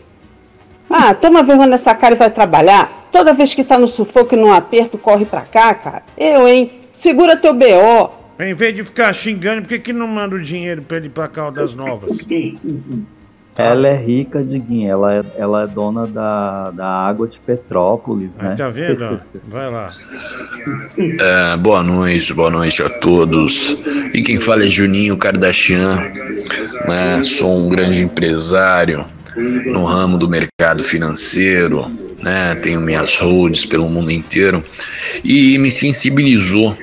Ah, 0.89 1.13
toma 1.13 1.43
vergonha 1.43 1.67
nessa 1.67 1.93
cara 1.93 2.15
e 2.15 2.17
vai 2.17 2.29
trabalhar. 2.29 3.09
Toda 3.11 3.33
vez 3.33 3.53
que 3.53 3.61
tá 3.61 3.77
no 3.77 3.87
sufoco 3.87 4.35
e 4.35 4.37
num 4.37 4.53
aperto, 4.53 4.97
corre 4.97 5.25
pra 5.25 5.41
cá, 5.41 5.73
cara. 5.73 6.03
Eu, 6.17 6.47
hein? 6.47 6.71
Segura 6.93 7.35
teu 7.35 7.53
BO. 7.53 8.09
Em 8.39 8.53
vez 8.53 8.73
de 8.73 8.85
ficar 8.85 9.11
xingando, 9.11 9.63
por 9.63 9.67
que, 9.67 9.79
que 9.79 9.91
não 9.91 10.07
manda 10.07 10.33
o 10.33 10.41
dinheiro 10.41 10.81
pra 10.81 10.95
ele 10.95 11.07
ir 11.07 11.09
pra 11.09 11.27
Caldas 11.27 11.75
Novas? 11.75 12.19
Ela 13.57 13.87
é 13.87 13.95
rica, 13.95 14.43
Diguinho. 14.43 14.89
Ela 14.89 15.15
é, 15.15 15.23
ela 15.37 15.63
é 15.63 15.67
dona 15.67 16.05
da, 16.05 16.71
da 16.71 16.87
água 16.87 17.27
de 17.27 17.39
Petrópolis, 17.39 18.29
né? 18.37 18.55
Tá 18.57 18.69
vendo? 18.69 19.19
Vai 19.47 19.69
lá. 19.71 19.87
É, 20.97 21.57
boa 21.57 21.83
noite, 21.83 22.33
boa 22.33 22.49
noite 22.51 22.81
a 22.83 22.89
todos. 22.89 23.77
E 24.13 24.21
quem 24.21 24.39
fala 24.39 24.63
é 24.65 24.69
Juninho 24.69 25.17
Kardashian. 25.17 25.95
né? 26.87 27.21
Sou 27.23 27.65
um 27.65 27.69
grande 27.69 28.03
empresário 28.03 29.05
no 29.35 29.85
ramo 29.85 30.17
do 30.17 30.27
mercado 30.29 30.83
financeiro, 30.83 31.87
né? 32.21 32.55
Tenho 32.55 32.81
minhas 32.81 33.17
holds 33.17 33.65
pelo 33.65 33.89
mundo 33.89 34.11
inteiro 34.11 34.63
e 35.23 35.57
me 35.57 35.69
sensibilizou, 35.69 36.75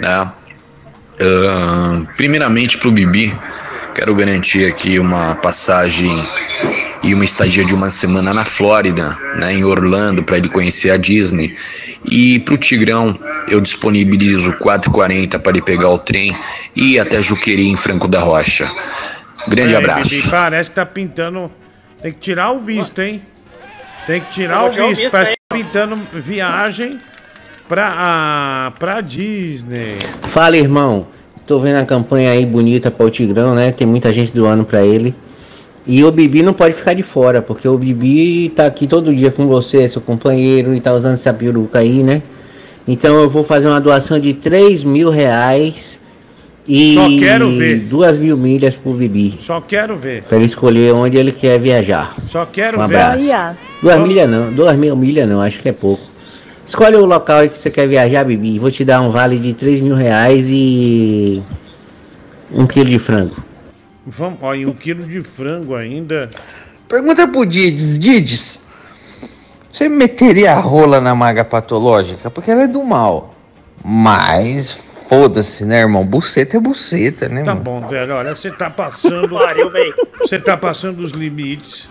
né? 0.00 0.30
Ah, 1.20 2.04
primeiramente 2.16 2.78
para 2.78 2.88
o 2.88 2.92
Bibi, 2.92 3.32
quero 3.94 4.14
garantir 4.14 4.66
aqui 4.66 4.98
uma 4.98 5.34
passagem 5.36 6.10
e 7.02 7.14
uma 7.14 7.24
estadia 7.24 7.64
de 7.64 7.74
uma 7.74 7.90
semana 7.90 8.32
na 8.32 8.44
Flórida, 8.44 9.16
né, 9.36 9.52
em 9.52 9.64
Orlando, 9.64 10.22
para 10.22 10.36
ele 10.36 10.48
conhecer 10.48 10.90
a 10.90 10.96
Disney. 10.96 11.56
E 12.10 12.38
para 12.40 12.54
o 12.54 12.58
Tigrão, 12.58 13.18
eu 13.48 13.60
disponibilizo 13.60 14.52
4h40 14.54 15.38
para 15.38 15.52
ele 15.52 15.62
pegar 15.62 15.88
o 15.90 15.98
trem 15.98 16.36
e 16.74 16.94
ir 16.94 16.98
até 16.98 17.20
Juqueri, 17.20 17.68
em 17.68 17.76
Franco 17.76 18.08
da 18.08 18.20
Rocha. 18.20 18.68
Grande 19.48 19.74
É, 19.74 19.76
abraço. 19.78 20.10
Bibi, 20.10 20.30
parece 20.30 20.70
que 20.70 20.76
tá 20.76 20.86
pintando. 20.86 21.50
Tem 22.02 22.12
que 22.12 22.18
tirar 22.18 22.50
o 22.52 22.58
visto, 22.58 23.00
hein? 23.00 23.22
Tem 24.06 24.20
que 24.20 24.30
tirar 24.32 24.64
o 24.64 24.70
tirar 24.70 24.84
o 24.84 24.88
visto. 24.88 25.00
visto 25.02 25.10
Parece 25.12 25.30
aí. 25.30 25.36
que 25.36 25.42
tá 25.48 25.56
pintando 25.56 26.00
viagem 26.12 26.98
pra, 27.68 27.92
ah, 27.96 28.72
pra 28.78 29.00
Disney. 29.00 29.98
Fala, 30.28 30.56
irmão. 30.56 31.06
Tô 31.52 31.58
vendo 31.58 31.76
a 31.76 31.84
campanha 31.84 32.30
aí 32.30 32.46
bonita 32.46 32.90
para 32.90 33.04
o 33.04 33.10
Tigrão, 33.10 33.54
né? 33.54 33.70
Tem 33.72 33.86
muita 33.86 34.10
gente 34.14 34.32
doando 34.32 34.64
para 34.64 34.82
ele. 34.86 35.14
E 35.86 36.02
o 36.02 36.10
Bibi 36.10 36.42
não 36.42 36.54
pode 36.54 36.72
ficar 36.74 36.94
de 36.94 37.02
fora, 37.02 37.42
porque 37.42 37.68
o 37.68 37.76
Bibi 37.76 38.48
tá 38.56 38.64
aqui 38.64 38.86
todo 38.86 39.14
dia 39.14 39.30
com 39.30 39.46
você, 39.46 39.86
seu 39.86 40.00
companheiro, 40.00 40.74
e 40.74 40.80
tá 40.80 40.94
usando 40.94 41.12
essa 41.12 41.30
peruca 41.30 41.80
aí, 41.80 42.02
né? 42.02 42.22
Então 42.88 43.20
eu 43.20 43.28
vou 43.28 43.44
fazer 43.44 43.68
uma 43.68 43.78
doação 43.82 44.18
de 44.18 44.32
3 44.32 44.82
mil 44.82 45.10
reais 45.10 45.98
e 46.66 46.94
Só 46.94 47.06
quero 47.18 47.50
ver. 47.50 47.80
duas 47.80 48.18
mil 48.18 48.38
milhas 48.38 48.74
pro 48.74 48.94
Bibi. 48.94 49.34
Só 49.38 49.60
quero 49.60 49.94
ver. 49.98 50.22
Pra 50.22 50.38
ele 50.38 50.46
escolher 50.46 50.94
onde 50.94 51.18
ele 51.18 51.32
quer 51.32 51.60
viajar. 51.60 52.16
Só 52.28 52.46
quero 52.46 52.80
Um 52.80 52.88
ver. 52.88 52.96
abraço. 52.96 53.58
Duas 53.82 54.00
milhas 54.00 54.26
não, 54.30 54.50
duas 54.50 54.74
mil 54.74 54.96
milhas 54.96 55.28
não, 55.28 55.42
acho 55.42 55.60
que 55.60 55.68
é 55.68 55.72
pouco. 55.72 56.02
Escolhe 56.72 56.96
o 56.96 57.04
local 57.04 57.40
aí 57.40 57.50
que 57.50 57.58
você 57.58 57.70
quer 57.70 57.86
viajar, 57.86 58.24
Bibi. 58.24 58.58
Vou 58.58 58.70
te 58.70 58.82
dar 58.82 59.02
um 59.02 59.10
vale 59.10 59.38
de 59.38 59.52
3 59.52 59.82
mil 59.82 59.94
reais 59.94 60.48
e 60.48 61.42
um 62.50 62.66
quilo 62.66 62.88
de 62.88 62.98
frango. 62.98 63.36
Vamos, 64.06 64.38
ó, 64.40 64.54
e 64.54 64.64
um 64.64 64.72
quilo 64.72 65.06
de 65.06 65.22
frango 65.22 65.76
ainda. 65.76 66.30
Pergunta 66.88 67.28
pro 67.28 67.44
Dides, 67.44 67.98
Dides, 67.98 68.62
você 69.70 69.86
meteria 69.86 70.52
a 70.54 70.60
rola 70.60 70.98
na 70.98 71.14
maga 71.14 71.44
patológica? 71.44 72.30
Porque 72.30 72.50
ela 72.50 72.62
é 72.62 72.68
do 72.68 72.82
mal. 72.82 73.34
Mas, 73.84 74.78
foda-se, 75.10 75.66
né, 75.66 75.80
irmão? 75.80 76.06
Buceta 76.06 76.56
é 76.56 76.60
buceta, 76.60 77.28
né, 77.28 77.42
Tá 77.42 77.52
mano? 77.54 77.64
bom, 77.64 77.86
velho. 77.86 78.14
Olha, 78.14 78.34
você 78.34 78.50
tá 78.50 78.70
passando. 78.70 79.38
Você 80.20 80.38
tá 80.38 80.56
passando 80.56 81.00
os 81.00 81.10
limites, 81.10 81.90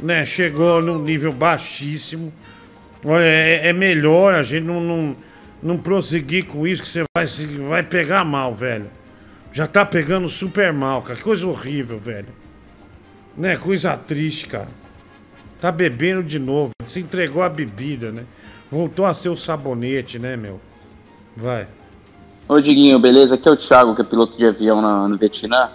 né? 0.00 0.24
Chegou 0.24 0.82
num 0.82 0.98
nível 0.98 1.32
baixíssimo. 1.32 2.32
Olha, 3.04 3.22
é, 3.24 3.68
é 3.68 3.72
melhor 3.72 4.34
a 4.34 4.42
gente 4.42 4.64
não, 4.64 4.80
não, 4.80 5.16
não 5.62 5.78
prosseguir 5.78 6.46
com 6.46 6.66
isso, 6.66 6.82
que 6.82 6.88
você 6.88 7.04
vai, 7.16 7.26
se- 7.26 7.46
vai 7.46 7.82
pegar 7.82 8.24
mal, 8.24 8.52
velho. 8.54 8.90
Já 9.52 9.66
tá 9.66 9.84
pegando 9.84 10.28
super 10.28 10.72
mal, 10.72 11.02
cara. 11.02 11.16
Que 11.16 11.22
coisa 11.22 11.46
horrível, 11.46 11.98
velho. 11.98 12.28
Né? 13.36 13.56
Coisa 13.56 13.96
triste, 13.96 14.46
cara. 14.46 14.68
Tá 15.60 15.72
bebendo 15.72 16.22
de 16.22 16.38
novo. 16.38 16.70
Se 16.86 17.00
entregou 17.00 17.42
a 17.42 17.48
bebida, 17.48 18.10
né? 18.12 18.24
Voltou 18.70 19.06
a 19.06 19.14
ser 19.14 19.28
o 19.30 19.36
sabonete, 19.36 20.18
né, 20.18 20.36
meu? 20.36 20.60
Vai. 21.36 21.66
Ô 22.48 22.60
Diguinho, 22.60 22.98
beleza? 22.98 23.34
Aqui 23.34 23.48
é 23.48 23.52
o 23.52 23.56
Thiago, 23.56 23.94
que 23.94 24.02
é 24.02 24.04
piloto 24.04 24.36
de 24.36 24.44
avião 24.46 25.08
no 25.08 25.16
Vietnã. 25.16 25.70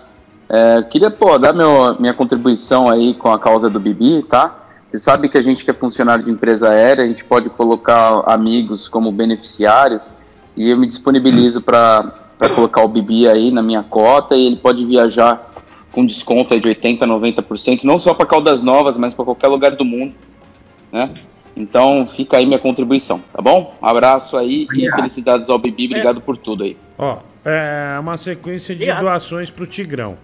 É, 0.49 0.81
queria, 0.83 1.09
pô, 1.09 1.37
dar 1.37 1.53
meu, 1.53 1.99
minha 1.99 2.13
contribuição 2.13 2.89
aí 2.89 3.13
com 3.15 3.31
a 3.31 3.39
causa 3.39 3.69
do 3.69 3.79
Bibi, 3.79 4.23
tá? 4.23 4.62
Você 4.93 4.99
sabe 4.99 5.27
que 5.27 5.35
a 5.39 5.41
gente 5.41 5.65
que 5.65 5.71
é 5.71 5.73
funcionário 5.73 6.23
de 6.23 6.29
empresa 6.29 6.69
aérea, 6.69 7.03
a 7.03 7.07
gente 7.07 7.25
pode 7.25 7.49
colocar 7.49 8.21
amigos 8.27 8.87
como 8.87 9.11
beneficiários 9.11 10.13
e 10.55 10.69
eu 10.69 10.77
me 10.77 10.85
disponibilizo 10.85 11.63
para 11.63 12.13
colocar 12.53 12.83
o 12.83 12.87
Bibi 12.87 13.27
aí 13.27 13.49
na 13.49 13.63
minha 13.63 13.81
cota 13.81 14.35
e 14.35 14.45
ele 14.45 14.57
pode 14.57 14.85
viajar 14.85 15.49
com 15.91 16.05
desconto 16.05 16.59
de 16.59 16.69
80%, 16.69 16.99
90%, 16.99 17.83
não 17.85 17.97
só 17.97 18.13
para 18.13 18.27
Caldas 18.27 18.61
Novas, 18.61 18.95
mas 18.95 19.15
para 19.15 19.25
qualquer 19.25 19.47
lugar 19.47 19.71
do 19.71 19.83
mundo, 19.83 20.13
né? 20.91 21.09
Então 21.57 22.05
fica 22.05 22.37
aí 22.37 22.45
minha 22.45 22.59
contribuição, 22.59 23.19
tá 23.33 23.41
bom? 23.41 23.75
Um 23.81 23.87
abraço 23.87 24.37
aí 24.37 24.67
e 24.75 24.91
felicidades 24.91 25.49
ao 25.49 25.57
Bibi, 25.57 25.87
obrigado 25.87 26.21
por 26.21 26.37
tudo 26.37 26.65
aí. 26.65 26.77
Ó, 26.99 27.17
é 27.43 27.97
uma 27.99 28.15
sequência 28.15 28.75
de 28.75 28.83
Obrigado. 28.83 29.01
doações 29.01 29.49
pro 29.49 29.65
Tigrão. 29.65 30.19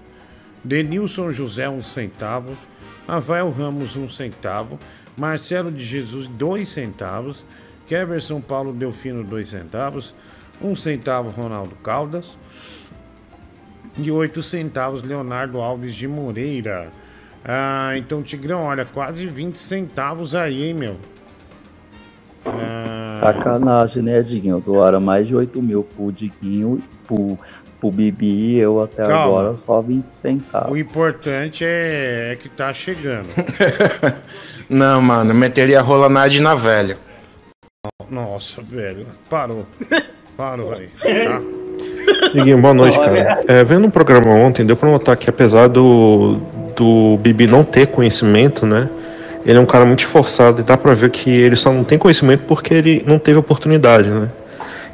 Denilson 0.64 1.32
José, 1.32 1.68
um 1.68 1.84
centavo. 1.84 2.56
Rafael 3.10 3.50
Ramos, 3.50 3.98
um 3.98 4.08
centavo. 4.08 4.80
Marcelo 5.18 5.72
de 5.72 5.84
Jesus, 5.84 6.28
dois 6.28 6.70
centavos. 6.70 7.46
Keverson 7.88 8.40
Paulo 8.40 8.72
Delfino, 8.72 9.24
dois 9.24 9.50
centavos. 9.50 10.14
Um 10.62 10.76
centavo, 10.76 11.30
Ronaldo 11.30 11.76
Caldas. 11.84 12.38
E 13.98 14.12
oito 14.12 14.42
centavos, 14.44 15.02
Leonardo 15.02 15.60
Alves 15.60 15.96
de 15.96 16.08
Moreira. 16.08 16.92
Ah, 17.44 17.94
então, 17.98 18.22
Tigrão, 18.22 18.64
olha, 18.64 18.86
quase 18.86 19.26
20 19.26 19.56
centavos 19.56 20.36
aí, 20.36 20.66
hein, 20.66 20.74
meu? 20.74 20.98
Ah, 22.46 23.16
Sacanagem, 23.20 24.04
né, 24.04 24.22
Diguinho? 24.22 24.60
Doaram 24.60 25.02
mais 25.02 25.28
de 25.28 25.36
8 25.36 25.62
mil 25.62 25.84
pro 25.84 26.12
Diguinho, 26.12 26.82
pro, 27.08 27.40
pro 27.80 27.92
Bibi 27.92 28.58
eu 28.58 28.82
até 28.82 29.04
Calma. 29.04 29.24
agora 29.24 29.58
só 29.58 29.82
20 29.82 30.06
centavos. 30.10 30.72
o 30.72 30.78
importante 30.78 31.64
é, 31.66 32.32
é 32.34 32.36
que 32.36 32.50
tá 32.50 32.74
chegando. 32.74 33.28
Não, 34.70 35.02
mano, 35.02 35.34
meteria 35.34 35.80
a 35.80 35.82
rola 35.82 36.10
na 36.10 36.26
Edna 36.26 36.56
velha. 36.56 36.98
Nossa, 38.10 38.62
velho, 38.62 39.06
parou. 39.30 39.66
Parou 40.36 40.74
aí. 40.74 40.88
Tá? 40.88 41.42
Diguinho, 42.34 42.62
boa 42.62 42.74
noite, 42.74 42.98
cara. 42.98 43.44
É, 43.48 43.64
vendo 43.64 43.88
o 43.88 43.92
programa 43.92 44.30
ontem, 44.32 44.66
deu 44.66 44.76
pra 44.76 44.90
notar 44.90 45.16
que 45.16 45.30
apesar 45.30 45.68
do, 45.68 46.38
do 46.76 47.18
Bibi 47.18 47.48
não 47.48 47.64
ter 47.64 47.88
conhecimento, 47.88 48.66
né? 48.66 48.90
Ele 49.46 49.58
é 49.58 49.62
um 49.62 49.66
cara 49.66 49.86
muito 49.86 50.00
esforçado 50.02 50.62
e 50.62 50.64
dá 50.64 50.78
pra 50.78 50.94
ver 50.94 51.10
que 51.10 51.30
ele 51.30 51.56
só 51.56 51.72
não 51.72 51.84
tem 51.84 51.98
conhecimento 51.98 52.44
porque 52.46 52.74
ele 52.74 53.04
não 53.08 53.18
teve 53.18 53.40
oportunidade, 53.40 54.10
né? 54.10 54.30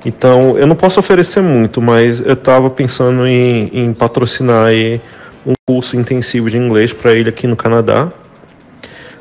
Então, 0.05 0.55
eu 0.57 0.67
não 0.67 0.75
posso 0.75 0.99
oferecer 0.99 1.41
muito, 1.41 1.81
mas 1.81 2.19
eu 2.19 2.35
tava 2.35 2.69
pensando 2.69 3.25
em, 3.25 3.71
em 3.73 3.91
patrocinar 3.91 4.67
aí 4.67 5.01
um 5.45 5.53
curso 5.65 5.97
intensivo 5.97 6.49
de 6.49 6.57
inglês 6.57 6.93
para 6.93 7.13
ele 7.13 7.27
aqui 7.27 7.47
no 7.47 7.55
Canadá. 7.55 8.09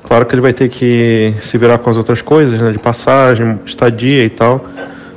Claro 0.02 0.26
que 0.26 0.34
ele 0.34 0.42
vai 0.42 0.52
ter 0.52 0.68
que 0.68 1.34
se 1.40 1.56
virar 1.56 1.78
com 1.78 1.88
as 1.88 1.96
outras 1.96 2.20
coisas, 2.20 2.60
né? 2.60 2.70
De 2.70 2.78
passagem, 2.78 3.58
estadia 3.64 4.22
e 4.24 4.28
tal. 4.28 4.66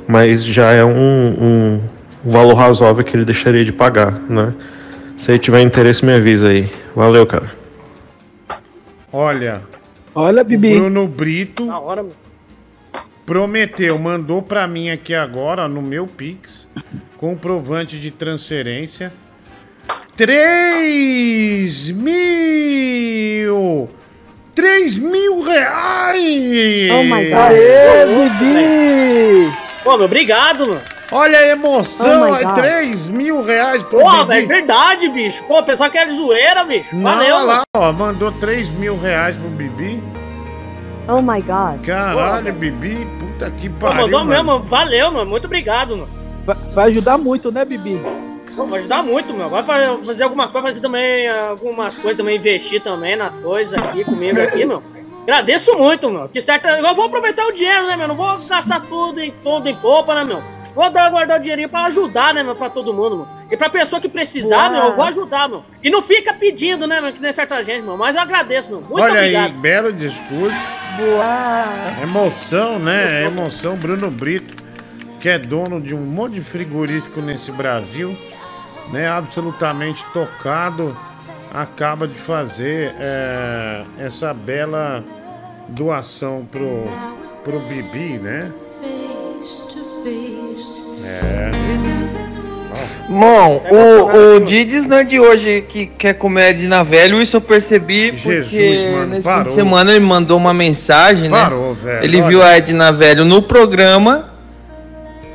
Mas 0.06 0.42
já 0.42 0.72
é 0.72 0.82
um, 0.82 0.90
um 1.38 1.80
valor 2.24 2.54
razoável 2.54 3.04
que 3.04 3.14
ele 3.14 3.26
deixaria 3.26 3.62
de 3.62 3.72
pagar, 3.72 4.12
né? 4.28 4.54
Se 5.18 5.32
ele 5.32 5.38
tiver 5.38 5.60
interesse, 5.60 6.02
me 6.02 6.14
avisa 6.14 6.48
aí. 6.48 6.70
Valeu, 6.96 7.26
cara. 7.26 7.52
Olha. 9.12 9.60
Olha, 10.14 10.42
Bibi. 10.42 10.76
O 10.76 10.80
Bruno 10.80 11.06
Brito 11.06 11.66
Na 11.66 11.78
hora, 11.78 12.02
meu. 12.02 12.27
Prometeu, 13.28 13.98
mandou 13.98 14.40
pra 14.40 14.66
mim 14.66 14.88
aqui 14.88 15.14
agora, 15.14 15.68
no 15.68 15.82
meu 15.82 16.06
Pix, 16.06 16.66
comprovante 17.18 18.00
de 18.00 18.10
transferência. 18.10 19.12
3 20.16 21.90
mil! 21.90 23.90
3 24.54 24.96
mil 24.96 25.42
reais! 25.42 26.90
Oh 26.90 27.02
my 27.02 27.24
God. 27.26 27.34
Aê, 27.34 28.06
Bibi! 28.06 29.52
Pô, 29.84 29.98
meu, 29.98 30.06
obrigado, 30.06 30.66
mano. 30.66 30.80
Olha 31.12 31.38
a 31.38 31.48
emoção, 31.48 32.30
Oh 32.30 32.32
my 32.32 32.40
é 32.40 32.44
God. 32.44 32.54
3 32.54 33.10
mil 33.10 33.44
reais 33.44 33.82
pro 33.82 34.00
Pô, 34.00 34.24
Bibi. 34.24 34.38
é 34.38 34.46
verdade, 34.46 35.06
bicho. 35.10 35.44
Pô, 35.44 35.62
pensava 35.62 35.90
que 35.90 35.98
era 35.98 36.10
zoeira, 36.10 36.64
bicho. 36.64 36.96
Não, 36.96 37.02
Valeu, 37.02 37.36
olha 37.36 37.44
lá, 37.44 37.62
ó, 37.76 37.92
mandou 37.92 38.32
3 38.32 38.70
mil 38.70 38.98
reais 38.98 39.36
pro 39.36 39.50
Bibi. 39.50 40.02
Oh 41.08 41.22
my 41.22 41.40
god. 41.40 41.84
Caralho, 41.84 42.52
Bibi, 42.52 43.06
puta 43.18 43.50
que 43.50 43.68
Pô, 43.70 43.86
pariu, 43.86 44.02
mandou 44.02 44.24
mano. 44.24 44.30
mesmo. 44.58 44.64
Valeu, 44.66 45.10
mano. 45.12 45.30
Muito 45.30 45.46
obrigado, 45.46 45.96
mano. 45.96 46.08
Vai, 46.44 46.56
vai 46.74 46.88
ajudar 46.90 47.16
muito, 47.18 47.50
né, 47.50 47.64
Bibi? 47.64 47.98
Pô, 48.54 48.66
vai 48.66 48.78
ajudar 48.80 49.02
muito, 49.02 49.32
meu. 49.32 49.48
Vai 49.48 49.62
fa- 49.62 49.96
fazer 50.04 50.24
algumas 50.24 50.52
coisas, 50.52 50.68
fazer 50.70 50.80
também 50.80 51.28
algumas 51.28 51.96
coisas, 51.96 52.16
também 52.16 52.36
investir 52.36 52.82
também 52.82 53.16
nas 53.16 53.34
coisas 53.36 53.74
aqui 53.78 54.04
comigo 54.04 54.40
aqui, 54.40 54.64
meu. 54.66 54.82
Agradeço 55.22 55.76
muito, 55.78 56.10
meu. 56.10 56.28
Que 56.28 56.40
certo, 56.40 56.66
eu 56.68 56.94
vou 56.94 57.06
aproveitar 57.06 57.44
o 57.46 57.52
dinheiro, 57.52 57.86
né, 57.86 57.96
meu? 57.96 58.08
Não 58.08 58.14
vou 58.14 58.38
gastar 58.48 58.80
tudo 58.80 59.20
em 59.20 59.30
tudo 59.44 59.68
em 59.68 59.76
poupa, 59.76 60.14
né, 60.14 60.24
meu? 60.24 60.42
Vou 60.74 60.90
dar, 60.90 61.10
guardar 61.10 61.38
o 61.38 61.42
dinheirinho 61.42 61.68
pra 61.68 61.84
ajudar, 61.86 62.32
né, 62.32 62.42
meu, 62.42 62.54
pra 62.54 62.70
todo 62.70 62.92
mundo, 62.94 63.16
meu. 63.16 63.28
E 63.50 63.56
pra 63.56 63.68
pessoa 63.68 64.00
que 64.00 64.08
precisar, 64.08 64.64
Uau. 64.64 64.70
meu, 64.70 64.82
eu 64.84 64.96
vou 64.96 65.04
ajudar, 65.06 65.48
meu. 65.48 65.64
E 65.82 65.90
não 65.90 66.02
fica 66.02 66.32
pedindo, 66.34 66.86
né, 66.86 67.00
meu, 67.00 67.12
que 67.12 67.20
nem 67.20 67.32
certa 67.32 67.62
gente, 67.64 67.82
meu. 67.84 67.96
Mas 67.96 68.14
eu 68.14 68.22
agradeço, 68.22 68.70
meu. 68.70 68.80
Muito 68.80 69.00
Olha 69.00 69.12
obrigado. 69.12 69.44
aí, 69.46 69.52
belo 69.52 69.92
discurso. 69.92 70.56
Emoção, 72.02 72.78
né? 72.78 73.24
Emoção. 73.24 73.76
Bruno 73.76 74.10
Brito, 74.10 74.54
que 75.20 75.28
é 75.28 75.38
dono 75.38 75.80
de 75.80 75.94
um 75.94 76.00
monte 76.00 76.34
de 76.34 76.40
frigorífico 76.42 77.20
nesse 77.20 77.50
Brasil, 77.52 78.16
né? 78.92 79.08
Absolutamente 79.08 80.04
tocado, 80.12 80.96
acaba 81.52 82.06
de 82.06 82.18
fazer 82.18 82.94
é, 82.98 83.84
essa 83.98 84.32
bela 84.34 85.04
doação 85.68 86.46
pro, 86.50 86.84
pro 87.44 87.58
Bibi, 87.60 88.18
né? 88.18 88.52
É. 91.08 91.50
Bom, 93.08 93.64
o, 93.70 94.36
o 94.36 94.40
Didis 94.40 94.86
não 94.86 94.98
é 94.98 95.04
de 95.04 95.18
hoje 95.18 95.64
que 95.66 95.86
quer 95.86 96.12
comer 96.14 96.50
Edna 96.50 96.84
Velho, 96.84 97.22
isso 97.22 97.38
eu 97.38 97.40
percebi 97.40 98.12
porque 98.12 98.42
Jesus, 98.42 98.84
mano, 98.92 99.06
nesse 99.06 99.16
fim 99.16 99.22
parou. 99.22 99.44
de 99.44 99.52
semana 99.54 99.90
ele 99.92 100.04
mandou 100.04 100.36
uma 100.36 100.52
mensagem, 100.52 101.24
né? 101.30 101.30
Parou, 101.40 101.74
velho, 101.74 102.04
Ele 102.04 102.18
olha. 102.18 102.28
viu 102.28 102.42
a 102.42 102.56
Edna 102.58 102.92
Velho 102.92 103.24
no 103.24 103.40
programa, 103.42 104.30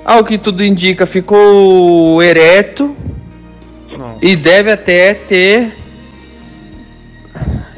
ao 0.06 0.24
que 0.24 0.38
tudo 0.38 0.64
indica, 0.64 1.08
ficou 1.08 2.22
ereto 2.22 2.96
e 4.22 4.36
deve 4.36 4.72
até 4.72 5.16
ter. 5.16 5.74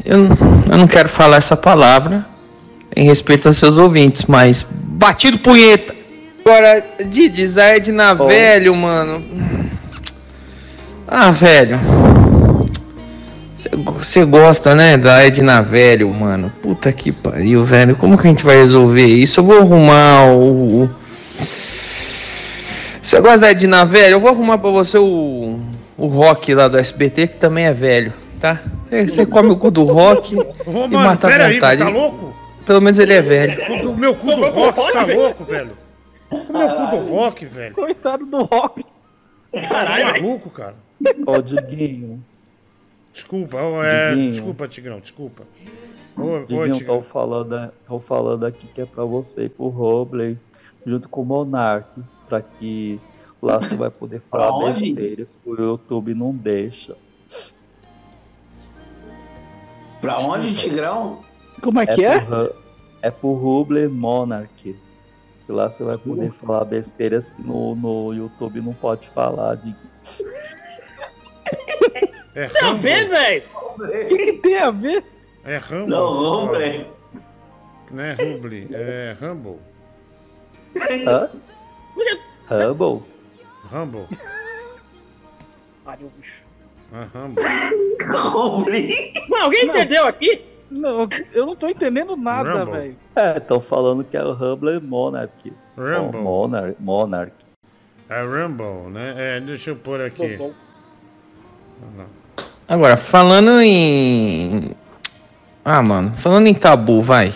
Eu, 0.03 0.17
não- 0.19 0.37
eu 0.71 0.77
não 0.77 0.87
quero 0.87 1.07
falar 1.07 1.37
essa 1.37 1.55
palavra 1.55 2.25
em 2.95 3.05
respeito 3.05 3.47
aos 3.47 3.57
seus 3.57 3.77
ouvintes, 3.77 4.23
mas 4.27 4.65
batido 4.69 5.39
punheta. 5.39 5.95
Agora, 6.47 6.85
Didis, 7.07 7.57
a 7.57 7.75
Edna 7.75 8.13
Velho, 8.13 8.75
mano. 8.75 9.23
Ah, 11.07 11.31
velho. 11.31 11.79
Você 13.97 14.23
gosta, 14.25 14.75
né, 14.75 14.95
da 14.95 15.25
Edna 15.25 15.63
Velho, 15.63 16.07
mano? 16.13 16.53
Puta 16.61 16.93
que 16.93 17.11
pariu, 17.11 17.63
velho. 17.63 17.95
Como 17.95 18.15
que 18.15 18.27
a 18.27 18.29
gente 18.29 18.45
vai 18.45 18.57
resolver 18.57 19.07
isso? 19.07 19.39
Eu 19.39 19.43
vou 19.43 19.57
arrumar 19.57 20.27
o. 20.33 20.87
Você 23.01 23.19
gosta 23.19 23.39
da 23.39 23.49
Edna 23.49 23.83
Velho? 23.83 24.13
Eu 24.13 24.19
vou 24.19 24.29
arrumar 24.29 24.59
pra 24.59 24.69
você 24.69 24.99
o. 24.99 25.59
O 25.97 26.05
Rock 26.05 26.53
lá 26.53 26.67
do 26.67 26.77
SBT, 26.77 27.25
que 27.25 27.37
também 27.37 27.65
é 27.65 27.73
velho, 27.73 28.13
tá? 28.39 28.59
Você 28.91 29.25
come 29.25 29.49
o 29.49 29.55
cu 29.57 29.71
do 29.71 29.83
Rock 29.85 30.35
Ô, 30.35 30.43
e 30.63 30.73
mano, 30.73 30.99
mata 30.99 31.27
pera 31.27 31.45
a 31.45 31.47
aí, 31.47 31.53
vontade. 31.55 31.83
tá 31.83 31.89
louco? 31.89 32.35
Pelo 32.67 32.81
menos 32.81 32.99
ele 32.99 33.13
é 33.13 33.21
velho. 33.23 33.89
O 33.89 33.95
meu 33.95 34.13
cu 34.13 34.35
do 34.35 34.45
rock 34.45 34.79
está 34.79 35.05
louco, 35.05 35.43
velho. 35.43 35.84
O 36.49 36.53
meu 36.57 36.69
cu 36.69 36.87
do 36.91 37.13
rock, 37.13 37.45
velho. 37.45 37.75
Coitado 37.75 38.25
do 38.25 38.43
Rock. 38.43 38.83
Caralho, 39.69 40.23
maluco, 40.23 40.49
cara. 40.49 40.75
Ô, 41.25 41.41
Diguinho. 41.41 42.23
Desculpa, 43.13 43.61
ô, 43.61 43.83
é, 43.83 44.09
Diguinho. 44.09 44.31
desculpa, 44.31 44.67
Tigrão, 44.67 44.99
desculpa. 44.99 45.43
Ô, 46.17 46.21
ô, 46.21 46.39
Diguinho, 46.41 46.73
Tigrão. 46.73 46.97
tô 46.97 47.03
falando, 47.03 47.71
tô 47.87 47.99
falando 47.99 48.45
aqui 48.45 48.67
que 48.67 48.81
é 48.81 48.85
pra 48.85 49.05
você 49.05 49.45
e 49.45 49.49
pro 49.49 49.67
Robley, 49.67 50.37
junto 50.85 51.07
com 51.07 51.21
o 51.21 51.25
Monark, 51.25 51.87
pra 52.27 52.41
que 52.41 52.99
lá 53.41 53.59
você 53.59 53.75
vai 53.75 53.89
poder 53.89 54.21
falar 54.29 54.73
besteiras, 54.73 55.29
o 55.45 55.55
YouTube 55.55 56.13
não 56.13 56.33
deixa. 56.33 56.95
Pra 60.01 60.19
onde, 60.19 60.53
Tigrão? 60.55 61.21
Como 61.61 61.79
é 61.79 61.85
que 61.85 62.03
é? 62.03 62.19
pro 62.19 62.55
É 63.01 63.09
pro 63.09 63.33
Ruble 63.33 63.87
Monarch. 63.87 64.75
Que 65.45 65.51
lá 65.51 65.69
você 65.69 65.83
vai 65.83 65.97
poder 65.97 66.31
falar 66.31 66.65
besteiras 66.65 67.29
que 67.29 67.41
no, 67.41 67.75
no 67.75 68.13
YouTube 68.13 68.61
não 68.61 68.73
pode 68.73 69.07
falar. 69.09 69.55
De... 69.55 69.75
É 72.35 72.47
Tem 72.47 72.69
a 72.69 72.73
ver, 72.73 73.05
velho? 73.05 73.43
O 73.55 74.07
que, 74.07 74.17
que 74.17 74.33
tem 74.33 74.57
a 74.57 74.71
ver? 74.71 75.05
É 75.43 75.57
Rambo. 75.57 75.87
Não, 75.87 76.45
Rumble. 76.45 76.87
Não 77.91 78.03
é 78.03 78.13
Rumble, 78.13 78.69
é 78.73 79.15
Rumble. 79.19 79.59
Hã? 81.07 81.29
Hubble? 82.49 83.01
Rumble. 83.71 84.07
Pariu, 85.83 86.11
bicho. 86.17 86.43
Ah, 86.93 87.07
Rumble. 87.13 87.43
Mas 89.29 89.41
alguém 89.43 89.65
entendeu 89.65 90.05
aqui? 90.07 90.45
Não, 90.75 91.07
eu 91.33 91.45
não 91.45 91.55
tô 91.55 91.67
entendendo 91.69 92.17
nada, 92.17 92.65
Rumble. 92.65 92.73
velho. 92.73 92.95
É, 93.15 93.37
estão 93.37 93.61
falando 93.61 94.03
que 94.03 94.17
é 94.17 94.23
o 94.23 94.33
Hubble 94.33 94.81
Monarch. 94.81 95.53
Rumble. 95.77 96.19
Oh, 96.19 96.23
Monarch. 96.23 96.75
Monarch. 96.79 97.33
É 98.09 98.21
Rumble, 98.21 98.91
né? 98.91 99.13
É, 99.17 99.39
deixa 99.39 99.69
eu 99.69 99.77
pôr 99.77 100.01
aqui. 100.01 100.37
Agora, 102.67 102.97
falando 102.97 103.61
em. 103.61 104.71
Ah, 105.63 105.81
mano, 105.81 106.11
falando 106.15 106.47
em 106.47 106.53
tabu, 106.53 107.01
vai. 107.01 107.33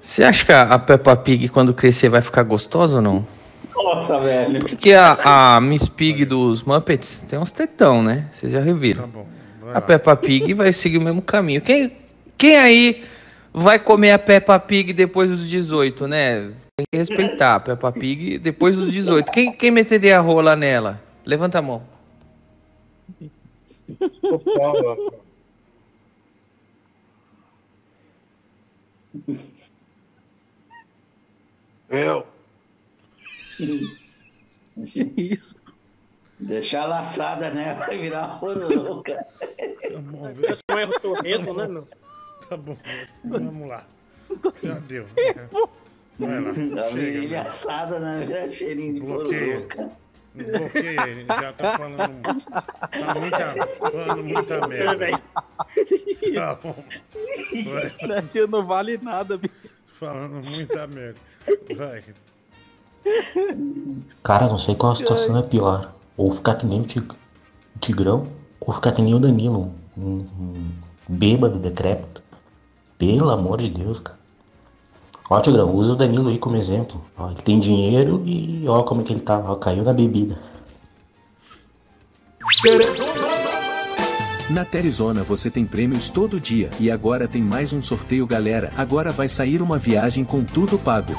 Você 0.00 0.22
acha 0.22 0.44
que 0.44 0.52
a 0.52 0.62
a 0.62 0.78
Peppa 0.78 1.16
Pig, 1.16 1.48
quando 1.48 1.72
crescer, 1.74 2.08
vai 2.08 2.20
ficar 2.20 2.42
gostosa 2.42 2.96
ou 2.96 3.02
não? 3.02 3.26
Nossa, 3.74 4.18
velho. 4.18 4.60
Porque 4.60 4.92
a, 4.92 5.56
a 5.56 5.60
Miss 5.60 5.88
Pig 5.88 6.24
dos 6.24 6.62
Muppets 6.62 7.24
tem 7.28 7.38
uns 7.38 7.50
tetão, 7.50 8.02
né? 8.02 8.28
Vocês 8.32 8.52
já 8.52 8.60
reviram. 8.60 9.02
Tá 9.02 9.08
bom. 9.08 9.37
A 9.74 9.80
Peppa 9.80 10.16
Pig 10.16 10.54
vai 10.54 10.72
seguir 10.72 10.98
o 10.98 11.02
mesmo 11.02 11.22
caminho. 11.22 11.60
Quem, 11.60 11.92
quem 12.36 12.56
aí 12.56 13.04
vai 13.52 13.78
comer 13.78 14.12
a 14.12 14.18
Peppa 14.18 14.58
Pig 14.58 14.92
depois 14.92 15.30
dos 15.30 15.48
18, 15.48 16.06
né? 16.06 16.52
Tem 16.76 16.86
que 16.90 16.96
respeitar 16.98 17.56
a 17.56 17.60
Peppa 17.60 17.90
Pig 17.92 18.38
depois 18.38 18.76
dos 18.76 18.92
18. 18.92 19.32
Quem, 19.32 19.52
quem 19.52 19.70
meteria 19.70 20.18
a 20.18 20.20
rola 20.20 20.54
nela? 20.54 21.00
Levanta 21.24 21.58
a 21.58 21.62
mão. 21.62 21.82
Eu. 31.88 32.26
Isso. 35.16 35.56
Deixar 36.40 36.86
laçada, 36.86 37.50
né? 37.50 37.74
Vai 37.78 37.98
virar 37.98 38.26
uma 38.26 38.38
pororoca. 38.38 39.26
Esse 39.50 40.62
é 40.68 40.74
um 40.74 40.78
erro 40.78 41.00
torreto, 41.00 41.54
né, 41.54 41.68
meu? 41.68 41.88
Tá 42.48 42.56
bom, 42.56 42.76
vamos 43.24 43.68
lá. 43.68 43.84
Já 44.62 44.78
deu. 44.80 45.06
Vai 46.18 46.40
lá, 46.40 46.54
chega. 46.84 46.84
virilha 46.92 47.42
assada, 47.42 47.98
né? 47.98 48.26
Já 48.26 48.50
cheirinho 48.52 48.94
de 48.94 49.00
Bloqueia. 49.00 49.60
pororoca. 49.60 49.90
Bloqueia 50.34 51.08
ele, 51.08 51.26
já 51.26 51.52
tá 51.52 51.78
falando. 51.78 52.22
Tá 52.22 53.14
muita, 53.14 53.68
falando 53.78 54.24
muita 54.24 54.68
merda. 54.68 55.22
Tá 56.34 56.54
bom. 56.54 56.84
Vai. 57.64 58.08
Netinho 58.08 58.46
não 58.46 58.64
vale 58.64 58.98
nada, 58.98 59.36
bicho. 59.36 59.54
Falando 59.88 60.42
muita 60.48 60.86
merda. 60.86 61.18
Vai. 61.76 62.04
Cara, 64.22 64.46
não 64.46 64.58
sei 64.58 64.74
qual 64.74 64.92
a 64.92 64.96
situação 64.96 65.38
é 65.38 65.42
pior. 65.42 65.97
Ou 66.18 66.30
ficar 66.30 66.56
que 66.56 66.66
nem 66.66 66.80
o 66.80 66.84
Tig- 66.84 67.10
o 67.10 67.78
Tigrão, 67.78 68.26
ou 68.60 68.74
ficar 68.74 68.92
que 68.92 69.00
nem 69.00 69.14
o 69.14 69.18
Danilo, 69.18 69.72
um, 69.96 70.26
um 70.38 70.66
bêbado 71.08 71.58
decrépito. 71.58 72.20
Pelo 72.98 73.30
amor 73.30 73.58
de 73.62 73.70
Deus, 73.70 74.00
cara. 74.00 74.18
Ó, 75.30 75.40
Tigrão, 75.40 75.74
usa 75.74 75.92
o 75.92 75.96
Danilo 75.96 76.28
aí 76.28 76.36
como 76.38 76.56
exemplo. 76.56 77.00
Ó, 77.16 77.30
ele 77.30 77.40
tem 77.42 77.60
dinheiro 77.60 78.22
e 78.26 78.64
ó 78.66 78.82
como 78.82 79.00
é 79.00 79.04
que 79.04 79.12
ele 79.12 79.20
tá. 79.20 79.38
Ó, 79.38 79.54
caiu 79.54 79.84
na 79.84 79.92
bebida. 79.92 80.38
Na 84.50 84.64
Terizona 84.64 85.22
você 85.22 85.50
tem 85.50 85.66
prêmios 85.66 86.08
todo 86.08 86.40
dia 86.40 86.70
e 86.80 86.90
agora 86.90 87.28
tem 87.28 87.42
mais 87.42 87.72
um 87.72 87.82
sorteio 87.82 88.26
galera. 88.26 88.72
Agora 88.76 89.12
vai 89.12 89.28
sair 89.28 89.60
uma 89.60 89.78
viagem 89.78 90.24
com 90.24 90.42
tudo 90.42 90.78
pago. 90.78 91.14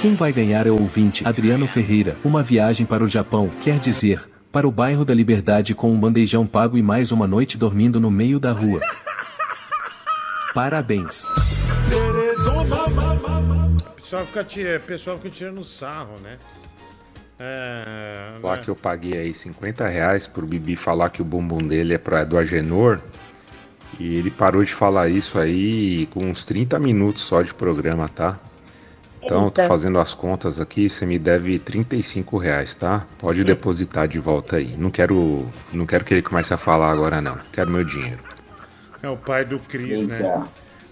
Quem 0.00 0.14
vai 0.14 0.32
ganhar 0.32 0.66
é 0.66 0.70
o 0.70 0.80
ouvinte 0.80 1.28
Adriano 1.28 1.66
Ferreira, 1.68 2.16
uma 2.24 2.42
viagem 2.42 2.86
para 2.86 3.04
o 3.04 3.08
Japão, 3.08 3.50
quer 3.60 3.78
dizer, 3.78 4.26
para 4.50 4.66
o 4.66 4.70
bairro 4.70 5.04
da 5.04 5.12
Liberdade 5.12 5.74
com 5.74 5.92
um 5.92 6.00
bandejão 6.00 6.46
pago 6.46 6.78
e 6.78 6.82
mais 6.82 7.12
uma 7.12 7.26
noite 7.26 7.58
dormindo 7.58 8.00
no 8.00 8.10
meio 8.10 8.40
da 8.40 8.50
rua. 8.50 8.80
Parabéns. 10.54 11.24
O 13.88 13.92
pessoal 13.94 14.24
fica, 14.24 14.46
é, 14.62 14.78
pessoal 14.78 15.18
fica 15.18 15.28
tirando 15.28 15.62
sarro, 15.62 16.18
né? 16.22 16.38
É. 17.38 18.36
Lá 18.42 18.56
né? 18.56 18.62
que 18.62 18.70
eu 18.70 18.76
paguei 18.76 19.18
aí 19.18 19.34
50 19.34 19.86
reais 19.86 20.26
pro 20.26 20.46
Bibi 20.46 20.76
falar 20.76 21.10
que 21.10 21.20
o 21.20 21.26
bumbum 21.26 21.58
dele 21.58 21.92
é 21.92 21.98
pra, 21.98 22.24
do 22.24 22.38
Agenor. 22.38 23.02
E 23.98 24.16
ele 24.16 24.30
parou 24.30 24.64
de 24.64 24.72
falar 24.72 25.10
isso 25.10 25.38
aí 25.38 26.06
com 26.06 26.24
uns 26.24 26.42
30 26.46 26.78
minutos 26.78 27.20
só 27.20 27.42
de 27.42 27.52
programa, 27.52 28.08
tá? 28.08 28.38
Então, 29.22 29.44
eu 29.44 29.50
tô 29.50 29.62
fazendo 29.64 29.98
as 29.98 30.14
contas 30.14 30.58
aqui, 30.58 30.88
você 30.88 31.04
me 31.04 31.18
deve 31.18 31.58
35 31.58 32.38
reais, 32.38 32.74
tá? 32.74 33.04
Pode 33.18 33.44
depositar 33.44 34.08
de 34.08 34.18
volta 34.18 34.56
aí. 34.56 34.74
Não 34.78 34.90
quero, 34.90 35.46
não 35.72 35.84
quero 35.86 36.04
que 36.04 36.14
ele 36.14 36.22
comece 36.22 36.54
a 36.54 36.56
falar 36.56 36.90
agora, 36.90 37.20
não. 37.20 37.38
Quero 37.52 37.70
meu 37.70 37.84
dinheiro. 37.84 38.18
É 39.02 39.08
o 39.08 39.16
pai 39.16 39.44
do 39.44 39.58
Cris, 39.58 40.02
né? 40.02 40.42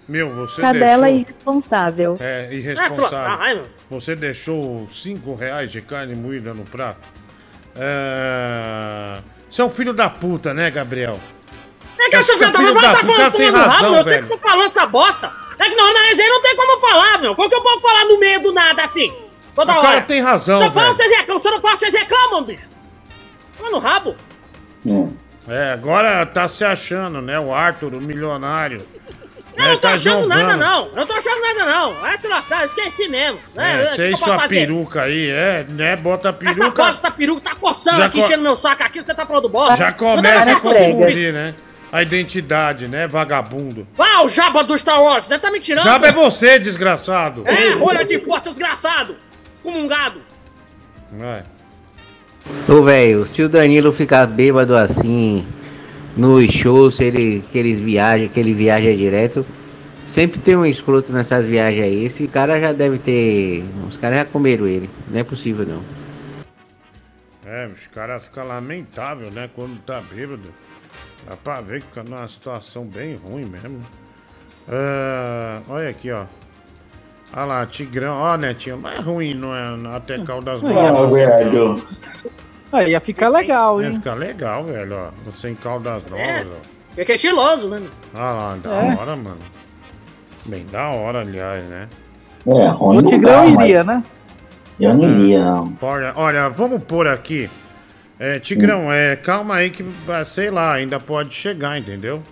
Meu, 0.08 0.30
você 0.34 0.60
Cadela 0.60 1.06
deixou... 1.06 1.20
irresponsável. 1.20 2.16
É, 2.20 2.48
Ah, 2.50 2.54
irresponsável. 2.54 3.38
vai. 3.38 3.62
Você 3.90 4.16
deixou 4.16 4.86
5 4.90 5.34
reais 5.34 5.70
de 5.70 5.82
carne 5.82 6.14
moída 6.14 6.54
no 6.54 6.64
prato? 6.64 7.00
É... 7.76 9.18
Você 9.50 9.62
é 9.62 9.64
um 9.64 9.70
filho 9.70 9.92
da 9.92 10.08
puta, 10.10 10.52
né, 10.52 10.70
Gabriel? 10.70 11.18
É 11.98 12.10
que 12.10 12.16
Esse 12.16 12.32
essa 12.32 12.38
filha 12.38 12.50
da 12.52 12.58
filho 12.58 12.74
puta 12.74 12.86
da 12.86 12.92
tá 12.92 13.00
puta 13.00 13.12
falando 13.14 13.32
tem 13.32 13.50
razão, 13.50 13.70
rabo. 13.70 13.96
Eu 13.96 14.04
velho. 14.04 14.22
sempre 14.22 14.28
tô 14.36 14.48
falando 14.48 14.66
essa 14.66 14.86
bosta. 14.86 15.32
É 15.58 15.64
que 15.68 15.74
na 15.76 15.84
hora 15.84 15.94
da 15.94 16.00
resenha 16.02 16.28
não 16.28 16.42
tem 16.42 16.56
como 16.56 16.80
falar, 16.80 17.18
meu. 17.18 17.34
Como 17.34 17.48
que 17.48 17.54
eu 17.56 17.62
posso 17.62 17.82
falar 17.82 18.04
no 18.04 18.18
meio 18.20 18.40
do 18.40 18.52
nada 18.52 18.82
assim? 18.84 19.12
Toda 19.54 19.72
O 19.72 19.78
hora. 19.78 19.88
cara 19.88 20.00
tem 20.02 20.20
razão, 20.20 20.60
Se 20.60 20.66
eu 20.66 20.70
falo, 20.70 20.94
velho. 20.94 20.96
vocês 20.96 21.16
reclamam. 21.18 21.42
Se 21.42 21.48
eu 21.48 21.52
não 21.52 21.60
falo, 21.60 21.76
vocês 21.76 21.94
reclamam, 21.94 22.42
bicho. 22.44 22.70
Toma 23.56 23.70
no 23.70 23.78
rabo. 23.78 24.14
É, 25.48 25.72
agora 25.72 26.24
tá 26.26 26.46
se 26.46 26.64
achando, 26.64 27.20
né? 27.22 27.38
O 27.40 27.52
Arthur, 27.52 27.94
o 27.94 28.00
milionário. 28.00 28.86
Eu 29.56 29.64
É, 29.64 29.68
não 29.68 29.74
tô 29.74 29.80
tá 29.80 29.92
achando 29.94 30.22
jogando. 30.22 30.28
nada, 30.28 30.56
não. 30.56 30.86
Eu 30.88 30.96
não 30.96 31.06
tô 31.06 31.14
achando 31.14 31.40
nada, 31.40 31.64
não. 31.64 31.94
Vai 31.94 32.16
se 32.16 32.28
lascar, 32.28 32.60
eu 32.60 32.66
esqueci 32.66 33.08
mesmo. 33.08 33.40
É, 33.56 33.96
que 33.96 34.02
e 34.02 34.10
eu 34.12 34.16
sua 34.16 34.38
fazer? 34.38 34.54
peruca 34.54 35.02
aí, 35.02 35.30
é, 35.30 35.64
né? 35.68 35.96
Bota 35.96 36.28
a 36.28 36.30
Essa 36.30 36.38
peruca. 36.60 36.82
bosta, 36.84 37.06
essa 37.08 37.10
peruca 37.16 37.40
tá 37.40 37.56
coçando 37.56 37.96
Já 37.96 38.04
aqui, 38.06 38.18
co- 38.20 38.24
enchendo 38.24 38.42
meu 38.44 38.54
saco 38.56 38.84
aqui, 38.84 39.00
você 39.02 39.12
tá 39.14 39.26
falando 39.26 39.48
bosta. 39.48 39.76
Já 39.76 39.88
Eu 39.88 39.94
começa 39.94 40.52
a 40.52 40.60
confundir, 40.60 41.32
né? 41.32 41.54
A 41.90 42.02
identidade, 42.02 42.86
né? 42.86 43.06
Vagabundo. 43.06 43.86
Ah, 43.98 44.22
o 44.22 44.28
jaba 44.28 44.62
do 44.62 44.76
Star 44.76 45.02
Wars, 45.02 45.24
você 45.24 45.38
tá 45.38 45.50
me 45.50 45.58
tirando? 45.58 45.84
Jaba 45.84 46.08
é 46.08 46.12
você, 46.12 46.58
desgraçado. 46.58 47.44
É, 47.46 47.72
rolha 47.72 48.04
de 48.04 48.18
força, 48.20 48.50
desgraçado. 48.50 49.16
Excomungado. 49.54 50.20
É. 51.20 51.42
Ô, 52.70 52.82
velho, 52.82 53.26
se 53.26 53.42
o 53.42 53.48
Danilo 53.48 53.92
ficar 53.92 54.26
bêbado 54.26 54.76
assim 54.76 55.46
nos 56.16 56.52
shows, 56.52 56.96
se 56.96 57.04
ele, 57.04 57.42
que 57.50 57.58
eles 57.58 57.80
viajam, 57.80 58.28
que 58.28 58.38
ele 58.38 58.52
viaja 58.52 58.94
direto, 58.94 59.46
sempre 60.06 60.38
tem 60.38 60.56
um 60.56 60.66
escroto 60.66 61.12
nessas 61.12 61.46
viagens 61.46 61.84
aí. 61.84 62.04
Esse 62.04 62.28
cara 62.28 62.60
já 62.60 62.72
deve 62.72 62.98
ter. 62.98 63.64
Os 63.86 63.96
caras 63.96 64.18
já 64.18 64.24
comeram 64.26 64.66
ele. 64.66 64.90
Não 65.08 65.20
é 65.20 65.24
possível, 65.24 65.66
não. 65.66 65.82
É, 67.46 67.66
os 67.66 67.86
caras 67.86 68.24
ficam 68.24 68.46
lamentável, 68.46 69.30
né? 69.30 69.48
Quando 69.54 69.80
tá 69.80 70.02
bêbado. 70.02 70.52
Dá 71.28 71.36
pra 71.36 71.60
ver 71.60 71.80
que 71.82 71.88
fica 71.88 72.02
numa 72.02 72.26
situação 72.26 72.84
bem 72.84 73.16
ruim 73.16 73.44
mesmo. 73.44 73.84
Ah, 74.66 75.60
olha 75.68 75.90
aqui, 75.90 76.10
ó. 76.10 76.24
Olha 77.34 77.44
lá, 77.44 77.66
Tigrão. 77.66 78.14
Ó, 78.16 78.36
Netinho, 78.38 78.78
mas 78.78 78.94
é 78.94 79.00
ruim, 79.00 79.34
não 79.34 79.54
é? 79.54 79.94
Até 79.94 80.22
Caldas 80.24 80.62
Não, 80.62 80.72
Novas. 80.72 81.14
velho. 81.14 81.84
Aí 82.72 82.90
ia 82.90 83.00
ficar 83.00 83.28
legal, 83.28 83.80
Ia 83.82 83.88
hein? 83.88 83.94
ficar 83.94 84.14
legal, 84.14 84.64
velho, 84.64 84.96
ó. 84.96 85.10
Você 85.30 85.50
em 85.50 85.54
Caldas 85.54 86.06
Novas, 86.06 86.46
ó. 86.50 86.60
Porque 86.94 87.12
é 87.12 87.14
estiloso, 87.14 87.68
né? 87.68 87.82
Ah 88.14 88.32
lá, 88.32 88.56
da 88.62 88.70
É. 88.74 88.94
hora, 88.94 89.16
mano. 89.16 89.38
Bem 90.46 90.64
da 90.72 90.88
hora, 90.88 91.20
aliás, 91.20 91.62
né? 91.66 91.88
É, 92.46 92.68
ruim 92.68 92.98
O 92.98 93.02
Tigrão 93.06 93.54
dá, 93.54 93.64
iria, 93.64 93.84
mas 93.84 93.96
né? 93.98 94.04
Eu 94.80 94.94
não 94.94 95.08
iria, 95.10 95.44
não. 95.44 95.76
Olha, 95.82 96.12
olha, 96.16 96.48
vamos 96.48 96.82
pôr 96.84 97.06
aqui. 97.06 97.50
É, 98.18 98.38
Tigrão, 98.40 98.92
é, 98.92 99.14
calma 99.14 99.56
aí 99.56 99.70
que, 99.70 99.84
ah, 100.08 100.24
sei 100.24 100.50
lá, 100.50 100.72
ainda 100.72 100.98
pode 100.98 101.34
chegar, 101.34 101.78
entendeu? 101.78 102.22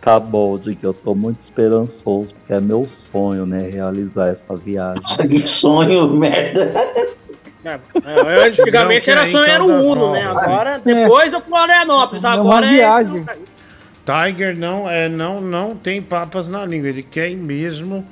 Tá 0.00 0.18
bom, 0.18 0.56
Dick, 0.56 0.82
eu 0.82 0.94
tô 0.94 1.14
muito 1.14 1.40
esperançoso, 1.40 2.34
porque 2.34 2.52
é 2.52 2.60
meu 2.60 2.88
sonho, 2.88 3.46
né, 3.46 3.68
realizar 3.70 4.28
essa 4.28 4.54
viagem. 4.56 5.02
Nossa, 5.02 5.26
que 5.26 5.46
sonho, 5.46 6.08
merda. 6.10 6.72
É, 7.64 7.80
é, 8.04 8.46
antigamente 8.46 9.10
era 9.10 9.26
sonho, 9.26 9.44
era 9.44 9.64
o 9.64 9.90
Uno, 9.90 10.12
né? 10.12 10.22
Agora, 10.22 10.78
depois 10.78 11.32
eu 11.32 11.40
Florianópolis. 11.40 12.24
Agora 12.24 12.66
é. 12.66 12.88
Tiger 14.06 14.56
não, 14.56 14.88
é, 14.88 15.08
não, 15.08 15.40
não 15.40 15.74
tem 15.74 16.00
papas 16.00 16.46
na 16.46 16.64
língua. 16.64 16.88
Ele 16.88 17.02
quer 17.02 17.28
ir 17.28 17.36
mesmo 17.36 18.06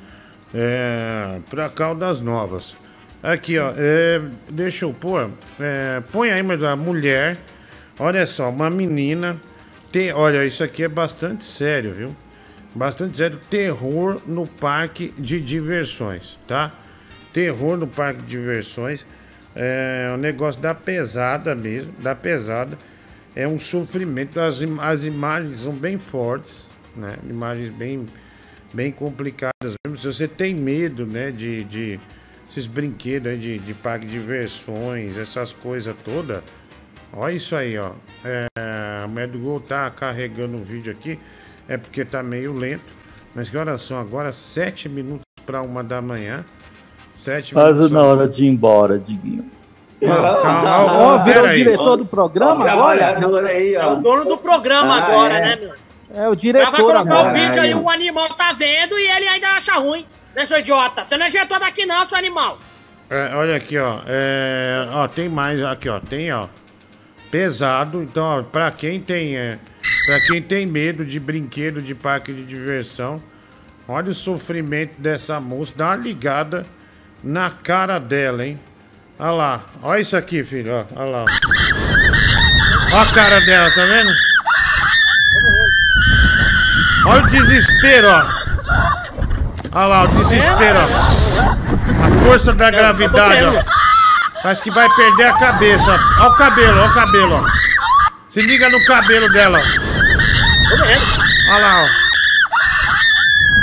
é, 0.53 1.39
pra 1.49 1.69
Caldas 1.69 2.21
Novas. 2.21 2.77
Aqui, 3.25 3.59
ó. 3.59 3.73
é, 3.75 4.21
deixa 4.51 4.85
eu 4.85 4.93
pôr. 4.93 5.31
é, 5.59 6.03
põe 6.13 6.31
aí, 6.31 6.43
mas 6.43 6.63
a 6.63 6.77
mulher. 6.77 7.39
Olha 7.99 8.27
só, 8.27 8.51
uma 8.51 8.69
menina. 8.69 9.41
Tem, 9.91 10.13
olha, 10.13 10.45
isso 10.45 10.63
aqui 10.63 10.83
é 10.83 10.89
bastante 10.89 11.43
sério, 11.43 11.95
viu? 11.95 12.17
Bastante 12.75 13.17
sério. 13.17 13.41
Terror 13.49 14.21
no 14.27 14.47
parque 14.47 15.15
de 15.17 15.41
diversões, 15.41 16.39
tá? 16.47 16.71
Terror 17.33 17.79
no 17.79 17.87
parque 17.87 18.21
de 18.21 18.27
diversões. 18.27 19.07
É 19.57 20.11
um 20.13 20.19
negócio 20.19 20.61
da 20.61 20.75
pesada 20.75 21.55
mesmo, 21.55 21.93
da 22.01 22.15
pesada. 22.15 22.77
É 23.35 23.49
um 23.49 23.59
sofrimento. 23.59 24.39
As, 24.39 24.61
as 24.83 25.05
imagens 25.05 25.61
são 25.61 25.73
bem 25.73 25.99
fortes, 25.99 26.69
né? 26.95 27.17
Imagens 27.27 27.71
bem, 27.71 28.05
bem 28.71 28.93
complicadas. 28.93 29.73
Mesmo 29.87 29.97
se 29.97 30.13
você 30.13 30.29
tem 30.29 30.53
medo, 30.53 31.07
né? 31.07 31.31
De, 31.31 31.65
de 31.65 32.01
esses 32.55 32.67
brinquedos 32.67 33.33
aí 33.33 33.37
de, 33.39 33.59
de 33.59 33.75
parque 33.75 34.07
de 34.07 34.13
diversões, 34.13 35.19
essas 35.19 35.53
coisas 35.53 35.95
todas. 36.05 36.41
Olha 37.13 37.33
isso 37.33 37.57
aí, 37.57 37.77
ó. 37.77 37.91
É, 38.25 38.47
o 39.05 39.09
Medgol 39.09 39.59
tá 39.61 39.91
carregando 39.91 40.57
o 40.57 40.63
vídeo 40.63 40.93
aqui. 40.93 41.19
É 41.69 41.77
porque 41.77 42.05
tá 42.05 42.23
meio 42.23 42.53
lento. 42.53 42.93
Mas 43.35 43.51
que 43.51 43.57
horas 43.57 43.83
são 43.83 43.99
agora? 43.99 44.33
Sete 44.33 44.89
minutos 44.89 45.25
para 45.45 45.63
uma 45.63 45.83
da 45.83 46.01
manhã. 46.01 46.45
Sete 47.19 47.55
Quase 47.55 47.73
minutos. 47.73 47.91
na 47.93 48.03
hora 48.05 48.29
de 48.29 48.45
ir 48.45 48.49
embora, 48.49 48.99
Diguinho. 48.99 49.51
Não, 50.01 50.41
calma, 50.43 50.85
Ó, 50.93 51.15
ó, 51.15 51.19
virou 51.25 51.43
pera 51.43 51.51
aí. 51.51 51.65
diretor 51.65 51.97
do 51.97 52.05
programa 52.07 52.69
agora? 52.71 53.01
É 53.51 53.87
o 53.87 53.97
dono 53.97 54.25
do 54.27 54.37
programa 54.39 54.95
Ah, 54.95 54.99
agora, 55.07 55.35
é. 55.39 55.41
né, 55.41 55.57
meu? 55.57 55.71
É 55.71 55.73
o 55.73 56.19
Ela 56.21 56.27
vai 56.29 56.37
diretor 56.37 56.77
colocar 56.77 57.01
agora. 57.01 57.31
o 57.31 57.33
vídeo 57.33 57.63
aí, 57.63 57.75
o 57.75 57.89
animal 57.91 58.29
tá 58.35 58.53
vendo 58.53 58.99
e 58.99 59.11
ele 59.11 59.27
ainda 59.27 59.49
acha 59.53 59.75
ruim. 59.75 60.05
Né, 60.35 60.45
seu 60.45 60.59
idiota? 60.59 61.05
Você 61.05 61.17
não 61.17 61.27
é 61.27 61.29
diretor 61.29 61.61
daqui 61.61 61.87
não, 61.87 62.05
seu 62.07 62.19
animal. 62.19 62.59
É, 63.09 63.35
olha 63.35 63.57
aqui, 63.57 63.79
ó. 63.79 64.01
É, 64.07 64.89
ó, 64.91 65.07
tem 65.07 65.29
mais 65.29 65.63
aqui, 65.63 65.89
ó. 65.89 66.01
Tem, 66.01 66.33
ó. 66.33 66.49
Pesado. 67.31 68.03
Então, 68.03 68.25
ó, 68.25 68.43
pra 68.43 68.71
quem 68.71 69.01
tem. 69.01 69.37
É, 69.37 69.59
pra 70.07 70.21
quem 70.21 70.43
tem 70.43 70.67
medo 70.67 71.05
de 71.05 71.21
brinquedo 71.21 71.81
de 71.81 71.95
parque 71.95 72.33
de 72.33 72.45
diversão, 72.45 73.23
olha 73.87 74.11
o 74.11 74.15
sofrimento 74.15 75.01
dessa 75.01 75.39
moça. 75.39 75.73
Dá 75.77 75.87
uma 75.89 75.97
ligada 75.97 76.67
na 77.23 77.51
cara 77.51 77.99
dela, 77.99 78.45
hein? 78.45 78.59
Olha 79.19 79.31
lá. 79.31 79.65
Olha 79.83 80.01
isso 80.01 80.17
aqui, 80.17 80.43
filho. 80.43 80.87
Olha 80.97 81.11
lá. 81.11 81.25
Olha 82.93 83.03
a 83.03 83.13
cara 83.13 83.41
dela, 83.41 83.71
tá 83.73 83.85
vendo? 83.85 84.11
Olha 87.07 87.23
o 87.23 87.29
desespero, 87.29 88.09
ó. 88.09 88.44
Olha 89.75 89.87
lá, 89.87 90.05
o 90.05 90.09
desespero, 90.09 90.79
ó. 90.79 92.07
A 92.07 92.19
força 92.25 92.53
da 92.53 92.71
gravidade, 92.71 93.45
ó. 93.45 93.65
Parece 94.43 94.63
que 94.63 94.71
vai 94.71 94.89
perder 94.95 95.25
a 95.27 95.33
cabeça. 95.39 95.99
Olha 96.19 96.29
o 96.29 96.37
cabelo, 96.37 96.79
olha 96.81 96.91
o 96.91 96.95
cabelo, 96.95 97.35
ó. 97.35 97.45
Se 98.29 98.41
liga 98.43 98.69
no 98.69 98.83
cabelo 98.85 99.29
dela, 99.33 99.59
ó. 99.59 99.63
Olha 101.53 101.59
lá, 101.59 101.83
ó. 101.83 101.87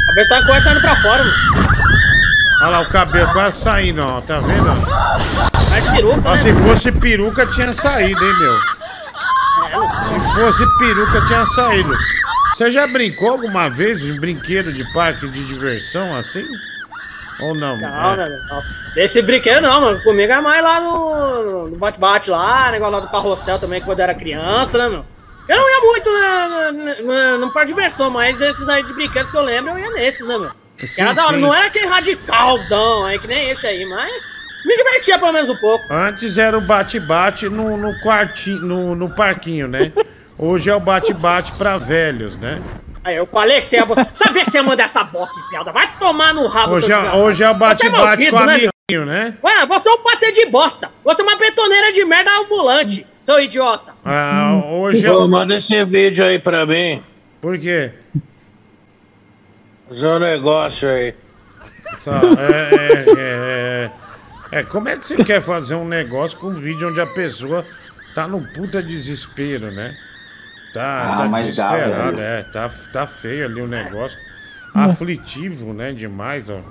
A 0.02 0.08
cabelo 0.08 0.28
tá 0.28 0.46
quase 0.46 0.64
saindo 0.66 0.82
pra 0.82 0.96
fora, 0.98 1.24
mano. 1.24 1.72
Olha 2.62 2.70
lá 2.70 2.80
o 2.82 2.90
cabelo 2.90 3.32
quase 3.34 3.62
saindo, 3.62 4.04
ó. 4.06 4.22
Tá 4.22 4.40
vendo? 4.42 4.70
peruca, 5.92 6.22
Ó, 6.26 6.32
né? 6.32 6.38
se 6.38 6.54
fosse 6.54 6.92
peruca, 6.92 7.46
tinha 7.48 7.74
saído, 7.74 8.24
hein, 8.24 8.34
meu? 8.40 8.60
Se 10.04 10.20
fosse 10.36 10.78
peruca, 10.78 11.22
tinha 11.26 11.46
saído. 11.46 11.96
Você 12.54 12.70
já 12.72 12.86
brincou 12.86 13.30
alguma 13.30 13.70
vez 13.70 14.06
em 14.06 14.20
brinquedo 14.20 14.74
de 14.74 14.84
parque 14.94 15.28
de 15.30 15.46
diversão 15.46 16.16
assim? 16.16 16.46
Ou 17.40 17.56
não? 17.56 17.78
Não, 17.78 18.14
É. 18.14 18.30
não. 18.50 18.62
Desse 18.94 19.22
brinquedo 19.22 19.62
não, 19.64 19.82
mano. 19.82 20.04
Comigo 20.04 20.32
é 20.32 20.42
mais 20.42 20.64
lá 20.64 20.80
no 20.82 21.76
bate-bate 21.78 22.30
lá, 22.30 22.72
negócio 22.72 22.94
lá 22.94 23.00
do 23.00 23.10
carrossel 23.10 23.58
também, 23.58 23.82
quando 23.82 24.00
eu 24.00 24.04
era 24.04 24.14
criança, 24.14 24.78
né, 24.78 24.90
meu? 24.90 25.06
Eu 25.48 25.58
não 25.58 25.70
ia 25.70 25.80
muito 25.80 26.10
na, 26.12 26.72
na, 26.72 27.38
no 27.38 27.52
parque 27.52 27.70
de 27.70 27.74
diversão, 27.74 28.10
mas 28.10 28.38
desses 28.38 28.70
aí 28.70 28.84
de 28.84 28.94
brinquedos 28.94 29.32
que 29.32 29.38
eu 29.38 29.42
lembro, 29.42 29.72
eu 29.72 29.80
ia 29.80 29.90
nesses, 29.92 30.28
né, 30.28 30.38
meu? 30.38 30.52
Sim, 30.88 31.02
era 31.04 31.26
hora, 31.26 31.38
não 31.38 31.54
era 31.54 31.66
aquele 31.68 31.88
radicalzão 31.88 33.06
aí, 33.06 33.18
que 33.20 33.28
nem 33.28 33.50
esse 33.50 33.66
aí, 33.68 33.86
mas 33.86 34.12
me 34.66 34.76
divertia 34.78 35.18
pelo 35.18 35.34
menos 35.34 35.50
um 35.50 35.56
pouco. 35.58 35.84
Antes 35.92 36.38
era 36.38 36.58
o 36.58 36.62
bate-bate 36.62 37.50
no, 37.50 37.76
no 37.78 37.94
quartinho, 38.02 38.62
no, 38.62 38.96
no 38.96 39.10
parquinho, 39.10 39.68
né? 39.68 39.92
Hoje 40.44 40.72
é 40.72 40.76
o 40.76 40.80
bate-bate 40.80 41.52
pra 41.52 41.78
velhos, 41.78 42.36
né? 42.36 42.60
Aí 43.04 43.16
eu 43.16 43.28
falei 43.28 43.62
que 43.62 43.68
você 43.68 43.76
ia. 43.76 43.86
Sabia 44.12 44.44
que 44.44 44.50
você 44.50 44.58
ia 44.58 44.64
mandar 44.64 44.86
essa 44.86 45.04
bosta 45.04 45.40
enfiada. 45.40 45.72
Vai 45.72 46.00
tomar 46.00 46.34
no 46.34 46.48
rabo, 46.48 46.74
Hoje 46.74 46.92
é, 46.92 46.98
hoje 47.14 47.44
é 47.44 47.50
o 47.52 47.54
bate-bate 47.54 48.32
com 48.32 48.38
o 48.38 48.46
né, 48.48 48.54
amiguinho, 48.56 49.06
né? 49.06 49.38
Ué, 49.44 49.66
você 49.68 49.88
é 49.88 49.92
um 49.92 50.00
patê 50.00 50.32
de 50.32 50.48
bosta. 50.48 50.90
Você 51.04 51.22
é 51.22 51.26
uma 51.26 51.36
betoneira 51.36 51.92
de 51.92 52.04
merda 52.06 52.32
ambulante, 52.40 53.06
seu 53.22 53.40
idiota. 53.40 53.94
Ah, 54.04 54.64
hoje 54.66 55.06
é 55.06 55.12
Ô, 55.12 55.26
o... 55.26 55.30
manda 55.30 55.56
esse 55.56 55.86
vídeo 55.86 56.26
aí 56.26 56.40
pra 56.40 56.66
mim. 56.66 57.04
Por 57.40 57.60
quê? 57.60 57.92
Fazer 59.90 60.08
um 60.08 60.20
negócio 60.20 60.90
aí. 60.90 61.14
Tá, 62.04 62.20
é, 62.40 62.76
é, 62.76 63.06
é, 63.16 63.92
é, 64.52 64.60
é, 64.60 64.64
como 64.64 64.90
é 64.90 64.98
que 64.98 65.06
você 65.06 65.24
quer 65.24 65.40
fazer 65.40 65.76
um 65.76 65.88
negócio 65.88 66.36
com 66.40 66.48
um 66.48 66.56
vídeo 66.56 66.90
onde 66.90 67.00
a 67.00 67.06
pessoa 67.06 67.64
tá 68.16 68.28
num 68.28 68.44
puta 68.44 68.82
desespero, 68.82 69.72
né? 69.72 69.96
Tá, 70.74 71.14
Ah, 71.14 71.18
tá 71.18 71.26
mas 71.30 71.56
dá, 71.56 71.72
desesperado, 71.72 72.16
velho. 72.18 72.22
é, 72.22 72.44
tá, 72.44 72.70
tá 72.94 73.08
feio 73.08 73.46
ali 73.46 73.62
o 73.62 73.68
negócio. 73.68 74.20
Aflitivo, 74.74 75.74
né, 75.74 75.92
demais, 75.92 76.50
ó. 76.50 76.62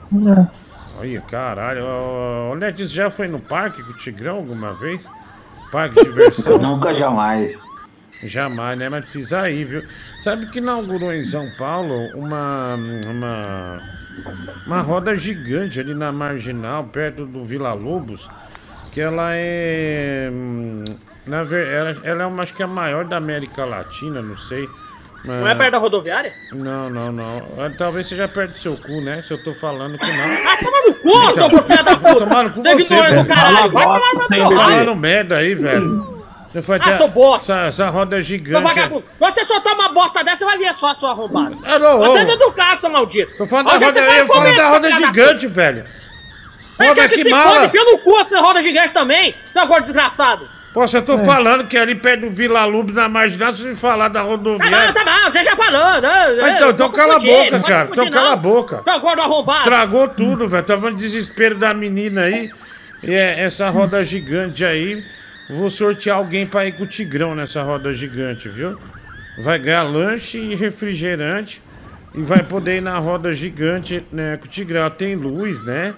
Olha, 0.98 1.20
caralho, 1.22 1.84
Netinho, 2.56 2.88
você 2.88 2.94
já 2.94 3.10
foi 3.10 3.28
no 3.28 3.40
parque 3.40 3.82
com 3.82 3.90
o 3.90 3.96
Tigrão 3.96 4.36
alguma 4.36 4.72
vez? 4.72 5.08
Parque 5.70 5.96
de 5.96 6.04
diversão? 6.04 6.56
Nunca, 6.60 6.94
jamais. 6.94 7.62
Jamais, 8.22 8.78
né? 8.78 8.88
Mas 8.88 9.04
precisa 9.04 9.48
ir, 9.50 9.64
viu? 9.66 9.84
Sabe 10.20 10.46
que 10.46 10.58
inaugurou 10.58 11.12
em 11.12 11.22
São 11.22 11.50
Paulo 11.56 11.94
uma, 12.14 12.74
uma, 13.06 13.82
uma 14.66 14.80
roda 14.82 15.14
gigante 15.16 15.78
ali 15.80 15.94
na 15.94 16.10
Marginal, 16.12 16.84
perto 16.84 17.24
do 17.24 17.44
Vila 17.44 17.72
Lobos, 17.72 18.30
que 18.92 19.00
ela 19.00 19.30
é... 19.34 20.30
Na 21.30 21.44
ver, 21.44 21.68
ela, 21.68 21.96
ela 22.02 22.22
é 22.24 22.26
uma, 22.26 22.42
acho 22.42 22.52
que 22.52 22.60
é 22.60 22.64
a 22.64 22.68
maior 22.68 23.04
da 23.04 23.16
América 23.16 23.64
Latina, 23.64 24.20
não 24.20 24.36
sei. 24.36 24.68
Não 25.24 25.46
é 25.46 25.54
perto 25.54 25.72
da 25.72 25.78
rodoviária? 25.78 26.32
Não, 26.52 26.90
não, 26.90 27.12
não. 27.12 27.38
Ah, 27.58 27.70
Talvez 27.76 28.08
seja 28.08 28.26
perto 28.26 28.50
do 28.52 28.56
seu 28.56 28.76
cu, 28.76 29.00
né? 29.02 29.20
Se 29.22 29.32
eu 29.32 29.40
tô 29.42 29.52
falando 29.54 29.96
que 29.98 30.06
não. 30.06 30.24
Ah, 30.50 30.56
toma 30.56 30.80
no 30.86 30.94
cu, 30.94 31.32
seu 31.34 31.62
filho 31.62 31.84
da 31.84 31.96
puta! 31.96 32.18
Tomar 32.20 32.44
no 32.44 32.50
cu 32.52 32.62
Você 32.62 32.74
você, 32.74 32.96
velho. 32.96 33.26
tomar 33.26 34.00
Tô 34.12 34.18
seu 34.20 34.42
rabo! 34.44 34.56
falando 34.56 34.96
merda 34.96 35.36
aí, 35.36 35.54
velho. 35.54 36.24
Eu 36.52 36.62
falei, 36.64 36.82
Ah, 36.84 36.96
seu 36.96 37.06
bosta! 37.08 37.52
Essa, 37.52 37.66
essa 37.66 37.88
roda 37.90 38.16
Seu 38.16 38.22
gigante. 38.24 38.64
vagabundo! 38.64 39.04
Você 39.20 39.44
soltar 39.44 39.74
uma 39.74 39.90
bosta 39.90 40.24
dessa, 40.24 40.44
vai 40.44 40.58
ver 40.58 40.74
só, 40.74 40.92
sua 40.94 41.10
arrombada! 41.10 41.54
Alô, 41.64 41.98
Você 41.98 42.20
é 42.20 42.36
do 42.36 42.50
carro, 42.52 42.80
seu 42.80 42.90
maldito! 42.90 43.36
Tô 43.36 43.46
falando 43.46 43.66
da 43.66 43.72
Você 43.76 43.84
roda, 43.84 44.00
eu 44.00 44.26
falando 44.26 44.56
da 44.56 44.68
roda 44.68 44.90
da 44.90 44.96
gigante, 44.96 45.46
velho. 45.46 45.84
Mas 46.78 46.88
Roda 46.88 47.08
que 47.08 47.14
que 47.16 47.24
se 47.24 47.30
mala. 47.30 47.68
pelo 47.68 47.98
cu 47.98 48.18
essa 48.18 48.40
roda 48.40 48.60
gigante 48.62 48.90
também, 48.92 49.34
seu 49.50 49.66
gordo 49.66 49.82
desgraçado! 49.84 50.48
Poxa, 50.72 50.98
eu 50.98 51.02
tô 51.02 51.24
falando 51.24 51.66
que 51.66 51.76
ali 51.76 51.96
perto 51.96 52.20
do 52.22 52.30
Vila 52.30 52.64
Lubes, 52.64 52.94
na 52.94 53.08
marginal, 53.08 53.52
você 53.52 53.74
falar 53.74 54.06
da 54.08 54.20
Tá 54.20 54.24
bom, 54.24 54.30
rodoviária. 54.30 54.92
tá 54.94 55.04
bom, 55.04 55.32
você 55.32 55.42
já 55.42 55.56
falou, 55.56 56.00
né? 56.00 56.08
Ah, 56.42 56.50
então, 56.50 56.70
então 56.70 56.86
Não 56.86 56.94
cala 56.94 57.16
a 57.16 57.18
boca, 57.18 57.50
não 57.58 57.62
cara. 57.62 57.86
confundir, 57.88 58.08
Então 58.08 58.10
cala 58.10 58.26
não. 58.26 58.32
a 58.32 58.36
boca. 58.36 58.82
Arrombado! 58.86 59.58
Estragou 59.58 60.08
tudo, 60.08 60.46
velho. 60.48 60.62
Tava 60.62 60.90
no 60.90 60.96
desespero 60.96 61.56
da 61.58 61.74
menina 61.74 62.22
aí. 62.22 62.52
E 63.02 63.12
é, 63.12 63.40
essa 63.40 63.68
roda 63.68 64.04
gigante 64.04 64.64
aí. 64.64 65.02
Vou 65.50 65.68
sortear 65.68 66.18
alguém 66.18 66.46
pra 66.46 66.64
ir 66.66 66.72
com 66.72 66.84
o 66.84 66.86
Tigrão 66.86 67.34
nessa 67.34 67.62
roda 67.64 67.92
gigante, 67.92 68.48
viu? 68.48 68.78
Vai 69.42 69.58
ganhar 69.58 69.82
lanche 69.82 70.38
e 70.38 70.54
refrigerante. 70.54 71.60
E 72.14 72.22
vai 72.22 72.44
poder 72.44 72.76
ir 72.76 72.80
na 72.80 72.96
roda 72.98 73.32
gigante 73.32 74.04
né, 74.12 74.36
com 74.36 74.44
o 74.46 74.48
Tigrão. 74.48 74.82
Ela 74.82 74.90
Tem 74.90 75.16
luz, 75.16 75.60
né? 75.64 75.94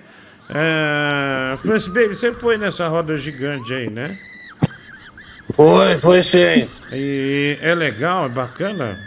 É... 0.48 1.56
Francis 1.58 1.88
Baby, 1.88 2.16
você 2.16 2.32
foi 2.32 2.56
nessa 2.56 2.88
roda 2.88 3.14
gigante 3.16 3.74
aí, 3.74 3.90
né? 3.90 4.18
Foi, 5.54 5.98
foi 5.98 6.22
sim. 6.22 6.68
E 6.90 7.58
é 7.60 7.74
legal, 7.74 8.26
é 8.26 8.28
bacana? 8.28 8.98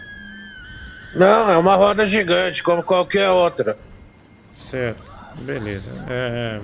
Não, 1.16 1.50
é 1.50 1.58
uma 1.58 1.76
roda 1.76 2.06
gigante, 2.06 2.62
como 2.62 2.84
qualquer 2.84 3.30
outra. 3.30 3.78
Certo, 4.54 5.02
beleza. 5.42 5.92
É, 6.10 6.60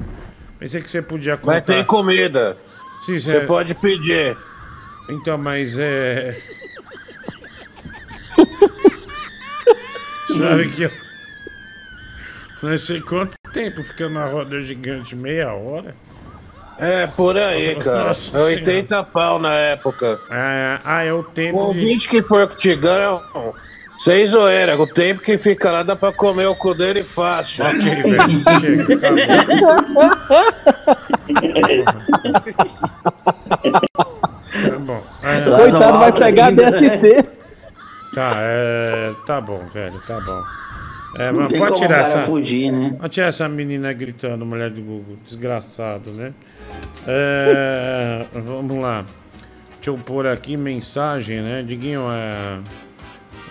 pensei 0.60 0.82
que 0.82 0.92
você 0.92 1.02
podia 1.02 1.38
contar. 1.38 1.54
Mas 1.54 1.64
tem 1.66 1.84
comida. 1.86 2.58
Sim, 3.06 3.18
Você 3.20 3.38
é- 3.38 3.46
pode 3.46 3.74
pedir. 3.76 4.38
Então, 5.10 5.38
mas 5.38 5.78
é. 5.78 6.38
Sabe 10.38 10.70
que 10.70 10.84
eu. 10.84 10.92
Não 12.62 12.78
sei 12.78 13.02
quanto 13.02 13.36
tempo 13.52 13.84
ficando 13.84 14.14
na 14.14 14.26
roda 14.26 14.60
gigante, 14.62 15.16
meia 15.16 15.52
hora? 15.54 15.96
É, 16.82 17.06
por 17.06 17.38
aí, 17.38 17.76
cara. 17.76 18.06
Nossa 18.06 18.36
É 18.38 18.42
80 18.42 19.04
pau 19.04 19.38
na 19.38 19.54
época. 19.54 20.20
É, 20.32 20.80
ah, 20.84 21.04
é 21.04 21.14
o 21.14 21.22
tempo. 21.24 21.60
O 21.60 21.74
de- 21.74 21.80
ouvinte 21.80 22.10
que 22.10 22.24
for 22.24 22.48
com 22.48 22.54
o 22.54 22.58
Tigrão, 22.58 23.22
sem 24.00 24.26
zoeira, 24.26 24.76
o 24.76 24.88
tempo 24.88 25.22
que 25.22 25.38
fica 25.38 25.70
lá 25.72 25.84
dá 25.84 25.96
pra 25.96 26.12
comer 26.12 26.48
o 26.48 26.56
cu 26.56 26.74
dele 26.74 27.04
fácil. 27.04 27.64
Ok, 27.68 27.80
velho, 27.80 28.60
chega, 28.60 28.98
Tá 34.62 34.80
bom. 34.80 35.02
É, 35.24 35.42
Coitado, 35.42 36.00
vai 36.00 36.12
pegar 36.12 36.52
DST. 36.52 37.24
Tá, 38.14 38.34
é. 38.38 39.14
Tá 39.26 39.40
bom, 39.40 39.62
velho, 39.74 40.00
tá 40.06 40.20
bom. 40.20 40.42
É, 41.16 41.32
Não 41.32 41.42
mas 41.42 41.50
tem 41.50 41.60
pode 41.60 41.76
tirar 41.76 42.02
essa. 42.02 42.22
fugir, 42.24 42.72
né? 42.72 42.96
Pode 43.00 43.14
tirar 43.14 43.28
essa 43.28 43.50
menina 43.50 43.92
gritando, 43.92 44.46
mulher 44.46 44.70
do 44.70 44.82
Google. 44.82 45.18
Desgraçado, 45.26 46.12
né? 46.12 46.34
É, 47.06 48.26
vamos 48.46 48.80
lá. 48.82 49.06
Deixa 49.76 49.90
eu 49.90 49.98
pôr 49.98 50.28
aqui 50.28 50.56
mensagem, 50.56 51.42
né? 51.42 51.64
Diguinho, 51.64 52.04
é, 52.12 52.60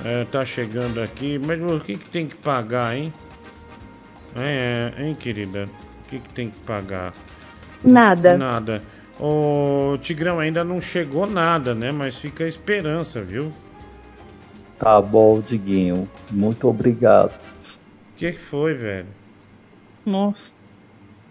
é, 0.05 0.25
tá 0.25 0.45
chegando 0.45 1.03
aqui. 1.03 1.39
Mas 1.39 1.61
o 1.61 1.81
que, 1.81 1.97
que 1.97 2.09
tem 2.09 2.27
que 2.27 2.37
pagar, 2.37 2.97
hein? 2.97 3.13
É, 4.37 4.93
hein, 4.99 5.15
querida? 5.15 5.69
O 6.05 6.09
que, 6.09 6.19
que 6.19 6.29
tem 6.31 6.51
que 6.51 6.59
pagar? 6.61 7.13
Nada. 7.85 8.39
Nada. 8.39 8.83
O 9.19 9.99
Tigrão 10.01 10.39
ainda 10.39 10.65
não 10.65 10.81
chegou 10.81 11.27
nada, 11.27 11.75
né? 11.75 11.93
Mas 11.93 12.17
fica 12.17 12.45
a 12.45 12.47
esperança, 12.47 13.21
viu? 13.21 13.53
Tá 14.79 15.01
bom, 15.01 15.41
Diguinho. 15.41 16.09
Muito 16.31 16.67
obrigado. 16.67 17.50
O 18.21 18.23
que, 18.23 18.33
que 18.33 18.39
foi, 18.39 18.75
velho? 18.75 19.07
Nossa. 20.05 20.53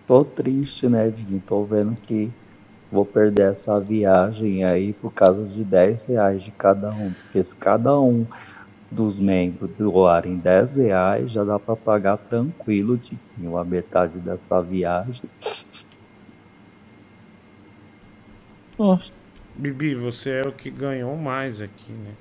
Tô 0.08 0.26
triste, 0.26 0.88
né, 0.88 1.08
Diguinho? 1.08 1.44
Tô 1.46 1.64
vendo 1.64 1.96
que 2.02 2.32
vou 2.92 3.06
perder 3.06 3.52
essa 3.52 3.80
viagem 3.80 4.64
aí 4.64 4.92
por 4.94 5.14
causa 5.14 5.46
de 5.46 5.64
10 5.64 6.06
reais 6.06 6.42
de 6.42 6.50
cada 6.50 6.90
um. 6.90 7.14
Porque 7.14 7.44
se 7.44 7.56
cada 7.56 8.00
um 8.00 8.26
dos 8.90 9.20
membros 9.20 9.70
doarem 9.78 10.38
10 10.38 10.78
reais, 10.78 11.32
já 11.32 11.44
dá 11.44 11.60
pra 11.60 11.76
pagar 11.76 12.18
tranquilo, 12.18 12.98
Diguinho, 12.98 13.56
a 13.56 13.64
metade 13.64 14.18
dessa 14.18 14.60
viagem. 14.60 15.30
Nossa. 18.80 19.12
Bibi, 19.54 19.94
você 19.94 20.42
é 20.44 20.48
o 20.48 20.52
que 20.52 20.72
ganhou 20.72 21.16
mais 21.16 21.62
aqui, 21.62 21.92
né? 21.92 22.14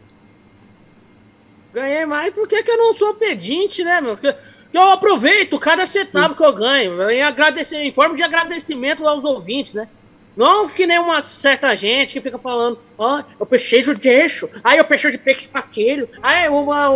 Ganhei 1.73 2.05
mais 2.05 2.35
porque 2.35 2.63
que 2.63 2.71
eu 2.71 2.77
não 2.77 2.93
sou 2.93 3.15
pedinte, 3.15 3.83
né, 3.83 4.03
meu? 4.03 4.19
Eu 4.73 4.91
aproveito 4.91 5.59
cada 5.59 5.87
centavo 5.87 6.35
que 6.35 6.45
eu 6.45 6.53
ganho 6.53 7.11
em, 7.11 7.23
agradecer, 7.23 7.77
em 7.77 7.91
forma 7.91 8.15
de 8.15 8.23
agradecimento 8.23 9.07
aos 9.07 9.25
ouvintes, 9.25 9.75
né? 9.75 9.89
Não 10.37 10.69
que 10.69 10.87
nem 10.87 11.01
uma 11.01 11.21
certa 11.21 11.75
gente 11.75 12.13
que 12.13 12.21
fica 12.21 12.39
falando, 12.39 12.79
ó, 12.97 13.23
eu 13.41 13.45
peixei 13.45 13.81
de 13.81 14.09
eixo, 14.09 14.49
aí 14.63 14.79
eu 14.79 14.85
peixei 14.85 15.11
de 15.11 15.19
peixe 15.19 15.49
paqueiro, 15.49 16.09
aí 16.23 16.49
uma, 16.49 16.91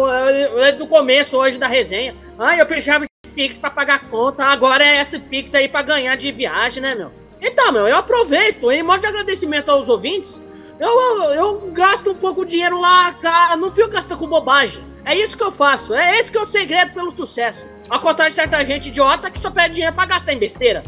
é 0.60 0.72
do 0.72 0.86
começo 0.86 1.36
hoje 1.36 1.58
da 1.58 1.66
resenha, 1.66 2.14
aí 2.38 2.60
eu 2.60 2.66
peixava 2.66 3.04
de 3.04 3.30
Pix 3.34 3.58
pra 3.58 3.68
pagar 3.68 4.08
conta, 4.08 4.44
agora 4.44 4.84
é 4.84 5.00
esse 5.00 5.18
Pix 5.18 5.52
aí 5.56 5.68
pra 5.68 5.82
ganhar 5.82 6.16
de 6.16 6.30
viagem, 6.30 6.80
né, 6.80 6.94
meu? 6.94 7.10
Então, 7.40 7.72
meu, 7.72 7.88
eu 7.88 7.96
aproveito, 7.96 8.70
em 8.70 8.84
modo 8.84 9.00
de 9.00 9.08
agradecimento 9.08 9.70
aos 9.70 9.88
ouvintes, 9.88 10.40
eu, 10.78 10.88
eu, 10.88 11.30
eu 11.34 11.70
gasto 11.72 12.12
um 12.12 12.14
pouco 12.14 12.44
de 12.44 12.52
dinheiro 12.52 12.80
lá, 12.80 13.12
não 13.58 13.74
fico 13.74 13.88
gastando 13.88 14.18
com 14.18 14.28
bobagem. 14.28 14.82
É 15.04 15.16
isso 15.16 15.36
que 15.36 15.42
eu 15.42 15.50
faço, 15.52 15.94
é 15.94 16.18
esse 16.18 16.30
que 16.30 16.38
é 16.38 16.40
o 16.40 16.44
segredo 16.46 16.92
pelo 16.94 17.10
sucesso. 17.10 17.66
Ao 17.90 17.98
contrário 18.00 18.30
de 18.30 18.36
certa 18.36 18.64
gente 18.64 18.88
idiota 18.88 19.30
que 19.30 19.38
só 19.40 19.50
pede 19.50 19.74
dinheiro 19.74 19.94
pra 19.94 20.06
gastar 20.06 20.32
em 20.32 20.38
besteira. 20.38 20.82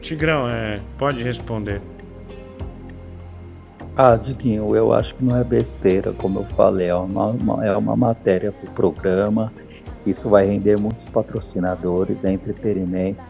Tigrão, 0.00 0.48
é, 0.48 0.80
pode 0.98 1.22
responder. 1.22 1.80
Ah, 3.96 4.16
Diguinho, 4.16 4.76
eu 4.76 4.92
acho 4.92 5.14
que 5.14 5.24
não 5.24 5.36
é 5.38 5.44
besteira, 5.44 6.12
como 6.12 6.40
eu 6.40 6.44
falei, 6.54 6.88
é 6.88 6.94
uma, 6.94 7.28
uma- 7.28 7.64
é 7.66 7.74
uma 7.76 7.96
matéria 7.96 8.52
pro 8.52 8.70
programa. 8.72 9.52
Isso 10.04 10.28
vai 10.28 10.46
render 10.46 10.78
muitos 10.78 11.04
patrocinadores, 11.06 12.24
é 12.24 12.32
entretenimento. 12.32 13.22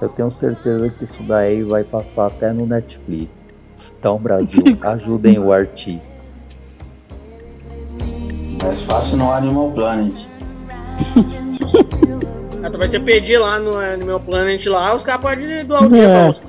Eu 0.00 0.08
tenho 0.08 0.30
certeza 0.30 0.88
que 0.90 1.04
isso 1.04 1.22
daí 1.24 1.62
vai 1.62 1.84
passar 1.84 2.26
até 2.28 2.52
no 2.52 2.64
Netflix. 2.66 3.30
Então, 3.98 4.16
Brasil, 4.18 4.62
ajudem 4.82 5.38
o 5.38 5.52
artista. 5.52 6.17
Mais 8.62 8.82
fácil 8.82 9.16
no 9.18 9.32
Animal 9.32 9.70
Planet. 9.72 10.12
Ah, 12.60 12.68
tu 12.68 12.76
vai 12.76 12.88
ser 12.88 12.98
pedir 13.00 13.38
lá 13.38 13.60
no, 13.60 13.70
meu 14.04 14.18
Planet 14.18 14.66
lá, 14.66 14.92
os 14.92 15.04
caras 15.04 15.22
podem 15.22 15.64
doar 15.64 15.84
o 15.84 15.88
dinheiro 15.88 16.10
É. 16.10 16.24
pra 16.24 16.32
você. 16.32 16.42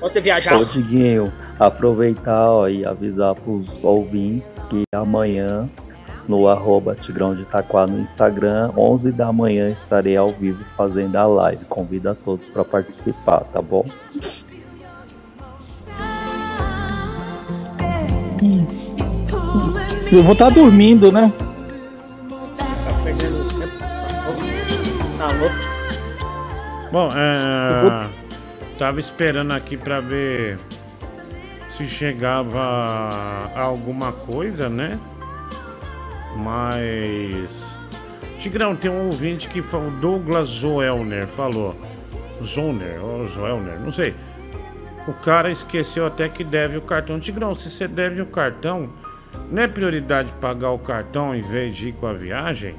Pra 0.00 0.08
você 0.08 0.20
viajar. 0.22 0.56
Ô, 0.58 0.64
Diguinho, 0.64 1.30
aproveitar 1.60 2.50
ó, 2.50 2.66
e 2.68 2.82
avisar 2.82 3.34
pros 3.34 3.66
ouvintes 3.82 4.64
que 4.64 4.82
amanhã, 4.94 5.68
no 6.26 6.48
arroba 6.48 6.94
Tigrão 6.94 7.34
de 7.36 7.42
Itaquá 7.42 7.86
no 7.86 8.00
Instagram, 8.00 8.70
11 8.74 9.12
da 9.12 9.30
manhã 9.30 9.68
estarei 9.68 10.16
ao 10.16 10.30
vivo 10.30 10.64
fazendo 10.74 11.16
a 11.16 11.26
live. 11.26 11.66
Convido 11.66 12.08
a 12.08 12.14
todos 12.14 12.48
para 12.48 12.64
participar, 12.64 13.40
tá 13.52 13.60
bom? 13.60 13.84
Eu 20.12 20.22
vou 20.22 20.34
estar 20.34 20.50
dormindo, 20.50 21.10
né? 21.10 21.32
Tá 22.54 22.92
perdendo 23.02 23.48
tempo. 23.58 23.78
Tá 25.16 25.28
louco. 25.32 25.72
Bom, 26.92 27.08
é, 27.16 28.10
tava 28.78 29.00
esperando 29.00 29.52
aqui 29.52 29.74
pra 29.74 30.00
ver 30.00 30.58
se 31.70 31.86
chegava 31.86 33.50
alguma 33.56 34.12
coisa, 34.12 34.68
né? 34.68 34.98
Mas. 36.36 37.78
Tigrão, 38.38 38.76
tem 38.76 38.90
um 38.90 39.06
ouvinte 39.06 39.48
que 39.48 39.62
falou, 39.62 39.90
Douglas 39.92 40.48
Zoelner 40.48 41.26
falou. 41.26 41.74
Zoner, 42.44 43.02
ou 43.02 43.26
Zoelner, 43.26 43.80
não 43.80 43.90
sei. 43.90 44.14
O 45.08 45.14
cara 45.14 45.50
esqueceu 45.50 46.06
até 46.06 46.28
que 46.28 46.44
deve 46.44 46.76
o 46.76 46.82
cartão. 46.82 47.18
Tigrão, 47.18 47.54
se 47.54 47.70
você 47.70 47.88
deve 47.88 48.20
o 48.20 48.26
cartão, 48.26 48.90
não 49.50 49.62
é 49.62 49.68
prioridade 49.68 50.30
pagar 50.40 50.70
o 50.70 50.78
cartão 50.78 51.34
em 51.34 51.42
vez 51.42 51.76
de 51.76 51.88
ir 51.88 51.92
com 51.92 52.06
a 52.06 52.12
viagem? 52.12 52.74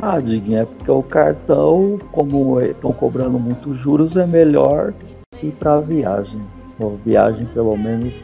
Ah, 0.00 0.20
Diguinho, 0.20 0.60
é 0.60 0.64
porque 0.64 0.90
o 0.90 1.02
cartão, 1.02 1.98
como 2.12 2.60
estão 2.60 2.92
cobrando 2.92 3.38
muitos 3.38 3.78
juros, 3.78 4.16
é 4.16 4.26
melhor 4.26 4.94
ir 5.42 5.50
pra 5.52 5.80
viagem. 5.80 6.40
A 6.80 7.04
viagem, 7.04 7.44
pelo 7.46 7.76
menos, 7.76 8.14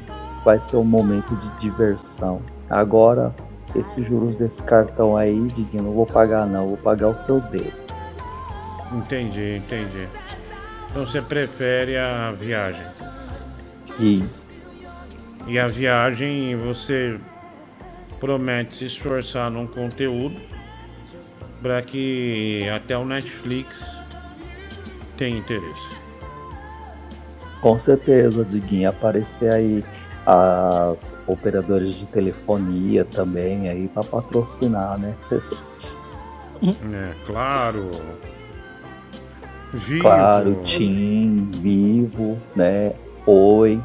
vai 0.44 0.58
ser 0.58 0.76
um 0.76 0.84
momento 0.84 1.34
de 1.34 1.48
diversão. 1.58 2.40
Agora, 2.70 3.34
esses 3.74 4.06
juros 4.06 4.36
desse 4.36 4.62
cartão 4.62 5.16
aí, 5.16 5.40
Diguinho, 5.46 5.82
não 5.82 5.92
vou 5.92 6.06
pagar 6.06 6.46
não, 6.46 6.68
vou 6.68 6.76
pagar 6.76 7.08
o 7.08 7.14
que 7.14 7.30
eu. 7.30 7.42
Entendi, 8.92 9.56
entendi. 9.56 10.08
Então 10.90 11.04
você 11.04 11.20
prefere 11.20 11.96
a 11.96 12.30
viagem. 12.30 12.86
Isso. 13.98 14.43
E 15.46 15.58
a 15.58 15.66
viagem 15.66 16.56
você 16.56 17.18
promete 18.18 18.76
se 18.76 18.84
esforçar 18.86 19.50
num 19.50 19.66
conteúdo 19.66 20.36
para 21.62 21.82
que 21.82 22.68
até 22.74 22.96
o 22.96 23.04
Netflix 23.04 24.00
tenha 25.16 25.36
interesse. 25.36 26.02
Com 27.60 27.78
certeza, 27.78 28.44
Diguinho, 28.44 28.90
aparecer 28.90 29.52
aí 29.52 29.84
as 30.26 31.14
operadoras 31.26 31.94
de 31.94 32.06
telefonia 32.06 33.04
também 33.04 33.68
aí 33.68 33.88
para 33.88 34.04
patrocinar, 34.04 34.98
né? 34.98 35.14
É, 36.62 37.12
claro. 37.26 37.90
Vivo. 39.70 40.00
Claro, 40.00 40.54
Tim, 40.64 41.50
Vivo, 41.52 42.38
né? 42.56 42.94
Oi. 43.26 43.82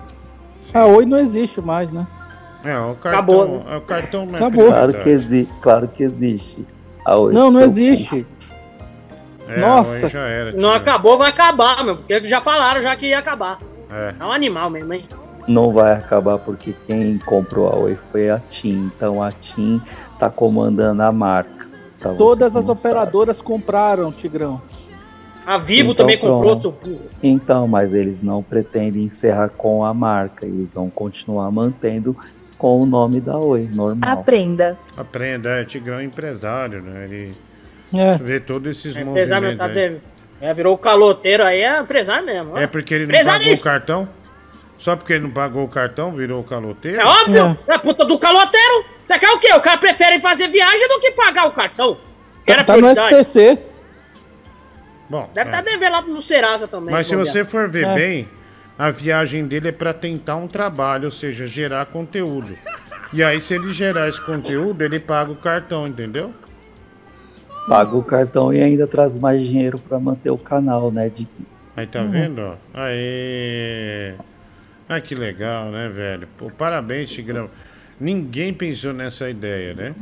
Ah, 0.74 0.86
oi 0.86 1.06
não 1.06 1.18
existe 1.18 1.62
mais, 1.62 1.92
né? 1.92 2.06
É, 2.64 2.78
o 2.78 2.96
cartão, 2.96 3.12
Acabou, 3.12 3.66
é 3.70 3.78
o 3.78 3.82
cartão 3.82 4.26
não 4.26 4.36
é 4.36 4.38
Acabou. 4.38 4.68
Claro 4.68 4.94
que, 4.94 5.10
exi 5.10 5.50
claro 5.62 5.88
que 5.88 6.04
existe. 6.04 6.66
A 7.06 7.16
Oi 7.16 7.34
Não, 7.34 7.50
não 7.50 7.62
existe. 7.62 8.28
É, 9.48 9.60
Nossa. 9.60 10.18
era. 10.18 10.52
Não 10.52 10.70
acabou, 10.72 11.18
vai 11.18 11.30
acabar, 11.30 11.84
meu. 11.84 11.96
Porque 11.96 12.24
já 12.26 12.42
falaram 12.42 12.82
já 12.82 12.96
que 12.96 13.08
ia 13.08 13.20
acabar. 13.20 13.58
É. 13.90 14.14
É 14.20 14.26
um 14.26 14.32
animal 14.32 14.70
mesmo, 14.70 14.94
hein? 14.94 15.04
Não 15.48 15.72
vai 15.72 15.94
acabar 15.94 16.38
porque 16.38 16.76
quem 16.86 17.18
comprou 17.20 17.68
a 17.68 17.76
Oi 17.76 17.98
foi 18.12 18.30
a 18.30 18.40
TIM. 18.50 18.92
Então 18.96 19.24
a 19.24 19.32
TIM 19.32 19.82
tá 20.20 20.30
comandando 20.30 21.02
a 21.02 21.12
marca. 21.12 21.68
Todas 22.18 22.56
as 22.56 22.70
operadoras 22.70 23.42
compraram, 23.42 24.10
Tigrão. 24.12 24.62
A 25.50 25.58
Vivo 25.58 25.92
Então, 25.92 26.06
também 26.06 26.18
comprou, 26.18 26.42
pronto. 26.42 26.60
seu 26.60 26.72
burro. 26.72 27.02
Então, 27.24 27.68
mas 27.68 27.92
eles 27.94 28.22
não 28.22 28.44
pretendem 28.44 29.03
encerrar 29.06 29.50
com 29.50 29.84
a 29.84 29.94
marca. 29.95 30.45
Eles 30.45 30.72
vão 30.74 30.92
continuar 30.92 31.50
mantendo 31.50 32.16
com 32.58 32.80
o 32.82 32.86
nome 32.86 33.19
da 33.19 33.36
Oi, 33.38 33.68
normal. 33.74 34.11
Aprenda. 34.19 34.78
Aprenda, 34.95 35.50
é 35.61 35.66
Tigrão 35.66 35.98
é 36.00 36.03
empresário, 36.03 36.84
né? 36.84 37.06
Ele 37.06 37.34
É. 37.94 38.16
vê 38.18 38.40
todos 38.40 38.69
esses 38.78 38.95
É 38.95 39.03
movimentos 39.03 39.58
tá? 39.58 39.69
É, 40.42 40.53
virou 40.53 40.76
o 40.76 40.78
caloteiro 40.78 41.44
aí, 41.44 41.61
é 41.61 41.80
empresário 41.80 42.26
mesmo. 42.28 42.52
ó. 42.53 42.58
É 42.60 42.68
porque 42.68 42.94
ele 42.94 43.08
não 43.08 43.14
pagou 43.26 43.53
o 43.53 43.64
cartão? 43.64 44.10
Só 44.78 44.95
porque 44.95 45.14
ele 45.14 45.24
não 45.24 45.32
pagou 45.32 45.64
o 45.64 45.68
cartão, 45.68 46.11
virou 46.11 46.44
caloteiro? 46.44 47.02
É 47.02 47.06
óbvio, 47.06 47.58
é. 47.68 47.78
puta 47.80 48.06
do 48.06 48.18
caloteiro. 48.19 48.86
Você 49.03 49.18
quer 49.18 49.30
o 49.32 49.40
quê? 49.40 49.52
O 49.56 49.60
cara 49.60 49.78
prefere 49.80 50.19
fazer 50.19 50.48
viagem 50.48 50.88
do 50.88 51.00
que 51.00 51.11
pagar 51.11 51.48
o 51.48 51.52
cartão. 51.52 51.98
Que 52.45 52.52
era 52.52 52.64
Tá 52.64 52.74
no 52.74 52.80
prioridade. 52.80 53.16
SPC. 53.16 53.58
Bom, 55.10 55.30
Deve 55.34 55.50
é. 55.50 55.52
estar 55.52 55.64
devendo 55.64 55.92
lá 55.92 56.02
no 56.04 56.22
Serasa 56.22 56.68
também. 56.68 56.94
Mas 56.94 57.08
se 57.08 57.16
você 57.16 57.44
for 57.44 57.68
ver 57.68 57.88
É. 57.88 57.96
bem, 57.96 58.28
a 58.78 58.92
viagem 58.92 59.48
dele 59.48 59.70
é 59.70 59.72
pra 59.72 59.94
tentar 59.94 60.36
um 60.36 60.48
trabalho, 60.48 61.06
ou 61.06 61.12
seja, 61.12 61.48
gerar 61.48 61.86
conteúdo. 61.88 62.54
E 63.12 63.24
aí, 63.24 63.42
se 63.42 63.56
ele 63.56 63.72
gerar 63.74 64.08
esse 64.08 64.22
conteúdo, 64.22 64.84
ele 64.84 65.00
paga 65.00 65.32
o 65.32 65.36
cartão, 65.36 65.88
entendeu? 65.88 66.32
Paga 67.68 67.96
o 67.96 68.04
cartão 68.04 68.54
e 68.54 68.62
ainda 68.62 68.86
traz 68.88 69.18
mais 69.18 69.42
dinheiro 69.46 69.80
para 69.80 70.00
manter 70.00 70.30
o 70.30 70.38
canal, 70.38 70.92
né? 70.92 71.10
De... 71.10 71.28
Aí 71.76 71.88
tá 71.88 72.02
Uhum. 72.02 72.12
vendo, 72.12 72.40
ó? 72.42 72.54
Aê! 72.74 74.14
Ai, 74.88 75.02
que 75.02 75.16
legal, 75.16 75.66
né, 75.72 75.90
velho? 75.90 76.28
Pô, 76.38 76.50
parabéns, 76.52 77.10
Tigrão. 77.12 77.50
Ninguém 78.00 78.54
pensou 78.54 78.94
nessa 78.94 79.30
ideia, 79.30 79.74
né? 79.74 79.96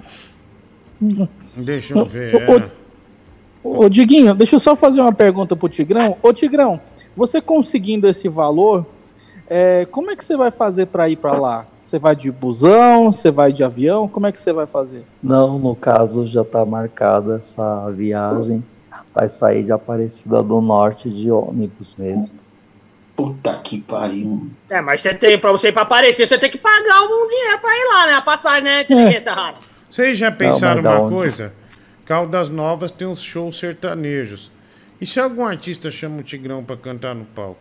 Deixa 1.55 1.93
eu 1.97 2.05
ver. 2.05 2.35
É. 2.35 2.86
ô, 3.63 3.89
Diguinho, 3.89 4.33
deixa 4.33 4.55
eu 4.55 4.59
só 4.59 4.75
fazer 4.75 5.01
uma 5.01 5.13
pergunta 5.13 5.55
pro 5.55 5.69
Tigrão. 5.69 6.17
Ô, 6.21 6.33
Tigrão, 6.33 6.79
você 7.15 7.41
conseguindo 7.41 8.07
esse 8.07 8.27
valor, 8.29 8.85
é, 9.49 9.85
como 9.91 10.11
é 10.11 10.15
que 10.15 10.23
você 10.23 10.37
vai 10.37 10.51
fazer 10.51 10.87
pra 10.87 11.09
ir 11.09 11.15
pra 11.15 11.33
lá? 11.33 11.65
Você 11.83 11.97
vai 11.97 12.15
de 12.15 12.29
busão? 12.29 13.11
Você 13.11 13.31
vai 13.31 13.53
de 13.53 13.63
avião? 13.63 14.09
Como 14.09 14.27
é 14.27 14.31
que 14.31 14.39
você 14.39 14.51
vai 14.51 14.67
fazer? 14.67 15.03
Não, 15.23 15.57
no 15.57 15.73
caso 15.73 16.27
já 16.27 16.43
tá 16.43 16.65
marcada 16.65 17.37
essa 17.37 17.89
viagem. 17.91 18.63
Vai 19.15 19.29
sair 19.29 19.63
de 19.63 19.71
Aparecida 19.71 20.43
do 20.43 20.59
Norte 20.59 21.09
de 21.09 21.31
ônibus 21.31 21.95
mesmo. 21.97 22.29
Puta 23.15 23.53
que 23.63 23.81
pariu. 23.81 24.47
É, 24.69 24.79
mas 24.79 25.01
você 25.01 25.13
tem, 25.13 25.39
pra 25.39 25.51
você 25.51 25.69
ir 25.69 25.71
pra 25.71 25.83
aparecer, 25.83 26.27
você 26.27 26.37
tem 26.37 26.51
que 26.51 26.57
pagar 26.57 27.01
um 27.03 27.27
dinheiro 27.27 27.59
pra 27.59 27.71
ir 27.71 27.87
lá, 27.93 28.05
né? 28.07 28.13
A 28.13 28.21
passagem, 28.21 28.63
né? 28.63 28.81
Inteligência 28.81 29.33
rara. 29.33 29.55
Vocês 29.89 30.17
já 30.17 30.29
pensaram 30.29 30.83
da 30.83 30.91
uma 30.91 31.01
onde? 31.01 31.15
coisa? 31.15 31.53
Caldas 32.07 32.47
Novas 32.47 32.89
tem 32.89 33.05
uns 33.05 33.21
shows 33.21 33.59
sertanejos. 33.59 34.49
E 34.99 35.05
se 35.05 35.19
algum 35.19 35.45
artista 35.45 35.91
chama 35.91 36.19
o 36.19 36.23
Tigrão 36.23 36.63
pra 36.63 36.77
cantar 36.77 37.13
no 37.13 37.25
palco? 37.25 37.59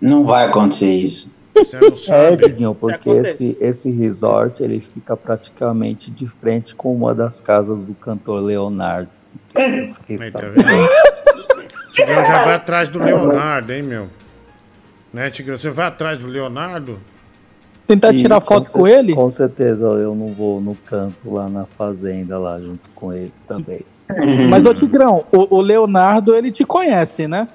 Não 0.00 0.24
vai 0.24 0.46
acontecer 0.46 0.92
isso. 0.92 1.30
Você 1.52 1.80
não 1.80 1.88
É, 1.92 1.96
sabe? 1.96 2.36
Diguinho, 2.46 2.76
porque 2.76 3.10
esse, 3.10 3.62
esse 3.64 3.90
resort 3.90 4.62
ele 4.62 4.86
fica 4.94 5.16
praticamente 5.16 6.12
de 6.12 6.28
frente 6.40 6.76
com 6.76 6.94
uma 6.94 7.12
das 7.12 7.40
casas 7.40 7.82
do 7.82 7.92
cantor 7.94 8.40
Leonardo. 8.40 9.10
Fiquei 9.48 10.16
Aí, 10.20 10.30
tá 10.30 10.40
vendo? 10.40 10.64
Tigrão 11.90 12.24
já 12.24 12.44
vai 12.44 12.54
atrás 12.54 12.88
do 12.88 13.00
Leonardo, 13.00 13.72
hein, 13.72 13.82
meu? 13.82 14.08
Né, 15.12 15.28
Tigrão? 15.28 15.58
Você 15.58 15.70
vai 15.70 15.88
atrás 15.88 16.18
do 16.18 16.28
Leonardo? 16.28 17.00
Tentar 17.86 18.12
tirar 18.14 18.40
foto 18.40 18.70
com, 18.70 18.84
cer- 18.86 18.98
ele? 18.98 19.14
Com 19.14 19.30
certeza, 19.30 19.84
eu 19.84 20.14
não 20.14 20.28
vou 20.28 20.60
no 20.60 20.74
canto 20.74 21.32
lá 21.32 21.48
na 21.48 21.64
fazenda, 21.66 22.36
lá 22.38 22.58
junto 22.58 22.90
com 22.94 23.12
ele 23.12 23.32
também. 23.46 23.80
Mas, 24.50 24.66
ô 24.66 24.74
Tigrão, 24.74 25.24
o, 25.32 25.56
o 25.56 25.60
Leonardo, 25.60 26.34
ele 26.34 26.50
te 26.50 26.64
conhece, 26.64 27.26
né? 27.28 27.48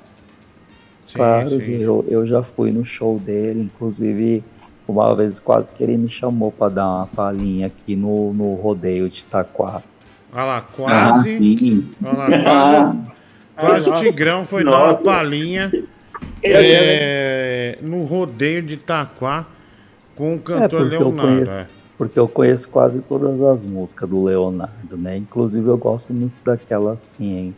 claro, 1.14 1.50
Eu, 1.62 2.06
eu 2.08 2.26
já 2.28 2.42
fui 2.42 2.72
no 2.72 2.86
show 2.86 3.20
dele, 3.20 3.62
inclusive 3.64 4.42
uma 4.88 5.14
vez 5.16 5.40
quase 5.40 5.72
que 5.72 5.84
ele 5.84 5.98
me 5.98 6.10
chamou 6.10 6.52
pra 6.52 6.70
dar 6.70 6.88
uma 6.88 7.08
palhinha 7.08 7.68
aqui 7.68 7.96
no, 7.96 8.34
no 8.34 8.56
rodeio 8.56 9.10
de 9.10 9.20
Itaquá. 9.22 9.82
Olha 10.34 10.44
lá, 10.46 10.62
quase. 10.62 11.86
Olha 12.04 12.18
lá, 12.18 12.28
quase. 12.44 12.98
Quase 13.56 13.90
o 13.90 13.94
Tigrão 13.96 14.46
foi 14.46 14.64
dar 14.64 14.84
uma 14.86 14.94
palhinha 14.96 15.72
é, 16.44 17.78
no 17.82 18.04
rodeio 18.06 18.62
de 18.64 18.76
Itaquá 18.76 19.46
com 20.22 20.36
o 20.36 20.40
cantor 20.40 20.82
porque 20.82 20.96
eu 20.96 21.00
Leonardo. 21.10 21.22
conheço- 21.34 21.52
é. 21.54 21.68
Porque 21.98 22.20
eu 22.20 22.28
conheço 22.28 22.70
quase 22.70 23.00
todas 23.02 23.42
as 23.42 23.66
músicas 23.66 24.08
do 24.08 24.24
Leonardo, 24.24 24.96
né? 24.98 25.18
Inclusive 25.18 25.68
eu 25.68 25.78
gosto 25.78 26.14
muito 26.14 26.34
daquela 26.46 26.94
assim, 26.94 27.38
hein? 27.38 27.56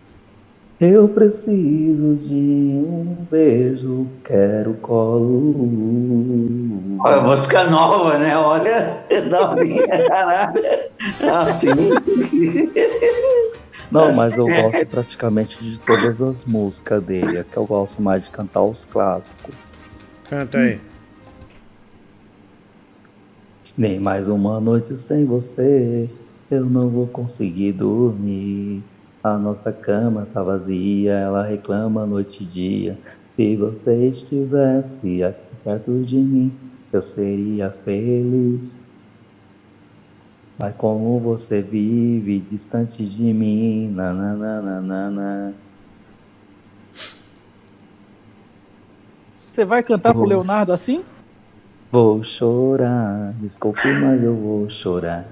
Eu 0.80 1.08
preciso 1.10 2.16
de 2.22 2.34
um 2.34 3.18
beijo, 3.30 4.08
quero 4.24 4.74
colo. 4.76 5.68
Olha, 7.00 7.22
música 7.22 7.66
nova, 7.66 8.18
né? 8.18 8.36
Olha, 8.38 8.98
novinha, 9.30 10.08
caralho. 10.08 10.64
Assim. 11.22 11.70
Não, 13.92 14.12
mas 14.14 14.38
eu 14.38 14.48
gosto 14.48 14.86
praticamente 14.88 15.62
de 15.64 15.78
todas 15.80 16.22
as 16.22 16.44
músicas 16.46 17.04
dele. 17.04 17.38
É 17.38 17.44
que 17.44 17.56
eu 17.58 17.66
gosto 17.66 18.02
mais 18.02 18.24
de 18.24 18.32
cantar 18.32 18.64
os 18.64 18.84
clássicos. 18.86 19.54
Canta 20.30 20.58
aí. 20.58 20.80
Nem 23.76 24.00
mais 24.00 24.28
uma 24.28 24.60
noite 24.60 24.96
sem 24.96 25.26
você, 25.26 26.08
eu 26.52 26.64
não 26.64 26.90
vou 26.90 27.08
conseguir 27.08 27.72
dormir. 27.72 28.84
A 29.24 29.36
nossa 29.36 29.72
cama 29.72 30.28
tá 30.32 30.44
vazia, 30.44 31.14
ela 31.14 31.44
reclama 31.44 32.06
noite 32.06 32.44
e 32.44 32.46
dia. 32.46 33.00
Se 33.36 33.56
você 33.56 34.10
estivesse 34.10 35.24
aqui 35.24 35.56
perto 35.64 36.04
de 36.04 36.18
mim, 36.18 36.54
eu 36.92 37.02
seria 37.02 37.72
feliz. 37.84 38.78
Mas 40.60 40.76
como 40.76 41.20
você 41.20 41.60
vive 41.60 42.42
distante 42.52 43.04
de 43.04 43.34
mim, 43.34 43.90
nananana. 43.90 45.56
Você 49.52 49.66
vai 49.66 49.82
cantar 49.82 50.14
pro. 50.14 50.26
Leonardo 50.26 50.72
assim? 50.72 51.04
Vou 51.94 52.24
chorar, 52.24 53.36
desculpe, 53.40 53.88
mas 53.88 54.24
eu 54.24 54.34
vou 54.34 54.68
chorar. 54.68 55.26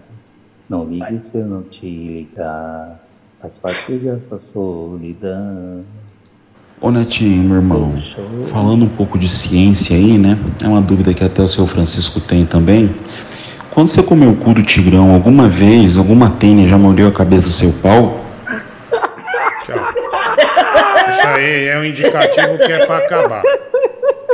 Não 0.70 0.86
ligue 0.86 1.20
se 1.20 1.40
eu 1.40 1.48
não 1.48 1.64
te 1.64 1.88
ligar. 1.88 3.00
Faz 3.42 3.58
parte 3.58 3.94
dessa 3.94 4.38
solidão. 4.38 5.84
Ô 6.80 6.92
Netinho, 6.92 7.42
meu 7.42 7.56
irmão, 7.56 7.96
falando 8.52 8.86
um 8.86 8.90
pouco 8.90 9.18
de 9.18 9.28
ciência 9.28 9.98
aí, 9.98 10.20
né? 10.20 10.38
É 10.64 10.68
uma 10.68 10.84
dúvida 10.84 11.16
que 11.16 11.24
até 11.24 11.42
o 11.42 11.48
seu 11.48 11.66
Francisco 11.66 12.20
tem 12.20 12.46
também. 12.46 12.94
Quando 13.72 13.90
você 13.90 14.04
comeu 14.04 14.30
o 14.30 14.36
cu 14.36 14.54
do 14.54 14.62
tigrão, 14.62 15.16
alguma 15.16 15.50
vez, 15.50 15.98
alguma 15.98 16.30
tênia 16.30 16.68
já 16.68 16.78
mordeu 16.78 17.08
a 17.08 17.12
cabeça 17.12 17.48
do 17.48 17.54
seu 17.54 17.74
pau? 17.82 18.24
Isso 21.10 21.26
aí 21.26 21.70
é 21.70 21.80
um 21.80 21.84
indicativo 21.84 22.56
que 22.60 22.72
é 22.72 22.86
pra 22.86 22.98
acabar. 22.98 23.42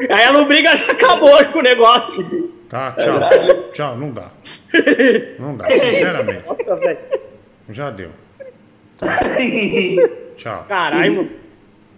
Aí 0.09 0.23
a 0.25 0.31
lubriga 0.31 0.75
já 0.75 0.91
acabou 0.91 1.43
com 1.45 1.59
o 1.59 1.61
negócio. 1.61 2.53
Tá, 2.69 2.91
tchau. 2.93 3.69
Tchau, 3.71 3.95
não 3.97 4.11
dá. 4.11 4.27
Não 5.39 5.55
dá, 5.55 5.69
sinceramente. 5.69 6.43
Nossa, 6.45 6.75
velho. 6.75 6.97
Já 7.69 7.89
deu. 7.89 8.09
Tchau. 10.35 10.65
Caralho, 10.67 11.15
mano. 11.15 11.29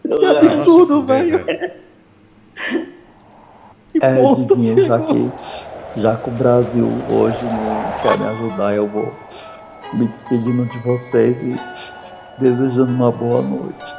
Que 0.03 0.25
absurdo, 0.25 1.03
velho. 1.03 1.45
É, 4.01 4.21
ponto 4.21 4.55
Diguinho, 4.55 4.85
já 4.85 4.99
que, 4.99 5.31
já 5.97 6.15
que 6.15 6.29
o 6.29 6.33
Brasil 6.33 6.87
hoje 7.09 7.43
não 7.43 7.91
quer 8.01 8.17
me 8.17 8.27
ajudar, 8.27 8.75
eu 8.75 8.87
vou 8.87 9.13
me 9.93 10.07
despedindo 10.07 10.65
de 10.65 10.77
vocês 10.79 11.41
e 11.41 11.55
desejando 12.39 12.91
uma 12.93 13.11
boa 13.11 13.41
noite. 13.41 13.98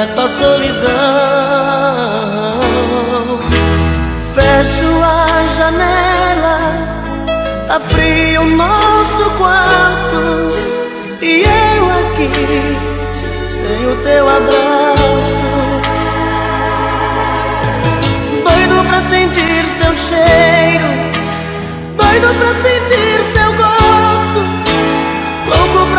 Nesta 0.00 0.26
solidão. 0.28 0.88
Fecho 4.34 4.90
a 5.02 5.46
janela, 5.58 6.58
tá 7.68 7.78
frio 7.80 8.40
o 8.40 8.46
nosso 8.56 9.30
quarto, 9.36 10.58
e 11.20 11.42
eu 11.42 11.90
aqui 12.00 12.30
sem 13.50 13.80
o 13.92 13.96
teu 13.96 14.26
abraço. 14.26 15.50
Doido 18.42 18.76
pra 18.88 19.00
sentir 19.02 19.68
seu 19.68 19.94
cheiro, 20.08 20.88
doido 21.94 22.34
pra 22.38 22.52
sentir 22.54 23.22
seu 23.34 23.39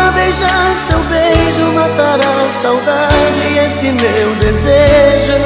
pra 0.02 0.10
beijar 0.10 0.74
seu 0.74 0.98
beijo, 1.04 1.72
matar 1.74 2.18
a 2.18 2.50
saudade 2.50 3.58
esse 3.66 3.92
meu 3.92 4.34
desejo. 4.40 5.38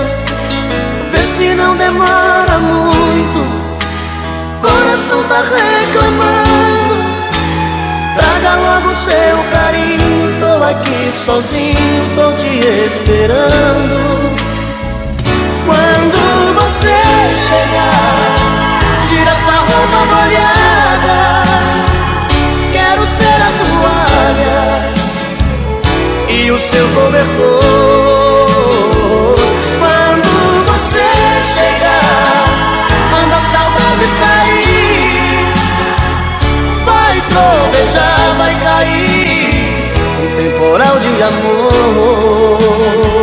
Vê 1.12 1.18
se 1.18 1.55
não 1.55 1.76
demora 1.76 2.59
muito, 2.59 3.41
coração 4.62 5.23
tá 5.25 5.43
reclamando. 5.43 6.97
Traga 8.17 8.55
logo 8.57 8.94
seu 9.05 9.36
carinho, 9.52 10.41
tô 10.41 10.65
aqui 10.65 11.12
sozinho, 11.25 12.17
tô 12.17 12.33
te 12.33 12.86
esperando. 12.86 14.36
Quando 15.67 16.55
você 16.55 16.97
chegar, 17.49 18.36
tira 19.09 19.31
essa 19.31 19.52
roupa 19.52 20.15
molhada. 20.15 20.56
Seu 26.76 26.86
cobertor. 26.88 28.44
Quando 29.78 30.30
você 30.66 31.06
chegar, 31.55 32.44
manda 33.10 33.36
a 33.36 33.40
saudade 33.52 34.06
sair. 34.20 35.46
Vai 36.84 37.16
trovejar, 37.30 38.20
vai 38.36 38.55
cair 38.60 39.92
um 40.20 40.26
temporal 40.36 40.96
de 40.98 41.22
amor. 41.22 43.16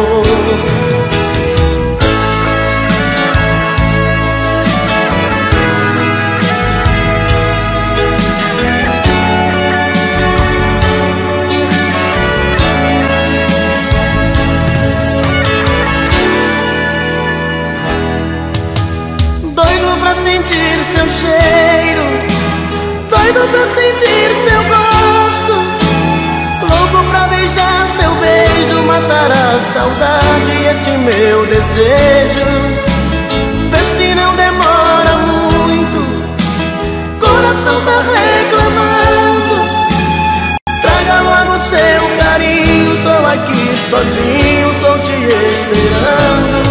Pra 23.48 23.66
sentir 23.66 24.32
seu 24.48 24.64
gosto, 24.64 25.54
louco 26.62 27.04
pra 27.10 27.28
beijar 27.28 27.88
seu 27.88 28.12
beijo, 28.16 28.84
matar 28.84 29.32
a 29.32 29.60
saudade 29.60 30.52
e 30.52 30.68
esse 30.68 30.92
meu 30.92 31.46
desejo. 31.46 32.46
Vê 33.70 33.80
se 33.98 34.16
não 34.16 34.36
demora 34.36 35.18
muito, 35.18 36.00
coração 37.20 37.82
tá 37.86 38.04
reclamando. 38.14 39.56
Traga 40.82 41.22
logo 41.22 41.60
seu 41.70 42.18
carinho, 42.24 43.04
tô 43.04 43.26
aqui 43.28 43.78
sozinho, 43.90 44.74
tô 44.82 44.98
te 45.00 45.18
esperando. 45.54 46.64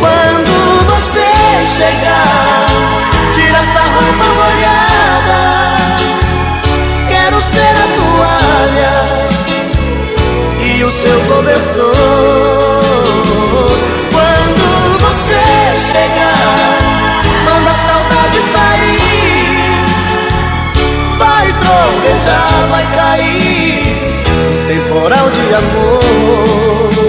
Quando 0.00 0.54
você 0.86 1.28
chegar, 1.76 2.66
tira 3.34 3.58
essa 3.58 3.80
roupa 3.80 4.24
molhada. 4.34 4.87
Ser 7.40 7.60
a 7.60 7.86
toalha 7.96 8.96
e 10.60 10.82
o 10.82 10.90
seu 10.90 11.20
cobertor. 11.20 12.80
Quando 14.12 14.66
você 14.98 15.42
chegar, 15.92 16.78
manda 17.44 17.70
a 17.70 17.74
saudade 17.74 18.40
sair. 18.52 19.86
Vai 21.16 21.46
trovejar, 21.60 22.52
vai 22.70 22.86
cair. 22.96 24.22
Temporal 24.66 25.30
de 25.30 25.54
amor. 25.54 27.07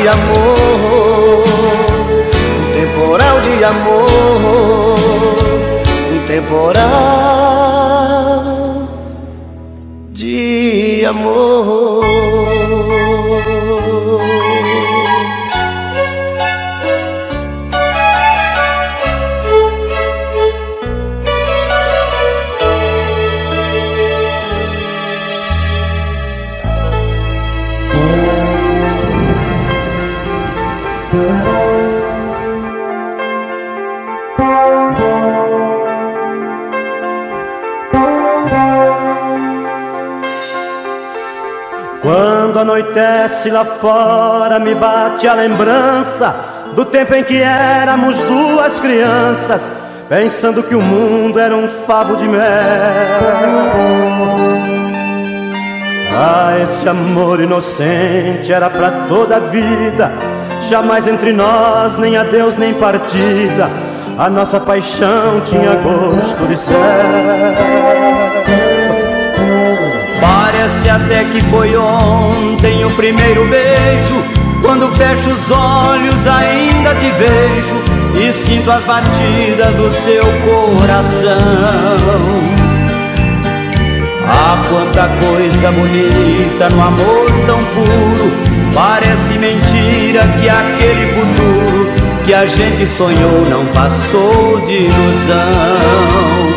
De 0.00 0.08
amor, 0.08 1.44
um 2.56 2.72
temporal 2.72 3.40
de 3.40 3.64
amor, 3.64 4.94
um 6.10 6.26
temporal 6.26 6.80
de 10.12 11.04
amor. 11.06 11.79
Anoitece 42.90 43.50
lá 43.50 43.64
fora, 43.64 44.58
me 44.58 44.74
bate 44.74 45.26
a 45.26 45.34
lembrança 45.34 46.34
do 46.74 46.84
tempo 46.84 47.14
em 47.14 47.22
que 47.22 47.40
éramos 47.40 48.22
duas 48.24 48.80
crianças, 48.80 49.70
pensando 50.08 50.62
que 50.62 50.74
o 50.74 50.82
mundo 50.82 51.38
era 51.38 51.54
um 51.54 51.68
favo 51.86 52.16
de 52.16 52.26
mel. 52.26 52.40
Ah, 56.12 56.58
esse 56.62 56.88
amor 56.88 57.40
inocente 57.40 58.52
era 58.52 58.68
pra 58.68 58.90
toda 59.08 59.36
a 59.36 59.40
vida, 59.40 60.12
jamais 60.68 61.06
entre 61.06 61.32
nós, 61.32 61.96
nem 61.96 62.16
adeus, 62.16 62.56
nem 62.56 62.74
partida. 62.74 63.70
A 64.18 64.28
nossa 64.28 64.60
paixão 64.60 65.40
tinha 65.44 65.74
gosto 65.76 66.46
de 66.46 66.56
céu. 66.56 68.19
Parece 70.60 70.90
até 70.90 71.24
que 71.24 71.40
foi 71.40 71.74
ontem 71.74 72.84
o 72.84 72.90
primeiro 72.90 73.48
beijo. 73.48 74.22
Quando 74.60 74.94
fecho 74.94 75.30
os 75.30 75.50
olhos, 75.50 76.26
ainda 76.26 76.94
te 76.96 77.10
vejo 77.12 77.82
e 78.22 78.30
sinto 78.30 78.70
as 78.70 78.84
batidas 78.84 79.74
do 79.74 79.90
seu 79.90 80.22
coração. 80.44 81.30
Ah, 84.28 84.62
quanta 84.68 85.08
coisa 85.24 85.72
bonita 85.72 86.68
no 86.68 86.82
amor 86.82 87.30
tão 87.46 87.64
puro. 87.64 88.30
Parece 88.74 89.38
mentira 89.38 90.28
que 90.38 90.46
aquele 90.46 91.06
futuro 91.14 91.90
que 92.22 92.34
a 92.34 92.44
gente 92.44 92.86
sonhou 92.86 93.46
não 93.48 93.64
passou 93.72 94.60
de 94.66 94.74
ilusão. 94.74 96.49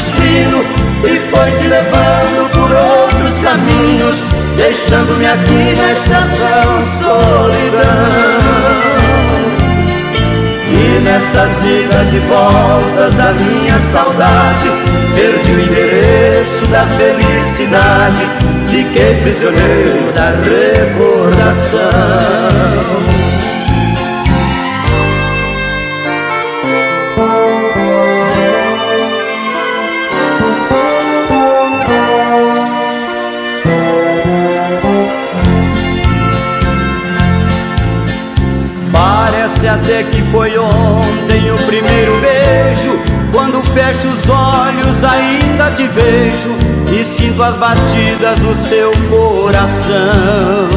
Destino 0.00 0.64
E 1.04 1.20
foi 1.30 1.50
te 1.52 1.66
levando 1.68 2.48
por 2.50 2.70
outros 2.72 3.38
caminhos 3.38 4.24
Deixando-me 4.56 5.26
aqui 5.26 5.74
na 5.76 5.92
estação 5.92 6.82
solidão. 6.82 7.80
E 10.72 11.00
nessas 11.00 11.64
idas 11.64 12.12
e 12.12 12.18
voltas 12.20 13.14
da 13.14 13.32
minha 13.32 13.80
saudade 13.80 14.70
Perdi 15.14 15.52
o 15.52 15.60
endereço 15.60 16.66
da 16.66 16.86
felicidade 16.86 18.28
Fiquei 18.68 19.14
prisioneiro 19.22 20.12
da 20.12 20.30
recordação 20.30 21.80
Parece 39.90 40.02
até 40.02 40.02
que 40.04 40.22
foi 40.30 40.56
ontem 40.56 41.50
o 41.50 41.56
primeiro 41.66 42.12
beijo. 42.20 42.96
Quando 43.32 43.60
fecho 43.74 44.06
os 44.06 44.28
olhos, 44.28 45.02
ainda 45.02 45.72
te 45.72 45.86
vejo 45.88 46.54
e 46.92 47.04
sinto 47.04 47.42
as 47.42 47.56
batidas 47.56 48.38
do 48.38 48.54
seu 48.54 48.92
coração. 49.08 50.68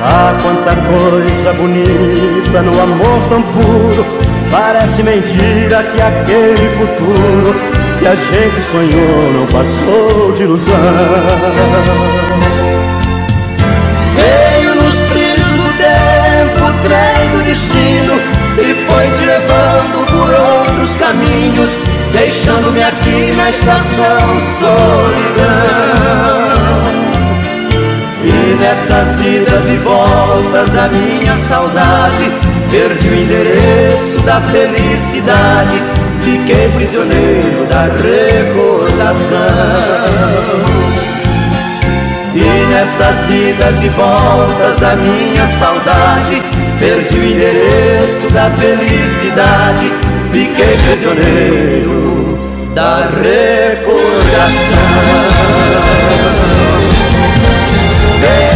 Ah, 0.00 0.36
quanta 0.40 0.76
coisa 0.76 1.52
bonita 1.54 2.62
no 2.62 2.80
amor 2.80 3.28
tão 3.28 3.42
puro. 3.42 4.06
Parece 4.50 5.02
mentira 5.02 5.82
que 5.82 6.00
aquele 6.00 6.68
futuro 6.78 7.54
que 7.98 8.06
a 8.06 8.14
gente 8.14 8.62
sonhou 8.62 9.32
não 9.32 9.46
passou 9.46 10.32
de 10.36 10.44
ilusão. 10.44 10.74
Destino 17.54 18.14
E 18.58 18.74
foi 18.86 19.10
te 19.12 19.24
levando 19.24 20.04
por 20.06 20.34
outros 20.34 20.94
caminhos 20.96 21.78
Deixando-me 22.12 22.82
aqui 22.82 23.32
na 23.36 23.50
estação 23.50 24.38
solidão. 24.38 24.74
E 28.22 28.56
nessas 28.60 29.20
idas 29.20 29.70
e 29.70 29.76
voltas 29.76 30.70
da 30.70 30.88
minha 30.88 31.36
saudade 31.36 32.32
Perdi 32.70 33.08
o 33.08 33.14
endereço 33.14 34.20
da 34.20 34.40
felicidade 34.40 35.82
Fiquei 36.22 36.70
prisioneiro 36.74 37.66
da 37.68 37.82
recordação. 37.82 39.38
E 42.34 42.66
nessas 42.66 43.30
idas 43.30 43.84
e 43.84 43.88
voltas 43.90 44.78
da 44.80 44.96
minha 44.96 45.46
saudade, 45.46 46.42
perdi 46.84 47.16
o 47.16 47.24
endereço 47.24 48.28
da 48.30 48.50
felicidade, 48.50 49.90
fiquei 50.30 50.76
prisioneiro 50.86 52.38
da 52.74 53.08
Meu 58.20 58.53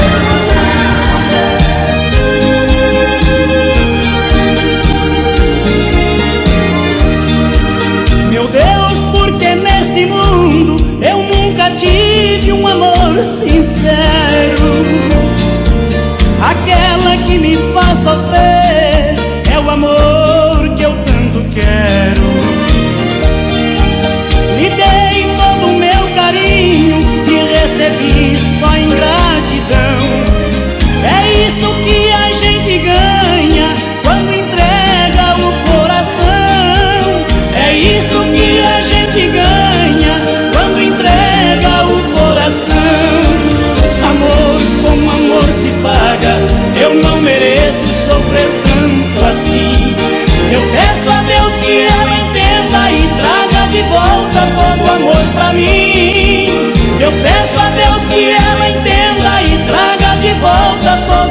e 27.89 27.91
recebi 27.91 28.18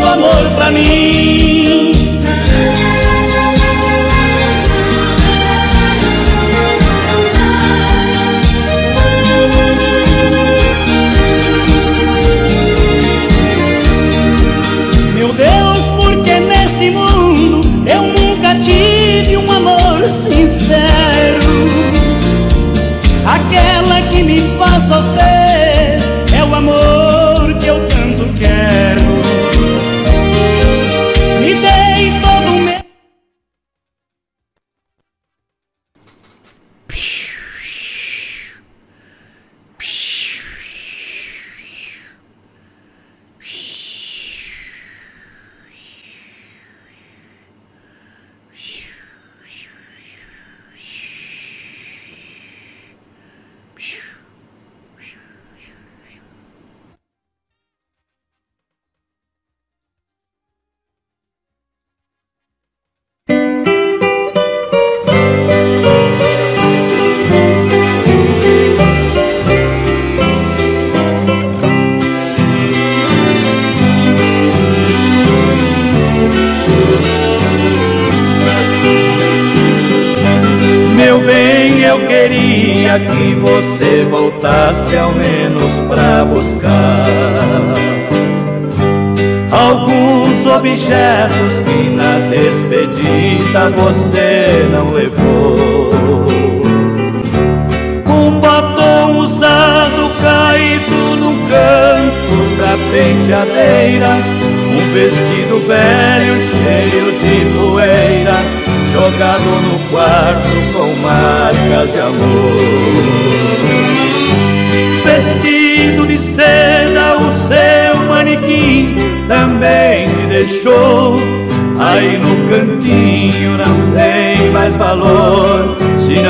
amor 0.08 0.50
para 0.58 0.72
mí. 0.72 1.77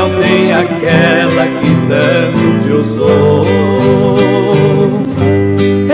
Não 0.08 0.22
tem 0.22 0.54
aquela 0.54 1.46
que 1.60 1.76
tanto 1.88 2.62
te 2.62 2.72
usou. 2.72 3.46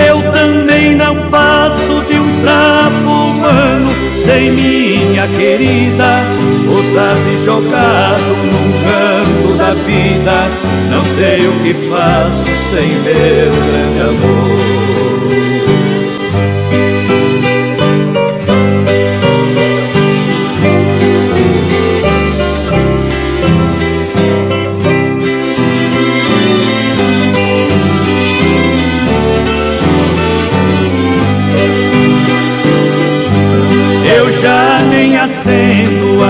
Eu 0.07 0.31
também 0.31 0.95
não 0.95 1.29
passo 1.29 2.03
de 2.07 2.19
um 2.19 2.41
trapo 2.41 3.09
humano 3.09 3.89
sem 4.23 4.51
minha 4.51 5.27
querida, 5.27 6.23
usado 6.67 7.29
e 7.33 7.43
jogado 7.43 8.35
num 8.51 8.71
canto 8.83 9.57
da 9.57 9.73
vida. 9.73 10.47
Não 10.89 11.03
sei 11.03 11.47
o 11.47 11.53
que 11.63 11.73
faço 11.89 12.45
sem 12.69 12.89
meu 13.01 13.51
grande 13.51 13.99
amor. 14.01 14.82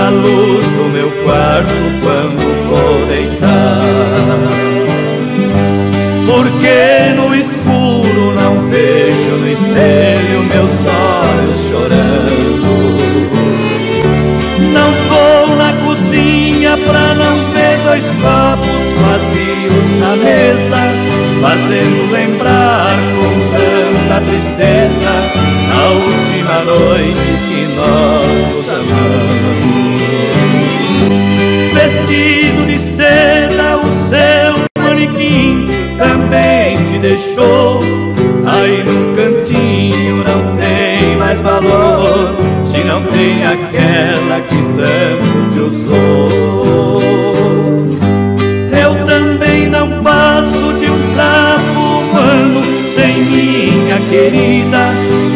A 0.04 0.10
luz 0.10 0.66
do 0.66 0.90
meu 0.90 1.10
quarto 1.22 1.72
quando 2.02 2.68
vou 2.68 3.06
deitar. 3.06 3.80
Porque 6.26 7.14
no 7.16 7.34
escuro 7.34 8.34
não 8.34 8.68
vejo 8.68 9.30
no 9.38 9.48
espelho 9.48 10.42
meus 10.42 10.72
olhos 10.90 11.58
chorando. 11.70 12.64
Não 14.74 14.90
vou 15.08 15.56
na 15.56 15.72
cozinha 15.86 16.76
pra 16.76 17.14
não 17.14 17.36
ver 17.52 17.78
dois 17.84 18.04
copos 18.20 18.84
vazios 19.00 19.88
na 20.00 20.16
mesa, 20.16 20.82
fazendo 21.40 22.12
lembrar 22.12 22.90
com 23.16 23.32
tanta 23.56 24.20
tristeza 24.20 25.12
a 25.72 25.88
última 25.88 26.58
noite 26.64 27.24
que 27.48 27.74
nós 27.74 28.54
nos 28.54 28.68
amamos. 28.68 29.43
Querida, 54.14 54.92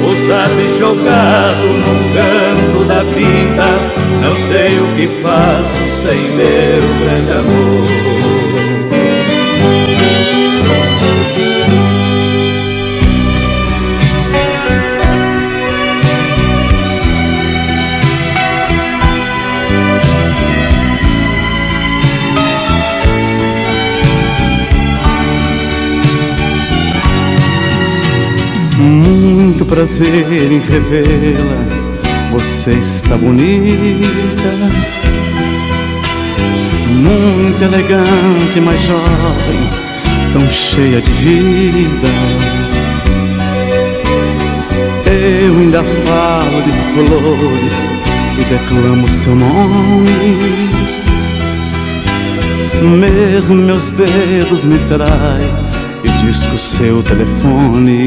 usado 0.09 0.61
e 0.61 0.79
jogado 0.79 1.67
num 1.67 2.15
canto 2.15 2.85
da 2.85 3.03
vida. 3.03 3.67
Não 4.23 4.35
sei 4.47 4.79
o 4.79 4.87
que 4.95 5.09
faço 5.21 6.07
sem 6.07 6.31
meu 6.31 6.83
grande 7.01 7.33
amor. 7.33 7.98
Prazer 29.69 30.33
em 30.33 30.61
revê-la, 30.61 31.67
você 32.33 32.71
está 32.71 33.17
bonita, 33.17 34.51
muito 36.91 37.63
elegante, 37.63 38.61
mas 38.63 38.81
jovem, 38.83 39.61
tão 40.33 40.49
cheia 40.49 41.01
de 41.03 41.11
vida. 41.11 42.09
Eu 45.07 45.59
ainda 45.59 45.83
falo 45.85 46.63
de 46.63 46.73
flores 46.95 47.87
e 48.39 48.45
declamo 48.45 49.09
seu 49.09 49.37
nome. 49.37 50.71
Mesmo 52.99 53.57
meus 53.57 53.93
dedos 53.93 54.65
me 54.65 54.79
traem 54.89 55.69
e 56.05 56.25
disco 56.25 56.57
seu 56.57 57.03
telefone. 57.03 58.07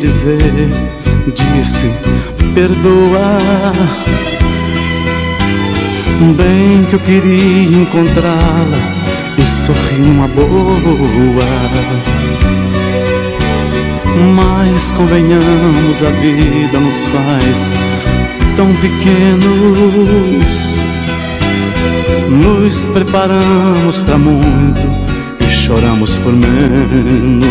Dizer, 0.00 0.38
disse, 1.26 1.86
perdoar. 2.54 3.74
Bem 6.36 6.84
que 6.88 6.94
eu 6.94 7.00
queria 7.00 7.82
encontrá-la 7.82 8.78
e 9.38 9.42
sorrir 9.42 10.00
numa 10.00 10.26
boa. 10.28 11.44
Mas 14.34 14.90
convenhamos, 14.92 16.02
a 16.02 16.10
vida 16.20 16.80
nos 16.80 17.06
faz 17.06 17.68
tão 18.56 18.72
pequenos. 18.76 19.50
Nos 22.28 22.88
preparamos 22.88 24.00
para 24.02 24.18
muito 24.18 24.88
e 25.40 25.50
choramos 25.50 26.16
por 26.18 26.32
menos. 26.32 27.50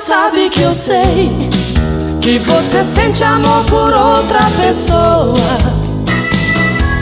sabe 0.00 0.48
que 0.48 0.62
eu 0.62 0.72
sei 0.72 1.30
que 2.22 2.38
você 2.38 2.82
sente 2.82 3.22
amor 3.22 3.62
por 3.64 3.92
outra 3.92 4.40
pessoa. 4.58 5.34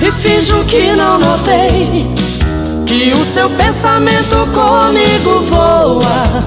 E 0.01 0.11
finjo 0.11 0.65
que 0.65 0.97
não 0.97 1.17
notei 1.19 2.13
que 2.87 3.13
o 3.13 3.25
seu 3.25 3.49
pensamento 3.51 4.37
comigo 4.53 5.43
voa. 5.49 6.45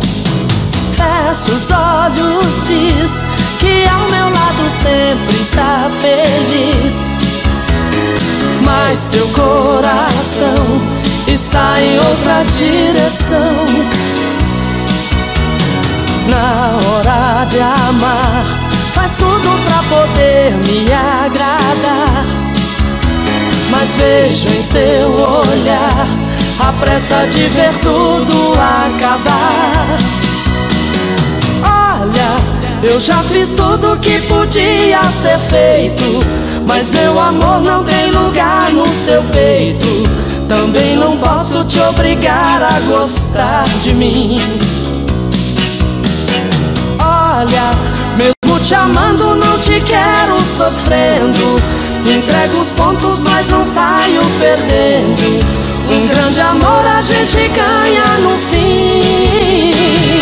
Fecha 0.93 1.53
os 1.53 1.71
olhos, 1.71 2.67
diz 2.67 3.25
que 3.59 3.87
ao 3.89 4.09
meu 4.09 4.25
lado 4.25 4.69
sempre 4.83 5.41
está 5.41 5.89
feliz. 6.01 7.15
Mas 8.65 8.99
seu 8.99 9.27
coração 9.29 10.81
está 11.27 11.81
em 11.81 11.97
outra 11.97 12.43
direção. 12.43 14.00
Na 16.27 16.77
hora 16.77 17.45
de 17.45 17.59
amar, 17.59 18.45
faz 18.93 19.17
tudo 19.17 19.49
pra 19.65 19.83
poder 19.89 20.51
me 20.65 20.85
agradar. 20.93 22.25
Mas 23.69 23.95
vejo 23.95 24.47
em 24.49 24.61
seu 24.61 25.09
olhar 25.09 26.07
a 26.59 26.73
pressa 26.73 27.25
de 27.27 27.43
ver 27.47 27.73
tudo 27.81 28.53
acabar. 28.53 29.97
Olha, 31.63 32.35
eu 32.83 32.99
já 32.99 33.17
fiz 33.23 33.49
tudo 33.55 33.97
que 33.97 34.21
podia 34.21 35.03
ser 35.05 35.39
feito, 35.39 36.03
mas 36.67 36.89
meu 36.89 37.19
amor 37.19 37.61
não 37.61 37.83
tem 37.83 38.11
lugar 38.11 38.71
no 38.71 38.85
seu 38.87 39.23
peito. 39.23 39.87
Também 40.47 40.97
não 40.97 41.17
posso 41.17 41.63
te 41.63 41.79
obrigar 41.79 42.61
a 42.61 42.79
gostar 42.81 43.63
de 43.83 43.93
mim. 43.93 44.59
Te 48.63 48.75
amando, 48.75 49.35
não 49.35 49.59
te 49.59 49.79
quero 49.81 50.39
sofrendo. 50.39 51.59
Entrego 52.05 52.57
os 52.57 52.71
pontos, 52.71 53.19
mas 53.19 53.47
não 53.49 53.63
saio 53.63 54.21
perdendo. 54.39 55.39
Um 55.89 56.07
grande 56.07 56.39
amor 56.41 56.85
a 56.85 57.01
gente 57.01 57.47
ganha 57.49 58.05
no 58.19 58.37
fim. 58.49 60.19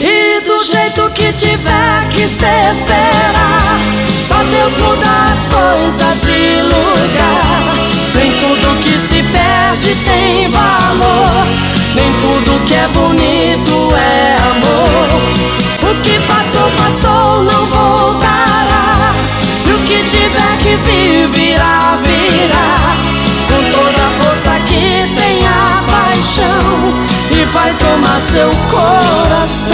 E 0.00 0.40
do 0.40 0.64
jeito 0.64 1.10
que 1.10 1.32
tiver 1.32 2.08
que 2.10 2.26
ser, 2.26 2.74
será. 2.86 3.78
Só 4.26 4.36
Deus 4.42 4.76
muda 4.78 5.06
as 5.32 5.46
coisas 5.46 6.20
de 6.22 6.62
lugar. 6.62 7.74
Nem 8.14 8.32
tudo 8.32 8.80
que 8.82 8.96
se 8.98 9.22
perde 9.22 9.94
tem 10.04 10.48
valor. 10.48 11.46
Nem 11.94 12.12
tudo 12.20 12.64
que 12.64 12.74
é 12.74 12.88
bonito 12.88 13.94
é 13.94 14.36
amor. 14.50 15.41
Vai 27.72 27.78
tomar 27.78 28.20
seu 28.20 28.50
coração. 28.70 29.72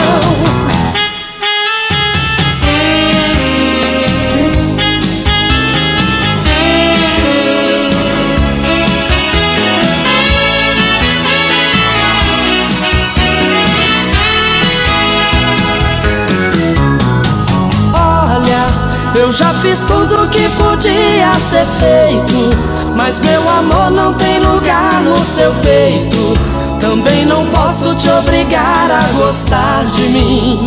Eu 19.15 19.33
já 19.33 19.53
fiz 19.55 19.85
tudo 19.85 20.29
que 20.31 20.49
podia 20.51 21.35
ser 21.35 21.67
feito, 21.67 22.95
mas 22.97 23.21
meu 23.21 23.47
amor 23.49 23.91
não 23.91 24.15
tem 24.15 24.39
lugar 24.39 25.03
no 25.03 25.23
seu 25.23 25.53
peito. 25.55 26.68
Também 26.89 27.27
não 27.27 27.45
posso 27.51 27.95
te 27.97 28.09
obrigar 28.09 28.91
a 28.91 29.03
gostar 29.13 29.85
de 29.93 30.05
mim. 30.05 30.65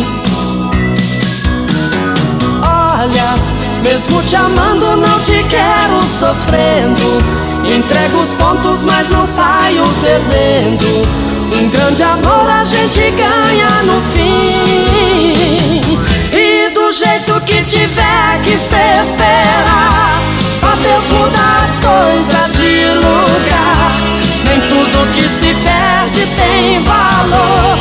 Olha, 2.64 3.34
mesmo 3.82 4.22
te 4.22 4.36
amando, 4.36 4.98
não 4.98 5.18
te 5.18 5.42
quero 5.50 6.00
sofrendo. 6.04 7.18
Entrego 7.64 8.18
os 8.20 8.32
pontos, 8.34 8.84
mas 8.84 9.08
não 9.08 9.26
saio 9.26 9.82
perdendo. 10.00 10.86
Um 11.56 11.68
grande 11.68 12.04
amor 12.04 12.48
a 12.48 12.62
gente 12.62 13.00
ganha 13.00 13.82
no 13.82 14.00
fim. 14.14 15.80
E 16.32 16.70
do 16.70 16.92
jeito 16.92 17.40
que 17.40 17.64
tiver 17.64 18.40
que 18.44 18.56
ser, 18.56 19.04
será. 19.06 20.20
Só 20.54 20.68
Deus 20.76 21.08
muda 21.08 21.64
tudo 25.02 25.12
que 25.12 25.28
se 25.28 25.54
perde 25.54 26.26
tem 26.36 26.80
valor. 26.82 27.78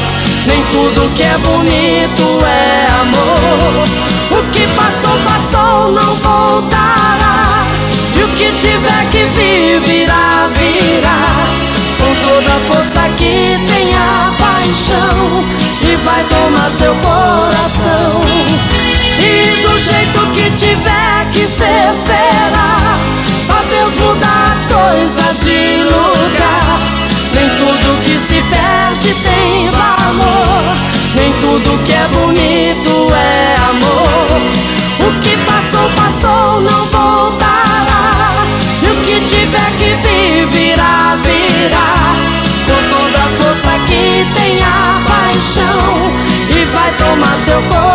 Nem 0.47 0.63
tudo 0.71 1.13
que 1.13 1.23
é 1.23 1.37
bonito 1.37 2.45
é 2.45 2.87
amor. 3.01 3.87
O 4.31 4.51
que 4.51 4.65
passou, 4.75 5.17
passou, 5.19 5.91
não 5.91 6.15
voltará. 6.15 7.67
E 8.17 8.23
o 8.23 8.27
que 8.29 8.51
tiver 8.53 9.09
que 9.11 9.25
vir, 9.25 9.79
virá, 9.81 10.49
virá. 10.53 11.47
Com 11.99 12.15
toda 12.27 12.55
a 12.55 12.59
força 12.61 13.07
que 13.17 13.59
tem 13.67 13.93
a 13.93 14.33
paixão. 14.39 15.45
E 15.83 15.95
vai 15.97 16.23
tomar 16.23 16.69
seu 16.71 16.93
coração. 16.95 17.40
Tudo 31.71 31.83
que 31.83 31.93
é 31.93 32.07
bonito 32.07 33.13
é 33.13 33.55
amor. 33.69 35.07
O 35.07 35.21
que 35.21 35.37
passou, 35.45 35.89
passou, 35.91 36.59
não 36.59 36.85
voltará. 36.87 38.45
E 38.83 38.87
o 38.87 38.95
que 39.03 39.21
tiver 39.21 39.71
que 39.79 39.95
vir, 39.95 40.47
virá, 40.47 41.15
virá. 41.23 42.15
Com 42.67 42.89
toda 42.89 43.17
a 43.17 43.29
força 43.41 43.79
que 43.87 44.27
tem 44.33 44.61
a 44.61 45.01
paixão. 45.07 46.11
E 46.49 46.65
vai 46.65 46.91
tomar 46.97 47.37
seu 47.45 47.61
coração. 47.61 47.90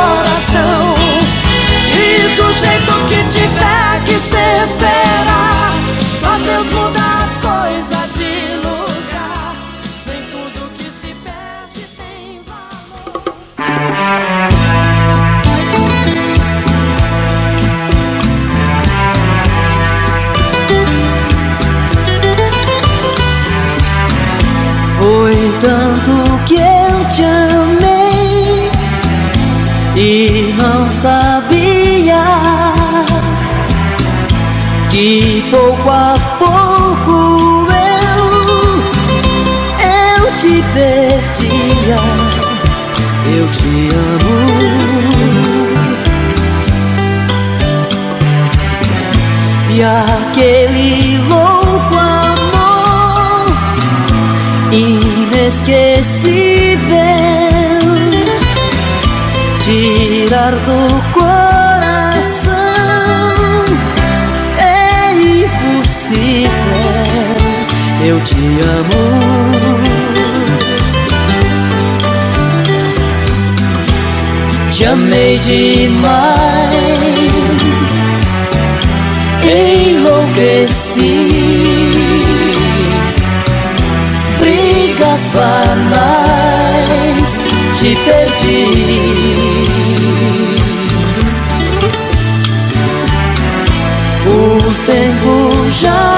Te 43.76 43.88
amo. 43.94 44.36
E 49.70 49.82
aquele 49.82 51.18
louco 51.28 51.98
amor 51.98 53.44
inesquecível 54.72 56.06
tirar 59.60 60.52
do 60.52 60.80
coração 61.12 62.54
é 64.56 65.12
impossível. 65.42 66.50
Eu 68.02 68.18
te 68.20 68.36
amo. 68.62 68.95
Amei 75.06 75.38
demais, 75.38 76.74
enlouqueci 79.44 81.14
brigas 84.38 85.30
banais 85.32 86.60
te 87.76 87.96
perdi. 88.04 88.66
O 94.28 94.74
tempo 94.84 95.34
já 95.70 96.15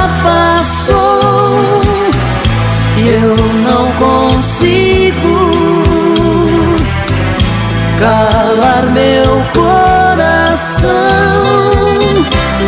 coração 9.55 10.93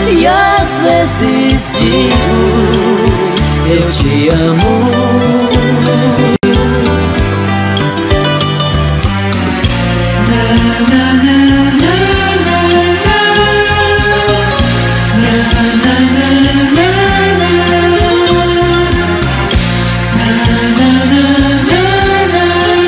e 0.08 0.26
às 0.26 0.80
vezes 0.80 1.72
digo 1.78 3.30
eu 3.70 3.88
te 3.90 4.28
amo. 4.30 5.39